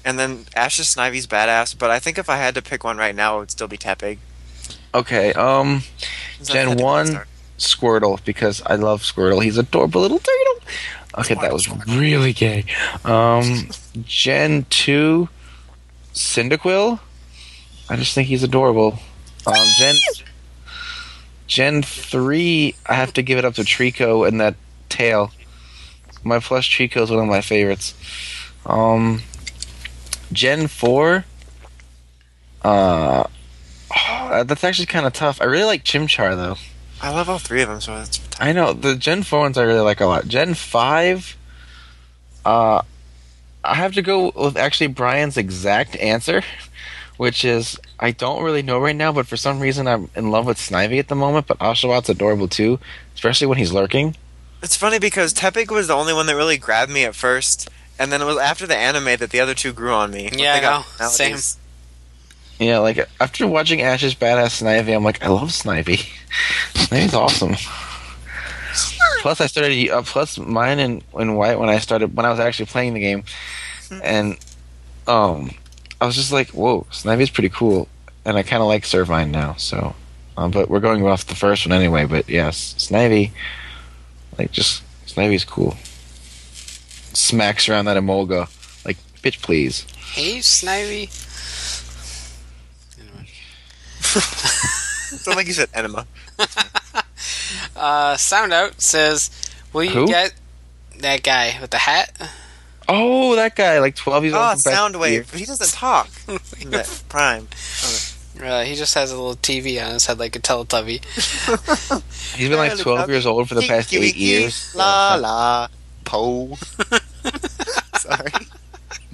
and 0.03 0.19
then 0.19 0.45
Ash's 0.55 0.93
Snivy's 0.93 1.27
badass. 1.27 1.77
But 1.77 1.89
I 1.89 1.99
think 1.99 2.17
if 2.17 2.29
I 2.29 2.35
had 2.37 2.53
to 2.55 2.61
pick 2.61 2.83
one 2.83 2.97
right 2.97 3.15
now, 3.15 3.37
it 3.37 3.39
would 3.39 3.51
still 3.51 3.67
be 3.67 3.77
Tepig. 3.77 4.19
okay, 4.93 5.31
um, 5.33 5.83
Gen 6.43 6.77
one. 6.77 7.21
Squirtle 7.57 8.23
because 8.23 8.61
I 8.67 8.75
love 8.75 9.01
Squirtle. 9.01 9.43
He's 9.43 9.57
adorable 9.57 10.01
little 10.01 10.19
turtle. 10.19 10.61
Okay, 11.17 11.33
that 11.35 11.51
was 11.51 11.67
really 11.87 12.33
gay. 12.33 12.65
Um, 13.03 13.69
Gen 14.03 14.65
two, 14.69 15.29
Cyndaquil. 16.13 16.99
I 17.89 17.95
just 17.95 18.13
think 18.13 18.27
he's 18.27 18.43
adorable. 18.43 18.99
Um, 19.45 19.55
Gen 19.79 19.95
Gen 21.47 21.81
three, 21.81 22.75
I 22.85 22.93
have 22.95 23.13
to 23.13 23.21
give 23.21 23.37
it 23.37 23.45
up 23.45 23.55
to 23.55 23.61
Treecko 23.61 24.27
and 24.27 24.39
that 24.41 24.55
tail. 24.89 25.31
My 26.23 26.39
plush 26.39 26.69
Treecko 26.77 27.03
is 27.03 27.09
one 27.09 27.19
of 27.19 27.27
my 27.27 27.41
favorites. 27.41 27.93
Um, 28.65 29.21
Gen 30.33 30.67
four. 30.67 31.25
Uh, 32.61 33.23
that's 34.43 34.63
actually 34.63 34.87
kind 34.87 35.05
of 35.05 35.13
tough. 35.13 35.41
I 35.41 35.45
really 35.45 35.63
like 35.63 35.83
Chimchar 35.83 36.35
though. 36.35 36.57
I 37.01 37.11
love 37.11 37.29
all 37.29 37.39
three 37.39 37.61
of 37.61 37.69
them, 37.69 37.81
so 37.81 37.95
it's 37.97 38.19
I 38.39 38.53
know 38.53 38.73
the 38.73 38.95
Gen 38.95 39.23
four 39.23 39.39
ones 39.39 39.57
I 39.57 39.63
really 39.63 39.79
like 39.79 40.01
a 40.01 40.05
lot. 40.05 40.27
Gen 40.27 40.53
five, 40.53 41.35
uh, 42.45 42.81
I 43.63 43.75
have 43.75 43.93
to 43.93 44.01
go 44.01 44.31
with 44.35 44.57
actually 44.57 44.87
Brian's 44.87 45.37
exact 45.37 45.95
answer, 45.97 46.43
which 47.17 47.45
is 47.45 47.79
I 47.99 48.11
don't 48.11 48.43
really 48.43 48.61
know 48.61 48.79
right 48.79 48.95
now, 48.95 49.11
but 49.11 49.27
for 49.27 49.37
some 49.37 49.59
reason 49.59 49.87
I'm 49.87 50.09
in 50.15 50.31
love 50.31 50.45
with 50.45 50.57
Snivy 50.57 50.99
at 50.99 51.07
the 51.07 51.15
moment. 51.15 51.47
But 51.47 51.59
Oshawott's 51.59 52.09
adorable 52.09 52.47
too, 52.47 52.79
especially 53.15 53.47
when 53.47 53.57
he's 53.57 53.71
lurking. 53.71 54.15
It's 54.63 54.75
funny 54.75 54.97
because 54.97 55.33
Tepig 55.33 55.69
was 55.69 55.87
the 55.87 55.93
only 55.93 56.13
one 56.13 56.25
that 56.25 56.35
really 56.35 56.57
grabbed 56.57 56.91
me 56.91 57.03
at 57.03 57.13
first, 57.13 57.69
and 57.99 58.11
then 58.11 58.21
it 58.21 58.25
was 58.25 58.37
after 58.37 58.65
the 58.65 58.75
anime 58.75 59.17
that 59.17 59.29
the 59.29 59.39
other 59.39 59.53
two 59.53 59.71
grew 59.71 59.91
on 59.93 60.11
me. 60.11 60.29
Yeah, 60.33 60.59
they 60.59 60.65
I 60.65 60.77
know. 60.79 60.83
personalities. 60.97 61.57
Yeah, 62.59 62.79
like 62.79 63.07
after 63.19 63.45
watching 63.45 63.81
Ash's 63.81 64.15
badass 64.15 64.63
Snivy, 64.63 64.95
I'm 64.95 65.03
like, 65.03 65.23
I 65.23 65.27
love 65.27 65.49
Snivy. 65.49 66.09
Snivy's 66.73 67.13
awesome. 67.13 67.55
Plus, 69.21 69.41
I 69.41 69.47
started. 69.47 69.89
Uh, 69.89 70.01
plus, 70.01 70.37
mine 70.37 70.79
and 70.79 71.03
in 71.17 71.35
white 71.35 71.59
when 71.59 71.69
I 71.69 71.79
started 71.79 72.15
when 72.15 72.25
I 72.25 72.31
was 72.31 72.39
actually 72.39 72.67
playing 72.67 72.93
the 72.93 72.99
game, 72.99 73.23
and 74.03 74.37
um, 75.07 75.51
I 75.99 76.05
was 76.05 76.15
just 76.15 76.31
like, 76.31 76.49
whoa, 76.49 76.85
Snivy's 76.91 77.29
pretty 77.29 77.49
cool, 77.49 77.87
and 78.25 78.37
I 78.37 78.43
kind 78.43 78.61
of 78.61 78.67
like 78.67 78.83
Servine 78.83 79.31
now. 79.31 79.53
So, 79.55 79.95
um, 80.35 80.51
but 80.51 80.69
we're 80.69 80.79
going 80.79 81.05
off 81.05 81.27
the 81.27 81.35
first 81.35 81.65
one 81.65 81.73
anyway. 81.73 82.05
But 82.05 82.29
yes, 82.29 82.75
Snivy, 82.77 83.31
like 84.37 84.51
just 84.51 84.83
Snivy's 85.05 85.45
cool. 85.45 85.75
Smacks 87.13 87.67
around 87.69 87.85
that 87.85 87.97
Emolga, 87.97 88.47
like 88.85 88.97
bitch, 89.21 89.41
please. 89.41 89.81
Hey, 89.97 90.37
Snivy. 90.37 91.26
Sound 95.17 95.37
think 95.37 95.47
you 95.47 95.53
said 95.53 95.69
enema. 95.73 96.05
Uh, 97.75 98.17
Sound 98.17 98.53
Out 98.53 98.81
says, 98.81 99.29
"Will 99.73 99.83
you 99.83 99.91
Who? 99.91 100.07
get 100.07 100.33
that 100.99 101.23
guy 101.23 101.57
with 101.61 101.69
the 101.71 101.77
hat?" 101.77 102.11
Oh, 102.89 103.35
that 103.35 103.55
guy, 103.55 103.79
like 103.79 103.95
twelve 103.95 104.23
years 104.23 104.33
Oh, 104.35 104.39
old. 104.49 104.61
from 104.61 104.71
back- 104.71 104.79
Soundwave, 104.79 105.29
but 105.31 105.39
he 105.39 105.45
doesn't 105.45 105.71
talk. 105.71 106.09
in 106.59 106.71
that 106.71 107.03
Prime. 107.09 107.47
Uh, 108.41 108.63
he 108.63 108.75
just 108.75 108.93
has 108.95 109.11
a 109.11 109.15
little 109.15 109.35
TV 109.35 109.83
on 109.83 109.93
his 109.93 110.05
head 110.05 110.19
like 110.19 110.35
a 110.35 110.39
Teletubby. 110.39 111.03
He's 112.35 112.49
been 112.49 112.57
like 112.57 112.77
12 112.77 113.09
years 113.09 113.25
old 113.25 113.47
for 113.49 113.55
the 113.55 113.61
past 113.67 113.93
eight 113.93 114.15
years. 114.15 114.73
La 114.75 115.15
la 115.15 115.67
po. 116.03 116.55
Sorry. 117.97 118.31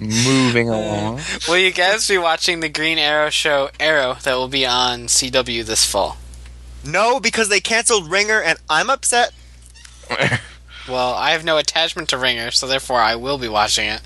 Moving 0.08 0.68
along. 0.70 1.20
Will 1.48 1.58
you 1.58 1.72
guys 1.72 2.06
be 2.08 2.18
watching 2.18 2.60
the 2.60 2.68
Green 2.68 2.98
Arrow 2.98 3.30
show 3.30 3.70
Arrow 3.80 4.16
that 4.22 4.34
will 4.34 4.48
be 4.48 4.66
on 4.66 5.02
CW 5.06 5.64
this 5.64 5.84
fall? 5.84 6.16
No, 6.84 7.18
because 7.20 7.48
they 7.48 7.60
canceled 7.60 8.10
Ringer, 8.10 8.40
and 8.40 8.58
I'm 8.68 8.90
upset. 8.90 9.32
Well, 10.88 11.14
I 11.14 11.30
have 11.30 11.44
no 11.44 11.56
attachment 11.56 12.10
to 12.10 12.18
Ringer, 12.18 12.50
so 12.50 12.66
therefore 12.66 13.00
I 13.00 13.16
will 13.16 13.38
be 13.38 13.48
watching 13.48 13.88
it. 13.88 14.02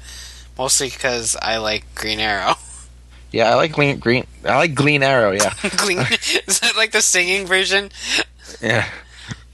Mostly 0.56 0.88
because 0.88 1.36
I 1.40 1.56
like 1.58 1.92
Green 1.94 2.20
Arrow. 2.20 2.54
yeah, 3.32 3.50
I 3.50 3.54
like 3.54 3.72
Green. 3.72 3.98
Green 3.98 4.26
I 4.44 4.56
like 4.58 4.74
Green 4.74 5.02
Arrow. 5.02 5.32
Yeah, 5.32 5.52
Green 5.76 5.98
is 6.46 6.60
that 6.60 6.74
like 6.76 6.92
the 6.92 7.02
singing 7.02 7.46
version? 7.46 7.90
yeah. 8.60 8.88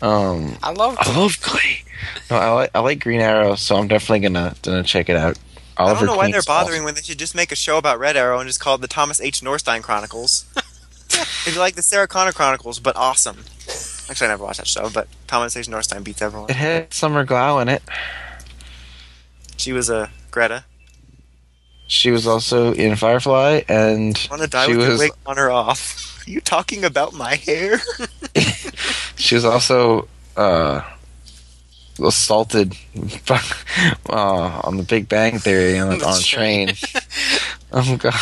Um, 0.03 0.57
I 0.63 0.73
love. 0.73 0.97
I 0.99 1.17
love 1.19 1.41
Glee. 1.41 1.85
No, 2.31 2.37
I 2.37 2.51
like 2.51 2.71
I 2.75 2.81
like 2.81 3.01
Green 3.01 3.21
Arrow, 3.21 3.55
so 3.55 3.77
I'm 3.77 3.89
definitely 3.89 4.21
gonna 4.21 4.55
gonna 4.63 4.83
check 4.83 5.09
it 5.09 5.17
out. 5.17 5.39
I 5.77 5.93
don't 5.93 6.07
know 6.07 6.17
why 6.17 6.31
they're 6.31 6.43
bothering 6.43 6.77
awesome. 6.77 6.85
when 6.85 6.95
they 6.95 7.03
should 7.03 7.19
just 7.19 7.35
make 7.35 7.53
a 7.53 7.57
show 7.57 7.79
about 7.79 7.99
Red 7.99 8.17
Arrow 8.17 8.39
and 8.39 8.47
just 8.47 8.61
call 8.61 8.77
it 8.77 8.81
the 8.81 8.89
Thomas 8.89 9.21
H. 9.21 9.41
Norstein 9.41 9.83
Chronicles. 9.83 10.47
if 10.57 11.53
you 11.53 11.61
like 11.61 11.75
the 11.75 11.83
Sarah 11.83 12.07
Connor 12.07 12.33
Chronicles, 12.33 12.79
but 12.79 12.97
awesome. 12.97 13.39
Actually, 14.09 14.27
I 14.27 14.31
never 14.31 14.45
watched 14.45 14.59
that 14.59 14.67
show, 14.67 14.91
but 14.91 15.09
Thomas 15.27 15.57
H. 15.57 15.67
Norstein 15.67 16.05
beats 16.05 16.23
everyone. 16.23 16.51
It 16.51 16.57
had 16.57 16.93
Summer 16.93 17.25
Glau 17.25 17.61
in 17.63 17.69
it. 17.69 17.83
She 19.57 19.73
was 19.73 19.89
a 19.89 20.11
Greta. 20.31 20.65
She 21.87 22.11
was 22.11 22.27
also 22.27 22.73
in 22.73 22.97
Firefly, 22.97 23.63
and 23.69 24.27
Want 24.31 24.43
to 24.43 24.49
die 24.49 24.67
she 24.67 24.77
with 24.77 24.89
was 24.89 24.99
wig 24.99 25.13
on 25.27 25.37
her 25.37 25.51
off? 25.51 26.23
Are 26.27 26.31
you 26.31 26.41
talking 26.41 26.85
about 26.85 27.13
my 27.13 27.37
hair? 27.37 27.81
she 29.17 29.35
was 29.35 29.45
also 29.45 30.09
uh, 30.37 30.81
assaulted 32.03 32.77
uh, 34.09 34.61
on 34.65 34.77
the 34.77 34.83
Big 34.83 35.09
Bang 35.09 35.39
Theory 35.39 35.79
on, 35.79 35.99
The 35.99 36.05
on 36.07 36.19
a 36.19 36.23
train. 36.23 36.69
train. 36.75 37.03
oh 37.73 37.97
god, 37.97 38.15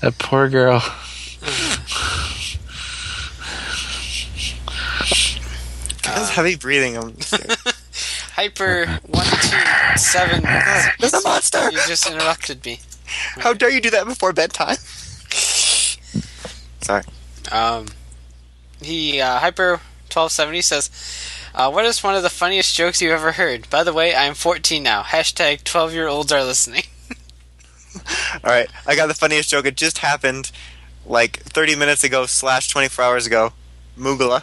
that 0.00 0.18
poor 0.18 0.48
girl. 0.48 0.82
That's 6.02 6.30
heavy 6.30 6.56
breathing. 6.56 6.96
I'm 6.96 7.14
Hyper 8.34 8.86
one 9.06 9.26
two 9.26 9.98
seven. 9.98 10.42
There's 10.98 11.14
a 11.14 11.20
monster! 11.22 11.70
You 11.70 11.78
just 11.86 12.10
interrupted 12.10 12.64
me. 12.64 12.80
How 13.36 13.52
dare 13.52 13.70
you 13.70 13.80
do 13.80 13.90
that 13.90 14.06
before 14.06 14.32
bedtime? 14.32 14.76
Sorry. 16.80 17.02
Um, 17.52 17.86
he 18.80 19.20
uh, 19.20 19.38
hyper 19.38 19.80
twelve 20.08 20.32
seventy 20.32 20.62
says, 20.62 20.90
uh, 21.54 21.70
"What 21.70 21.84
is 21.84 22.02
one 22.02 22.14
of 22.14 22.22
the 22.22 22.30
funniest 22.30 22.74
jokes 22.76 23.00
you've 23.00 23.12
ever 23.12 23.32
heard?" 23.32 23.68
By 23.70 23.82
the 23.84 23.92
way, 23.92 24.14
I 24.14 24.24
am 24.24 24.34
fourteen 24.34 24.82
now. 24.82 25.02
Hashtag 25.02 25.64
twelve 25.64 25.92
year 25.92 26.08
olds 26.08 26.32
are 26.32 26.44
listening. 26.44 26.84
All 28.44 28.50
right, 28.50 28.68
I 28.86 28.94
got 28.96 29.06
the 29.08 29.14
funniest 29.14 29.50
joke. 29.50 29.66
It 29.66 29.76
just 29.76 29.98
happened 29.98 30.52
like 31.04 31.40
30 31.40 31.74
minutes 31.76 32.04
ago 32.04 32.24
slash 32.26 32.68
24 32.68 33.04
hours 33.04 33.26
ago. 33.26 33.52
Mugala. 33.98 34.42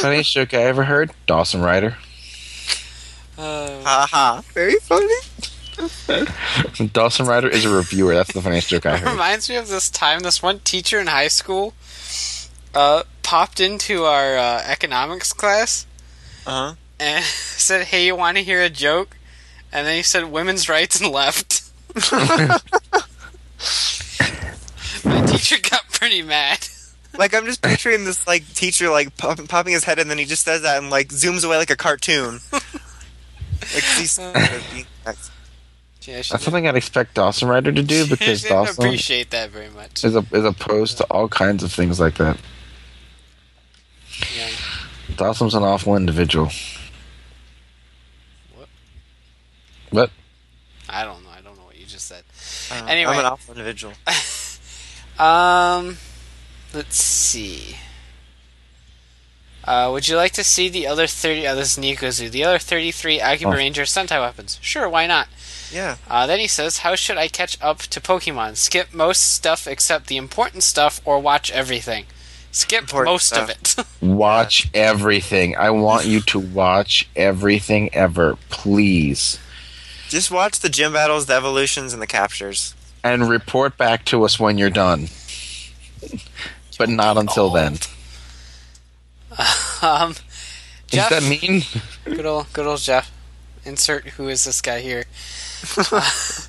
Funniest 0.00 0.32
joke 0.32 0.54
I 0.54 0.62
ever 0.62 0.84
heard: 0.84 1.12
Dawson 1.26 1.62
Ryder. 1.62 1.96
Uh, 3.36 3.80
Haha. 3.84 4.40
Very 4.52 4.74
funny. 4.80 5.14
Dawson 6.92 7.26
Ryder 7.26 7.48
is 7.48 7.64
a 7.64 7.74
reviewer. 7.74 8.14
That's 8.14 8.32
the 8.32 8.42
funniest 8.42 8.68
joke 8.68 8.86
I 8.86 8.96
heard. 8.96 9.10
reminds 9.10 9.48
me 9.48 9.54
of 9.56 9.68
this 9.68 9.88
time. 9.88 10.20
This 10.20 10.42
one 10.42 10.58
teacher 10.60 10.98
in 10.98 11.06
high 11.06 11.28
school 11.28 11.74
uh, 12.78 13.02
popped 13.22 13.60
into 13.60 14.04
our 14.04 14.36
uh, 14.38 14.62
economics 14.64 15.32
class 15.32 15.86
Uh 16.46 16.50
huh. 16.50 16.74
and 17.00 17.24
said, 17.24 17.86
"Hey, 17.88 18.06
you 18.06 18.14
want 18.16 18.36
to 18.36 18.44
hear 18.44 18.62
a 18.62 18.70
joke?" 18.70 19.16
And 19.72 19.86
then 19.86 19.96
he 19.96 20.02
said, 20.02 20.30
"Women's 20.30 20.68
rights 20.68 21.00
and 21.00 21.10
left." 21.10 21.62
My 25.04 25.24
teacher 25.26 25.56
got 25.70 25.82
pretty 25.92 26.22
mad. 26.22 26.58
Like 27.16 27.34
I'm 27.34 27.46
just 27.46 27.62
picturing 27.62 28.04
this 28.04 28.24
like 28.28 28.46
teacher 28.54 28.90
like 28.90 29.16
pop- 29.16 29.40
popping 29.48 29.72
his 29.72 29.82
head 29.82 29.98
and 29.98 30.08
then 30.08 30.18
he 30.18 30.24
just 30.24 30.44
says 30.44 30.62
that 30.62 30.78
and 30.78 30.88
like 30.88 31.08
zooms 31.08 31.44
away 31.44 31.56
like 31.56 31.70
a 31.70 31.76
cartoon. 31.76 32.38
like 32.52 32.62
these. 33.98 34.20
Yeah, 34.20 34.60
That's 36.22 36.44
something 36.44 36.68
I'd 36.68 36.76
expect 36.76 37.14
Dawson 37.14 37.48
Rider 37.48 37.72
to 37.72 37.82
do 37.82 38.06
because 38.06 38.42
she 38.42 38.48
Dawson 38.48 38.84
appreciate 38.84 39.30
that 39.30 39.50
very 39.50 39.70
much. 39.70 40.04
is, 40.04 40.14
a, 40.14 40.24
is 40.30 40.44
opposed 40.44 40.98
to 40.98 41.04
all 41.10 41.28
kinds 41.28 41.64
of 41.64 41.72
things 41.72 41.98
like 41.98 42.14
that. 42.18 42.36
Yeah. 44.36 44.48
Dawson's 45.16 45.54
an 45.54 45.62
awful 45.62 45.96
individual. 45.96 46.50
What? 48.56 48.68
What? 49.90 50.10
I 50.88 51.04
don't 51.04 51.22
know. 51.24 51.30
I 51.30 51.40
don't 51.40 51.56
know 51.56 51.64
what 51.64 51.78
you 51.78 51.86
just 51.86 52.06
said. 52.06 52.24
Uh, 52.70 52.86
Anyway. 52.86 53.12
I'm 53.12 53.18
an 53.20 53.24
awful 53.26 53.54
individual. 53.54 53.94
Um, 55.18 55.96
let's 56.72 56.96
see. 56.96 57.76
Uh, 59.64 59.90
would 59.92 60.06
you 60.06 60.14
like 60.14 60.30
to 60.34 60.44
see 60.44 60.68
the 60.68 60.86
other 60.86 61.08
30? 61.08 61.44
Oh, 61.48 61.56
this 61.56 61.76
is 61.76 61.84
Nikozu. 61.84 62.30
The 62.30 62.44
other 62.44 62.60
33 62.60 63.20
Akiba 63.20 63.50
Oh. 63.50 63.54
Ranger 63.54 63.82
Sentai 63.82 64.20
weapons? 64.20 64.60
Sure, 64.62 64.88
why 64.88 65.08
not? 65.08 65.26
Yeah. 65.72 65.96
Uh, 66.08 66.28
then 66.28 66.38
he 66.38 66.46
says, 66.46 66.78
How 66.78 66.94
should 66.94 67.16
I 67.18 67.26
catch 67.26 67.58
up 67.60 67.78
to 67.80 68.00
Pokemon? 68.00 68.56
Skip 68.56 68.94
most 68.94 69.32
stuff 69.34 69.66
except 69.66 70.06
the 70.06 70.16
important 70.16 70.62
stuff 70.62 71.00
or 71.04 71.18
watch 71.18 71.50
everything? 71.50 72.06
Skip 72.50 72.82
Important 72.82 73.12
most 73.12 73.36
of 73.36 73.50
it. 73.50 73.76
Watch 74.00 74.70
everything. 74.72 75.56
I 75.56 75.70
want 75.70 76.06
you 76.06 76.20
to 76.20 76.38
watch 76.38 77.08
everything 77.14 77.94
ever, 77.94 78.36
please. 78.48 79.38
Just 80.08 80.30
watch 80.30 80.60
the 80.60 80.70
gym 80.70 80.94
battles, 80.94 81.26
the 81.26 81.34
evolutions, 81.34 81.92
and 81.92 82.00
the 82.00 82.06
captures. 82.06 82.74
And 83.04 83.28
report 83.28 83.76
back 83.76 84.04
to 84.06 84.24
us 84.24 84.40
when 84.40 84.56
you're 84.56 84.70
done. 84.70 85.08
But 86.78 86.88
not 86.88 87.18
until 87.18 87.50
then. 87.50 87.74
um, 89.82 90.14
Jeff, 90.86 91.12
Is 91.12 91.28
that 91.28 91.42
mean? 91.42 91.62
good 92.04 92.24
old, 92.24 92.50
good 92.54 92.66
old 92.66 92.80
Jeff. 92.80 93.12
Insert 93.64 94.06
who 94.08 94.28
is 94.28 94.44
this 94.44 94.62
guy 94.62 94.80
here? 94.80 95.04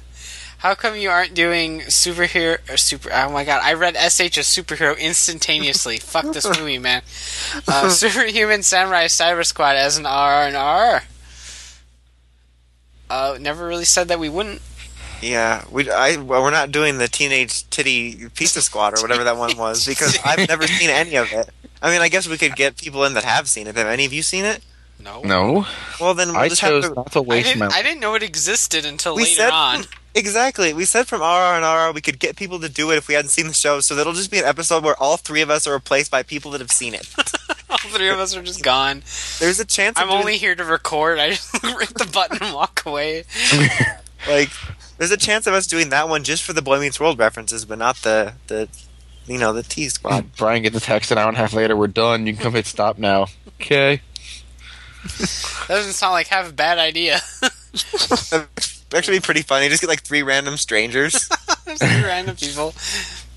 How 0.60 0.76
come 0.76 0.96
you 0.98 1.10
aren't 1.10 1.34
doing 1.34 1.80
superhero 1.82 2.58
or 2.70 2.76
super? 2.78 3.10
Oh 3.14 3.32
my 3.32 3.46
god! 3.46 3.62
I 3.64 3.74
read 3.74 3.96
SH 3.96 4.38
as 4.38 4.46
superhero 4.48 4.98
instantaneously. 5.00 5.98
Fuck 6.00 6.34
this 6.34 6.46
movie, 6.60 6.78
man. 6.80 7.02
Uh, 7.68 7.90
Superhuman 7.90 8.64
Samurai 8.64 9.06
Cyber 9.06 9.46
Squad 9.46 9.76
as 9.78 9.98
an 9.98 10.06
R 10.06 10.44
and 10.48 10.56
R. 10.58 11.04
Uh, 13.10 13.38
never 13.40 13.66
really 13.68 13.86
said 13.86 14.08
that 14.10 14.20
we 14.20 14.30
wouldn't. 14.30 14.62
Yeah, 15.22 15.64
we 15.72 15.90
I 15.90 16.18
well, 16.18 16.44
we're 16.44 16.52
not 16.52 16.72
doing 16.72 16.98
the 16.98 17.08
teenage 17.08 17.70
titty 17.70 18.28
pizza 18.36 18.62
squad 18.62 18.98
or 18.98 19.02
whatever 19.02 19.24
that 19.24 19.38
one 19.38 19.58
was 19.58 19.86
because 19.86 20.18
I've 20.26 20.48
never 20.48 20.68
seen 20.68 20.90
any 20.90 21.16
of 21.16 21.32
it. 21.32 21.50
I 21.82 21.90
mean, 21.92 22.02
I 22.02 22.10
guess 22.10 22.28
we 22.28 22.38
could 22.38 22.56
get 22.56 22.78
people 22.78 23.06
in 23.06 23.14
that 23.14 23.24
have 23.24 23.48
seen 23.48 23.68
it. 23.68 23.76
Have 23.76 23.88
any 23.88 24.06
of 24.06 24.12
you 24.14 24.22
seen 24.22 24.44
it? 24.46 24.62
No, 25.02 25.22
No. 25.22 25.66
Well, 26.02 26.14
then 26.14 26.30
we'll 26.30 26.38
I 26.38 26.50
just 26.50 26.60
chose 26.60 26.84
have 26.84 26.92
to, 26.94 26.96
not 27.00 27.12
to 27.14 27.20
I 27.20 27.22
waste 27.22 27.48
didn't. 27.48 27.60
my. 27.60 27.68
I 27.68 27.82
didn't 27.82 28.02
know 28.02 28.16
it 28.16 28.24
existed 28.24 28.84
until 28.86 29.16
We 29.16 29.24
later 29.24 29.36
said- 29.36 29.52
on. 29.52 29.84
Exactly. 30.16 30.74
We 30.74 30.86
said 30.86 31.08
from 31.08 31.22
RR 31.22 31.26
and 31.58 31.64
RR 31.64 31.94
we 31.94 32.02
could 32.02 32.20
get 32.20 32.36
people 32.36 32.60
to 32.60 32.70
do 32.70 32.92
it 32.92 32.98
if 32.98 33.08
we 33.08 33.14
hadn't 33.14 33.30
seen 33.30 33.48
the 33.48 33.54
show, 33.54 33.80
so 33.80 33.96
that'll 33.96 34.14
just 34.14 34.32
be 34.32 34.40
an 34.40 34.46
episode 34.46 34.84
where 34.84 34.96
all 35.02 35.18
three 35.18 35.42
of 35.42 35.50
us 35.50 35.68
are 35.68 35.74
replaced 35.74 36.12
by 36.12 36.24
people 36.24 36.52
that 36.52 36.62
have 36.62 36.72
seen 36.72 36.94
it. 36.94 37.08
All 37.72 37.78
three 37.78 38.10
of 38.10 38.18
us 38.18 38.36
are 38.36 38.42
just 38.42 38.64
gone. 38.64 39.04
There's 39.38 39.60
a 39.60 39.66
chance. 39.66 40.00
I'm 40.00 40.08
doing- 40.08 40.20
only 40.20 40.38
here 40.38 40.56
to 40.56 40.66
record. 40.66 41.20
I 41.20 41.30
just 41.30 41.52
hit 41.62 41.94
the 41.94 42.10
button 42.12 42.40
and 42.42 42.56
walk 42.56 42.82
away. 42.84 43.26
like 44.28 44.50
there's 44.98 45.12
a 45.12 45.18
chance 45.18 45.46
of 45.46 45.54
us 45.54 45.68
doing 45.68 45.90
that 45.90 46.10
one 46.10 46.24
just 46.24 46.42
for 46.44 46.52
the 46.54 46.64
Boy 46.64 46.80
Meets 46.80 47.00
World 47.00 47.20
references, 47.20 47.66
but 47.66 47.78
not 47.78 47.98
the 47.98 48.34
the 48.48 48.68
you 49.28 49.38
know 49.38 49.54
the 49.54 49.62
T 49.62 49.88
squad. 49.90 50.36
Brian 50.36 50.64
gets 50.64 50.76
a 50.76 50.80
text 50.80 51.12
an 51.12 51.20
hour 51.20 51.28
and 51.28 51.38
a 51.38 51.40
half 51.40 51.54
later. 51.54 51.78
We're 51.78 51.86
done. 51.88 52.26
You 52.26 52.34
can 52.34 52.42
come 52.42 52.54
hit 52.54 52.66
stop 52.66 52.98
now. 52.98 53.28
Okay. 53.62 54.02
That 55.04 55.66
doesn't 55.68 55.94
sound 55.94 56.14
like 56.14 56.26
half 56.28 56.50
a 56.50 56.54
bad 56.54 56.80
idea. 56.80 57.22
That'd 58.90 58.98
actually 58.98 59.18
be 59.18 59.22
pretty 59.24 59.42
funny. 59.44 59.70
Just 59.70 59.82
get 59.82 59.88
like 59.90 60.02
three 60.02 60.24
random 60.24 60.58
strangers. 60.58 61.28
Three 61.70 62.02
random 62.04 62.36
people. 62.36 62.74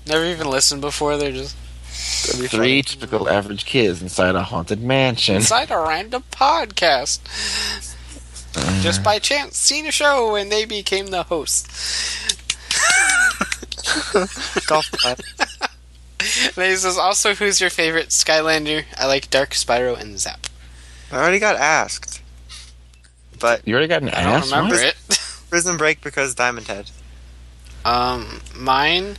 Never 0.07 0.25
even 0.25 0.49
listened 0.49 0.81
before. 0.81 1.17
They're 1.17 1.31
just 1.31 1.55
That'd 2.25 2.41
be 2.41 2.47
Three 2.47 2.81
typical 2.81 3.29
average 3.29 3.63
kids 3.65 4.01
inside 4.01 4.33
a 4.35 4.41
haunted 4.43 4.81
mansion. 4.81 5.35
inside 5.35 5.69
a 5.69 5.77
random 5.77 6.23
podcast. 6.31 7.19
Uh. 8.57 8.81
Just 8.81 9.03
by 9.03 9.19
chance, 9.19 9.55
seen 9.57 9.85
a 9.85 9.91
show 9.91 10.35
and 10.35 10.51
they 10.51 10.65
became 10.65 11.07
the 11.07 11.23
host. 11.23 11.67
Golf 14.67 14.89
club. 14.91 15.19
And 16.55 16.65
he 16.65 16.75
says, 16.75 16.97
also, 16.97 17.35
who's 17.35 17.61
your 17.61 17.69
favorite 17.69 18.09
Skylander? 18.09 18.85
I 18.97 19.05
like 19.07 19.29
Dark, 19.29 19.51
Spyro, 19.51 19.99
and 19.99 20.19
Zap. 20.19 20.47
I 21.11 21.17
already 21.17 21.39
got 21.39 21.57
asked, 21.57 22.21
but 23.39 23.67
You 23.67 23.75
already 23.75 23.87
got 23.89 24.01
an 24.01 24.09
I 24.09 24.23
don't 24.23 24.33
ass? 24.33 24.45
remember 24.51 24.75
What? 24.75 24.83
it. 24.85 25.19
Prism 25.53 25.77
Break 25.77 26.01
because 26.01 26.33
Diamond 26.33 26.65
Head. 26.67 26.89
Um, 27.85 28.41
mine 28.55 29.17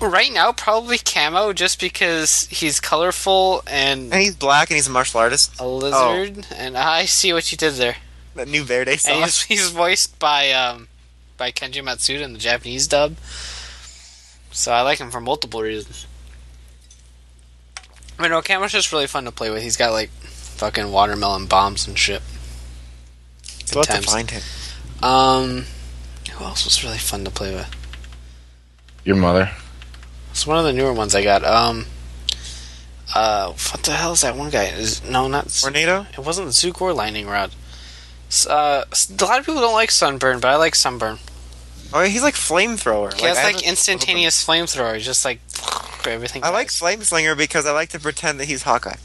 right 0.00 0.32
now 0.32 0.50
probably 0.50 0.98
camo, 0.98 1.52
just 1.52 1.78
because 1.80 2.48
he's 2.48 2.80
colorful 2.80 3.62
and 3.68 4.12
And 4.12 4.20
he's 4.20 4.34
black 4.34 4.70
and 4.70 4.74
he's 4.74 4.88
a 4.88 4.90
martial 4.90 5.20
artist. 5.20 5.52
a 5.60 5.68
lizard. 5.68 6.48
And 6.56 6.76
I 6.76 7.04
see 7.04 7.32
what 7.32 7.52
you 7.52 7.56
did 7.56 7.74
there. 7.74 7.94
That 8.34 8.48
new 8.48 8.64
Verde 8.64 8.90
And 8.90 9.00
sauce. 9.00 9.42
he's, 9.42 9.60
he's 9.60 9.70
voiced 9.70 10.18
by 10.18 10.50
um 10.50 10.88
by 11.36 11.52
Kenji 11.52 11.80
Matsuda 11.80 12.22
in 12.22 12.32
the 12.32 12.40
Japanese 12.40 12.88
dub. 12.88 13.14
So 14.50 14.72
I 14.72 14.80
like 14.80 14.98
him 14.98 15.12
for 15.12 15.20
multiple 15.20 15.62
reasons. 15.62 16.08
I 18.18 18.26
no, 18.26 18.42
Camo's 18.42 18.72
just 18.72 18.90
really 18.90 19.06
fun 19.06 19.26
to 19.26 19.30
play 19.30 19.48
with. 19.48 19.62
He's 19.62 19.76
got 19.76 19.92
like 19.92 20.10
fucking 20.10 20.90
watermelon 20.90 21.46
bombs 21.46 21.86
and 21.86 21.96
shit. 21.96 22.20
Good 23.66 23.76
We'll 23.76 23.84
have 23.84 24.00
to 24.04 24.10
find 24.10 24.28
him. 24.28 24.42
Um, 25.02 25.64
who 26.32 26.44
else 26.44 26.64
was 26.64 26.84
really 26.84 26.98
fun 26.98 27.24
to 27.24 27.30
play 27.30 27.54
with? 27.54 27.68
Your 29.04 29.16
mother. 29.16 29.50
It's 30.30 30.46
one 30.46 30.58
of 30.58 30.64
the 30.64 30.72
newer 30.72 30.92
ones 30.92 31.14
I 31.14 31.22
got. 31.24 31.44
Um, 31.44 31.86
uh, 33.14 33.48
what 33.52 33.82
the 33.82 33.92
hell 33.92 34.12
is 34.12 34.20
that 34.22 34.36
one 34.36 34.50
guy? 34.50 34.64
Is 34.66 35.02
no, 35.04 35.28
not 35.28 35.48
Tornado? 35.50 36.06
it 36.12 36.20
wasn't 36.20 36.46
the 36.46 36.52
Zook 36.52 36.80
or 36.80 36.92
Lightning 36.92 37.26
Rod. 37.26 37.52
S- 38.28 38.46
Uh, 38.46 38.84
s- 38.92 39.10
a 39.10 39.24
lot 39.24 39.38
of 39.40 39.44
people 39.44 39.60
don't 39.60 39.74
like 39.74 39.90
Sunburn, 39.90 40.40
but 40.40 40.48
I 40.50 40.56
like 40.56 40.74
Sunburn. 40.74 41.18
Oh, 41.92 42.02
he's 42.04 42.22
like 42.22 42.34
flamethrower. 42.34 43.12
He 43.12 43.26
has 43.26 43.36
I 43.36 43.44
like 43.52 43.62
instantaneous 43.66 44.42
flamethrower, 44.46 44.98
just 44.98 45.24
like 45.26 45.40
everything. 46.06 46.42
I 46.42 46.48
like. 46.48 46.68
Flameslinger 46.68 47.36
because 47.36 47.66
I 47.66 47.72
like 47.72 47.90
to 47.90 48.00
pretend 48.00 48.40
that 48.40 48.46
he's 48.46 48.62
Hawkeye. 48.62 48.96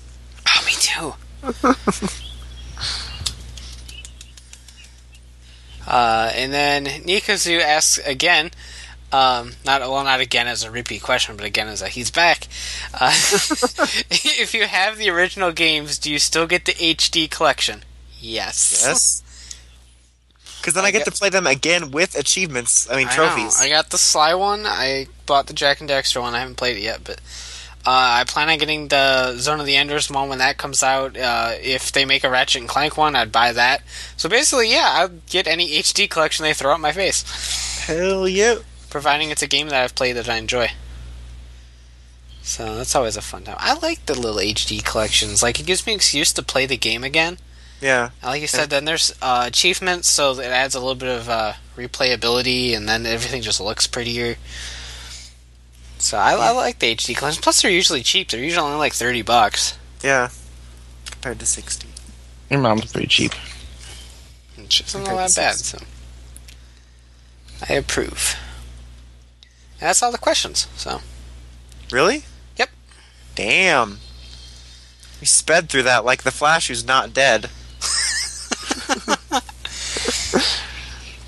Oh, 0.47 0.63
me 0.65 0.71
too. 0.79 1.13
uh, 5.87 6.31
and 6.35 6.51
then 6.53 6.85
Nikazu 6.85 7.59
asks 7.61 7.97
again, 8.05 8.51
um, 9.11 9.53
not 9.65 9.81
well, 9.81 10.03
not 10.03 10.19
again 10.19 10.47
as 10.47 10.63
a 10.63 10.69
repeat 10.71 11.01
question, 11.01 11.37
but 11.37 11.45
again 11.45 11.67
as 11.69 11.81
a 11.81 11.87
he's 11.87 12.11
back. 12.11 12.47
Uh, 12.93 13.09
if 14.11 14.53
you 14.53 14.65
have 14.67 14.97
the 14.97 15.09
original 15.09 15.51
games, 15.53 15.97
do 15.97 16.11
you 16.11 16.19
still 16.19 16.45
get 16.45 16.65
the 16.65 16.73
HD 16.73 17.29
collection? 17.31 17.83
Yes. 18.19 18.83
Yes. 18.85 19.23
Because 20.59 20.73
then 20.73 20.83
I 20.83 20.87
I, 20.87 20.91
get 20.91 21.05
get- 21.05 21.13
to 21.13 21.17
play 21.19 21.29
them 21.29 21.47
again 21.47 21.91
with 21.91 22.15
achievements. 22.15 22.89
I 22.89 22.97
mean, 22.97 23.07
I 23.07 23.13
trophies. 23.15 23.57
know. 23.57 23.65
I 23.65 23.69
got 23.69 23.89
the 23.91 23.97
Sly 23.97 24.33
one. 24.35 24.65
I 24.65 25.07
bought 25.25 25.47
the 25.47 25.53
Jak 25.53 25.79
and 25.79 25.89
Daxter 25.89 26.21
one. 26.21 26.35
I 26.35 26.39
haven't 26.39 26.55
played 26.57 26.75
it 26.75 26.83
yet, 26.83 27.01
but 27.05 27.21
uh, 27.87 28.19
I 28.19 28.25
plan 28.25 28.49
on 28.49 28.57
getting 28.57 28.89
the 28.89 29.37
Zone 29.37 29.61
of 29.61 29.65
the 29.65 29.77
Enders 29.77 30.11
one 30.11 30.27
when 30.27 30.39
that 30.39 30.57
comes 30.57 30.83
out. 30.83 31.15
Uh, 31.15 31.53
if 31.61 31.93
they 31.93 32.03
make 32.03 32.25
a 32.25 32.29
Ratchet 32.29 32.59
and 32.59 32.67
Clank 32.69 32.97
one, 32.97 33.15
I'd 33.15 33.31
buy 33.31 33.53
that. 33.53 33.81
So 34.17 34.27
basically, 34.27 34.69
yeah, 34.69 34.89
I'll 34.95 35.21
get 35.29 35.47
any 35.47 35.69
HD 35.79 36.09
collection 36.09 36.43
they 36.43 36.53
throw 36.53 36.73
at 36.73 36.81
my 36.81 36.91
face, 36.91 37.23
Hell 37.85 38.27
yeah. 38.27 38.57
providing 38.89 39.29
it's 39.29 39.41
a 39.41 39.47
game 39.47 39.69
that 39.69 39.81
I've 39.81 39.95
played 39.95 40.17
that 40.17 40.27
I 40.27 40.35
enjoy. 40.35 40.71
So 42.41 42.75
that's 42.75 42.93
always 42.93 43.15
a 43.15 43.21
fun 43.21 43.45
time. 43.45 43.55
I 43.57 43.75
like 43.75 44.05
the 44.05 44.19
little 44.19 44.41
HD 44.41 44.83
collections. 44.83 45.41
Like 45.41 45.57
it 45.57 45.65
gives 45.65 45.87
me 45.87 45.93
an 45.93 45.97
excuse 45.97 46.33
to 46.33 46.43
play 46.43 46.65
the 46.65 46.75
game 46.75 47.05
again. 47.05 47.37
Yeah. 47.79 48.09
Like 48.21 48.41
you 48.41 48.47
said, 48.47 48.69
then 48.69 48.83
there's 48.83 49.13
uh, 49.21 49.45
achievements, 49.47 50.09
so 50.09 50.33
it 50.33 50.47
adds 50.47 50.75
a 50.75 50.79
little 50.79 50.95
bit 50.95 51.09
of 51.09 51.29
uh, 51.29 51.53
replayability, 51.77 52.75
and 52.75 52.89
then 52.89 53.05
everything 53.05 53.41
just 53.41 53.61
looks 53.61 53.87
prettier. 53.87 54.35
So 55.99 56.17
I, 56.17 56.33
I 56.33 56.51
like 56.51 56.79
the 56.79 56.95
HD 56.95 57.15
collections. 57.15 57.43
Plus, 57.43 57.61
they're 57.61 57.71
usually 57.71 58.03
cheap. 58.03 58.29
They're 58.29 58.43
usually 58.43 58.65
only 58.65 58.77
like 58.77 58.93
thirty 58.93 59.21
bucks, 59.21 59.77
Yeah. 60.03 60.29
Compared 61.09 61.39
to 61.39 61.45
60. 61.45 61.87
Your 62.49 62.59
mom's 62.59 62.91
pretty 62.91 63.07
cheap. 63.07 63.33
which 64.55 64.81
isn't 64.81 65.03
that 65.05 65.35
bad. 65.35 65.55
So 65.55 65.79
I 67.67 67.73
approve. 67.73 68.35
And 69.79 69.87
that's 69.89 70.03
all 70.03 70.11
the 70.11 70.17
questions. 70.17 70.67
So 70.75 71.01
Really? 71.91 72.25
Yep. 72.57 72.69
Damn. 73.35 73.99
We 75.19 75.25
sped 75.25 75.69
through 75.69 75.83
that 75.83 76.05
like 76.05 76.23
the 76.23 76.31
Flash 76.31 76.67
who's 76.67 76.85
not 76.85 77.13
dead. 77.13 77.49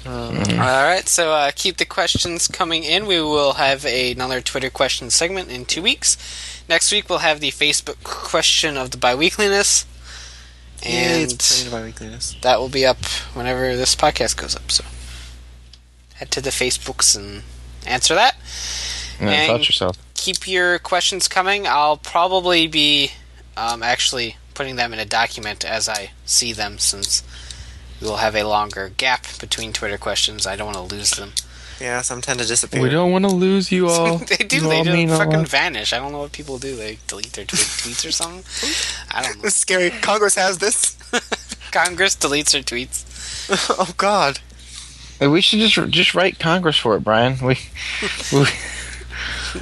all 0.09 0.83
right. 0.83 1.07
So 1.07 1.31
uh, 1.31 1.51
keep 1.55 1.77
the 1.77 1.85
questions 1.85 2.47
coming 2.47 2.83
in. 2.83 3.05
We 3.05 3.21
will 3.21 3.53
have 3.53 3.85
another 3.85 4.41
Twitter 4.41 4.69
question 4.69 5.09
segment 5.09 5.49
in 5.51 5.65
two 5.65 5.81
weeks. 5.81 6.17
Next 6.67 6.91
week 6.91 7.09
we'll 7.09 7.19
have 7.19 7.39
the 7.39 7.51
Facebook 7.51 8.03
question 8.03 8.77
of 8.77 8.91
the 8.91 8.97
biweekliness. 8.97 9.85
And 10.83 11.71
by 11.71 11.83
weekliness. 11.83 12.35
that 12.41 12.59
will 12.59 12.69
be 12.69 12.85
up 12.85 13.03
whenever 13.33 13.75
this 13.75 13.95
podcast 13.95 14.37
goes 14.37 14.55
up. 14.55 14.71
So 14.71 14.85
head 16.15 16.31
to 16.31 16.41
the 16.41 16.51
Facebooks 16.51 17.15
and 17.15 17.43
answer 17.85 18.15
that. 18.15 18.35
Yeah, 19.19 19.29
And- 19.29 19.47
touch 19.51 19.69
yourself. 19.69 19.97
Keep 20.15 20.47
your 20.49 20.79
questions 20.79 21.27
coming. 21.29 21.65
I'll 21.65 21.95
probably 21.95 22.67
be 22.67 23.11
um, 23.55 23.81
actually 23.81 24.35
putting 24.53 24.75
them 24.75 24.91
in 24.91 24.99
a 24.99 25.05
document 25.05 25.63
as 25.63 25.87
I 25.87 26.11
see 26.25 26.51
them, 26.51 26.77
since 26.77 27.23
we 28.01 28.07
will 28.07 28.17
have 28.17 28.35
a 28.35 28.43
longer 28.43 28.89
gap 28.97 29.25
between 29.39 29.73
Twitter 29.73 29.97
questions. 29.97 30.45
I 30.47 30.55
don't 30.55 30.73
want 30.73 30.89
to 30.89 30.95
lose 30.95 31.11
them. 31.11 31.33
Yeah, 31.79 32.01
some 32.01 32.19
tend 32.21 32.39
to 32.41 32.45
disappear. 32.45 32.81
We 32.81 32.89
don't 32.89 33.11
want 33.11 33.23
to 33.23 33.31
lose 33.31 33.71
you 33.71 33.87
all. 33.89 34.17
they 34.17 34.35
do. 34.37 34.57
You 34.57 34.61
They 34.63 34.77
all 34.79 34.83
just 34.83 35.21
fucking 35.23 35.45
vanish. 35.45 35.93
I 35.93 35.99
don't 35.99 36.11
know 36.11 36.19
what 36.19 36.31
people 36.33 36.57
do. 36.57 36.75
They 36.75 36.99
delete 37.07 37.31
their 37.33 37.45
tweet- 37.45 37.61
tweets 37.61 38.05
or 38.07 38.11
something. 38.11 38.43
I 39.15 39.23
don't 39.23 39.37
know. 39.37 39.43
This 39.43 39.55
scary. 39.55 39.89
Congress 39.89 40.35
has 40.35 40.57
this. 40.57 40.97
Congress 41.71 42.15
deletes 42.15 42.51
their 42.51 42.63
tweets. 42.63 43.05
oh 43.79 43.93
God. 43.97 44.39
We 45.21 45.41
should 45.41 45.59
just 45.59 45.75
just 45.91 46.15
write 46.15 46.39
Congress 46.39 46.77
for 46.77 46.95
it, 46.95 47.01
Brian. 47.03 47.37
We, 47.45 47.57
we 48.31 48.45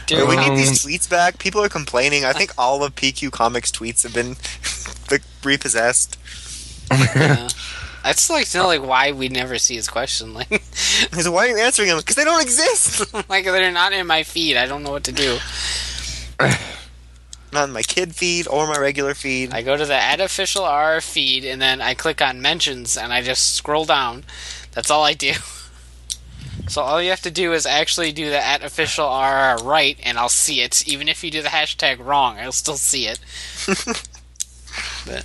Dear 0.06 0.28
we 0.28 0.36
Um, 0.38 0.50
need 0.50 0.58
these 0.60 0.84
tweets 0.86 1.10
back. 1.10 1.40
People 1.40 1.62
are 1.64 1.70
complaining. 1.70 2.26
I 2.26 2.34
think 2.34 2.52
all 2.58 2.84
of 2.84 2.96
PQ 2.96 3.32
Comics 3.32 3.72
tweets 3.72 4.04
have 4.04 4.14
been 4.14 4.36
like, 5.10 5.22
repossessed. 5.44 6.18
Yeah. 6.92 7.48
I'd 8.08 8.16
just 8.16 8.30
like 8.30 8.48
to 8.48 8.58
know 8.60 8.68
like 8.68 8.82
why 8.82 9.12
we 9.12 9.28
never 9.28 9.58
see 9.58 9.76
his 9.76 9.90
question. 9.90 10.34
Like, 10.34 10.50
like, 10.52 11.26
why 11.26 11.48
are 11.48 11.50
you 11.50 11.58
answering 11.58 11.90
them? 11.90 11.98
Because 11.98 12.16
they 12.16 12.24
don't 12.24 12.42
exist. 12.42 13.14
like 13.30 13.44
they're 13.44 13.70
not 13.70 13.92
in 13.92 14.08
my 14.08 14.24
feed. 14.24 14.56
I 14.56 14.66
don't 14.66 14.84
know 14.84 14.92
what 14.92 15.04
to 15.06 15.12
do. 15.12 15.40
Not 17.54 17.70
in 17.70 17.74
my 17.74 17.82
kid 17.82 18.14
feed 18.14 18.46
or 18.46 18.68
my 18.68 18.78
regular 18.78 19.14
feed. 19.14 19.54
I 19.54 19.62
go 19.62 19.78
to 19.78 19.86
the 19.86 19.96
at 19.96 20.20
official 20.20 20.64
R 20.64 21.00
feed 21.00 21.46
and 21.46 21.62
then 21.62 21.80
I 21.80 21.94
click 21.94 22.22
on 22.22 22.42
mentions 22.42 22.98
and 22.98 23.14
I 23.14 23.22
just 23.22 23.56
scroll 23.56 23.86
down. 23.86 24.26
That's 24.74 24.92
all 24.92 25.04
I 25.04 25.14
do. 25.14 25.34
So 26.68 26.82
all 26.82 27.02
you 27.02 27.12
have 27.12 27.22
to 27.22 27.32
do 27.32 27.54
is 27.54 27.66
actually 27.66 28.12
do 28.12 28.30
the 28.30 28.46
at 28.46 28.62
official 28.62 29.06
R 29.06 29.58
right 29.64 29.98
and 30.04 30.18
I'll 30.18 30.28
see 30.28 30.60
it. 30.60 30.86
Even 30.86 31.08
if 31.08 31.24
you 31.24 31.32
do 31.32 31.42
the 31.42 31.48
hashtag 31.48 32.04
wrong, 32.06 32.38
I'll 32.38 32.52
still 32.52 32.76
see 32.76 33.08
it. 33.08 33.20
but 35.06 35.24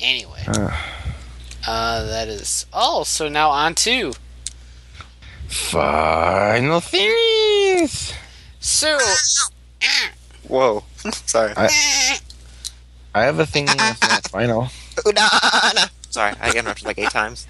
anyway, 0.00 0.42
Uh. 0.48 0.70
uh, 1.66 2.04
that 2.06 2.28
is 2.28 2.66
all. 2.72 3.04
So 3.04 3.28
now 3.28 3.50
on 3.50 3.74
to 3.76 4.12
final 5.48 6.80
theories. 6.80 8.12
so. 8.60 8.98
Whoa. 10.48 10.84
Sorry. 11.26 11.52
I 11.56 13.22
have 13.24 13.38
a 13.38 13.46
thing 13.46 13.66
that's 13.66 14.00
not 14.02 14.28
final. 14.28 14.68
Sorry, 16.10 16.34
I 16.40 16.46
get 16.52 16.56
interrupted 16.56 16.84
like 16.86 16.98
eight 16.98 17.10
times. 17.10 17.46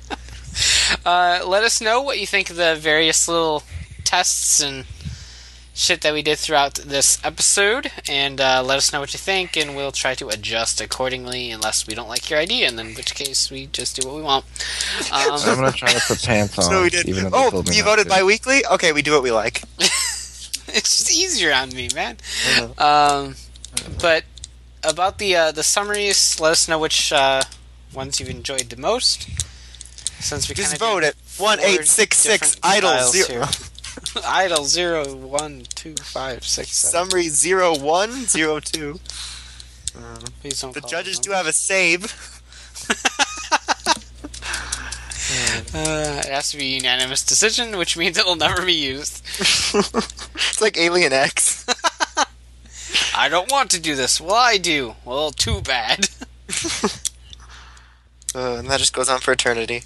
Uh, 1.04 1.40
let 1.46 1.64
us 1.64 1.80
know 1.80 2.02
what 2.02 2.18
you 2.20 2.26
think 2.26 2.50
of 2.50 2.56
the 2.56 2.76
various 2.76 3.26
little 3.28 3.62
tests 4.04 4.60
and 4.60 4.84
shit 5.80 6.02
that 6.02 6.12
we 6.12 6.20
did 6.20 6.36
throughout 6.38 6.74
this 6.74 7.18
episode, 7.24 7.90
and 8.06 8.38
uh, 8.40 8.62
let 8.62 8.76
us 8.76 8.92
know 8.92 9.00
what 9.00 9.12
you 9.14 9.18
think, 9.18 9.56
and 9.56 9.74
we'll 9.74 9.92
try 9.92 10.14
to 10.14 10.28
adjust 10.28 10.80
accordingly, 10.80 11.50
unless 11.50 11.86
we 11.86 11.94
don't 11.94 12.08
like 12.08 12.28
your 12.28 12.38
idea, 12.38 12.68
and 12.68 12.78
then 12.78 12.88
in 12.88 12.94
which 12.94 13.14
case 13.14 13.50
we 13.50 13.66
just 13.66 13.96
do 13.98 14.06
what 14.06 14.16
we 14.16 14.22
want. 14.22 14.44
I'm 15.12 15.32
Um, 15.32 15.40
gonna 15.56 15.72
try 15.72 15.92
to 15.92 16.00
put 16.06 16.22
pants 16.22 16.58
on. 16.58 16.64
So 16.70 16.82
we 16.82 16.90
did. 16.90 17.08
Even 17.08 17.30
though 17.30 17.50
they 17.50 17.56
Oh, 17.58 17.72
you 17.72 17.82
voted 17.82 18.04
to. 18.04 18.10
bi-weekly? 18.10 18.64
Okay, 18.72 18.92
we 18.92 19.00
do 19.02 19.12
what 19.12 19.22
we 19.22 19.32
like. 19.32 19.62
it's 19.78 20.96
just 20.98 21.10
easier 21.10 21.52
on 21.52 21.70
me, 21.70 21.88
man. 21.94 22.18
Um, 22.78 23.36
but 24.00 24.24
about 24.84 25.16
the 25.18 25.34
uh, 25.36 25.52
the 25.52 25.62
summaries, 25.62 26.38
let 26.40 26.52
us 26.52 26.68
know 26.68 26.78
which 26.78 27.10
uh, 27.12 27.42
ones 27.94 28.20
you've 28.20 28.28
enjoyed 28.30 28.68
the 28.68 28.76
most. 28.76 29.28
Since 30.20 30.50
we 30.50 30.54
Just 30.54 30.76
vote 30.78 31.00
did 31.00 31.08
at 31.08 31.14
one 31.38 31.58
eight 31.60 31.86
six 31.86 32.18
six 32.18 32.54
different 32.56 32.84
idle 32.84 33.10
zero. 33.10 33.46
here. 33.46 33.69
idle 34.26 34.64
zero 34.64 35.14
one 35.14 35.64
two 35.74 35.94
five 35.94 36.44
six 36.44 36.72
seven. 36.72 37.10
Summary 37.10 37.28
zero 37.28 37.76
one 37.78 38.26
zero 38.26 38.60
two. 38.60 39.00
Um, 39.96 40.24
Please 40.40 40.60
don't 40.60 40.74
the 40.74 40.80
judges 40.80 41.18
do 41.18 41.32
have 41.32 41.46
a 41.46 41.52
save. 41.52 42.14
Uh, 45.72 46.20
it 46.24 46.30
has 46.30 46.50
to 46.50 46.56
be 46.56 46.72
a 46.72 46.76
unanimous 46.78 47.24
decision, 47.24 47.78
which 47.78 47.96
means 47.96 48.18
it 48.18 48.26
will 48.26 48.34
never 48.34 48.66
be 48.66 48.72
used. 48.74 49.22
it's 49.38 50.60
like 50.60 50.76
Alien 50.76 51.12
X. 51.12 51.64
I 53.14 53.28
don't 53.28 53.50
want 53.52 53.70
to 53.70 53.80
do 53.80 53.94
this. 53.94 54.20
Well, 54.20 54.34
I 54.34 54.58
do. 54.58 54.96
Well, 55.04 55.30
too 55.30 55.60
bad. 55.60 56.08
Uh, 58.34 58.58
and 58.58 58.68
that 58.68 58.78
just 58.78 58.92
goes 58.92 59.08
on 59.08 59.18
for 59.20 59.32
eternity. 59.32 59.82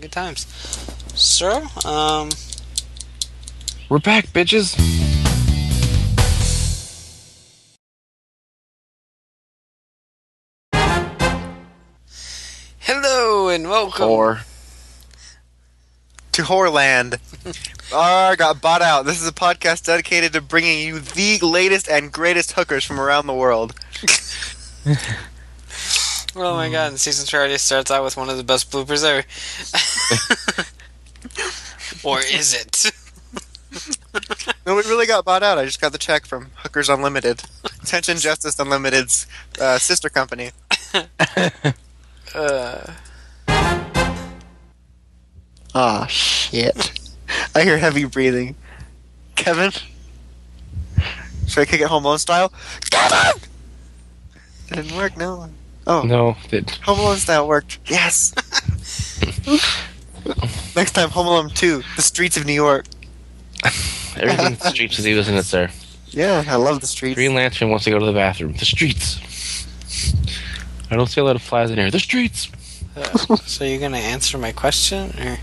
Good 0.00 0.12
times. 0.12 0.46
So, 1.14 1.66
um, 1.84 2.30
We're 3.88 3.98
back, 4.00 4.26
bitches. 4.26 4.76
hello 12.80 13.48
and 13.48 13.70
welcome. 13.70 14.10
Or 14.10 14.40
To 16.32 16.42
Whoreland. 16.42 17.18
R 17.94 18.36
got 18.36 18.60
bought 18.60 18.82
out. 18.82 19.06
This 19.06 19.22
is 19.22 19.26
a 19.26 19.32
podcast 19.32 19.86
dedicated 19.86 20.34
to 20.34 20.42
bringing 20.42 20.86
you 20.86 20.98
the 21.00 21.38
latest 21.38 21.88
and 21.88 22.12
greatest 22.12 22.52
hookers 22.52 22.84
from 22.84 23.00
around 23.00 23.26
the 23.26 23.34
world. 23.34 23.74
Oh 26.36 26.54
my 26.54 26.70
god, 26.70 26.90
and 26.90 27.00
season 27.00 27.26
three 27.26 27.38
already 27.38 27.58
starts 27.58 27.90
out 27.90 28.04
with 28.04 28.16
one 28.16 28.28
of 28.28 28.36
the 28.36 28.44
best 28.44 28.70
bloopers 28.70 29.02
ever. 29.02 29.24
or 32.08 32.20
is 32.20 32.54
it? 32.54 32.92
No, 34.66 34.74
we 34.76 34.82
really 34.82 35.06
got 35.06 35.24
bought 35.24 35.42
out. 35.42 35.56
I 35.56 35.64
just 35.64 35.80
got 35.80 35.92
the 35.92 35.98
check 35.98 36.26
from 36.26 36.50
Hookers 36.56 36.90
Unlimited, 36.90 37.38
Henshin 37.84 38.20
Justice 38.20 38.58
Unlimited's 38.58 39.26
uh, 39.60 39.78
sister 39.78 40.08
company. 40.08 40.50
Uh, 42.34 42.92
Ah, 45.74 46.06
shit. 46.06 46.92
I 47.54 47.62
hear 47.62 47.78
heavy 47.78 48.04
breathing. 48.04 48.54
Kevin? 49.34 49.70
Should 51.46 51.60
I 51.60 51.64
kick 51.64 51.80
it 51.80 51.86
Home 51.88 52.04
Alone 52.04 52.18
style? 52.18 52.52
Kevin! 52.90 53.40
It 54.70 54.74
didn't 54.74 54.96
work, 54.96 55.16
no. 55.16 55.48
Oh, 55.86 56.02
no, 56.02 56.36
it, 56.50 56.70
Home 56.82 56.98
Alone 56.98 57.16
style 57.16 57.46
worked. 57.48 57.78
Yes! 57.86 58.34
Next 60.76 60.92
time, 60.92 61.10
Home 61.10 61.26
Alone 61.26 61.50
2, 61.50 61.82
The 61.96 62.02
Streets 62.02 62.36
of 62.36 62.44
New 62.44 62.52
York. 62.52 62.84
everything 64.16 64.54
the 64.54 64.70
streets 64.70 64.98
is 64.98 65.04
he 65.04 65.14
was 65.14 65.28
in 65.28 65.34
it, 65.36 65.44
sir. 65.44 65.70
Yeah, 66.08 66.44
I 66.48 66.56
love 66.56 66.80
the 66.80 66.86
streets. 66.86 67.14
Green 67.16 67.34
Lantern 67.34 67.70
wants 67.70 67.84
to 67.84 67.90
go 67.90 67.98
to 67.98 68.06
the 68.06 68.12
bathroom. 68.12 68.52
The 68.54 68.64
streets. 68.64 69.18
I 70.90 70.96
don't 70.96 71.06
see 71.08 71.20
a 71.20 71.24
lot 71.24 71.36
of 71.36 71.42
flies 71.42 71.70
in 71.70 71.76
here. 71.78 71.90
The 71.90 71.98
streets. 72.00 72.48
uh, 72.96 73.36
so 73.36 73.64
you're 73.64 73.80
gonna 73.80 73.98
answer 73.98 74.38
my 74.38 74.52
question, 74.52 75.10
or 75.20 75.38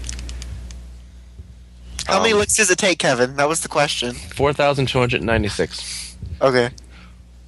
How 2.07 2.19
many 2.21 2.33
Um, 2.33 2.39
licks 2.39 2.55
does 2.55 2.69
it 2.71 2.77
take, 2.79 2.99
Kevin? 2.99 3.35
That 3.35 3.47
was 3.47 3.61
the 3.61 3.67
question. 3.67 4.13
Four 4.15 4.53
thousand 4.53 4.87
two 4.87 4.99
hundred 4.99 5.21
ninety-six. 5.23 6.15
Okay. 6.41 6.69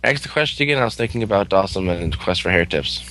Ask 0.03 0.21
the 0.21 0.29
question 0.29 0.63
again. 0.63 0.77
I 0.81 0.85
was 0.85 0.95
thinking 0.95 1.23
about 1.23 1.49
Dawson 1.49 1.89
and 1.89 2.17
Quest 2.19 2.41
for 2.43 2.51
Hair 2.51 2.65
Tips. 2.65 3.01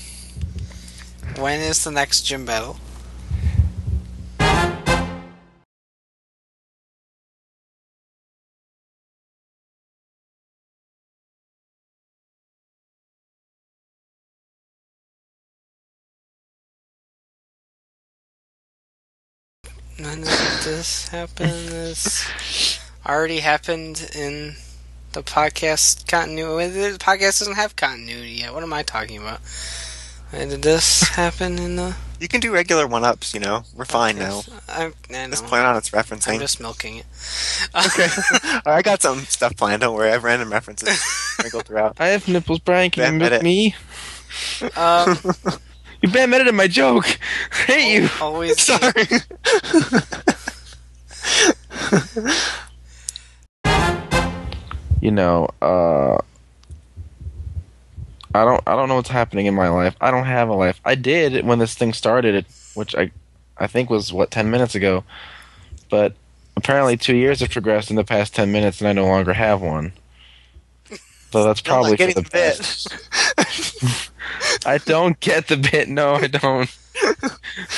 when 1.39 1.61
is 1.61 1.83
the 1.85 1.91
next 1.91 2.23
gym 2.23 2.45
battle? 2.45 2.79
When 19.99 20.21
did 20.21 20.27
this 20.63 21.09
happen? 21.09 21.49
This 21.67 22.79
already 23.07 23.39
happened 23.41 24.11
in 24.15 24.55
the 25.13 25.23
podcast 25.23 26.07
continuity. 26.07 26.69
The 26.93 26.99
podcast 26.99 27.39
doesn't 27.39 27.55
have 27.55 27.77
continuity 27.77 28.33
yet. 28.33 28.53
What 28.53 28.63
am 28.63 28.73
I 28.73 28.83
talking 28.83 29.19
about? 29.19 29.41
When 30.31 30.49
did 30.49 30.63
this 30.63 31.03
happen 31.03 31.59
in 31.59 31.77
the? 31.77 31.97
You 32.21 32.29
can 32.29 32.41
do 32.41 32.53
regular 32.53 32.87
one 32.87 33.05
ups, 33.05 33.33
you 33.33 33.41
know. 33.41 33.63
We're 33.75 33.85
fine 33.85 34.19
now. 34.19 34.43
I'm, 34.69 34.93
I 35.15 35.27
This 35.29 35.41
know. 35.43 35.49
point 35.49 35.63
on 35.65 35.77
its 35.77 35.91
referencing. 35.91 36.35
I'm 36.35 36.41
just 36.41 36.61
milking 36.61 36.97
it. 36.97 37.07
Okay. 37.75 38.09
I 38.67 38.83
got 38.83 39.01
some 39.03 39.21
stuff 39.21 39.57
planned, 39.57 39.81
don't 39.83 39.95
worry. 39.95 40.09
I 40.09 40.13
have 40.13 40.25
random 40.25 40.51
references 40.53 40.99
sprinkled 41.01 41.65
throughout. 41.67 41.97
I 42.01 42.09
have 42.09 42.27
nipples, 42.29 42.59
Brian. 42.61 42.91
Can 42.91 43.15
you 43.15 43.19
milk 43.31 43.43
me? 43.43 43.75
um, 44.77 45.17
You 46.03 46.11
bad 46.11 46.33
edited 46.33 46.55
my 46.55 46.69
joke. 46.69 47.07
I 47.53 47.57
hate 47.73 48.03
you. 48.03 48.09
always. 48.21 48.61
Sorry. 48.67 49.07
you 55.01 55.11
know, 55.11 55.49
uh 55.63 56.19
I 58.35 58.45
don't 58.45 58.63
I 58.67 58.77
don't 58.77 58.89
know 58.89 58.97
what's 58.97 59.09
happening 59.09 59.47
in 59.47 59.55
my 59.55 59.69
life. 59.69 59.97
I 60.01 60.11
don't 60.11 60.27
have 60.27 60.49
a 60.49 60.55
life. 60.55 60.81
I 60.85 60.95
did 60.95 61.45
when 61.47 61.59
this 61.59 61.75
thing 61.75 61.93
started, 61.93 62.45
which 62.75 62.95
I 62.95 63.11
I 63.57 63.67
think 63.67 63.89
was 63.89 64.13
what 64.13 64.31
10 64.31 64.51
minutes 64.51 64.75
ago. 64.75 65.05
But 65.89 66.15
apparently 66.57 66.97
2 66.97 67.15
years 67.17 67.41
have 67.41 67.51
progressed 67.51 67.91
in 67.91 67.97
the 67.97 68.05
past 68.05 68.35
10 68.35 68.53
minutes 68.53 68.81
and 68.81 68.89
I 68.89 68.93
no 68.93 69.07
longer 69.07 69.33
have 69.33 69.63
one. 69.63 69.93
So 71.33 71.45
that's 71.45 71.61
Still 71.61 71.75
probably 71.75 71.93
for 71.93 71.97
getting 71.97 72.15
the 72.15 72.23
the 72.23 72.31
bit. 72.31 72.59
best. 72.59 74.11
I 74.67 74.79
don't 74.79 75.19
get 75.21 75.49
the 75.49 75.57
bit. 75.57 75.89
No, 75.89 76.15
I 76.15 76.27
don't. 76.29 76.71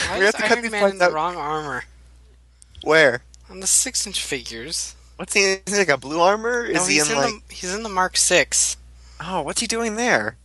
Why 0.08 0.18
We 0.18 0.24
is 0.26 0.34
have 0.34 0.36
to 0.36 0.42
cut 0.42 0.52
Iron 0.52 0.62
these 0.62 0.70
Man 0.70 0.90
in 0.90 0.98
the 0.98 1.10
wrong 1.10 1.36
armor? 1.36 1.84
Where? 2.82 3.22
On 3.50 3.60
the 3.60 3.66
six 3.66 4.06
inch 4.06 4.22
figures. 4.22 4.94
What's 5.16 5.34
he? 5.34 5.40
Is 5.40 5.72
he 5.72 5.78
like 5.78 5.88
a 5.88 5.96
blue 5.96 6.20
armor? 6.20 6.64
Is 6.64 6.74
no, 6.74 6.84
he 6.86 6.94
he's 6.94 7.10
in 7.10 7.16
in 7.16 7.22
like? 7.22 7.48
the 7.48 7.54
he's 7.54 7.74
in 7.74 7.82
the 7.82 7.88
Mark 7.88 8.16
Six. 8.16 8.76
Oh, 9.20 9.42
what's 9.42 9.60
he 9.60 9.66
doing 9.66 9.96
there? 9.96 10.36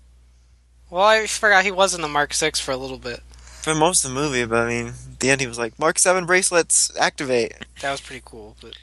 Well, 0.90 1.04
I 1.04 1.28
forgot 1.28 1.64
he 1.64 1.72
was 1.72 1.94
in 1.94 2.02
the 2.02 2.08
Mark 2.08 2.34
Six 2.34 2.60
for 2.60 2.72
a 2.72 2.78
little 2.78 2.98
bit. 2.98 3.20
For 3.62 3.76
most 3.76 4.04
of 4.04 4.12
the 4.12 4.16
movie, 4.16 4.46
but 4.46 4.66
I 4.66 4.68
mean, 4.68 4.88
at 4.88 5.20
the 5.20 5.30
end 5.30 5.42
he 5.42 5.48
was 5.48 5.60
like, 5.60 5.78
"Mark 5.78 6.00
Seven 6.00 6.26
bracelets 6.26 6.92
activate." 6.98 7.54
That 7.82 7.92
was 7.92 8.02
pretty 8.02 8.24
cool. 8.26 8.56
But 8.62 8.78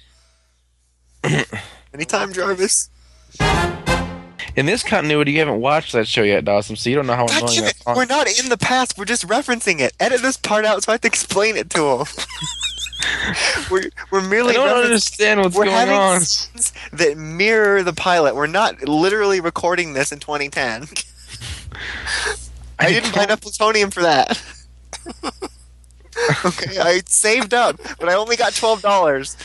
Anytime, 1.93 2.33
Jarvis. 2.33 2.89
In 4.57 4.67
this 4.67 4.83
continuity, 4.83 5.33
you 5.33 5.39
haven't 5.39 5.61
watched 5.61 5.93
that 5.93 6.09
show 6.09 6.23
yet, 6.23 6.45
Dawson, 6.45 6.77
so 6.77 6.91
you 6.91 6.97
don't 6.97 7.07
know 7.07 7.15
how 7.15 7.27
God 7.27 7.43
annoying 7.43 7.55
damn 7.57 7.65
that 7.65 7.77
it! 7.87 7.97
We're 7.97 8.05
not 8.07 8.27
in 8.39 8.49
the 8.49 8.59
past. 8.59 8.99
We're 8.99 9.05
just 9.05 9.27
referencing 9.27 9.81
it. 9.81 9.95
Edit 10.01 10.23
this 10.23 10.37
part 10.37 10.65
out 10.65 10.83
so 10.83 10.93
I 10.93 10.95
have 10.95 11.01
to 11.03 11.09
explain 11.09 11.57
it 11.57 11.71
to 11.71 11.99
him. 12.01 12.07
we're 13.71 13.91
we're 14.11 14.21
I 14.21 14.27
merely 14.29 14.55
don't 14.55 14.69
referencing- 14.69 14.85
understand 14.85 15.41
what's 15.41 15.57
we're 15.57 15.65
going 15.67 15.89
on. 15.89 16.21
that 16.93 17.15
mirror 17.17 17.83
the 17.83 17.93
pilot. 17.93 18.35
We're 18.35 18.47
not 18.47 18.83
literally 18.89 19.41
recording 19.41 19.93
this 19.95 20.13
in 20.13 20.19
2010. 20.19 20.87
I 22.79 22.89
didn't 22.91 23.15
buy 23.15 23.25
enough 23.25 23.41
plutonium 23.43 23.91
for 23.91 24.03
that. 24.03 24.43
okay, 26.45 26.79
I 26.79 27.01
saved 27.07 27.55
up, 27.55 27.77
but 27.99 28.09
I 28.09 28.15
only 28.15 28.37
got 28.37 28.55
twelve 28.55 28.83
dollars, 28.83 29.37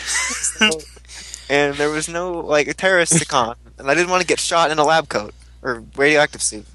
and 1.49 1.75
there 1.75 1.89
was 1.89 2.09
no 2.09 2.31
like 2.31 2.67
a 2.67 2.73
terrorist 2.73 3.17
to 3.19 3.25
con, 3.25 3.55
and 3.77 3.89
I 3.89 3.93
didn't 3.93 4.09
want 4.09 4.21
to 4.21 4.27
get 4.27 4.39
shot 4.39 4.71
in 4.71 4.79
a 4.79 4.83
lab 4.83 5.09
coat 5.09 5.33
or 5.61 5.83
radioactive 5.95 6.41
suit. 6.41 6.65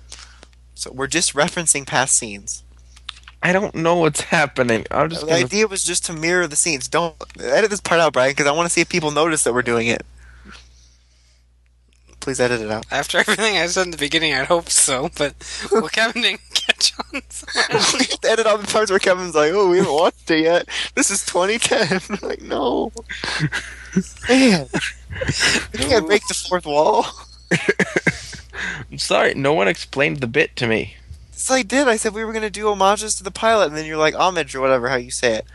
So 0.74 0.90
we're 0.92 1.06
just 1.08 1.34
referencing 1.34 1.86
past 1.86 2.16
scenes. 2.16 2.62
I 3.42 3.52
don't 3.52 3.74
know 3.74 3.96
what's 3.96 4.20
happening. 4.22 4.86
I'm 4.90 5.08
just 5.08 5.22
The 5.22 5.28
gonna. 5.28 5.44
idea 5.44 5.66
was 5.66 5.82
just 5.84 6.04
to 6.06 6.12
mirror 6.12 6.46
the 6.46 6.56
scenes. 6.56 6.88
Don't 6.88 7.14
edit 7.38 7.70
this 7.70 7.80
part 7.80 8.00
out, 8.00 8.12
Brian, 8.12 8.32
because 8.32 8.46
I 8.46 8.52
want 8.52 8.66
to 8.66 8.70
see 8.72 8.82
if 8.82 8.88
people 8.88 9.10
notice 9.10 9.44
that 9.44 9.54
we're 9.54 9.62
doing 9.62 9.86
it. 9.86 10.04
Please 12.20 12.38
edit 12.38 12.60
it 12.60 12.70
out. 12.70 12.84
after 12.90 13.16
everything 13.16 13.56
I 13.56 13.66
said 13.66 13.86
in 13.86 13.92
the 13.92 13.96
beginning, 13.96 14.34
I'd 14.34 14.46
hope 14.46 14.68
so. 14.68 15.08
But 15.16 15.34
well, 15.72 15.88
Kevin 15.88 16.20
didn't 16.20 16.42
catch 16.52 16.92
on. 17.14 17.22
i've 17.70 18.20
to 18.20 18.28
edit 18.28 18.46
out 18.46 18.60
the 18.60 18.66
parts 18.70 18.90
where 18.90 18.98
Kevin's 19.00 19.34
like, 19.34 19.52
"Oh, 19.54 19.70
we 19.70 19.78
haven't 19.78 19.94
watched 19.94 20.30
it 20.30 20.40
yet. 20.40 20.68
This 20.94 21.10
is 21.10 21.24
2010." 21.24 22.18
Like, 22.28 22.42
no, 22.42 22.92
man, 24.28 24.66
you 25.72 25.78
can't 25.78 26.06
break 26.06 26.26
the 26.28 26.34
fourth 26.34 26.66
wall. 26.66 27.06
I'm 28.90 28.98
sorry, 28.98 29.34
no 29.34 29.52
one 29.52 29.68
explained 29.68 30.18
the 30.18 30.26
bit 30.26 30.56
to 30.56 30.66
me. 30.66 30.96
So 31.32 31.54
I 31.54 31.62
did. 31.62 31.88
I 31.88 31.96
said 31.96 32.14
we 32.14 32.24
were 32.24 32.32
gonna 32.32 32.50
do 32.50 32.66
homages 32.66 33.14
to 33.16 33.24
the 33.24 33.30
pilot, 33.30 33.68
and 33.68 33.76
then 33.76 33.86
you're 33.86 33.96
like 33.96 34.14
homage 34.14 34.54
or 34.54 34.60
whatever 34.60 34.88
how 34.88 34.96
you 34.96 35.10
say 35.10 35.34
it. 35.36 35.46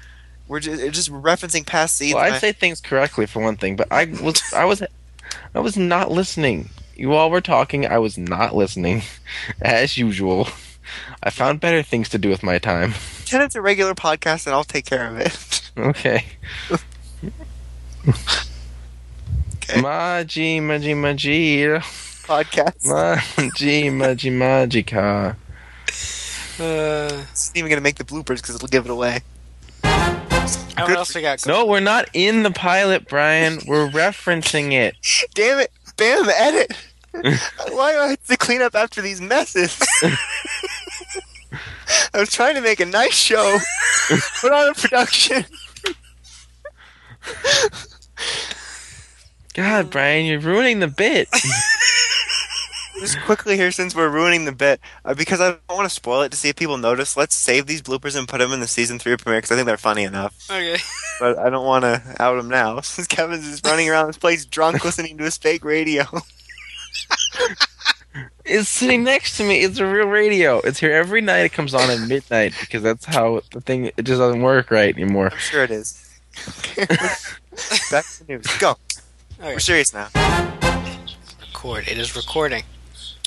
We're 0.47 0.59
just, 0.59 0.93
just 0.93 1.11
referencing 1.11 1.65
past 1.65 1.95
scenes. 1.95 2.15
Well, 2.15 2.23
I'd 2.23 2.33
I- 2.33 2.39
say 2.39 2.51
things 2.51 2.81
correctly 2.81 3.25
for 3.25 3.41
one 3.41 3.57
thing, 3.57 3.75
but 3.75 3.87
I 3.91 4.05
was, 4.05 4.41
I 4.53 4.65
was, 4.65 4.83
I 5.53 5.59
was 5.59 5.75
not 5.77 6.11
listening. 6.11 6.69
You 6.95 7.13
all 7.13 7.29
were 7.29 7.41
talking. 7.41 7.85
I 7.85 7.97
was 7.97 8.17
not 8.17 8.55
listening, 8.55 9.01
as 9.61 9.97
usual. 9.97 10.47
I 11.23 11.29
found 11.31 11.59
better 11.59 11.81
things 11.81 12.09
to 12.09 12.17
do 12.17 12.29
with 12.29 12.43
my 12.43 12.59
time. 12.59 12.93
pretend 13.17 13.43
it's 13.43 13.55
a 13.55 13.61
regular 13.61 13.95
podcast, 13.95 14.45
and 14.45 14.53
I'll 14.53 14.63
take 14.63 14.85
care 14.85 15.07
of 15.07 15.17
it. 15.17 15.71
Okay. 15.77 16.25
Okay. 18.07 19.81
Maji, 19.81 20.61
maji, 20.61 20.93
maji, 20.95 21.79
podcast. 22.27 22.83
maji, 22.85 23.89
maji, 23.91 24.31
magica. 24.31 25.35
Uh, 26.59 27.23
It's 27.31 27.49
not 27.49 27.57
even 27.57 27.69
gonna 27.69 27.81
make 27.81 27.95
the 27.95 28.03
bloopers 28.03 28.37
because 28.37 28.55
it'll 28.55 28.67
give 28.67 28.85
it 28.85 28.91
away. 28.91 29.21
what 29.81 30.89
else 30.89 31.15
we 31.15 31.21
got? 31.21 31.45
No, 31.47 31.65
we're 31.65 31.79
not 31.79 32.07
in 32.13 32.43
the 32.43 32.51
pilot, 32.51 33.07
Brian. 33.07 33.59
We're 33.65 33.89
referencing 33.89 34.71
it. 34.71 34.95
Damn 35.33 35.59
it! 35.59 35.71
Bam! 35.97 36.29
Edit. 36.29 36.73
Why 37.13 37.91
do 37.93 37.99
I 37.99 38.07
have 38.09 38.23
to 38.25 38.37
clean 38.37 38.61
up 38.61 38.75
after 38.75 39.01
these 39.01 39.19
messes? 39.21 39.81
I 42.13 42.19
was 42.19 42.29
trying 42.31 42.55
to 42.55 42.61
make 42.61 42.79
a 42.81 42.85
nice 42.85 43.15
show. 43.15 43.57
Put 44.41 44.51
on 44.51 44.69
a 44.69 44.73
production. 44.73 45.45
God, 49.53 49.89
Brian, 49.89 50.25
you're 50.25 50.39
ruining 50.39 50.79
the 50.79 50.87
bit. 50.87 51.29
Just 52.99 53.19
quickly 53.21 53.57
here, 53.57 53.71
since 53.71 53.93
we're 53.93 54.09
ruining 54.09 54.45
the 54.45 54.51
bit, 54.53 54.79
uh, 55.03 55.13
because 55.13 55.41
I 55.41 55.51
don't 55.51 55.61
want 55.69 55.85
to 55.85 55.93
spoil 55.93 56.21
it 56.21 56.31
to 56.31 56.37
see 56.37 56.49
if 56.49 56.55
people 56.55 56.77
notice. 56.77 57.17
Let's 57.17 57.35
save 57.35 57.65
these 57.65 57.81
bloopers 57.81 58.17
and 58.17 58.27
put 58.27 58.39
them 58.39 58.53
in 58.53 58.61
the 58.61 58.67
season 58.67 58.99
three 58.99 59.15
premiere 59.17 59.39
because 59.39 59.51
I 59.51 59.55
think 59.55 59.65
they're 59.65 59.77
funny 59.77 60.03
enough. 60.03 60.49
Okay. 60.49 60.77
But 61.19 61.37
I 61.37 61.49
don't 61.49 61.65
want 61.65 61.83
to 61.83 62.01
out 62.19 62.35
them 62.35 62.49
now 62.49 62.79
since 62.81 63.07
Kevin's 63.07 63.49
just 63.49 63.65
running 63.65 63.89
around 63.89 64.07
this 64.07 64.17
place 64.17 64.45
drunk, 64.45 64.83
listening 64.83 65.17
to 65.17 65.23
his 65.25 65.37
fake 65.37 65.65
radio. 65.65 66.03
It's 68.45 68.69
sitting 68.69 69.03
next 69.03 69.37
to 69.37 69.43
me. 69.43 69.61
It's 69.61 69.79
a 69.79 69.85
real 69.85 70.07
radio. 70.07 70.59
It's 70.59 70.79
here 70.79 70.91
every 70.91 71.21
night. 71.21 71.45
It 71.45 71.53
comes 71.53 71.73
on 71.73 71.89
at 71.89 72.07
midnight 72.07 72.53
because 72.59 72.83
that's 72.83 73.05
how 73.05 73.41
the 73.51 73.59
thing. 73.59 73.85
It 73.85 74.03
just 74.03 74.19
doesn't 74.19 74.41
work 74.41 74.69
right 74.71 74.93
anymore. 74.93 75.29
I'm 75.31 75.37
sure 75.37 75.63
it 75.63 75.71
is. 75.71 76.01
Back 77.91 78.05
to 78.05 78.25
the 78.25 78.33
news. 78.33 78.45
Go. 78.57 78.75
Okay. 79.39 79.53
We're 79.53 79.59
serious 79.59 79.93
now. 79.93 80.09
Record. 81.39 81.87
It 81.87 81.97
is 81.97 82.15
recording. 82.15 82.63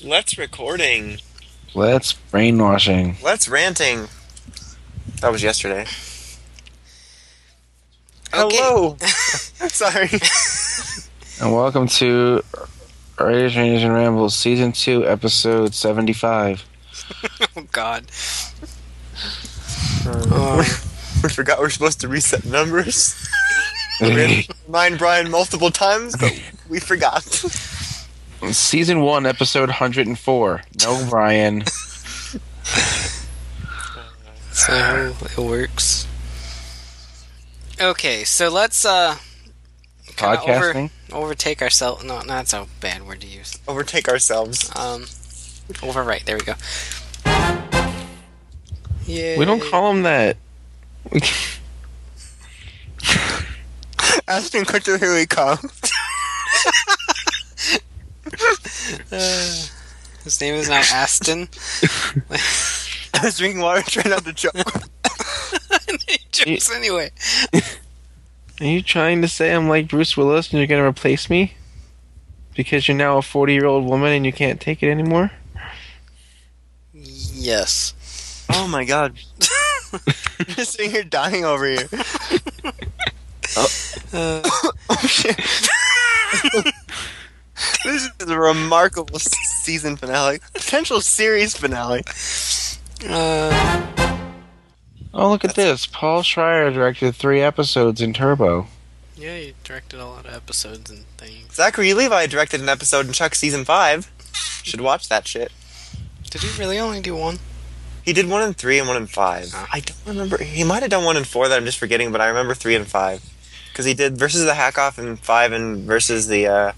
Let's 0.02 0.36
recording. 0.36 1.18
Let's 1.74 2.12
brainwashing. 2.12 3.16
Let's 3.22 3.48
ranting. 3.48 4.08
That 5.20 5.32
was 5.32 5.42
yesterday. 5.42 5.86
Okay. 8.34 8.56
Hello. 8.56 8.96
Sorry. 9.00 10.10
And 11.40 11.54
welcome 11.54 11.86
to 11.88 12.42
Radio 13.18 13.48
Strangers 13.48 13.82
and 13.84 13.94
Rambles, 13.94 14.36
Season 14.36 14.72
2, 14.72 15.06
Episode 15.06 15.74
75. 15.74 16.66
Oh 17.56 17.66
God. 17.72 18.04
Uh, 20.06 20.64
we 21.22 21.28
forgot 21.30 21.58
we're 21.60 21.70
supposed 21.70 22.00
to 22.02 22.08
reset 22.08 22.44
numbers. 22.44 23.14
Remind 24.00 24.98
Brian 24.98 25.30
multiple 25.30 25.70
times, 25.70 26.14
but 26.16 26.40
we 26.68 26.78
forgot. 26.80 27.22
Season 28.52 29.00
1, 29.00 29.26
Episode 29.26 29.68
104. 29.68 30.62
No, 30.82 31.06
Brian. 31.10 31.64
So 34.52 35.14
it 35.24 35.38
works. 35.38 36.04
Okay, 37.80 38.24
so 38.24 38.48
let's 38.48 38.84
uh 38.84 39.14
kinda 40.16 40.40
over- 40.42 40.74
Podcasting. 40.74 40.90
overtake 41.12 41.62
ourselves. 41.62 42.02
No, 42.02 42.22
not 42.22 42.48
so 42.48 42.66
bad 42.80 43.06
word 43.06 43.20
to 43.20 43.28
use. 43.28 43.56
Overtake 43.68 44.08
ourselves. 44.08 44.68
Um, 44.74 45.02
overwrite. 45.74 46.24
There 46.24 46.36
we 46.36 46.42
go. 46.42 46.54
Yeah. 49.06 49.38
We 49.38 49.44
don't 49.44 49.62
call 49.62 49.92
him 49.92 50.02
that. 50.02 50.36
We- 54.02 54.20
Ashton 54.28 54.64
Kutcher, 54.64 54.98
here 54.98 55.14
we 55.14 55.26
come. 55.26 55.58
Uh, 59.10 59.66
his 60.24 60.40
name 60.40 60.54
is 60.54 60.68
now 60.68 60.82
Aston. 60.92 61.48
I 63.14 63.24
was 63.24 63.38
drinking 63.38 63.60
water, 63.62 63.82
trying 63.82 64.10
not 64.10 64.24
to 64.24 64.32
choke. 64.32 64.54
he 66.08 66.18
jokes 66.30 66.70
anyway. 66.74 67.10
Are 68.60 68.66
you 68.66 68.82
trying 68.82 69.22
to 69.22 69.28
say 69.28 69.52
I'm 69.54 69.68
like 69.68 69.88
Bruce 69.88 70.16
Willis 70.16 70.50
and 70.50 70.58
you're 70.58 70.66
going 70.66 70.82
to 70.82 70.88
replace 70.88 71.30
me? 71.30 71.54
Because 72.54 72.88
you're 72.88 72.96
now 72.96 73.18
a 73.18 73.22
40 73.22 73.52
year 73.52 73.66
old 73.66 73.84
woman 73.84 74.12
and 74.12 74.26
you 74.26 74.32
can't 74.32 74.60
take 74.60 74.82
it 74.82 74.90
anymore? 74.90 75.30
Yes. 76.92 77.94
Oh 78.50 78.66
my 78.68 78.84
god. 78.84 79.16
I'm 79.92 80.00
just 80.46 80.72
sitting 80.72 80.90
here 80.90 81.04
dying 81.04 81.44
over 81.44 81.66
here. 81.66 81.88
Uh, 83.56 84.42
Oh 84.90 84.96
shit. 85.06 85.36
this 87.84 88.08
is 88.20 88.28
a 88.28 88.38
remarkable 88.38 89.18
season 89.18 89.96
finale. 89.96 90.38
Potential 90.54 91.00
series 91.00 91.56
finale. 91.56 92.02
uh, 93.08 93.94
Oh, 95.14 95.30
look 95.30 95.44
at 95.44 95.54
this. 95.56 95.86
Paul 95.86 96.22
Schrier 96.22 96.72
directed 96.72 97.14
three 97.16 97.40
episodes 97.40 98.00
in 98.00 98.12
Turbo. 98.12 98.66
yeah, 99.16 99.36
he 99.36 99.54
directed 99.64 99.98
a 100.00 100.06
lot 100.06 100.26
of 100.26 100.34
episodes 100.34 100.90
and 100.90 101.04
things. 101.16 101.54
Zachary 101.54 101.92
Levi 101.94 102.26
directed 102.26 102.60
an 102.60 102.68
episode 102.68 103.06
in 103.06 103.12
Chuck 103.12 103.34
season 103.34 103.64
five. 103.64 104.10
Should 104.62 104.80
watch 104.80 105.08
that 105.08 105.26
shit. 105.26 105.50
Did 106.30 106.42
he 106.42 106.60
really 106.60 106.78
only 106.78 107.00
do 107.00 107.16
one? 107.16 107.38
He 108.04 108.12
did 108.12 108.28
one 108.28 108.42
in 108.42 108.54
three 108.54 108.78
and 108.78 108.86
one 108.86 108.96
in 108.98 109.06
five. 109.06 109.50
Oh. 109.54 109.66
I 109.72 109.80
don't 109.80 109.98
remember. 110.06 110.42
He 110.42 110.62
might 110.62 110.82
have 110.82 110.90
done 110.90 111.04
one 111.04 111.16
in 111.16 111.24
four 111.24 111.48
that 111.48 111.56
I'm 111.56 111.64
just 111.64 111.78
forgetting, 111.78 112.12
but 112.12 112.20
I 112.20 112.28
remember 112.28 112.54
three 112.54 112.74
and 112.74 112.86
five 112.86 113.22
because 113.78 113.86
he 113.86 113.94
did 113.94 114.18
versus 114.18 114.44
the 114.44 114.54
hack 114.54 114.76
off 114.76 114.98
in 114.98 115.14
five 115.14 115.52
and 115.52 115.84
versus 115.84 116.26
the 116.26 116.48
uh, 116.48 116.72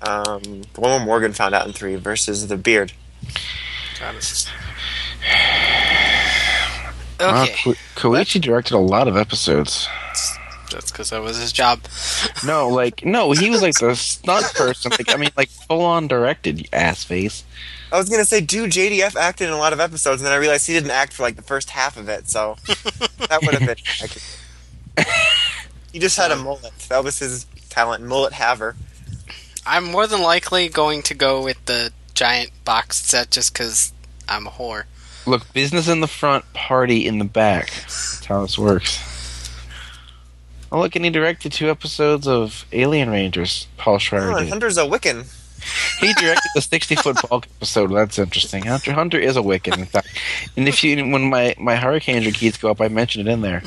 um, 0.00 0.40
the 0.74 0.80
one 0.80 0.92
where 0.92 1.04
Morgan 1.04 1.32
found 1.32 1.56
out 1.56 1.66
in 1.66 1.72
three 1.72 1.96
versus 1.96 2.46
the 2.46 2.56
beard. 2.56 2.92
Got 3.98 4.14
it. 4.14 4.52
Wow, 7.18 7.42
Okay. 7.42 7.56
Ko- 7.64 7.74
Koichi 7.96 8.40
directed 8.40 8.74
a 8.74 8.78
lot 8.78 9.08
of 9.08 9.16
episodes. 9.16 9.88
That's 10.70 10.92
because 10.92 11.10
that 11.10 11.20
was 11.20 11.36
his 11.36 11.50
job. 11.52 11.80
No, 12.46 12.68
like 12.68 13.04
no, 13.04 13.32
he 13.32 13.50
was 13.50 13.60
like 13.60 13.74
the 13.74 13.96
stunt 13.96 14.46
person. 14.54 14.92
Like 14.92 15.12
I 15.12 15.16
mean, 15.16 15.30
like 15.36 15.48
full 15.48 15.82
on 15.82 16.06
directed, 16.06 16.68
ass 16.72 17.02
face. 17.02 17.42
I 17.92 17.98
was 17.98 18.08
gonna 18.08 18.24
say, 18.24 18.40
dude, 18.40 18.70
JDF 18.70 19.16
acted 19.16 19.48
in 19.48 19.52
a 19.52 19.58
lot 19.58 19.72
of 19.72 19.80
episodes, 19.80 20.22
and 20.22 20.26
then 20.26 20.32
I 20.32 20.36
realized 20.36 20.68
he 20.68 20.74
didn't 20.74 20.92
act 20.92 21.12
for 21.12 21.24
like 21.24 21.34
the 21.34 21.42
first 21.42 21.70
half 21.70 21.96
of 21.96 22.08
it, 22.08 22.30
so 22.30 22.56
that 23.28 23.40
would 23.42 23.54
have 23.54 23.66
been. 23.66 25.04
he 25.92 25.98
just 25.98 26.16
had 26.16 26.30
a 26.30 26.36
mullet. 26.36 26.72
That 26.88 27.04
was 27.04 27.18
his 27.18 27.46
talent, 27.68 28.04
mullet 28.04 28.32
haver. 28.34 28.76
I'm 29.66 29.84
more 29.84 30.06
than 30.06 30.22
likely 30.22 30.68
going 30.68 31.02
to 31.02 31.14
go 31.14 31.42
with 31.42 31.64
the 31.66 31.92
giant 32.14 32.50
box 32.64 32.98
set 32.98 33.30
just 33.30 33.52
because 33.52 33.92
I'm 34.28 34.46
a 34.46 34.50
whore. 34.50 34.84
Look, 35.26 35.52
business 35.52 35.86
in 35.88 36.00
the 36.00 36.06
front, 36.06 36.50
party 36.54 37.06
in 37.06 37.18
the 37.18 37.24
back. 37.24 37.70
That's 37.70 38.24
how 38.24 38.42
this 38.42 38.58
works. 38.58 38.98
Oh, 40.72 40.80
look, 40.80 40.94
and 40.96 41.04
he 41.04 41.10
directed 41.10 41.52
two 41.52 41.68
episodes 41.68 42.26
of 42.28 42.64
Alien 42.72 43.10
Rangers. 43.10 43.66
Paul 43.76 43.98
Schrier 43.98 44.32
Oh, 44.32 44.36
and 44.36 44.46
did. 44.46 44.48
Hunter's 44.50 44.78
a 44.78 44.82
Wiccan. 44.84 45.26
He 45.98 46.12
directed 46.14 46.48
the 46.54 46.62
sixty 46.62 46.94
foot 46.94 47.18
bulk 47.28 47.46
episode. 47.56 47.88
That's 47.92 48.18
interesting. 48.18 48.64
Hunter 48.64 48.92
Hunter 48.92 49.18
is 49.18 49.36
a 49.36 49.40
Wiccan, 49.42 49.76
in 49.78 49.84
fact. 49.84 50.08
And 50.56 50.66
if 50.68 50.82
you 50.82 50.96
when 51.10 51.28
my 51.28 51.54
my 51.58 51.76
Hurricane 51.76 52.22
keys 52.32 52.56
go 52.56 52.70
up, 52.70 52.80
I 52.80 52.88
mentioned 52.88 53.28
it 53.28 53.32
in 53.32 53.42
there. 53.42 53.62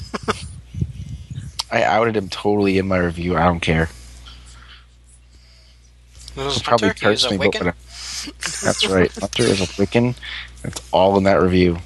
I 1.74 1.82
outed 1.82 2.16
him 2.16 2.30
totally 2.30 2.78
in 2.78 2.88
my 2.88 2.98
review. 2.98 3.36
I 3.36 3.46
don't 3.46 3.60
care. 3.60 3.90
It's 6.38 6.62
probably 6.62 6.90
Hunter, 6.90 7.08
he 7.08 7.14
is 7.14 7.24
a 7.24 7.30
personally, 7.30 7.38
but 7.38 7.48
whatever. 7.48 7.76
That's 8.64 8.88
right. 8.88 9.12
Hunter 9.20 9.44
is 9.44 9.62
a 9.62 9.66
Wiccan. 9.66 10.16
That's 10.62 10.88
all 10.92 11.18
in 11.18 11.24
that 11.24 11.42
review. 11.42 11.80